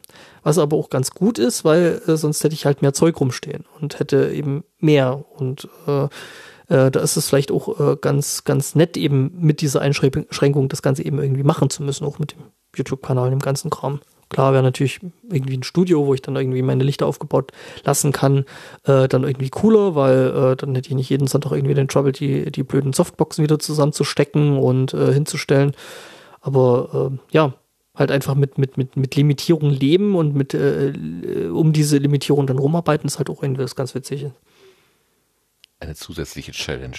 Was 0.43 0.59
aber 0.59 0.77
auch 0.77 0.91
ganz 0.91 1.11
gut 1.11 1.39
ist, 1.39 1.65
weil 1.65 2.01
äh, 2.07 2.17
sonst 2.17 2.43
hätte 2.45 2.55
ich 2.55 2.67
halt 2.67 2.83
mehr 2.83 2.93
Zeug 2.93 3.21
rumstehen 3.21 3.65
und 3.81 3.99
hätte 3.99 4.31
eben 4.33 4.65
mehr. 4.79 5.25
Und 5.37 5.69
äh, 5.87 6.05
äh, 6.69 6.91
da 6.91 7.01
ist 7.01 7.17
es 7.17 7.29
vielleicht 7.29 7.51
auch 7.51 7.81
äh, 7.81 7.97
ganz, 8.01 8.45
ganz 8.45 8.75
nett, 8.75 8.97
eben 8.97 9.33
mit 9.39 9.61
dieser 9.61 9.81
Einschränkung 9.81 10.69
das 10.69 10.83
Ganze 10.83 11.05
eben 11.05 11.19
irgendwie 11.19 11.43
machen 11.43 11.71
zu 11.71 11.83
müssen, 11.83 12.05
auch 12.05 12.19
mit 12.19 12.33
dem 12.33 12.43
YouTube-Kanal, 12.77 13.31
dem 13.31 13.41
ganzen 13.41 13.71
Kram. 13.71 14.01
Klar 14.29 14.53
wäre 14.53 14.63
natürlich 14.63 15.01
irgendwie 15.31 15.57
ein 15.57 15.63
Studio, 15.63 16.07
wo 16.07 16.15
ich 16.15 16.21
dann 16.21 16.35
irgendwie 16.35 16.63
meine 16.63 16.83
Lichter 16.83 17.07
aufgebaut 17.07 17.53
lassen 17.85 18.11
kann, 18.11 18.45
äh, 18.85 19.07
dann 19.07 19.23
irgendwie 19.23 19.51
cooler, 19.51 19.95
weil 19.95 20.53
äh, 20.53 20.57
dann 20.57 20.75
hätte 20.75 20.89
ich 20.89 20.97
nicht 20.97 21.11
jeden 21.11 21.29
Sonntag 21.29 21.53
irgendwie 21.53 21.75
den 21.75 21.87
Trouble, 21.87 22.11
die, 22.11 22.51
die 22.51 22.65
blöden 22.65 22.93
Softboxen 22.93 23.45
wieder 23.45 23.61
zusammenzustecken 23.61 24.59
und 24.59 24.95
äh, 24.95 25.13
hinzustellen. 25.13 25.75
Aber 26.47 27.11
äh, 27.13 27.19
ja, 27.33 27.55
halt 27.97 28.13
einfach 28.13 28.37
mit, 28.37 28.57
mit, 28.57 28.77
mit, 28.77 28.97
mit 28.97 29.17
Limitierung 29.17 29.69
leben 29.69 30.15
und 30.15 30.37
mit 30.37 30.55
äh, 30.55 30.93
um 31.53 31.73
diese 31.73 31.99
Limitierung 31.99 32.47
dann 32.47 32.59
rumarbeiten, 32.59 33.09
ist 33.09 33.19
halt 33.19 33.31
auch 33.31 33.43
irgendwie 33.43 33.63
das 33.63 33.75
ganz 33.75 33.97
Witzige. 33.97 34.33
Eine 35.79 35.95
zusätzliche 35.95 36.53
Challenge. 36.53 36.97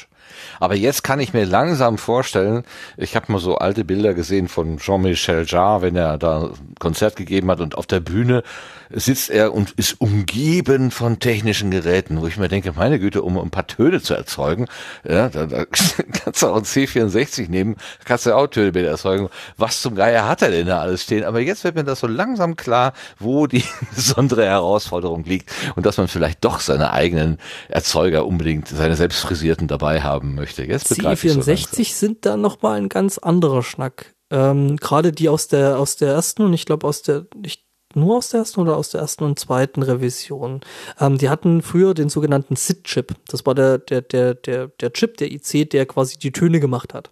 Aber 0.60 0.76
jetzt 0.76 1.04
kann 1.04 1.20
ich 1.20 1.34
mir 1.34 1.46
langsam 1.46 1.98
vorstellen, 1.98 2.64
ich 2.96 3.16
habe 3.16 3.32
mal 3.32 3.40
so 3.40 3.58
alte 3.58 3.84
Bilder 3.84 4.14
gesehen 4.14 4.48
von 4.48 4.78
Jean-Michel 4.78 5.46
Jarre, 5.48 5.82
wenn 5.82 5.96
er 5.96 6.20
da 6.20 6.44
ein 6.44 6.76
Konzert 6.78 7.16
gegeben 7.16 7.50
hat 7.50 7.60
und 7.60 7.76
auf 7.76 7.88
der 7.88 8.02
Bühne 8.02 8.44
sitzt 8.90 9.30
er 9.30 9.54
und 9.54 9.72
ist 9.72 10.00
umgeben 10.00 10.92
von 10.92 11.20
technischen 11.20 11.72
Geräten, 11.72 12.22
wo 12.22 12.28
ich 12.28 12.38
mir 12.38 12.48
denke, 12.50 12.72
meine 12.74 13.00
Güte, 13.00 13.22
um 13.24 13.38
ein 13.38 13.50
paar 13.50 13.68
Töne 13.68 14.02
zu 14.02 14.14
erzeugen, 14.14 14.68
ja, 15.04 15.30
da, 15.30 15.48
da 15.48 15.66
kannst 16.24 16.42
du 16.42 16.48
auch 16.48 16.58
ein 16.58 16.64
C64 16.64 17.50
nehmen, 17.50 17.78
kannst 18.06 18.26
du 18.28 18.36
auch 18.36 18.48
Töne 18.48 18.72
mit 18.74 18.86
erzeugen. 18.86 19.30
Was 19.58 19.82
zum 19.82 19.96
Geier 19.96 20.28
hat 20.28 20.42
er 20.42 20.52
denn 20.52 20.68
da 20.68 20.80
alles 20.80 21.04
stehen? 21.04 21.24
Aber 21.24 21.40
jetzt 21.40 21.64
wird 21.64 21.76
mir 21.76 21.84
das 21.84 22.00
so 22.00 22.08
langsam 22.08 22.56
klar, 22.56 22.94
wo 23.20 23.48
die 23.48 23.64
besondere 23.96 24.46
Herausforderung 24.46 25.24
liegt 25.24 25.52
und 25.76 25.86
dass 25.86 25.98
man 25.98 26.08
vielleicht 26.08 26.46
doch 26.46 26.60
seine 26.60 26.92
eigenen 26.92 27.40
Erzeuger 27.70 28.26
unbedingt, 28.26 28.67
seine 28.70 28.96
selbstfrisierten 28.96 29.68
dabei 29.68 30.02
haben 30.02 30.36
möchte. 30.36 30.64
Jetzt 30.64 30.90
begreife 30.90 31.28
ich 31.28 31.34
so 31.34 31.40
langsam. 31.40 31.56
C64 31.56 31.94
sind 31.94 32.26
da 32.26 32.38
noch 32.38 32.62
mal 32.62 32.78
ein 32.78 32.90
ganz 32.90 33.18
anderer 33.18 33.64
Schnack. 33.64 34.16
Ähm, 34.30 34.78
Gerade 34.78 35.12
die 35.12 35.30
aus 35.30 35.48
der 35.48 35.80
aus 35.80 35.96
der 35.96 36.10
ersten 36.10 36.44
und 36.44 36.54
ich 36.54 36.66
glaube 36.66 36.86
aus 36.86 37.02
der 37.02 37.28
nicht 37.36 37.64
nur 37.96 38.18
aus 38.18 38.30
der 38.30 38.42
ersten 38.42 38.60
oder 38.60 38.76
aus 38.76 38.90
der 38.90 39.02
ersten 39.02 39.24
und 39.24 39.40
zweiten 39.40 39.82
Revision. 39.82 40.62
Ähm, 41.00 41.18
die 41.18 41.30
hatten 41.30 41.62
früher 41.62 41.94
den 41.94 42.10
sogenannten 42.10 42.56
SID-Chip. 42.56 43.16
Das 43.28 43.46
war 43.46 43.56
der 43.56 43.78
der 43.78 44.02
der 44.02 44.34
der 44.36 44.68
der 44.68 44.94
Chip 44.94 45.18
der 45.18 45.32
IC, 45.32 45.70
der 45.70 45.86
quasi 45.86 46.18
die 46.18 46.32
Töne 46.32 46.60
gemacht 46.60 46.94
hat. 46.94 47.12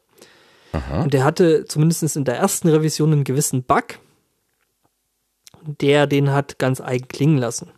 Und 1.01 1.13
der 1.13 1.23
hatte 1.23 1.65
zumindest 1.65 2.15
in 2.15 2.25
der 2.25 2.35
ersten 2.35 2.67
Revision 2.67 3.11
einen 3.13 3.23
gewissen 3.23 3.63
Bug, 3.63 3.99
der 5.65 6.07
den 6.07 6.31
hat 6.31 6.59
ganz 6.59 6.81
eigen 6.81 7.07
klingen 7.07 7.37
lassen. 7.37 7.71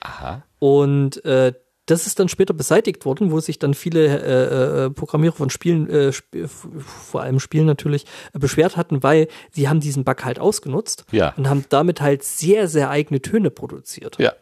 Aha. 0.00 0.42
Und 0.58 1.24
äh, 1.24 1.52
das 1.90 2.06
ist 2.06 2.18
dann 2.20 2.28
später 2.28 2.54
beseitigt 2.54 3.04
worden, 3.04 3.30
wo 3.30 3.40
sich 3.40 3.58
dann 3.58 3.74
viele 3.74 4.06
äh, 4.06 4.84
äh, 4.86 4.90
Programmierer 4.90 5.34
von 5.34 5.50
Spielen, 5.50 5.88
äh, 5.90 6.08
sp 6.14 6.46
vor 6.48 7.22
allem 7.22 7.40
Spielen 7.40 7.66
natürlich, 7.66 8.06
äh, 8.32 8.38
beschwert 8.38 8.76
hatten, 8.76 9.02
weil 9.02 9.28
sie 9.50 9.68
haben 9.68 9.80
diesen 9.80 10.04
Bug 10.04 10.24
halt 10.24 10.38
ausgenutzt 10.38 11.04
Ja. 11.12 11.34
und 11.36 11.48
haben 11.48 11.64
damit 11.68 12.00
halt 12.00 12.22
sehr, 12.22 12.68
sehr 12.68 12.90
eigene 12.90 13.20
Töne 13.20 13.50
produziert. 13.50 14.16
Ja. 14.18 14.32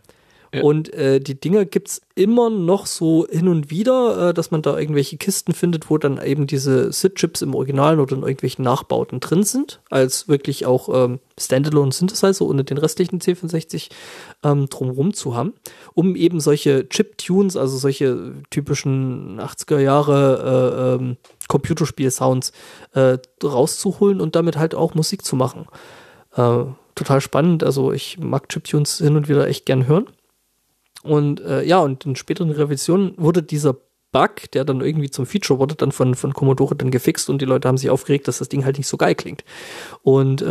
Ja. 0.53 0.63
Und 0.63 0.93
äh, 0.95 1.21
die 1.21 1.39
Dinger 1.39 1.67
gibt's 1.67 2.01
immer 2.15 2.49
noch 2.49 2.87
so 2.87 3.27
hin 3.29 3.49
und 3.49 3.71
wieder, 3.71 4.31
äh, 4.31 4.35
dass 4.35 4.51
man 4.51 4.63
da 4.63 4.79
irgendwelche 4.79 5.19
Kisten 5.19 5.53
findet, 5.53 5.91
wo 5.91 5.99
dann 5.99 6.23
eben 6.25 6.47
diese 6.47 6.91
SID-Chips 6.91 7.43
im 7.43 7.55
Original 7.55 8.01
oder 8.01 8.17
in 8.17 8.23
irgendwelchen 8.23 8.65
Nachbauten 8.65 9.21
drin 9.21 9.43
sind, 9.43 9.81
als 9.91 10.27
wirklich 10.27 10.65
auch 10.65 10.89
ähm, 10.93 11.21
Standalone-Synthesizer 11.39 12.47
ohne 12.47 12.65
den 12.65 12.79
restlichen 12.79 13.21
C64 13.21 13.91
ähm, 14.43 14.69
drumherum 14.71 15.13
zu 15.13 15.37
haben, 15.37 15.53
um 15.93 16.17
eben 16.17 16.41
solche 16.41 16.89
Chip-Tunes, 16.89 17.57
also 17.57 17.77
solche 17.77 18.33
typischen 18.49 19.41
80er 19.41 19.81
Jahre 19.81 20.97
äh, 20.99 21.05
ähm, 21.05 21.17
Computerspiel-Sounds 21.49 22.53
äh, 22.95 23.19
rauszuholen 23.45 24.21
und 24.21 24.35
damit 24.35 24.57
halt 24.57 24.75
auch 24.75 24.95
Musik 24.95 25.25
zu 25.25 25.37
machen. 25.37 25.67
Äh, 26.35 26.65
total 26.95 27.21
spannend, 27.21 27.65
also 27.65 27.93
ich 27.93 28.19
mag 28.19 28.49
Chiptunes 28.49 28.99
hin 28.99 29.17
und 29.17 29.29
wieder 29.29 29.47
echt 29.47 29.67
gern 29.67 29.87
hören. 29.87 30.07
Und 31.09 31.41
äh, 31.41 31.63
ja, 31.65 31.79
und 31.79 32.05
in 32.07 32.17
späteren 32.17 32.51
Revisionen 32.51 33.15
wurde 33.17 33.43
dieser 33.43 33.77
Bug, 34.11 34.51
der 34.53 34.65
dann 34.65 34.81
irgendwie 34.81 35.11
zum 35.11 35.27
Feature 35.27 35.59
wurde, 35.59 35.75
dann 35.75 35.93
von, 35.93 36.15
von 36.15 36.33
Commodore 36.33 36.75
dann 36.75 36.91
gefixt 36.91 37.29
und 37.29 37.43
die 37.43 37.45
Leute 37.45 37.69
haben 37.69 37.77
sich 37.77 37.91
aufgeregt, 37.91 38.27
dass 38.27 38.39
das 38.39 38.49
Ding 38.49 38.65
halt 38.65 38.79
nicht 38.79 38.87
so 38.87 38.97
geil 38.97 39.15
klingt. 39.15 39.45
Und 40.03 40.41
äh, 40.41 40.47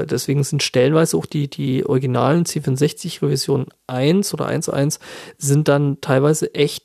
äh, 0.00 0.06
deswegen 0.06 0.44
sind 0.44 0.62
stellenweise 0.62 1.16
auch 1.16 1.26
die, 1.26 1.48
die 1.48 1.86
originalen 1.86 2.44
C64 2.44 3.22
Revision 3.22 3.66
1 3.86 4.34
oder 4.34 4.46
1.1 4.46 4.98
sind 5.38 5.68
dann 5.68 6.00
teilweise 6.00 6.54
echt 6.54 6.84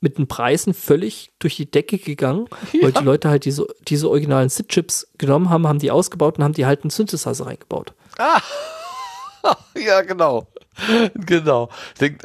mit 0.00 0.16
den 0.16 0.28
Preisen 0.28 0.74
völlig 0.74 1.32
durch 1.40 1.56
die 1.56 1.70
Decke 1.70 1.98
gegangen, 1.98 2.46
weil 2.80 2.92
die 2.92 3.04
Leute 3.04 3.28
halt 3.28 3.44
diese, 3.44 3.66
diese 3.86 4.08
originalen 4.08 4.48
SID-Chips 4.48 5.12
genommen 5.18 5.50
haben, 5.50 5.66
haben 5.66 5.78
die 5.78 5.90
ausgebaut 5.90 6.38
und 6.38 6.44
haben 6.44 6.54
die 6.54 6.64
halt 6.66 6.84
einen 6.84 6.90
Synthesizer 6.90 7.46
reingebaut. 7.46 7.92
Ja, 9.74 10.02
genau. 10.02 10.46
Genau. 11.26 11.68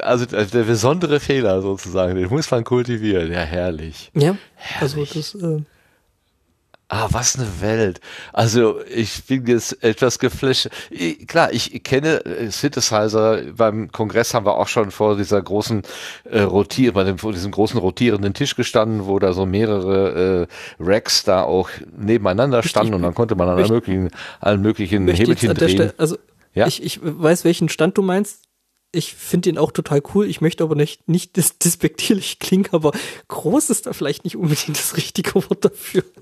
Also 0.00 0.26
der 0.26 0.62
besondere 0.64 1.20
Fehler 1.20 1.62
sozusagen, 1.62 2.14
den 2.16 2.28
muss 2.28 2.50
man 2.50 2.64
kultivieren. 2.64 3.30
Ja, 3.32 3.40
herrlich. 3.40 4.10
Ja, 4.14 4.36
also 4.80 5.04
das, 5.04 5.34
äh, 5.34 5.60
Ah, 6.88 7.08
was 7.10 7.36
eine 7.36 7.48
Welt. 7.60 8.00
Also 8.32 8.78
ich 8.88 9.24
bin 9.24 9.44
jetzt 9.46 9.82
etwas 9.82 10.20
geflasht. 10.20 10.68
Ich, 10.88 11.26
klar, 11.26 11.52
ich 11.52 11.82
kenne 11.82 12.24
äh, 12.24 12.48
Synthesizer. 12.48 13.42
Beim 13.56 13.90
Kongress 13.90 14.34
haben 14.34 14.46
wir 14.46 14.56
auch 14.56 14.68
schon 14.68 14.92
vor 14.92 15.16
dieser 15.16 15.42
großen 15.42 15.82
äh, 16.30 16.42
Rotier, 16.42 16.92
bei 16.92 17.02
dem, 17.02 17.18
vor 17.18 17.32
diesem 17.32 17.50
großen 17.50 17.80
rotierenden 17.80 18.34
Tisch 18.34 18.54
gestanden, 18.54 19.06
wo 19.06 19.18
da 19.18 19.32
so 19.32 19.46
mehrere 19.46 20.46
äh, 20.46 20.46
Racks 20.78 21.24
da 21.24 21.42
auch 21.42 21.70
nebeneinander 21.98 22.62
standen 22.62 22.94
und 22.94 23.02
dann 23.02 23.14
konnte 23.14 23.34
man 23.34 23.48
an 23.48 23.58
allen 23.58 23.68
möglichen, 23.68 24.10
allen 24.38 24.62
möglichen 24.62 25.08
Hebelchen 25.08 25.54
drehen. 25.54 25.70
Stelle, 25.70 25.94
also 25.98 26.16
Ja. 26.54 26.68
ich, 26.68 26.80
ich 26.84 27.00
weiß, 27.02 27.44
welchen 27.44 27.68
Stand 27.68 27.98
du 27.98 28.02
meinst. 28.02 28.42
Ich 28.96 29.14
finde 29.14 29.50
ihn 29.50 29.58
auch 29.58 29.72
total 29.72 30.02
cool. 30.14 30.26
Ich 30.26 30.40
möchte 30.40 30.64
aber 30.64 30.74
nicht, 30.74 31.08
nicht 31.08 31.36
dis 31.36 31.58
despektierlich 31.58 32.38
klingen, 32.40 32.68
aber 32.72 32.92
groß 33.28 33.70
ist 33.70 33.86
da 33.86 33.92
vielleicht 33.92 34.24
nicht 34.24 34.36
unbedingt 34.36 34.78
das 34.78 34.96
richtige 34.96 35.34
Wort 35.34 35.64
dafür. 35.64 36.02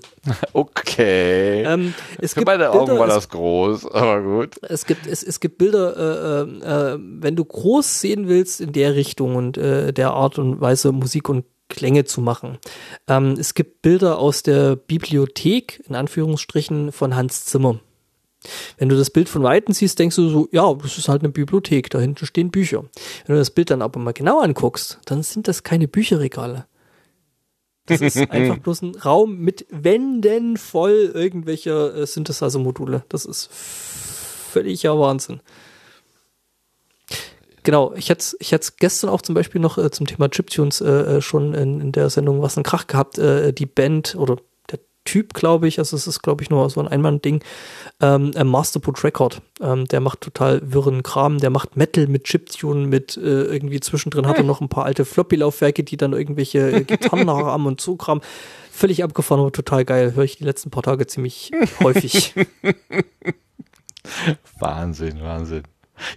Okay. 0.53 1.61
Ähm, 1.63 1.93
es 2.19 2.33
Für 2.33 2.39
gibt 2.39 2.47
meine 2.47 2.71
Augen 2.71 2.85
Bilder, 2.85 2.99
war 2.99 3.07
es, 3.09 3.13
das 3.13 3.29
groß, 3.29 3.91
aber 3.91 4.23
gut. 4.23 4.55
es 4.63 4.87
gibt 4.87 5.05
es, 5.05 5.21
es 5.21 5.39
gibt 5.39 5.59
Bilder, 5.59 5.95
äh, 5.95 6.65
äh, 6.65 6.93
äh, 6.93 6.99
wenn 6.99 7.35
du 7.35 7.45
groß 7.45 8.01
sehen 8.01 8.27
willst 8.27 8.59
in 8.59 8.71
der 8.71 8.95
Richtung 8.95 9.35
und 9.35 9.57
äh, 9.57 9.93
der 9.93 10.11
Art 10.11 10.39
und 10.39 10.61
Weise 10.61 10.91
Musik 10.91 11.29
und 11.29 11.45
Klänge 11.69 12.05
zu 12.05 12.21
machen. 12.21 12.57
Ähm, 13.07 13.35
es 13.39 13.53
gibt 13.53 13.81
Bilder 13.81 14.17
aus 14.17 14.43
der 14.43 14.75
Bibliothek 14.75 15.83
in 15.87 15.95
Anführungsstrichen 15.95 16.91
von 16.91 17.15
Hans 17.15 17.45
Zimmer. 17.45 17.79
Wenn 18.77 18.89
du 18.89 18.97
das 18.97 19.09
Bild 19.09 19.29
von 19.29 19.43
Weitem 19.43 19.73
siehst, 19.73 19.99
denkst 19.99 20.15
du 20.15 20.29
so, 20.29 20.47
ja, 20.51 20.73
das 20.73 20.97
ist 20.97 21.09
halt 21.09 21.21
eine 21.21 21.31
Bibliothek, 21.31 21.89
da 21.89 21.99
hinten 21.99 22.25
stehen 22.25 22.51
Bücher. 22.51 22.83
Wenn 23.25 23.35
du 23.35 23.39
das 23.39 23.51
Bild 23.51 23.69
dann 23.69 23.81
aber 23.81 23.99
mal 23.99 24.13
genau 24.13 24.39
anguckst, 24.39 24.99
dann 25.05 25.23
sind 25.23 25.47
das 25.47 25.63
keine 25.63 25.87
Bücherregale. 25.87 26.65
Das 27.85 28.01
ist 28.01 28.17
einfach 28.31 28.57
bloß 28.57 28.81
ein 28.81 28.95
Raum 28.95 29.37
mit 29.37 29.65
Wänden 29.69 30.57
voll 30.57 31.11
irgendwelcher 31.13 31.95
äh, 31.95 32.07
Synthesizer-Module. 32.07 33.03
Das 33.09 33.25
ist 33.25 33.49
völliger 33.51 34.99
Wahnsinn. 34.99 35.41
Genau, 37.63 37.93
ich 37.95 38.09
hätte 38.09 38.37
ich 38.39 38.51
hätte 38.51 38.73
gestern 38.77 39.09
auch 39.09 39.23
zum 39.23 39.33
Beispiel 39.33 39.59
noch 39.59 39.79
äh, 39.79 39.89
zum 39.89 40.05
Thema 40.05 40.29
Chiptunes 40.29 40.81
äh, 40.81 41.17
äh, 41.17 41.21
schon 41.21 41.55
in, 41.55 41.81
in 41.81 41.91
der 41.91 42.11
Sendung 42.11 42.41
was 42.41 42.57
ein 42.57 42.63
Krach 42.63 42.85
gehabt. 42.85 43.17
Äh, 43.17 43.53
die 43.53 43.65
Band 43.65 44.15
oder 44.15 44.35
der 44.35 44.43
Typ, 45.05 45.33
glaube 45.33 45.67
ich, 45.67 45.79
also 45.79 45.95
es 45.95 46.07
ist, 46.07 46.21
glaube 46.21 46.43
ich, 46.43 46.49
nur 46.49 46.69
so 46.69 46.81
ein 46.81 46.87
Einmann-Ding, 46.87 47.43
ähm, 48.01 48.31
äh, 48.35 48.43
Masterput 48.43 49.03
Record. 49.03 49.41
Ähm, 49.61 49.85
der 49.85 50.01
macht 50.01 50.21
total 50.21 50.61
wirren 50.63 51.03
Kram, 51.03 51.37
der 51.37 51.51
macht 51.51 51.77
Metal 51.77 52.07
mit 52.07 52.23
Chiptune, 52.25 52.87
mit 52.87 53.15
äh, 53.15 53.43
irgendwie 53.43 53.79
zwischendrin 53.79 54.27
hat 54.27 54.37
er 54.37 54.43
noch 54.43 54.61
ein 54.61 54.69
paar 54.69 54.85
alte 54.85 55.05
Floppy-Laufwerke, 55.05 55.83
die 55.83 55.95
dann 55.97 56.13
irgendwelche 56.13 56.71
äh, 56.71 56.83
Gitarren 56.83 57.29
haben 57.31 57.67
und 57.67 57.79
so 57.79 57.95
Kram. 57.95 58.21
Völlig 58.71 59.03
abgefahren, 59.03 59.39
aber 59.39 59.51
total 59.51 59.85
geil. 59.85 60.15
Höre 60.15 60.25
ich 60.25 60.37
die 60.37 60.43
letzten 60.43 60.71
paar 60.71 60.83
Tage 60.83 61.07
ziemlich 61.07 61.51
häufig. 61.81 62.33
Wahnsinn, 64.59 65.21
Wahnsinn. 65.21 65.63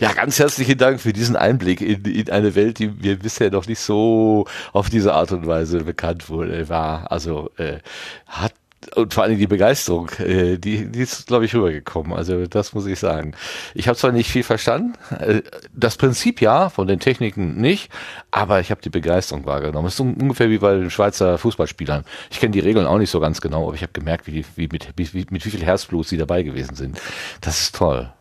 Ja, 0.01 0.13
ganz 0.13 0.39
herzlichen 0.39 0.77
Dank 0.77 1.01
für 1.01 1.13
diesen 1.13 1.37
Einblick 1.37 1.81
in, 1.81 2.05
in 2.05 2.31
eine 2.31 2.55
Welt, 2.55 2.79
die 2.79 2.89
mir 2.89 3.19
bisher 3.19 3.51
noch 3.51 3.67
nicht 3.67 3.81
so 3.81 4.47
auf 4.73 4.91
diese 4.91 5.15
Art 5.15 5.31
und 5.33 5.47
Weise 5.47 5.85
bekannt 5.85 6.29
wurde, 6.29 6.69
war. 6.69 7.13
Also 7.13 7.51
äh, 7.59 7.79
hat 8.27 8.55
und 8.95 9.13
vor 9.13 9.25
allem 9.25 9.39
die 9.39 9.47
Begeisterung, 9.47 10.09
äh, 10.19 10.57
die, 10.57 10.87
die 10.87 11.01
ist, 11.01 11.27
glaube 11.27 11.45
ich, 11.45 11.55
rübergekommen. 11.55 12.13
Also 12.13 12.47
das 12.47 12.75
muss 12.75 12.87
ich 12.87 12.99
sagen. 12.99 13.33
Ich 13.75 13.89
habe 13.89 13.99
zwar 13.99 14.13
nicht 14.13 14.31
viel 14.31 14.45
verstanden, 14.45 14.93
äh, 15.19 15.43
das 15.73 15.97
Prinzip 15.97 16.41
ja, 16.41 16.69
von 16.69 16.87
den 16.87 17.01
Techniken 17.01 17.61
nicht, 17.61 17.91
aber 18.31 18.61
ich 18.61 18.71
habe 18.71 18.81
die 18.81 18.91
Begeisterung 18.91 19.47
wahrgenommen. 19.47 19.89
Es 19.89 19.95
ist 19.95 20.01
un- 20.01 20.15
ungefähr 20.15 20.49
wie 20.51 20.59
bei 20.59 20.75
den 20.77 20.91
Schweizer 20.91 21.39
Fußballspielern. 21.39 22.05
Ich 22.31 22.39
kenne 22.41 22.53
die 22.53 22.61
Regeln 22.61 22.87
auch 22.87 22.99
nicht 22.99 23.11
so 23.11 23.21
ganz 23.21 23.41
genau, 23.41 23.67
aber 23.67 23.75
ich 23.75 23.83
habe 23.83 23.93
gemerkt, 23.93 24.27
wie, 24.27 24.33
die- 24.33 24.45
wie 24.57 24.69
mit, 24.69 24.89
wie, 24.97 25.27
mit 25.31 25.45
wie 25.45 25.51
viel 25.51 25.65
Herzblut 25.65 26.07
sie 26.07 26.17
dabei 26.17 26.43
gewesen 26.43 26.75
sind. 26.77 27.01
Das 27.41 27.61
ist 27.61 27.75
toll. 27.75 28.13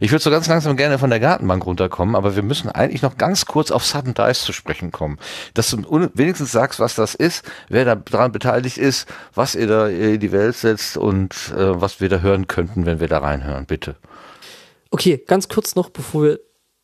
Ich 0.00 0.10
würde 0.10 0.22
so 0.22 0.30
ganz 0.30 0.46
langsam 0.46 0.76
gerne 0.76 0.98
von 0.98 1.10
der 1.10 1.20
Gartenbank 1.20 1.64
runterkommen, 1.64 2.14
aber 2.16 2.36
wir 2.36 2.42
müssen 2.42 2.68
eigentlich 2.68 3.02
noch 3.02 3.16
ganz 3.16 3.46
kurz 3.46 3.70
auf 3.70 3.84
Sudden 3.84 4.14
Dice 4.14 4.42
zu 4.42 4.52
sprechen 4.52 4.92
kommen. 4.92 5.18
Dass 5.54 5.70
du 5.70 5.78
wenigstens 6.14 6.52
sagst, 6.52 6.80
was 6.80 6.94
das 6.94 7.14
ist, 7.14 7.44
wer 7.68 7.84
da 7.84 7.94
daran 7.94 8.32
beteiligt 8.32 8.78
ist, 8.78 9.06
was 9.34 9.54
ihr 9.54 9.66
da 9.66 9.88
in 9.88 10.20
die 10.20 10.32
Welt 10.32 10.56
setzt 10.56 10.96
und 10.96 11.32
äh, 11.56 11.80
was 11.80 12.00
wir 12.00 12.08
da 12.08 12.20
hören 12.20 12.46
könnten, 12.46 12.86
wenn 12.86 13.00
wir 13.00 13.08
da 13.08 13.18
reinhören, 13.18 13.66
bitte. 13.66 13.96
Okay, 14.90 15.22
ganz 15.26 15.48
kurz 15.48 15.74
noch, 15.74 15.90
bevor 15.90 16.22
wir 16.24 16.40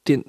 den, 0.09 0.24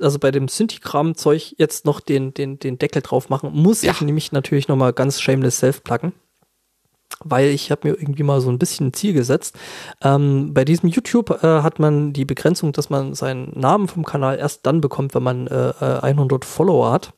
also 0.00 0.18
bei 0.20 0.30
dem 0.30 0.48
Synthi-Kram-Zeug 0.48 1.54
jetzt 1.58 1.84
noch 1.84 2.00
den, 2.00 2.32
den, 2.34 2.58
den 2.58 2.78
Deckel 2.78 3.02
drauf 3.02 3.28
machen, 3.28 3.50
muss 3.52 3.82
Ja. 3.82 3.92
ich 3.92 4.00
nämlich 4.00 4.32
natürlich 4.32 4.68
nochmal 4.68 4.92
ganz 4.92 5.20
shameless 5.20 5.58
self 5.58 5.82
pluggen. 5.82 6.12
Weil 7.24 7.48
ich 7.48 7.70
habe 7.70 7.88
mir 7.88 7.94
irgendwie 7.94 8.22
mal 8.22 8.40
so 8.40 8.48
ein 8.48 8.58
bisschen 8.58 8.88
ein 8.88 8.92
Ziel 8.92 9.12
gesetzt. 9.12 9.56
Ähm, 10.02 10.54
bei 10.54 10.64
diesem 10.64 10.88
YouTube 10.88 11.42
äh, 11.42 11.62
hat 11.62 11.78
man 11.78 12.12
die 12.12 12.24
Begrenzung, 12.24 12.72
dass 12.72 12.90
man 12.90 13.14
seinen 13.14 13.58
Namen 13.58 13.88
vom 13.88 14.04
Kanal 14.04 14.38
erst 14.38 14.66
dann 14.66 14.80
bekommt, 14.80 15.14
wenn 15.14 15.22
man 15.22 15.46
äh, 15.48 15.70
äh, 15.80 16.00
100 16.00 16.44
Follower 16.44 16.92
hat. 16.92 17.12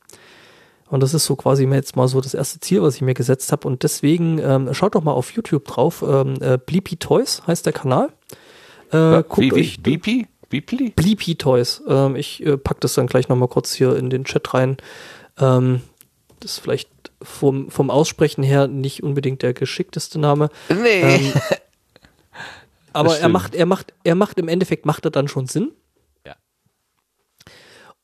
Und 0.89 1.01
das 1.01 1.13
ist 1.13 1.25
so 1.25 1.35
quasi 1.35 1.65
mir 1.65 1.75
jetzt 1.75 1.95
mal 1.95 2.07
so 2.07 2.19
das 2.19 2.33
erste 2.33 2.59
Ziel, 2.59 2.81
was 2.81 2.95
ich 2.95 3.01
mir 3.01 3.13
gesetzt 3.13 3.51
habe. 3.51 3.67
Und 3.67 3.83
deswegen 3.83 4.39
ähm, 4.39 4.73
schaut 4.73 4.95
doch 4.95 5.03
mal 5.03 5.13
auf 5.13 5.31
YouTube 5.31 5.65
drauf. 5.65 6.03
Ähm, 6.05 6.35
äh, 6.41 6.57
Bleepy 6.57 6.97
Toys 6.97 7.43
heißt 7.47 7.65
der 7.65 7.73
Kanal. 7.73 8.09
Äh, 8.91 9.23
wie, 9.37 9.51
wie, 9.51 9.53
euch 9.53 9.81
Beepy? 9.81 10.27
Beeply? 10.49 10.89
Bleepy 10.89 11.35
Toys. 11.35 11.81
Ähm, 11.87 12.15
ich 12.15 12.45
äh, 12.45 12.57
pack 12.57 12.81
das 12.81 12.93
dann 12.93 13.07
gleich 13.07 13.29
nochmal 13.29 13.47
kurz 13.47 13.73
hier 13.73 13.95
in 13.95 14.09
den 14.09 14.25
Chat 14.25 14.53
rein. 14.53 14.77
Ähm, 15.39 15.81
das 16.41 16.53
ist 16.53 16.59
vielleicht 16.59 16.89
vom, 17.21 17.69
vom 17.69 17.89
Aussprechen 17.89 18.43
her 18.43 18.67
nicht 18.67 19.03
unbedingt 19.03 19.41
der 19.41 19.53
geschickteste 19.53 20.19
Name. 20.19 20.49
Nee. 20.69 21.01
Ähm, 21.01 21.33
aber 22.93 23.17
er 23.17 23.29
macht, 23.29 23.55
er 23.55 23.65
macht, 23.65 23.93
er 24.03 24.15
macht 24.15 24.39
im 24.39 24.47
Endeffekt 24.47 24.85
macht 24.85 25.05
er 25.05 25.11
dann 25.11 25.27
schon 25.27 25.47
Sinn. 25.47 25.71
Ja. 26.25 26.35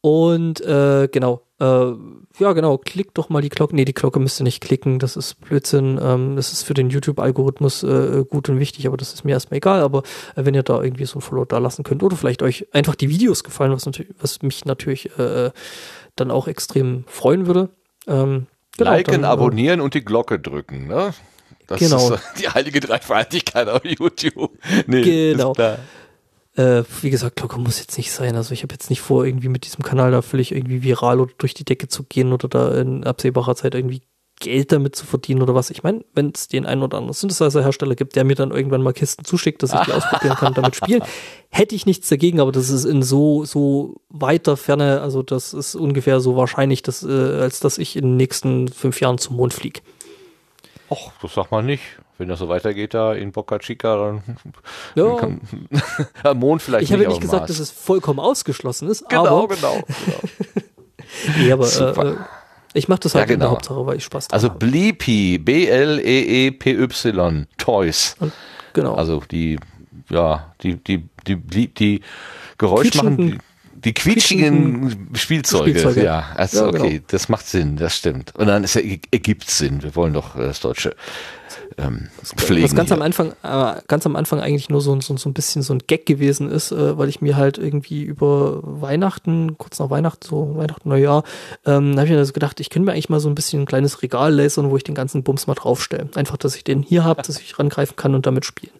Und 0.01 0.61
äh, 0.61 1.07
genau, 1.11 1.41
äh, 1.59 1.91
ja 2.39 2.53
genau, 2.53 2.77
klickt 2.77 3.17
doch 3.17 3.29
mal 3.29 3.41
die 3.41 3.49
Glocke. 3.49 3.75
Nee, 3.75 3.85
die 3.85 3.93
Glocke 3.93 4.19
müsst 4.19 4.39
ihr 4.39 4.43
nicht 4.43 4.61
klicken, 4.61 4.99
das 4.99 5.15
ist 5.15 5.41
Blödsinn. 5.41 5.99
Ähm, 6.01 6.35
das 6.35 6.53
ist 6.53 6.63
für 6.63 6.75
den 6.75 6.89
YouTube-Algorithmus 6.89 7.83
äh, 7.83 8.23
gut 8.29 8.49
und 8.49 8.59
wichtig, 8.59 8.87
aber 8.87 8.97
das 8.97 9.13
ist 9.13 9.25
mir 9.25 9.31
erstmal 9.31 9.57
egal. 9.57 9.81
Aber 9.81 10.03
äh, 10.35 10.45
wenn 10.45 10.53
ihr 10.53 10.63
da 10.63 10.81
irgendwie 10.81 11.05
so 11.05 11.17
ein 11.19 11.21
Follow 11.21 11.45
da 11.45 11.57
lassen 11.57 11.83
könnt 11.83 12.03
oder 12.03 12.15
vielleicht 12.15 12.43
euch 12.43 12.67
einfach 12.73 12.95
die 12.95 13.09
Videos 13.09 13.43
gefallen, 13.43 13.71
was, 13.71 13.85
natürlich, 13.85 14.13
was 14.19 14.41
mich 14.43 14.65
natürlich 14.65 15.17
äh, 15.17 15.51
dann 16.15 16.31
auch 16.31 16.47
extrem 16.47 17.03
freuen 17.07 17.47
würde. 17.47 17.69
Ähm, 18.07 18.45
genau, 18.77 18.91
Liken, 18.91 19.11
dann, 19.13 19.23
äh, 19.23 19.27
abonnieren 19.27 19.81
und 19.81 19.93
die 19.93 20.03
Glocke 20.03 20.39
drücken, 20.39 20.87
ne? 20.87 21.13
Das 21.67 21.79
Genau. 21.79 21.97
ist 21.97 22.07
so 22.07 22.17
die 22.39 22.49
heilige 22.49 22.79
Dreifaltigkeit 22.79 23.67
auf 23.67 23.83
YouTube. 23.83 24.51
Nee, 24.87 25.33
Genau. 25.33 25.53
Äh, 26.55 26.83
wie 27.01 27.11
gesagt, 27.11 27.35
Glocke 27.35 27.59
muss 27.59 27.79
jetzt 27.79 27.97
nicht 27.97 28.11
sein. 28.11 28.35
Also 28.35 28.51
ich 28.53 28.63
habe 28.63 28.73
jetzt 28.73 28.89
nicht 28.89 29.01
vor, 29.01 29.25
irgendwie 29.25 29.49
mit 29.49 29.65
diesem 29.65 29.83
Kanal 29.83 30.09
da 30.11 30.23
völlig 30.23 30.51
irgendwie 30.51 30.81
viral 30.81 31.19
oder 31.19 31.31
durch 31.37 31.53
die 31.53 31.65
Decke 31.65 31.87
zu 31.87 32.03
gehen 32.03 32.33
oder 32.33 32.47
da 32.47 32.73
in 32.79 33.03
absehbarer 33.03 33.55
Zeit 33.55 33.75
irgendwie 33.75 34.01
Geld 34.39 34.71
damit 34.71 34.95
zu 34.95 35.05
verdienen 35.05 35.41
oder 35.41 35.55
was. 35.55 35.69
Ich 35.71 35.81
meine, 35.83 36.05
wenn 36.13 36.31
es 36.33 36.47
den 36.47 36.65
einen 36.65 36.83
oder 36.83 36.97
anderen 36.97 37.13
Synthesizer-Hersteller 37.13 37.95
gibt, 37.95 38.15
der 38.15 38.23
mir 38.23 38.35
dann 38.35 38.51
irgendwann 38.51 38.81
mal 38.83 38.93
Kisten 38.93 39.25
zuschickt, 39.25 39.63
dass 39.63 39.73
ich 39.73 39.79
die 39.81 39.91
ausprobieren 39.93 40.35
kann 40.37 40.49
und 40.49 40.57
damit 40.57 40.75
spielen, 40.75 41.01
hätte 41.49 41.73
ich 41.75 41.85
nichts 41.85 42.07
dagegen, 42.09 42.39
aber 42.39 42.51
das 42.51 42.69
ist 42.69 42.85
in 42.85 43.01
so, 43.03 43.45
so 43.45 43.95
weiter 44.09 44.55
Ferne, 44.57 45.01
also 45.01 45.23
das 45.23 45.53
ist 45.53 45.75
ungefähr 45.75 46.19
so 46.19 46.35
wahrscheinlich, 46.35 46.83
dass, 46.83 47.03
äh, 47.03 47.07
als 47.41 47.59
dass 47.59 47.77
ich 47.79 47.95
in 47.95 48.03
den 48.03 48.17
nächsten 48.17 48.67
fünf 48.67 48.99
Jahren 49.01 49.17
zum 49.17 49.35
Mond 49.37 49.53
fliege. 49.53 49.81
Och, 50.89 51.11
das 51.21 51.33
sag 51.33 51.51
mal 51.51 51.63
nicht. 51.63 51.83
Wenn 52.19 52.29
das 52.29 52.39
so 52.39 52.47
weitergeht 52.49 52.93
da 52.95 53.13
in 53.13 53.31
Boca 53.31 53.59
Chica, 53.59 53.95
dann 53.97 54.23
Ja. 54.95 55.15
kann, 55.17 55.41
am 56.23 56.39
Mond 56.39 56.61
vielleicht 56.61 56.83
Ich 56.85 56.91
habe 56.91 57.01
nicht, 57.01 57.09
nicht 57.09 57.21
gesagt, 57.21 57.41
Mars. 57.41 57.49
dass 57.51 57.59
es 57.59 57.71
vollkommen 57.71 58.19
ausgeschlossen 58.19 58.87
ist, 58.89 59.07
Genau, 59.09 59.43
aber, 59.43 59.55
genau, 59.55 59.73
genau. 60.05 60.19
nee, 61.37 61.51
aber 61.51 61.65
Super. 61.65 62.05
äh, 62.13 62.15
ich 62.77 62.87
mache 62.87 63.01
das 63.01 63.15
halt 63.15 63.27
Ja, 63.29 63.33
in 63.33 63.39
der 63.39 63.47
genau. 63.47 63.55
Hauptsache, 63.57 63.85
weil 63.85 63.97
ich 63.97 64.03
Spaß 64.05 64.29
Also 64.31 64.49
habe. 64.49 64.59
Bleepy, 64.59 65.35
E 65.35 65.37
B-L-E-E-P-Y, 65.39 67.47
Toys. 67.57 68.15
Genau. 68.73 68.93
Also 68.95 69.21
die, 69.31 69.57
ja, 70.09 70.53
die, 70.61 70.75
die, 70.75 71.03
die, 71.25 71.35
die, 71.35 71.67
die 71.73 72.01
Geräusch 72.57 72.93
machen, 72.95 73.17
die, 73.17 73.37
die 73.73 73.93
quietschigen 73.93 75.09
Spielzeuge. 75.13 75.71
Spielzeuge. 75.79 76.03
Ja, 76.03 76.25
also 76.35 76.63
Ja, 76.63 76.67
okay, 76.69 76.89
genau. 76.89 77.03
das 77.07 77.29
macht 77.29 77.47
Sinn, 77.47 77.77
das 77.77 77.95
stimmt. 77.97 78.35
Und 78.35 78.47
dann 78.47 78.63
ist 78.63 78.75
ja, 78.75 78.81
ergibt 79.11 79.49
Sinn. 79.49 79.83
Wir 79.83 79.95
wollen 79.95 80.13
doch 80.13 80.35
äh, 80.35 80.39
das 80.47 80.59
Deutsche 80.59 80.95
ähm, 81.77 82.07
pflegen. 82.37 82.63
was 82.63 82.75
ganz 82.75 82.89
hier. 82.89 82.97
am 82.97 83.01
Anfang, 83.01 83.33
äh, 83.43 83.81
ganz 83.87 84.05
am 84.05 84.15
Anfang 84.15 84.39
eigentlich 84.39 84.69
nur 84.69 84.81
so, 84.81 84.93
ein- 84.93 85.01
so, 85.01 85.15
so 85.17 85.29
ein 85.29 85.33
bisschen 85.33 85.61
so 85.61 85.73
ein 85.73 85.79
Gag 85.87 86.05
gewesen 86.05 86.49
ist, 86.49 86.71
äh, 86.71 86.97
weil 86.97 87.09
ich 87.09 87.21
mir 87.21 87.35
halt 87.35 87.57
irgendwie 87.57 88.03
über 88.03 88.59
Weihnachten, 88.63 89.57
kurz 89.57 89.79
nach 89.79 89.89
Weihnachten, 89.89 90.25
so 90.27 90.55
Weihnachten, 90.55 90.89
Neujahr, 90.89 91.23
ähm, 91.65 91.93
da 91.95 92.01
habe 92.01 92.05
ich 92.07 92.15
mir 92.15 92.25
so 92.25 92.33
gedacht, 92.33 92.59
ich 92.59 92.69
könnte 92.69 92.85
mir 92.85 92.93
eigentlich 92.93 93.09
mal 93.09 93.19
so 93.19 93.29
ein 93.29 93.35
bisschen 93.35 93.61
ein 93.61 93.65
kleines 93.65 94.01
Regal 94.01 94.33
lasern, 94.33 94.69
wo 94.69 94.77
ich 94.77 94.83
den 94.83 94.95
ganzen 94.95 95.23
Bums 95.23 95.47
mal 95.47 95.55
draufstelle. 95.55 96.09
Einfach, 96.15 96.37
dass 96.37 96.55
ich 96.55 96.63
den 96.63 96.81
hier 96.83 97.03
habe, 97.03 97.21
dass 97.21 97.39
ich 97.39 97.59
rangreifen 97.59 97.95
kann 97.95 98.15
und 98.15 98.25
damit 98.25 98.45
spielen. 98.45 98.73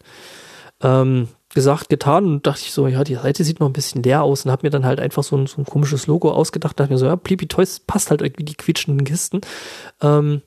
Ähm, 0.82 1.28
gesagt, 1.54 1.90
getan 1.90 2.26
und 2.26 2.46
dachte 2.48 2.62
ich 2.66 2.72
so, 2.72 2.88
ja, 2.88 3.04
die 3.04 3.16
Seite 3.16 3.44
sieht 3.44 3.60
noch 3.60 3.68
ein 3.68 3.74
bisschen 3.74 4.04
leer 4.04 4.22
aus 4.22 4.46
und 4.46 4.52
habe 4.52 4.66
mir 4.68 4.70
dann 4.70 4.86
halt 4.86 5.00
einfach 5.00 5.24
so 5.24 5.36
ein, 5.36 5.48
so 5.48 5.60
ein 5.60 5.66
komisches 5.66 6.06
Logo 6.06 6.32
ausgedacht, 6.32 6.80
dachte 6.80 6.92
mir 6.94 7.00
so, 7.00 7.08
ja, 7.08 7.16
Pleepy 7.16 7.48
Toys 7.48 7.80
passt 7.80 8.12
halt 8.12 8.22
irgendwie 8.22 8.44
die 8.44 8.54
quietschenden 8.54 9.06
Kisten. 9.06 9.42
Ähm, 10.02 10.42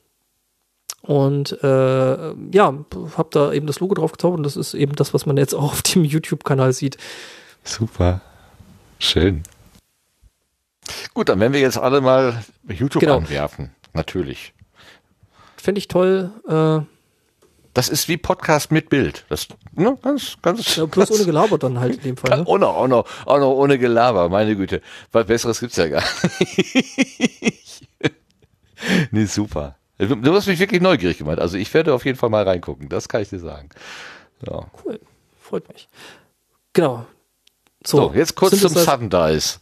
und 1.01 1.51
äh, 1.63 2.31
ja, 2.51 2.73
habe 3.17 3.27
da 3.31 3.51
eben 3.53 3.67
das 3.67 3.79
Logo 3.79 3.95
drauf 3.95 4.11
gezaubert 4.11 4.37
und 4.39 4.43
das 4.43 4.55
ist 4.57 4.73
eben 4.73 4.93
das, 4.95 5.13
was 5.13 5.25
man 5.25 5.37
jetzt 5.37 5.53
auch 5.55 5.71
auf 5.73 5.81
dem 5.81 6.03
YouTube-Kanal 6.03 6.73
sieht. 6.73 6.97
Super. 7.63 8.21
Schön. 8.99 9.43
Gut, 11.13 11.29
dann 11.29 11.39
werden 11.39 11.53
wir 11.53 11.59
jetzt 11.59 11.77
alle 11.77 12.01
mal 12.01 12.43
YouTube 12.67 13.01
Genau. 13.01 13.17
anwerfen. 13.17 13.71
Natürlich. 13.93 14.53
Fände 15.57 15.79
ich 15.79 15.87
toll. 15.87 16.31
Äh, 16.47 16.85
Das 17.73 17.87
ist 17.87 18.07
wie 18.09 18.17
Podcast 18.17 18.71
mit 18.71 18.89
Bild. 18.89 19.25
Das, 19.29 19.47
ne, 19.73 19.97
ganz, 20.01 20.37
ganz. 20.41 20.75
ja, 20.75 20.85
bloß 20.85 21.07
ganz, 21.07 21.19
ohne 21.19 21.25
Gelaber 21.25 21.57
dann 21.57 21.79
halt 21.79 21.95
in 21.97 22.01
dem 22.01 22.17
Fall. 22.17 22.39
Ne? 22.39 22.47
Auch 22.47 22.57
noch, 22.57 22.75
auch 22.75 22.87
noch, 22.87 23.05
auch 23.25 23.39
noch 23.39 23.51
ohne 23.51 23.79
Gelaber, 23.79 24.27
meine 24.29 24.55
Güte. 24.55 24.81
Was 25.11 25.25
Besseres 25.25 25.59
gibt's 25.61 25.77
ja 25.77 25.87
gar 25.87 26.03
nicht. 26.39 27.87
nee, 29.11 29.25
super. 29.25 29.75
Du 30.07 30.15
du 30.15 30.33
hast 30.33 30.47
mich 30.47 30.59
wirklich 30.59 30.81
neugierig 30.81 31.17
gemacht. 31.19 31.39
Also 31.39 31.57
ich 31.57 31.73
werde 31.73 31.93
auf 31.93 32.05
jeden 32.05 32.17
Fall 32.17 32.29
mal 32.29 32.43
reingucken. 32.43 32.89
Das 32.89 33.07
kann 33.07 33.21
ich 33.21 33.29
dir 33.29 33.39
sagen. 33.39 33.69
Ja. 34.47 34.65
Cool. 34.83 34.99
Freut 35.39 35.67
mich. 35.71 35.87
Genau. 36.73 37.05
So, 37.85 38.11
jetzt 38.13 38.35
kurz 38.35 38.59
zum 38.59 38.69
Sudden 38.69 39.09
Dice. 39.09 39.59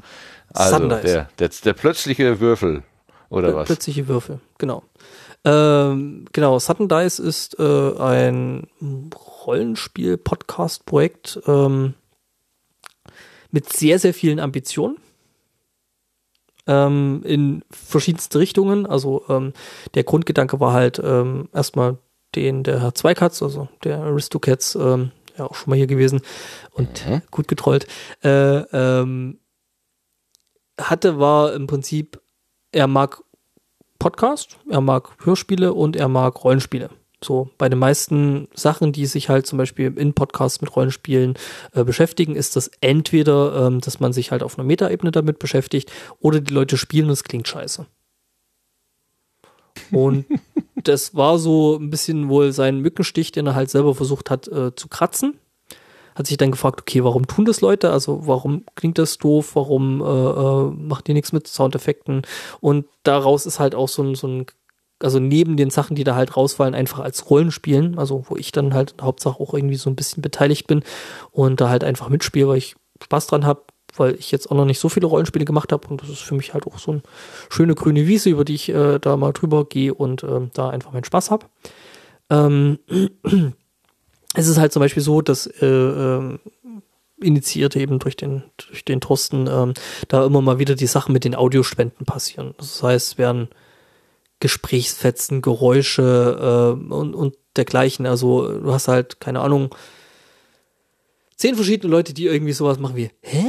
Also. 0.54 0.88
Der, 0.88 1.30
der, 1.40 1.50
der 1.50 1.74
plötzliche 1.74 2.40
Würfel. 2.40 2.84
Oder 3.30 3.56
was? 3.56 3.68
Plötzliche 3.68 4.08
Würfel, 4.08 4.40
genau. 4.58 4.84
Ähm, 5.46 6.26
genau, 6.34 6.58
Sudden 6.60 6.90
Dice 6.90 7.20
ist 7.20 7.60
äh, 7.60 7.94
ein 7.98 8.68
Rollenspiel-Podcast-Projekt 9.46 11.40
ähm, 11.48 11.94
mit 13.52 13.72
sehr, 13.72 14.00
sehr 14.00 14.14
vielen 14.14 14.40
Ambitionen. 14.40 14.98
Ähm, 16.70 17.24
in 17.26 17.64
verschiedenste 17.72 18.38
Richtungen. 18.38 18.86
Also 18.86 19.24
ähm, 19.28 19.54
der 19.96 20.04
Grundgedanke 20.04 20.60
war 20.60 20.74
halt 20.74 21.02
ähm, 21.04 21.50
erstmal 21.52 21.98
den 22.36 22.62
der 22.64 22.80
Herr 22.80 22.94
Zweikatz, 22.94 23.42
also 23.42 23.70
der 23.84 23.98
Aristocats, 24.04 24.76
ähm, 24.76 25.12
ja 25.36 25.46
auch 25.46 25.56
schon 25.56 25.72
mal 25.72 25.78
hier 25.78 25.88
gewesen 25.88 26.22
und 26.74 27.08
Mhm. 27.08 27.22
gut 27.32 27.48
getrollt, 27.48 27.88
äh, 28.24 28.60
ähm, 28.72 29.40
hatte, 30.80 31.20
war 31.20 31.54
im 31.54 31.66
Prinzip, 31.66 32.22
er 32.72 32.86
mag 32.88 33.24
Podcast, 33.98 34.60
er 34.70 34.82
mag 34.82 35.10
Hörspiele 35.26 35.74
und 35.74 35.96
er 35.96 36.08
mag 36.08 36.44
Rollenspiele. 36.44 36.92
So, 37.24 37.50
bei 37.58 37.68
den 37.68 37.80
meisten 37.80 38.48
Sachen, 38.54 38.94
die 38.94 39.06
sich 39.06 39.28
halt 39.28 39.46
zum 39.46 39.58
Beispiel 39.58 39.94
in 39.98 40.14
Podcasts 40.14 40.62
mit 40.62 40.74
Rollenspielen 40.74 41.36
äh, 41.74 41.84
beschäftigen, 41.84 42.36
ist 42.36 42.56
das 42.56 42.72
entweder, 42.80 43.68
ähm, 43.68 43.82
dass 43.82 44.00
man 44.00 44.14
sich 44.14 44.32
halt 44.32 44.42
auf 44.42 44.58
einer 44.58 44.66
Metaebene 44.66 45.12
damit 45.12 45.38
beschäftigt 45.38 45.92
oder 46.20 46.40
die 46.40 46.54
Leute 46.54 46.78
spielen 46.78 47.08
und 47.08 47.12
es 47.12 47.26
klingt 47.26 47.48
scheiße. 47.48 47.86
Und 49.92 50.26
das 50.76 51.16
war 51.16 51.40
so 51.40 51.76
ein 51.76 51.90
bisschen 51.90 52.30
wohl 52.30 52.52
sein 52.54 52.80
Mückenstich, 52.80 53.32
den 53.32 53.48
er 53.48 53.56
halt 53.56 53.70
selber 53.70 53.96
versucht 53.96 54.30
hat 54.30 54.48
äh, 54.48 54.74
zu 54.76 54.88
kratzen. 54.88 55.40
Hat 56.16 56.28
sich 56.28 56.38
dann 56.38 56.52
gefragt, 56.52 56.82
okay, 56.82 57.04
warum 57.04 57.28
tun 57.28 57.46
das 57.46 57.62
Leute? 57.62 57.92
Also 57.92 58.28
warum 58.28 58.66
klingt 58.76 58.98
das 58.98 59.18
doof? 59.18 59.56
Warum 59.56 60.02
äh, 60.02 60.06
äh, 60.06 60.72
macht 60.72 61.08
die 61.08 61.14
nichts 61.14 61.32
mit 61.32 61.48
Soundeffekten? 61.48 62.24
Und 62.60 62.86
daraus 63.04 63.46
ist 63.46 63.60
halt 63.60 63.76
auch 63.76 63.88
so 63.88 64.04
ein, 64.04 64.16
so 64.16 64.28
ein, 64.28 64.46
also 65.02 65.20
neben 65.20 65.58
den 65.58 65.70
Sachen, 65.70 65.96
die 65.96 66.04
da 66.04 66.16
halt 66.16 66.36
rausfallen, 66.36 66.76
einfach 66.76 67.00
als 67.00 67.30
Rollenspielen, 67.30 67.98
also 67.98 68.26
wo 68.28 68.36
ich 68.36 68.52
dann 68.52 68.74
halt 68.74 68.96
Hauptsache 69.02 69.40
auch 69.40 69.54
irgendwie 69.54 69.76
so 69.76 69.90
ein 69.90 69.96
bisschen 69.96 70.22
beteiligt 70.22 70.68
bin 70.68 70.84
und 71.32 71.62
da 71.62 71.70
halt 71.70 71.84
einfach 71.84 72.10
mitspiele, 72.10 72.48
weil 72.48 72.58
ich 72.58 72.76
Spaß 73.02 73.28
dran 73.28 73.46
habe, 73.46 73.64
weil 73.96 74.16
ich 74.16 74.32
jetzt 74.32 74.52
auch 74.52 74.56
noch 74.56 74.66
nicht 74.66 74.80
so 74.80 74.90
viele 74.90 75.08
Rollenspiele 75.08 75.46
gemacht 75.46 75.72
habe 75.72 75.88
und 75.88 76.02
das 76.02 76.10
ist 76.10 76.22
für 76.22 76.36
mich 76.36 76.54
halt 76.54 76.68
auch 76.68 76.80
so 76.80 76.92
eine 76.92 77.02
schöne 77.50 77.76
grüne 77.76 78.08
Wiese, 78.08 78.30
über 78.30 78.46
die 78.46 78.56
ich 78.56 78.70
äh, 78.70 79.00
da 79.00 79.18
mal 79.18 79.32
drüber 79.32 79.66
gehe 79.66 79.94
und 79.94 80.24
ähm, 80.24 80.52
da 80.54 80.70
einfach 80.70 80.92
meinen 80.92 81.06
Spaß 81.06 81.32
habe. 81.32 81.46
Ähm, 82.30 82.80
es 84.36 84.48
ist 84.48 84.58
halt 84.58 84.74
zum 84.74 84.82
Beispiel 84.82 85.04
so, 85.04 85.22
dass 85.22 85.48
äh, 85.48 85.66
ähm, 85.66 86.40
initiiert 87.22 87.76
eben 87.76 88.00
durch 88.00 88.16
den, 88.16 88.44
durch 88.58 88.86
den 88.86 89.02
Thorsten, 89.02 89.48
ähm, 89.48 89.74
da 90.08 90.26
immer 90.26 90.42
mal 90.42 90.60
wieder 90.60 90.76
die 90.76 90.88
Sachen 90.88 91.14
mit 91.14 91.24
den 91.24 91.36
Audiospenden 91.36 92.06
passieren. 92.06 92.54
Das 92.58 92.82
heißt, 92.82 93.18
werden 93.18 93.50
Gesprächsfetzen, 94.40 95.42
Geräusche 95.42 96.76
äh, 96.78 96.94
und, 96.94 97.14
und 97.14 97.36
dergleichen. 97.58 98.06
Also 98.06 98.60
du 98.60 98.72
hast 98.74 98.88
halt, 98.88 99.20
keine 99.20 99.42
Ahnung, 99.42 99.76
zehn 101.36 101.56
verschiedene 101.56 101.92
Leute, 101.92 102.14
die 102.14 102.26
irgendwie 102.26 102.54
sowas 102.54 102.80
machen 102.80 102.96
wie, 102.96 103.12
hä? 103.22 103.46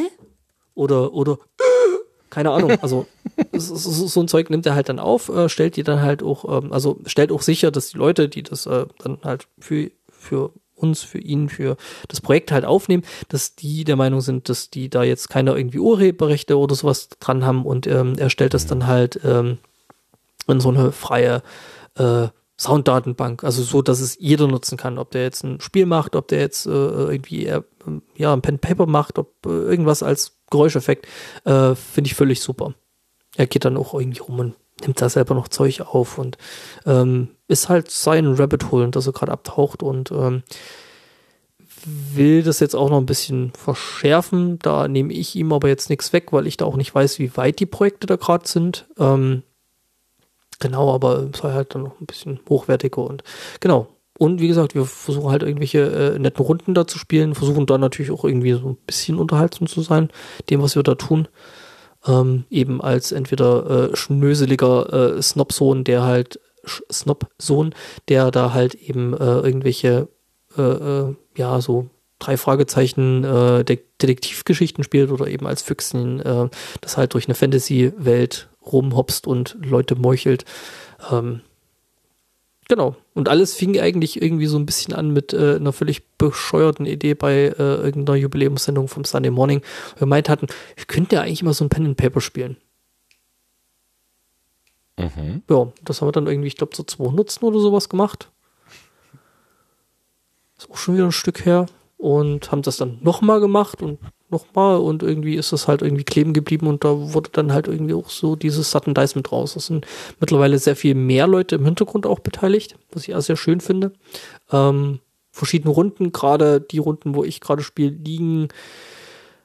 Oder, 0.75 1.12
oder, 1.12 1.39
keine 2.31 2.51
Ahnung, 2.51 2.73
also 2.81 3.07
so, 3.53 4.07
so, 4.07 4.21
ein 4.21 4.29
Zeug 4.29 4.51
nimmt 4.51 4.67
er 4.67 4.75
halt 4.75 4.89
dann 4.89 4.99
auf, 4.99 5.29
äh, 5.29 5.49
stellt 5.49 5.77
die 5.77 5.83
dann 5.83 6.01
halt 6.01 6.23
auch, 6.23 6.62
ähm, 6.62 6.73
also 6.73 6.99
stellt 7.07 7.33
auch 7.33 7.43
sicher, 7.43 7.71
dass 7.71 7.91
die 7.91 7.99
Leute, 7.99 8.29
die 8.29 8.43
das 8.43 8.67
äh, 8.67 8.87
dann 8.99 9.19
halt 9.23 9.47
für, 9.59 9.91
für 10.09 10.53
uns, 10.75 11.03
für 11.03 11.19
ihn, 11.19 11.49
für 11.49 11.77
das 12.09 12.21
Projekt 12.21 12.53
halt 12.53 12.65
aufnehmen, 12.65 13.05
dass 13.29 13.55
die 13.55 13.85
der 13.85 13.97
Meinung 13.97 14.21
sind, 14.23 14.49
dass 14.49 14.71
die 14.71 14.89
da 14.89 15.03
jetzt 15.03 15.29
keine 15.29 15.55
irgendwie 15.55 15.79
Urheberrechte 15.79 16.59
oder 16.59 16.75
sowas 16.75 17.09
dran 17.21 17.45
haben 17.45 17.67
und 17.67 17.87
ähm, 17.87 18.15
er 18.17 18.31
stellt 18.31 18.55
das 18.55 18.67
dann 18.67 18.87
halt 18.87 19.21
ähm, 19.25 19.59
in 20.51 20.60
so 20.60 20.68
eine 20.70 20.93
freie 20.93 21.43
äh, 21.97 22.28
Sounddatenbank, 22.60 23.43
also 23.43 23.62
so, 23.62 23.81
dass 23.81 24.01
es 24.01 24.18
jeder 24.20 24.47
nutzen 24.47 24.77
kann, 24.77 24.98
ob 24.98 25.10
der 25.12 25.22
jetzt 25.22 25.44
ein 25.44 25.60
Spiel 25.60 25.86
macht, 25.86 26.14
ob 26.14 26.28
der 26.28 26.40
jetzt 26.40 26.66
äh, 26.66 26.70
irgendwie 26.70 27.47
äh, 27.47 27.62
ja 28.16 28.35
ein 28.35 28.43
Pen 28.43 28.59
Paper 28.59 28.86
macht, 28.86 29.18
ob 29.18 29.47
äh, 29.47 29.48
irgendwas 29.48 30.02
als 30.02 30.36
Geräuscheffekt, 30.51 31.06
äh, 31.44 31.74
finde 31.74 32.09
ich 32.09 32.14
völlig 32.14 32.40
super. 32.40 32.74
Er 33.36 33.47
geht 33.47 33.64
dann 33.64 33.78
auch 33.78 33.94
irgendwie 33.94 34.20
rum 34.20 34.39
und 34.40 34.55
nimmt 34.82 35.01
da 35.01 35.09
selber 35.09 35.35
noch 35.35 35.48
Zeug 35.48 35.81
auf 35.81 36.18
und 36.18 36.36
ähm, 36.85 37.28
ist 37.48 37.70
halt 37.70 37.90
sein 37.90 38.27
Rabbit 38.27 38.70
Hole, 38.70 38.89
das 38.90 39.06
er 39.06 39.12
gerade 39.14 39.32
abtaucht 39.32 39.82
und 39.82 40.10
ähm, 40.10 40.43
will 41.85 42.43
das 42.43 42.60
jetzt 42.60 42.77
auch 42.77 42.90
noch 42.90 42.98
ein 42.98 43.06
bisschen 43.06 43.52
verschärfen. 43.55 44.59
Da 44.59 44.86
nehme 44.89 45.12
ich 45.12 45.35
ihm 45.35 45.52
aber 45.52 45.68
jetzt 45.68 45.89
nichts 45.89 46.12
weg, 46.12 46.32
weil 46.32 46.47
ich 46.47 46.56
da 46.56 46.66
auch 46.66 46.77
nicht 46.77 46.94
weiß, 46.94 47.18
wie 47.18 47.36
weit 47.36 47.59
die 47.59 47.66
Projekte 47.66 48.06
da 48.06 48.16
gerade 48.16 48.47
sind. 48.47 48.86
Ähm, 48.98 49.44
genau, 50.61 50.95
aber 50.95 51.28
es 51.32 51.41
sei 51.41 51.53
halt 51.53 51.74
dann 51.74 51.82
noch 51.82 52.01
ein 52.01 52.07
bisschen 52.07 52.41
hochwertiger 52.49 53.03
und 53.03 53.23
genau. 53.59 53.89
Und 54.19 54.39
wie 54.39 54.49
gesagt, 54.49 54.74
wir 54.74 54.85
versuchen 54.85 55.31
halt 55.31 55.43
irgendwelche 55.43 55.81
äh, 55.81 56.19
netten 56.19 56.45
Runden 56.45 56.74
da 56.74 56.87
zu 56.87 56.99
spielen, 56.99 57.35
versuchen 57.35 57.65
da 57.65 57.78
natürlich 57.78 58.11
auch 58.11 58.24
irgendwie 58.24 58.53
so 58.53 58.69
ein 58.69 58.77
bisschen 58.87 59.19
unterhaltsam 59.19 59.66
zu 59.66 59.81
sein, 59.81 60.11
dem, 60.51 60.61
was 60.61 60.77
wir 60.77 60.82
da 60.82 60.95
tun. 60.95 61.27
Ähm, 62.07 62.45
eben 62.51 62.82
als 62.82 63.12
entweder 63.12 63.93
äh, 63.93 63.97
schnöseliger 63.97 65.16
äh, 65.16 65.23
Snobsohn, 65.23 65.85
der 65.85 66.03
halt 66.03 66.39
Snobsohn, 66.93 67.74
der 68.09 68.31
da 68.31 68.53
halt 68.53 68.74
eben 68.74 69.15
äh, 69.15 69.41
irgendwelche 69.41 70.09
äh, 70.57 70.62
äh, 70.62 71.15
ja 71.39 71.61
so 71.62 71.89
drei 72.19 72.37
Fragezeichen 72.37 73.24
äh, 73.24 73.65
De 73.65 73.78
Detektivgeschichten 74.03 74.85
spielt 74.85 75.11
oder 75.11 75.28
eben 75.28 75.47
als 75.47 75.62
Füchschen, 75.62 76.20
äh, 76.20 76.49
das 76.82 76.99
halt 76.99 77.15
durch 77.15 77.27
eine 77.27 77.35
Fantasy-Welt 77.35 78.49
rumhopst 78.65 79.27
und 79.27 79.57
Leute 79.61 79.95
meuchelt. 79.97 80.45
Ähm, 81.11 81.41
genau. 82.69 82.97
Und 83.15 83.28
alles 83.28 83.55
fing 83.55 83.78
eigentlich 83.78 84.20
irgendwie 84.20 84.47
so 84.47 84.59
ein 84.59 84.66
bisschen 84.66 84.95
an 84.95 85.11
mit 85.11 85.32
äh, 85.32 85.57
einer 85.57 85.73
völlig 85.73 86.07
bescheuerten 86.19 86.87
Idee 86.87 87.15
bei 87.15 87.35
äh, 87.35 87.53
irgendeiner 87.57 88.19
Jubiläumssendung 88.19 88.89
vom 88.89 89.05
Sunday 89.05 89.31
Morning. 89.31 89.62
Wir 89.99 90.07
meint 90.07 90.28
hatten, 90.28 90.47
ich 90.77 90.87
könnte 90.87 91.16
ja 91.16 91.23
eigentlich 91.23 91.43
mal 91.43 91.55
so 91.55 91.65
ein 91.65 91.70
Pen 91.70 91.87
and 91.87 91.97
Paper 91.97 92.20
spielen. 92.20 92.57
Mhm. 94.99 95.43
Ja, 95.49 95.73
das 95.85 96.01
haben 96.01 96.09
wir 96.09 96.12
dann 96.12 96.27
irgendwie, 96.27 96.49
ich 96.49 96.57
glaube, 96.57 96.77
so 96.77 96.82
200 96.82 97.43
oder 97.43 97.61
sowas 97.61 97.89
gemacht. 97.89 98.31
Ist 100.59 100.70
auch 100.70 100.77
schon 100.77 100.95
wieder 100.95 101.07
ein 101.07 101.12
Stück 101.12 101.45
her. 101.45 101.66
Und 101.97 102.51
haben 102.51 102.62
das 102.62 102.78
dann 102.78 102.99
nochmal 103.03 103.41
gemacht 103.41 103.82
und 103.82 103.99
nochmal 104.31 104.78
und 104.78 105.02
irgendwie 105.02 105.36
ist 105.36 105.52
das 105.52 105.69
halt 105.69 105.82
irgendwie 105.82 106.05
kleben 106.05 106.32
geblieben 106.32 106.66
und 106.66 106.85
da 106.85 107.12
wurde 107.12 107.31
dann 107.32 107.52
halt 107.52 107.69
irgendwie 107.69 107.94
auch 107.94 108.11
so 108.11 108.36
dieses 108.36 108.70
Sudden 108.70 108.94
Dice 108.94 109.15
mit 109.15 109.31
raus. 109.32 109.57
Es 109.57 109.66
sind 109.66 109.86
mittlerweile 110.19 110.59
sehr 110.59 110.77
viel 110.77 110.94
mehr 110.94 111.27
Leute 111.27 111.57
im 111.57 111.65
Hintergrund 111.65 112.07
auch 112.07 112.20
beteiligt, 112.20 112.77
was 112.93 113.07
ich 113.07 113.15
auch 113.15 113.20
sehr 113.20 113.36
schön 113.36 113.61
finde. 113.61 113.93
Ähm, 114.51 115.01
verschiedene 115.31 115.73
Runden, 115.73 116.12
gerade 116.12 116.61
die 116.61 116.78
Runden, 116.78 117.15
wo 117.15 117.24
ich 117.24 117.40
gerade 117.40 117.62
spiele, 117.62 117.90
liegen 117.90 118.48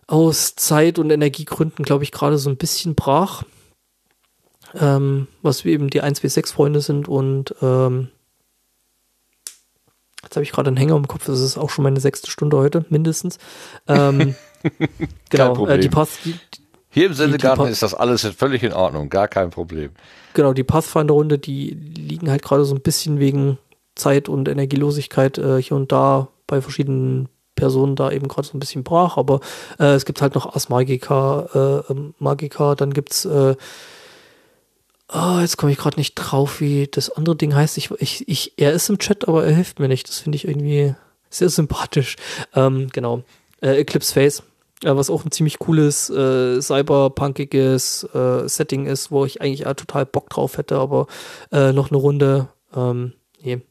aus 0.08 0.56
Zeit- 0.56 1.00
und 1.00 1.10
Energiegründen, 1.10 1.84
glaube 1.84 2.04
ich, 2.04 2.12
gerade 2.12 2.38
so 2.38 2.50
ein 2.50 2.58
bisschen 2.58 2.96
brach. 2.96 3.44
Ähm, 4.74 5.28
was 5.42 5.64
wir 5.64 5.72
eben 5.74 5.90
die 5.90 6.04
1W6-Freunde 6.04 6.82
sind 6.82 7.08
und 7.08 7.56
ähm, 7.62 8.10
Jetzt 10.26 10.36
habe 10.36 10.44
ich 10.44 10.52
gerade 10.52 10.70
einen 10.70 10.78
Hänger 10.78 10.96
im 10.96 11.08
Kopf, 11.08 11.28
das 11.28 11.40
ist 11.40 11.56
auch 11.56 11.70
schon 11.70 11.84
meine 11.84 12.00
sechste 12.00 12.32
Stunde 12.32 12.58
heute, 12.58 12.84
mindestens. 12.90 13.38
Ähm, 13.88 14.36
genau, 15.30 15.54
Problem. 15.54 15.78
äh, 15.78 15.82
die 15.82 15.90
Path, 15.90 16.10
die, 16.24 16.36
Hier 16.90 17.08
im 17.08 17.14
Sendegarten 17.14 17.68
ist 17.68 17.84
das 17.84 17.94
alles 17.94 18.26
völlig 18.38 18.64
in 18.64 18.74
Ordnung, 18.74 19.10
gar 19.10 19.28
kein 19.28 19.50
Problem. 19.50 19.92
genau, 20.34 20.54
die 20.54 20.64
Pathfinder-Runde, 20.64 21.38
die 21.38 21.70
liegen 21.70 22.30
halt 22.30 22.44
gerade 22.44 22.66
so 22.66 22.76
ein 22.76 22.82
bisschen 22.82 23.20
wegen 23.20 23.58
Zeit 23.96 24.30
und 24.30 24.48
Energielosigkeit 24.48 25.38
äh, 25.38 25.62
hier 25.62 25.78
und 25.78 25.92
da 25.92 26.28
bei 26.48 26.62
verschiedenen 26.62 27.30
Personen 27.56 27.96
da 27.96 28.12
eben 28.12 28.28
gerade 28.28 28.48
so 28.48 28.56
ein 28.56 28.60
bisschen 28.60 28.84
brach, 28.84 29.18
aber 29.18 29.40
äh, 29.80 29.94
es 29.94 30.06
gibt 30.06 30.22
halt 30.22 30.36
noch 30.36 30.54
Ars 30.54 30.70
Magica, 30.70 31.84
äh, 31.88 31.92
ähm, 31.92 32.14
Magica, 32.20 32.76
dann 32.76 32.94
gibt's 32.94 33.26
äh, 33.26 33.56
Oh, 35.14 35.38
jetzt 35.40 35.58
komme 35.58 35.72
ich 35.72 35.78
gerade 35.78 35.98
nicht 35.98 36.16
drauf, 36.16 36.62
wie 36.62 36.88
das 36.88 37.12
andere 37.12 37.36
Ding 37.36 37.54
heißt. 37.54 37.78
Ich, 37.78 37.92
ich, 37.92 38.28
ich, 38.28 38.54
er 38.58 38.74
ist 38.74 38.90
im 38.90 38.98
Chat, 38.98 39.28
aber 39.28 39.46
er 39.46 39.54
hilft 39.54 39.80
mir 39.80 39.88
nicht. 39.88 40.10
Das 40.10 40.20
finde 40.20 40.36
ich 40.36 40.48
irgendwie 40.48 40.96
sehr 41.30 41.50
sympathisch. 41.50 42.16
Ähm, 42.56 42.88
genau. 42.92 43.22
Äh, 43.62 43.78
Eclipse 43.78 44.14
Face, 44.14 44.44
äh, 44.84 44.96
was 44.96 45.10
auch 45.10 45.24
ein 45.26 45.32
ziemlich 45.32 45.60
cooles, 45.60 46.10
äh, 46.10 46.62
cyberpunkiges 46.62 48.04
äh, 48.14 48.48
Setting 48.48 48.86
ist, 48.86 49.12
wo 49.12 49.26
ich 49.26 49.42
eigentlich 49.42 49.66
auch 49.68 49.74
total 49.74 50.06
Bock 50.06 50.30
drauf 50.30 50.58
hätte, 50.58 50.78
aber 50.78 51.08
äh, 51.52 51.72
noch 51.72 51.90
eine 51.90 51.98
Runde. 51.98 52.48
Ähm, 52.76 53.14
nee. 53.42 53.62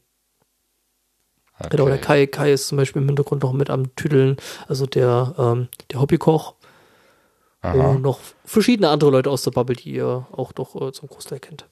Genau, 1.69 1.85
der 1.85 1.99
Kai, 1.99 2.27
Kai 2.27 2.51
ist 2.51 2.67
zum 2.67 2.77
Beispiel 2.77 3.01
im 3.01 3.07
Hintergrund 3.07 3.43
noch 3.43 3.53
mit 3.53 3.69
am 3.69 3.95
Tüdeln, 3.95 4.35
also 4.67 4.85
der, 4.85 5.33
ähm, 5.37 5.69
der 5.91 6.01
Hobbykoch. 6.01 6.55
Aha. 7.61 7.91
Und 7.91 8.01
noch 8.01 8.19
verschiedene 8.43 8.89
andere 8.89 9.09
Leute 9.09 9.29
aus 9.29 9.43
der 9.43 9.51
Bubble, 9.51 9.75
die 9.75 9.93
ihr 9.93 10.27
auch 10.33 10.51
doch 10.51 10.75
äh, 10.79 10.91
zum 10.91 11.07
Großteil 11.09 11.39
kennt. 11.39 11.65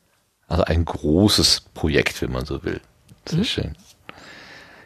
Also 0.47 0.63
ein 0.63 0.85
großes 0.85 1.65
Projekt, 1.73 2.21
wenn 2.21 2.31
man 2.31 2.45
so 2.45 2.63
will. 2.63 2.79
Sehr 3.27 3.39
Mhm. 3.39 3.43
schön. 3.43 3.77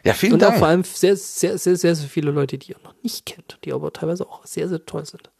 Ja, 0.04 0.14
vielen 0.14 0.34
Und 0.34 0.42
Dank. 0.42 0.58
vor 0.58 0.68
allem 0.68 0.84
sehr, 0.84 1.16
sehr, 1.16 1.58
sehr, 1.58 1.76
sehr, 1.76 1.94
sehr 1.94 2.08
viele 2.08 2.30
Leute, 2.30 2.56
die 2.58 2.72
ihr 2.72 2.78
noch 2.84 2.94
nicht 3.02 3.26
kennt, 3.26 3.58
die 3.64 3.72
aber 3.72 3.92
teilweise 3.92 4.26
auch 4.26 4.44
sehr, 4.46 4.68
sehr 4.68 4.84
toll 4.86 5.04
sind. 5.04 5.30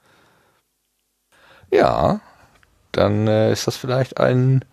Ja, 1.71 2.21
dann 2.93 3.27
äh, 3.29 3.53
ist 3.53 3.67
das 3.67 3.77
vielleicht 3.77 4.19
ein, 4.19 4.65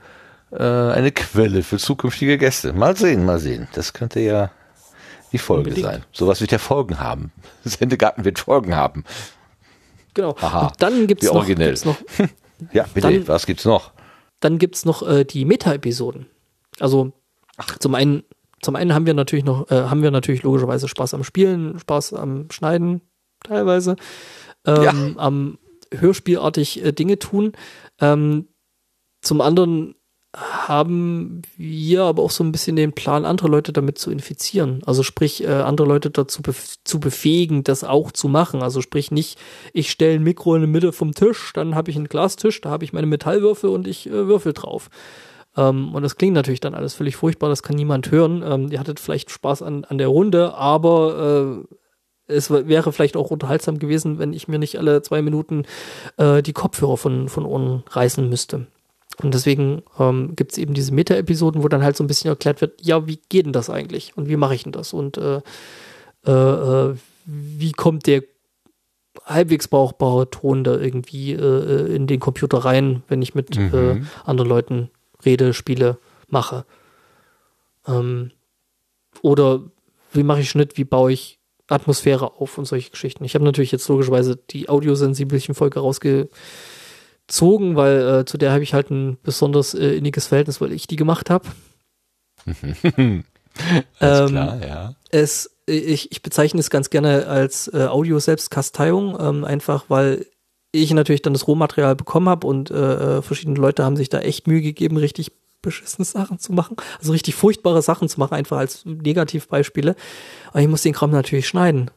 äh, 0.52 0.58
eine 0.64 1.12
Quelle 1.12 1.62
für 1.64 1.78
zukünftige 1.78 2.38
Gäste. 2.38 2.74
Mal 2.74 2.96
sehen, 2.96 3.26
mal 3.26 3.40
sehen. 3.40 3.68
Das 3.74 3.94
könnte 3.94 4.20
ja 4.22 4.52
die 5.32 5.38
Folge 5.38 5.70
Unbedingt. 5.70 5.86
sein. 5.88 6.06
Sowas 6.14 6.40
wird 6.42 6.52
ja 6.52 6.58
Folgen 6.58 7.00
haben. 7.00 7.32
Sendegarten 7.64 8.24
wird 8.26 8.40
Folgen 8.40 8.76
haben. 8.76 9.04
Genau. 10.14 10.36
Aha, 10.40 10.68
Und 10.68 10.82
dann 10.82 11.08
gibt's 11.08 11.28
wie 11.30 11.34
noch, 11.34 11.46
gibt's 11.46 11.84
noch, 11.86 11.98
Ja, 12.72 12.86
bitte, 12.94 13.12
Dann- 13.12 13.28
was 13.28 13.46
gibt's 13.46 13.66
noch? 13.66 13.92
dann 14.42 14.60
gibt's 14.60 14.86
noch 14.86 15.02
äh, 15.08 15.26
die 15.26 15.44
Meta-Episoden. 15.44 16.28
Also 16.80 17.12
zum 17.80 17.96
einen, 17.96 18.24
zum 18.66 18.76
einen 18.76 18.96
haben 18.96 19.06
wir 19.06 19.14
natürlich 19.14 19.46
noch, 19.46 19.70
äh, 19.70 19.76
haben 19.76 20.02
wir 20.02 20.10
natürlich 20.10 20.42
logischerweise 20.42 20.88
Spaß 20.88 21.14
am 21.14 21.24
Spielen, 21.24 21.78
Spaß 21.78 22.14
am 22.14 22.50
Schneiden 22.50 23.02
teilweise, 23.44 23.96
ähm, 24.66 25.20
am 25.20 25.60
Hörspielartig 25.94 26.84
äh, 26.84 26.92
Dinge 26.92 27.20
tun. 27.20 27.52
Ähm, 28.02 28.48
zum 29.22 29.42
anderen 29.42 29.94
haben 30.36 31.44
wir 31.58 32.04
aber 32.06 32.24
auch 32.24 32.32
so 32.32 32.44
ein 32.44 32.52
bisschen 32.52 32.76
den 32.76 32.94
Plan, 32.94 33.24
andere 33.24 33.48
Leute 33.50 33.72
damit 33.72 34.00
zu 34.00 34.10
infizieren. 34.10 34.82
Also 34.86 35.04
sprich, 35.04 35.44
äh, 35.44 35.48
andere 35.48 35.88
Leute 35.88 36.10
dazu 36.10 36.42
bef 36.42 36.78
zu 36.84 37.00
befähigen, 37.00 37.64
das 37.64 37.84
auch 37.84 38.12
zu 38.12 38.28
machen. 38.28 38.64
Also 38.64 38.82
sprich 38.82 39.12
nicht, 39.12 39.38
ich 39.74 39.92
stelle 39.92 40.16
ein 40.16 40.24
Mikro 40.24 40.56
in 40.56 40.62
die 40.62 40.68
Mitte 40.68 40.92
vom 40.92 41.14
Tisch, 41.14 41.54
dann 41.54 41.76
habe 41.76 41.92
ich 41.92 41.98
einen 41.98 42.10
Glastisch, 42.10 42.62
da 42.62 42.72
habe 42.72 42.84
ich 42.84 42.94
meine 42.94 43.06
Metallwürfel 43.08 43.70
und 43.70 43.88
ich 43.88 44.08
äh, 44.08 44.28
würfel 44.28 44.54
drauf. 44.54 44.90
Ähm, 45.58 45.94
und 45.94 46.04
das 46.04 46.16
klingt 46.16 46.34
natürlich 46.34 46.60
dann 46.60 46.76
alles 46.76 46.94
völlig 46.94 47.16
furchtbar, 47.16 47.50
das 47.50 47.64
kann 47.64 47.76
niemand 47.76 48.12
hören. 48.12 48.44
Ähm, 48.46 48.72
ihr 48.72 48.80
hattet 48.80 49.00
vielleicht 49.00 49.32
Spaß 49.32 49.62
an, 49.62 49.86
an 49.86 49.98
der 49.98 50.08
Runde, 50.08 50.54
aber 50.56 51.66
äh, 51.68 51.76
es 52.28 52.50
wäre 52.50 52.92
vielleicht 52.92 53.18
auch 53.18 53.30
unterhaltsam 53.32 53.78
gewesen, 53.80 54.18
wenn 54.20 54.34
ich 54.34 54.48
mir 54.48 54.58
nicht 54.60 54.78
alle 54.80 55.02
zwei 55.02 55.22
Minuten 55.22 55.64
äh, 56.18 56.42
die 56.42 56.54
Kopfhörer 56.54 56.98
von, 56.98 57.30
von 57.30 57.46
Ohren 57.46 57.84
reißen 57.90 58.28
müsste. 58.28 58.68
Und 59.22 59.34
deswegen 59.34 59.84
ähm, 60.00 60.36
gibt 60.36 60.52
es 60.52 60.58
eben 60.58 60.74
diese 60.74 60.94
Meta-Episoden, 60.94 61.64
wo 61.64 61.68
dann 61.70 61.84
halt 61.84 61.96
so 61.96 62.04
ein 62.04 62.08
bisschen 62.08 62.30
erklärt 62.30 62.60
wird, 62.62 62.82
ja, 62.86 63.08
wie 63.08 63.20
geht 63.30 63.46
denn 63.46 63.54
das 63.54 63.70
eigentlich? 63.70 64.12
Und 64.18 64.28
wie 64.28 64.36
mache 64.36 64.56
ich 64.56 64.64
denn 64.64 64.72
das? 64.74 64.92
Und 64.92 65.18
äh, 65.18 65.42
äh, 66.26 66.32
äh, 66.32 66.96
wie 67.26 67.72
kommt 67.72 68.08
der 68.08 68.24
halbwegs 69.24 69.68
brauchbare 69.70 70.30
Ton 70.30 70.64
da 70.64 70.76
irgendwie 70.76 71.32
äh, 71.32 71.38
äh, 71.38 71.96
in 71.96 72.08
den 72.08 72.20
Computer 72.20 72.58
rein, 72.58 73.04
wenn 73.08 73.22
ich 73.22 73.36
mit 73.36 73.58
Mhm. 73.58 73.74
äh, 73.74 74.02
anderen 74.26 74.50
Leuten 74.50 74.90
rede, 75.26 75.54
spiele, 75.54 75.98
mache? 76.28 76.66
Ähm, 77.88 78.32
oder 79.22 79.62
wie 80.14 80.24
mache 80.24 80.42
ich 80.42 80.50
Schnitt, 80.50 80.78
wie 80.78 80.84
baue 80.84 81.12
ich 81.12 81.40
Atmosphäre 81.68 82.34
auf 82.40 82.58
und 82.58 82.66
solche 82.66 82.92
Geschichten. 82.92 83.24
Ich 83.26 83.34
habe 83.34 83.44
natürlich 83.44 83.72
jetzt 83.72 83.88
logischerweise 83.88 84.36
die 84.36 84.70
audiosensibelchen 84.70 85.56
Folge 85.56 85.80
rausgezogen, 85.80 86.30
weil 87.76 88.20
äh, 88.20 88.26
zu 88.26 88.38
der 88.38 88.52
habe 88.52 88.64
ich 88.64 88.76
halt 88.76 88.92
ein 88.92 89.18
besonders 89.24 89.74
äh, 89.74 89.96
inniges 89.96 90.28
Verhältnis, 90.28 90.62
weil 90.62 90.72
ich 90.72 90.88
die 90.88 90.96
gemacht 90.96 91.30
habe. 91.30 91.48
Ähm, 94.02 94.28
klar, 94.28 94.60
ja. 94.66 94.96
Es, 95.12 95.56
ich, 95.66 96.12
ich 96.12 96.22
bezeichne 96.22 96.60
es 96.60 96.70
ganz 96.70 96.90
gerne 96.90 97.28
als 97.28 97.70
äh, 97.74 97.86
Audio-Selbstkasteiung, 97.86 99.18
ähm, 99.18 99.46
einfach 99.46 99.86
weil 99.88 100.26
ich 100.82 100.94
natürlich 100.94 101.22
dann 101.22 101.34
das 101.34 101.48
Rohmaterial 101.48 101.96
bekommen 101.96 102.30
habe 102.30 102.48
und 102.48 102.72
äh, 102.72 103.18
äh, 103.18 103.22
verschiedene 103.22 103.60
Leute 103.60 103.84
haben 103.84 103.96
sich 103.96 104.10
da 104.10 104.20
echt 104.20 104.48
Mühe 104.48 104.62
gegeben, 104.62 104.98
richtig 104.98 105.32
beschissene 105.62 106.06
Sachen 106.06 106.40
zu 106.40 106.54
machen, 106.54 106.78
also 107.00 107.12
richtig 107.12 107.36
furchtbare 107.36 107.82
Sachen 107.82 108.08
zu 108.08 108.20
machen, 108.20 108.36
einfach 108.36 108.58
als 108.58 108.86
Negativbeispiele. 108.86 109.96
Aber 110.50 110.62
ich 110.62 110.68
muss 110.68 110.84
den 110.84 110.94
Kram 110.94 111.12
natürlich 111.12 111.48
schneiden 111.48 111.92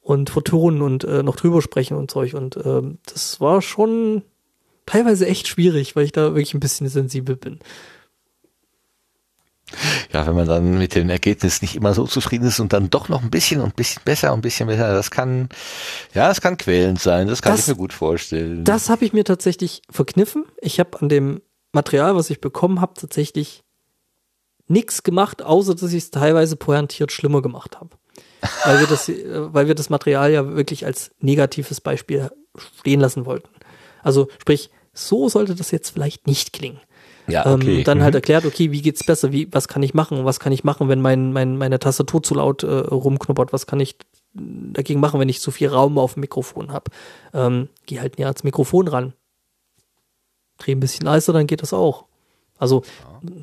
und 0.00 0.30
vertonen 0.30 0.82
und 0.82 1.04
äh, 1.04 1.22
noch 1.22 1.36
drüber 1.36 1.62
sprechen 1.62 1.96
und 1.96 2.10
Zeug. 2.10 2.34
Und 2.34 2.58
ähm, 2.64 2.98
das 3.06 3.40
war 3.40 3.62
schon 3.62 4.22
teilweise 4.86 5.26
echt 5.26 5.48
schwierig, 5.48 5.96
weil 5.96 6.04
ich 6.04 6.12
da 6.12 6.34
wirklich 6.34 6.54
ein 6.54 6.60
bisschen 6.60 6.88
sensibel 6.88 7.36
bin. 7.36 7.58
Ja, 10.12 10.26
wenn 10.26 10.34
man 10.34 10.46
dann 10.46 10.78
mit 10.78 10.94
dem 10.94 11.10
Ergebnis 11.10 11.62
nicht 11.62 11.74
immer 11.76 11.94
so 11.94 12.06
zufrieden 12.06 12.46
ist 12.48 12.60
und 12.60 12.72
dann 12.72 12.90
doch 12.90 13.08
noch 13.08 13.22
ein 13.22 13.30
bisschen 13.30 13.60
und 13.60 13.68
ein 13.68 13.76
bisschen 13.76 14.02
besser 14.04 14.32
und 14.32 14.38
ein 14.38 14.42
bisschen 14.42 14.66
besser, 14.68 14.92
das 14.94 15.10
kann, 15.10 15.48
ja, 16.14 16.28
das 16.28 16.40
kann 16.40 16.56
quälend 16.56 17.00
sein, 17.00 17.26
das 17.28 17.42
kann 17.42 17.52
Das- 17.52 17.62
ich 17.62 17.66
mir 17.68 17.76
gut 17.76 17.92
vorstellen. 17.92 18.64
Das 18.64 18.88
habe 18.88 19.04
ich 19.04 19.12
mir 19.12 19.24
tatsächlich 19.24 19.82
verkniffen. 19.90 20.44
Ich 20.60 20.78
habe 20.80 21.00
an 21.00 21.08
dem 21.08 21.40
Material, 21.72 22.14
was 22.16 22.30
ich 22.30 22.40
bekommen 22.40 22.80
habe, 22.80 22.94
tatsächlich 22.94 23.62
nichts 24.66 25.02
gemacht, 25.02 25.42
außer 25.42 25.74
dass 25.74 25.92
ich 25.92 26.04
es 26.04 26.10
teilweise 26.10 26.56
pointiert 26.56 27.12
schlimmer 27.12 27.42
gemacht 27.42 27.78
habe. 27.80 27.90
Weil 28.64 28.80
wir 28.80 28.86
das, 28.86 29.08
äh, 29.08 29.52
weil 29.54 29.66
wir 29.68 29.74
das 29.74 29.90
Material 29.90 30.30
ja 30.30 30.54
wirklich 30.54 30.86
als 30.86 31.10
negatives 31.20 31.80
Beispiel 31.80 32.30
stehen 32.78 33.00
lassen 33.00 33.26
wollten. 33.26 33.48
Also 34.02 34.28
sprich, 34.40 34.70
so 34.92 35.28
sollte 35.28 35.54
das 35.54 35.70
jetzt 35.70 35.90
vielleicht 35.90 36.26
nicht 36.26 36.52
klingen. 36.52 36.78
Ja, 37.26 37.46
Ähm, 37.46 37.84
dann 37.84 37.98
Mhm. 37.98 38.02
halt 38.02 38.14
erklärt, 38.14 38.44
okay, 38.44 38.70
wie 38.70 38.82
geht's 38.82 39.04
besser, 39.04 39.32
wie, 39.32 39.48
was 39.52 39.68
kann 39.68 39.82
ich 39.82 39.94
machen, 39.94 40.24
was 40.24 40.40
kann 40.40 40.52
ich 40.52 40.64
machen, 40.64 40.88
wenn 40.88 41.00
mein, 41.00 41.32
mein, 41.32 41.56
meine 41.56 41.78
Tastatur 41.78 42.22
zu 42.22 42.34
laut 42.34 42.62
äh, 42.62 42.66
rumknuppert, 42.66 43.52
was 43.52 43.66
kann 43.66 43.80
ich 43.80 43.96
dagegen 44.34 45.00
machen, 45.00 45.20
wenn 45.20 45.28
ich 45.28 45.40
zu 45.40 45.50
viel 45.50 45.68
Raum 45.68 45.96
auf 45.98 46.14
dem 46.14 46.20
Mikrofon 46.20 46.72
habe. 46.72 46.90
Ähm, 47.32 47.68
geh 47.86 48.00
halt 48.00 48.18
näher 48.18 48.26
ans 48.26 48.42
Mikrofon 48.44 48.88
ran. 48.88 49.12
Dreh 50.58 50.72
ein 50.72 50.80
bisschen 50.80 51.06
leiser, 51.06 51.32
dann 51.32 51.46
geht 51.46 51.62
das 51.62 51.72
auch. 51.72 52.04
Also 52.58 52.82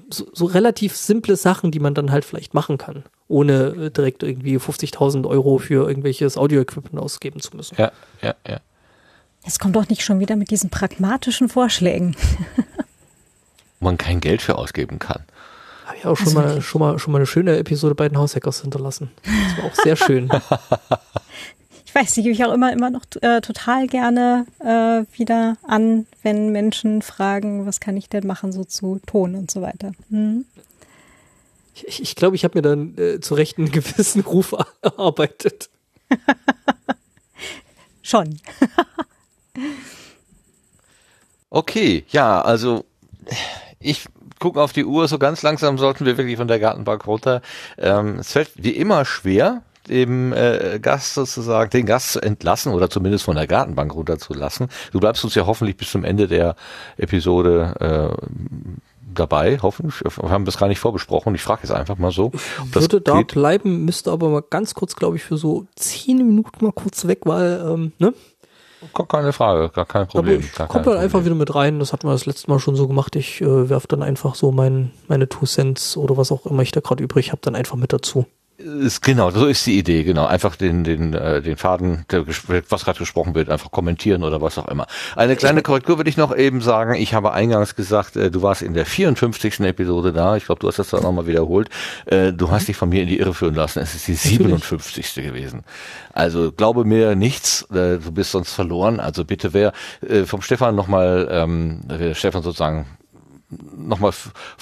so, 0.10 0.28
so 0.34 0.46
relativ 0.46 0.96
simple 0.96 1.36
Sachen, 1.36 1.72
die 1.72 1.80
man 1.80 1.94
dann 1.94 2.12
halt 2.12 2.24
vielleicht 2.26 2.54
machen 2.54 2.78
kann, 2.78 3.04
ohne 3.28 3.54
äh, 3.68 3.90
direkt 3.92 4.24
irgendwie 4.24 4.58
50.000 4.58 5.28
Euro 5.28 5.58
für 5.58 5.88
irgendwelches 5.88 6.38
Audio-Equipment 6.38 7.00
ausgeben 7.04 7.40
zu 7.40 7.56
müssen. 7.56 7.76
Ja, 7.78 7.92
ja, 8.22 8.36
ja. 8.48 8.60
Es 9.44 9.60
kommt 9.60 9.76
doch 9.76 9.90
nicht 9.90 10.04
schon 10.04 10.20
wieder 10.20 10.36
mit 10.36 10.52
diesen 10.52 10.70
pragmatischen 10.70 11.50
Vorschlägen. 11.50 12.16
Wo 13.82 13.86
man 13.86 13.98
kein 13.98 14.22
Geld 14.22 14.42
für 14.42 14.58
ausgeben 14.58 15.00
kann. 15.00 15.24
Habe 15.86 15.98
ich 15.98 16.06
auch 16.06 16.16
schon 16.16 16.34
mal, 16.34 16.62
schon 16.62 16.80
mal, 16.80 17.00
schon 17.00 17.12
mal 17.12 17.18
eine 17.18 17.26
schöne 17.26 17.58
Episode 17.58 17.96
bei 17.96 18.08
den 18.08 18.18
Haushackers 18.18 18.62
hinterlassen. 18.62 19.12
Das 19.24 19.58
war 19.58 19.66
auch 19.66 19.76
sehr 19.76 19.98
schön. 19.98 20.30
Ich 21.84 21.96
weiß, 21.96 22.14
die 22.14 22.24
gebe 22.24 22.34
ich 22.34 22.46
auch 22.46 22.54
immer, 22.54 22.72
immer 22.72 22.90
noch 22.90 23.04
äh, 23.20 23.42
total 23.42 23.86
gerne 23.86 24.46
äh, 24.60 25.04
wieder 25.20 25.58
an, 25.68 26.08
wenn 26.24 26.54
Menschen 26.54 27.02
fragen, 27.02 27.66
was 27.66 27.82
kann 27.82 27.98
ich 27.98 28.08
denn 28.08 28.26
machen, 28.26 28.54
so 28.54 28.64
zu 28.64 29.02
Ton 29.06 29.36
und 29.36 29.52
so 29.52 29.62
weiter. 29.62 29.92
Hm. 30.10 30.46
Ich, 31.76 32.02
ich 32.02 32.16
glaube, 32.16 32.38
ich 32.38 32.46
habe 32.46 32.58
mir 32.58 32.62
dann 32.62 32.98
äh, 32.98 33.20
zu 33.20 33.34
Recht 33.34 33.58
einen 33.58 33.74
gewissen 33.74 34.22
Ruf 34.22 34.56
erarbeitet. 34.82 35.70
Schon. 38.02 38.40
Okay, 41.50 42.06
ja, 42.08 42.40
also 42.40 42.86
ich 43.82 44.06
gucke 44.40 44.62
auf 44.62 44.74
die 44.74 44.86
Uhr, 44.86 45.08
so 45.08 45.20
ganz 45.20 45.42
langsam 45.44 45.78
sollten 45.78 46.06
wir 46.06 46.18
wirklich 46.18 46.38
von 46.38 46.48
der 46.48 46.60
Gartenbank 46.60 47.06
runter. 47.06 47.42
Ähm, 47.78 48.20
es 48.20 48.32
fällt 48.32 48.52
wie 48.56 48.72
immer 48.72 49.06
schwer, 49.06 49.62
dem 49.90 50.34
äh, 50.34 50.80
Gast 50.82 51.14
sozusagen, 51.16 51.70
den 51.70 51.86
Gast 51.86 52.14
zu 52.14 52.22
entlassen 52.22 52.74
oder 52.74 52.90
zumindest 52.90 53.26
von 53.26 53.36
der 53.36 53.48
Gartenbank 53.48 53.94
runterzulassen. 53.94 54.68
Du 54.92 55.00
bleibst 55.00 55.24
uns 55.24 55.36
ja 55.36 55.46
hoffentlich 55.46 55.78
bis 55.78 55.92
zum 55.92 56.04
Ende 56.04 56.28
der 56.28 56.56
Episode 56.98 58.18
äh, 58.20 58.28
dabei, 59.14 59.60
hoffentlich. 59.62 60.02
Wir 60.02 60.30
haben 60.30 60.46
das 60.46 60.58
gar 60.58 60.68
nicht 60.68 60.80
vorbesprochen. 60.80 61.36
Ich 61.36 61.42
frage 61.42 61.62
jetzt 61.64 61.72
einfach 61.72 61.98
mal 61.98 62.12
so. 62.12 62.32
Ich 62.34 62.76
würde 62.76 63.02
da 63.02 63.18
geht. 63.18 63.34
bleiben, 63.34 63.86
müsste 63.86 64.12
aber 64.12 64.30
mal 64.30 64.44
ganz 64.50 64.74
kurz, 64.74 64.96
glaube 64.96 65.18
ich, 65.18 65.24
für 65.24 65.38
so 65.38 65.66
zehn 65.76 66.18
Minuten 66.18 66.64
mal 66.64 66.72
kurz 66.72 67.08
weg, 67.08 67.22
weil, 67.24 67.64
ähm, 67.66 67.92
ne? 68.00 68.14
Gar 68.94 69.08
keine 69.08 69.34
Frage, 69.34 69.70
gar 69.70 69.86
kein 69.86 70.08
Problem. 70.08 70.44
Aber 70.56 70.64
ich 70.64 70.70
komme 70.70 70.86
dann 70.86 70.98
einfach 70.98 71.24
wieder 71.24 71.36
mit 71.36 71.54
rein. 71.54 71.80
Das 71.80 71.94
hatten 71.94 72.08
wir 72.08 72.14
das 72.14 72.26
letzte 72.26 72.50
Mal 72.50 72.60
schon 72.60 72.76
so 72.76 72.88
gemacht. 72.88 73.16
Ich 73.16 73.42
äh, 73.42 73.70
werfe 73.70 73.88
dann 73.88 74.02
einfach 74.02 74.36
so 74.36 74.52
mein, 74.52 74.92
meine 75.08 75.30
Two 75.30 75.46
Cents 75.46 75.98
oder 75.98 76.18
was 76.18 76.32
auch 76.32 76.46
immer 76.46 76.64
ich 76.64 76.72
da 76.72 76.80
gerade 76.82 77.04
übrig 77.04 77.32
habe, 77.32 77.42
dann 77.44 77.56
einfach 77.56 77.76
mit 77.76 77.94
dazu. 77.94 78.26
Ist, 78.62 79.02
genau, 79.02 79.32
so 79.32 79.48
ist 79.48 79.66
die 79.66 79.78
Idee, 79.78 80.04
genau. 80.04 80.26
Einfach 80.26 80.56
den, 80.56 80.84
den, 80.84 81.14
äh, 81.14 81.42
den 81.42 81.58
Faden, 81.58 82.06
der, 82.12 82.26
was 82.28 82.86
gerade 82.86 83.00
gesprochen 83.00 83.36
wird, 83.36 83.50
einfach 83.50 83.72
kommentieren 83.72 84.24
oder 84.24 84.42
was 84.42 84.58
auch 84.58 84.68
immer. 84.68 84.88
Eine 85.16 85.36
kleine 85.36 85.62
Korrektur 85.62 85.98
würde 85.98 86.10
ich 86.10 86.18
noch 86.18 86.36
eben 86.36 86.62
sagen. 86.62 86.96
Ich 86.96 87.14
habe 87.14 87.34
eingangs 87.34 87.76
gesagt, 87.76 88.16
äh, 88.16 88.30
du 88.30 88.42
warst 88.42 88.62
in 88.62 88.74
der 88.74 88.86
54. 88.86 89.62
Episode 89.62 90.14
da. 90.14 90.36
Ich 90.36 90.46
glaube, 90.46 90.60
du 90.60 90.68
hast 90.68 90.80
das 90.80 90.90
dann 90.90 91.04
nochmal 91.04 91.28
wiederholt. 91.28 91.70
Äh, 92.06 92.34
du 92.34 92.52
hast 92.52 92.68
dich 92.68 92.78
von 92.78 92.90
mir 92.90 93.02
in 93.02 93.08
die 93.08 93.20
Irre 93.20 93.34
führen 93.34 93.56
lassen. 93.56 93.80
Es 93.80 93.96
ist 93.96 94.08
die 94.08 94.14
57. 94.14 95.16
gewesen. 95.16 95.64
Also 96.14 96.52
glaube 96.52 96.86
mir 96.86 97.16
nichts, 97.16 97.64
äh, 97.72 97.98
du 97.98 98.12
bist 98.12 98.32
sonst 98.32 98.54
verloren. 98.54 99.00
Also 99.00 99.26
bitte, 99.26 99.54
wer 99.54 99.74
äh, 100.08 100.26
vom 100.26 100.42
Stefan 100.42 100.76
nochmal, 100.76 101.28
ähm, 101.32 101.82
wer 101.88 102.16
Stefan 102.16 102.44
sozusagen 102.44 102.86
nochmal 103.76 104.14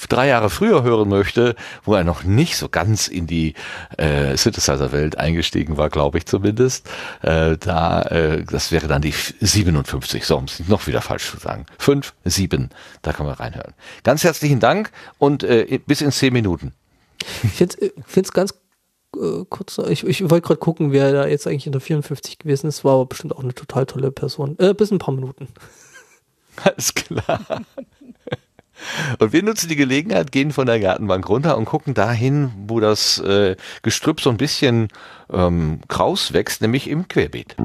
drei 0.07 0.27
Jahre 0.27 0.49
früher 0.49 0.83
hören 0.83 1.09
möchte, 1.09 1.55
wo 1.83 1.93
er 1.93 2.03
noch 2.03 2.23
nicht 2.23 2.57
so 2.57 2.69
ganz 2.69 3.07
in 3.07 3.27
die 3.27 3.53
äh, 3.97 4.35
Synthesizer-Welt 4.35 5.17
eingestiegen 5.17 5.77
war, 5.77 5.89
glaube 5.89 6.17
ich 6.17 6.25
zumindest, 6.25 6.89
äh, 7.21 7.57
da 7.57 8.01
äh, 8.03 8.43
das 8.43 8.71
wäre 8.71 8.87
dann 8.87 9.01
die 9.01 9.13
57, 9.13 10.25
so 10.25 10.37
um 10.37 10.45
es 10.45 10.67
noch 10.67 10.87
wieder 10.87 11.01
falsch 11.01 11.29
zu 11.31 11.37
sagen. 11.37 11.65
5, 11.77 12.13
7, 12.25 12.69
da 13.01 13.13
kann 13.13 13.25
man 13.25 13.35
reinhören. 13.35 13.73
Ganz 14.03 14.23
herzlichen 14.23 14.59
Dank 14.59 14.91
und 15.17 15.43
äh, 15.43 15.79
bis 15.85 16.01
in 16.01 16.11
zehn 16.11 16.33
Minuten. 16.33 16.73
Ich 17.43 17.51
finde 17.51 17.95
es 18.15 18.31
ganz 18.31 18.53
äh, 19.15 19.45
kurz, 19.49 19.77
ich, 19.77 20.05
ich 20.05 20.29
wollte 20.29 20.47
gerade 20.47 20.59
gucken, 20.59 20.91
wer 20.91 21.11
da 21.11 21.27
jetzt 21.27 21.47
eigentlich 21.47 21.65
in 21.65 21.71
der 21.71 21.81
54 21.81 22.39
gewesen 22.39 22.67
ist, 22.67 22.83
war 22.83 22.93
aber 22.93 23.07
bestimmt 23.07 23.35
auch 23.35 23.43
eine 23.43 23.53
total 23.53 23.85
tolle 23.85 24.11
Person. 24.11 24.57
Äh, 24.59 24.73
bis 24.73 24.91
ein 24.91 24.99
paar 24.99 25.13
Minuten. 25.13 25.47
Alles 26.63 26.93
klar. 26.93 27.63
Und 29.19 29.33
wir 29.33 29.43
nutzen 29.43 29.69
die 29.69 29.75
Gelegenheit, 29.75 30.31
gehen 30.31 30.51
von 30.51 30.65
der 30.65 30.79
Gartenbank 30.79 31.27
runter 31.29 31.57
und 31.57 31.65
gucken 31.65 31.93
dahin, 31.93 32.51
wo 32.67 32.79
das 32.79 33.19
äh, 33.19 33.55
Gestrüpp 33.81 34.21
so 34.21 34.29
ein 34.29 34.37
bisschen 34.37 34.89
ähm, 35.31 35.81
kraus 35.87 36.33
wächst, 36.33 36.61
nämlich 36.61 36.89
im 36.89 37.07
Querbeet. 37.07 37.55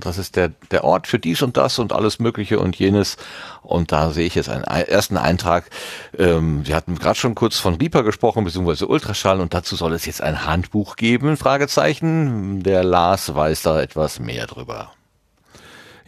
Das 0.00 0.18
ist 0.18 0.36
der, 0.36 0.50
der 0.70 0.84
Ort 0.84 1.06
für 1.06 1.18
dies 1.18 1.42
und 1.42 1.56
das 1.56 1.78
und 1.78 1.92
alles 1.92 2.18
Mögliche 2.18 2.58
und 2.58 2.76
jenes. 2.76 3.16
Und 3.62 3.92
da 3.92 4.10
sehe 4.10 4.26
ich 4.26 4.34
jetzt 4.34 4.48
einen 4.48 4.64
ersten 4.64 5.16
Eintrag. 5.16 5.70
Ähm, 6.16 6.66
wir 6.66 6.74
hatten 6.74 6.96
gerade 6.96 7.18
schon 7.18 7.34
kurz 7.34 7.58
von 7.58 7.74
Reaper 7.74 8.02
gesprochen, 8.02 8.44
beziehungsweise 8.44 8.86
Ultraschall. 8.86 9.40
Und 9.40 9.54
dazu 9.54 9.76
soll 9.76 9.92
es 9.92 10.06
jetzt 10.06 10.22
ein 10.22 10.46
Handbuch 10.46 10.96
geben, 10.96 11.36
Fragezeichen. 11.36 12.62
Der 12.62 12.84
Lars 12.84 13.34
weiß 13.34 13.62
da 13.62 13.80
etwas 13.80 14.20
mehr 14.20 14.46
drüber. 14.46 14.92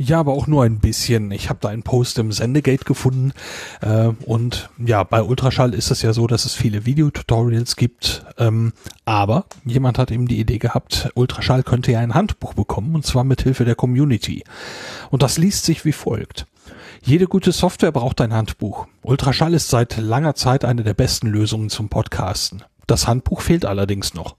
Ja, 0.02 0.18
aber 0.18 0.32
auch 0.32 0.46
nur 0.46 0.64
ein 0.64 0.78
bisschen. 0.78 1.30
Ich 1.30 1.50
habe 1.50 1.58
da 1.60 1.68
einen 1.68 1.82
Post 1.82 2.18
im 2.18 2.32
Sendegate 2.32 2.86
gefunden 2.86 3.34
äh, 3.82 4.08
und 4.24 4.70
ja, 4.78 5.04
bei 5.04 5.22
Ultraschall 5.22 5.74
ist 5.74 5.90
es 5.90 6.00
ja 6.00 6.14
so, 6.14 6.26
dass 6.26 6.46
es 6.46 6.54
viele 6.54 6.86
Videotutorials 6.86 7.76
gibt, 7.76 8.24
ähm, 8.38 8.72
aber 9.04 9.44
jemand 9.66 9.98
hat 9.98 10.10
eben 10.10 10.26
die 10.26 10.40
Idee 10.40 10.56
gehabt, 10.56 11.10
Ultraschall 11.16 11.64
könnte 11.64 11.92
ja 11.92 11.98
ein 11.98 12.14
Handbuch 12.14 12.54
bekommen 12.54 12.94
und 12.94 13.04
zwar 13.04 13.24
mit 13.24 13.42
Hilfe 13.42 13.66
der 13.66 13.74
Community. 13.74 14.42
Und 15.10 15.20
das 15.22 15.36
liest 15.36 15.66
sich 15.66 15.84
wie 15.84 15.92
folgt. 15.92 16.46
Jede 17.02 17.26
gute 17.26 17.52
Software 17.52 17.92
braucht 17.92 18.22
ein 18.22 18.32
Handbuch. 18.32 18.86
Ultraschall 19.02 19.52
ist 19.52 19.68
seit 19.68 19.98
langer 19.98 20.34
Zeit 20.34 20.64
eine 20.64 20.82
der 20.82 20.94
besten 20.94 21.26
Lösungen 21.26 21.68
zum 21.68 21.90
Podcasten. 21.90 22.62
Das 22.86 23.06
Handbuch 23.06 23.42
fehlt 23.42 23.66
allerdings 23.66 24.14
noch. 24.14 24.36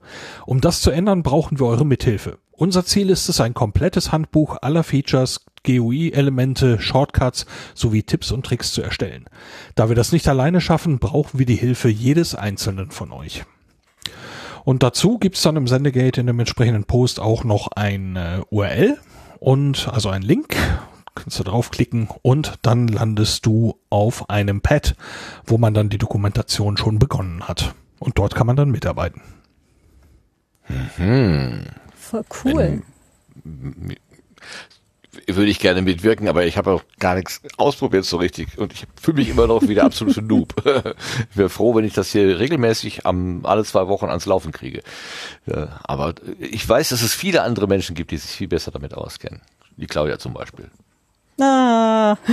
Um 0.48 0.59
das 0.59 0.81
zu 0.81 0.90
ändern, 0.90 1.22
brauchen 1.22 1.59
wir 1.59 1.67
eure 1.67 1.85
Mithilfe. 1.85 2.40
Unser 2.61 2.85
Ziel 2.85 3.09
ist 3.09 3.27
es, 3.27 3.41
ein 3.41 3.56
komplettes 3.56 4.11
Handbuch 4.11 4.57
aller 4.61 4.83
Features, 4.83 5.45
GUI-Elemente, 5.64 6.80
Shortcuts 6.80 7.45
sowie 7.73 8.03
Tipps 8.03 8.31
und 8.31 8.45
Tricks 8.45 8.72
zu 8.72 8.81
erstellen. 8.81 9.25
Da 9.75 9.90
wir 9.90 9.95
das 9.95 10.11
nicht 10.11 10.27
alleine 10.27 10.61
schaffen, 10.61 10.99
brauchen 10.99 11.40
wir 11.40 11.45
die 11.45 11.56
Hilfe 11.56 11.90
jedes 11.90 12.35
einzelnen 12.35 12.91
von 12.91 13.11
euch. 13.11 13.43
Und 14.64 14.83
dazu 14.83 15.17
gibt's 15.17 15.41
dann 15.41 15.56
im 15.56 15.67
Sendegate 15.67 16.22
in 16.22 16.27
dem 16.27 16.40
entsprechenden 16.40 16.83
Post 16.83 17.19
auch 17.19 17.43
noch 17.43 17.69
ein 17.75 18.15
äh, 18.15 18.41
URL 18.49 18.98
und 19.40 19.90
also 19.91 20.09
ein 20.09 20.22
Link. 20.22 20.56
Kannst 21.14 21.40
du 21.40 21.43
draufklicken 21.43 22.07
und 22.22 22.53
dann 22.61 22.88
landest 22.88 23.45
du 23.45 23.77
auf 23.90 24.30
einem 24.30 24.61
Pad, 24.61 24.95
wo 25.45 25.57
man 25.57 25.73
dann 25.73 25.90
die 25.90 25.98
Dokumentation 25.98 26.77
schon 26.77 26.99
begonnen 26.99 27.48
hat. 27.48 27.75
Und 27.99 28.17
dort 28.17 28.33
kann 28.33 28.48
man 28.48 28.56
dann 28.56 28.72
mitarbeiten. 28.72 29.22
Mhm. 30.98 31.65
Voll 31.95 32.23
cool. 32.43 32.81
Wenn, 33.43 33.98
würde 35.27 35.49
ich 35.49 35.59
gerne 35.59 35.81
mitwirken, 35.81 36.27
aber 36.27 36.45
ich 36.45 36.57
habe 36.57 36.72
auch 36.72 36.83
gar 36.99 37.15
nichts 37.15 37.41
ausprobiert 37.57 38.06
so 38.06 38.17
richtig 38.17 38.57
und 38.57 38.72
ich 38.73 38.85
fühle 39.01 39.17
mich 39.17 39.30
immer 39.30 39.48
noch 39.48 39.61
wieder 39.64 39.83
absolut 39.83 40.17
Noob. 40.22 40.53
ich 40.65 41.38
wäre 41.38 41.49
froh, 41.49 41.75
wenn 41.75 41.85
ich 41.85 41.93
das 41.93 42.11
hier 42.11 42.40
regelmäßig 42.40 43.06
am, 43.06 43.45
alle 43.45 43.65
zwei 43.65 43.88
Wochen 43.88 44.06
ans 44.06 44.25
Laufen 44.25 44.51
kriege. 44.51 44.81
Ja, 45.45 45.80
aber 45.83 46.15
ich 46.40 46.67
weiß, 46.67 46.90
dass 46.90 47.01
es 47.01 47.14
viele 47.14 47.41
andere 47.43 47.67
Menschen 47.67 47.95
gibt, 47.95 48.11
die 48.11 48.17
sich 48.17 48.31
viel 48.31 48.48
besser 48.48 48.72
damit 48.72 48.93
auskennen. 48.93 49.41
Die 49.77 49.88
Claudia 49.88 50.17
zum 50.19 50.33
Beispiel. 50.33 50.69
Ah. 51.40 52.17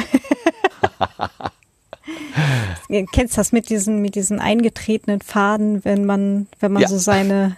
Kennst 2.89 3.35
du 3.35 3.41
das 3.41 3.53
mit 3.53 3.71
diesen, 3.71 4.01
mit 4.01 4.15
diesen 4.15 4.41
eingetretenen 4.41 5.21
Faden, 5.21 5.85
wenn 5.85 6.05
man, 6.05 6.47
wenn 6.61 6.73
man 6.73 6.83
ja. 6.83 6.89
so 6.89 6.99
seine 6.99 7.57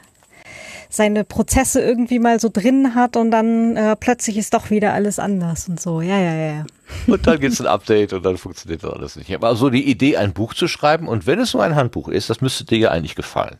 seine 0.90 1.24
Prozesse 1.24 1.80
irgendwie 1.80 2.18
mal 2.18 2.40
so 2.40 2.50
drin 2.52 2.94
hat 2.94 3.16
und 3.16 3.30
dann 3.30 3.76
äh, 3.76 3.96
plötzlich 3.96 4.36
ist 4.36 4.54
doch 4.54 4.70
wieder 4.70 4.92
alles 4.92 5.18
anders 5.18 5.68
und 5.68 5.80
so. 5.80 6.00
Ja, 6.00 6.18
ja, 6.18 6.34
ja. 6.34 6.66
Und 7.06 7.26
dann 7.26 7.38
gibt's 7.38 7.60
ein 7.60 7.66
Update 7.66 8.12
und 8.12 8.24
dann 8.24 8.36
funktioniert 8.36 8.82
das 8.82 8.92
alles 8.92 9.16
nicht. 9.16 9.28
mehr. 9.28 9.38
Aber 9.38 9.54
so 9.54 9.70
die 9.70 9.88
Idee, 9.88 10.16
ein 10.16 10.32
Buch 10.32 10.54
zu 10.54 10.68
schreiben 10.68 11.08
und 11.08 11.26
wenn 11.26 11.38
es 11.38 11.54
nur 11.54 11.62
ein 11.62 11.76
Handbuch 11.76 12.08
ist, 12.08 12.28
das 12.28 12.40
müsste 12.40 12.64
dir 12.64 12.78
ja 12.78 12.90
eigentlich 12.90 13.14
gefallen. 13.14 13.58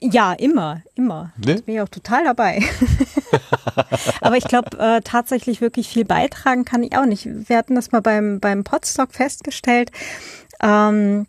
Ja, 0.00 0.32
immer, 0.34 0.82
immer. 0.94 1.32
Ne? 1.36 1.60
Bin 1.62 1.74
ich 1.74 1.80
auch 1.80 1.88
total 1.88 2.24
dabei. 2.24 2.62
Aber 4.20 4.36
ich 4.36 4.44
glaube, 4.44 4.78
äh, 4.78 5.00
tatsächlich 5.02 5.60
wirklich 5.60 5.88
viel 5.88 6.04
beitragen 6.04 6.64
kann 6.64 6.82
ich 6.82 6.96
auch 6.96 7.06
nicht. 7.06 7.26
Wir 7.26 7.56
hatten 7.56 7.74
das 7.74 7.90
mal 7.90 8.00
beim, 8.00 8.38
beim 8.38 8.62
Podstock 8.62 9.12
festgestellt. 9.12 9.90
Ähm, 10.62 11.26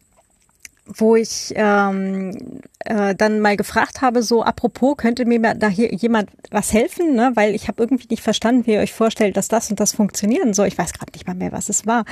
wo 0.88 1.16
ich 1.16 1.52
ähm, 1.56 2.62
äh, 2.80 3.16
dann 3.16 3.40
mal 3.40 3.58
gefragt 3.58 4.02
habe, 4.02 4.22
so 4.22 4.44
apropos, 4.44 4.98
könnte 4.98 5.26
mir 5.26 5.40
da 5.56 5.68
hier 5.68 5.92
jemand 5.94 6.30
was 6.52 6.74
helfen, 6.74 7.16
ne? 7.16 7.32
weil 7.34 7.56
ich 7.56 7.68
habe 7.68 7.82
irgendwie 7.82 8.08
nicht 8.10 8.22
verstanden, 8.22 8.68
wie 8.68 8.74
ihr 8.74 8.80
euch 8.80 8.94
vorstellt, 8.94 9.36
dass 9.36 9.48
das 9.48 9.70
und 9.72 9.80
das 9.80 9.94
funktionieren 9.94 10.54
soll. 10.54 10.68
Ich 10.68 10.78
weiß 10.78 10.94
gerade 10.94 11.12
nicht 11.14 11.26
mal 11.26 11.34
mehr, 11.34 11.52
was 11.52 11.70
es 11.70 11.88
war. 11.88 12.06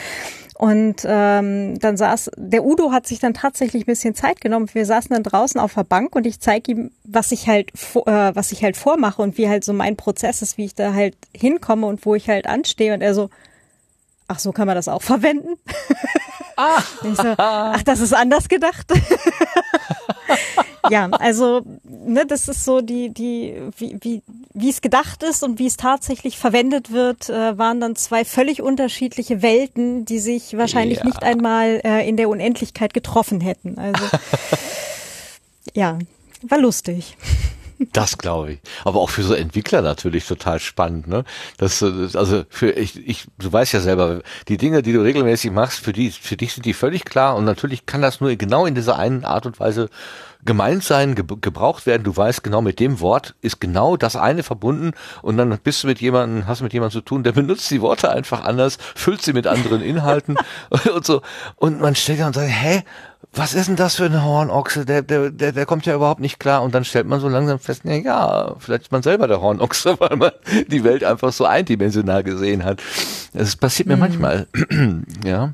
Und 0.55 1.05
ähm, 1.05 1.77
dann 1.79 1.97
saß, 1.97 2.31
der 2.35 2.65
Udo 2.65 2.91
hat 2.91 3.05
sich 3.05 3.19
dann 3.19 3.35
tatsächlich 3.35 3.83
ein 3.83 3.87
bisschen 3.87 4.15
Zeit 4.15 4.41
genommen. 4.41 4.69
Wir 4.73 4.85
saßen 4.85 5.09
dann 5.13 5.23
draußen 5.23 5.59
auf 5.59 5.75
der 5.75 5.83
Bank 5.83 6.15
und 6.15 6.25
ich 6.25 6.39
zeige 6.39 6.71
ihm, 6.71 6.91
was 7.03 7.31
ich 7.31 7.47
halt, 7.47 7.69
äh, 7.71 8.35
was 8.35 8.51
ich 8.51 8.63
halt 8.63 8.75
vormache 8.75 9.21
und 9.21 9.37
wie 9.37 9.49
halt 9.49 9.63
so 9.63 9.73
mein 9.73 9.97
Prozess 9.97 10.41
ist, 10.41 10.57
wie 10.57 10.65
ich 10.65 10.73
da 10.73 10.93
halt 10.93 11.15
hinkomme 11.35 11.85
und 11.85 12.05
wo 12.05 12.15
ich 12.15 12.27
halt 12.29 12.47
anstehe. 12.47 12.93
Und 12.93 13.01
er 13.01 13.13
so, 13.13 13.29
ach 14.27 14.39
so 14.39 14.51
kann 14.51 14.65
man 14.65 14.75
das 14.75 14.87
auch 14.87 15.01
verwenden? 15.03 15.59
Ah. 16.56 16.82
So, 17.01 17.33
ach, 17.38 17.83
das 17.83 17.99
ist 17.99 18.14
anders 18.14 18.48
gedacht. 18.49 18.88
ja, 20.90 21.09
also 21.11 21.61
ne, 21.83 22.25
das 22.25 22.48
ist 22.48 22.65
so 22.65 22.82
die 22.82 23.09
die 23.09 23.56
wie 23.77 23.98
wie 24.01 24.22
wie 24.53 24.69
es 24.69 24.82
gedacht 24.82 25.23
ist 25.23 25.43
und 25.43 25.59
wie 25.59 25.67
es 25.67 25.77
tatsächlich 25.77 26.38
verwendet 26.38 26.91
wird, 26.91 27.30
äh, 27.30 27.57
waren 27.57 27.80
dann 27.80 27.95
zwei 27.95 28.25
völlig 28.25 28.61
unterschiedliche 28.61 29.41
Welten, 29.41 30.06
die 30.06 30.19
sich 30.19 30.57
wahrscheinlich 30.57 30.99
ja. 30.99 31.06
nicht 31.06 31.23
einmal 31.23 31.82
äh, 31.83 32.07
in 32.07 32.17
der 32.17 32.30
Unendlichkeit 32.30 32.93
getroffen 32.93 33.41
hätten. 33.41 33.77
Also 33.77 34.03
ja, 35.73 35.98
war 36.43 36.59
lustig. 36.59 37.17
Das 37.91 38.17
glaube 38.17 38.53
ich. 38.53 38.59
Aber 38.85 38.99
auch 38.99 39.09
für 39.09 39.23
so 39.23 39.33
Entwickler 39.33 39.81
natürlich 39.81 40.27
total 40.27 40.59
spannend, 40.59 41.07
ne? 41.07 41.23
Das, 41.57 41.83
also 41.83 42.43
für 42.49 42.71
ich, 42.71 43.07
ich, 43.07 43.25
du 43.37 43.51
weißt 43.51 43.73
ja 43.73 43.79
selber, 43.79 44.21
die 44.47 44.57
Dinge, 44.57 44.81
die 44.81 44.93
du 44.93 45.01
regelmäßig 45.01 45.51
machst, 45.51 45.79
für 45.79 45.93
die, 45.93 46.11
für 46.11 46.37
dich 46.37 46.53
sind 46.53 46.65
die 46.65 46.73
völlig 46.73 47.05
klar 47.05 47.35
und 47.35 47.45
natürlich 47.45 47.85
kann 47.85 48.01
das 48.01 48.21
nur 48.21 48.35
genau 48.35 48.65
in 48.65 48.75
dieser 48.75 48.97
einen 48.97 49.25
Art 49.25 49.45
und 49.45 49.59
Weise 49.59 49.89
gemeint 50.45 50.83
sein, 50.83 51.15
ge 51.15 51.25
gebraucht 51.41 51.85
werden. 51.85 52.03
Du 52.03 52.15
weißt 52.15 52.43
genau, 52.43 52.61
mit 52.61 52.79
dem 52.79 52.99
Wort 52.99 53.35
ist 53.41 53.59
genau 53.59 53.97
das 53.97 54.15
eine 54.15 54.43
verbunden 54.43 54.91
und 55.21 55.37
dann 55.37 55.57
bist 55.59 55.83
du 55.83 55.87
mit 55.87 56.01
jemandem, 56.01 56.47
hast 56.47 56.61
mit 56.61 56.73
jemandem 56.73 56.99
zu 56.99 57.05
tun, 57.05 57.23
der 57.23 57.31
benutzt 57.33 57.69
die 57.71 57.81
Worte 57.81 58.11
einfach 58.11 58.43
anders, 58.43 58.77
füllt 58.95 59.21
sie 59.21 59.33
mit 59.33 59.47
anderen 59.47 59.81
Inhalten 59.81 60.37
und 60.93 61.05
so. 61.05 61.21
Und 61.55 61.81
man 61.81 61.95
stellt 61.95 62.19
dann 62.19 62.27
und 62.27 62.33
sagt, 62.33 62.49
hä, 62.49 62.83
was 63.35 63.55
ist 63.55 63.67
denn 63.67 63.75
das 63.75 63.95
für 63.95 64.05
ein 64.05 64.23
Hornochse? 64.23 64.85
Der, 64.85 65.01
der, 65.01 65.31
der, 65.31 65.51
der 65.51 65.65
kommt 65.65 65.85
ja 65.87 65.95
überhaupt 65.95 66.19
nicht 66.19 66.39
klar. 66.39 66.61
Und 66.61 66.75
dann 66.75 66.85
stellt 66.85 67.07
man 67.07 67.19
so 67.19 67.27
langsam 67.27 67.59
fest, 67.59 67.81
ja, 67.83 67.93
ja, 67.93 68.55
vielleicht 68.59 68.83
ist 68.83 68.91
man 68.91 69.01
selber 69.01 69.27
der 69.27 69.41
Hornochse, 69.41 69.95
weil 69.99 70.15
man 70.15 70.31
die 70.67 70.83
Welt 70.83 71.03
einfach 71.03 71.33
so 71.33 71.45
eindimensional 71.45 72.23
gesehen 72.23 72.63
hat. 72.63 72.81
Das 73.33 73.55
passiert 73.55 73.87
mir 73.87 73.95
mhm. 73.95 74.01
manchmal. 74.01 74.47
ja. 75.25 75.53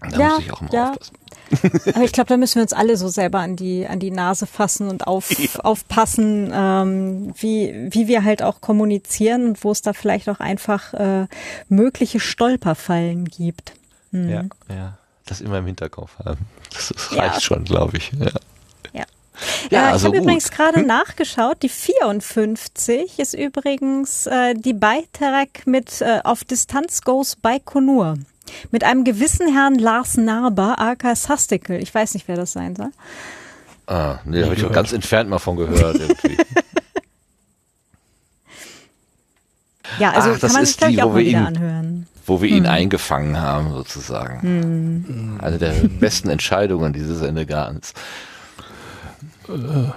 Da 0.00 0.18
ja, 0.18 0.28
muss 0.30 0.38
ich 0.40 0.52
auch 0.52 0.60
mal 0.62 0.70
ja. 0.72 0.90
aufpassen. 0.90 1.16
Aber 1.94 2.04
ich 2.04 2.12
glaube, 2.12 2.28
da 2.28 2.36
müssen 2.36 2.54
wir 2.54 2.62
uns 2.62 2.72
alle 2.72 2.96
so 2.96 3.08
selber 3.08 3.40
an 3.40 3.56
die 3.56 3.84
an 3.86 3.98
die 3.98 4.12
Nase 4.12 4.46
fassen 4.46 4.88
und 4.88 5.08
auf, 5.08 5.36
ja. 5.36 5.60
aufpassen, 5.60 6.50
ähm, 6.54 7.34
wie 7.36 7.88
wie 7.90 8.06
wir 8.06 8.24
halt 8.24 8.42
auch 8.44 8.60
kommunizieren 8.60 9.48
und 9.48 9.64
wo 9.64 9.72
es 9.72 9.82
da 9.82 9.92
vielleicht 9.92 10.28
auch 10.28 10.38
einfach 10.38 10.94
äh, 10.94 11.26
mögliche 11.68 12.20
Stolperfallen 12.20 13.24
gibt. 13.24 13.72
Hm. 14.12 14.30
Ja, 14.30 14.44
ja 14.68 14.99
das 15.30 15.40
immer 15.40 15.58
im 15.58 15.66
Hinterkopf 15.66 16.18
haben. 16.24 16.46
Das, 16.72 16.88
das 16.88 17.12
reicht 17.12 17.34
ja. 17.34 17.40
schon, 17.40 17.64
glaube 17.64 17.96
ich. 17.96 18.12
Ja. 18.18 18.30
ja. 18.92 19.04
Ja, 19.70 19.88
äh, 19.88 19.92
also 19.92 20.08
ich 20.08 20.14
habe 20.14 20.24
übrigens 20.24 20.50
gerade 20.50 20.80
hm? 20.80 20.86
nachgeschaut. 20.86 21.62
Die 21.62 21.68
54 21.68 23.18
ist 23.18 23.34
übrigens 23.34 24.26
äh, 24.26 24.54
die 24.54 24.74
Beitrag 24.74 25.66
mit 25.66 26.00
äh, 26.00 26.20
Auf 26.24 26.44
Distanz 26.44 27.02
Goes 27.02 27.36
Baikonur. 27.36 28.18
Mit 28.70 28.82
einem 28.82 29.04
gewissen 29.04 29.52
Herrn 29.52 29.76
Lars 29.76 30.16
Narber, 30.16 30.78
aka 30.78 31.14
Sastikel. 31.14 31.80
Ich 31.80 31.94
weiß 31.94 32.14
nicht, 32.14 32.26
wer 32.26 32.36
das 32.36 32.52
sein 32.52 32.74
soll. 32.74 32.90
Ah, 33.86 34.18
nee, 34.24 34.42
habe 34.42 34.54
ich 34.54 34.60
doch 34.60 34.72
ganz 34.72 34.92
entfernt 34.92 35.30
mal 35.30 35.38
von 35.38 35.56
gehört 35.56 35.96
irgendwie. 35.96 36.36
ja, 39.98 40.10
also 40.12 40.30
Ach, 40.32 40.40
kann 40.40 40.52
man 40.52 40.66
sich, 40.66 40.76
glaube 40.76 40.92
ich, 40.92 41.02
auch 41.02 41.12
mal 41.12 41.18
wieder 41.20 41.46
anhören 41.46 42.09
wo 42.30 42.40
wir 42.40 42.48
ihn 42.48 42.64
hm. 42.64 42.70
eingefangen 42.70 43.40
haben, 43.40 43.72
sozusagen. 43.72 44.40
Hm. 44.40 45.38
Eine 45.42 45.58
der 45.58 45.72
besten 46.00 46.30
Entscheidungen 46.30 46.92
dieses 46.92 47.18
Sendegartens. 47.18 47.92
Äh, 49.48 49.90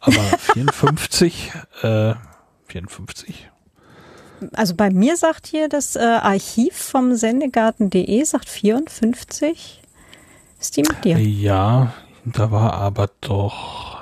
aber 0.00 0.22
54, 0.38 1.52
äh, 1.82 2.14
54. 2.68 3.50
Also 4.54 4.74
bei 4.74 4.90
mir 4.90 5.16
sagt 5.16 5.46
hier 5.46 5.68
das 5.68 5.94
äh, 5.94 6.00
Archiv 6.00 6.74
vom 6.74 7.14
Sendegarten.de 7.14 8.24
sagt 8.24 8.48
54. 8.48 9.82
Ist 10.58 10.76
die 10.76 10.82
mit 10.82 11.04
dir? 11.04 11.18
Ja, 11.18 11.92
da 12.24 12.50
war 12.50 12.72
aber 12.72 13.10
doch. 13.20 14.01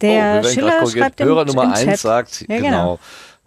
Der 0.00 0.42
oh, 0.44 0.48
Schiller 0.48 0.86
schreibt 0.86 1.20
Hörer 1.20 1.42
im, 1.42 1.48
Nummer 1.48 1.64
im 1.64 1.88
1 1.88 2.02
sagt, 2.02 2.40
ja, 2.48 2.56
genau. 2.56 2.62
genau. 2.62 2.98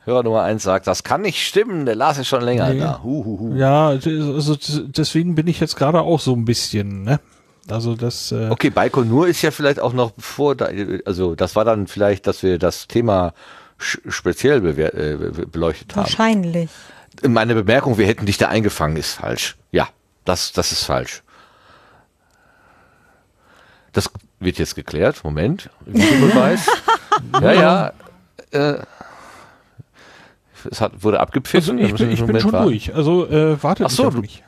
Hörer 0.06 0.24
Nummer 0.24 0.44
1 0.44 0.64
sagt, 0.64 0.88
das 0.88 1.04
kann 1.04 1.22
nicht 1.22 1.46
stimmen, 1.46 1.86
der 1.86 1.96
Lars 1.96 2.18
ist 2.18 2.28
schon 2.28 2.42
länger 2.42 2.74
nee. 2.74 2.80
da. 2.80 3.02
Hu, 3.04 3.26
hu, 3.26 3.40
hu. 3.40 3.56
Ja, 3.56 3.90
also 3.90 4.58
deswegen 4.88 5.36
bin 5.36 5.48
ich 5.48 5.60
jetzt 5.60 5.76
gerade 5.76 6.02
auch 6.02 6.20
so 6.20 6.34
ein 6.34 6.46
bisschen, 6.46 7.04
ne? 7.04 7.20
Also 7.70 7.96
das. 7.96 8.32
Äh 8.32 8.50
okay, 8.50 8.70
Baikonur 8.72 9.28
ist 9.28 9.42
ja 9.42 9.52
vielleicht 9.52 9.80
auch 9.80 9.94
noch 9.94 10.14
vor, 10.18 10.56
also 11.06 11.36
das 11.36 11.56
war 11.56 11.66
dann 11.66 11.88
vielleicht, 11.88 12.26
dass 12.26 12.42
wir 12.42 12.58
das 12.58 12.88
Thema 12.88 13.34
speziell 13.78 14.66
äh, 14.66 15.46
beleuchtet 15.46 15.96
haben. 15.96 16.04
Wahrscheinlich. 16.04 16.70
Meine 17.28 17.56
Bemerkung, 17.56 17.98
wir 17.98 18.08
hätten 18.08 18.26
dich 18.26 18.38
da 18.38 18.48
eingefangen, 18.48 18.98
ist 18.98 19.14
falsch. 19.14 19.58
Ja, 19.72 19.90
das, 20.26 20.52
das 20.52 20.72
ist 20.72 20.84
falsch. 20.84 21.24
Das 23.94 24.10
wird 24.40 24.58
jetzt 24.58 24.76
geklärt. 24.76 25.24
Moment. 25.24 25.70
Videobeweis. 25.86 26.68
ja, 27.42 27.54
ja. 27.54 27.94
Äh, 28.52 28.80
es 30.70 30.82
hat, 30.82 31.04
wurde 31.04 31.20
abgepfiffen. 31.20 31.80
Also 31.80 31.94
ich 31.94 32.00
bin, 32.00 32.12
ich 32.12 32.24
bin 32.24 32.40
schon 32.40 32.52
warten. 32.52 32.70
durch. 32.70 32.94
Also 32.94 33.28
äh, 33.28 33.62
wartet 33.62 33.86
Ach 33.86 33.92
so, 33.92 34.10
du, 34.10 34.24
ich 34.24 34.44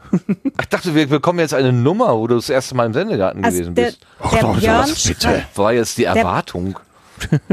dachte, 0.69 0.93
wir 0.93 1.07
bekommen 1.07 1.39
jetzt 1.39 1.53
eine 1.53 1.71
Nummer, 1.71 2.17
wo 2.17 2.27
du 2.27 2.35
das 2.35 2.49
erste 2.49 2.75
Mal 2.75 2.85
im 2.85 2.93
Sendegarten 2.93 3.43
also 3.43 3.57
gewesen 3.57 3.75
der, 3.75 3.85
bist. 3.85 4.05
Ach 4.19 4.31
der 4.31 4.41
doch, 4.41 4.59
Björn 4.59 4.89
was 4.89 5.07
bitte. 5.07 5.45
War 5.55 5.73
jetzt 5.73 5.97
die 5.97 6.05
Erwartung. 6.05 6.79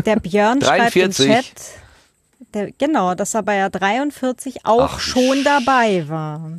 Der 0.05 0.17
Björn 0.17 0.61
43. 0.61 1.27
schreibt 1.27 1.37
im 1.37 1.45
Chat, 1.45 2.55
der, 2.55 2.73
genau, 2.73 3.15
dass 3.15 3.35
er 3.35 3.43
bei 3.43 3.57
der 3.57 3.71
43 3.71 4.65
auch 4.65 4.95
Ach, 4.95 5.01
schon 5.01 5.45
dabei 5.45 6.09
war. 6.09 6.53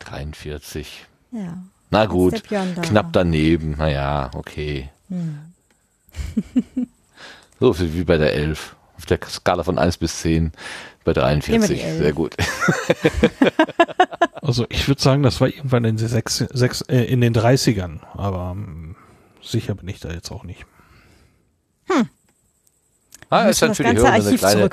43. 0.00 1.06
Ja. 1.32 1.62
Na 1.92 2.06
gut, 2.06 2.42
knapp 2.44 3.12
daneben. 3.12 3.76
Naja, 3.76 4.30
okay. 4.34 4.88
Hm. 5.10 5.52
so 7.60 7.78
wie 7.78 8.04
bei 8.04 8.16
der 8.16 8.32
11. 8.32 8.76
Auf 8.96 9.04
der 9.04 9.18
Skala 9.28 9.62
von 9.62 9.78
1 9.78 9.98
bis 9.98 10.20
10 10.20 10.52
bei 11.04 11.12
43. 11.12 11.82
Sehr 11.82 12.12
gut. 12.14 12.34
also 14.40 14.64
ich 14.70 14.88
würde 14.88 15.02
sagen, 15.02 15.22
das 15.22 15.38
war 15.42 15.48
irgendwann 15.48 15.84
in 15.84 15.98
den, 15.98 16.08
6, 16.08 16.46
6, 16.50 16.80
äh, 16.82 17.04
in 17.04 17.20
den 17.20 17.34
30ern, 17.34 18.00
aber 18.14 18.52
ähm, 18.56 18.96
sicher 19.42 19.74
bin 19.74 19.88
ich 19.88 20.00
da 20.00 20.10
jetzt 20.10 20.30
auch 20.30 20.44
nicht. 20.44 20.64
Hm. 21.90 22.08
Ah, 23.28 23.48
ist 23.48 23.60
dann 23.60 23.74
für 23.74 23.84
die 23.84 23.96
Hörer 23.96 24.12
eine 24.12 24.36
kleine, 24.36 24.70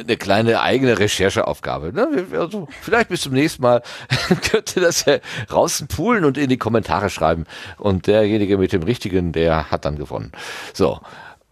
eine 0.00 0.16
kleine 0.16 0.60
eigene 0.60 0.98
Rechercheaufgabe. 0.98 1.92
Ne? 1.92 2.26
Also, 2.32 2.68
vielleicht 2.80 3.08
bis 3.08 3.22
zum 3.22 3.32
nächsten 3.32 3.62
Mal 3.62 3.82
könnt 4.50 4.76
ihr 4.76 4.82
das 4.82 5.04
ja 5.04 5.18
draußen 5.48 5.86
poolen 5.86 6.24
und 6.24 6.36
in 6.36 6.48
die 6.48 6.58
Kommentare 6.58 7.10
schreiben. 7.10 7.44
Und 7.78 8.06
derjenige 8.06 8.58
mit 8.58 8.72
dem 8.72 8.82
richtigen, 8.82 9.32
der 9.32 9.70
hat 9.70 9.84
dann 9.84 9.96
gewonnen. 9.96 10.32
So. 10.72 11.00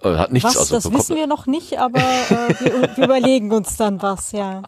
Äh, 0.02 0.16
hat 0.16 0.32
nichts 0.32 0.56
was, 0.56 0.68
das 0.68 0.92
wissen 0.92 1.16
wir 1.16 1.28
noch 1.28 1.46
nicht, 1.46 1.78
aber 1.78 2.00
äh, 2.00 2.54
wir, 2.58 2.96
wir 2.96 3.04
überlegen 3.04 3.52
uns 3.52 3.76
dann 3.76 4.02
was, 4.02 4.32
ja. 4.32 4.62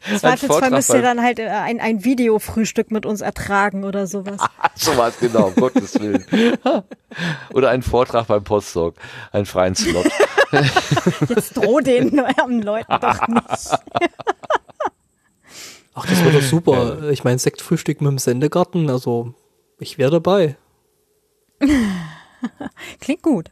Zweifelsfall 0.00 0.70
müsst 0.70 0.90
ihr 0.90 1.02
dann 1.02 1.22
halt 1.22 1.38
äh, 1.38 1.48
ein, 1.48 1.80
ein 1.80 2.04
Videofrühstück 2.04 2.90
mit 2.90 3.04
uns 3.06 3.20
ertragen 3.20 3.84
oder 3.84 4.06
sowas. 4.06 4.40
so 4.74 4.96
was, 4.96 5.18
genau, 5.18 5.48
um 5.48 5.54
Gottes 5.54 5.98
Willen. 6.00 6.24
Oder 7.54 7.70
einen 7.70 7.82
Vortrag 7.82 8.26
beim 8.26 8.44
Postdoc, 8.44 8.94
einen 9.32 9.46
freien 9.46 9.74
Slot. 9.74 10.06
Jetzt 11.28 11.56
droh 11.56 11.80
den 11.80 12.20
armen 12.20 12.62
Leuten 12.62 12.96
doch 13.00 13.26
nicht. 13.28 13.70
Ach, 15.94 16.06
das 16.06 16.24
wird 16.24 16.34
doch 16.34 16.42
super. 16.42 17.10
Ich 17.10 17.24
meine, 17.24 17.38
Sektfrühstück 17.38 18.00
mit 18.00 18.10
dem 18.10 18.18
Sendegarten, 18.18 18.88
also 18.88 19.34
ich 19.78 19.98
wäre 19.98 20.10
dabei. 20.10 20.56
Klingt 23.00 23.22
gut. 23.22 23.50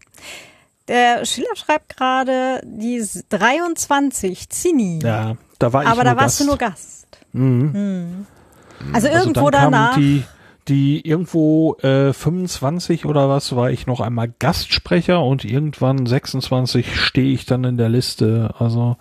Der 0.88 1.24
Schiller 1.24 1.56
schreibt 1.56 1.96
gerade 1.96 2.60
die 2.64 3.04
23, 3.30 4.48
Zini. 4.48 5.00
Ja, 5.02 5.36
da 5.58 5.72
war 5.72 5.82
ich 5.84 5.88
Aber 5.88 6.04
da 6.04 6.16
warst 6.16 6.38
Gast. 6.38 6.40
du 6.40 6.44
nur 6.44 6.56
Gast. 6.58 7.06
Mhm. 7.32 7.74
Hm. 7.74 8.26
Also, 8.92 9.08
also 9.08 9.18
irgendwo 9.18 9.50
dann 9.50 9.72
danach. 9.72 9.96
Die, 9.96 10.22
die 10.68 11.06
irgendwo 11.06 11.76
äh, 11.82 12.12
25 12.12 13.06
oder 13.06 13.28
was 13.28 13.54
war 13.54 13.70
ich 13.70 13.86
noch 13.86 14.00
einmal 14.00 14.32
Gastsprecher 14.38 15.22
und 15.22 15.44
irgendwann 15.44 16.06
26 16.06 17.00
stehe 17.00 17.32
ich 17.32 17.46
dann 17.46 17.64
in 17.64 17.76
der 17.76 17.88
Liste. 17.88 18.54
Also 18.58 18.96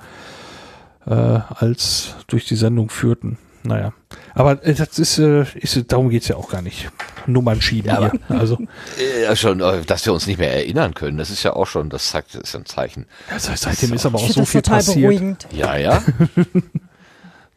äh, 1.06 1.14
als 1.14 2.16
durch 2.28 2.46
die 2.46 2.56
Sendung 2.56 2.90
führten. 2.90 3.38
Naja. 3.66 3.94
Aber 4.34 4.64
äh, 4.66 4.74
das 4.74 5.00
ist, 5.00 5.18
äh, 5.18 5.46
ist 5.56 5.92
darum 5.92 6.10
geht's 6.10 6.28
ja 6.28 6.36
auch 6.36 6.50
gar 6.50 6.62
nicht. 6.62 6.90
Nummern 7.26 7.62
schieben 7.62 7.90
Ja, 7.92 8.00
hier. 8.12 8.20
Also 8.40 8.58
Ja, 9.24 9.36
schon, 9.36 9.60
äh, 9.60 9.82
dass 9.86 10.06
wir 10.06 10.14
uns 10.14 10.28
nicht 10.28 10.38
mehr 10.38 10.54
erinnern 10.54 10.94
können. 10.94 11.18
Das 11.18 11.30
ist 11.32 11.42
ja 11.44 11.54
auch 11.54 11.66
schon, 11.68 11.90
das 11.90 12.10
zeigt, 12.12 12.36
das 12.36 12.42
ist 12.44 12.56
ein 12.56 12.66
Zeichen. 12.66 13.08
ja, 13.32 13.40
seit- 13.40 13.58
seitdem 13.60 13.94
ist 13.94 14.06
aber 14.06 14.20
auch 14.20 14.30
so 14.30 14.42
das 14.42 14.50
viel 14.50 14.62
total 14.62 14.78
passiert. 14.80 14.98
beruhigend. 14.98 15.48
Ja, 15.52 15.76
ja. 15.78 16.04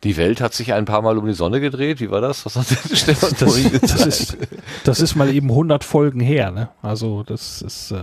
Die 0.04 0.16
Welt 0.16 0.40
hat 0.40 0.54
sich 0.54 0.72
ein 0.72 0.84
paar 0.84 1.02
Mal 1.02 1.18
um 1.18 1.26
die 1.26 1.32
Sonne 1.34 1.60
gedreht. 1.60 2.00
Wie 2.00 2.10
war 2.10 2.20
das? 2.20 2.46
Was 2.46 2.54
hat 2.56 2.66
Stefan 2.96 3.30
Das, 3.38 3.40
das, 3.40 3.70
gesagt? 3.80 4.06
ist, 4.06 4.36
das 4.84 5.00
ist 5.00 5.16
mal 5.16 5.32
eben 5.34 5.50
100 5.50 5.82
Folgen 5.82 6.20
her. 6.20 6.52
Ne? 6.52 6.68
Also 6.82 7.24
das 7.24 7.62
ist 7.62 7.90
äh, 7.90 7.96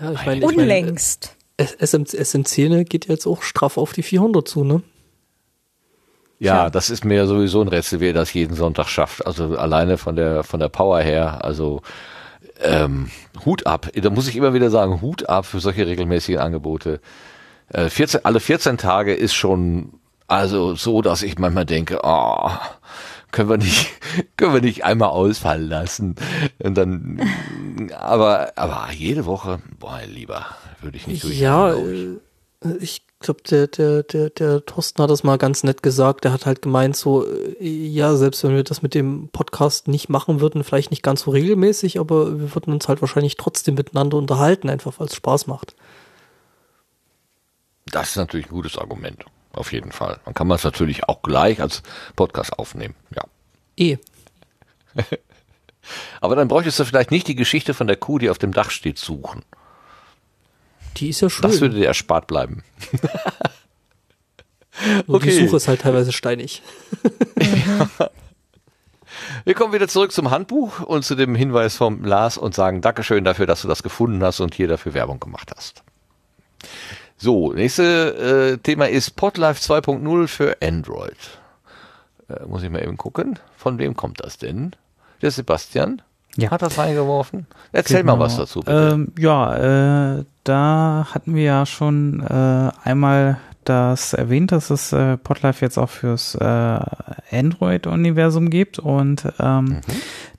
Ja, 0.00 0.12
ich 0.12 0.24
meine, 0.24 0.36
ich 0.36 0.42
meine 0.42 0.44
Unlängst. 0.46 1.36
SM, 1.60 2.02
SM10 2.04 2.84
geht 2.84 3.06
jetzt 3.08 3.26
auch 3.26 3.42
straff 3.42 3.76
auf 3.76 3.92
die 3.92 4.02
400 4.04 4.46
zu, 4.48 4.64
ne? 4.64 4.82
Ja, 6.40 6.70
das 6.70 6.90
ist 6.90 7.04
mir 7.04 7.26
sowieso 7.26 7.60
ein 7.60 7.68
Rätsel, 7.68 8.00
wer 8.00 8.12
das 8.12 8.32
jeden 8.32 8.56
Sonntag 8.56 8.88
schafft. 8.88 9.26
Also 9.26 9.56
alleine 9.56 9.98
von 9.98 10.16
der 10.16 10.42
von 10.42 10.58
der 10.58 10.68
Power 10.68 11.00
her, 11.00 11.44
also 11.44 11.82
ähm, 12.60 13.10
Hut 13.44 13.66
ab. 13.66 13.88
Da 13.94 14.10
muss 14.10 14.28
ich 14.28 14.36
immer 14.36 14.54
wieder 14.54 14.70
sagen, 14.70 15.00
Hut 15.02 15.28
ab 15.28 15.46
für 15.46 15.60
solche 15.60 15.86
regelmäßigen 15.86 16.40
Angebote. 16.40 17.00
Äh, 17.68 17.88
14, 17.88 18.24
alle 18.24 18.40
14 18.40 18.78
Tage 18.78 19.14
ist 19.14 19.34
schon 19.34 20.00
also 20.30 20.76
so, 20.76 21.02
dass 21.02 21.22
ich 21.22 21.38
manchmal 21.38 21.66
denke, 21.66 22.00
oh, 22.04 22.50
können 23.32 23.48
wir 23.48 23.58
nicht, 23.58 23.90
können 24.36 24.54
wir 24.54 24.60
nicht 24.60 24.84
einmal 24.84 25.08
ausfallen 25.08 25.68
lassen. 25.68 26.14
Und 26.58 26.76
dann, 26.76 27.20
aber, 27.98 28.52
aber 28.56 28.88
jede 28.94 29.26
Woche, 29.26 29.58
boah, 29.78 30.00
lieber, 30.06 30.46
würde 30.80 30.96
ich 30.96 31.06
nicht 31.06 31.24
durch. 31.24 31.38
Ja, 31.38 31.74
äh, 31.74 32.18
ich 32.78 33.02
glaube, 33.20 33.42
der, 33.42 33.66
der, 33.66 34.02
der, 34.02 34.30
der 34.30 34.64
Thorsten 34.64 35.02
hat 35.02 35.10
das 35.10 35.22
mal 35.22 35.38
ganz 35.38 35.62
nett 35.62 35.82
gesagt. 35.82 36.24
Der 36.24 36.32
hat 36.32 36.46
halt 36.46 36.62
gemeint, 36.62 36.96
so, 36.96 37.26
äh, 37.26 37.68
ja, 37.68 38.16
selbst 38.16 38.42
wenn 38.42 38.54
wir 38.54 38.64
das 38.64 38.82
mit 38.82 38.94
dem 38.94 39.28
Podcast 39.28 39.88
nicht 39.88 40.08
machen 40.08 40.40
würden, 40.40 40.64
vielleicht 40.64 40.90
nicht 40.90 41.02
ganz 41.02 41.22
so 41.22 41.30
regelmäßig, 41.30 42.00
aber 42.00 42.40
wir 42.40 42.54
würden 42.54 42.72
uns 42.72 42.88
halt 42.88 43.00
wahrscheinlich 43.00 43.36
trotzdem 43.36 43.74
miteinander 43.74 44.16
unterhalten, 44.16 44.70
einfach 44.70 44.98
weil 44.98 45.06
es 45.06 45.14
Spaß 45.14 45.46
macht. 45.46 45.76
Das 47.86 48.10
ist 48.10 48.16
natürlich 48.16 48.46
ein 48.46 48.54
gutes 48.54 48.78
Argument. 48.78 49.24
Auf 49.52 49.72
jeden 49.72 49.92
Fall. 49.92 50.20
Man 50.24 50.34
kann 50.34 50.46
man 50.46 50.56
es 50.56 50.64
natürlich 50.64 51.08
auch 51.08 51.22
gleich 51.22 51.60
als 51.60 51.82
Podcast 52.16 52.58
aufnehmen. 52.58 52.94
Ja. 53.14 53.24
Eh. 53.76 53.98
Aber 56.20 56.36
dann 56.36 56.48
bräuchtest 56.48 56.78
du 56.78 56.84
vielleicht 56.84 57.10
nicht 57.10 57.26
die 57.26 57.34
Geschichte 57.34 57.74
von 57.74 57.86
der 57.86 57.96
Kuh, 57.96 58.18
die 58.18 58.30
auf 58.30 58.38
dem 58.38 58.52
Dach 58.52 58.70
steht, 58.70 58.98
suchen. 58.98 59.42
Die 60.96 61.08
ist 61.10 61.20
ja 61.20 61.30
schön. 61.30 61.42
Das 61.42 61.60
würde 61.60 61.76
dir 61.76 61.86
erspart 61.86 62.26
bleiben. 62.26 62.62
Nur 65.06 65.20
Die 65.20 65.28
okay. 65.28 65.46
Suche 65.46 65.56
ist 65.56 65.68
halt 65.68 65.82
teilweise 65.82 66.12
steinig. 66.12 66.62
Wir 69.44 69.54
kommen 69.54 69.72
wieder 69.72 69.88
zurück 69.88 70.12
zum 70.12 70.30
Handbuch 70.30 70.80
und 70.80 71.04
zu 71.04 71.14
dem 71.14 71.34
Hinweis 71.34 71.76
vom 71.76 72.04
Lars 72.04 72.38
und 72.38 72.54
sagen 72.54 72.80
Dankeschön 72.80 73.24
dafür, 73.24 73.46
dass 73.46 73.62
du 73.62 73.68
das 73.68 73.82
gefunden 73.82 74.22
hast 74.22 74.40
und 74.40 74.54
hier 74.54 74.68
dafür 74.68 74.94
Werbung 74.94 75.20
gemacht 75.20 75.50
hast. 75.54 75.82
So, 77.16 77.52
nächste 77.52 78.54
äh, 78.54 78.58
Thema 78.58 78.88
ist 78.88 79.16
Podlife 79.16 79.60
2.0 79.60 80.26
für 80.26 80.56
Android. 80.62 81.16
Äh, 82.28 82.46
muss 82.46 82.62
ich 82.62 82.70
mal 82.70 82.82
eben 82.82 82.96
gucken. 82.96 83.38
Von 83.56 83.78
wem 83.78 83.94
kommt 83.94 84.20
das 84.20 84.38
denn? 84.38 84.74
Der 85.20 85.30
Sebastian 85.30 86.02
Ja. 86.36 86.50
hat 86.50 86.62
das 86.62 86.78
reingeworfen. 86.78 87.46
Erzähl 87.72 88.04
mal 88.04 88.12
Genau. 88.12 88.24
was 88.24 88.36
dazu. 88.36 88.60
Bitte. 88.60 88.90
Ähm, 88.94 89.12
ja, 89.18 90.16
äh, 90.18 90.24
da 90.44 91.08
hatten 91.12 91.34
wir 91.34 91.42
ja 91.42 91.66
schon 91.66 92.20
äh, 92.20 92.70
einmal 92.88 93.38
das 93.64 94.12
erwähnt, 94.12 94.52
dass 94.52 94.70
es 94.70 94.92
äh, 94.92 95.16
Podlife 95.16 95.64
jetzt 95.64 95.78
auch 95.78 95.90
fürs 95.90 96.34
äh, 96.34 96.44
Android-Universum 97.30 98.50
gibt 98.50 98.78
und 98.78 99.26
ähm, 99.38 99.80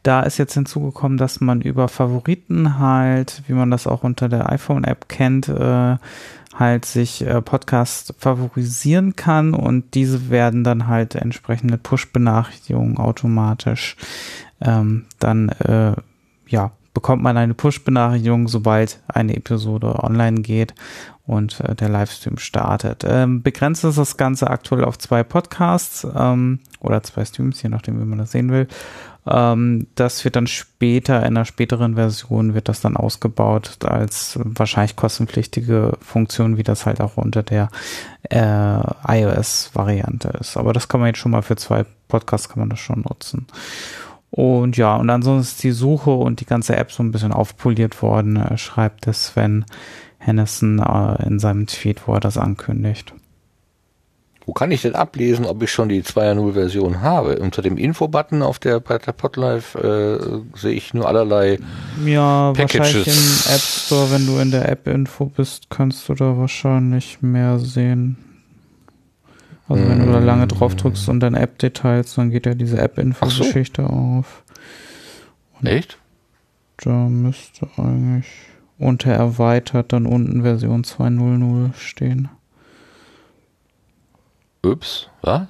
da 0.03 0.22
ist 0.22 0.38
jetzt 0.38 0.56
hinzugekommen, 0.56 1.17
dass 1.17 1.41
man 1.41 1.61
über 1.61 1.88
Favoriten 1.88 2.80
halt, 2.80 3.43
wie 3.48 3.53
man 3.53 3.72
das 3.72 3.88
auch 3.88 4.03
unter 4.03 4.30
der 4.30 4.51
iPhone-App 4.51 5.08
kennt, 5.08 5.48
äh, 5.48 5.98
halt 6.56 6.85
sich 6.85 7.25
äh, 7.25 7.41
Podcasts 7.41 8.14
favorisieren 8.17 9.16
kann 9.16 9.53
und 9.53 9.93
diese 9.93 10.30
werden 10.30 10.64
dann 10.64 10.88
halt 10.88 11.16
entsprechend 11.16 11.72
mit 11.72 11.83
Push-Benachrichtigungen 11.83 12.98
automatisch 12.98 13.95
ähm, 14.61 15.06
dann 15.19 15.50
äh, 15.50 15.93
ja 16.48 16.72
bekommt 16.93 17.24
man 17.24 17.38
eine 17.38 17.53
Push-Benachrichtigung, 17.53 18.48
sobald 18.48 19.00
eine 19.08 19.35
Episode 19.35 20.03
online 20.03 20.41
geht 20.41 20.74
und 21.32 21.61
äh, 21.61 21.76
der 21.76 21.88
Livestream 21.88 22.38
startet. 22.38 23.06
Ähm, 23.08 23.42
begrenzt 23.42 23.85
ist 23.85 23.98
das 23.98 24.18
Ganze 24.18 24.50
aktuell 24.50 24.84
auf 24.84 25.00
zwei 25.00 25.24
Podcasts 25.24 26.06
ähm, 26.14 26.60
oder 26.82 27.01
zwei 27.03 27.24
Streams, 27.24 27.61
je 27.64 27.69
nachdem, 27.69 28.00
wie 28.01 28.06
man 28.06 28.19
das 28.19 28.32
sehen 28.32 28.51
will. 28.51 28.68
Ähm, 29.26 29.88
das 29.95 30.24
wird 30.26 30.35
dann 30.35 30.48
später, 30.48 31.19
in 31.19 31.38
einer 31.38 31.45
späteren 31.45 31.95
Version, 31.95 32.53
wird 32.53 32.68
das 32.68 32.82
dann 32.82 32.98
ausgebaut 32.98 33.77
als 33.85 34.38
wahrscheinlich 34.43 34.98
kostenpflichtige 34.98 35.93
Funktion, 36.01 36.58
wie 36.58 36.64
das 36.64 36.85
halt 36.85 37.00
auch 37.00 37.16
unter 37.16 37.43
der 37.43 37.69
äh, 38.30 38.82
iOS-Variante 39.08 40.30
ist. 40.40 40.58
Aber 40.58 40.74
das 40.74 40.90
kann 40.90 41.00
man 41.00 41.08
jetzt 41.08 41.19
schon 41.19 41.32
mal 41.32 41.43
für 41.43 41.56
zwei 41.56 41.85
Podcasts 42.10 42.50
kann 42.50 42.60
man 42.60 42.69
das 42.69 42.80
schon 42.80 43.06
nutzen. 43.08 43.48
Und 44.32 44.76
ja, 44.76 44.95
und 44.95 45.10
ansonsten 45.10 45.56
ist 45.56 45.64
die 45.64 45.72
Suche 45.72 46.11
und 46.11 46.42
die 46.42 46.45
ganze 46.45 46.76
App 46.76 46.92
so 46.92 47.03
ein 47.03 47.11
bisschen 47.11 47.34
aufpoliert 47.34 48.01
worden, 48.01 48.35
äh, 48.35 48.58
schreibt 48.58 49.06
der 49.06 49.14
Sven 49.14 49.66
Hennissen 50.22 50.80
äh, 50.80 51.27
in 51.27 51.40
seinem 51.40 51.67
Tweet, 51.67 52.08
wo 52.08 52.14
er 52.14 52.19
das 52.19 52.38
ankündigt. 52.38 53.14
Wo 54.45 54.53
kann 54.53 54.72
ich 54.72 54.82
denn 54.82 54.95
ablesen, 54.95 55.45
ob 55.45 55.61
ich 55.61 55.72
schon 55.72 55.90
die 55.90 56.03
2.0 56.03 56.53
Version 56.53 57.01
habe? 57.01 57.40
Unter 57.40 57.61
dem 57.61 57.77
Info-Button 57.77 58.41
auf 58.41 58.59
der, 58.59 58.80
bei 58.80 58.98
der 58.98 59.11
Podlife 59.11 59.77
äh, 59.77 60.58
sehe 60.58 60.74
ich 60.74 60.93
nur 60.93 61.08
allerlei. 61.08 61.59
Ja, 62.06 62.51
Packages. 62.53 62.80
wahrscheinlich 62.80 63.08
im 63.08 63.53
App 63.53 63.61
Store, 63.61 64.11
wenn 64.11 64.25
du 64.25 64.38
in 64.38 64.51
der 64.51 64.67
App-Info 64.69 65.25
bist, 65.25 65.69
kannst 65.69 66.09
du 66.09 66.16
da 66.16 66.38
wahrscheinlich 66.38 67.22
mehr 67.22 67.59
sehen. 67.59 68.17
Also 69.67 69.88
wenn 69.88 70.06
du 70.06 70.11
da 70.11 70.19
lange 70.19 70.48
drauf 70.48 70.75
drückst 70.75 71.08
und 71.08 71.22
dann 71.22 71.33
App-Details, 71.33 72.16
dann 72.16 72.30
geht 72.30 72.45
ja 72.45 72.53
diese 72.53 72.77
App-Info-Geschichte 72.77 73.85
auf. 73.85 74.43
Echt? 75.64 75.98
Da 76.77 76.91
müsste 76.91 77.67
eigentlich 77.77 78.51
unter 78.82 79.11
erweitert 79.11 79.93
dann 79.93 80.06
unten 80.06 80.43
Version 80.43 80.84
2.0.0 80.84 81.74
stehen. 81.76 82.30
Ups, 84.64 85.10
was? 85.22 85.48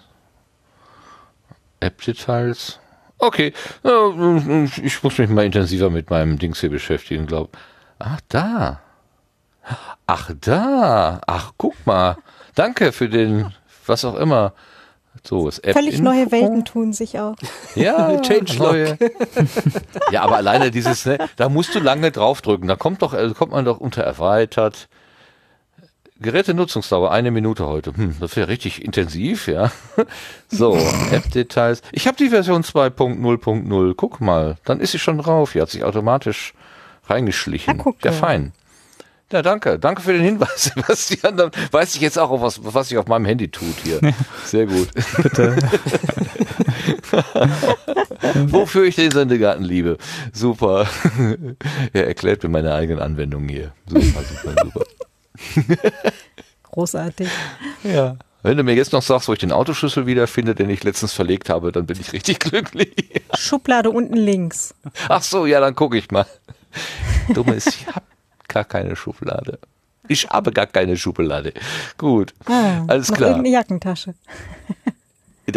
App-Details. 1.79 2.79
Okay, 3.17 3.53
ich 4.83 5.03
muss 5.03 5.17
mich 5.17 5.29
mal 5.29 5.45
intensiver 5.45 5.89
mit 5.89 6.09
meinem 6.09 6.39
Dings 6.39 6.59
hier 6.59 6.69
beschäftigen, 6.69 7.27
glaub. 7.27 7.57
Ach, 7.99 8.19
da. 8.29 8.81
Ach, 10.07 10.31
da. 10.39 11.21
Ach, 11.27 11.51
guck 11.57 11.85
mal. 11.85 12.17
Danke 12.55 12.91
für 12.91 13.09
den, 13.09 13.53
was 13.85 14.05
auch 14.05 14.15
immer. 14.15 14.53
So, 15.23 15.47
ist 15.47 15.59
App 15.59 15.73
Völlig 15.73 15.93
Info. 15.95 16.03
neue 16.05 16.31
Welten 16.31 16.65
tun 16.65 16.93
sich 16.93 17.19
auch. 17.19 17.35
Ja, 17.75 18.19
Changelog. 18.21 18.59
neue. 18.59 18.97
Ja, 20.11 20.23
aber 20.23 20.37
alleine 20.37 20.71
dieses, 20.71 21.05
ne, 21.05 21.17
da 21.35 21.47
musst 21.49 21.75
du 21.75 21.79
lange 21.79 22.11
draufdrücken. 22.11 22.67
Da 22.67 22.75
kommt 22.75 23.01
doch, 23.01 23.13
äh, 23.13 23.29
kommt 23.37 23.51
man 23.51 23.65
doch 23.65 23.79
unter 23.79 24.03
erweitert. 24.03 24.87
Gerätenutzungsdauer 26.19 27.11
eine 27.11 27.31
Minute 27.31 27.67
heute. 27.67 27.95
Hm, 27.95 28.15
das 28.19 28.35
wäre 28.35 28.47
richtig 28.47 28.83
intensiv, 28.83 29.47
ja. 29.47 29.71
So, 30.49 30.75
App-Details. 31.11 31.81
Ich 31.91 32.07
habe 32.07 32.17
die 32.17 32.29
Version 32.29 32.63
2.0.0. 32.63 33.93
Guck 33.95 34.21
mal, 34.21 34.57
dann 34.65 34.79
ist 34.79 34.91
sie 34.91 34.99
schon 34.99 35.17
drauf. 35.17 35.53
Die 35.53 35.61
hat 35.61 35.69
sich 35.69 35.83
automatisch 35.83 36.53
reingeschlichen. 37.07 37.77
Ja, 37.77 37.83
guck 37.83 38.03
ja, 38.03 38.11
mal. 38.11 38.17
fein. 38.17 38.53
Ja, 39.31 39.41
danke. 39.41 39.79
Danke 39.79 40.01
für 40.01 40.13
den 40.13 40.21
Hinweis, 40.21 40.63
Sebastian. 40.75 41.37
Dann 41.37 41.51
weiß 41.71 41.95
ich 41.95 42.01
jetzt 42.01 42.19
auch, 42.19 42.41
was, 42.41 42.59
was 42.63 42.89
sich 42.89 42.97
auf 42.97 43.07
meinem 43.07 43.25
Handy 43.25 43.49
tut 43.49 43.75
hier. 43.83 43.99
Sehr 44.45 44.65
gut. 44.65 44.89
Bitte. 45.21 45.55
Wofür 48.47 48.85
ich 48.85 48.95
den 48.95 49.11
Sendegarten 49.11 49.63
liebe. 49.63 49.97
Super. 50.33 50.87
Er 51.93 52.07
erklärt 52.07 52.43
mir 52.43 52.49
meine 52.49 52.73
eigenen 52.73 53.01
Anwendungen 53.01 53.49
hier. 53.49 53.73
Super, 53.87 54.21
super, 54.23 54.55
super. 54.63 54.85
Großartig. 56.63 57.27
Ja. 57.83 58.17
Wenn 58.43 58.57
du 58.57 58.63
mir 58.63 58.73
jetzt 58.73 58.93
noch 58.93 59.01
sagst, 59.01 59.27
wo 59.27 59.33
ich 59.33 59.39
den 59.39 59.51
Autoschlüssel 59.51 60.05
wiederfinde, 60.07 60.55
den 60.55 60.69
ich 60.69 60.83
letztens 60.83 61.13
verlegt 61.13 61.49
habe, 61.49 61.71
dann 61.71 61.85
bin 61.85 61.99
ich 61.99 62.13
richtig 62.13 62.39
glücklich. 62.39 62.93
Schublade 63.37 63.89
unten 63.91 64.15
links. 64.15 64.73
Ach 65.09 65.21
so, 65.21 65.45
ja, 65.45 65.59
dann 65.59 65.75
gucke 65.75 65.97
ich 65.97 66.09
mal. 66.11 66.25
Dummes, 67.33 67.67
ich 67.67 67.87
hab 67.87 68.03
gar 68.53 68.65
keine 68.65 68.95
Schublade. 68.95 69.59
Ich 70.07 70.29
habe 70.29 70.51
gar 70.51 70.67
keine 70.67 70.97
Schublade. 70.97 71.53
Gut, 71.97 72.33
Ah, 72.45 72.83
alles 72.87 73.07
klar. 73.11 73.29
irgendeine 73.31 73.55
Jackentasche. 73.55 74.13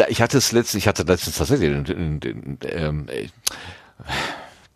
Ich 0.08 0.20
hatte 0.22 0.38
es 0.38 0.50
letztens, 0.52 0.82
ich 0.82 0.88
hatte 0.88 1.02
letztens 1.04 1.36
tatsächlich, 1.36 1.70
den, 1.84 2.20
den, 2.20 2.58
ähm, 2.64 3.06
äh, 3.08 3.28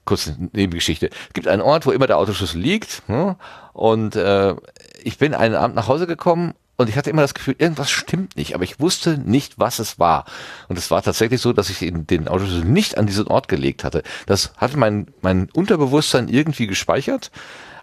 kurz 0.05 0.29
eine 0.29 0.49
Nebengeschichte. 0.53 1.11
Es 1.29 1.33
gibt 1.35 1.49
einen 1.49 1.63
Ort, 1.63 1.87
wo 1.87 1.91
immer 1.91 2.07
der 2.07 2.19
Autoschlüssel 2.19 2.61
liegt, 2.61 3.09
ne? 3.09 3.37
und 3.73 4.15
äh, 4.17 4.55
ich 5.03 5.19
bin 5.19 5.35
einen 5.35 5.55
Abend 5.55 5.75
nach 5.77 5.89
Hause 5.89 6.07
gekommen 6.07 6.55
und 6.77 6.89
ich 6.89 6.97
hatte 6.97 7.11
immer 7.11 7.23
das 7.23 7.35
Gefühl, 7.35 7.57
irgendwas 7.59 7.91
stimmt 7.91 8.37
nicht, 8.37 8.55
aber 8.55 8.63
ich 8.65 8.79
wusste 8.79 9.19
nicht, 9.19 9.59
was 9.59 9.81
es 9.81 9.99
war. 9.99 10.25
Und 10.69 10.79
es 10.79 10.91
war 10.93 11.03
tatsächlich 11.03 11.41
so, 11.41 11.53
dass 11.53 11.69
ich 11.71 11.81
den, 11.81 12.07
den 12.07 12.29
Autoschlüssel 12.29 12.65
nicht 12.65 12.97
an 12.97 13.07
diesen 13.07 13.27
Ort 13.27 13.49
gelegt 13.49 13.83
hatte. 13.85 14.03
Das 14.27 14.53
hatte 14.57 14.77
mein, 14.77 15.09
mein 15.21 15.49
Unterbewusstsein 15.53 16.29
irgendwie 16.29 16.69
gespeichert 16.69 17.33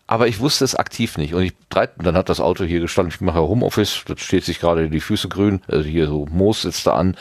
aber 0.07 0.27
ich 0.27 0.39
wusste 0.39 0.63
es 0.63 0.75
aktiv 0.75 1.17
nicht. 1.17 1.33
Und 1.33 1.43
ich 1.43 1.53
dann 1.97 2.15
hat 2.15 2.29
das 2.29 2.39
Auto 2.39 2.63
hier 2.63 2.79
gestanden, 2.79 3.13
ich 3.13 3.19
mache 3.19 3.41
Homeoffice, 3.41 4.03
das 4.07 4.21
steht 4.21 4.45
sich 4.45 4.61
gerade 4.61 4.89
die 4.89 5.01
Füße 5.01 5.27
grün, 5.27 5.61
also 5.67 5.83
hier 5.83 6.07
so 6.07 6.25
Moos 6.31 6.61
sitzt 6.61 6.87
da 6.87 6.93
an. 6.93 7.17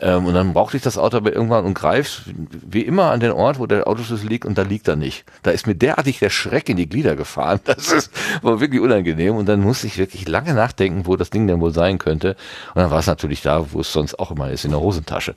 Ähm, 0.00 0.24
und 0.24 0.32
dann 0.32 0.54
brauchte 0.54 0.78
ich 0.78 0.82
das 0.82 0.96
Auto 0.96 1.18
aber 1.18 1.34
irgendwann 1.34 1.66
und 1.66 1.74
greift 1.74 2.22
wie 2.26 2.82
immer 2.82 3.10
an 3.10 3.20
den 3.20 3.32
Ort, 3.32 3.58
wo 3.58 3.66
der 3.66 3.86
Autoschlüssel 3.86 4.28
liegt 4.28 4.46
und 4.46 4.56
da 4.56 4.62
liegt 4.62 4.88
er 4.88 4.96
nicht. 4.96 5.24
Da 5.42 5.50
ist 5.50 5.66
mir 5.66 5.74
derartig 5.74 6.20
der 6.20 6.30
Schreck 6.30 6.70
in 6.70 6.78
die 6.78 6.88
Glieder 6.88 7.16
gefahren. 7.16 7.60
Das 7.68 7.92
ist, 7.92 8.10
war 8.42 8.60
wirklich 8.60 8.80
unangenehm. 8.80 9.36
Und 9.36 9.46
dann 9.46 9.60
musste 9.60 9.86
ich 9.86 9.98
wirklich 9.98 10.26
lange 10.26 10.54
nachdenken, 10.54 11.06
wo 11.06 11.16
das 11.16 11.30
Ding 11.30 11.46
denn 11.46 11.60
wohl 11.60 11.72
sein 11.72 11.98
könnte. 11.98 12.34
Und 12.74 12.82
dann 12.82 12.90
war 12.90 13.00
es 13.00 13.06
natürlich 13.06 13.42
da, 13.42 13.72
wo 13.72 13.80
es 13.80 13.92
sonst 13.92 14.18
auch 14.18 14.30
immer 14.30 14.50
ist, 14.50 14.64
in 14.64 14.70
der 14.70 14.80
Hosentasche. 14.80 15.34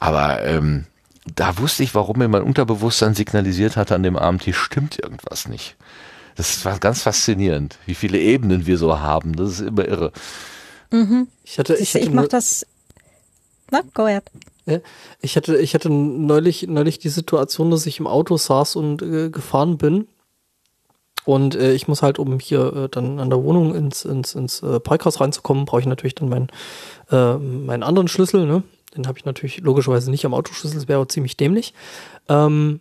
Aber 0.00 0.42
ähm, 0.42 0.86
da 1.34 1.56
wusste 1.58 1.84
ich, 1.84 1.94
warum 1.94 2.18
mir 2.18 2.28
mein 2.28 2.42
Unterbewusstsein 2.42 3.14
signalisiert 3.14 3.76
hatte 3.76 3.94
an 3.94 4.02
dem 4.02 4.16
Abend, 4.16 4.42
hier 4.42 4.54
stimmt 4.54 4.98
irgendwas 4.98 5.48
nicht. 5.48 5.76
Das 6.38 6.64
war 6.64 6.78
ganz 6.78 7.02
faszinierend, 7.02 7.78
wie 7.84 7.96
viele 7.96 8.20
Ebenen 8.20 8.64
wir 8.64 8.78
so 8.78 9.00
haben. 9.00 9.34
Das 9.34 9.50
ist 9.50 9.60
immer 9.60 9.86
irre. 9.88 10.12
Mhm. 10.92 11.26
Ich 11.42 11.58
hatte, 11.58 11.74
ich, 11.74 11.92
hatte 11.94 12.04
ich 12.04 12.12
mach 12.12 12.28
das. 12.28 12.64
Na, 13.72 13.82
go 13.92 14.04
ahead. 14.04 14.22
Ich 15.20 15.34
hatte, 15.34 15.56
ich 15.58 15.74
hatte 15.74 15.90
neulich, 15.90 16.68
neulich 16.68 17.00
die 17.00 17.08
Situation, 17.08 17.72
dass 17.72 17.86
ich 17.86 17.98
im 17.98 18.06
Auto 18.06 18.36
saß 18.36 18.76
und 18.76 19.02
äh, 19.02 19.30
gefahren 19.30 19.78
bin. 19.78 20.06
Und 21.24 21.56
äh, 21.56 21.72
ich 21.72 21.88
muss 21.88 22.02
halt, 22.02 22.20
um 22.20 22.38
hier 22.38 22.72
äh, 22.72 22.88
dann 22.88 23.18
an 23.18 23.30
der 23.30 23.42
Wohnung 23.42 23.74
ins, 23.74 24.04
ins, 24.04 24.36
ins 24.36 24.62
äh, 24.62 24.78
Parkhaus 24.78 25.20
reinzukommen, 25.20 25.64
brauche 25.64 25.80
ich 25.80 25.88
natürlich 25.88 26.14
dann 26.14 26.28
meinen, 26.28 26.50
äh, 27.10 27.34
meinen 27.34 27.82
anderen 27.82 28.06
Schlüssel. 28.06 28.46
Ne? 28.46 28.62
Den 28.96 29.08
habe 29.08 29.18
ich 29.18 29.24
natürlich 29.24 29.58
logischerweise 29.58 30.08
nicht 30.08 30.24
am 30.24 30.34
Autoschlüssel, 30.34 30.78
das 30.78 30.88
wäre 30.88 31.00
auch 31.00 31.06
ziemlich 31.06 31.36
dämlich. 31.36 31.74
Ähm, 32.28 32.80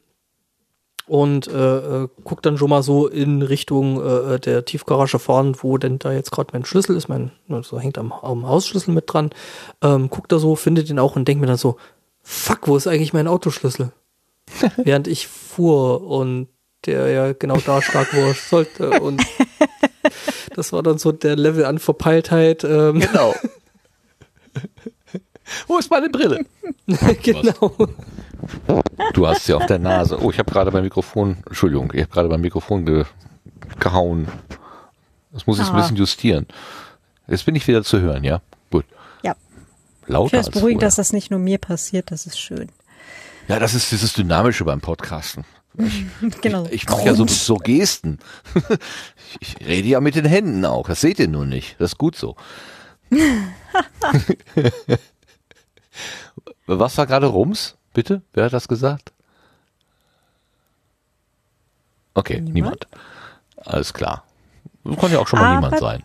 und 1.07 1.47
äh, 1.47 2.03
äh, 2.03 2.07
guck 2.25 2.41
dann 2.41 2.57
schon 2.57 2.69
mal 2.69 2.83
so 2.83 3.07
in 3.07 3.41
Richtung 3.41 4.01
äh, 4.01 4.35
äh, 4.35 4.39
der 4.39 4.65
Tiefgarage 4.65 5.19
fahren, 5.19 5.55
wo 5.61 5.77
denn 5.77 5.99
da 5.99 6.11
jetzt 6.11 6.31
gerade 6.31 6.49
mein 6.51 6.65
Schlüssel 6.65 6.97
ist. 6.97 7.07
Mein, 7.07 7.31
so 7.63 7.79
hängt 7.79 7.97
am, 7.97 8.11
am 8.11 8.47
Hausschlüssel 8.47 8.93
mit 8.93 9.05
dran. 9.11 9.31
Ähm, 9.81 10.09
guck 10.09 10.27
da 10.27 10.37
so, 10.37 10.55
findet 10.55 10.89
den 10.89 10.99
auch 10.99 11.15
und 11.15 11.27
denkt 11.27 11.39
mir 11.39 11.47
dann 11.47 11.57
so, 11.57 11.77
fuck, 12.21 12.67
wo 12.67 12.75
ist 12.75 12.87
eigentlich 12.87 13.13
mein 13.13 13.27
Autoschlüssel? 13.27 13.93
Während 14.77 15.07
ich 15.07 15.27
fuhr 15.27 16.03
und 16.05 16.49
der 16.85 17.09
ja 17.09 17.33
genau 17.33 17.57
da 17.57 17.81
stark, 17.81 18.13
wo 18.13 18.19
er 18.19 18.33
sollte. 18.33 18.99
Und 18.99 19.21
das 20.55 20.73
war 20.73 20.83
dann 20.83 20.97
so 20.97 21.13
der 21.13 21.35
Level 21.35 21.65
an 21.65 21.79
Verpeiltheit. 21.79 22.63
Ähm. 22.63 22.99
Genau. 22.99 23.33
wo 25.67 25.77
ist 25.77 25.89
meine 25.89 26.09
Brille? 26.09 26.45
genau. 27.23 27.73
Du 29.14 29.27
hast 29.27 29.45
sie 29.45 29.53
auf 29.53 29.66
der 29.66 29.80
Nase. 29.80 30.22
Oh, 30.22 30.32
ich 30.32 30.40
habe 30.40 30.51
gerade 30.51 30.72
beim 30.72 30.83
Mikrofon, 30.83 31.38
Entschuldigung, 31.45 31.91
ich 31.93 32.01
habe 32.01 32.11
gerade 32.11 32.30
beim 32.30 32.41
Mikrofon 32.41 32.85
ge, 32.85 33.06
gehauen. 33.80 34.27
Das 35.32 35.48
muss 35.48 35.59
ich 35.59 35.66
ah. 35.66 35.69
ein 35.72 35.75
bisschen 35.75 35.98
justieren. 35.98 36.48
Jetzt 37.27 37.45
bin 37.45 37.56
ich 37.56 37.67
wieder 37.67 37.83
zu 37.83 37.99
hören, 37.99 38.24
ja? 38.24 38.41
Gut. 38.72 38.85
Ja. 39.24 39.35
Lauter. 40.06 40.25
Ich 40.25 40.32
finde 40.32 40.48
es 40.48 40.51
beruhigend, 40.51 40.83
dass 40.83 40.95
das 40.95 41.14
nicht 41.14 41.32
nur 41.32 41.40
mir 41.40 41.57
passiert, 41.57 42.11
das 42.11 42.25
ist 42.25 42.40
schön. 42.40 42.69
Ja, 43.48 43.59
das 43.59 43.74
ist 43.74 43.91
dieses 43.91 44.14
Dynamische 44.14 44.66
beim 44.66 44.82
Podcasten. 44.82 45.45
Ich, 45.77 46.06
genau. 46.41 46.66
Ich, 46.66 46.74
ich 46.74 46.90
mache 46.90 47.06
ja 47.06 47.14
so, 47.14 47.27
so 47.27 47.56
Gesten. 47.56 48.19
Ich 49.41 49.57
rede 49.59 49.90
ja 49.90 49.99
mit 49.99 50.16
den 50.16 50.24
Händen 50.24 50.64
auch. 50.64 50.88
Das 50.88 51.01
seht 51.01 51.19
ihr 51.19 51.27
nur 51.27 51.45
nicht. 51.45 51.75
Das 51.80 51.91
ist 51.91 51.98
gut 51.98 52.16
so. 52.16 52.38
Was 56.66 56.98
war 56.98 57.06
gerade 57.06 57.27
Rums? 57.27 57.76
Bitte? 57.98 58.22
Wer 58.32 58.45
hat 58.45 58.53
das 58.53 58.67
gesagt? 58.67 59.11
Okay, 62.14 62.35
niemand. 62.35 62.53
niemand. 62.53 62.88
Alles 63.56 63.92
klar. 63.92 64.24
Das 64.84 64.98
kann 64.98 65.11
ja 65.11 65.17
auch 65.17 65.27
schon 65.27 65.40
mal 65.40 65.45
Aber 65.48 65.56
niemand 65.56 65.80
sein. 65.80 66.03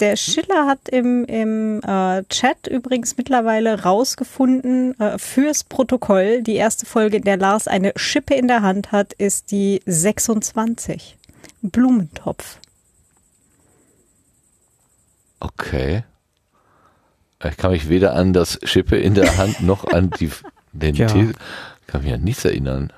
Der 0.00 0.16
Schiller 0.16 0.66
hat 0.66 0.88
im, 0.88 1.24
im 1.26 1.80
äh, 1.84 2.24
Chat 2.24 2.66
übrigens 2.66 3.16
mittlerweile 3.16 3.84
rausgefunden, 3.84 4.98
äh, 4.98 5.16
fürs 5.16 5.62
Protokoll, 5.62 6.42
die 6.42 6.56
erste 6.56 6.86
Folge, 6.86 7.18
in 7.18 7.22
der 7.22 7.36
Lars 7.36 7.68
eine 7.68 7.92
Schippe 7.94 8.34
in 8.34 8.48
der 8.48 8.62
Hand 8.62 8.90
hat, 8.90 9.12
ist 9.12 9.52
die 9.52 9.82
26. 9.86 11.16
Blumentopf. 11.62 12.58
Okay. 15.38 16.02
Ich 17.44 17.56
kann 17.56 17.70
mich 17.70 17.88
weder 17.88 18.14
an 18.14 18.32
das 18.32 18.58
Schippe 18.64 18.96
in 18.96 19.14
der 19.14 19.36
Hand 19.36 19.60
noch 19.60 19.84
an 19.84 20.10
die 20.10 20.32
den 20.78 20.94
ja. 20.94 21.06
Tee 21.06 21.32
kann 21.86 22.02
mich 22.02 22.12
an 22.12 22.22
nichts 22.22 22.44
erinnern. 22.44 22.92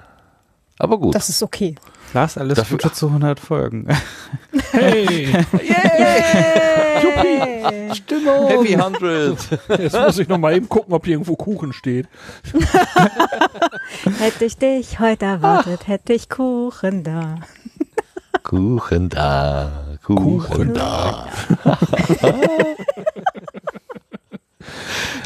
Aber 0.79 0.99
gut. 0.99 1.15
Das 1.15 1.29
ist 1.29 1.43
okay. 1.43 1.75
Lars, 2.15 2.39
alles 2.39 2.57
Dafür, 2.57 2.79
Gute 2.79 2.93
zu 2.95 3.09
100 3.09 3.39
Folgen. 3.41 3.87
Hey! 4.71 5.33
yeah! 5.63 7.03
Juppie! 7.03 7.95
Stimmung! 7.95 8.49
Heavy 8.49 8.77
100! 8.77 9.39
Jetzt 9.79 9.95
muss 9.95 10.19
ich 10.19 10.29
noch 10.29 10.39
mal 10.39 10.55
eben 10.55 10.69
gucken, 10.69 10.95
ob 10.95 11.05
hier 11.05 11.15
irgendwo 11.15 11.37
Kuchen 11.37 11.73
steht. 11.73 12.07
hätte 14.19 14.45
ich 14.45 14.57
dich 14.57 15.01
heute 15.01 15.25
erwartet, 15.25 15.89
hätte 15.89 16.13
ich 16.13 16.29
Kuchen 16.29 17.03
da. 17.03 17.37
Kuchen 18.43 19.09
da, 19.09 19.99
Kuchen, 20.05 20.39
Kuchen 20.39 20.75
da. 20.75 21.29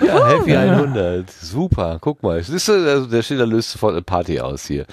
Ja, 0.04 0.26
Happy 0.26 0.54
100. 0.54 1.30
Super. 1.30 1.98
Guck 2.00 2.22
mal. 2.22 2.42
Siehst 2.42 2.68
du, 2.68 2.72
also 2.72 3.06
der 3.06 3.22
Schiller 3.22 3.46
löst 3.46 3.70
sofort 3.70 3.92
eine 3.92 4.02
Party 4.02 4.40
aus 4.40 4.66
hier. 4.66 4.86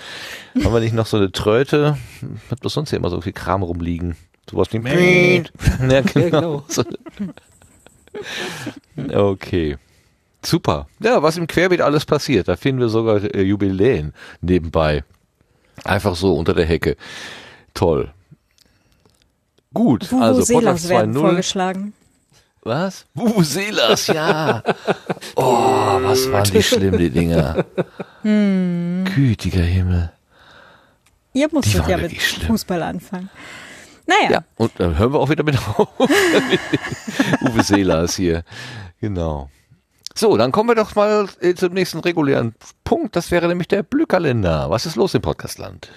Haben 0.55 0.73
wir 0.73 0.79
nicht 0.79 0.93
noch 0.93 1.05
so 1.05 1.17
eine 1.17 1.31
Tröte? 1.31 1.97
Hat 2.49 2.59
bloß 2.59 2.73
sonst 2.73 2.89
hier 2.89 2.99
immer 2.99 3.09
so 3.09 3.21
viel 3.21 3.33
Kram 3.33 3.63
rumliegen. 3.63 4.15
Sowas 4.49 4.67
wie 4.71 4.77
ja, 5.89 6.01
genau. 6.01 6.63
okay. 9.13 9.77
Super. 10.43 10.88
Ja, 10.99 11.21
was 11.21 11.38
im 11.38 11.47
Querbeet 11.47 11.81
alles 11.81 12.05
passiert. 12.05 12.47
Da 12.47 12.55
finden 12.55 12.81
wir 12.81 12.89
sogar 12.89 13.23
äh, 13.23 13.41
Jubiläen 13.41 14.13
nebenbei. 14.41 15.03
Einfach 15.83 16.15
so 16.15 16.35
unter 16.35 16.53
der 16.53 16.65
Hecke. 16.65 16.95
Toll. 17.73 18.11
Gut, 19.73 20.11
Vuvu 20.11 20.23
also 20.23 20.53
Podcast 20.53 20.89
2.0. 20.89 21.19
vorgeschlagen. 21.19 21.93
Was? 22.61 23.05
Vuvuzelas, 23.13 24.07
ja. 24.07 24.61
Oh, 25.35 25.99
was 26.01 26.31
waren 26.31 26.51
die 26.51 26.61
schlimm, 26.61 26.97
die 26.97 27.09
Dinger. 27.09 27.65
Hm. 28.21 29.05
Gütiger 29.15 29.61
Himmel. 29.61 30.11
Ihr 31.33 31.47
musstet 31.51 31.88
ja 31.88 31.97
mit 31.97 32.21
schlimm. 32.21 32.47
Fußball 32.47 32.83
anfangen. 32.83 33.29
Naja. 34.05 34.31
Ja, 34.31 34.43
und 34.57 34.71
dann 34.77 34.97
hören 34.97 35.13
wir 35.13 35.19
auch 35.19 35.29
wieder 35.29 35.43
mit 35.43 35.57
auf. 35.57 35.88
Uwe 37.41 37.63
Selas 37.63 38.15
hier. 38.15 38.43
Genau. 38.99 39.49
So, 40.15 40.35
dann 40.35 40.51
kommen 40.51 40.69
wir 40.69 40.75
doch 40.75 40.95
mal 40.95 41.27
äh, 41.39 41.53
zum 41.53 41.73
nächsten 41.73 41.99
regulären 41.99 42.55
Punkt. 42.83 43.15
Das 43.15 43.31
wäre 43.31 43.47
nämlich 43.47 43.67
der 43.67 43.83
Blühkalender. 43.83 44.69
Was 44.69 44.85
ist 44.85 44.95
los 44.95 45.13
im 45.13 45.21
Podcastland? 45.21 45.89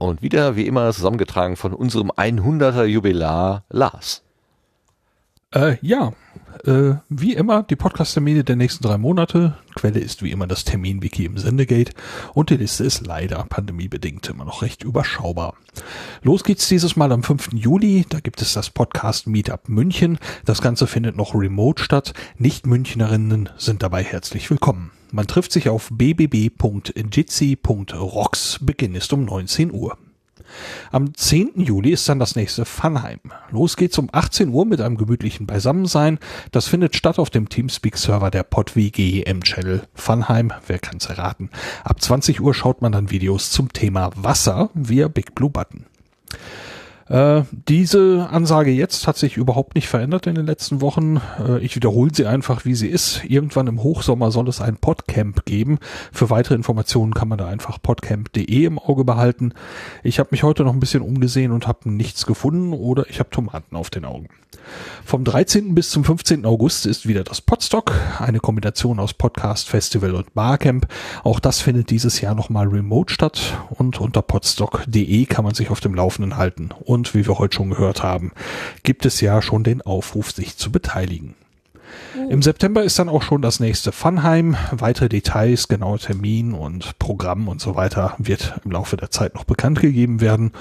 Und 0.00 0.22
wieder, 0.22 0.56
wie 0.56 0.66
immer, 0.66 0.90
zusammengetragen 0.94 1.56
von 1.56 1.74
unserem 1.74 2.10
100er 2.10 2.84
Jubilar 2.84 3.64
Lars. 3.68 4.22
Äh, 5.52 5.76
ja, 5.82 6.14
äh, 6.64 6.94
wie 7.10 7.34
immer 7.34 7.64
die 7.64 7.76
Podcast-Termine 7.76 8.42
der 8.42 8.56
nächsten 8.56 8.82
drei 8.82 8.96
Monate. 8.96 9.58
Quelle 9.74 10.00
ist 10.00 10.22
wie 10.22 10.30
immer 10.30 10.46
das 10.46 10.64
Terminwiki 10.64 11.26
im 11.26 11.36
Sendegate 11.36 11.92
und 12.32 12.48
die 12.48 12.56
Liste 12.56 12.82
ist 12.82 13.06
leider 13.06 13.44
pandemiebedingt 13.44 14.26
immer 14.30 14.46
noch 14.46 14.62
recht 14.62 14.84
überschaubar. 14.84 15.52
Los 16.22 16.44
geht's 16.44 16.66
dieses 16.66 16.96
Mal 16.96 17.12
am 17.12 17.22
5. 17.22 17.50
Juli. 17.52 18.06
Da 18.08 18.20
gibt 18.20 18.40
es 18.40 18.54
das 18.54 18.70
Podcast 18.70 19.26
Meetup 19.26 19.68
München. 19.68 20.18
Das 20.46 20.62
Ganze 20.62 20.86
findet 20.86 21.14
noch 21.14 21.34
remote 21.34 21.82
statt. 21.82 22.14
Nicht-Münchnerinnen 22.38 23.50
sind 23.58 23.82
dabei 23.82 24.02
herzlich 24.02 24.48
willkommen. 24.48 24.92
Man 25.12 25.26
trifft 25.26 25.52
sich 25.52 25.68
auf 25.68 25.90
bbb.jitsi.rocks. 25.92 28.58
Beginn 28.60 28.94
ist 28.94 29.12
um 29.12 29.24
19 29.24 29.72
Uhr. 29.72 29.98
Am 30.90 31.14
10. 31.14 31.60
Juli 31.60 31.90
ist 31.90 32.08
dann 32.08 32.18
das 32.18 32.36
nächste 32.36 32.64
Funheim. 32.64 33.20
Los 33.50 33.76
geht's 33.76 33.98
um 33.98 34.08
18 34.10 34.48
Uhr 34.48 34.64
mit 34.64 34.80
einem 34.80 34.96
gemütlichen 34.96 35.46
Beisammensein. 35.46 36.18
Das 36.50 36.66
findet 36.66 36.96
statt 36.96 37.18
auf 37.18 37.30
dem 37.30 37.48
Teamspeak-Server 37.48 38.30
der 38.30 38.42
PodWG 38.42 39.22
im 39.22 39.42
Channel 39.42 39.82
Funheim. 39.94 40.52
Wer 40.66 40.78
kann's 40.78 41.06
erraten? 41.06 41.50
Ab 41.84 42.00
20 42.00 42.40
Uhr 42.40 42.54
schaut 42.54 42.82
man 42.82 42.92
dann 42.92 43.10
Videos 43.10 43.50
zum 43.50 43.72
Thema 43.72 44.10
Wasser 44.16 44.70
via 44.74 45.08
Big 45.08 45.34
Blue 45.34 45.50
Button. 45.50 45.86
Äh, 47.10 47.42
diese 47.50 48.28
Ansage 48.30 48.70
jetzt 48.70 49.08
hat 49.08 49.16
sich 49.16 49.36
überhaupt 49.36 49.74
nicht 49.74 49.88
verändert 49.88 50.28
in 50.28 50.36
den 50.36 50.46
letzten 50.46 50.80
Wochen. 50.80 51.20
Äh, 51.40 51.58
ich 51.58 51.74
wiederhole 51.74 52.12
sie 52.14 52.26
einfach, 52.26 52.64
wie 52.64 52.76
sie 52.76 52.86
ist. 52.86 53.24
Irgendwann 53.24 53.66
im 53.66 53.82
Hochsommer 53.82 54.30
soll 54.30 54.48
es 54.48 54.60
ein 54.60 54.76
Podcamp 54.76 55.44
geben. 55.44 55.80
Für 56.12 56.30
weitere 56.30 56.54
Informationen 56.54 57.12
kann 57.12 57.26
man 57.26 57.38
da 57.38 57.48
einfach 57.48 57.82
podcamp.de 57.82 58.64
im 58.64 58.78
Auge 58.78 59.04
behalten. 59.04 59.54
Ich 60.04 60.20
habe 60.20 60.28
mich 60.30 60.44
heute 60.44 60.62
noch 60.62 60.72
ein 60.72 60.78
bisschen 60.78 61.02
umgesehen 61.02 61.50
und 61.50 61.66
habe 61.66 61.90
nichts 61.90 62.26
gefunden 62.26 62.72
oder 62.72 63.04
ich 63.10 63.18
habe 63.18 63.30
Tomaten 63.30 63.74
auf 63.74 63.90
den 63.90 64.04
Augen. 64.04 64.28
Vom 65.04 65.24
13. 65.24 65.74
bis 65.74 65.90
zum 65.90 66.04
15. 66.04 66.44
August 66.44 66.86
ist 66.86 67.08
wieder 67.08 67.24
das 67.24 67.40
Podstock, 67.40 67.92
eine 68.18 68.38
Kombination 68.38 69.00
aus 69.00 69.14
Podcast, 69.14 69.68
Festival 69.68 70.14
und 70.14 70.34
Barcamp. 70.34 70.86
Auch 71.24 71.40
das 71.40 71.60
findet 71.60 71.90
dieses 71.90 72.20
Jahr 72.20 72.34
nochmal 72.34 72.68
remote 72.68 73.12
statt 73.12 73.58
und 73.70 74.00
unter 74.00 74.22
podstock.de 74.22 75.24
kann 75.26 75.44
man 75.44 75.54
sich 75.54 75.70
auf 75.70 75.80
dem 75.80 75.94
Laufenden 75.94 76.36
halten. 76.36 76.70
Und 76.84 76.99
wie 77.14 77.26
wir 77.26 77.38
heute 77.38 77.56
schon 77.56 77.70
gehört 77.70 78.02
haben, 78.02 78.32
gibt 78.82 79.06
es 79.06 79.20
ja 79.20 79.42
schon 79.42 79.64
den 79.64 79.82
Aufruf, 79.82 80.30
sich 80.32 80.56
zu 80.56 80.70
beteiligen. 80.70 81.34
Im 82.28 82.42
September 82.42 82.82
ist 82.82 82.98
dann 82.98 83.08
auch 83.08 83.22
schon 83.22 83.42
das 83.42 83.60
nächste 83.60 83.92
Funheim. 83.92 84.56
Weitere 84.70 85.08
Details, 85.08 85.68
genaue 85.68 85.98
Termin 85.98 86.52
und 86.52 86.98
Programm 86.98 87.48
und 87.48 87.60
so 87.60 87.74
weiter 87.74 88.14
wird 88.18 88.60
im 88.64 88.70
Laufe 88.70 88.96
der 88.96 89.10
Zeit 89.10 89.34
noch 89.34 89.44
bekannt 89.44 89.80
gegeben 89.80 90.20
werden. 90.20 90.52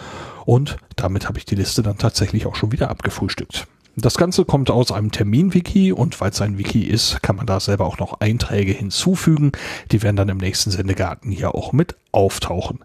Und 0.46 0.78
damit 0.96 1.28
habe 1.28 1.38
ich 1.38 1.46
die 1.46 1.56
Liste 1.56 1.84
dann 1.84 1.98
tatsächlich 1.98 2.46
auch 2.46 2.56
schon 2.56 2.72
wieder 2.72 2.90
abgefrühstückt. 2.90 3.68
Das 3.96 4.16
Ganze 4.16 4.46
kommt 4.46 4.72
aus 4.72 4.92
einem 4.92 5.12
Termin-Wiki 5.12 5.92
und 5.92 6.22
weil 6.22 6.32
es 6.32 6.42
ein 6.42 6.58
Wiki 6.58 6.84
ist, 6.84 7.22
kann 7.22 7.36
man 7.36 7.46
da 7.46 7.60
selber 7.60 7.86
auch 7.86 8.00
noch 8.00 8.22
Einträge 8.22 8.72
hinzufügen. 8.72 9.52
Die 9.92 10.02
werden 10.02 10.16
dann 10.16 10.30
im 10.30 10.38
nächsten 10.38 10.72
Sendegarten 10.72 11.32
hier 11.32 11.54
auch 11.54 11.74
mit 11.74 11.96
auftauchen. 12.12 12.80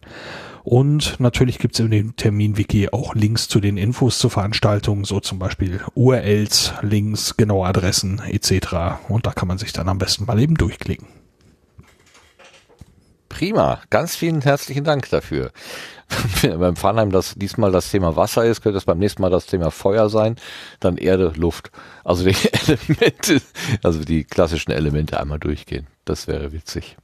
Und 0.64 1.20
natürlich 1.20 1.58
gibt 1.58 1.74
es 1.74 1.80
in 1.80 1.90
dem 1.90 2.16
Termin-Wiki 2.16 2.88
auch 2.90 3.14
Links 3.14 3.48
zu 3.48 3.60
den 3.60 3.76
Infos 3.76 4.18
zur 4.18 4.30
Veranstaltung, 4.30 5.04
so 5.04 5.20
zum 5.20 5.38
Beispiel 5.38 5.82
URLs, 5.94 6.72
Links, 6.80 7.36
genaue 7.36 7.66
Adressen 7.66 8.18
etc. 8.26 8.98
Und 9.08 9.26
da 9.26 9.32
kann 9.32 9.46
man 9.46 9.58
sich 9.58 9.74
dann 9.74 9.90
am 9.90 9.98
besten 9.98 10.24
mal 10.24 10.40
eben 10.40 10.54
durchklicken. 10.56 11.06
Prima, 13.28 13.82
ganz 13.90 14.16
vielen 14.16 14.40
herzlichen 14.40 14.84
Dank 14.84 15.10
dafür. 15.10 15.50
beim 16.42 16.76
Fahrnheim 16.76 17.10
das 17.10 17.34
diesmal 17.34 17.70
das 17.70 17.90
Thema 17.90 18.16
Wasser 18.16 18.46
ist, 18.46 18.62
könnte 18.62 18.78
es 18.78 18.86
beim 18.86 18.98
nächsten 18.98 19.20
Mal 19.20 19.30
das 19.30 19.46
Thema 19.46 19.70
Feuer 19.70 20.08
sein, 20.08 20.36
dann 20.80 20.96
Erde, 20.96 21.32
Luft. 21.36 21.72
Also 22.04 22.24
die 22.24 22.36
Elemente, 22.66 23.42
also 23.82 24.02
die 24.02 24.24
klassischen 24.24 24.70
Elemente 24.70 25.20
einmal 25.20 25.40
durchgehen. 25.40 25.88
Das 26.06 26.26
wäre 26.26 26.52
witzig. 26.52 26.96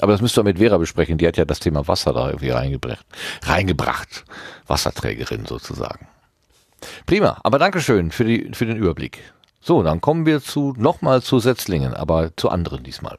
Aber 0.00 0.12
das 0.12 0.20
müsst 0.20 0.38
ihr 0.38 0.42
mit 0.42 0.58
Vera 0.58 0.78
besprechen. 0.78 1.18
Die 1.18 1.26
hat 1.26 1.36
ja 1.36 1.44
das 1.44 1.60
Thema 1.60 1.86
Wasser 1.86 2.12
da 2.12 2.28
irgendwie 2.28 2.50
reingebracht. 2.50 3.04
Reingebracht. 3.42 4.24
Wasserträgerin 4.66 5.44
sozusagen. 5.46 6.08
Prima. 7.06 7.38
Aber 7.42 7.58
Dankeschön 7.58 8.10
für 8.10 8.24
die, 8.24 8.50
für 8.52 8.66
den 8.66 8.76
Überblick. 8.76 9.20
So, 9.60 9.82
dann 9.82 10.00
kommen 10.00 10.24
wir 10.24 10.40
zu, 10.40 10.74
nochmal 10.78 11.22
zu 11.22 11.38
Setzlingen, 11.38 11.92
aber 11.92 12.30
zu 12.36 12.48
anderen 12.48 12.82
diesmal. 12.82 13.18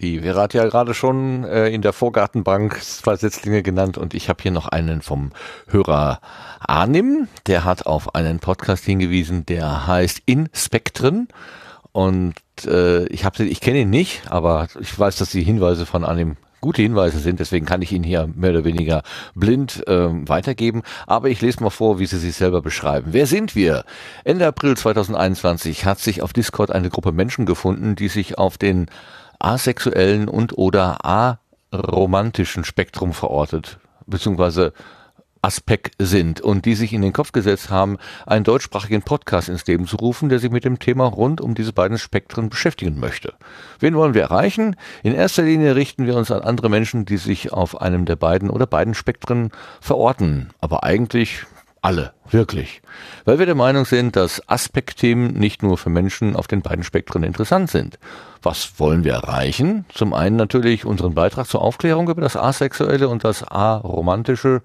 Die 0.00 0.20
Vera 0.20 0.42
hat 0.42 0.54
ja 0.54 0.64
gerade 0.66 0.92
schon 0.92 1.44
äh, 1.44 1.68
in 1.68 1.80
der 1.82 1.92
Vorgartenbank 1.92 2.80
zwei 2.82 3.16
Setzlinge 3.16 3.62
genannt 3.62 3.96
und 3.96 4.12
ich 4.12 4.28
habe 4.28 4.42
hier 4.42 4.52
noch 4.52 4.68
einen 4.68 5.00
vom 5.00 5.32
Hörer 5.68 6.20
Arnim. 6.66 7.28
Der 7.46 7.64
hat 7.64 7.86
auf 7.86 8.14
einen 8.14 8.38
Podcast 8.38 8.84
hingewiesen, 8.84 9.46
der 9.46 9.86
heißt 9.86 10.22
Inspektren. 10.26 11.28
Und 11.92 12.34
äh, 12.66 13.06
ich 13.06 13.24
habe, 13.24 13.44
ich 13.44 13.60
kenne 13.60 13.80
ihn 13.80 13.90
nicht, 13.90 14.30
aber 14.30 14.68
ich 14.80 14.98
weiß, 14.98 15.16
dass 15.16 15.30
die 15.30 15.42
Hinweise 15.42 15.86
von 15.86 16.04
Arnim 16.04 16.36
gute 16.60 16.82
Hinweise 16.82 17.18
sind, 17.18 17.38
deswegen 17.38 17.64
kann 17.64 17.80
ich 17.80 17.92
ihn 17.92 18.02
hier 18.02 18.28
mehr 18.34 18.50
oder 18.50 18.64
weniger 18.64 19.02
blind 19.34 19.84
ähm, 19.86 20.28
weitergeben. 20.28 20.82
Aber 21.06 21.28
ich 21.28 21.40
lese 21.40 21.62
mal 21.62 21.70
vor, 21.70 21.98
wie 21.98 22.06
Sie 22.06 22.18
sich 22.18 22.34
selber 22.34 22.60
beschreiben. 22.60 23.08
Wer 23.12 23.26
sind 23.26 23.54
wir? 23.54 23.84
Ende 24.24 24.46
April 24.46 24.76
2021 24.76 25.84
hat 25.84 26.00
sich 26.00 26.22
auf 26.22 26.32
Discord 26.32 26.70
eine 26.72 26.90
Gruppe 26.90 27.12
Menschen 27.12 27.46
gefunden, 27.46 27.94
die 27.94 28.08
sich 28.08 28.36
auf 28.36 28.58
den 28.58 28.86
asexuellen 29.38 30.28
und 30.28 30.58
oder 30.58 31.04
aromantischen 31.04 32.64
Spektrum 32.64 33.12
verortet, 33.12 33.78
beziehungsweise 34.06 34.72
Aspekt 35.46 35.94
sind 36.00 36.40
und 36.40 36.64
die 36.64 36.74
sich 36.74 36.92
in 36.92 37.02
den 37.02 37.12
Kopf 37.12 37.30
gesetzt 37.30 37.70
haben, 37.70 37.98
einen 38.26 38.42
deutschsprachigen 38.42 39.02
Podcast 39.02 39.48
ins 39.48 39.64
Leben 39.64 39.86
zu 39.86 39.96
rufen, 39.96 40.28
der 40.28 40.40
sich 40.40 40.50
mit 40.50 40.64
dem 40.64 40.80
Thema 40.80 41.04
rund 41.04 41.40
um 41.40 41.54
diese 41.54 41.72
beiden 41.72 41.98
Spektren 41.98 42.48
beschäftigen 42.48 42.98
möchte. 42.98 43.32
Wen 43.78 43.94
wollen 43.94 44.14
wir 44.14 44.22
erreichen? 44.22 44.74
In 45.04 45.14
erster 45.14 45.44
Linie 45.44 45.76
richten 45.76 46.04
wir 46.04 46.16
uns 46.16 46.32
an 46.32 46.42
andere 46.42 46.68
Menschen, 46.68 47.04
die 47.04 47.16
sich 47.16 47.52
auf 47.52 47.80
einem 47.80 48.06
der 48.06 48.16
beiden 48.16 48.50
oder 48.50 48.66
beiden 48.66 48.94
Spektren 48.94 49.52
verorten, 49.80 50.50
aber 50.60 50.82
eigentlich 50.82 51.46
alle, 51.80 52.12
wirklich. 52.28 52.82
Weil 53.24 53.38
wir 53.38 53.46
der 53.46 53.54
Meinung 53.54 53.84
sind, 53.84 54.16
dass 54.16 54.48
Aspektthemen 54.48 55.34
nicht 55.34 55.62
nur 55.62 55.78
für 55.78 55.90
Menschen 55.90 56.34
auf 56.34 56.48
den 56.48 56.60
beiden 56.60 56.82
Spektren 56.82 57.22
interessant 57.22 57.70
sind. 57.70 58.00
Was 58.42 58.80
wollen 58.80 59.04
wir 59.04 59.12
erreichen? 59.12 59.84
Zum 59.94 60.12
einen 60.12 60.34
natürlich 60.34 60.84
unseren 60.84 61.14
Beitrag 61.14 61.46
zur 61.46 61.62
Aufklärung 61.62 62.08
über 62.08 62.22
das 62.22 62.36
asexuelle 62.36 63.08
und 63.08 63.22
das 63.22 63.44
aromantische 63.44 64.62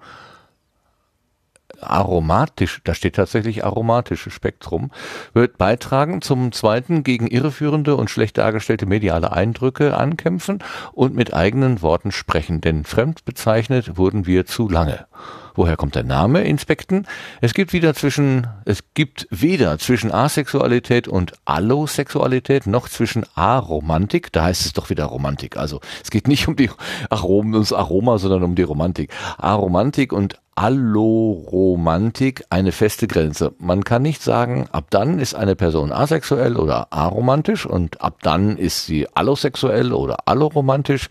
aromatisch, 1.82 2.80
da 2.84 2.94
steht 2.94 3.16
tatsächlich 3.16 3.64
aromatische 3.64 4.30
Spektrum, 4.30 4.90
wird 5.34 5.58
beitragen, 5.58 6.22
zum 6.22 6.52
zweiten 6.52 7.04
gegen 7.04 7.26
irreführende 7.26 7.96
und 7.96 8.10
schlecht 8.10 8.38
dargestellte 8.38 8.86
mediale 8.86 9.32
Eindrücke 9.32 9.96
ankämpfen 9.96 10.60
und 10.92 11.14
mit 11.14 11.34
eigenen 11.34 11.82
Worten 11.82 12.12
sprechen, 12.12 12.60
denn 12.60 12.84
fremd 12.84 13.24
bezeichnet 13.24 13.96
wurden 13.96 14.26
wir 14.26 14.46
zu 14.46 14.68
lange. 14.68 15.06
Woher 15.54 15.76
kommt 15.76 15.94
der 15.94 16.04
Name 16.04 16.42
Inspekten? 16.44 17.06
Es 17.40 17.52
gibt 17.52 17.72
wieder 17.72 17.94
zwischen, 17.94 18.46
es 18.64 18.82
gibt 18.94 19.26
weder 19.30 19.78
zwischen 19.78 20.10
Asexualität 20.10 21.08
und 21.08 21.34
Allosexualität 21.44 22.66
noch 22.66 22.88
zwischen 22.88 23.26
Aromantik. 23.34 24.32
Da 24.32 24.44
heißt 24.44 24.64
es 24.64 24.72
doch 24.72 24.88
wieder 24.88 25.04
Romantik. 25.04 25.58
Also 25.58 25.80
es 26.02 26.10
geht 26.10 26.26
nicht 26.26 26.48
um 26.48 26.56
die 26.56 26.70
Aromen, 27.10 27.52
ums 27.54 27.72
Aroma, 27.72 28.18
sondern 28.18 28.44
um 28.44 28.54
die 28.54 28.62
Romantik. 28.62 29.12
Aromantik 29.36 30.12
und 30.12 30.40
Alloromantik 30.54 32.44
eine 32.50 32.72
feste 32.72 33.06
Grenze. 33.06 33.54
Man 33.58 33.84
kann 33.84 34.02
nicht 34.02 34.22
sagen, 34.22 34.68
ab 34.70 34.86
dann 34.90 35.18
ist 35.18 35.34
eine 35.34 35.56
Person 35.56 35.92
asexuell 35.92 36.56
oder 36.56 36.92
aromantisch 36.92 37.64
und 37.64 38.00
ab 38.02 38.18
dann 38.22 38.58
ist 38.58 38.86
sie 38.86 39.08
allosexuell 39.14 39.92
oder 39.92 40.18
alloromantisch. 40.26 41.08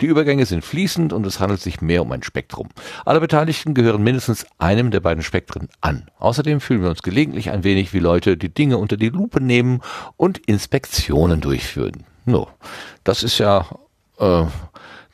Die 0.00 0.06
Übergänge 0.06 0.44
sind 0.44 0.64
fließend 0.64 1.12
und 1.12 1.26
es 1.26 1.40
handelt 1.40 1.60
sich 1.60 1.80
mehr 1.80 2.02
um 2.02 2.12
ein 2.12 2.22
Spektrum. 2.22 2.68
Alle 3.04 3.20
Beteiligten 3.20 3.72
gehören 3.72 4.02
mindestens 4.02 4.46
einem 4.58 4.90
der 4.90 5.00
beiden 5.00 5.22
Spektren 5.22 5.68
an. 5.80 6.10
Außerdem 6.18 6.60
fühlen 6.60 6.82
wir 6.82 6.90
uns 6.90 7.02
gelegentlich 7.02 7.50
ein 7.50 7.64
wenig 7.64 7.94
wie 7.94 7.98
Leute, 7.98 8.36
die 8.36 8.52
Dinge 8.52 8.76
unter 8.76 8.98
die 8.98 9.08
Lupe 9.08 9.40
nehmen 9.40 9.80
und 10.16 10.38
Inspektionen 10.38 11.40
durchführen. 11.40 12.04
No, 12.26 12.48
das 13.04 13.22
ist 13.22 13.38
ja 13.38 13.66
äh, 14.18 14.44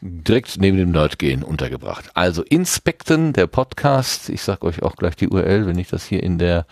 direkt 0.03 0.61
neben 0.61 0.77
dem 0.77 0.91
Nerdgehen 0.91 1.43
untergebracht. 1.45 2.11
Also 2.15 2.43
Inspekten, 2.43 3.33
der 3.33 3.47
Podcast. 3.47 4.29
Ich 4.29 4.43
sag 4.43 4.65
euch 4.65 4.83
auch 4.83 4.97
gleich 4.97 5.17
die 5.17 5.29
URL, 5.29 5.67
wenn 5.67 5.79
ich 5.79 5.89
das 5.89 6.05
hier 6.05 6.23
in 6.23 6.37
der 6.39 6.67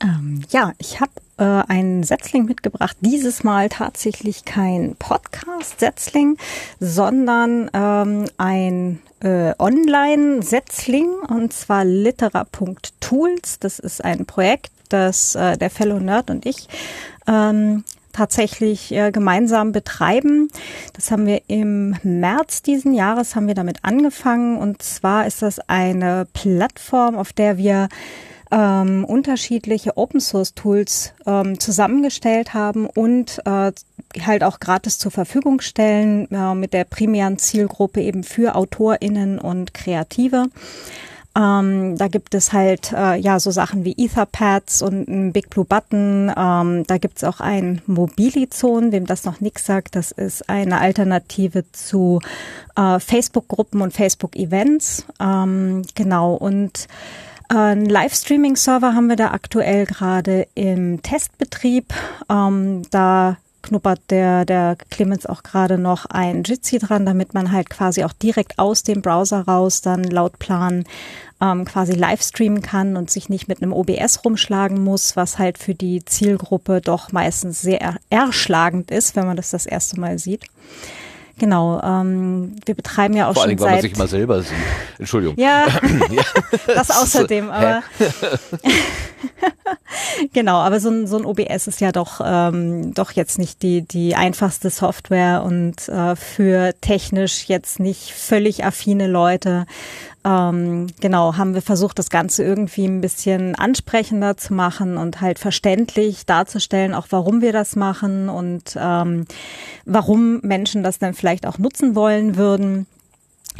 Ähm, 0.00 0.42
ja, 0.50 0.74
ich 0.78 1.00
habe 1.00 1.12
äh, 1.38 1.44
einen 1.44 2.02
Setzling 2.02 2.44
mitgebracht. 2.44 2.96
Dieses 3.00 3.44
Mal 3.44 3.68
tatsächlich 3.68 4.44
kein 4.44 4.96
Podcast-Setzling, 4.98 6.38
sondern 6.80 7.70
ähm, 7.74 8.24
ein 8.38 9.00
äh, 9.20 9.52
Online-Setzling 9.58 11.08
und 11.28 11.52
zwar 11.52 11.84
litera.tools. 11.84 13.58
Das 13.60 13.78
ist 13.78 14.04
ein 14.04 14.26
Projekt, 14.26 14.70
das 14.88 15.34
äh, 15.34 15.56
der 15.56 15.70
Fellow 15.70 15.98
Nerd 15.98 16.30
und 16.30 16.46
ich 16.46 16.68
ähm, 17.26 17.84
tatsächlich 18.12 18.92
äh, 18.92 19.10
gemeinsam 19.12 19.72
betreiben. 19.72 20.48
Das 20.94 21.10
haben 21.10 21.26
wir 21.26 21.42
im 21.48 21.96
März 22.02 22.62
diesen 22.62 22.94
Jahres 22.94 23.36
haben 23.36 23.46
wir 23.46 23.54
damit 23.54 23.84
angefangen 23.84 24.56
und 24.56 24.82
zwar 24.82 25.26
ist 25.26 25.42
das 25.42 25.60
eine 25.68 26.26
Plattform, 26.32 27.16
auf 27.16 27.32
der 27.32 27.58
wir 27.58 27.88
ähm, 28.50 29.04
unterschiedliche 29.04 29.96
Open 29.96 30.20
Source 30.20 30.54
Tools 30.54 31.12
ähm, 31.26 31.58
zusammengestellt 31.58 32.54
haben 32.54 32.86
und 32.86 33.40
äh, 33.44 33.72
halt 34.24 34.44
auch 34.44 34.60
gratis 34.60 34.98
zur 34.98 35.10
Verfügung 35.10 35.60
stellen 35.60 36.30
äh, 36.30 36.54
mit 36.54 36.72
der 36.72 36.84
primären 36.84 37.38
Zielgruppe 37.38 38.00
eben 38.00 38.22
für 38.22 38.54
AutorInnen 38.54 39.38
und 39.38 39.74
Kreative. 39.74 40.46
Ähm, 41.36 41.98
da 41.98 42.08
gibt 42.08 42.34
es 42.34 42.54
halt 42.54 42.92
äh, 42.92 43.16
ja 43.16 43.38
so 43.38 43.50
Sachen 43.50 43.84
wie 43.84 43.94
Etherpads 43.98 44.80
und 44.80 45.06
ein 45.06 45.32
Big 45.32 45.50
Blue 45.50 45.66
Button. 45.66 46.32
Ähm, 46.34 46.84
da 46.86 46.96
gibt 46.96 47.18
es 47.18 47.24
auch 47.24 47.40
ein 47.40 47.82
Mobilizone, 47.86 48.90
wem 48.90 49.06
das 49.06 49.24
noch 49.24 49.40
nichts 49.40 49.66
sagt. 49.66 49.96
Das 49.96 50.12
ist 50.12 50.48
eine 50.48 50.80
Alternative 50.80 51.70
zu 51.72 52.20
äh, 52.76 52.98
Facebook-Gruppen 52.98 53.82
und 53.82 53.92
Facebook-Events. 53.92 55.04
Ähm, 55.20 55.82
genau 55.94 56.34
und 56.34 56.88
ein 57.48 57.86
Livestreaming-Server 57.86 58.94
haben 58.94 59.08
wir 59.08 59.16
da 59.16 59.30
aktuell 59.30 59.86
gerade 59.86 60.46
im 60.54 61.02
Testbetrieb. 61.02 61.92
Ähm, 62.28 62.82
da 62.90 63.36
knuppert 63.62 64.00
der, 64.10 64.44
der 64.44 64.76
Clemens 64.90 65.26
auch 65.26 65.42
gerade 65.42 65.78
noch 65.78 66.06
ein 66.06 66.44
Jitsi 66.44 66.78
dran, 66.78 67.04
damit 67.04 67.34
man 67.34 67.52
halt 67.52 67.68
quasi 67.68 68.04
auch 68.04 68.12
direkt 68.12 68.58
aus 68.58 68.82
dem 68.82 69.02
Browser 69.02 69.42
raus 69.42 69.82
dann 69.82 70.04
laut 70.04 70.38
Plan 70.38 70.84
ähm, 71.40 71.64
quasi 71.64 71.92
live 71.92 72.22
streamen 72.22 72.62
kann 72.62 72.96
und 72.96 73.10
sich 73.10 73.28
nicht 73.28 73.48
mit 73.48 73.62
einem 73.62 73.72
OBS 73.72 74.24
rumschlagen 74.24 74.82
muss, 74.82 75.16
was 75.16 75.38
halt 75.38 75.58
für 75.58 75.74
die 75.74 76.04
Zielgruppe 76.04 76.80
doch 76.80 77.12
meistens 77.12 77.60
sehr 77.60 77.96
erschlagend 78.08 78.90
ist, 78.90 79.16
wenn 79.16 79.26
man 79.26 79.36
das 79.36 79.50
das 79.50 79.66
erste 79.66 80.00
Mal 80.00 80.18
sieht. 80.18 80.44
Genau, 81.38 81.80
ähm, 81.82 82.56
wir 82.64 82.74
betreiben 82.74 83.14
ja 83.14 83.28
auch 83.28 83.34
Vor 83.34 83.42
schon 83.42 83.50
allem, 83.50 83.60
weil 83.60 83.66
seit 83.66 83.74
man 83.74 83.82
sich 83.82 83.98
mal 83.98 84.08
selber 84.08 84.42
sieht. 84.42 84.52
Entschuldigung. 84.98 85.36
ja, 85.38 85.66
Ja. 86.10 86.22
das 86.66 86.90
außerdem, 86.90 87.50
aber 87.50 87.82
genau, 90.32 90.56
aber 90.56 90.80
so 90.80 90.88
ein, 90.88 91.06
so 91.06 91.18
ein 91.18 91.26
OBS 91.26 91.66
ist 91.66 91.80
ja 91.80 91.92
doch 91.92 92.20
ähm, 92.24 92.94
doch 92.94 93.12
jetzt 93.12 93.38
nicht 93.38 93.62
die 93.62 93.82
die 93.82 94.14
einfachste 94.14 94.70
Software 94.70 95.42
und 95.44 95.88
äh, 95.88 96.16
für 96.16 96.72
technisch 96.80 97.44
jetzt 97.48 97.80
nicht 97.80 98.12
völlig 98.12 98.64
affine 98.64 99.06
Leute 99.06 99.66
ähm, 100.26 100.88
genau, 101.00 101.36
haben 101.36 101.54
wir 101.54 101.62
versucht, 101.62 102.00
das 102.00 102.10
Ganze 102.10 102.42
irgendwie 102.42 102.86
ein 102.86 103.00
bisschen 103.00 103.54
ansprechender 103.54 104.36
zu 104.36 104.54
machen 104.54 104.96
und 104.96 105.20
halt 105.20 105.38
verständlich 105.38 106.26
darzustellen, 106.26 106.94
auch 106.94 107.06
warum 107.10 107.42
wir 107.42 107.52
das 107.52 107.76
machen 107.76 108.28
und 108.28 108.76
ähm, 108.76 109.26
warum 109.84 110.40
Menschen 110.40 110.82
das 110.82 110.98
dann 110.98 111.14
vielleicht 111.14 111.46
auch 111.46 111.58
nutzen 111.58 111.94
wollen 111.94 112.36
würden. 112.36 112.86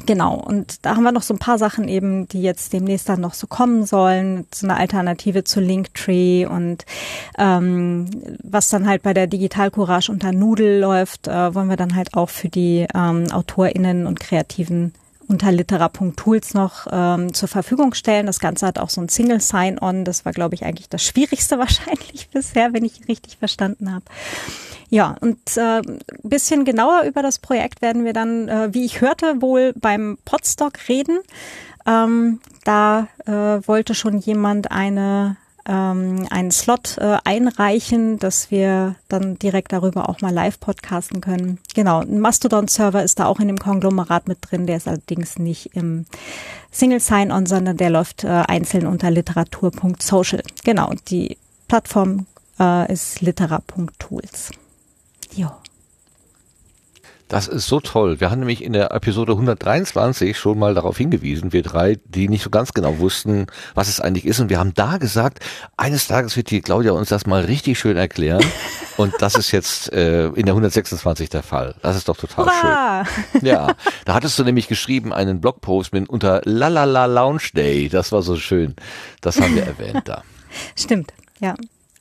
Genau, 0.04 0.34
und 0.34 0.84
da 0.84 0.96
haben 0.96 1.04
wir 1.04 1.12
noch 1.12 1.22
so 1.22 1.32
ein 1.32 1.38
paar 1.38 1.56
Sachen 1.56 1.88
eben, 1.88 2.28
die 2.28 2.42
jetzt 2.42 2.72
demnächst 2.72 3.08
dann 3.08 3.20
noch 3.20 3.32
so 3.32 3.46
kommen 3.46 3.86
sollen, 3.86 4.46
so 4.52 4.66
eine 4.66 4.76
Alternative 4.76 5.44
zu 5.44 5.60
Linktree 5.60 6.46
und 6.46 6.84
ähm, 7.38 8.10
was 8.42 8.68
dann 8.68 8.86
halt 8.86 9.02
bei 9.02 9.14
der 9.14 9.26
Digital 9.26 9.70
Courage 9.70 10.12
unter 10.12 10.32
Noodle 10.32 10.80
läuft, 10.80 11.28
äh, 11.28 11.54
wollen 11.54 11.70
wir 11.70 11.76
dann 11.76 11.94
halt 11.94 12.14
auch 12.14 12.28
für 12.28 12.48
die 12.48 12.86
ähm, 12.94 13.28
AutorInnen 13.32 14.06
und 14.06 14.20
Kreativen 14.20 14.92
unter 15.28 15.52
litera.tools 15.52 16.54
noch 16.54 16.86
ähm, 16.90 17.34
zur 17.34 17.48
Verfügung 17.48 17.94
stellen. 17.94 18.26
Das 18.26 18.40
Ganze 18.40 18.66
hat 18.66 18.78
auch 18.78 18.90
so 18.90 19.00
ein 19.00 19.08
Single 19.08 19.40
Sign-On. 19.40 20.04
Das 20.04 20.24
war, 20.24 20.32
glaube 20.32 20.54
ich, 20.54 20.64
eigentlich 20.64 20.88
das 20.88 21.02
Schwierigste 21.04 21.58
wahrscheinlich 21.58 22.28
bisher, 22.30 22.72
wenn 22.72 22.84
ich 22.84 23.08
richtig 23.08 23.38
verstanden 23.38 23.92
habe. 23.92 24.04
Ja, 24.88 25.16
und 25.20 25.38
äh, 25.56 25.82
bisschen 26.22 26.64
genauer 26.64 27.02
über 27.02 27.22
das 27.22 27.40
Projekt 27.40 27.82
werden 27.82 28.04
wir 28.04 28.12
dann, 28.12 28.48
äh, 28.48 28.72
wie 28.72 28.84
ich 28.84 29.00
hörte, 29.00 29.42
wohl 29.42 29.72
beim 29.74 30.18
Podstock 30.24 30.74
reden. 30.88 31.18
Ähm, 31.86 32.40
da 32.64 33.08
äh, 33.26 33.32
wollte 33.66 33.94
schon 33.94 34.18
jemand 34.18 34.70
eine 34.70 35.36
ähm, 35.66 36.26
einen 36.30 36.50
Slot 36.50 36.96
äh, 36.98 37.18
einreichen, 37.24 38.18
dass 38.18 38.50
wir 38.50 38.94
dann 39.08 39.38
direkt 39.38 39.72
darüber 39.72 40.08
auch 40.08 40.20
mal 40.20 40.32
live 40.32 40.60
podcasten 40.60 41.20
können. 41.20 41.58
Genau, 41.74 42.00
ein 42.00 42.20
Mastodon-Server 42.20 43.02
ist 43.02 43.18
da 43.18 43.26
auch 43.26 43.40
in 43.40 43.48
dem 43.48 43.58
Konglomerat 43.58 44.28
mit 44.28 44.38
drin, 44.40 44.66
der 44.66 44.76
ist 44.76 44.88
allerdings 44.88 45.38
nicht 45.38 45.74
im 45.74 46.06
Single 46.70 47.00
Sign-On, 47.00 47.46
sondern 47.46 47.76
der 47.76 47.90
läuft 47.90 48.24
äh, 48.24 48.28
einzeln 48.28 48.86
unter 48.86 49.10
literatur.social. 49.10 50.42
Genau, 50.64 50.92
die 51.08 51.36
Plattform 51.68 52.26
äh, 52.58 52.92
ist 52.92 53.20
litera.tools. 53.20 54.50
Jo. 55.34 55.50
Das 57.28 57.48
ist 57.48 57.66
so 57.66 57.80
toll. 57.80 58.20
Wir 58.20 58.30
haben 58.30 58.38
nämlich 58.38 58.62
in 58.62 58.72
der 58.72 58.92
Episode 58.92 59.32
123 59.32 60.38
schon 60.38 60.58
mal 60.60 60.74
darauf 60.74 60.96
hingewiesen, 60.96 61.52
wir 61.52 61.62
drei, 61.62 61.98
die 62.04 62.28
nicht 62.28 62.44
so 62.44 62.50
ganz 62.50 62.72
genau 62.72 63.00
wussten, 63.00 63.46
was 63.74 63.88
es 63.88 64.00
eigentlich 64.00 64.26
ist. 64.26 64.38
Und 64.38 64.48
wir 64.48 64.60
haben 64.60 64.74
da 64.74 64.98
gesagt, 64.98 65.40
eines 65.76 66.06
Tages 66.06 66.36
wird 66.36 66.50
die 66.50 66.60
Claudia 66.60 66.92
uns 66.92 67.08
das 67.08 67.26
mal 67.26 67.44
richtig 67.44 67.80
schön 67.80 67.96
erklären. 67.96 68.44
Und 68.96 69.12
das 69.18 69.34
ist 69.34 69.50
jetzt 69.50 69.92
äh, 69.92 70.28
in 70.28 70.46
der 70.46 70.54
126 70.54 71.28
der 71.28 71.42
Fall. 71.42 71.74
Das 71.82 71.96
ist 71.96 72.08
doch 72.08 72.16
total 72.16 72.46
Hurra! 72.46 73.04
schön. 73.32 73.44
Ja, 73.44 73.74
da 74.04 74.14
hattest 74.14 74.38
du 74.38 74.44
nämlich 74.44 74.68
geschrieben 74.68 75.12
einen 75.12 75.40
Blogpost 75.40 75.92
mit 75.92 76.08
unter 76.08 76.42
Lalala 76.44 77.06
Lounge 77.06 77.50
Day. 77.54 77.88
Das 77.88 78.12
war 78.12 78.22
so 78.22 78.36
schön. 78.36 78.76
Das 79.20 79.40
haben 79.40 79.54
wir 79.54 79.64
erwähnt 79.64 80.02
da. 80.06 80.22
Stimmt, 80.76 81.12
ja. 81.40 81.54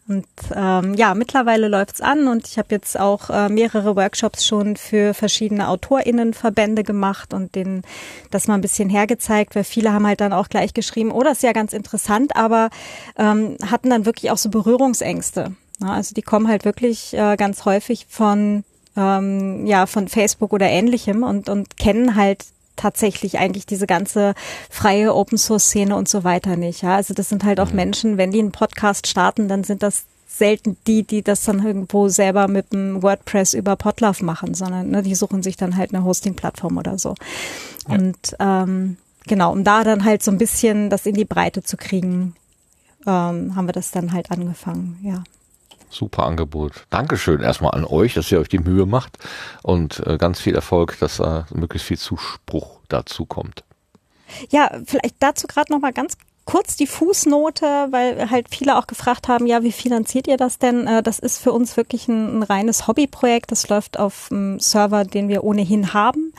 Und 0.08 0.28
ähm, 0.54 0.94
ja, 0.94 1.16
mittlerweile 1.16 1.68
läuft's 1.68 2.00
an 2.00 2.28
und 2.28 2.48
ich 2.48 2.60
habe 2.60 2.68
jetzt 2.70 3.00
auch 3.00 3.32
äh, 3.32 3.50
mehrere 3.50 3.96
Workshops 3.96 4.46
schon 4.46 4.76
für 4.76 5.16
verschiedene 5.16 5.68
AutorInnenverbände 5.68 6.84
gemacht 6.84 7.34
und 7.34 7.56
denen 7.56 7.82
das 8.30 8.48
mal 8.48 8.54
ein 8.54 8.62
bisschen 8.62 8.88
hergezeigt, 8.88 9.56
weil 9.56 9.64
viele 9.64 9.92
haben 9.92 10.06
halt 10.06 10.22
dann 10.22 10.32
auch 10.32 10.48
gleich 10.48 10.76
geschrieben, 10.76 11.12
oh, 11.12 11.24
das 11.24 11.38
ist 11.38 11.44
ja 11.44 11.54
ganz 11.54 11.74
interessant, 11.74 12.36
aber 12.36 12.70
ähm, 13.18 13.58
hatten 13.66 13.90
dann 13.90 14.06
wirklich 14.06 14.30
auch 14.30 14.38
so 14.38 14.50
Berührungsängste. 14.50 15.56
Ja, 15.82 15.88
also 15.88 16.14
die 16.14 16.22
kommen 16.22 16.48
halt 16.48 16.66
wirklich 16.66 17.16
äh, 17.16 17.36
ganz 17.36 17.66
häufig 17.66 18.06
von 18.08 18.64
ähm, 18.96 19.66
ja 19.66 19.88
von 19.88 20.08
Facebook 20.08 20.54
oder 20.54 20.68
ähnlichem 20.68 21.24
und 21.24 21.50
und 21.50 21.78
kennen 21.78 22.16
halt 22.16 22.46
tatsächlich 22.76 23.40
eigentlich 23.40 23.66
diese 23.66 23.88
ganze 23.88 24.34
freie 24.70 25.14
Open 25.14 25.38
Source 25.38 25.66
Szene 25.66 25.96
und 25.96 26.08
so 26.08 26.24
weiter 26.24 26.56
nicht. 26.56 26.82
Ja, 26.82 26.96
also 26.96 27.14
das 27.14 27.30
sind 27.30 27.44
halt 27.44 27.60
auch 27.60 27.72
Menschen, 27.72 28.18
wenn 28.18 28.32
die 28.32 28.40
einen 28.40 28.52
Podcast 28.52 29.08
starten, 29.08 29.48
dann 29.48 29.64
sind 29.64 29.84
das 29.84 30.06
selten 30.28 30.78
die, 30.86 31.04
die 31.04 31.22
das 31.22 31.44
dann 31.44 31.66
irgendwo 31.66 32.10
selber 32.10 32.48
mit 32.48 32.74
dem 32.74 33.02
WordPress 33.02 33.54
über 33.54 33.76
Podlove 33.76 34.24
machen, 34.24 34.54
sondern 34.54 34.90
ne, 34.90 35.02
die 35.02 35.16
suchen 35.16 35.44
sich 35.44 35.56
dann 35.56 35.78
halt 35.78 35.94
eine 35.94 36.04
Hosting-Plattform 36.04 36.78
oder 36.78 36.98
so. 36.98 37.16
Und 37.88 38.36
ähm, 38.40 38.98
genau, 39.28 39.52
um 39.52 39.64
da 39.64 39.84
dann 39.84 40.04
halt 40.04 40.24
so 40.24 40.32
ein 40.32 40.38
bisschen 40.38 40.90
das 40.90 41.06
in 41.06 41.16
die 41.16 41.26
Breite 41.26 41.64
zu 41.64 41.78
kriegen, 41.78 42.36
ähm, 43.06 43.56
haben 43.56 43.68
wir 43.68 43.74
das 43.74 43.92
dann 43.92 44.12
halt 44.12 44.32
angefangen, 44.32 45.00
ja. 45.04 45.24
Super 45.90 46.26
Angebot. 46.26 46.86
Dankeschön 46.90 47.42
erstmal 47.42 47.72
an 47.72 47.86
euch, 47.86 48.14
dass 48.14 48.32
ihr 48.32 48.40
euch 48.40 48.50
die 48.50 48.60
Mühe 48.60 48.86
macht 48.86 49.18
und 49.64 50.06
äh, 50.06 50.18
ganz 50.18 50.40
viel 50.40 50.56
Erfolg, 50.56 50.98
dass 51.00 51.20
äh, 51.20 51.44
möglichst 51.54 51.88
viel 51.88 51.98
Zuspruch 51.98 52.80
dazu 52.90 53.26
kommt. 53.26 53.64
Ja, 54.50 54.72
vielleicht 54.86 55.16
dazu 55.20 55.48
gerade 55.48 55.72
noch 55.72 55.80
mal 55.80 55.94
ganz 55.94 56.18
kurz 56.46 56.76
die 56.76 56.88
Fußnote, 56.88 57.88
weil 57.90 58.30
halt 58.30 58.48
viele 58.50 58.78
auch 58.78 58.88
gefragt 58.88 59.28
haben, 59.28 59.48
ja, 59.48 59.64
wie 59.64 59.72
finanziert 59.72 60.28
ihr 60.28 60.38
das 60.38 60.60
denn? 60.60 60.88
Äh, 60.88 61.04
Das 61.04 61.20
ist 61.20 61.40
für 61.40 61.52
uns 61.52 61.76
wirklich 61.76 62.08
ein, 62.08 62.40
ein 62.40 62.44
reines 62.44 62.88
Hobbyprojekt. 62.88 63.52
Das 63.52 63.68
läuft 63.68 64.00
auf 64.00 64.30
einem 64.32 64.60
Server, 64.60 65.04
den 65.04 65.28
wir 65.28 65.44
ohnehin 65.44 65.94
haben. 65.94 66.34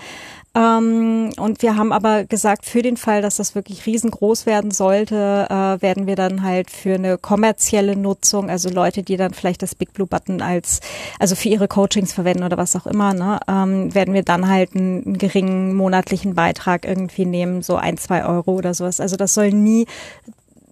Ähm, 0.56 1.32
und 1.36 1.60
wir 1.60 1.76
haben 1.76 1.92
aber 1.92 2.24
gesagt, 2.24 2.64
für 2.64 2.80
den 2.80 2.96
Fall, 2.96 3.20
dass 3.20 3.36
das 3.36 3.54
wirklich 3.54 3.84
riesengroß 3.84 4.46
werden 4.46 4.70
sollte, 4.70 5.46
äh, 5.50 5.82
werden 5.82 6.06
wir 6.06 6.16
dann 6.16 6.42
halt 6.42 6.70
für 6.70 6.94
eine 6.94 7.18
kommerzielle 7.18 7.94
Nutzung, 7.94 8.48
also 8.48 8.70
Leute, 8.70 9.02
die 9.02 9.18
dann 9.18 9.34
vielleicht 9.34 9.62
das 9.62 9.74
Big 9.74 9.92
Blue 9.92 10.06
Button 10.06 10.40
als, 10.40 10.80
also 11.18 11.34
für 11.34 11.50
ihre 11.50 11.68
Coachings 11.68 12.14
verwenden 12.14 12.42
oder 12.42 12.56
was 12.56 12.74
auch 12.74 12.86
immer, 12.86 13.12
ne, 13.12 13.38
ähm, 13.48 13.94
werden 13.94 14.14
wir 14.14 14.22
dann 14.22 14.48
halt 14.48 14.74
einen, 14.74 15.04
einen 15.04 15.18
geringen 15.18 15.74
monatlichen 15.74 16.34
Beitrag 16.34 16.86
irgendwie 16.86 17.26
nehmen, 17.26 17.60
so 17.60 17.76
ein, 17.76 17.98
zwei 17.98 18.24
Euro 18.24 18.52
oder 18.54 18.72
sowas. 18.72 18.98
Also 18.98 19.16
das 19.16 19.34
soll 19.34 19.52
nie 19.52 19.86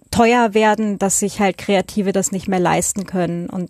teuer 0.09 0.55
werden, 0.55 0.97
dass 0.97 1.19
sich 1.19 1.39
halt 1.39 1.59
Kreative 1.59 2.11
das 2.11 2.31
nicht 2.31 2.47
mehr 2.47 2.59
leisten 2.59 3.05
können 3.05 3.49
und 3.49 3.69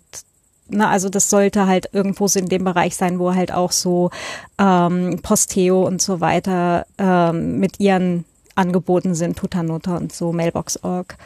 na, 0.68 0.90
also 0.90 1.08
das 1.08 1.30
sollte 1.30 1.66
halt 1.66 1.90
irgendwo 1.92 2.26
so 2.28 2.38
in 2.38 2.48
dem 2.48 2.64
Bereich 2.64 2.96
sein, 2.96 3.18
wo 3.18 3.34
halt 3.34 3.52
auch 3.52 3.72
so 3.72 4.10
ähm, 4.58 5.20
Posteo 5.22 5.86
und 5.86 6.02
so 6.02 6.20
weiter 6.20 6.86
ähm, 6.98 7.58
mit 7.58 7.78
ihren 7.80 8.24
Angeboten 8.54 9.14
sind, 9.14 9.36
Tutanota 9.38 9.96
und 9.96 10.12
so, 10.12 10.32
Mailbox.org. 10.32 11.16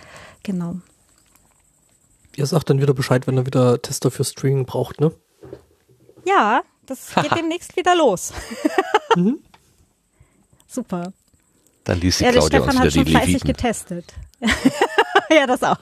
Genau. 0.43 0.77
Ihr 2.36 2.47
sagt 2.47 2.70
dann 2.70 2.81
wieder 2.81 2.94
Bescheid, 2.94 3.27
wenn 3.27 3.36
er 3.36 3.47
wieder 3.47 3.81
Tester 3.83 4.10
für 4.10 4.25
Streaming 4.25 4.65
braucht, 4.67 5.01
ne? 5.01 5.12
Ja, 6.27 6.62
das 6.86 7.15
geht 7.23 7.35
demnächst 7.36 7.77
wieder 7.77 7.97
los. 7.97 8.33
Super. 10.67 11.12
Dann 11.85 12.01
liest 12.01 12.20
die 12.20 12.25
Ja, 12.25 12.33
der 12.33 12.41
Claudia 12.41 12.60
uns 12.60 12.73
Stefan 12.73 12.75
wieder 12.75 12.85
hat 12.85 12.93
schon 12.93 13.05
die 13.05 13.10
fleißig 13.10 13.33
Leviten. 13.44 13.47
getestet. 13.52 14.15
ja, 15.34 15.47
das 15.47 15.62
auch. 15.62 15.78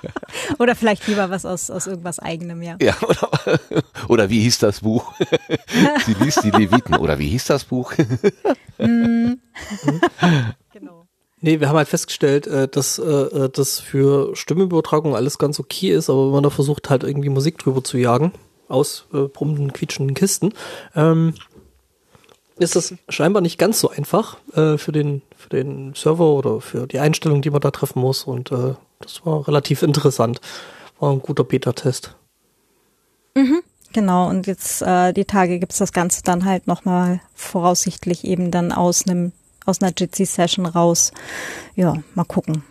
Oder 0.58 0.74
vielleicht 0.74 1.06
lieber 1.06 1.30
was 1.30 1.44
aus, 1.44 1.70
aus 1.70 1.86
irgendwas 1.86 2.18
eigenem, 2.18 2.62
ja. 2.62 2.76
Ja, 2.80 2.96
oder, 3.02 3.60
oder 4.08 4.30
wie 4.30 4.40
hieß 4.40 4.58
das 4.58 4.80
Buch? 4.80 5.12
Sie 6.04 6.14
liest 6.14 6.42
die 6.42 6.50
Leviten. 6.50 6.96
Oder 6.96 7.18
wie 7.18 7.28
hieß 7.28 7.46
das 7.46 7.64
Buch? 7.64 7.92
Genau. 8.76 9.36
Nee, 11.40 11.60
wir 11.60 11.68
haben 11.68 11.76
halt 11.76 11.88
festgestellt, 11.88 12.46
äh, 12.46 12.68
dass 12.68 12.98
äh, 12.98 13.48
das 13.50 13.78
für 13.78 14.34
Stimmübertragung 14.34 15.14
alles 15.14 15.38
ganz 15.38 15.60
okay 15.60 15.90
ist, 15.90 16.10
aber 16.10 16.26
wenn 16.26 16.32
man 16.32 16.42
da 16.42 16.50
versucht 16.50 16.90
halt 16.90 17.04
irgendwie 17.04 17.28
Musik 17.28 17.58
drüber 17.58 17.84
zu 17.84 17.96
jagen, 17.96 18.32
aus 18.68 19.06
äh, 19.12 19.28
brummenden, 19.28 19.72
quietschenden 19.72 20.14
Kisten, 20.14 20.52
ähm, 20.96 21.34
ist 22.56 22.76
das 22.76 22.94
scheinbar 23.08 23.42
nicht 23.42 23.58
ganz 23.58 23.80
so 23.80 23.90
einfach 23.90 24.38
äh, 24.54 24.78
für, 24.78 24.92
den, 24.92 25.22
für 25.36 25.48
den 25.48 25.94
Server 25.94 26.32
oder 26.32 26.60
für 26.60 26.86
die 26.86 26.98
Einstellung, 26.98 27.42
die 27.42 27.50
man 27.50 27.60
da 27.60 27.70
treffen 27.70 28.00
muss. 28.00 28.24
Und 28.24 28.52
äh, 28.52 28.74
das 29.00 29.24
war 29.24 29.46
relativ 29.46 29.82
interessant. 29.82 30.40
War 31.00 31.12
ein 31.12 31.20
guter 31.20 31.44
Beta-Test. 31.44 32.14
Genau, 33.94 34.28
und 34.28 34.48
jetzt 34.48 34.82
äh, 34.82 35.12
die 35.12 35.24
Tage 35.24 35.60
gibt's 35.60 35.78
das 35.78 35.92
Ganze 35.92 36.22
dann 36.24 36.44
halt 36.44 36.66
nochmal 36.66 37.20
voraussichtlich 37.34 38.24
eben 38.24 38.50
dann 38.50 38.72
aus 38.72 39.06
einem 39.06 39.32
aus 39.66 39.80
einer 39.80 39.92
Jitsi-Session 39.96 40.66
raus. 40.66 41.12
Ja, 41.76 41.94
mal 42.14 42.24
gucken. 42.24 42.64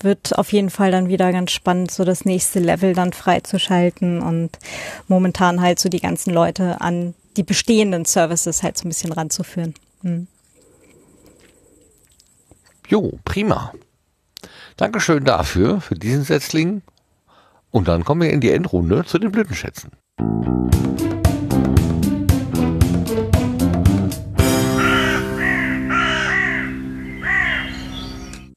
Wird 0.00 0.36
auf 0.36 0.50
jeden 0.52 0.70
Fall 0.70 0.90
dann 0.90 1.08
wieder 1.08 1.30
ganz 1.30 1.52
spannend, 1.52 1.90
so 1.90 2.04
das 2.04 2.24
nächste 2.24 2.58
Level 2.58 2.94
dann 2.94 3.12
freizuschalten 3.12 4.22
und 4.22 4.58
momentan 5.08 5.60
halt 5.60 5.78
so 5.78 5.90
die 5.90 6.00
ganzen 6.00 6.32
Leute 6.32 6.80
an 6.80 7.14
die 7.36 7.44
bestehenden 7.44 8.06
Services 8.06 8.62
halt 8.62 8.78
so 8.78 8.86
ein 8.86 8.88
bisschen 8.88 9.12
ranzuführen. 9.12 9.74
Hm. 10.00 10.26
Jo, 12.88 13.12
prima. 13.24 13.72
Dankeschön 14.76 15.24
dafür, 15.24 15.80
für 15.80 15.94
diesen 15.94 16.24
Setzling. 16.24 16.82
Und 17.70 17.88
dann 17.88 18.04
kommen 18.04 18.22
wir 18.22 18.30
in 18.30 18.40
die 18.40 18.50
Endrunde 18.50 19.04
zu 19.04 19.18
den 19.18 19.32
Blütenschätzen. 19.32 19.92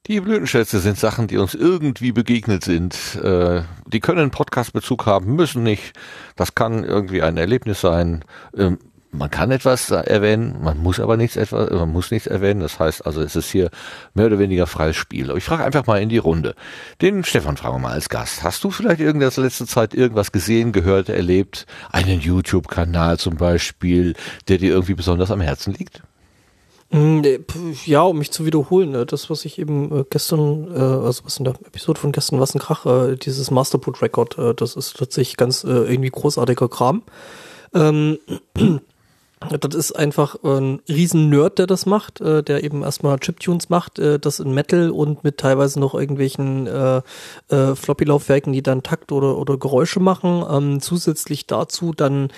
Die 0.07 0.19
Blütenschätze 0.19 0.79
sind 0.79 0.99
Sachen, 0.99 1.27
die 1.27 1.37
uns 1.37 1.55
irgendwie 1.55 2.11
begegnet 2.11 2.63
sind. 2.63 3.15
Äh, 3.15 3.63
die 3.87 3.99
können 3.99 4.29
Podcast-Bezug 4.29 5.07
haben, 5.07 5.35
müssen 5.35 5.63
nicht. 5.63 5.93
Das 6.35 6.53
kann 6.53 6.83
irgendwie 6.83 7.23
ein 7.23 7.37
Erlebnis 7.37 7.81
sein. 7.81 8.23
Ähm, 8.55 8.77
man 9.17 9.29
kann 9.29 9.51
etwas 9.51 9.89
erwähnen, 9.91 10.57
man 10.61 10.77
muss 10.81 10.99
aber 10.99 11.17
nichts 11.17 11.35
etwas, 11.35 11.69
man 11.69 11.91
muss 11.91 12.11
nichts 12.11 12.27
erwähnen. 12.27 12.59
Das 12.59 12.79
heißt 12.79 13.05
also, 13.05 13.21
es 13.21 13.35
ist 13.35 13.51
hier 13.51 13.69
mehr 14.13 14.27
oder 14.27 14.39
weniger 14.39 14.67
freies 14.67 14.95
Spiel. 14.95 15.29
Aber 15.29 15.37
ich 15.37 15.43
frage 15.43 15.63
einfach 15.63 15.85
mal 15.87 16.01
in 16.01 16.09
die 16.09 16.17
Runde. 16.17 16.55
Den 17.01 17.23
Stefan 17.23 17.57
fragen 17.57 17.75
wir 17.75 17.79
mal 17.79 17.93
als 17.93 18.09
Gast. 18.09 18.43
Hast 18.43 18.63
du 18.63 18.71
vielleicht 18.71 19.01
in 19.01 19.19
der 19.19 19.31
letzten 19.35 19.67
Zeit 19.67 19.93
irgendwas 19.93 20.31
gesehen, 20.31 20.71
gehört, 20.71 21.09
erlebt? 21.09 21.65
Einen 21.91 22.19
YouTube-Kanal 22.19 23.17
zum 23.17 23.37
Beispiel, 23.37 24.15
der 24.47 24.57
dir 24.57 24.71
irgendwie 24.71 24.95
besonders 24.95 25.31
am 25.31 25.41
Herzen 25.41 25.73
liegt? 25.73 26.01
Mm, 26.91 27.21
pf, 27.21 27.87
Ja, 27.87 28.03
um 28.03 28.19
mich 28.19 28.31
zu 28.31 28.45
wiederholen, 28.45 28.91
ne, 28.91 29.05
das, 29.05 29.29
was 29.29 29.43
ich 29.45 29.57
eben 29.57 29.91
äh, 29.91 30.05
gestern, 30.09 30.71
äh, 30.73 30.79
also 30.79 31.25
was 31.25 31.37
in 31.37 31.45
der 31.45 31.55
Episode 31.65 31.99
von 31.99 32.11
gestern, 32.11 32.39
was 32.39 32.53
ein 32.53 32.59
Krach, 32.59 32.85
äh, 32.85 33.15
dieses 33.15 33.49
Masterput 33.49 34.01
Record, 34.01 34.37
äh, 34.37 34.53
das 34.53 34.75
ist 34.75 34.97
tatsächlich 34.97 35.35
ganz 35.35 35.63
äh, 35.63 35.67
irgendwie 35.69 36.11
großartiger 36.11 36.69
Kram. 36.69 37.03
Ähm, 37.73 38.19
das 39.49 39.75
ist 39.75 39.91
einfach 39.91 40.35
ein 40.43 40.81
riesen 40.87 41.29
Nerd, 41.29 41.59
der 41.59 41.67
das 41.67 41.85
macht, 41.85 42.21
äh, 42.21 42.43
der 42.43 42.63
eben 42.63 42.83
erstmal 42.83 43.19
Chiptunes 43.19 43.69
macht, 43.69 43.99
äh, 43.99 44.19
das 44.19 44.39
in 44.39 44.53
Metal 44.53 44.89
und 44.89 45.23
mit 45.23 45.37
teilweise 45.37 45.79
noch 45.79 45.93
irgendwelchen 45.93 46.67
äh, 46.67 47.01
äh, 47.49 47.75
Floppy-Laufwerken, 47.75 48.53
die 48.53 48.63
dann 48.63 48.83
Takt 48.83 49.11
oder, 49.11 49.37
oder 49.37 49.57
Geräusche 49.57 49.99
machen. 49.99 50.43
Ähm, 50.49 50.81
zusätzlich 50.81 51.47
dazu 51.47 51.93
dann 51.93 52.29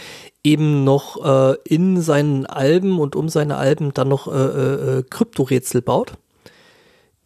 eben 0.44 0.84
noch 0.84 1.24
äh, 1.24 1.58
in 1.66 2.02
seinen 2.02 2.46
Alben 2.46 3.00
und 3.00 3.16
um 3.16 3.30
seine 3.30 3.58
Alben 3.58 3.94
dann 3.94 4.08
noch 4.08 4.28
äh, 4.28 4.32
äh, 4.32 5.00
äh, 5.00 5.04
Kryptorätsel 5.04 5.82
baut. 5.82 6.14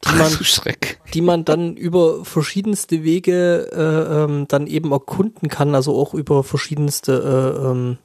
Die 0.06 0.18
man, 0.18 0.32
Schreck. 0.42 1.00
die 1.14 1.22
man 1.22 1.46
dann 1.46 1.76
über 1.78 2.26
verschiedenste 2.26 3.04
Wege 3.04 3.70
äh, 3.72 4.24
ähm, 4.24 4.46
dann 4.48 4.68
eben 4.68 4.92
erkunden 4.92 5.50
kann, 5.50 5.76
also 5.76 5.96
auch 5.96 6.14
über 6.14 6.44
verschiedenste 6.44 7.58
äh, 7.60 7.68
ähm, 7.68 7.98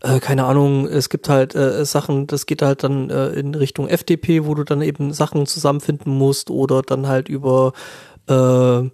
äh, 0.00 0.20
keine 0.20 0.44
Ahnung, 0.44 0.86
es 0.86 1.08
gibt 1.08 1.28
halt 1.28 1.54
äh, 1.54 1.84
Sachen, 1.84 2.26
das 2.26 2.46
geht 2.46 2.62
halt 2.62 2.84
dann 2.84 3.10
äh, 3.10 3.30
in 3.30 3.54
Richtung 3.54 3.88
FDP, 3.88 4.44
wo 4.44 4.54
du 4.54 4.64
dann 4.64 4.82
eben 4.82 5.12
Sachen 5.12 5.46
zusammenfinden 5.46 6.16
musst 6.16 6.50
oder 6.50 6.82
dann 6.82 7.08
halt 7.08 7.28
über 7.28 7.72
äh, 8.28 8.88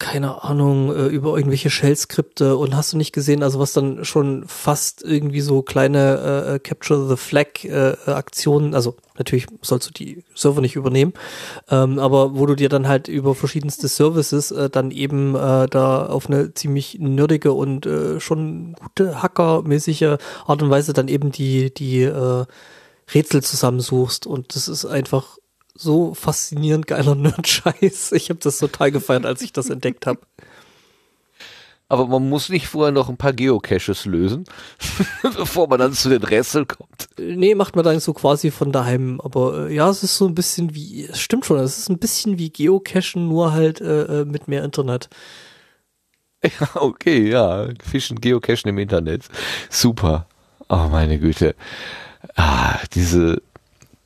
keine 0.00 0.42
Ahnung, 0.42 0.92
äh, 0.96 1.06
über 1.06 1.36
irgendwelche 1.36 1.70
Shell-Skripte 1.70 2.56
und 2.56 2.74
hast 2.74 2.92
du 2.92 2.96
nicht 2.96 3.12
gesehen, 3.12 3.42
also 3.44 3.60
was 3.60 3.72
dann 3.72 4.04
schon 4.04 4.44
fast 4.48 5.04
irgendwie 5.04 5.42
so 5.42 5.62
kleine 5.62 6.54
äh, 6.54 6.58
Capture 6.58 7.06
the 7.06 7.16
Flag 7.16 7.64
äh, 7.64 7.94
Aktionen, 8.06 8.74
also 8.74 8.96
natürlich 9.18 9.46
sollst 9.62 9.88
du 9.88 9.92
die 9.92 10.24
Server 10.34 10.62
nicht 10.62 10.74
übernehmen, 10.74 11.12
ähm, 11.70 11.98
aber 11.98 12.36
wo 12.36 12.46
du 12.46 12.56
dir 12.56 12.70
dann 12.70 12.88
halt 12.88 13.06
über 13.06 13.34
verschiedenste 13.34 13.86
Services 13.86 14.50
äh, 14.50 14.70
dann 14.70 14.90
eben 14.90 15.36
äh, 15.36 15.68
da 15.68 16.06
auf 16.06 16.26
eine 16.26 16.54
ziemlich 16.54 16.98
nerdige 16.98 17.52
und 17.52 17.84
äh, 17.84 18.18
schon 18.20 18.74
gute 18.82 19.22
hackermäßige 19.22 20.16
Art 20.46 20.62
und 20.62 20.70
Weise 20.70 20.94
dann 20.94 21.08
eben 21.08 21.30
die, 21.30 21.72
die 21.72 22.02
äh, 22.02 22.46
Rätsel 23.14 23.42
zusammensuchst 23.42 24.26
und 24.26 24.54
das 24.54 24.66
ist 24.66 24.86
einfach 24.86 25.39
so 25.80 26.14
faszinierend 26.14 26.86
geiler 26.86 27.14
Nerd-Scheiß. 27.14 28.12
Ich 28.12 28.30
habe 28.30 28.40
das 28.40 28.58
total 28.58 28.90
gefeiert, 28.90 29.26
als 29.26 29.42
ich 29.42 29.52
das 29.52 29.70
entdeckt 29.70 30.06
habe. 30.06 30.20
Aber 31.88 32.06
man 32.06 32.28
muss 32.28 32.50
nicht 32.50 32.68
vorher 32.68 32.92
noch 32.92 33.08
ein 33.08 33.16
paar 33.16 33.32
Geocaches 33.32 34.04
lösen, 34.04 34.44
bevor 35.22 35.66
man 35.66 35.80
dann 35.80 35.92
zu 35.92 36.08
den 36.08 36.22
Rätseln 36.22 36.68
kommt. 36.68 37.08
Nee, 37.18 37.56
macht 37.56 37.74
man 37.74 37.84
dann 37.84 37.98
so 37.98 38.12
quasi 38.12 38.52
von 38.52 38.70
daheim. 38.70 39.20
Aber 39.20 39.68
äh, 39.68 39.74
ja, 39.74 39.90
es 39.90 40.04
ist 40.04 40.16
so 40.16 40.28
ein 40.28 40.36
bisschen 40.36 40.72
wie, 40.76 41.06
es 41.06 41.18
stimmt 41.18 41.46
schon, 41.46 41.58
es 41.58 41.78
ist 41.78 41.90
ein 41.90 41.98
bisschen 41.98 42.38
wie 42.38 42.50
Geocachen, 42.50 43.26
nur 43.26 43.52
halt 43.52 43.80
äh, 43.80 44.20
äh, 44.20 44.24
mit 44.24 44.48
mehr 44.48 44.64
Internet. 44.64 45.08
Ja, 46.42 46.68
okay, 46.76 47.28
ja. 47.28 47.68
Fischen, 47.84 48.18
Geocachen 48.18 48.70
im 48.70 48.78
Internet. 48.78 49.28
Super. 49.68 50.26
Oh, 50.70 50.88
meine 50.90 51.18
Güte. 51.18 51.54
Ah, 52.34 52.78
diese, 52.94 53.42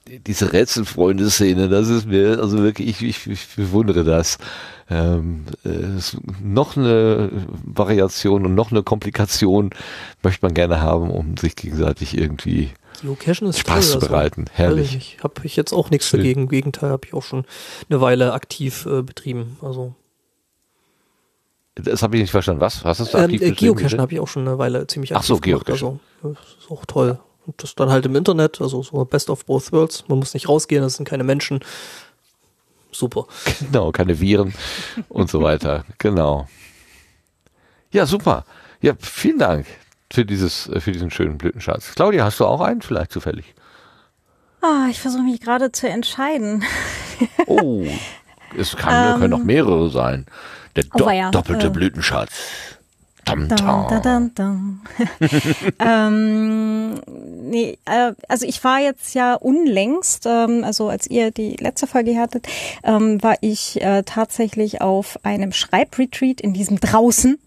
diese 0.07 0.53
Rätselfreunde-Szene, 0.53 1.69
das 1.69 1.89
ist 1.89 2.07
mir, 2.07 2.39
also 2.41 2.63
wirklich, 2.63 2.89
ich, 2.89 3.03
ich, 3.03 3.27
ich 3.27 3.57
bewundere 3.57 4.05
das. 4.05 4.39
Ähm, 4.91 5.47
äh, 5.65 5.71
noch 6.43 6.77
eine 6.77 7.31
Variation 7.65 8.45
und 8.45 8.55
noch 8.55 8.71
eine 8.71 8.83
Komplikation 8.83 9.71
möchte 10.23 10.45
man 10.45 10.53
gerne 10.53 10.83
haben, 10.83 11.11
um 11.11 11.39
sich 11.39 11.57
gegenseitig 11.57 12.19
irgendwie 12.19 12.71
Geocachen 13.03 13.49
ist 13.49 13.59
Spaß 13.59 13.87
zu 13.87 13.93
toll, 13.93 14.03
also, 14.03 14.09
bereiten. 14.09 14.45
Ich 14.53 14.59
Herrlich. 14.59 14.95
nicht. 14.95 15.23
Habe 15.23 15.35
ich 15.45 15.57
jetzt 15.57 15.73
auch 15.73 15.91
nichts 15.91 16.09
Schön. 16.09 16.21
dagegen. 16.21 16.43
Im 16.43 16.49
Gegenteil, 16.49 16.91
habe 16.91 17.07
ich 17.07 17.15
auch 17.15 17.23
schon 17.23 17.45
eine 17.89 18.01
Weile 18.01 18.33
aktiv 18.33 18.87
äh, 18.87 19.03
betrieben. 19.03 19.57
Also 19.63 19.95
Das 21.75 22.03
habe 22.03 22.17
ich 22.17 22.23
nicht 22.23 22.31
verstanden. 22.31 22.61
Was? 22.61 22.85
Was 22.85 23.01
hast 23.01 23.15
du 23.15 23.19
ähm, 23.19 23.25
aktiv 23.25 23.43
äh, 23.43 23.51
betrieben? 23.51 23.77
Geocachen 23.77 24.01
habe 24.01 24.13
ich 24.15 24.21
auch 24.21 24.29
schon 24.29 24.47
eine 24.47 24.59
Weile 24.59 24.87
ziemlich 24.87 25.13
Ach 25.13 25.19
aktiv 25.19 25.29
so, 25.29 25.41
gemacht. 25.41 25.67
Geocachen. 25.67 26.01
Also 26.23 26.35
das 26.35 26.45
ist 26.61 26.71
auch 26.71 26.85
toll. 26.87 27.19
Und 27.47 27.63
das 27.63 27.75
dann 27.75 27.91
halt 27.91 28.07
im 28.07 28.17
Internet, 28.17 28.61
also 28.61 28.83
so 28.83 29.05
Best 29.05 29.29
of 29.31 29.45
Both 29.45 29.73
Worlds. 29.73 30.05
Man 30.09 30.19
muss 30.19 30.35
nicht 30.35 30.49
rausgehen, 30.49 30.83
das 30.83 30.95
sind 30.95 31.09
keine 31.09 31.25
Menschen. 31.25 31.61
Super. 32.91 33.27
Genau, 33.61 33.91
keine 33.93 34.21
Viren 34.21 34.55
und 35.09 35.31
so 35.31 35.43
weiter. 35.43 35.85
Genau. 35.99 36.49
Ja, 37.91 38.07
super. 38.07 38.45
Ja, 38.81 38.95
vielen 38.99 39.39
Dank 39.39 39.67
für 40.13 40.25
dieses, 40.25 40.69
für 40.79 40.91
diesen 40.91 41.11
schönen 41.11 41.39
Blütenschatz. 41.39 41.95
Claudia, 41.95 42.25
hast 42.25 42.41
du 42.41 42.45
auch 42.45 42.61
einen 42.61 42.83
vielleicht 42.83 43.13
zufällig? 43.13 43.55
Ah, 44.61 44.87
ich 44.91 45.01
versuche 45.01 45.23
mich 45.23 45.41
gerade 45.41 45.73
zu 45.73 45.89
entscheiden. 45.89 46.65
Oh, 47.47 47.87
es 48.59 48.75
kann, 48.75 49.21
können 49.21 49.35
auch 49.35 49.45
mehrere 49.45 49.89
sein. 49.89 50.27
Der 50.75 50.85
Oh, 50.93 50.99
do 50.99 51.07
weia, 51.07 51.31
doppelte 51.31 51.69
äh. 51.69 51.71
Blütenschatz. 51.71 52.33
Dun, 53.25 53.49
dun, 54.03 54.35
dun. 54.35 54.81
ähm, 55.79 57.01
nee, 57.51 57.79
äh, 57.85 58.13
also 58.29 58.47
ich 58.47 58.63
war 58.65 58.81
jetzt 58.81 59.15
ja 59.15 59.35
unlängst, 59.35 60.27
ähm, 60.27 60.65
also 60.65 60.89
als 60.89 61.07
ihr 61.07 61.31
die 61.31 61.57
letzte 61.57 61.87
Folge 61.87 62.19
hattet, 62.19 62.47
ähm, 62.83 63.23
war 63.23 63.37
ich 63.41 63.81
äh, 63.81 64.03
tatsächlich 64.05 64.81
auf 64.81 65.19
einem 65.25 65.53
Schreibretreat 65.53 66.41
in 66.41 66.53
diesem 66.53 66.81
draußen. 66.81 67.39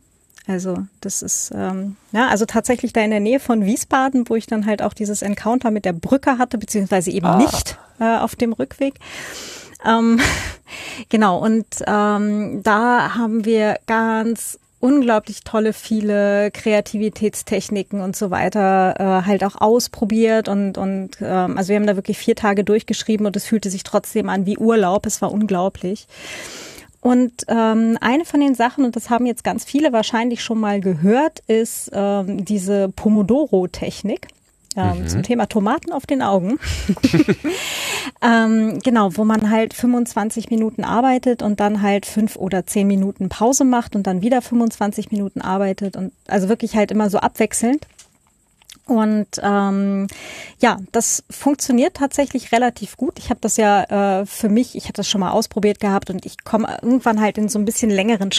Also 0.47 0.77
das 1.01 1.21
ist 1.21 1.51
ähm, 1.53 1.97
ja 2.13 2.27
also 2.29 2.45
tatsächlich 2.45 2.93
da 2.93 3.01
in 3.01 3.11
der 3.11 3.19
Nähe 3.19 3.39
von 3.39 3.65
Wiesbaden, 3.65 4.29
wo 4.29 4.35
ich 4.35 4.47
dann 4.47 4.65
halt 4.65 4.81
auch 4.81 4.93
dieses 4.93 5.21
Encounter 5.21 5.71
mit 5.71 5.83
der 5.85 5.93
Brücke 5.93 6.37
hatte, 6.37 6.57
beziehungsweise 6.57 7.11
eben 7.11 7.37
nicht 7.37 7.77
äh, 7.99 8.17
auf 8.17 8.35
dem 8.35 8.53
Rückweg. 8.53 8.95
Ähm, 9.85 10.19
genau, 11.09 11.39
und 11.39 11.65
ähm, 11.85 12.61
da 12.63 13.15
haben 13.15 13.45
wir 13.45 13.77
ganz 13.85 14.57
unglaublich 14.79 15.43
tolle, 15.43 15.73
viele 15.73 16.51
Kreativitätstechniken 16.51 18.01
und 18.01 18.15
so 18.15 18.29
weiter 18.29 18.95
äh, 18.99 19.25
halt 19.25 19.43
auch 19.43 19.55
ausprobiert 19.59 20.47
und, 20.47 20.77
und 20.77 21.17
ähm, 21.21 21.57
also 21.57 21.69
wir 21.69 21.77
haben 21.77 21.87
da 21.87 21.95
wirklich 21.95 22.17
vier 22.17 22.35
Tage 22.35 22.63
durchgeschrieben 22.63 23.25
und 23.25 23.35
es 23.35 23.45
fühlte 23.45 23.69
sich 23.69 23.83
trotzdem 23.83 24.29
an 24.29 24.45
wie 24.45 24.57
Urlaub. 24.57 25.05
Es 25.05 25.21
war 25.21 25.31
unglaublich. 25.31 26.07
Und 27.01 27.45
ähm, 27.47 27.97
eine 28.01 28.25
von 28.25 28.39
den 28.39 28.53
Sachen, 28.53 28.83
und 28.83 28.95
das 28.95 29.09
haben 29.09 29.25
jetzt 29.25 29.43
ganz 29.43 29.63
viele 29.63 29.93
wahrscheinlich 29.93 30.43
schon 30.43 30.59
mal 30.59 30.81
gehört, 30.81 31.39
ist 31.47 31.89
ähm, 31.93 32.43
diese 32.43 32.89
Pomodoro-Technik. 32.89 34.27
Ähm, 34.77 35.07
Zum 35.07 35.23
Thema 35.23 35.47
Tomaten 35.47 35.91
auf 35.91 36.05
den 36.05 36.21
Augen. 36.21 36.59
ähm, 38.21 38.79
genau, 38.83 39.17
wo 39.17 39.25
man 39.25 39.49
halt 39.49 39.73
25 39.73 40.51
Minuten 40.51 40.83
arbeitet 40.83 41.41
und 41.41 41.59
dann 41.59 41.81
halt 41.81 42.05
fünf 42.05 42.35
oder 42.35 42.65
zehn 42.65 42.87
Minuten 42.87 43.27
Pause 43.27 43.65
macht 43.65 43.95
und 43.95 44.05
dann 44.05 44.21
wieder 44.21 44.41
25 44.41 45.11
Minuten 45.11 45.41
arbeitet 45.41 45.95
und 45.95 46.11
also 46.27 46.47
wirklich 46.47 46.75
halt 46.75 46.91
immer 46.91 47.09
so 47.09 47.17
abwechselnd. 47.17 47.87
Und 48.85 49.27
ähm, 49.43 50.07
ja, 50.61 50.77
das 50.93 51.23
funktioniert 51.29 51.95
tatsächlich 51.95 52.53
relativ 52.53 52.95
gut. 52.95 53.19
Ich 53.19 53.29
habe 53.29 53.39
das 53.41 53.57
ja 53.57 54.21
äh, 54.21 54.25
für 54.25 54.47
mich, 54.47 54.75
ich 54.75 54.85
hatte 54.85 54.97
das 54.97 55.09
schon 55.09 55.19
mal 55.19 55.31
ausprobiert 55.31 55.79
gehabt 55.81 56.09
und 56.09 56.25
ich 56.25 56.43
komme 56.45 56.77
irgendwann 56.81 57.19
halt 57.19 57.37
in 57.37 57.49
so 57.49 57.59
ein 57.59 57.65
bisschen 57.65 57.89
längeren 57.89 58.31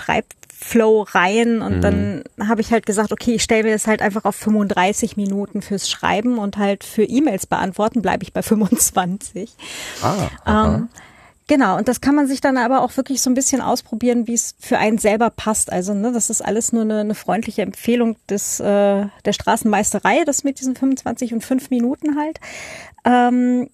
Schreibflow 0.58 1.02
rein 1.02 1.62
und 1.62 1.76
Mhm. 1.76 1.80
dann 1.80 2.24
habe 2.48 2.60
ich 2.60 2.72
halt 2.72 2.86
gesagt, 2.86 3.12
okay, 3.12 3.34
ich 3.34 3.42
stelle 3.42 3.64
mir 3.64 3.72
das 3.72 3.86
halt 3.86 4.02
einfach 4.02 4.24
auf 4.24 4.36
35 4.36 5.16
Minuten 5.16 5.62
fürs 5.62 5.88
Schreiben 5.88 6.38
und 6.38 6.56
halt 6.56 6.84
für 6.84 7.04
E-Mails 7.04 7.46
beantworten 7.46 8.02
bleibe 8.02 8.22
ich 8.24 8.32
bei 8.32 8.42
25. 8.42 9.50
Ah. 10.02 10.28
Ähm, 10.66 10.88
genau, 11.46 11.76
und 11.76 11.88
das 11.88 12.00
kann 12.00 12.14
man 12.14 12.26
sich 12.26 12.40
dann 12.40 12.56
aber 12.56 12.82
auch 12.82 12.96
wirklich 12.96 13.22
so 13.22 13.30
ein 13.30 13.34
bisschen 13.34 13.60
ausprobieren, 13.60 14.26
wie 14.26 14.34
es 14.34 14.54
für 14.58 14.78
einen 14.78 14.98
selber 14.98 15.30
passt. 15.30 15.72
Also, 15.72 15.94
ne, 15.94 16.12
das 16.12 16.30
ist 16.30 16.44
alles 16.44 16.72
nur 16.72 16.82
eine, 16.82 17.00
eine 17.00 17.14
freundliche 17.14 17.62
Empfehlung 17.62 18.16
des, 18.28 18.60
äh, 18.60 19.06
der 19.24 19.32
Straßenmeisterei, 19.32 20.24
das 20.24 20.44
mit 20.44 20.60
diesen 20.60 20.74
25 20.76 21.34
und 21.34 21.44
5 21.44 21.70
Minuten 21.70 22.18
halt. 22.18 22.40
Ähm, 23.04 23.70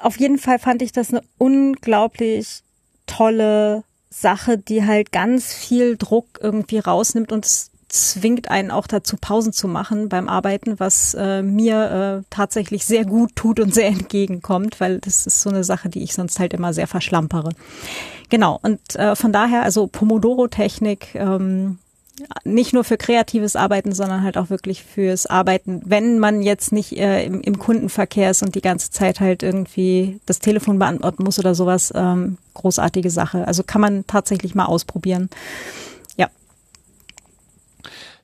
auf 0.00 0.18
jeden 0.18 0.38
Fall 0.38 0.58
fand 0.58 0.82
ich 0.82 0.92
das 0.92 1.10
eine 1.10 1.22
unglaublich 1.38 2.62
tolle 3.06 3.84
Sache, 4.20 4.58
die 4.58 4.86
halt 4.86 5.12
ganz 5.12 5.52
viel 5.52 5.96
Druck 5.96 6.38
irgendwie 6.40 6.78
rausnimmt 6.78 7.32
und 7.32 7.46
zwingt 7.88 8.50
einen 8.50 8.70
auch 8.70 8.86
dazu, 8.86 9.16
Pausen 9.20 9.52
zu 9.52 9.68
machen 9.68 10.08
beim 10.08 10.28
Arbeiten, 10.28 10.78
was 10.80 11.14
äh, 11.14 11.42
mir 11.42 12.22
äh, 12.22 12.26
tatsächlich 12.30 12.84
sehr 12.84 13.04
gut 13.04 13.34
tut 13.36 13.60
und 13.60 13.74
sehr 13.74 13.88
entgegenkommt, 13.88 14.80
weil 14.80 14.98
das 14.98 15.26
ist 15.26 15.42
so 15.42 15.50
eine 15.50 15.64
Sache, 15.64 15.88
die 15.88 16.02
ich 16.02 16.14
sonst 16.14 16.38
halt 16.38 16.54
immer 16.54 16.72
sehr 16.72 16.86
verschlampere. 16.86 17.50
Genau, 18.30 18.58
und 18.62 18.96
äh, 18.96 19.14
von 19.14 19.32
daher, 19.32 19.62
also 19.62 19.86
Pomodoro-Technik, 19.86 21.14
ähm, 21.14 21.78
nicht 22.44 22.72
nur 22.72 22.84
für 22.84 22.96
kreatives 22.96 23.56
Arbeiten, 23.56 23.92
sondern 23.92 24.22
halt 24.22 24.38
auch 24.38 24.50
wirklich 24.50 24.84
fürs 24.84 25.26
Arbeiten, 25.26 25.82
wenn 25.84 26.18
man 26.18 26.42
jetzt 26.42 26.72
nicht 26.72 26.96
äh, 26.96 27.24
im, 27.24 27.40
im 27.40 27.58
Kundenverkehr 27.58 28.30
ist 28.30 28.42
und 28.42 28.54
die 28.54 28.60
ganze 28.60 28.90
Zeit 28.90 29.20
halt 29.20 29.42
irgendwie 29.42 30.20
das 30.26 30.38
Telefon 30.38 30.78
beantworten 30.78 31.24
muss 31.24 31.38
oder 31.38 31.54
sowas, 31.54 31.92
ähm, 31.94 32.38
großartige 32.54 33.10
Sache. 33.10 33.46
Also 33.48 33.64
kann 33.64 33.80
man 33.80 34.06
tatsächlich 34.06 34.54
mal 34.54 34.66
ausprobieren. 34.66 35.28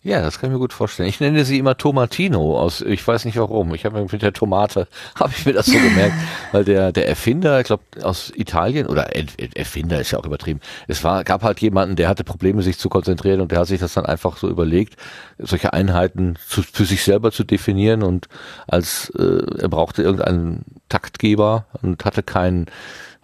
Ja, 0.03 0.23
das 0.23 0.39
kann 0.39 0.49
ich 0.49 0.55
mir 0.55 0.59
gut 0.61 0.73
vorstellen. 0.73 1.11
Ich 1.11 1.21
nenne 1.21 1.45
sie 1.45 1.59
immer 1.59 1.77
Tomatino 1.77 2.59
aus, 2.59 2.81
ich 2.81 3.07
weiß 3.07 3.27
nicht 3.27 3.37
warum. 3.37 3.75
Ich 3.75 3.85
habe 3.85 4.01
mit 4.11 4.23
der 4.23 4.33
Tomate, 4.33 4.89
habe 5.15 5.35
ich 5.37 5.45
mir 5.45 5.53
das 5.53 5.67
so 5.67 5.79
gemerkt, 5.79 6.15
weil 6.53 6.65
der, 6.65 6.91
der 6.91 7.07
Erfinder, 7.07 7.61
ich 7.61 7.67
glaube 7.67 7.83
aus 8.03 8.33
Italien, 8.35 8.87
oder 8.87 9.15
Erfinder 9.55 10.01
ist 10.01 10.13
ja 10.13 10.19
auch 10.19 10.25
übertrieben. 10.25 10.61
Es 10.89 11.05
war, 11.05 11.23
gab 11.23 11.43
halt 11.43 11.61
jemanden, 11.61 11.97
der 11.97 12.09
hatte 12.09 12.25
Probleme, 12.25 12.63
sich 12.63 12.79
zu 12.79 12.89
konzentrieren 12.89 13.43
und 13.43 13.53
der 13.53 13.59
hat 13.59 13.67
sich 13.67 13.79
das 13.81 13.93
dann 13.93 14.07
einfach 14.07 14.39
so 14.39 14.49
überlegt, 14.49 14.97
solche 15.37 15.75
Einheiten 15.75 16.37
zu, 16.49 16.63
für 16.63 16.87
sich 16.87 17.05
selber 17.05 17.31
zu 17.31 17.45
definieren 17.45 18.03
und 18.03 18.29
als 18.67 19.11
äh, 19.19 19.61
er 19.61 19.69
brauchte 19.69 20.03
irgendeinen 20.03 20.65
Taktgeber 20.89 21.67
und 21.83 22.07
hatte 22.07 22.23
keinen 22.23 22.67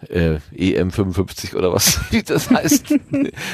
äh, 0.09 0.37
EM55 0.55 1.55
oder 1.55 1.73
was 1.73 1.99
das 2.27 2.49
heißt. 2.49 2.93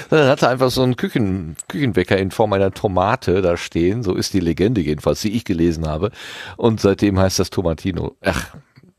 Dann 0.09 0.27
hatte 0.27 0.45
er 0.45 0.51
einfach 0.51 0.71
so 0.71 0.83
einen 0.83 0.95
Küchen, 0.95 1.55
Küchenwecker 1.67 2.17
in 2.17 2.31
Form 2.31 2.53
einer 2.53 2.71
Tomate 2.71 3.41
da 3.41 3.57
stehen. 3.57 4.03
So 4.03 4.15
ist 4.15 4.33
die 4.33 4.39
Legende 4.39 4.81
jedenfalls, 4.81 5.21
die 5.21 5.31
ich 5.31 5.45
gelesen 5.45 5.87
habe. 5.87 6.11
Und 6.57 6.81
seitdem 6.81 7.19
heißt 7.19 7.39
das 7.39 7.49
Tomatino. 7.49 8.15
Ach, 8.21 8.55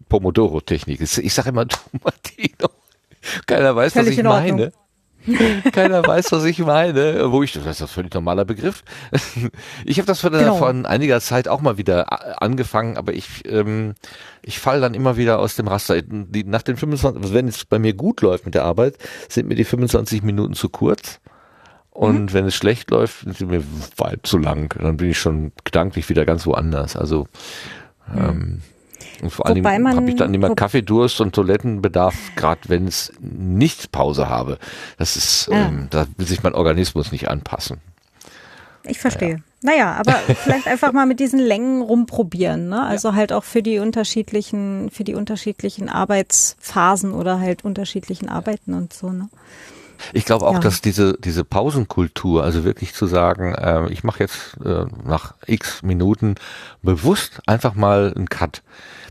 Pomodoro-Technik. 0.09 1.01
Ich 1.01 1.35
sage 1.35 1.51
immer 1.51 1.67
Tomatino. 1.69 2.71
Keiner 3.47 3.75
weiß, 3.75 3.95
Völlig 3.95 4.11
was 4.11 4.19
ich 4.19 4.25
meine. 4.25 4.73
Keiner 5.73 6.07
weiß, 6.07 6.33
was 6.33 6.45
ich 6.45 6.59
meine. 6.59 7.31
Wo 7.33 7.43
ich, 7.43 7.53
das 7.53 7.65
ist 7.67 7.83
ein 7.83 7.89
völlig 7.89 8.13
normaler 8.15 8.45
Begriff. 8.45 8.83
Ich 9.85 9.99
habe 9.99 10.07
das 10.07 10.21
vor, 10.21 10.31
Genau. 10.31 10.57
vor 10.57 10.69
einiger 10.69 11.21
Zeit 11.21 11.49
auch 11.49 11.61
mal 11.61 11.79
wieder 11.79 12.13
a- 12.13 12.39
angefangen, 12.45 12.97
aber 12.97 13.13
ich, 13.13 13.43
ähm, 13.47 13.95
ich 14.43 14.59
falle 14.59 14.81
dann 14.81 14.95
immer 14.95 15.17
wieder 15.17 15.39
aus 15.39 15.57
dem 15.57 15.69
Raster. 15.69 16.01
Nach 16.47 16.63
den 16.63 16.77
25, 16.77 17.23
also 17.23 17.35
wenn 17.35 17.49
es 17.49 17.65
bei 17.65 17.79
mir 17.79 17.95
gut 17.95 18.21
läuft 18.21 18.45
mit 18.45 18.55
der 18.55 18.65
Arbeit, 18.65 18.97
sind 19.29 19.49
mir 19.49 19.55
die 19.55 19.65
25 19.65 20.23
Minuten 20.23 20.55
zu 20.55 20.69
kurz. 20.69 21.21
Und 21.91 22.23
Mhm. 22.25 22.33
wenn 22.33 22.47
es 22.47 22.55
schlecht 22.57 22.91
läuft, 22.91 23.21
sind 23.21 23.51
mir 23.51 23.63
weit 23.97 24.21
zu 24.27 24.37
lang. 24.39 24.75
Dann 24.81 24.97
bin 24.97 25.11
ich 25.11 25.19
schon 25.19 25.53
gedanklich 25.65 26.09
wieder 26.09 26.25
ganz 26.27 26.45
woanders. 26.47 26.97
Also 26.97 27.29
ähm, 28.17 28.63
und 29.23 29.31
vor 29.31 29.47
man- 29.55 29.97
habe 29.97 30.09
ich 30.11 30.17
dann 30.17 30.33
immer 30.35 30.55
Kaffeedurst 30.55 31.21
und 31.21 31.35
Toilettenbedarf, 31.35 32.15
gerade 32.37 32.61
wenn 32.69 32.87
es 32.87 33.13
nicht 33.21 33.93
Pause 33.93 34.29
habe. 34.29 34.59
Das 34.99 35.17
ist, 35.17 35.49
Ja. 35.51 35.67
ähm, 35.67 35.89
da 35.91 36.07
will 36.17 36.27
sich 36.27 36.43
mein 36.43 36.55
Organismus 36.55 37.13
nicht 37.13 37.29
anpassen. 37.29 37.79
ich 38.87 38.99
verstehe. 38.99 39.43
Naja, 39.63 39.93
aber 39.95 40.13
vielleicht 40.45 40.67
einfach 40.69 40.93
mal 40.93 41.07
mit 41.07 41.19
diesen 41.19 41.39
Längen 41.41 41.81
rumprobieren, 41.81 42.69
ne? 42.69 42.83
Also 42.85 43.15
halt 43.15 43.33
auch 43.33 43.45
für 43.45 43.63
die 43.63 43.79
unterschiedlichen, 43.79 44.91
für 44.91 45.05
die 45.05 45.15
unterschiedlichen 45.15 45.89
Arbeitsphasen 45.89 47.13
oder 47.13 47.41
halt 47.41 47.65
unterschiedlichen 47.65 48.29
Arbeiten 48.29 48.75
und 48.75 48.93
so, 48.93 49.11
ne? 49.11 49.31
Ich 50.13 50.27
glaube 50.27 50.47
auch, 50.47 50.55
Ja. 50.55 50.59
dass 50.61 50.83
diese 50.83 51.17
diese 51.19 51.45
Pausenkultur, 51.45 52.45
also 52.45 52.65
wirklich 52.65 52.93
zu 52.93 53.07
sagen, 53.07 53.55
äh, 53.55 53.89
ich 53.91 54.05
mache 54.05 54.19
jetzt 54.25 54.59
äh, 54.63 54.85
nach 55.07 55.33
X 55.47 55.83
Minuten 55.83 56.35
bewusst 56.83 57.41
einfach 57.47 57.75
mal 57.75 58.13
einen 58.15 58.29
Cut. 58.29 58.63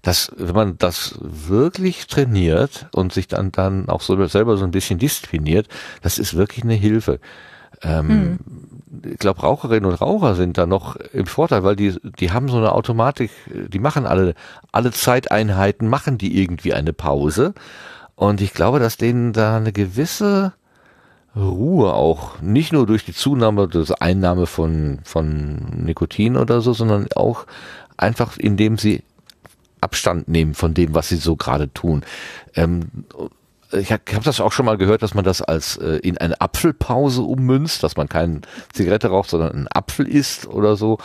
Das, 0.03 0.31
wenn 0.37 0.55
man 0.55 0.77
das 0.77 1.17
wirklich 1.21 2.07
trainiert 2.07 2.87
und 2.93 3.13
sich 3.13 3.27
dann 3.27 3.51
dann 3.51 3.89
auch 3.89 4.01
so 4.01 4.23
selber 4.27 4.57
so 4.57 4.65
ein 4.65 4.71
bisschen 4.71 4.99
diszipliniert, 4.99 5.67
das 6.03 6.19
ist 6.19 6.35
wirklich 6.35 6.63
eine 6.63 6.75
Hilfe. 6.75 7.19
Ähm, 7.81 8.37
Ich 9.03 9.17
glaube, 9.17 9.41
Raucherinnen 9.41 9.89
und 9.89 9.99
Raucher 10.01 10.35
sind 10.35 10.57
da 10.57 10.65
noch 10.67 10.95
im 11.13 11.25
Vorteil, 11.25 11.63
weil 11.63 11.75
die 11.75 11.97
die 12.19 12.31
haben 12.31 12.47
so 12.49 12.57
eine 12.57 12.73
Automatik, 12.73 13.31
die 13.47 13.79
machen 13.79 14.05
alle 14.05 14.35
alle 14.71 14.91
Zeiteinheiten 14.91 15.87
machen 15.89 16.17
die 16.19 16.39
irgendwie 16.41 16.73
eine 16.73 16.93
Pause 16.93 17.53
und 18.15 18.41
ich 18.41 18.53
glaube, 18.53 18.79
dass 18.79 18.97
denen 18.97 19.33
da 19.33 19.57
eine 19.57 19.71
gewisse 19.73 20.53
Ruhe 21.35 21.93
auch, 21.93 22.39
nicht 22.41 22.71
nur 22.73 22.85
durch 22.85 23.05
die 23.05 23.13
Zunahme, 23.13 23.67
das 23.67 23.91
Einnahme 23.91 24.45
von, 24.45 24.99
von 25.03 25.83
Nikotin 25.83 26.37
oder 26.37 26.61
so, 26.61 26.73
sondern 26.73 27.07
auch 27.15 27.45
einfach, 27.97 28.37
indem 28.37 28.77
sie 28.77 29.03
Abstand 29.83 30.27
nehmen 30.27 30.55
von 30.55 30.73
dem, 30.73 30.95
was 30.95 31.09
sie 31.09 31.17
so 31.17 31.35
gerade 31.35 31.71
tun. 31.73 32.03
Ähm, 32.55 33.05
ich 33.71 33.91
habe 33.91 34.03
hab 34.13 34.23
das 34.23 34.39
auch 34.39 34.51
schon 34.51 34.65
mal 34.65 34.77
gehört, 34.77 35.01
dass 35.01 35.13
man 35.13 35.23
das 35.23 35.41
als 35.41 35.77
äh, 35.77 35.97
in 35.97 36.17
eine 36.17 36.39
Apfelpause 36.39 37.21
ummünzt, 37.21 37.83
dass 37.83 37.97
man 37.97 38.07
keine 38.07 38.41
Zigarette 38.71 39.07
raucht, 39.07 39.29
sondern 39.29 39.51
einen 39.51 39.67
Apfel 39.67 40.07
isst 40.07 40.47
oder 40.47 40.75
so. 40.75 40.99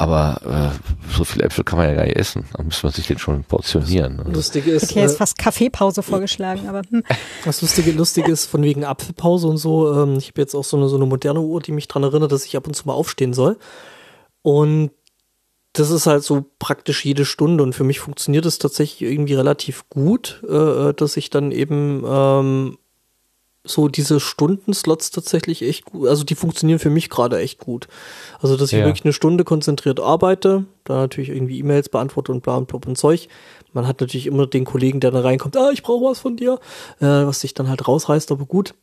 Aber 0.00 0.40
äh, 0.46 1.12
so 1.12 1.24
viele 1.24 1.44
Äpfel 1.46 1.64
kann 1.64 1.76
man 1.76 1.88
ja 1.88 1.94
gar 1.96 2.04
nicht 2.04 2.16
essen. 2.16 2.44
Da 2.56 2.62
muss 2.62 2.84
man 2.84 2.92
sich 2.92 3.08
den 3.08 3.18
schon 3.18 3.42
portionieren. 3.42 4.20
Also, 4.20 4.30
Lustige 4.30 4.70
Ich 4.70 4.82
ist, 4.84 4.92
hier 4.92 5.02
jetzt 5.02 5.14
äh, 5.14 5.18
fast 5.18 5.38
Kaffeepause 5.38 6.04
vorgeschlagen, 6.04 6.68
aber 6.68 6.82
hm. 6.88 7.02
Das 7.44 7.60
Lustige, 7.62 7.90
Lustige 7.90 8.30
ist 8.30 8.46
von 8.46 8.62
wegen 8.62 8.84
Apfelpause 8.84 9.48
und 9.48 9.56
so. 9.56 9.92
Ähm, 9.92 10.16
ich 10.18 10.28
habe 10.28 10.40
jetzt 10.40 10.54
auch 10.54 10.62
so 10.62 10.76
eine, 10.76 10.88
so 10.88 10.94
eine 10.94 11.06
moderne 11.06 11.40
Uhr, 11.40 11.60
die 11.60 11.72
mich 11.72 11.88
dran 11.88 12.04
erinnert, 12.04 12.30
dass 12.30 12.44
ich 12.44 12.56
ab 12.56 12.68
und 12.68 12.74
zu 12.74 12.86
mal 12.86 12.94
aufstehen 12.94 13.34
soll. 13.34 13.58
Und 14.42 14.92
das 15.78 15.90
ist 15.90 16.06
halt 16.06 16.24
so 16.24 16.44
praktisch 16.58 17.04
jede 17.04 17.24
Stunde. 17.24 17.62
Und 17.62 17.74
für 17.74 17.84
mich 17.84 18.00
funktioniert 18.00 18.46
es 18.46 18.58
tatsächlich 18.58 19.08
irgendwie 19.10 19.34
relativ 19.34 19.88
gut, 19.90 20.42
äh, 20.48 20.92
dass 20.94 21.16
ich 21.16 21.30
dann 21.30 21.52
eben 21.52 22.04
ähm, 22.06 22.78
so 23.64 23.88
diese 23.88 24.18
Stundenslots 24.18 25.10
tatsächlich 25.10 25.62
echt 25.62 25.84
gut, 25.84 26.08
also 26.08 26.24
die 26.24 26.34
funktionieren 26.34 26.78
für 26.78 26.90
mich 26.90 27.10
gerade 27.10 27.38
echt 27.38 27.58
gut. 27.58 27.86
Also, 28.40 28.56
dass 28.56 28.72
ich 28.72 28.78
Ja. 28.78 28.86
wirklich 28.86 29.04
eine 29.04 29.12
Stunde 29.12 29.44
konzentriert 29.44 30.00
arbeite, 30.00 30.64
da 30.84 30.96
natürlich 30.96 31.28
irgendwie 31.28 31.58
E-Mails 31.58 31.88
beantworte 31.90 32.32
und 32.32 32.42
bla 32.42 32.56
und 32.56 32.66
blub 32.66 32.86
und 32.86 32.96
Zeug. 32.96 33.28
Man 33.72 33.86
hat 33.86 34.00
natürlich 34.00 34.26
immer 34.26 34.46
den 34.46 34.64
Kollegen, 34.64 35.00
der 35.00 35.10
da 35.10 35.20
reinkommt, 35.20 35.56
ah, 35.56 35.70
ich 35.72 35.82
brauche 35.82 36.06
was 36.06 36.18
von 36.18 36.36
dir, 36.36 36.58
äh, 37.00 37.06
was 37.06 37.40
sich 37.40 37.54
dann 37.54 37.68
halt 37.68 37.86
rausreißt, 37.86 38.32
aber 38.32 38.46
gut. 38.46 38.74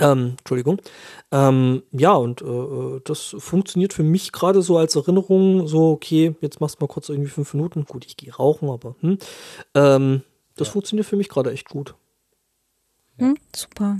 Ähm, 0.00 0.34
Entschuldigung. 0.38 0.80
Ähm, 1.32 1.82
ja, 1.92 2.12
und 2.12 2.42
äh, 2.42 2.44
äh, 2.44 3.00
das 3.04 3.36
funktioniert 3.38 3.92
für 3.92 4.02
mich 4.02 4.32
gerade 4.32 4.62
so 4.62 4.78
als 4.78 4.96
Erinnerung, 4.96 5.66
so, 5.66 5.90
okay, 5.90 6.34
jetzt 6.40 6.60
machst 6.60 6.76
du 6.76 6.84
mal 6.84 6.88
kurz 6.88 7.08
irgendwie 7.08 7.30
fünf 7.30 7.54
Minuten. 7.54 7.84
Gut, 7.84 8.06
ich 8.06 8.16
gehe 8.16 8.34
rauchen, 8.34 8.70
aber 8.70 8.96
hm. 9.00 9.18
ähm, 9.74 10.22
das 10.56 10.68
funktioniert 10.68 11.06
für 11.06 11.16
mich 11.16 11.28
gerade 11.28 11.52
echt 11.52 11.68
gut. 11.68 11.94
Hm, 13.18 13.36
super. 13.54 13.98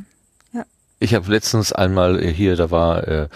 Ich 0.99 1.15
habe 1.15 1.31
letztens 1.31 1.73
einmal 1.73 2.23
hier, 2.23 2.57
da 2.57 2.71
war 2.71 3.07
äh, 3.07 3.29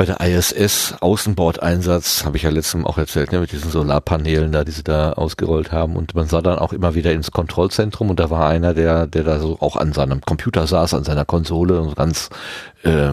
bei 0.00 0.06
der 0.06 0.18
ISS 0.22 0.94
Außenbordeinsatz, 1.02 2.24
habe 2.24 2.38
ich 2.38 2.44
ja 2.44 2.48
letztens 2.48 2.86
auch 2.86 2.96
erzählt, 2.96 3.32
ne, 3.32 3.40
mit 3.40 3.52
diesen 3.52 3.70
Solarpanelen 3.70 4.50
da, 4.50 4.64
die 4.64 4.70
sie 4.70 4.82
da 4.82 5.12
ausgerollt 5.12 5.72
haben. 5.72 5.94
Und 5.94 6.14
man 6.14 6.26
sah 6.26 6.40
dann 6.40 6.58
auch 6.58 6.72
immer 6.72 6.94
wieder 6.94 7.12
ins 7.12 7.32
Kontrollzentrum 7.32 8.08
und 8.08 8.18
da 8.18 8.30
war 8.30 8.48
einer, 8.48 8.72
der, 8.72 9.06
der 9.06 9.24
da 9.24 9.38
so 9.38 9.58
auch 9.60 9.76
an 9.76 9.92
seinem 9.92 10.22
Computer 10.22 10.66
saß, 10.66 10.94
an 10.94 11.04
seiner 11.04 11.26
Konsole 11.26 11.82
und 11.82 11.96
ganz 11.96 12.30
äh, 12.82 13.10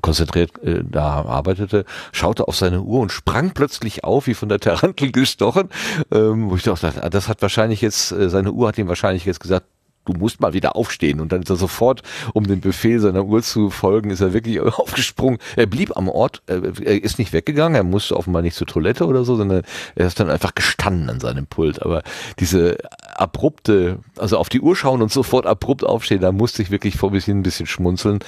konzentriert 0.00 0.60
äh, 0.64 0.82
da 0.82 1.22
arbeitete, 1.22 1.84
schaute 2.10 2.48
auf 2.48 2.56
seine 2.56 2.80
Uhr 2.80 2.98
und 2.98 3.12
sprang 3.12 3.52
plötzlich 3.52 4.02
auf, 4.02 4.26
wie 4.26 4.34
von 4.34 4.48
der 4.48 4.58
Tarantel 4.58 5.12
gestochen, 5.12 5.68
ähm, 6.10 6.50
wo 6.50 6.56
ich 6.56 6.64
dachte, 6.64 6.94
ah, 7.00 7.10
das 7.10 7.28
hat 7.28 7.42
wahrscheinlich 7.42 7.80
jetzt, 7.80 8.10
äh, 8.10 8.28
seine 8.28 8.50
Uhr 8.50 8.66
hat 8.66 8.76
ihm 8.76 8.88
wahrscheinlich 8.88 9.24
jetzt 9.24 9.38
gesagt, 9.38 9.66
du 10.08 10.14
musst 10.14 10.40
mal 10.40 10.52
wieder 10.52 10.76
aufstehen. 10.76 11.20
Und 11.20 11.32
dann 11.32 11.42
ist 11.42 11.50
er 11.50 11.56
sofort, 11.56 12.02
um 12.32 12.46
dem 12.46 12.60
Befehl 12.60 12.98
seiner 12.98 13.24
Uhr 13.24 13.42
zu 13.42 13.70
folgen, 13.70 14.10
ist 14.10 14.20
er 14.20 14.32
wirklich 14.32 14.60
aufgesprungen. 14.60 15.38
Er 15.56 15.66
blieb 15.66 15.96
am 15.96 16.08
Ort, 16.08 16.42
äh, 16.46 16.60
er 16.84 17.02
ist 17.02 17.18
nicht 17.18 17.32
weggegangen, 17.32 17.76
er 17.76 17.84
musste 17.84 18.16
offenbar 18.16 18.42
nicht 18.42 18.56
zur 18.56 18.66
Toilette 18.66 19.06
oder 19.06 19.24
so, 19.24 19.36
sondern 19.36 19.62
er 19.94 20.06
ist 20.06 20.18
dann 20.18 20.30
einfach 20.30 20.54
gestanden 20.54 21.10
an 21.10 21.20
seinem 21.20 21.46
Pult. 21.46 21.82
Aber 21.82 22.02
diese 22.38 22.78
abrupte, 23.14 23.98
also 24.16 24.38
auf 24.38 24.48
die 24.48 24.60
Uhr 24.60 24.74
schauen 24.74 25.02
und 25.02 25.12
sofort 25.12 25.46
abrupt 25.46 25.84
aufstehen, 25.84 26.20
da 26.20 26.32
musste 26.32 26.62
ich 26.62 26.70
wirklich 26.70 26.96
vor 26.96 27.10
ein 27.10 27.12
bisschen, 27.12 27.40
ein 27.40 27.42
bisschen 27.42 27.66
schmunzeln, 27.66 28.20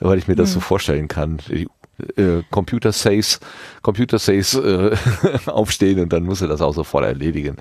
weil 0.00 0.18
ich 0.18 0.28
mir 0.28 0.36
das 0.36 0.52
so 0.52 0.60
vorstellen 0.60 1.08
kann. 1.08 1.38
Äh, 2.16 2.42
Computer 2.50 2.92
says, 2.92 3.40
Computer 3.82 4.18
says 4.18 4.54
äh, 4.54 4.96
aufstehen 5.46 6.00
und 6.00 6.12
dann 6.12 6.24
muss 6.24 6.40
er 6.40 6.48
das 6.48 6.60
auch 6.60 6.74
sofort 6.74 7.04
erledigen. 7.04 7.56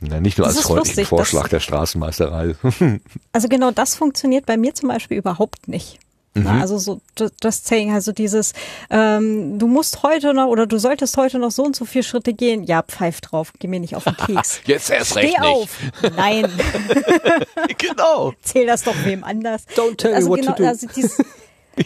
Ja, 0.00 0.20
nicht 0.20 0.38
nur 0.38 0.46
Das 0.46 0.56
als 0.56 0.66
freundlichen 0.66 1.04
Vorschlag 1.04 1.42
das- 1.42 1.50
der 1.50 1.60
Straßenmeisterei. 1.60 2.54
Also 3.32 3.48
genau 3.48 3.70
das 3.70 3.94
funktioniert 3.94 4.46
bei 4.46 4.56
mir 4.56 4.74
zum 4.74 4.88
Beispiel 4.88 5.18
überhaupt 5.18 5.68
nicht. 5.68 5.98
Na, 6.32 6.60
also 6.60 6.78
so 6.78 7.00
just 7.42 7.66
saying, 7.66 7.92
also 7.92 8.12
dieses, 8.12 8.52
ähm, 8.88 9.58
du 9.58 9.66
musst 9.66 10.04
heute 10.04 10.32
noch 10.32 10.46
oder 10.46 10.68
du 10.68 10.78
solltest 10.78 11.16
heute 11.16 11.40
noch 11.40 11.50
so 11.50 11.64
und 11.64 11.74
so 11.74 11.84
viele 11.84 12.04
Schritte 12.04 12.32
gehen. 12.34 12.62
Ja, 12.62 12.82
pfeif 12.84 13.20
drauf, 13.20 13.52
geh 13.58 13.66
mir 13.66 13.80
nicht 13.80 13.96
auf 13.96 14.04
den 14.04 14.16
Keks. 14.36 14.60
Jetzt 14.64 14.90
erst 14.90 15.16
recht 15.16 15.30
Steh 15.36 15.40
nicht. 15.40 15.50
auf. 15.50 15.68
Nein, 16.16 16.46
Genau. 17.78 18.32
zähl 18.42 18.66
das 18.66 18.82
doch 18.84 18.94
wem 19.04 19.24
anders. 19.24 19.62
Don't 19.76 19.96
tell 19.96 20.10
me 20.12 20.16
also 20.16 20.28
what 20.30 20.40
genau, 20.40 20.52
to 20.52 20.62
do. 20.62 20.68
Also 20.68 20.86
dies, 20.94 21.18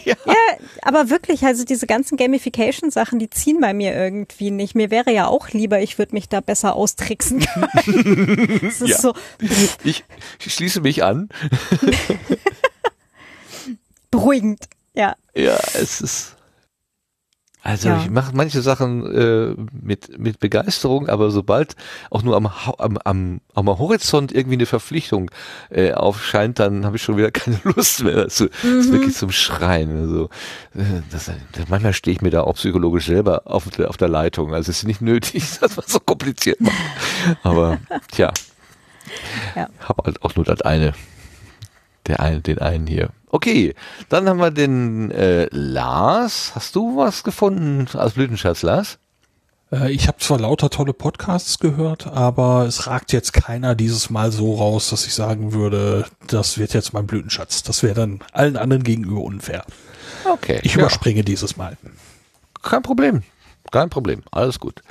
Ja. 0.03 0.15
ja, 0.25 0.33
aber 0.81 1.09
wirklich, 1.09 1.43
also 1.45 1.63
diese 1.63 1.87
ganzen 1.87 2.17
Gamification-Sachen, 2.17 3.19
die 3.19 3.29
ziehen 3.29 3.59
bei 3.61 3.73
mir 3.73 3.95
irgendwie 3.95 4.51
nicht. 4.51 4.75
Mir 4.75 4.91
wäre 4.91 5.11
ja 5.11 5.27
auch 5.27 5.49
lieber, 5.49 5.79
ich 5.81 5.97
würde 5.97 6.13
mich 6.13 6.29
da 6.29 6.41
besser 6.41 6.75
austricksen 6.75 7.39
können. 7.39 8.59
Es 8.65 8.81
ist 8.81 8.89
Ja. 8.89 8.97
so 8.97 9.13
Ich, 9.83 10.03
ich 10.45 10.53
schließe 10.53 10.81
mich 10.81 11.03
an. 11.03 11.29
beruhigend. 14.11 14.65
Ja. 14.93 15.15
Ja, 15.35 15.57
es 15.73 16.01
ist. 16.01 16.34
Also 17.67 17.89
Ja. 17.89 17.97
ich 17.99 18.11
mache 18.11 18.31
manche 18.35 18.61
Sachen 18.61 19.05
äh, 19.11 19.55
mit 19.73 20.19
mit 20.19 20.39
Begeisterung, 20.39 21.09
aber 21.09 21.31
sobald 21.31 21.75
auch 22.11 22.21
nur 22.21 22.35
am, 22.37 22.45
am, 22.77 22.97
am, 23.03 23.41
am 23.55 23.67
Horizont 23.79 24.31
irgendwie 24.31 24.53
eine 24.57 24.67
Verpflichtung 24.67 25.31
äh, 25.71 25.91
aufscheint, 25.93 26.59
dann 26.59 26.85
habe 26.85 26.97
ich 26.97 27.01
schon 27.01 27.17
wieder 27.17 27.31
keine 27.41 27.59
Lust 27.63 28.03
mehr. 28.03 28.15
dazu. 28.15 28.49
Das 28.61 28.63
ist 28.85 28.91
wirklich 28.91 29.15
zum 29.15 29.31
Schreien. 29.31 29.99
Also 29.99 30.29
das, 31.09 31.31
manchmal 31.67 31.93
stehe 31.93 32.13
ich 32.15 32.21
mir 32.21 32.29
da 32.29 32.41
auch 32.41 32.53
psychologisch 32.53 33.07
selber 33.07 33.41
auf 33.45 33.67
der, 33.71 33.89
auf 33.89 33.97
der 33.97 34.09
Leitung. 34.09 34.53
Also 34.53 34.69
es 34.69 34.77
ist 34.77 34.83
nicht 34.83 35.01
nötig, 35.01 35.43
dass 35.59 35.75
man 35.75 35.85
so 35.87 35.99
kompliziert 35.99 36.61
macht. 36.61 36.75
Aber 37.41 37.79
tja, 38.11 38.31
Ja. 39.55 39.69
habe 39.79 40.03
halt 40.05 40.21
auch 40.21 40.35
nur 40.35 40.45
das 40.45 40.61
eine. 40.61 40.93
Der 42.07 42.19
eine, 42.19 42.41
den 42.41 42.59
einen 42.59 42.87
hier. 42.87 43.09
Okay, 43.29 43.73
dann 44.09 44.29
haben 44.29 44.39
wir 44.39 44.51
den 44.51 45.11
äh, 45.11 45.47
Lars. 45.51 46.53
Hast 46.55 46.75
du 46.75 46.97
was 46.97 47.23
gefunden 47.23 47.87
als 47.97 48.13
Blütenschatz, 48.13 48.61
Lars? 48.61 48.97
Äh, 49.71 49.91
ich 49.91 50.07
habe 50.07 50.19
zwar 50.19 50.39
lauter 50.39 50.69
tolle 50.69 50.93
Podcasts 50.93 51.59
gehört, 51.59 52.07
aber 52.07 52.65
es 52.65 52.87
ragt 52.87 53.11
jetzt 53.11 53.33
keiner 53.33 53.75
dieses 53.75 54.09
Mal 54.09 54.31
so 54.31 54.55
raus, 54.55 54.89
dass 54.89 55.05
ich 55.05 55.13
sagen 55.13 55.53
würde, 55.53 56.05
das 56.27 56.57
wird 56.57 56.73
jetzt 56.73 56.93
mein 56.93 57.07
Blütenschatz. 57.07 57.63
Das 57.63 57.83
wäre 57.83 57.95
dann 57.95 58.19
allen 58.31 58.57
anderen 58.57 58.83
gegenüber 58.83 59.21
unfair. 59.21 59.65
Okay. 60.23 60.59
Ich 60.63 60.73
ja, 60.73 60.79
überspringe 60.79 61.23
dieses 61.23 61.57
Mal. 61.57 61.77
kein 62.61 62.81
Problem. 62.81 63.23
Kein 63.75 63.89
Problem. 63.89 64.21
Alles 64.31 64.61
gut. 64.61 64.81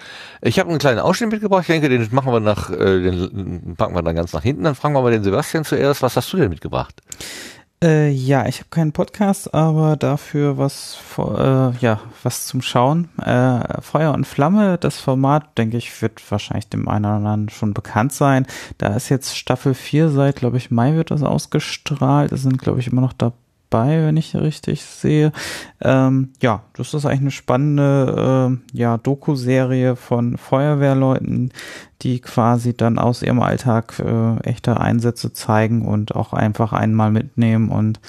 Ich 0.43 0.59
habe 0.59 0.69
einen 0.69 0.79
kleinen 0.79 0.99
Ausschnitt 0.99 1.33
mitgebracht. 1.33 1.63
Ich 1.63 1.69
denke, 1.69 1.89
den 1.89 2.07
machen 2.11 2.31
wir 2.31 2.41
nach, 2.41 2.69
äh, 2.69 3.01
den 3.01 3.77
packen 3.79 3.95
wir 3.95 4.03
dann 4.03 4.15
ganz 4.15 4.35
nach 4.35 4.43
hinten. 4.43 4.65
Dann 4.65 4.75
fragen 4.75 4.95
wir 4.95 5.01
mal 5.01 5.11
den 5.11 5.25
Sebastian 5.25 5.65
zuerst. 5.65 6.03
Was 6.03 6.19
hast 6.19 6.31
du 6.31 6.37
denn 6.37 6.51
mitgebracht? 6.51 7.01
Äh, 7.83 8.11
ja, 8.11 8.47
ich 8.47 8.59
habe 8.59 8.69
keinen 8.69 8.93
Podcast, 8.93 9.55
aber 9.55 9.97
dafür 9.97 10.59
was, 10.59 10.99
äh, 11.17 11.71
ja, 11.79 12.01
was 12.23 12.45
zum 12.45 12.61
Schauen. 12.61 13.09
Äh, 13.25 13.81
Feuer 13.81 14.13
und 14.13 14.27
Flamme, 14.27 14.77
das 14.77 15.01
Format, 15.01 15.57
denke 15.57 15.79
ich, 15.79 16.03
wird 16.03 16.21
wahrscheinlich 16.31 16.69
dem 16.69 16.87
einen 16.87 17.07
oder 17.07 17.15
anderen 17.15 17.49
schon 17.49 17.73
bekannt 17.73 18.13
sein. 18.13 18.47
Da 18.77 18.95
ist 18.95 19.09
jetzt 19.09 19.35
Staffel 19.35 19.73
4, 19.73 20.11
seit, 20.11 20.37
glaube 20.37 20.59
ich, 20.59 20.71
Mai 20.71 20.95
wird 20.95 21.11
das 21.11 21.23
ausgestrahlt. 21.23 22.33
Es 22.33 22.43
sind, 22.43 22.59
glaube 22.59 22.81
ich, 22.81 22.89
immer 22.89 23.01
noch 23.01 23.15
dabei, 23.15 23.35
wenn 23.75 24.17
ich 24.17 24.35
richtig 24.35 24.83
sehe. 24.85 25.33
Ähm, 25.81 26.31
ja, 26.41 26.63
das 26.75 26.95
ist 26.95 27.05
eigentlich 27.05 27.21
eine 27.21 27.31
spannende 27.31 28.61
äh, 28.73 28.77
ja, 28.79 28.99
Doku-Serie 28.99 29.97
von 29.97 30.37
Feuerwehrleuten, 30.37 31.53
die 32.03 32.21
quasi 32.21 32.77
dann 32.77 32.99
aus 32.99 33.23
ihrem 33.23 33.41
Alltag 33.41 33.99
äh, 33.99 34.37
echte 34.49 34.79
Einsätze 34.81 35.33
zeigen 35.33 35.87
und 35.87 36.15
auch 36.15 36.33
einfach 36.33 36.73
einmal 36.73 37.11
mitnehmen 37.11 37.71
und 37.71 38.01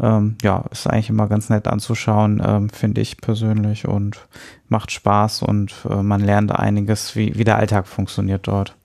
ähm, 0.00 0.36
ja, 0.42 0.64
ist 0.70 0.86
eigentlich 0.86 1.10
immer 1.10 1.28
ganz 1.28 1.48
nett 1.48 1.66
anzuschauen, 1.66 2.42
ähm, 2.44 2.70
finde 2.70 3.00
ich 3.00 3.16
persönlich 3.18 3.88
und 3.88 4.26
macht 4.68 4.92
Spaß 4.92 5.42
und 5.42 5.74
äh, 5.88 6.02
man 6.02 6.20
lernt 6.20 6.52
einiges, 6.52 7.16
wie, 7.16 7.36
wie 7.36 7.44
der 7.44 7.56
Alltag 7.56 7.88
funktioniert 7.88 8.46
dort. 8.46 8.76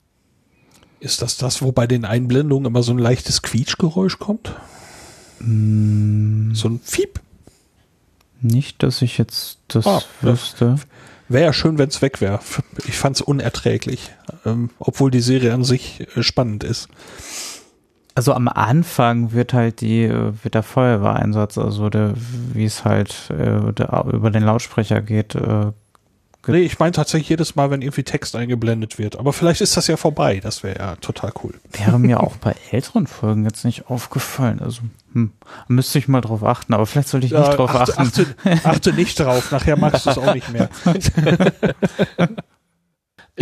Ist 1.00 1.20
das 1.20 1.36
das, 1.36 1.60
wo 1.60 1.70
bei 1.70 1.86
den 1.86 2.06
Einblendungen 2.06 2.64
immer 2.64 2.82
so 2.82 2.92
ein 2.92 2.98
leichtes 2.98 3.42
Quietschgeräusch 3.42 4.18
kommt? 4.18 4.54
So 5.38 6.68
ein 6.68 6.80
Fiep. 6.82 7.20
Nicht, 8.40 8.82
dass 8.82 9.02
ich 9.02 9.18
jetzt 9.18 9.58
das 9.68 9.84
ja. 9.84 10.02
wüsste. 10.20 10.76
Wäre 11.28 11.46
ja 11.46 11.52
schön, 11.52 11.78
wenn 11.78 11.88
es 11.88 12.02
weg 12.02 12.20
wäre. 12.20 12.40
Ich 12.86 12.98
fand 12.98 13.16
es 13.16 13.22
unerträglich, 13.22 14.10
ähm, 14.44 14.70
obwohl 14.78 15.10
die 15.10 15.20
Serie 15.20 15.54
an 15.54 15.64
sich 15.64 16.06
äh, 16.16 16.22
spannend 16.22 16.64
ist. 16.64 16.88
Also 18.14 18.32
am 18.32 18.46
Anfang 18.46 19.32
wird 19.32 19.54
halt 19.54 19.80
die, 19.80 20.04
äh, 20.04 20.32
wird 20.42 20.54
der 20.54 20.62
Feuerwehreinsatz, 20.62 21.58
also 21.58 21.88
der, 21.88 22.14
wie 22.52 22.64
es 22.64 22.84
halt 22.84 23.30
äh, 23.30 23.72
der, 23.72 24.04
über 24.12 24.30
den 24.30 24.44
Lautsprecher 24.44 25.00
geht, 25.00 25.34
äh, 25.34 25.72
Nee, 26.46 26.60
ich 26.60 26.78
meine 26.78 26.92
tatsächlich 26.92 27.28
jedes 27.28 27.54
Mal, 27.56 27.70
wenn 27.70 27.82
irgendwie 27.82 28.02
Text 28.02 28.36
eingeblendet 28.36 28.98
wird. 28.98 29.16
Aber 29.18 29.32
vielleicht 29.32 29.60
ist 29.60 29.76
das 29.76 29.86
ja 29.86 29.96
vorbei. 29.96 30.40
Das 30.42 30.62
wäre 30.62 30.78
ja 30.78 30.96
total 30.96 31.32
cool. 31.42 31.54
wäre 31.72 31.98
mir 31.98 32.20
auch 32.22 32.36
bei 32.36 32.54
älteren 32.70 33.06
Folgen 33.06 33.44
jetzt 33.44 33.64
nicht 33.64 33.88
aufgefallen. 33.88 34.60
Also 34.60 34.82
hm, 35.12 35.32
müsste 35.68 35.98
ich 35.98 36.08
mal 36.08 36.20
drauf 36.20 36.42
achten, 36.42 36.74
aber 36.74 36.86
vielleicht 36.86 37.08
sollte 37.08 37.26
ich 37.26 37.32
nicht 37.32 37.40
Ja, 37.40 37.54
drauf 37.54 37.74
achte, 37.74 37.98
achten. 37.98 38.26
Achte, 38.44 38.60
achte 38.64 38.92
nicht 38.92 39.18
drauf. 39.20 39.52
Nachher 39.52 39.76
magst 39.76 40.06
du 40.06 40.10
es 40.10 40.18
auch 40.18 40.34
nicht 40.34 40.50
mehr. 40.50 40.68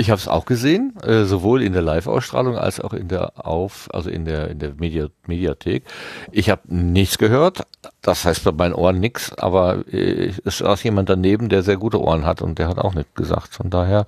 Ich 0.03 0.11
habe 0.11 0.19
es 0.19 0.27
auch 0.27 0.47
gesehen, 0.47 0.95
äh, 1.05 1.23
sowohl 1.23 1.63
in 1.63 1.75
der 1.75 1.83
Live-Ausstrahlung 1.83 2.57
als 2.57 2.81
auch 2.81 2.93
in 2.93 3.07
der 3.07 3.47
Auf, 3.47 3.89
also 3.95 4.11
in 4.11 4.25
der 4.25 4.51
in 4.51 4.59
der 4.59 4.75
Media, 4.75 5.07
Mediathek. 5.29 5.85
Ich 6.33 6.51
habe 6.51 6.63
nichts 6.67 7.19
gehört. 7.19 7.69
Das 8.01 8.25
heißt 8.25 8.43
bei 8.43 8.51
meinen 8.51 8.75
Ohren 8.75 8.99
nichts, 8.99 9.33
aber 9.39 9.87
äh, 9.93 10.33
es 10.45 10.59
saß 10.59 10.83
jemand 10.83 11.09
daneben, 11.09 11.49
der 11.49 11.63
sehr 11.63 11.77
gute 11.77 12.01
Ohren 12.01 12.27
hat 12.27 12.43
und 12.43 12.59
der 12.59 12.67
hat 12.67 12.79
auch 12.79 12.95
nichts 12.95 13.15
gesagt. 13.15 13.55
Von 13.55 13.71
daher 13.71 14.07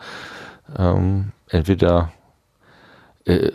ähm, 0.77 1.31
entweder 1.49 2.11
äh, 3.25 3.51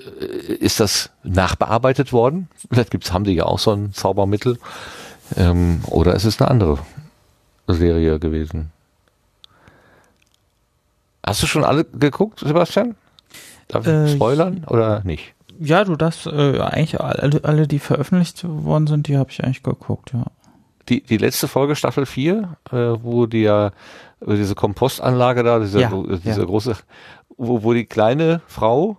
ist 0.61 0.79
das 0.79 1.09
nachbearbeitet 1.23 2.13
worden. 2.13 2.47
Vielleicht 2.71 2.91
gibt's, 2.91 3.11
haben 3.11 3.25
die 3.25 3.33
ja 3.33 3.47
auch 3.47 3.59
so 3.59 3.71
ein 3.73 3.91
Zaubermittel. 3.91 4.59
Ähm, 5.35 5.81
oder 5.87 6.15
es 6.15 6.23
ist 6.23 6.41
eine 6.41 6.51
andere 6.51 6.79
Serie 7.67 8.17
gewesen. 8.17 8.71
Hast 11.29 11.43
du 11.43 11.47
schon 11.47 11.63
alle 11.63 11.85
geguckt, 11.85 12.39
Sebastian? 12.39 12.95
Darf 13.67 13.85
ich 13.85 13.93
Äh, 13.93 14.07
spoilern 14.15 14.65
oder 14.67 15.01
nicht? 15.03 15.33
Ja, 15.59 15.83
du 15.83 15.95
das 15.95 16.25
äh, 16.25 16.59
eigentlich 16.59 16.99
alle, 17.01 17.41
alle, 17.43 17.67
die 17.67 17.79
veröffentlicht 17.79 18.43
worden 18.47 18.87
sind, 18.87 19.07
die 19.07 19.17
habe 19.17 19.29
ich 19.31 19.43
eigentlich 19.43 19.61
geguckt, 19.63 20.11
ja. 20.13 20.25
Die, 20.87 21.01
die 21.01 21.17
letzte 21.17 21.47
Folge, 21.47 21.75
Staffel 21.75 22.05
4, 22.07 22.57
äh, 22.71 22.75
wo 22.75 23.27
die 23.27 23.41
ja, 23.43 23.71
diese 24.25 24.55
Kompostanlage 24.55 25.43
da, 25.43 25.59
dieser, 25.59 25.81
Ja, 25.81 25.89
gro- 25.89 26.07
dieser 26.07 26.39
ja. 26.39 26.45
große, 26.45 26.75
wo, 27.37 27.61
wo 27.63 27.73
die 27.73 27.85
kleine 27.85 28.41
Frau 28.47 28.97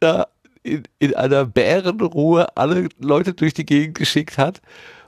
da 0.00 0.26
in, 0.62 0.84
in 0.98 1.14
einer 1.14 1.44
Bärenruhe 1.44 2.46
alle 2.56 2.88
Leute 2.98 3.34
durch 3.34 3.52
die 3.52 3.66
Gegend 3.66 3.96
geschickt 3.98 4.38
hat, 4.38 4.62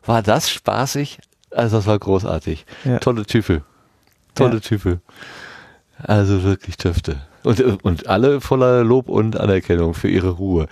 war 0.05 0.20
das 0.23 0.50
spaßig? 0.50 1.18
Also 1.50 1.76
das 1.76 1.86
war 1.86 1.99
großartig. 1.99 2.66
Ja. 2.84 2.99
Tolle 2.99 3.24
Typen. 3.24 3.62
Tolle 4.34 4.55
Ja. 4.55 4.60
Typen. 4.60 5.00
Also 5.98 6.42
wirklich 6.42 6.76
Töfte. 6.76 7.16
Und, 7.42 7.60
und 7.84 8.06
alle 8.06 8.40
voller 8.40 8.84
Lob 8.84 9.08
und 9.08 9.39
Anerkennung 9.39 9.94
für 9.94 10.08
ihre 10.08 10.31
Ruhe. 10.31 10.66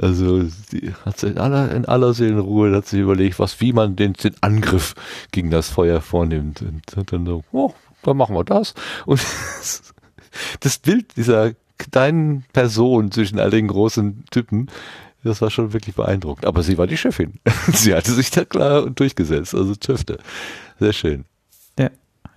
Also 0.00 0.44
die 0.70 0.92
hat 1.04 1.18
sie 1.18 1.28
in 1.28 1.38
aller, 1.38 1.74
in 1.74 1.84
aller 1.84 2.14
Seelenruhe 2.14 2.74
hat 2.74 2.86
sich 2.86 3.00
überlegt, 3.00 3.38
was, 3.38 3.60
wie 3.60 3.72
man 3.72 3.96
den, 3.96 4.14
den 4.14 4.34
Angriff 4.40 4.94
gegen 5.32 5.50
das 5.50 5.68
Feuer 5.68 6.00
vornimmt. 6.00 6.62
Und, 6.62 6.96
und 6.96 7.12
dann 7.12 7.26
so, 7.26 7.44
oh, 7.52 7.74
dann 8.02 8.16
machen 8.16 8.34
wir 8.34 8.44
das. 8.44 8.74
Und 9.04 9.20
das 10.60 10.78
Bild 10.78 11.16
dieser 11.16 11.52
kleinen 11.76 12.44
Person 12.52 13.10
zwischen 13.10 13.38
all 13.38 13.50
den 13.50 13.68
großen 13.68 14.24
Typen, 14.30 14.68
das 15.24 15.42
war 15.42 15.50
schon 15.50 15.72
wirklich 15.72 15.94
beeindruckend. 15.94 16.46
Aber 16.46 16.62
sie 16.62 16.78
war 16.78 16.86
die 16.86 16.96
Chefin. 16.96 17.40
Sie 17.72 17.94
hatte 17.94 18.12
sich 18.12 18.30
da 18.30 18.44
klar 18.44 18.90
durchgesetzt. 18.90 19.54
Also 19.54 19.74
Töfte. 19.74 20.18
Sehr 20.80 20.92
schön. 20.92 21.24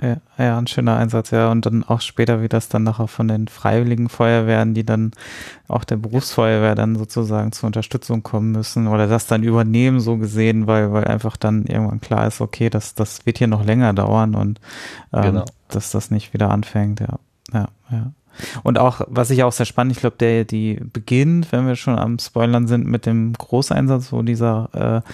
Ja. 0.01 0.17
ja, 0.38 0.57
ein 0.57 0.67
schöner 0.67 0.98
Einsatz, 0.98 1.32
ja. 1.32 1.49
Und 1.51 1.65
dann 1.65 1.83
auch 1.83 2.01
später, 2.01 2.41
wie 2.41 2.49
das 2.49 2.67
dann 2.67 2.83
nachher 2.83 3.07
von 3.07 3.27
den 3.30 3.48
freiwilligen 3.48 4.09
Feuerwehren, 4.09 4.74
die 4.74 4.85
dann 4.85 5.11
auch 5.69 5.85
der 5.85 5.95
Berufsfeuerwehr 5.95 6.75
dann 6.75 6.95
sozusagen 6.95 7.53
zur 7.53 7.67
Unterstützung 7.67 8.22
kommen 8.22 8.51
müssen 8.51 8.88
oder 8.88 9.07
das 9.07 9.27
dann 9.27 9.43
übernehmen, 9.43 9.99
so 10.01 10.17
gesehen, 10.17 10.67
weil, 10.67 10.91
weil 10.91 11.06
einfach 11.06 11.38
dann 11.38 11.65
irgendwann 11.65 12.01
klar 12.01 12.27
ist, 12.27 12.41
okay, 12.41 12.69
das, 12.69 12.93
das 12.93 13.25
wird 13.25 13.38
hier 13.38 13.48
noch 13.48 13.64
länger 13.64 13.93
dauern 13.93 14.35
und 14.35 14.59
ähm, 15.14 15.24
Genau. 15.24 15.45
dass 15.69 15.91
das 15.91 16.11
nicht 16.11 16.33
wieder 16.33 16.51
anfängt, 16.51 16.99
ja. 16.99 17.19
Ja, 17.53 17.67
ja. 17.90 18.11
Und 18.64 18.77
auch, 18.80 18.99
was 19.07 19.30
ich 19.30 19.43
auch 19.43 19.53
sehr 19.53 19.65
spannend, 19.65 19.93
ich 19.93 20.01
glaube, 20.01 20.17
der, 20.19 20.43
die 20.43 20.75
beginnt, 20.91 21.53
wenn 21.53 21.67
wir 21.67 21.77
schon 21.77 21.98
am 21.98 22.19
Spoilern 22.19 22.67
sind, 22.67 22.85
mit 22.85 23.06
dem 23.06 23.32
Großeinsatz, 23.32 24.11
wo 24.11 24.22
dieser 24.24 25.03
äh, 25.06 25.09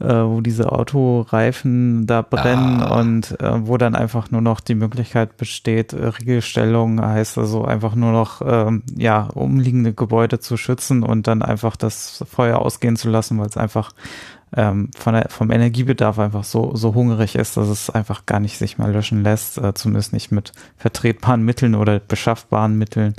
äh, 0.00 0.06
wo 0.06 0.40
diese 0.40 0.72
Autoreifen 0.72 2.06
da 2.06 2.22
brennen 2.22 2.82
Ah. 2.82 3.00
und 3.00 3.40
äh, 3.40 3.66
wo 3.66 3.76
dann 3.76 3.94
einfach 3.94 4.30
nur 4.30 4.40
noch 4.40 4.60
die 4.60 4.74
Möglichkeit 4.74 5.36
besteht, 5.36 5.92
äh, 5.92 6.06
Regelstellung 6.06 7.00
heißt 7.00 7.38
also 7.38 7.64
einfach 7.64 7.94
nur 7.94 8.12
noch 8.12 8.42
ähm, 8.44 8.82
ja 8.96 9.28
umliegende 9.34 9.92
Gebäude 9.92 10.40
zu 10.40 10.56
schützen 10.56 11.02
und 11.02 11.26
dann 11.26 11.42
einfach 11.42 11.76
das 11.76 12.24
Feuer 12.28 12.58
ausgehen 12.58 12.96
zu 12.96 13.08
lassen, 13.08 13.38
weil 13.38 13.46
es 13.46 13.56
einfach 13.56 13.92
ähm, 14.56 14.90
von 14.96 15.14
der, 15.14 15.28
vom 15.30 15.50
Energiebedarf 15.50 16.18
einfach 16.18 16.44
so, 16.44 16.74
so 16.74 16.94
hungrig 16.94 17.34
ist, 17.34 17.56
dass 17.56 17.68
es 17.68 17.90
einfach 17.90 18.24
gar 18.26 18.40
nicht 18.40 18.58
sich 18.58 18.78
mal 18.78 18.92
löschen 18.92 19.22
lässt, 19.22 19.58
äh, 19.58 19.74
zumindest 19.74 20.12
nicht 20.12 20.30
mit 20.30 20.52
vertretbaren 20.76 21.44
Mitteln 21.44 21.74
oder 21.74 21.98
beschaffbaren 21.98 22.78
Mitteln. 22.78 23.14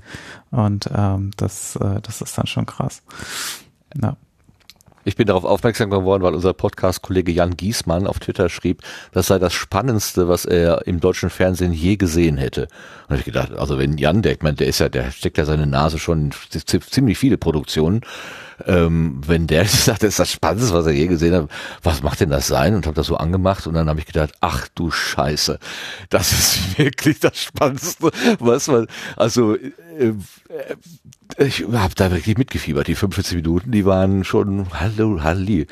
Und 0.52 0.90
ähm, 0.96 1.32
das, 1.38 1.76
äh, 1.76 2.02
das 2.02 2.22
ist 2.22 2.38
dann 2.38 2.48
schon 2.48 2.66
krass. 2.66 3.04
Ja. 4.02 4.16
Ich 5.08 5.16
bin 5.16 5.28
darauf 5.28 5.46
aufmerksam 5.46 5.92
geworden, 5.92 6.24
weil 6.24 6.34
unser 6.34 6.54
Podcast-Kollege 6.54 7.32
Jan 7.32 7.56
Giesmann 7.56 8.08
auf 8.08 8.20
Twitter 8.20 8.50
schrieb, 8.50 8.82
das 9.12 9.28
sei 9.28 9.38
das 9.38 9.54
Spannendste, 9.54 10.28
was 10.28 10.46
er 10.46 10.88
im 10.88 11.00
deutschen 11.00 11.30
Fernsehen 11.30 11.74
je 11.74 11.96
gesehen 11.96 12.38
hätte. 12.38 12.68
Und 13.08 13.20
ich 13.20 13.26
gedacht, 13.26 13.54
also 13.54 13.78
wenn 13.78 14.00
Jan, 14.00 14.24
der, 14.24 14.32
ich 14.34 14.42
meine, 14.42 14.56
der 14.56 14.66
ist 14.68 14.80
ja, 14.80 14.90
der 14.90 15.12
steckt 15.12 15.38
ja 15.38 15.46
seine 15.46 15.68
Nase 15.68 16.00
schon 16.00 16.32
in 16.54 16.62
zi- 16.66 16.80
ziemlich 16.80 17.20
viele 17.20 17.38
Produktionen. 17.38 18.02
Ähm, 18.66 19.22
wenn 19.26 19.48
der 19.48 19.66
sagt, 19.68 20.04
das 20.04 20.10
ist 20.10 20.20
das 20.20 20.32
Spannendste, 20.32 20.74
was 20.74 20.86
er 20.86 20.94
je 20.94 21.08
gesehen 21.08 21.36
hat, 21.36 21.50
was 21.84 22.02
macht 22.04 22.22
denn 22.22 22.30
das 22.30 22.48
sein? 22.48 22.76
Und 22.76 22.86
habe 22.86 22.96
das 22.96 23.08
so 23.08 23.18
angemacht 23.18 23.68
und 23.68 23.74
dann 23.74 23.90
habe 23.90 24.00
ich 24.00 24.06
gedacht, 24.06 24.34
ach 24.42 24.68
du 24.76 24.92
Scheiße, 24.92 25.60
das 26.10 26.32
ist 26.32 26.78
wirklich 26.78 27.20
das 27.20 27.42
Spannendste, 27.42 28.12
was 28.40 28.68
man, 28.68 28.88
also 29.18 29.56
äh, 29.56 29.68
äh, 30.00 30.14
ich 31.38 31.66
habe 31.72 31.96
da 31.96 32.12
wirklich 32.12 32.38
mitgefiebert. 32.38 32.88
Die 32.88 32.96
45 32.96 33.38
Minuten, 33.38 33.72
die 33.72 33.86
waren 33.86 34.24
schon 34.24 34.68
hallo, 34.74 35.22
halli. 35.22 35.68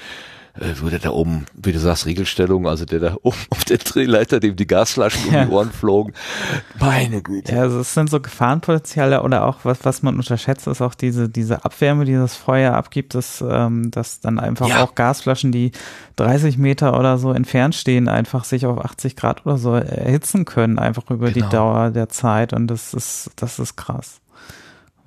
Äh, 0.56 0.90
der 0.90 1.00
da 1.00 1.10
oben, 1.10 1.46
wie 1.56 1.72
du 1.72 1.80
sagst, 1.80 2.06
Regelstellung, 2.06 2.68
also 2.68 2.86
der 2.86 3.00
da 3.00 3.16
oben 3.24 3.38
auf 3.50 3.66
der 3.66 3.80
Drehleiter, 3.80 4.40
dem 4.40 4.56
die 4.56 4.68
Gasflaschen 4.68 5.28
um 5.30 5.34
Ja. 5.34 5.46
die 5.46 5.52
Ohren 5.52 5.72
flogen. 5.72 6.14
Meine 6.80 7.24
Güte. 7.24 7.54
Ja, 7.56 7.62
also 7.62 7.80
es 7.80 7.94
sind 7.96 8.10
so 8.10 8.20
Gefahrenpotenziale 8.20 9.24
oder 9.24 9.46
auch 9.46 9.60
was, 9.64 9.80
was 9.84 10.04
man 10.04 10.16
unterschätzt, 10.18 10.68
ist 10.68 10.82
auch 10.82 10.94
diese, 10.94 11.28
diese 11.28 11.66
Abwärme, 11.66 12.06
die 12.06 12.14
das 12.14 12.36
Feuer 12.36 12.74
abgibt, 12.76 13.16
dass, 13.16 13.44
ähm, 13.48 13.90
dass 13.90 14.20
dann 14.20 14.38
einfach 14.40 14.68
Ja. 14.68 14.84
auch 14.84 14.94
Gasflaschen, 14.94 15.52
die 15.52 15.72
30 16.18 16.60
Meter 16.60 17.00
oder 17.00 17.18
so 17.18 17.32
entfernt 17.32 17.74
stehen, 17.74 18.08
einfach 18.08 18.44
sich 18.44 18.68
auf 18.68 18.78
80 18.78 19.16
Grad 19.16 19.46
oder 19.48 19.58
so 19.58 19.74
erhitzen 19.74 20.46
können, 20.46 20.78
einfach 20.78 21.10
über 21.10 21.32
Genau. 21.32 21.46
die 21.48 21.52
Dauer 21.52 21.90
der 21.90 22.10
Zeit 22.10 22.54
und 22.54 22.68
das 22.68 22.94
ist, 22.94 23.32
das 23.38 23.58
ist 23.58 23.76
krass. 23.76 24.22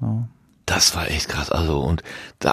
Ja. 0.01 0.27
Das 0.67 0.97
war 0.97 1.09
echt 1.09 1.29
krass. 1.29 1.53
Also 1.53 1.79
und 1.81 2.03
da, 2.41 2.53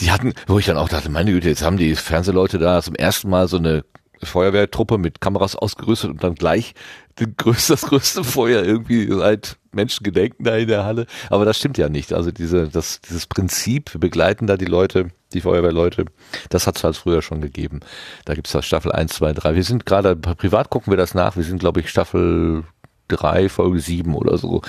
die 0.00 0.10
hatten, 0.10 0.34
wo 0.46 0.58
ich 0.58 0.66
dann 0.66 0.76
auch 0.76 0.88
dachte, 0.88 1.10
meine 1.10 1.32
Güte, 1.32 1.48
jetzt 1.48 1.62
haben 1.62 1.76
die 1.76 1.94
Fernsehleute 1.96 2.58
da 2.58 2.82
zum 2.82 2.94
ersten 2.94 3.30
Mal 3.30 3.48
so 3.48 3.56
eine 3.56 3.84
Feuerwehrtruppe 4.22 4.98
mit 4.98 5.20
Kameras 5.20 5.56
ausgerüstet 5.56 6.10
und 6.10 6.24
dann 6.24 6.34
gleich 6.34 6.74
größte, 7.16 7.74
das 7.74 7.82
größte 7.82 8.24
Feuer 8.24 8.62
irgendwie 8.62 9.06
seit 9.12 9.56
Menschengedenken 9.72 10.44
da 10.44 10.56
in 10.56 10.68
der 10.68 10.84
Halle. 10.84 11.06
Aber 11.30 11.44
das 11.44 11.58
stimmt 11.58 11.78
ja 11.78 11.88
nicht. 11.88 12.12
Also 12.12 12.30
diese, 12.30 12.68
das, 12.68 13.00
dieses 13.00 13.26
Prinzip, 13.26 13.94
wir 13.94 14.00
begleiten 14.00 14.46
da 14.46 14.56
die 14.56 14.64
Leute, 14.64 15.08
die 15.32 15.40
Feuerwehrleute, 15.40 16.06
das 16.48 16.66
hat 16.66 16.76
es 16.76 16.84
halt 16.84 16.96
früher 16.96 17.22
schon 17.22 17.40
gegeben. 17.40 17.80
Da 18.24 18.34
gibt's 18.34 18.52
das 18.52 18.66
Staffel 18.66 18.92
1, 18.92 19.12
2, 19.14 19.32
3. 19.32 19.54
Wir 19.54 19.64
sind 19.64 19.86
gerade, 19.86 20.16
privat 20.16 20.70
gucken 20.70 20.92
wir 20.92 20.96
das 20.96 21.14
nach, 21.14 21.36
wir 21.36 21.44
sind, 21.44 21.58
glaube 21.58 21.80
ich, 21.80 21.90
Staffel 21.90 22.64
3, 23.08 23.48
Folge 23.48 23.80
7 23.80 24.14
oder 24.14 24.38
so. 24.38 24.62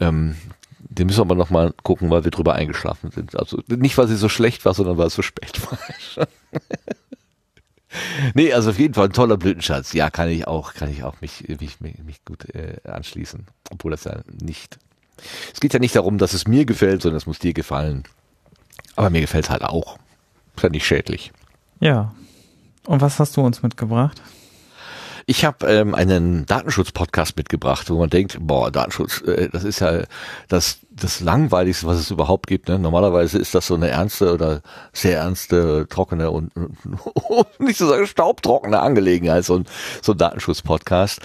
Ähm, 0.00 0.36
den 0.88 1.06
müssen 1.06 1.18
wir 1.18 1.22
aber 1.22 1.34
noch 1.34 1.50
mal 1.50 1.74
gucken, 1.82 2.10
weil 2.10 2.24
wir 2.24 2.30
drüber 2.30 2.54
eingeschlafen 2.54 3.10
sind. 3.10 3.38
Also 3.38 3.62
nicht, 3.68 3.98
weil 3.98 4.08
sie 4.08 4.16
so 4.16 4.28
schlecht 4.28 4.64
war, 4.64 4.74
sondern 4.74 4.96
weil 4.96 5.08
es 5.08 5.14
so 5.14 5.22
spät 5.22 5.60
war. 5.70 6.26
nee, 8.34 8.52
also 8.52 8.70
auf 8.70 8.78
jeden 8.78 8.94
Fall 8.94 9.06
ein 9.06 9.12
toller 9.12 9.36
Blütenschatz. 9.36 9.92
Ja, 9.92 10.10
kann 10.10 10.28
ich 10.28 10.46
auch, 10.46 10.74
kann 10.74 10.90
ich 10.90 11.04
auch 11.04 11.20
mich, 11.20 11.44
mich, 11.60 11.80
mich, 11.80 12.24
gut 12.24 12.54
äh, 12.54 12.76
anschließen. 12.84 13.46
Obwohl 13.70 13.90
das 13.90 14.04
ja 14.04 14.20
nicht. 14.40 14.78
Es 15.52 15.60
geht 15.60 15.74
ja 15.74 15.80
nicht 15.80 15.94
darum, 15.94 16.16
dass 16.18 16.32
es 16.32 16.46
mir 16.46 16.64
gefällt, 16.64 17.02
sondern 17.02 17.18
es 17.18 17.26
muss 17.26 17.38
dir 17.38 17.52
gefallen. 17.52 18.04
Aber 18.96 19.10
mir 19.10 19.20
gefällt 19.20 19.50
halt 19.50 19.62
auch. 19.62 19.98
Ist 20.56 20.62
ja 20.62 20.68
nicht 20.70 20.86
schädlich. 20.86 21.32
ja. 21.80 22.14
Und 22.86 23.02
was 23.02 23.18
hast 23.18 23.36
du 23.36 23.42
uns 23.42 23.62
mitgebracht? 23.62 24.22
Ich 25.30 25.44
habe 25.44 25.66
ähm, 25.66 25.94
einen 25.94 26.46
Datenschutz-Podcast 26.46 27.36
mitgebracht, 27.36 27.90
wo 27.90 27.98
man 27.98 28.08
denkt, 28.08 28.38
boah, 28.40 28.70
Datenschutz, 28.70 29.20
äh, 29.20 29.50
das 29.50 29.62
ist 29.62 29.80
ja 29.80 30.04
das, 30.48 30.78
das 30.90 31.20
Langweiligste, 31.20 31.86
was 31.86 31.98
es 31.98 32.10
überhaupt 32.10 32.46
gibt. 32.46 32.70
Ne? 32.70 32.78
Normalerweise 32.78 33.36
ist 33.36 33.54
das 33.54 33.66
so 33.66 33.74
eine 33.74 33.90
ernste 33.90 34.32
oder 34.32 34.62
sehr 34.94 35.18
ernste, 35.18 35.86
trockene 35.90 36.30
und, 36.30 36.56
und 36.56 36.78
nicht 37.60 37.76
so 37.76 37.86
sagen 37.86 38.06
staubtrockene 38.06 38.80
Angelegenheit, 38.80 39.44
so 39.44 39.56
ein, 39.56 39.66
so 40.00 40.12
ein 40.12 40.18
Datenschutz-Podcast. 40.18 41.20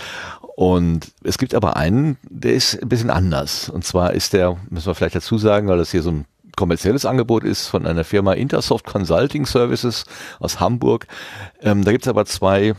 Und 0.57 1.13
es 1.23 1.37
gibt 1.37 1.55
aber 1.55 1.77
einen, 1.77 2.17
der 2.23 2.55
ist 2.55 2.81
ein 2.81 2.89
bisschen 2.89 3.09
anders. 3.09 3.69
Und 3.69 3.85
zwar 3.85 4.11
ist 4.11 4.33
der, 4.33 4.57
müssen 4.69 4.87
wir 4.87 4.95
vielleicht 4.95 5.15
dazu 5.15 5.37
sagen, 5.37 5.69
weil 5.69 5.77
das 5.77 5.91
hier 5.91 6.01
so 6.01 6.11
ein 6.11 6.25
kommerzielles 6.57 7.05
Angebot 7.05 7.45
ist 7.45 7.67
von 7.67 7.87
einer 7.87 8.03
Firma 8.03 8.33
Intersoft 8.33 8.85
Consulting 8.85 9.45
Services 9.45 10.03
aus 10.41 10.59
Hamburg. 10.59 11.07
Ähm, 11.61 11.85
da 11.85 11.93
gibt's 11.93 12.09
aber 12.09 12.25
zwei 12.25 12.73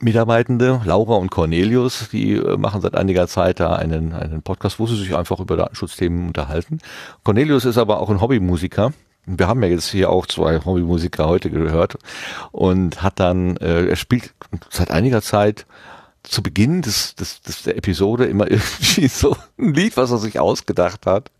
Mitarbeitende, 0.00 0.80
Laura 0.84 1.14
und 1.14 1.30
Cornelius, 1.30 2.08
die 2.10 2.32
äh, 2.32 2.56
machen 2.56 2.80
seit 2.80 2.94
einiger 2.94 3.28
Zeit 3.28 3.60
da 3.60 3.74
einen, 3.74 4.12
einen 4.12 4.42
Podcast, 4.42 4.78
wo 4.78 4.86
sie 4.86 4.96
sich 4.96 5.14
einfach 5.14 5.38
über 5.40 5.56
Datenschutzthemen 5.56 6.28
unterhalten. 6.28 6.78
Cornelius 7.24 7.64
ist 7.64 7.78
aber 7.78 8.00
auch 8.00 8.10
ein 8.10 8.20
Hobbymusiker. 8.20 8.92
Wir 9.26 9.46
haben 9.46 9.62
ja 9.62 9.68
jetzt 9.68 9.90
hier 9.90 10.10
auch 10.10 10.26
zwei 10.26 10.58
Hobbymusiker 10.64 11.28
heute 11.28 11.50
gehört 11.50 11.96
und 12.50 13.02
hat 13.02 13.20
dann, 13.20 13.56
äh, 13.58 13.86
er 13.86 13.96
spielt 13.96 14.34
seit 14.70 14.90
einiger 14.90 15.22
Zeit 15.22 15.66
zu 16.24 16.42
Beginn 16.42 16.82
des, 16.82 17.14
des, 17.14 17.42
des 17.42 17.62
der 17.62 17.76
Episode 17.76 18.26
immer 18.26 18.50
irgendwie 18.50 19.08
so 19.08 19.36
ein 19.58 19.74
Lied, 19.74 19.96
was 19.96 20.10
er 20.10 20.18
sich 20.18 20.40
ausgedacht 20.40 21.06
hat. 21.06 21.30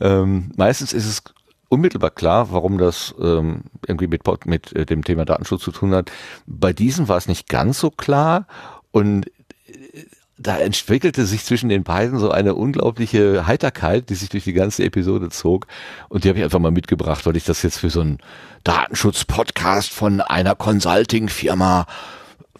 Ähm, 0.00 0.52
meistens 0.56 0.92
ist 0.92 1.06
es 1.06 1.22
unmittelbar 1.70 2.10
klar, 2.10 2.52
warum 2.52 2.76
das 2.76 3.14
ähm, 3.20 3.62
irgendwie 3.86 4.08
mit, 4.08 4.22
mit 4.44 4.76
äh, 4.76 4.84
dem 4.84 5.04
Thema 5.04 5.24
Datenschutz 5.24 5.62
zu 5.62 5.70
tun 5.70 5.94
hat. 5.94 6.10
Bei 6.46 6.72
diesem 6.72 7.08
war 7.08 7.16
es 7.16 7.28
nicht 7.28 7.48
ganz 7.48 7.78
so 7.78 7.90
klar 7.90 8.46
und 8.90 9.28
äh, 9.66 10.04
da 10.36 10.58
entwickelte 10.58 11.26
sich 11.26 11.44
zwischen 11.44 11.68
den 11.68 11.84
beiden 11.84 12.18
so 12.18 12.30
eine 12.30 12.54
unglaubliche 12.54 13.46
Heiterkeit, 13.46 14.10
die 14.10 14.14
sich 14.14 14.30
durch 14.30 14.44
die 14.44 14.52
ganze 14.52 14.82
Episode 14.84 15.28
zog. 15.28 15.66
Und 16.08 16.24
die 16.24 16.28
habe 16.28 16.38
ich 16.38 16.44
einfach 16.44 16.58
mal 16.58 16.70
mitgebracht, 16.70 17.24
weil 17.26 17.36
ich 17.36 17.44
das 17.44 17.62
jetzt 17.62 17.78
für 17.78 17.90
so 17.90 18.00
einen 18.00 18.18
Datenschutz-Podcast 18.64 19.92
von 19.92 20.20
einer 20.20 20.54
Consulting-Firma, 20.54 21.86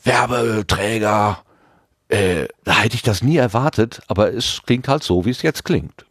Werbeträger, 0.04 1.42
äh, 2.08 2.46
da 2.64 2.78
hätte 2.78 2.96
ich 2.96 3.02
das 3.02 3.22
nie 3.22 3.38
erwartet, 3.38 4.02
aber 4.08 4.32
es 4.34 4.60
klingt 4.66 4.86
halt 4.86 5.02
so, 5.02 5.24
wie 5.24 5.30
es 5.30 5.42
jetzt 5.42 5.64
klingt. 5.64 6.04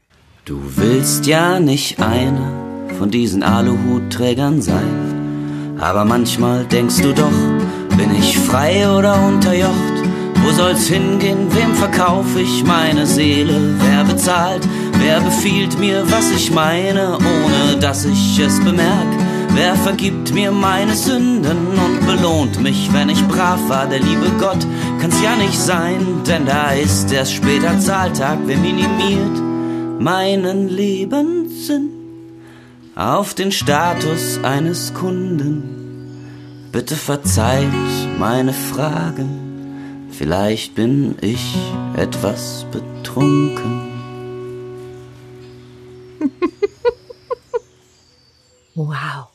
Du 0.46 0.60
willst 0.76 1.28
ja 1.28 1.60
nicht 1.60 2.00
einer 2.00 2.70
von 2.98 3.12
diesen 3.12 3.44
Aluhutträgern 3.44 4.62
sein. 4.62 5.78
Aber 5.80 6.06
manchmal 6.06 6.66
denkst 6.66 7.02
du 7.02 7.14
doch, 7.14 7.98
bin 7.98 8.14
ich 8.16 8.38
frei 8.38 8.90
oder 8.90 9.16
unterjocht? 9.26 10.00
Wo 10.44 10.52
soll's 10.52 10.88
hingehen? 10.88 11.48
Wem 11.52 11.74
verkauf 11.76 12.26
ich 12.38 12.64
meine 12.64 13.06
Seele? 13.06 13.76
Wer 13.80 14.04
bezahlt? 14.04 14.68
Wer 15.00 15.22
befiehlt 15.22 15.80
mir, 15.80 16.04
was 16.10 16.32
ich 16.32 16.52
meine, 16.52 17.18
ohne 17.18 17.80
dass 17.80 18.06
ich 18.06 18.40
es 18.40 18.60
bemerk? 18.60 19.08
Wer 19.54 19.76
vergibt 19.76 20.34
mir 20.34 20.52
meine 20.52 20.96
Sünden 20.96 21.68
und 21.68 22.06
belohnt 22.06 22.62
mich, 22.62 22.90
wenn 22.94 23.10
ich 23.10 23.26
brav 23.28 23.60
war? 23.68 23.88
Der 23.88 24.00
liebe 24.00 24.30
Gott 24.40 24.66
kann's 25.02 25.22
ja 25.22 25.36
nicht 25.36 25.60
sein, 25.60 26.06
denn 26.28 26.46
da 26.46 26.72
ist 26.72 27.12
erst 27.12 27.34
später 27.34 27.80
Zahltag, 27.80 28.38
wer 28.46 28.58
minimiert 28.58 29.42
meinen 30.00 30.70
Lebenssinn 30.70 31.99
auf 33.00 33.34
den 33.34 33.54
Status 33.54 34.44
eines 34.44 34.94
Kunden. 34.94 36.68
Bitte 36.74 36.98
verzeiht 36.98 37.72
meine 38.20 38.52
Fragen, 38.52 40.10
vielleicht 40.12 40.76
bin 40.76 41.16
ich 41.22 41.56
etwas 41.96 42.66
betrunken. 42.72 43.88
Wow. 48.76 49.28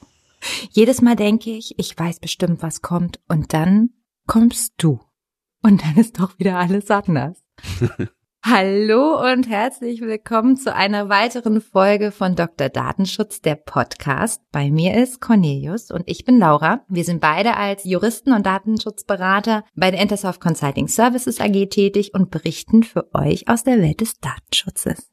Jedes 0.70 1.02
Mal 1.02 1.16
denke 1.16 1.50
ich, 1.50 1.78
ich 1.78 1.98
weiß 1.98 2.18
bestimmt, 2.20 2.62
was 2.62 2.80
kommt. 2.80 3.20
Und 3.28 3.52
dann 3.52 3.90
kommst 4.26 4.72
du. 4.78 5.00
und 5.62 5.82
dann 5.82 5.96
ist 5.96 6.18
doch 6.18 6.38
wieder 6.38 6.58
alles 6.58 6.90
anders. 6.90 7.44
Hallo 8.46 9.18
und 9.32 9.48
herzlich 9.48 10.02
willkommen 10.02 10.58
zu 10.58 10.74
einer 10.74 11.08
weiteren 11.08 11.62
Folge 11.62 12.10
von 12.12 12.36
Dr. 12.36 12.68
Datenschutz, 12.68 13.40
der 13.40 13.54
Podcast. 13.54 14.42
Bei 14.52 14.70
mir 14.70 15.02
ist 15.02 15.22
Cornelius 15.22 15.90
und 15.90 16.02
ich 16.04 16.26
bin 16.26 16.38
Laura. 16.38 16.84
Wir 16.86 17.04
sind 17.04 17.22
beide 17.22 17.56
als 17.56 17.84
Juristen 17.84 18.34
und 18.34 18.44
Datenschutzberater 18.44 19.64
bei 19.74 19.90
der 19.90 20.02
Intersoft 20.02 20.42
Consulting 20.42 20.88
Services 20.88 21.40
AG 21.40 21.70
tätig 21.70 22.12
und 22.12 22.30
berichten 22.30 22.82
für 22.82 23.08
euch 23.14 23.48
aus 23.48 23.64
der 23.64 23.80
Welt 23.80 24.02
des 24.02 24.20
Datenschutzes. 24.20 25.10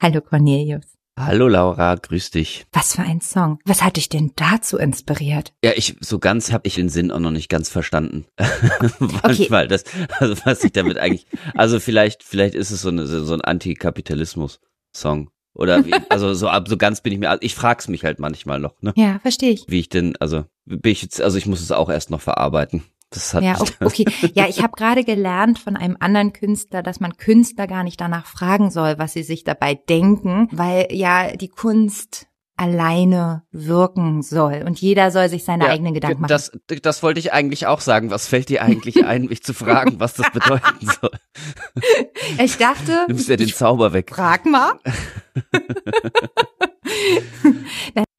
Hallo 0.00 0.20
Cornelius. 0.20 0.99
Hallo 1.26 1.48
Laura, 1.48 1.96
grüß 1.96 2.30
dich. 2.30 2.64
Was 2.72 2.94
für 2.94 3.02
ein 3.02 3.20
Song. 3.20 3.58
Was 3.66 3.82
hat 3.82 3.96
dich 3.96 4.08
denn 4.08 4.32
dazu 4.36 4.78
inspiriert? 4.78 5.52
Ja, 5.62 5.72
ich 5.74 5.96
so 6.00 6.18
ganz 6.18 6.50
habe 6.50 6.66
ich 6.66 6.76
den 6.76 6.88
Sinn 6.88 7.10
auch 7.10 7.18
noch 7.18 7.30
nicht 7.30 7.50
ganz 7.50 7.68
verstanden. 7.68 8.24
Manchmal 9.22 9.68
das 9.68 9.84
also 10.18 10.34
was 10.44 10.64
ich 10.64 10.72
damit 10.72 10.96
eigentlich 10.96 11.26
also 11.54 11.78
vielleicht 11.78 12.22
vielleicht 12.22 12.54
ist 12.54 12.70
es 12.70 12.80
so 12.80 12.88
eine 12.88 13.06
so 13.06 13.34
ein 13.34 13.42
Antikapitalismus 13.42 14.60
Song 14.96 15.30
oder 15.52 15.84
wie, 15.84 15.92
also 16.08 16.32
so 16.32 16.48
ab 16.48 16.68
so 16.68 16.78
ganz 16.78 17.02
bin 17.02 17.12
ich 17.12 17.18
mir 17.18 17.28
also 17.28 17.42
ich 17.42 17.54
frag's 17.54 17.88
mich 17.88 18.04
halt 18.04 18.18
manchmal 18.18 18.58
noch, 18.58 18.80
ne? 18.80 18.94
Ja, 18.96 19.18
verstehe 19.18 19.50
ich. 19.50 19.66
Wie 19.68 19.80
ich 19.80 19.90
denn 19.90 20.16
also 20.20 20.46
bin 20.64 20.92
ich 20.92 21.02
jetzt 21.02 21.20
also 21.20 21.36
ich 21.36 21.44
muss 21.44 21.60
es 21.60 21.70
auch 21.70 21.90
erst 21.90 22.10
noch 22.10 22.22
verarbeiten. 22.22 22.82
Das 23.10 23.34
hat 23.34 23.42
ja, 23.42 23.58
okay. 23.80 24.04
Ja, 24.34 24.46
ich 24.46 24.62
habe 24.62 24.76
gerade 24.76 25.02
gelernt 25.02 25.58
von 25.58 25.76
einem 25.76 25.96
anderen 25.98 26.32
Künstler, 26.32 26.82
dass 26.82 27.00
man 27.00 27.16
Künstler 27.16 27.66
gar 27.66 27.82
nicht 27.82 28.00
danach 28.00 28.26
fragen 28.26 28.70
soll, 28.70 28.98
was 28.98 29.12
sie 29.12 29.24
sich 29.24 29.42
dabei 29.42 29.74
denken, 29.74 30.48
weil 30.52 30.86
ja 30.92 31.36
die 31.36 31.48
Kunst 31.48 32.28
alleine 32.60 33.42
wirken 33.52 34.22
soll 34.22 34.62
und 34.66 34.80
jeder 34.80 35.10
soll 35.10 35.30
sich 35.30 35.44
seine 35.44 35.64
ja, 35.64 35.70
eigenen 35.70 35.94
Gedanken 35.94 36.20
machen. 36.20 36.28
Das, 36.28 36.52
das 36.82 37.02
wollte 37.02 37.18
ich 37.18 37.32
eigentlich 37.32 37.66
auch 37.66 37.80
sagen. 37.80 38.10
Was 38.10 38.28
fällt 38.28 38.50
dir 38.50 38.62
eigentlich 38.62 39.04
ein, 39.06 39.24
mich 39.24 39.42
zu 39.42 39.54
fragen, 39.54 39.98
was 39.98 40.14
das 40.14 40.30
bedeuten 40.30 40.86
soll? 41.00 41.10
Ich 42.38 42.58
dachte, 42.58 43.06
nimmst 43.08 43.28
ja 43.30 43.36
den 43.36 43.48
Zauber 43.48 43.94
weg. 43.94 44.12
Frag 44.14 44.44
mal. 44.44 44.74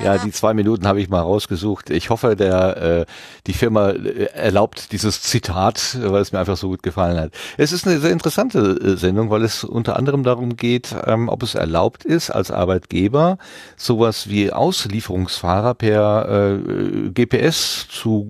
Ja, 0.00 0.16
die 0.16 0.30
zwei 0.30 0.54
Minuten 0.54 0.86
habe 0.86 1.00
ich 1.00 1.08
mal 1.08 1.20
rausgesucht. 1.20 1.90
Ich 1.90 2.10
hoffe, 2.10 2.36
der 2.36 2.76
äh, 2.76 3.06
die 3.46 3.52
Firma 3.52 3.90
äh, 3.90 4.26
erlaubt 4.32 4.92
dieses 4.92 5.22
Zitat, 5.22 5.98
weil 6.00 6.22
es 6.22 6.32
mir 6.32 6.38
einfach 6.38 6.56
so 6.56 6.68
gut 6.68 6.82
gefallen 6.82 7.18
hat. 7.18 7.32
Es 7.56 7.72
ist 7.72 7.86
eine 7.86 7.98
sehr 7.98 8.12
interessante 8.12 8.58
äh, 8.58 8.96
Sendung, 8.96 9.30
weil 9.30 9.42
es 9.42 9.64
unter 9.64 9.96
anderem 9.96 10.22
darum 10.22 10.56
geht, 10.56 10.94
ähm, 11.04 11.28
ob 11.28 11.42
es 11.42 11.56
erlaubt 11.56 12.04
ist, 12.04 12.30
als 12.30 12.50
Arbeitgeber 12.50 13.38
sowas 13.76 14.28
wie 14.28 14.52
Auslieferungsfahrer 14.52 15.74
per 15.74 16.28
äh, 16.28 17.10
GPS 17.10 17.88
zu 17.88 18.28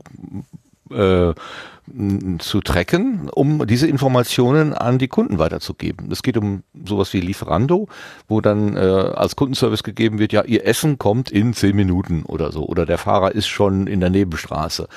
äh, 0.91 1.35
zu 2.39 2.61
tracken, 2.61 3.29
um 3.31 3.67
diese 3.67 3.87
Informationen 3.87 4.73
an 4.73 4.99
die 4.99 5.09
Kunden 5.09 5.39
weiterzugeben. 5.39 6.11
Es 6.11 6.23
geht 6.23 6.37
um 6.37 6.63
sowas 6.85 7.13
wie 7.13 7.21
Lieferando, 7.21 7.89
wo 8.29 8.41
dann 8.41 8.77
äh, 8.77 8.81
als 8.81 9.37
Kundenservice 9.37 9.83
gegeben 9.83 10.19
wird, 10.19 10.33
ja, 10.33 10.45
ihr 10.45 10.67
Essen 10.67 10.99
kommt 10.99 11.31
in 11.31 11.55
zehn 11.55 11.77
Minuten 11.77 12.25
oder 12.25 12.53
so, 12.53 12.67
oder 12.67 12.87
der 12.87 12.99
Fahrer 12.99 13.33
ist 13.33 13.49
schon 13.49 13.87
in 13.87 14.01
der 14.01 14.11
Nebenstraße. 14.11 14.89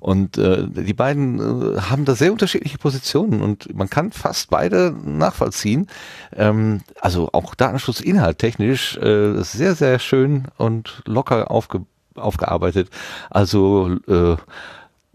Und 0.00 0.38
äh, 0.38 0.66
die 0.68 0.94
beiden 0.94 1.38
äh, 1.38 1.80
haben 1.80 2.04
da 2.04 2.14
sehr 2.14 2.32
unterschiedliche 2.32 2.78
Positionen 2.78 3.40
und 3.40 3.74
man 3.74 3.90
kann 3.90 4.12
fast 4.12 4.50
beide 4.50 4.94
nachvollziehen. 5.04 5.86
Ähm, 6.34 6.80
also 7.00 7.30
auch 7.32 7.54
Datenschutzinhalt 7.54 8.38
technisch 8.38 8.96
äh, 8.96 9.42
sehr, 9.42 9.74
sehr 9.74 9.98
schön 9.98 10.48
und 10.56 11.02
locker 11.06 11.50
aufge 11.50 11.82
aufgearbeitet. 12.16 12.90
Also 13.30 13.96
äh, 14.08 14.36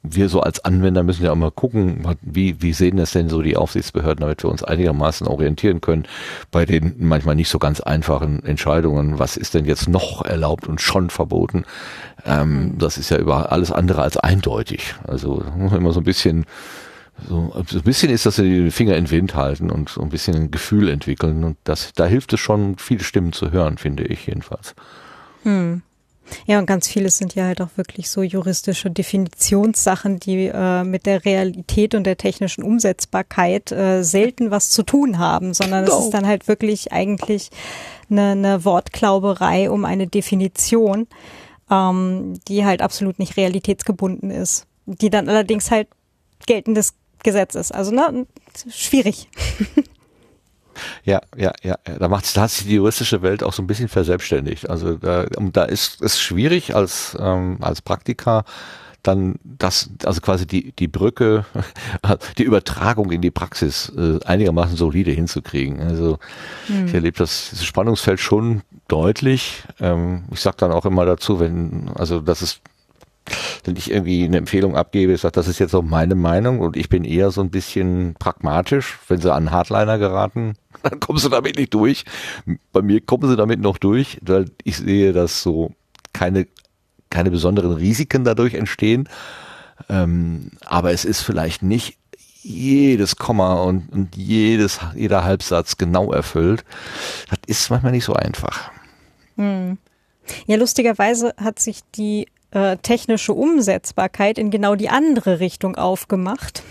Wir 0.03 0.29
so 0.29 0.41
als 0.41 0.65
Anwender 0.65 1.03
müssen 1.03 1.25
ja 1.25 1.33
immer 1.33 1.51
gucken, 1.51 2.07
wie, 2.21 2.61
wie 2.63 2.73
sehen 2.73 2.99
das 2.99 3.13
denn 3.13 3.29
so 3.29 3.43
die 3.43 3.57
Aufsichtsbehörden, 3.57 4.21
damit 4.21 4.43
wir 4.43 4.51
uns 4.51 4.63
einigermaßen 4.63 5.27
orientieren 5.27 5.81
können 5.81 6.07
bei 6.51 6.67
den 6.67 6.97
manchmal 6.99 7.35
nicht 7.35 7.49
so 7.49 7.59
ganz 7.59 7.81
einfachen 7.81 8.45
Entscheidungen. 8.45 9.19
Was 9.19 9.37
ist 9.37 9.55
denn 9.55 9.65
jetzt 9.65 9.89
noch 9.89 10.25
erlaubt 10.25 10.69
und 10.69 10.81
schon 10.81 11.11
verboten? 11.11 11.65
Ähm, 12.27 12.75
das 12.79 12.99
ist 12.99 13.11
ja 13.11 13.19
über 13.19 13.53
alles 13.53 13.73
andere 13.73 14.03
als 14.03 14.17
eindeutig. 14.17 14.95
Also 15.07 15.43
immer 15.57 15.93
so 15.93 16.01
ein 16.01 16.05
bisschen 16.05 16.45
so, 17.29 17.53
so 17.67 17.79
ein 17.79 17.85
bisschen 17.85 18.11
ist, 18.11 18.27
dass 18.27 18.37
sie 18.37 18.65
die 18.65 18.71
Finger 18.71 18.97
in 18.97 19.05
den 19.05 19.11
Wind 19.11 19.35
halten 19.35 19.71
und 19.71 19.89
so 19.89 20.01
ein 20.01 20.09
bisschen 20.09 20.35
ein 20.35 20.51
Gefühl 20.51 20.89
entwickeln. 20.89 21.45
Und 21.45 21.57
das, 21.65 21.93
da 21.95 22.07
hilft 22.07 22.33
es 22.33 22.41
schon, 22.41 22.77
viele 22.79 23.05
Stimmen 23.05 23.33
zu 23.33 23.51
hören, 23.51 23.79
finde 23.79 24.05
ich 24.05 24.27
jedenfalls. 24.27 24.75
Hm. 25.43 25.83
Ja, 26.47 26.59
und 26.59 26.67
ganz 26.67 26.89
vieles 26.89 27.19
sind 27.19 27.35
ja 27.35 27.45
halt 27.45 27.61
auch 27.61 27.71
wirklich 27.77 28.09
so 28.09 28.23
juristische 28.23 28.91
Definitionssachen, 28.91 30.21
die 30.21 30.47
äh, 30.47 30.85
mit 30.85 31.07
der 31.07 31.25
Realität 31.25 31.95
und 31.95 32.05
der 32.05 32.17
technischen 32.17 32.63
Umsetzbarkeit 32.63 33.73
äh, 33.73 34.03
selten 34.03 34.51
was 34.51 34.71
zu 34.71 34.83
tun 34.83 35.19
haben, 35.19 35.55
sondern 35.55 35.85
es 35.85 35.95
ist 35.95 36.11
dann 36.11 36.27
halt 36.27 36.49
wirklich 36.49 36.93
eigentlich 36.93 37.51
eine, 38.11 38.31
eine 38.31 38.65
Wortklauberei 38.65 39.71
um 39.71 39.85
eine 39.85 40.07
Definition, 40.07 41.09
ähm, 41.71 42.35
die 42.49 42.65
halt 42.65 42.83
absolut 42.83 43.19
nicht 43.19 43.37
realitätsgebunden 43.37 44.31
ist, 44.31 44.67
die 44.87 45.11
dann 45.11 45.29
allerdings 45.29 45.71
halt 45.71 45.89
geltendes 46.47 46.95
Gesetz 47.23 47.55
ist. 47.55 47.73
Also 47.73 47.93
ne, 47.93 48.27
schwierig. 48.71 49.29
Ja, 51.05 51.21
ja, 51.37 51.53
ja. 51.63 51.77
Da 51.85 52.09
macht 52.09 52.37
da 52.37 52.43
hat 52.43 52.51
sich 52.51 52.67
die 52.67 52.75
juristische 52.75 53.23
Welt 53.23 53.43
auch 53.43 53.53
so 53.53 53.63
ein 53.63 53.67
bisschen 53.67 53.89
verselbstständigt. 53.89 54.69
Also 54.69 54.95
da, 54.95 55.27
da 55.27 55.65
ist 55.65 56.03
es 56.03 56.21
schwierig 56.21 56.75
als 56.75 57.17
ähm, 57.21 57.59
als 57.61 57.83
Praktiker 57.83 58.45
dann 59.03 59.37
das, 59.45 59.91
also 60.05 60.21
quasi 60.21 60.47
die 60.47 60.73
die 60.73 60.89
Brücke, 60.89 61.47
die 62.39 62.43
Übertragung 62.43 63.11
in 63.11 63.23
die 63.23 63.31
Praxis 63.31 63.91
äh, 63.97 64.19
einigermaßen 64.25 64.77
solide 64.77 65.11
hinzukriegen. 65.11 65.81
Also 65.81 66.19
hm. 66.67 66.87
ich 66.87 66.95
erlebe 66.95 67.19
das, 67.19 67.51
das 67.51 67.65
Spannungsfeld 67.65 68.21
schon 68.21 68.63
deutlich. 68.89 69.65
Ähm, 69.81 70.25
ich 70.33 70.41
sage 70.41 70.57
dann 70.59 70.73
auch 70.73 70.85
immer 70.85 71.07
dazu, 71.07 71.41
wenn 71.41 71.91
also 71.95 72.21
das 72.21 72.43
ist 72.43 72.61
wenn 73.65 73.77
ich 73.77 73.91
irgendwie 73.91 74.25
eine 74.25 74.39
Empfehlung 74.39 74.77
abgebe, 74.77 75.13
ich 75.13 75.21
sage, 75.21 75.33
das 75.33 75.49
ist 75.49 75.59
jetzt 75.59 75.75
auch 75.75 75.83
meine 75.83 76.15
Meinung 76.15 76.61
und 76.61 76.77
ich 76.77 76.89
bin 76.89 77.05
eher 77.05 77.31
so 77.31 77.41
ein 77.41 77.51
bisschen 77.51 78.15
pragmatisch. 78.19 78.99
Wenn 79.09 79.21
sie 79.21 79.33
an 79.33 79.51
Hardliner 79.51 79.99
geraten, 79.99 80.55
dann 80.83 81.01
kommen 81.01 81.19
sie 81.19 81.31
damit 81.31 81.57
nicht 81.57 81.75
durch. 81.75 82.05
Bei 82.73 82.83
mir 82.83 83.01
kommen 83.01 83.29
sie 83.29 83.37
damit 83.37 83.61
noch 83.61 83.79
durch, 83.79 84.19
weil 84.23 84.47
ich 84.65 84.79
sehe, 84.79 85.13
dass 85.13 85.43
so 85.43 85.73
keine, 86.13 86.47
keine 87.11 87.31
besonderen 87.31 87.73
Risiken 87.73 88.25
dadurch 88.25 88.55
entstehen. 88.55 89.09
Ähm, 89.89 90.53
aber 90.67 90.93
es 90.93 91.05
ist 91.05 91.23
vielleicht 91.23 91.63
nicht 91.63 91.97
jedes 92.43 93.17
Komma 93.17 93.55
und, 93.55 93.93
und 93.93 94.17
jedes, 94.17 94.81
jeder 94.95 95.25
Halbsatz 95.25 95.77
genau 95.77 96.13
erfüllt. 96.13 96.65
Das 97.29 97.39
ist 97.47 97.71
manchmal 97.71 97.93
nicht 97.93 98.05
so 98.05 98.15
einfach. 98.15 98.71
Hm. 99.37 99.79
Ja, 100.47 100.57
lustigerweise 100.57 101.35
hat 101.37 101.59
sich 101.59 101.81
die 101.95 102.27
äh, 102.53 102.77
technische 102.79 103.33
Umsetzbarkeit 103.33 104.39
in 104.39 104.51
genau 104.51 104.75
die 104.75 104.89
andere 104.89 105.41
Richtung 105.41 105.77
aufgemacht. 105.77 106.63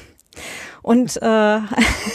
Und 0.82 1.18
äh, 1.22 1.60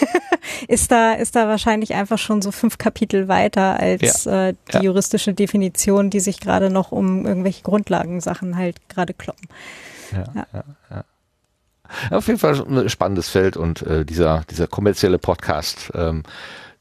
ist 0.69 0.91
da 0.91 1.13
ist 1.13 1.37
da 1.37 1.49
wahrscheinlich 1.49 1.95
einfach 1.95 2.19
schon 2.19 2.41
so 2.43 2.51
fünf 2.53 2.79
Kapitel 2.79 3.29
weiter 3.29 3.79
als 3.79 4.25
Ja. 4.25 4.49
äh, 4.49 4.55
die 4.73 4.77
Ja. 4.77 4.83
juristische 4.83 5.35
Definition, 5.35 6.11
die 6.11 6.21
sich 6.21 6.41
gerade 6.41 6.71
noch 6.71 6.93
um 6.93 7.27
irgendwelche 7.27 7.63
Grundlagensachen 7.63 8.57
halt 8.57 8.77
gerade 8.89 9.13
kloppen. 9.15 9.49
Auf 12.11 12.27
jeden 12.27 12.39
Fall 12.39 12.65
ein 12.67 12.89
spannendes 12.89 13.29
Feld 13.29 13.57
und 13.57 13.83
äh, 13.83 14.05
dieser, 14.05 14.43
dieser 14.51 14.67
kommerzielle 14.67 15.19
Podcast, 15.19 15.93
ähm, 15.95 16.23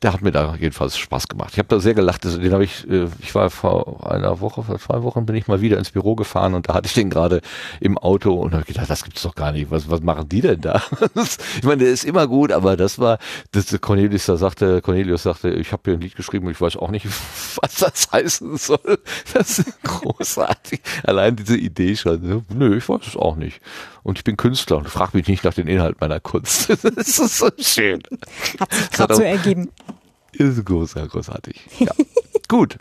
der 0.04 0.14
hat 0.14 0.22
mir 0.22 0.32
da 0.32 0.56
jedenfalls 0.56 0.98
Spaß 0.98 1.30
gemacht. 1.30 1.52
Ich 1.54 1.60
habe 1.60 1.70
da 1.70 1.80
sehr 1.80 1.94
gelacht. 1.94 2.26
Den 2.26 2.52
habe 2.52 2.66
ich, 2.66 2.88
äh, 2.90 3.08
ich 3.20 3.34
war 3.34 3.50
vor 3.50 4.12
einer 4.12 4.42
Woche, 4.42 4.62
vor 4.62 4.78
zwei 4.78 5.02
Wochen 5.04 5.26
bin 5.26 5.36
ich 5.36 5.48
mal 5.48 5.62
wieder 5.62 5.78
ins 5.78 5.92
Büro 5.92 6.16
gefahren 6.16 6.54
und 6.54 6.68
da 6.68 6.74
hatte 6.74 6.88
ich 6.88 6.94
den 6.94 7.10
gerade 7.10 7.42
im 7.80 7.98
Auto 7.98 8.34
und 8.34 8.54
habe 8.54 8.66
gedacht, 8.66 8.90
das 8.90 9.04
gibt's 9.04 9.22
doch 9.24 9.36
gar 9.36 9.54
nicht. 9.54 9.72
Was, 9.72 9.90
was 9.90 10.02
machen 10.02 10.28
die 10.30 10.42
denn 10.42 10.62
da? 10.62 10.82
Ich 11.58 11.64
meine, 11.64 11.84
der 11.84 11.92
ist 11.92 12.04
immer 12.04 12.28
gut, 12.28 12.52
aber 12.52 12.76
das 12.76 13.00
war, 13.00 13.18
das 13.52 13.80
Cornelius 13.80 14.26
da 14.26 14.36
sagte, 14.36 14.82
Cornelius 14.82 15.24
sagte, 15.24 15.50
ich 15.50 15.72
habe 15.72 15.84
hier 15.86 15.94
ein 15.94 16.02
Lied 16.02 16.16
geschrieben 16.16 16.46
und 16.48 16.52
ich 16.52 16.60
weiß 16.60 16.76
auch 16.78 16.90
nicht, 16.90 17.06
was 17.62 17.76
das 17.76 18.12
heißen 18.12 18.58
soll. 18.58 19.00
Das 19.34 19.60
ist 19.60 19.84
großartig. 19.84 20.82
Allein 21.04 21.36
diese 21.36 21.58
Idee 21.58 21.96
schon. 21.96 22.22
ne? 22.22 22.44
Nö, 22.54 22.78
ich 22.78 22.88
weiß 22.90 23.08
es 23.08 23.16
auch 23.16 23.36
nicht. 23.36 23.62
Und 24.04 24.18
ich 24.18 24.24
bin 24.24 24.36
Künstler 24.38 24.78
und 24.78 24.90
frag 24.90 25.14
mich 25.14 25.28
nicht 25.28 25.44
nach 25.44 25.54
den 25.54 25.68
Inhalt 25.68 26.00
meiner 26.02 26.20
Kunst. 26.20 26.70
Das 26.96 27.20
ist 27.20 27.38
so 27.38 27.50
schön. 27.58 28.04
Hat 28.60 28.74
sich 28.74 28.92
gerade 28.92 29.16
so 29.16 29.22
ergeben. 29.22 29.70
Ist 30.34 30.66
groß, 30.66 30.96
großartig. 30.96 31.62
Ja. 31.80 31.92
Gut. 32.48 32.78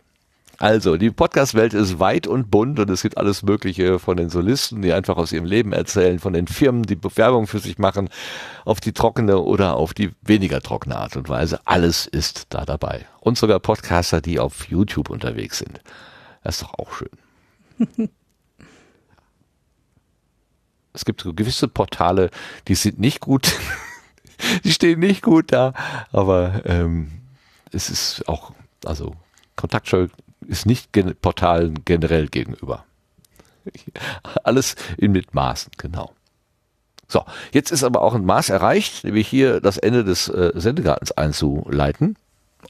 Also, 0.59 0.97
die 0.97 1.11
Podcast-Welt 1.11 1.75
ist 1.75 1.99
weit 1.99 2.29
und 2.29 2.49
bunt 2.49 2.79
und 2.79 2.89
es 2.89 3.03
gibt 3.03 3.19
alles 3.19 3.43
Mögliche 3.43 3.99
von 3.99 4.17
den 4.17 4.31
Solisten, 4.31 4.81
die 4.81 4.93
einfach 4.93 5.17
aus 5.17 5.33
ihrem 5.33 5.45
Leben 5.45 5.73
erzählen, 5.73 6.21
von 6.21 6.35
den 6.35 6.47
Firmen, 6.47 6.85
die 6.85 6.95
Bewerbung 6.95 7.49
für 7.49 7.59
sich 7.59 7.79
machen, 7.79 8.09
auf 8.65 8.79
die 8.81 8.93
trockene 8.93 9.39
oder 9.39 9.75
auf 9.75 9.93
die 9.93 10.13
weniger 10.23 10.61
trockene 10.61 10.97
Art 10.97 11.17
und 11.17 11.29
Weise. 11.29 11.61
Alles 11.65 12.07
ist 12.07 12.47
da 12.51 12.65
dabei. 12.65 13.07
Und 13.19 13.39
sogar 13.39 13.59
Podcaster, 13.59 14.21
die 14.21 14.39
auf 14.39 14.69
YouTube 14.69 15.11
unterwegs 15.11 15.59
sind. 15.59 15.81
Das 16.45 16.57
ist 16.57 16.63
doch 16.63 16.75
auch 16.75 16.93
schön. 16.93 18.09
Es 20.95 21.07
gibt 21.07 21.25
gewisse 21.25 21.69
Portale, 21.69 22.29
die 22.69 22.75
sind 22.75 23.01
nicht 23.01 23.21
gut, 23.21 23.55
die 24.65 24.73
stehen 24.73 25.01
nicht 25.01 25.23
gut 25.23 25.51
da, 25.51 25.73
aber 26.13 26.63
ähm, 26.67 27.22
es 27.73 27.91
ist 27.91 28.29
auch, 28.29 28.53
also 28.85 29.15
Kontaktscheu 29.57 30.09
ist 30.47 30.67
nicht 30.67 30.93
gen 30.93 31.15
Portalen 31.17 31.85
generell 31.85 32.29
gegenüber. 32.29 32.85
Alles 34.45 34.77
in 34.97 35.13
mit 35.13 35.35
Maßen, 35.35 35.73
genau. 35.79 36.13
So, 37.09 37.25
jetzt 37.53 37.71
ist 37.71 37.85
aber 37.85 38.01
auch 38.03 38.15
ein 38.15 38.25
Maß 38.25 38.49
erreicht, 38.49 39.05
nämlich 39.05 39.29
hier 39.29 39.61
das 39.61 39.77
Ende 39.77 40.03
des 40.03 40.29
äh, 40.29 40.53
Sendegartens 40.55 41.13
einzuleiten. 41.13 42.17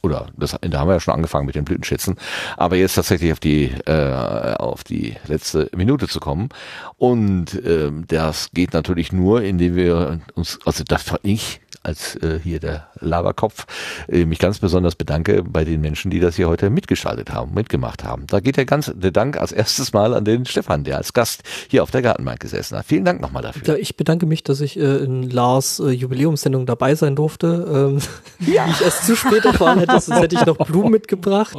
Oder 0.03 0.27
das 0.37 0.55
Ende 0.55 0.81
haben 0.81 0.89
wir 0.89 0.95
ja 0.95 1.01
schon 1.01 1.15
angefangen 1.15 1.47
mit 1.47 1.55
den 1.55 1.65
Blütenschätzen, 1.65 2.17
aber 2.57 2.77
jetzt 2.77 2.95
tatsächlich 2.95 3.31
auf 3.31 3.39
die 3.39 3.67
äh, 3.87 4.55
auf 4.57 4.83
die 4.83 5.17
letzte 5.29 5.71
Minute 5.77 6.09
zu 6.09 6.19
kommen. 6.19 6.49
Und 6.97 7.61
ähm, 7.65 8.05
das 8.09 8.51
geht 8.53 8.73
natürlich 8.73 9.13
nur, 9.13 9.43
indem 9.43 9.77
wir 9.77 10.21
uns, 10.35 10.59
also 10.65 10.83
das 10.83 11.05
ich 11.23 11.61
als 11.83 12.17
äh, 12.17 12.39
hier 12.43 12.61
der 12.61 12.89
Laberkopf 13.01 13.67
äh, 14.09 14.25
mich 14.25 14.39
ganz 14.39 14.59
besonders 14.59 14.95
bedanke 14.95 15.43
bei 15.43 15.65
den 15.65 15.81
Menschen, 15.81 16.11
die 16.11 16.21
das 16.21 16.37
hier 16.37 16.49
heute 16.49 16.71
mitgestaltet 16.71 17.33
haben, 17.33 17.55
mitgemacht 17.55 18.05
haben. 18.05 18.27
Da 18.27 18.41
geht 18.41 18.57
der 18.57 18.65
ganz 18.65 18.93
der 18.95 19.11
Dank 19.11 19.37
als 19.37 19.53
erstes 19.53 19.93
Mal 19.93 20.15
an 20.15 20.25
den 20.25 20.47
Stefan, 20.47 20.85
der 20.85 20.97
als 20.99 21.13
Gast 21.13 21.43
hier 21.69 21.83
auf 21.83 21.91
der 21.91 22.03
Gartenbank 22.03 22.41
gesessen 22.41 22.79
hat. 22.79 22.87
Vielen 22.87 23.05
Dank 23.05 23.21
nochmal 23.21 23.43
dafür. 23.43 23.67
Ja, 23.67 23.75
ich 23.75 23.97
bedanke 23.97 24.27
mich, 24.27 24.45
dass 24.45 24.61
ich 24.61 24.79
äh, 24.79 24.99
in 24.99 25.29
Lars 25.31 25.81
äh, 25.81 25.91
Jubiläumssendung 25.91 26.67
dabei 26.67 26.95
sein 26.95 27.17
durfte. 27.17 27.93
Ähm, 27.93 28.47
ja. 28.53 28.67
ich 28.71 28.81
erst 28.81 29.07
zu 29.07 29.17
spät 29.17 29.45
erfahren 29.45 29.79
hätte, 29.79 29.99
sonst 30.01 30.21
hätte 30.21 30.37
ich 30.37 30.47
noch 30.47 30.59
Blumen 30.59 30.91
mitgebracht. 30.91 31.57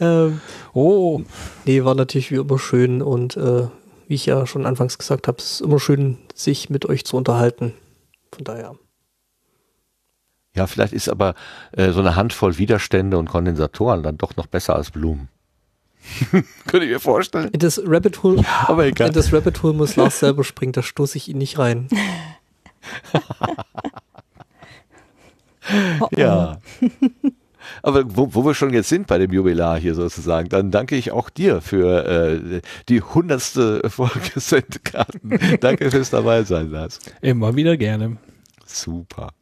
Ähm, 0.00 0.40
Oh, 0.74 1.22
nee, 1.66 1.84
war 1.84 1.94
natürlich 1.94 2.32
wie 2.32 2.36
immer 2.36 2.58
schön 2.58 3.00
und 3.00 3.36
äh, 3.36 3.68
wie 4.08 4.14
ich 4.14 4.26
ja 4.26 4.44
schon 4.44 4.66
anfangs 4.66 4.98
gesagt 4.98 5.28
habe, 5.28 5.38
es 5.38 5.52
ist 5.52 5.60
immer 5.60 5.78
schön, 5.78 6.18
sich 6.34 6.68
mit 6.68 6.84
euch 6.86 7.04
zu 7.04 7.16
unterhalten. 7.16 7.74
Von 8.32 8.42
daher. 8.42 8.74
Ja, 10.54 10.66
vielleicht 10.66 10.92
ist 10.92 11.08
aber 11.08 11.34
äh, 11.72 11.90
so 11.90 12.00
eine 12.00 12.16
Handvoll 12.16 12.58
Widerstände 12.58 13.18
und 13.18 13.28
Kondensatoren 13.28 14.02
dann 14.02 14.18
doch 14.18 14.36
noch 14.36 14.46
besser 14.46 14.76
als 14.76 14.90
Blumen. 14.90 15.28
Könnte 16.66 16.86
ich 16.86 16.92
mir 16.92 17.00
vorstellen. 17.00 17.48
In 17.50 17.60
das 17.60 17.80
Rabbit 17.84 18.22
Hole, 18.22 18.44
aber 18.66 18.86
egal. 18.86 19.08
in 19.08 19.14
das 19.14 19.32
Rabbit 19.32 19.62
Hole 19.62 19.74
muss 19.74 19.96
Lars 19.96 20.20
selber 20.20 20.44
springen, 20.44 20.72
da 20.72 20.82
stoße 20.82 21.16
ich 21.16 21.28
ihn 21.28 21.38
nicht 21.38 21.58
rein. 21.58 21.88
Oh, 25.98 26.08
oh. 26.12 26.20
Ja. 26.20 26.58
Aber 27.82 28.04
wo, 28.16 28.34
wo 28.34 28.44
wir 28.44 28.54
schon 28.54 28.74
jetzt 28.74 28.90
sind 28.90 29.06
bei 29.06 29.16
dem 29.16 29.32
Jubilar 29.32 29.78
hier 29.78 29.94
sozusagen, 29.94 30.50
dann 30.50 30.70
danke 30.70 30.94
ich 30.96 31.10
auch 31.12 31.30
dir 31.30 31.62
für 31.62 32.04
äh, 32.06 32.60
die 32.90 33.00
hundertste 33.00 33.88
Folge 33.88 34.20
Sendkarten. 34.40 35.38
danke 35.60 35.90
fürs 35.90 36.10
dabei 36.10 36.44
sein, 36.44 36.70
Lars. 36.70 36.98
immer 37.22 37.56
wieder 37.56 37.78
gerne. 37.78 38.18
Super. 38.66 39.32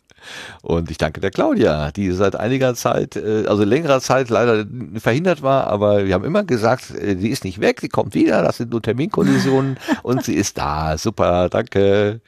Und 0.62 0.90
ich 0.90 0.98
danke 0.98 1.20
der 1.20 1.30
Claudia, 1.30 1.90
die 1.90 2.10
seit 2.12 2.36
einiger 2.36 2.74
Zeit, 2.74 3.16
äh, 3.16 3.46
also 3.46 3.64
längerer 3.64 4.00
Zeit 4.00 4.30
leider 4.30 4.66
verhindert 4.96 5.42
war, 5.42 5.66
aber 5.66 6.06
wir 6.06 6.14
haben 6.14 6.24
immer 6.24 6.44
gesagt, 6.44 6.90
äh, 6.90 7.16
die 7.16 7.30
ist 7.30 7.44
nicht 7.44 7.60
weg, 7.60 7.80
die 7.80 7.88
kommt 7.88 8.14
wieder, 8.14 8.42
das 8.42 8.58
sind 8.58 8.70
nur 8.70 8.82
Terminkollisionen 8.82 9.78
und 10.02 10.24
sie 10.24 10.34
ist 10.34 10.58
da. 10.58 10.96
Super, 10.98 11.48
danke. 11.48 12.20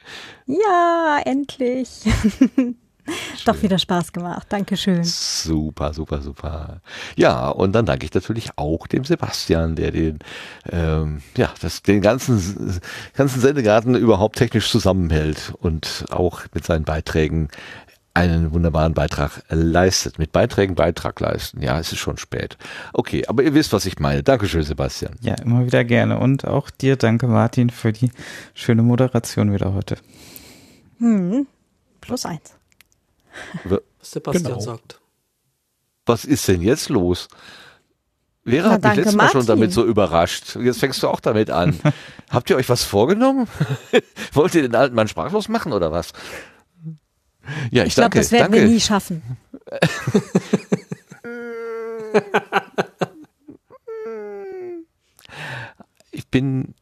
Ja, 0.45 1.19
endlich. 1.25 1.89
Doch 3.45 3.61
wieder 3.61 3.77
Spaß 3.77 4.13
gemacht. 4.13 4.47
Dankeschön. 4.49 5.03
Super, 5.03 5.93
super, 5.93 6.21
super. 6.21 6.81
Ja, 7.15 7.49
und 7.49 7.73
dann 7.73 7.85
danke 7.85 8.05
ich 8.05 8.13
natürlich 8.13 8.49
auch 8.55 8.87
dem 8.87 9.03
Sebastian, 9.03 9.75
der 9.75 9.91
den, 9.91 10.19
ähm, 10.71 11.21
ja, 11.37 11.53
das, 11.61 11.83
den 11.83 12.01
ganzen, 12.01 12.79
ganzen 13.13 13.41
Sendegarten 13.41 13.95
überhaupt 13.95 14.37
technisch 14.37 14.69
zusammenhält 14.71 15.53
und 15.59 16.05
auch 16.09 16.41
mit 16.53 16.65
seinen 16.65 16.83
Beiträgen 16.83 17.49
einen 18.15 18.53
wunderbaren 18.53 18.93
Beitrag 18.93 19.43
leistet. 19.49 20.17
Mit 20.17 20.31
Beiträgen 20.31 20.73
Beitrag 20.73 21.19
leisten. 21.19 21.61
Ja, 21.61 21.79
es 21.79 21.91
ist 21.91 21.99
schon 21.99 22.17
spät. 22.17 22.57
Okay, 22.93 23.27
aber 23.27 23.43
ihr 23.43 23.53
wisst, 23.53 23.73
was 23.73 23.85
ich 23.85 23.99
meine. 23.99 24.23
Dankeschön, 24.23 24.63
Sebastian. 24.63 25.15
Ja, 25.21 25.35
immer 25.35 25.65
wieder 25.65 25.83
gerne. 25.83 26.17
Und 26.17 26.45
auch 26.45 26.69
dir 26.69 26.95
danke, 26.95 27.27
Martin, 27.27 27.69
für 27.69 27.91
die 27.91 28.11
schöne 28.53 28.81
Moderation 28.83 29.53
wieder 29.53 29.73
heute. 29.73 29.97
Hm. 30.99 31.45
Plus 32.01 32.25
eins. 32.25 32.55
Was 33.65 33.81
Sebastian 34.01 34.43
Genau. 34.45 34.59
sagt. 34.59 35.01
Was 36.05 36.23
ist 36.23 36.47
denn 36.47 36.61
jetzt 36.61 36.89
los? 36.89 37.27
Vera 38.45 38.67
Na, 38.67 38.73
hat 38.75 38.77
mich 38.77 38.81
danke, 38.83 38.99
letztes 39.01 39.15
Mal 39.15 39.29
schon 39.29 39.45
damit 39.45 39.73
so 39.73 39.83
überrascht. 39.83 40.55
Jetzt 40.55 40.79
fängst 40.79 41.01
du 41.03 41.09
auch 41.09 41.19
damit 41.19 41.49
an. 41.49 41.77
Habt 42.29 42.49
ihr 42.49 42.55
euch 42.55 42.69
was 42.69 42.83
vorgenommen? 42.83 43.47
Wollt 44.33 44.55
ihr 44.55 44.61
den 44.61 44.75
alten 44.75 44.95
Mann 44.95 45.07
sprachlos 45.07 45.49
machen 45.49 45.73
oder 45.73 45.91
was? 45.91 46.13
Ja, 47.71 47.83
ich, 47.83 47.89
Ich 47.89 47.95
glaube, 47.95 48.17
das 48.17 48.31
werden 48.31 48.51
danke. 48.51 48.67
wir 48.67 48.67
nie 48.73 48.79
schaffen. 48.81 49.21
Ich 56.11 56.27
bin 56.27 56.73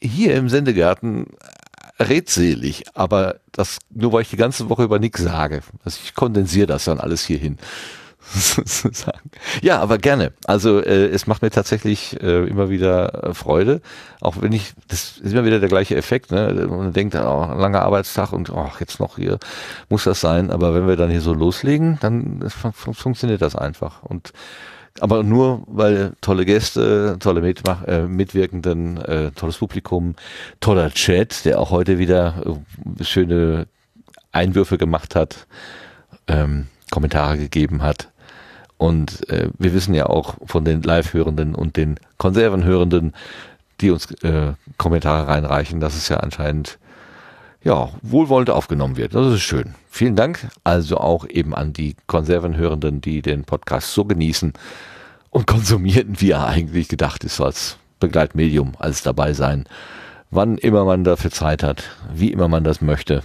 hier 0.00 0.34
im 0.36 0.48
Sendegarten 0.48 1.26
redselig, 1.98 2.84
aber 2.94 3.40
das 3.52 3.78
nur 3.90 4.12
weil 4.12 4.22
ich 4.22 4.30
die 4.30 4.36
ganze 4.36 4.68
Woche 4.68 4.84
über 4.84 4.98
nichts 5.00 5.20
sage. 5.20 5.62
Also 5.84 5.98
ich 6.04 6.14
kondensiere 6.14 6.66
das 6.68 6.84
dann 6.84 7.00
alles 7.00 7.24
hier 7.24 7.38
hin. 7.38 7.58
Sozusagen. 8.34 9.30
Ja, 9.62 9.80
aber 9.80 9.98
gerne. 9.98 10.32
Also 10.44 10.80
äh, 10.80 11.06
es 11.06 11.26
macht 11.26 11.42
mir 11.42 11.50
tatsächlich 11.50 12.20
äh, 12.22 12.46
immer 12.46 12.68
wieder 12.70 13.24
äh, 13.24 13.34
Freude, 13.34 13.80
auch 14.20 14.40
wenn 14.40 14.52
ich, 14.52 14.74
das 14.88 15.18
ist 15.18 15.32
immer 15.32 15.44
wieder 15.44 15.60
der 15.60 15.68
gleiche 15.68 15.96
Effekt, 15.96 16.30
ne? 16.30 16.66
Man 16.68 16.92
denkt, 16.92 17.14
oh, 17.14 17.18
langer 17.56 17.82
Arbeitstag 17.82 18.32
und 18.32 18.50
oh, 18.50 18.70
jetzt 18.80 19.00
noch 19.00 19.16
hier 19.16 19.38
muss 19.88 20.04
das 20.04 20.20
sein, 20.20 20.50
aber 20.50 20.74
wenn 20.74 20.86
wir 20.86 20.96
dann 20.96 21.10
hier 21.10 21.20
so 21.20 21.32
loslegen, 21.32 21.98
dann 22.00 22.48
fun 22.48 22.72
funktioniert 22.94 23.42
das 23.42 23.56
einfach. 23.56 24.02
Und 24.02 24.32
aber 25.00 25.22
nur, 25.22 25.62
weil 25.66 26.12
tolle 26.20 26.44
Gäste, 26.44 27.16
tolle 27.20 27.40
Mitmach 27.40 27.84
äh, 27.84 28.06
Mitwirkenden, 28.06 28.96
äh, 28.98 29.30
tolles 29.32 29.58
Publikum, 29.58 30.14
toller 30.60 30.90
Chat, 30.90 31.44
der 31.44 31.60
auch 31.60 31.70
heute 31.70 31.98
wieder 31.98 32.42
äh, 32.98 33.04
schöne 33.04 33.68
Einwürfe 34.32 34.78
gemacht 34.78 35.14
hat, 35.14 35.46
ähm, 36.26 36.66
Kommentare 36.90 37.38
gegeben 37.38 37.82
hat. 37.82 38.07
Und 38.78 39.28
äh, 39.28 39.50
wir 39.58 39.74
wissen 39.74 39.92
ja 39.92 40.06
auch 40.06 40.36
von 40.46 40.64
den 40.64 40.82
Live-Hörenden 40.82 41.54
und 41.54 41.76
den 41.76 41.98
Konservenhörenden, 42.16 43.12
die 43.80 43.90
uns 43.90 44.10
äh, 44.22 44.54
Kommentare 44.76 45.28
reinreichen, 45.28 45.80
dass 45.80 45.96
es 45.96 46.08
ja 46.08 46.18
anscheinend 46.18 46.78
ja, 47.62 47.90
wohlwollend 48.02 48.50
aufgenommen 48.50 48.96
wird. 48.96 49.14
Das 49.14 49.32
ist 49.32 49.42
schön. 49.42 49.74
Vielen 49.90 50.16
Dank 50.16 50.48
also 50.64 50.98
auch 50.98 51.26
eben 51.28 51.54
an 51.54 51.72
die 51.72 51.96
Konservenhörenden, 52.06 53.00
die 53.00 53.20
den 53.20 53.44
Podcast 53.44 53.92
so 53.92 54.04
genießen 54.04 54.52
und 55.30 55.46
konsumieren, 55.46 56.20
wie 56.20 56.30
er 56.30 56.46
eigentlich 56.46 56.88
gedacht 56.88 57.24
ist, 57.24 57.40
als 57.40 57.76
Begleitmedium, 58.00 58.74
als 58.78 59.02
dabei 59.02 59.32
sein. 59.32 59.66
Wann 60.30 60.58
immer 60.58 60.84
man 60.84 61.04
dafür 61.04 61.30
Zeit 61.30 61.62
hat, 61.62 61.84
wie 62.12 62.30
immer 62.30 62.48
man 62.48 62.62
das 62.62 62.80
möchte, 62.80 63.22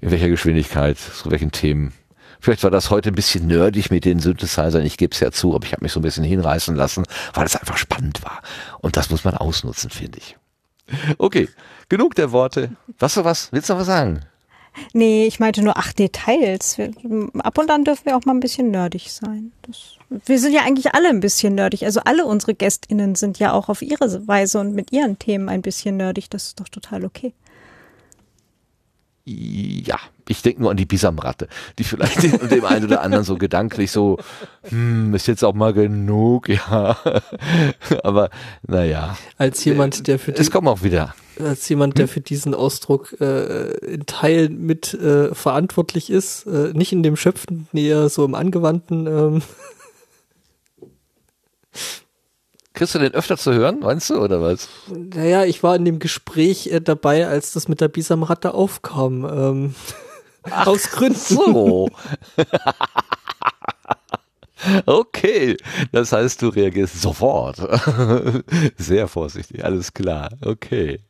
in 0.00 0.10
welcher 0.10 0.28
Geschwindigkeit, 0.28 0.98
zu 0.98 1.30
welchen 1.30 1.52
Themen. 1.52 1.92
Vielleicht 2.40 2.62
war 2.62 2.70
das 2.70 2.90
heute 2.90 3.10
ein 3.10 3.14
bisschen 3.14 3.46
nerdig 3.46 3.90
mit 3.90 4.04
den 4.04 4.20
Synthesizern, 4.20 4.84
ich 4.84 4.96
gebe 4.96 5.12
es 5.12 5.20
ja 5.20 5.30
zu, 5.30 5.54
aber 5.54 5.66
ich 5.66 5.72
habe 5.72 5.84
mich 5.84 5.92
so 5.92 6.00
ein 6.00 6.02
bisschen 6.02 6.24
hinreißen 6.24 6.74
lassen, 6.74 7.04
weil 7.34 7.46
es 7.46 7.56
einfach 7.56 7.76
spannend 7.76 8.22
war. 8.24 8.42
Und 8.80 8.96
das 8.96 9.10
muss 9.10 9.24
man 9.24 9.34
ausnutzen, 9.34 9.90
finde 9.90 10.18
ich. 10.18 10.36
Okay, 11.18 11.48
genug 11.88 12.14
der 12.14 12.32
Worte. 12.32 12.70
Was 12.98 13.14
du 13.14 13.24
was? 13.24 13.52
Willst 13.52 13.68
du 13.68 13.74
noch 13.74 13.80
was 13.80 13.86
sagen? 13.86 14.24
Nee, 14.92 15.26
ich 15.26 15.40
meinte 15.40 15.62
nur, 15.62 15.76
ach, 15.76 15.92
Details. 15.92 16.78
Wir, 16.78 16.92
ab 17.38 17.58
und 17.58 17.70
an 17.70 17.84
dürfen 17.84 18.06
wir 18.06 18.16
auch 18.16 18.24
mal 18.24 18.34
ein 18.34 18.40
bisschen 18.40 18.70
nerdig 18.70 19.12
sein. 19.12 19.52
Das, 19.62 19.96
wir 20.26 20.38
sind 20.38 20.52
ja 20.52 20.62
eigentlich 20.62 20.94
alle 20.94 21.08
ein 21.08 21.20
bisschen 21.20 21.54
nerdig. 21.54 21.84
Also 21.84 22.00
alle 22.04 22.24
unsere 22.24 22.54
GästInnen 22.54 23.14
sind 23.14 23.38
ja 23.38 23.52
auch 23.52 23.68
auf 23.68 23.82
ihre 23.82 24.26
Weise 24.28 24.60
und 24.60 24.74
mit 24.74 24.92
ihren 24.92 25.18
Themen 25.18 25.48
ein 25.48 25.62
bisschen 25.62 25.96
nerdig. 25.96 26.30
Das 26.30 26.44
ist 26.44 26.60
doch 26.60 26.68
total 26.68 27.04
okay. 27.04 27.34
Ja, 29.30 29.98
ich 30.26 30.40
denke 30.40 30.62
nur 30.62 30.70
an 30.70 30.78
die 30.78 30.86
Bisamratte, 30.86 31.48
die 31.78 31.84
vielleicht 31.84 32.22
dem, 32.22 32.48
dem 32.48 32.64
einen 32.64 32.86
oder 32.86 33.02
anderen 33.02 33.24
so 33.24 33.36
gedanklich 33.36 33.90
so, 33.90 34.18
hm, 34.62 35.14
ist 35.14 35.26
jetzt 35.26 35.44
auch 35.44 35.52
mal 35.52 35.74
genug, 35.74 36.48
ja. 36.48 36.96
Aber 38.02 38.30
naja. 38.66 39.18
Als 39.36 39.62
jemand, 39.66 40.06
der 40.06 40.18
für 40.18 40.32
Es 40.32 40.50
kommen 40.50 40.68
auch 40.68 40.82
wieder. 40.82 41.14
Als 41.38 41.68
jemand, 41.68 41.98
der 41.98 42.06
hm? 42.06 42.12
für 42.12 42.20
diesen 42.22 42.54
Ausdruck 42.54 43.20
äh, 43.20 43.70
in 43.86 44.06
Teilen 44.06 44.64
mit 44.64 44.94
äh, 44.94 45.34
verantwortlich 45.34 46.08
ist, 46.08 46.46
äh, 46.46 46.72
nicht 46.72 46.92
in 46.92 47.02
dem 47.02 47.16
Schöpfenden, 47.16 47.68
eher 47.72 48.08
so 48.08 48.24
im 48.24 48.34
Angewandten. 48.34 49.06
Ähm. 49.06 49.42
Kriegst 52.78 52.94
du 52.94 53.00
den 53.00 53.12
öfter 53.12 53.36
zu 53.36 53.52
hören, 53.52 53.80
meinst 53.80 54.08
du, 54.08 54.22
oder 54.22 54.40
was? 54.40 54.68
Naja, 54.86 55.44
ich 55.44 55.64
war 55.64 55.74
in 55.74 55.84
dem 55.84 55.98
Gespräch 55.98 56.68
äh, 56.68 56.80
dabei, 56.80 57.26
als 57.26 57.52
das 57.52 57.66
mit 57.66 57.80
der 57.80 57.88
Bisamratte 57.88 58.54
aufkam. 58.54 59.24
Ähm, 59.24 59.74
Ach, 60.44 60.68
aus 60.68 60.92
Gründen. 60.92 61.16
So. 61.16 61.90
okay, 64.86 65.56
das 65.90 66.12
heißt, 66.12 66.40
du 66.40 66.50
reagierst 66.50 67.02
sofort. 67.02 67.56
Sehr 68.78 69.08
vorsichtig, 69.08 69.64
alles 69.64 69.92
klar. 69.92 70.30
Okay. 70.40 71.00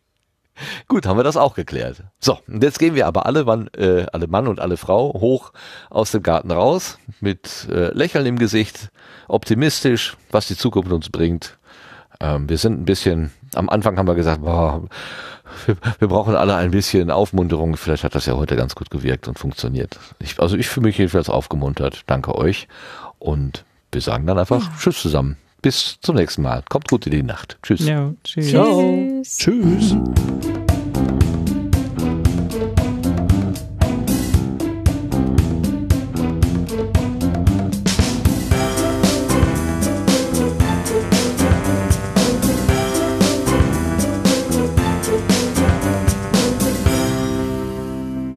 Gut, 0.89 1.07
haben 1.07 1.19
wir 1.19 1.25
das 1.25 1.37
auch 1.37 1.55
geklärt. 1.55 2.03
So, 2.19 2.39
jetzt 2.49 2.79
gehen 2.79 2.95
wir 2.95 3.07
aber 3.07 3.27
alle 3.27 3.45
Mann, 3.45 3.69
äh, 3.77 4.07
alle 4.13 4.27
Mann 4.27 4.49
und 4.49 4.59
alle 4.59 4.77
Frau 4.77 5.13
hoch 5.21 5.53
aus 5.91 6.13
dem 6.13 6.23
Garten 6.23 6.51
raus, 6.51 6.99
mit 7.21 7.69
äh, 7.71 7.93
Lächeln 7.93 8.27
im 8.27 8.39
Gesicht, 8.39 8.91
optimistisch, 9.29 10.17
was 10.31 10.49
die 10.49 10.57
Zukunft 10.57 10.91
uns 10.91 11.11
bringt. 11.11 11.58
Ähm, 12.21 12.49
wir 12.49 12.59
sind 12.59 12.81
ein 12.81 12.85
bisschen, 12.85 13.31
am 13.55 13.69
Anfang 13.69 13.97
haben 13.97 14.09
wir 14.09 14.15
gesagt, 14.15 14.43
boah, 14.43 14.83
wir, 15.67 15.77
wir, 15.99 16.09
brauchen 16.09 16.35
alle 16.35 16.57
ein 16.57 16.71
bisschen 16.71 17.11
Aufmunterung. 17.11 17.77
Vielleicht 17.77 18.05
hat 18.05 18.15
das 18.15 18.27
ja 18.27 18.35
heute 18.35 18.57
ganz 18.57 18.75
gut 18.75 18.91
gewirkt 18.91 19.29
und 19.29 19.39
funktioniert. 19.39 19.99
Ich, 20.19 20.41
also 20.41 20.57
ich 20.57 20.69
fühle 20.69 20.89
mich 20.89 20.99
jedenfalls 20.99 21.31
aufgemuntert. 21.31 22.03
Danke 22.07 22.35
euch. 22.35 22.69
Und 23.19 23.65
wir 23.93 24.01
sagen 24.01 24.27
dann 24.27 24.39
einfach 24.39 24.63
ja. 24.63 24.73
Tschüss 24.79 25.01
zusammen. 25.01 25.37
Bis 25.63 25.99
zum 26.01 26.17
nächsten 26.17 26.43
Mal. 26.43 26.63
Kommt 26.69 26.89
gut 26.89 27.07
in 27.07 27.13
die 27.13 27.23
Nacht. 27.23 27.59
Tschüss. 27.63 27.87
Ja, 27.87 28.13
tschüss. 28.23 28.51
Ciao. 28.51 29.23
Tschüss. 29.23 29.97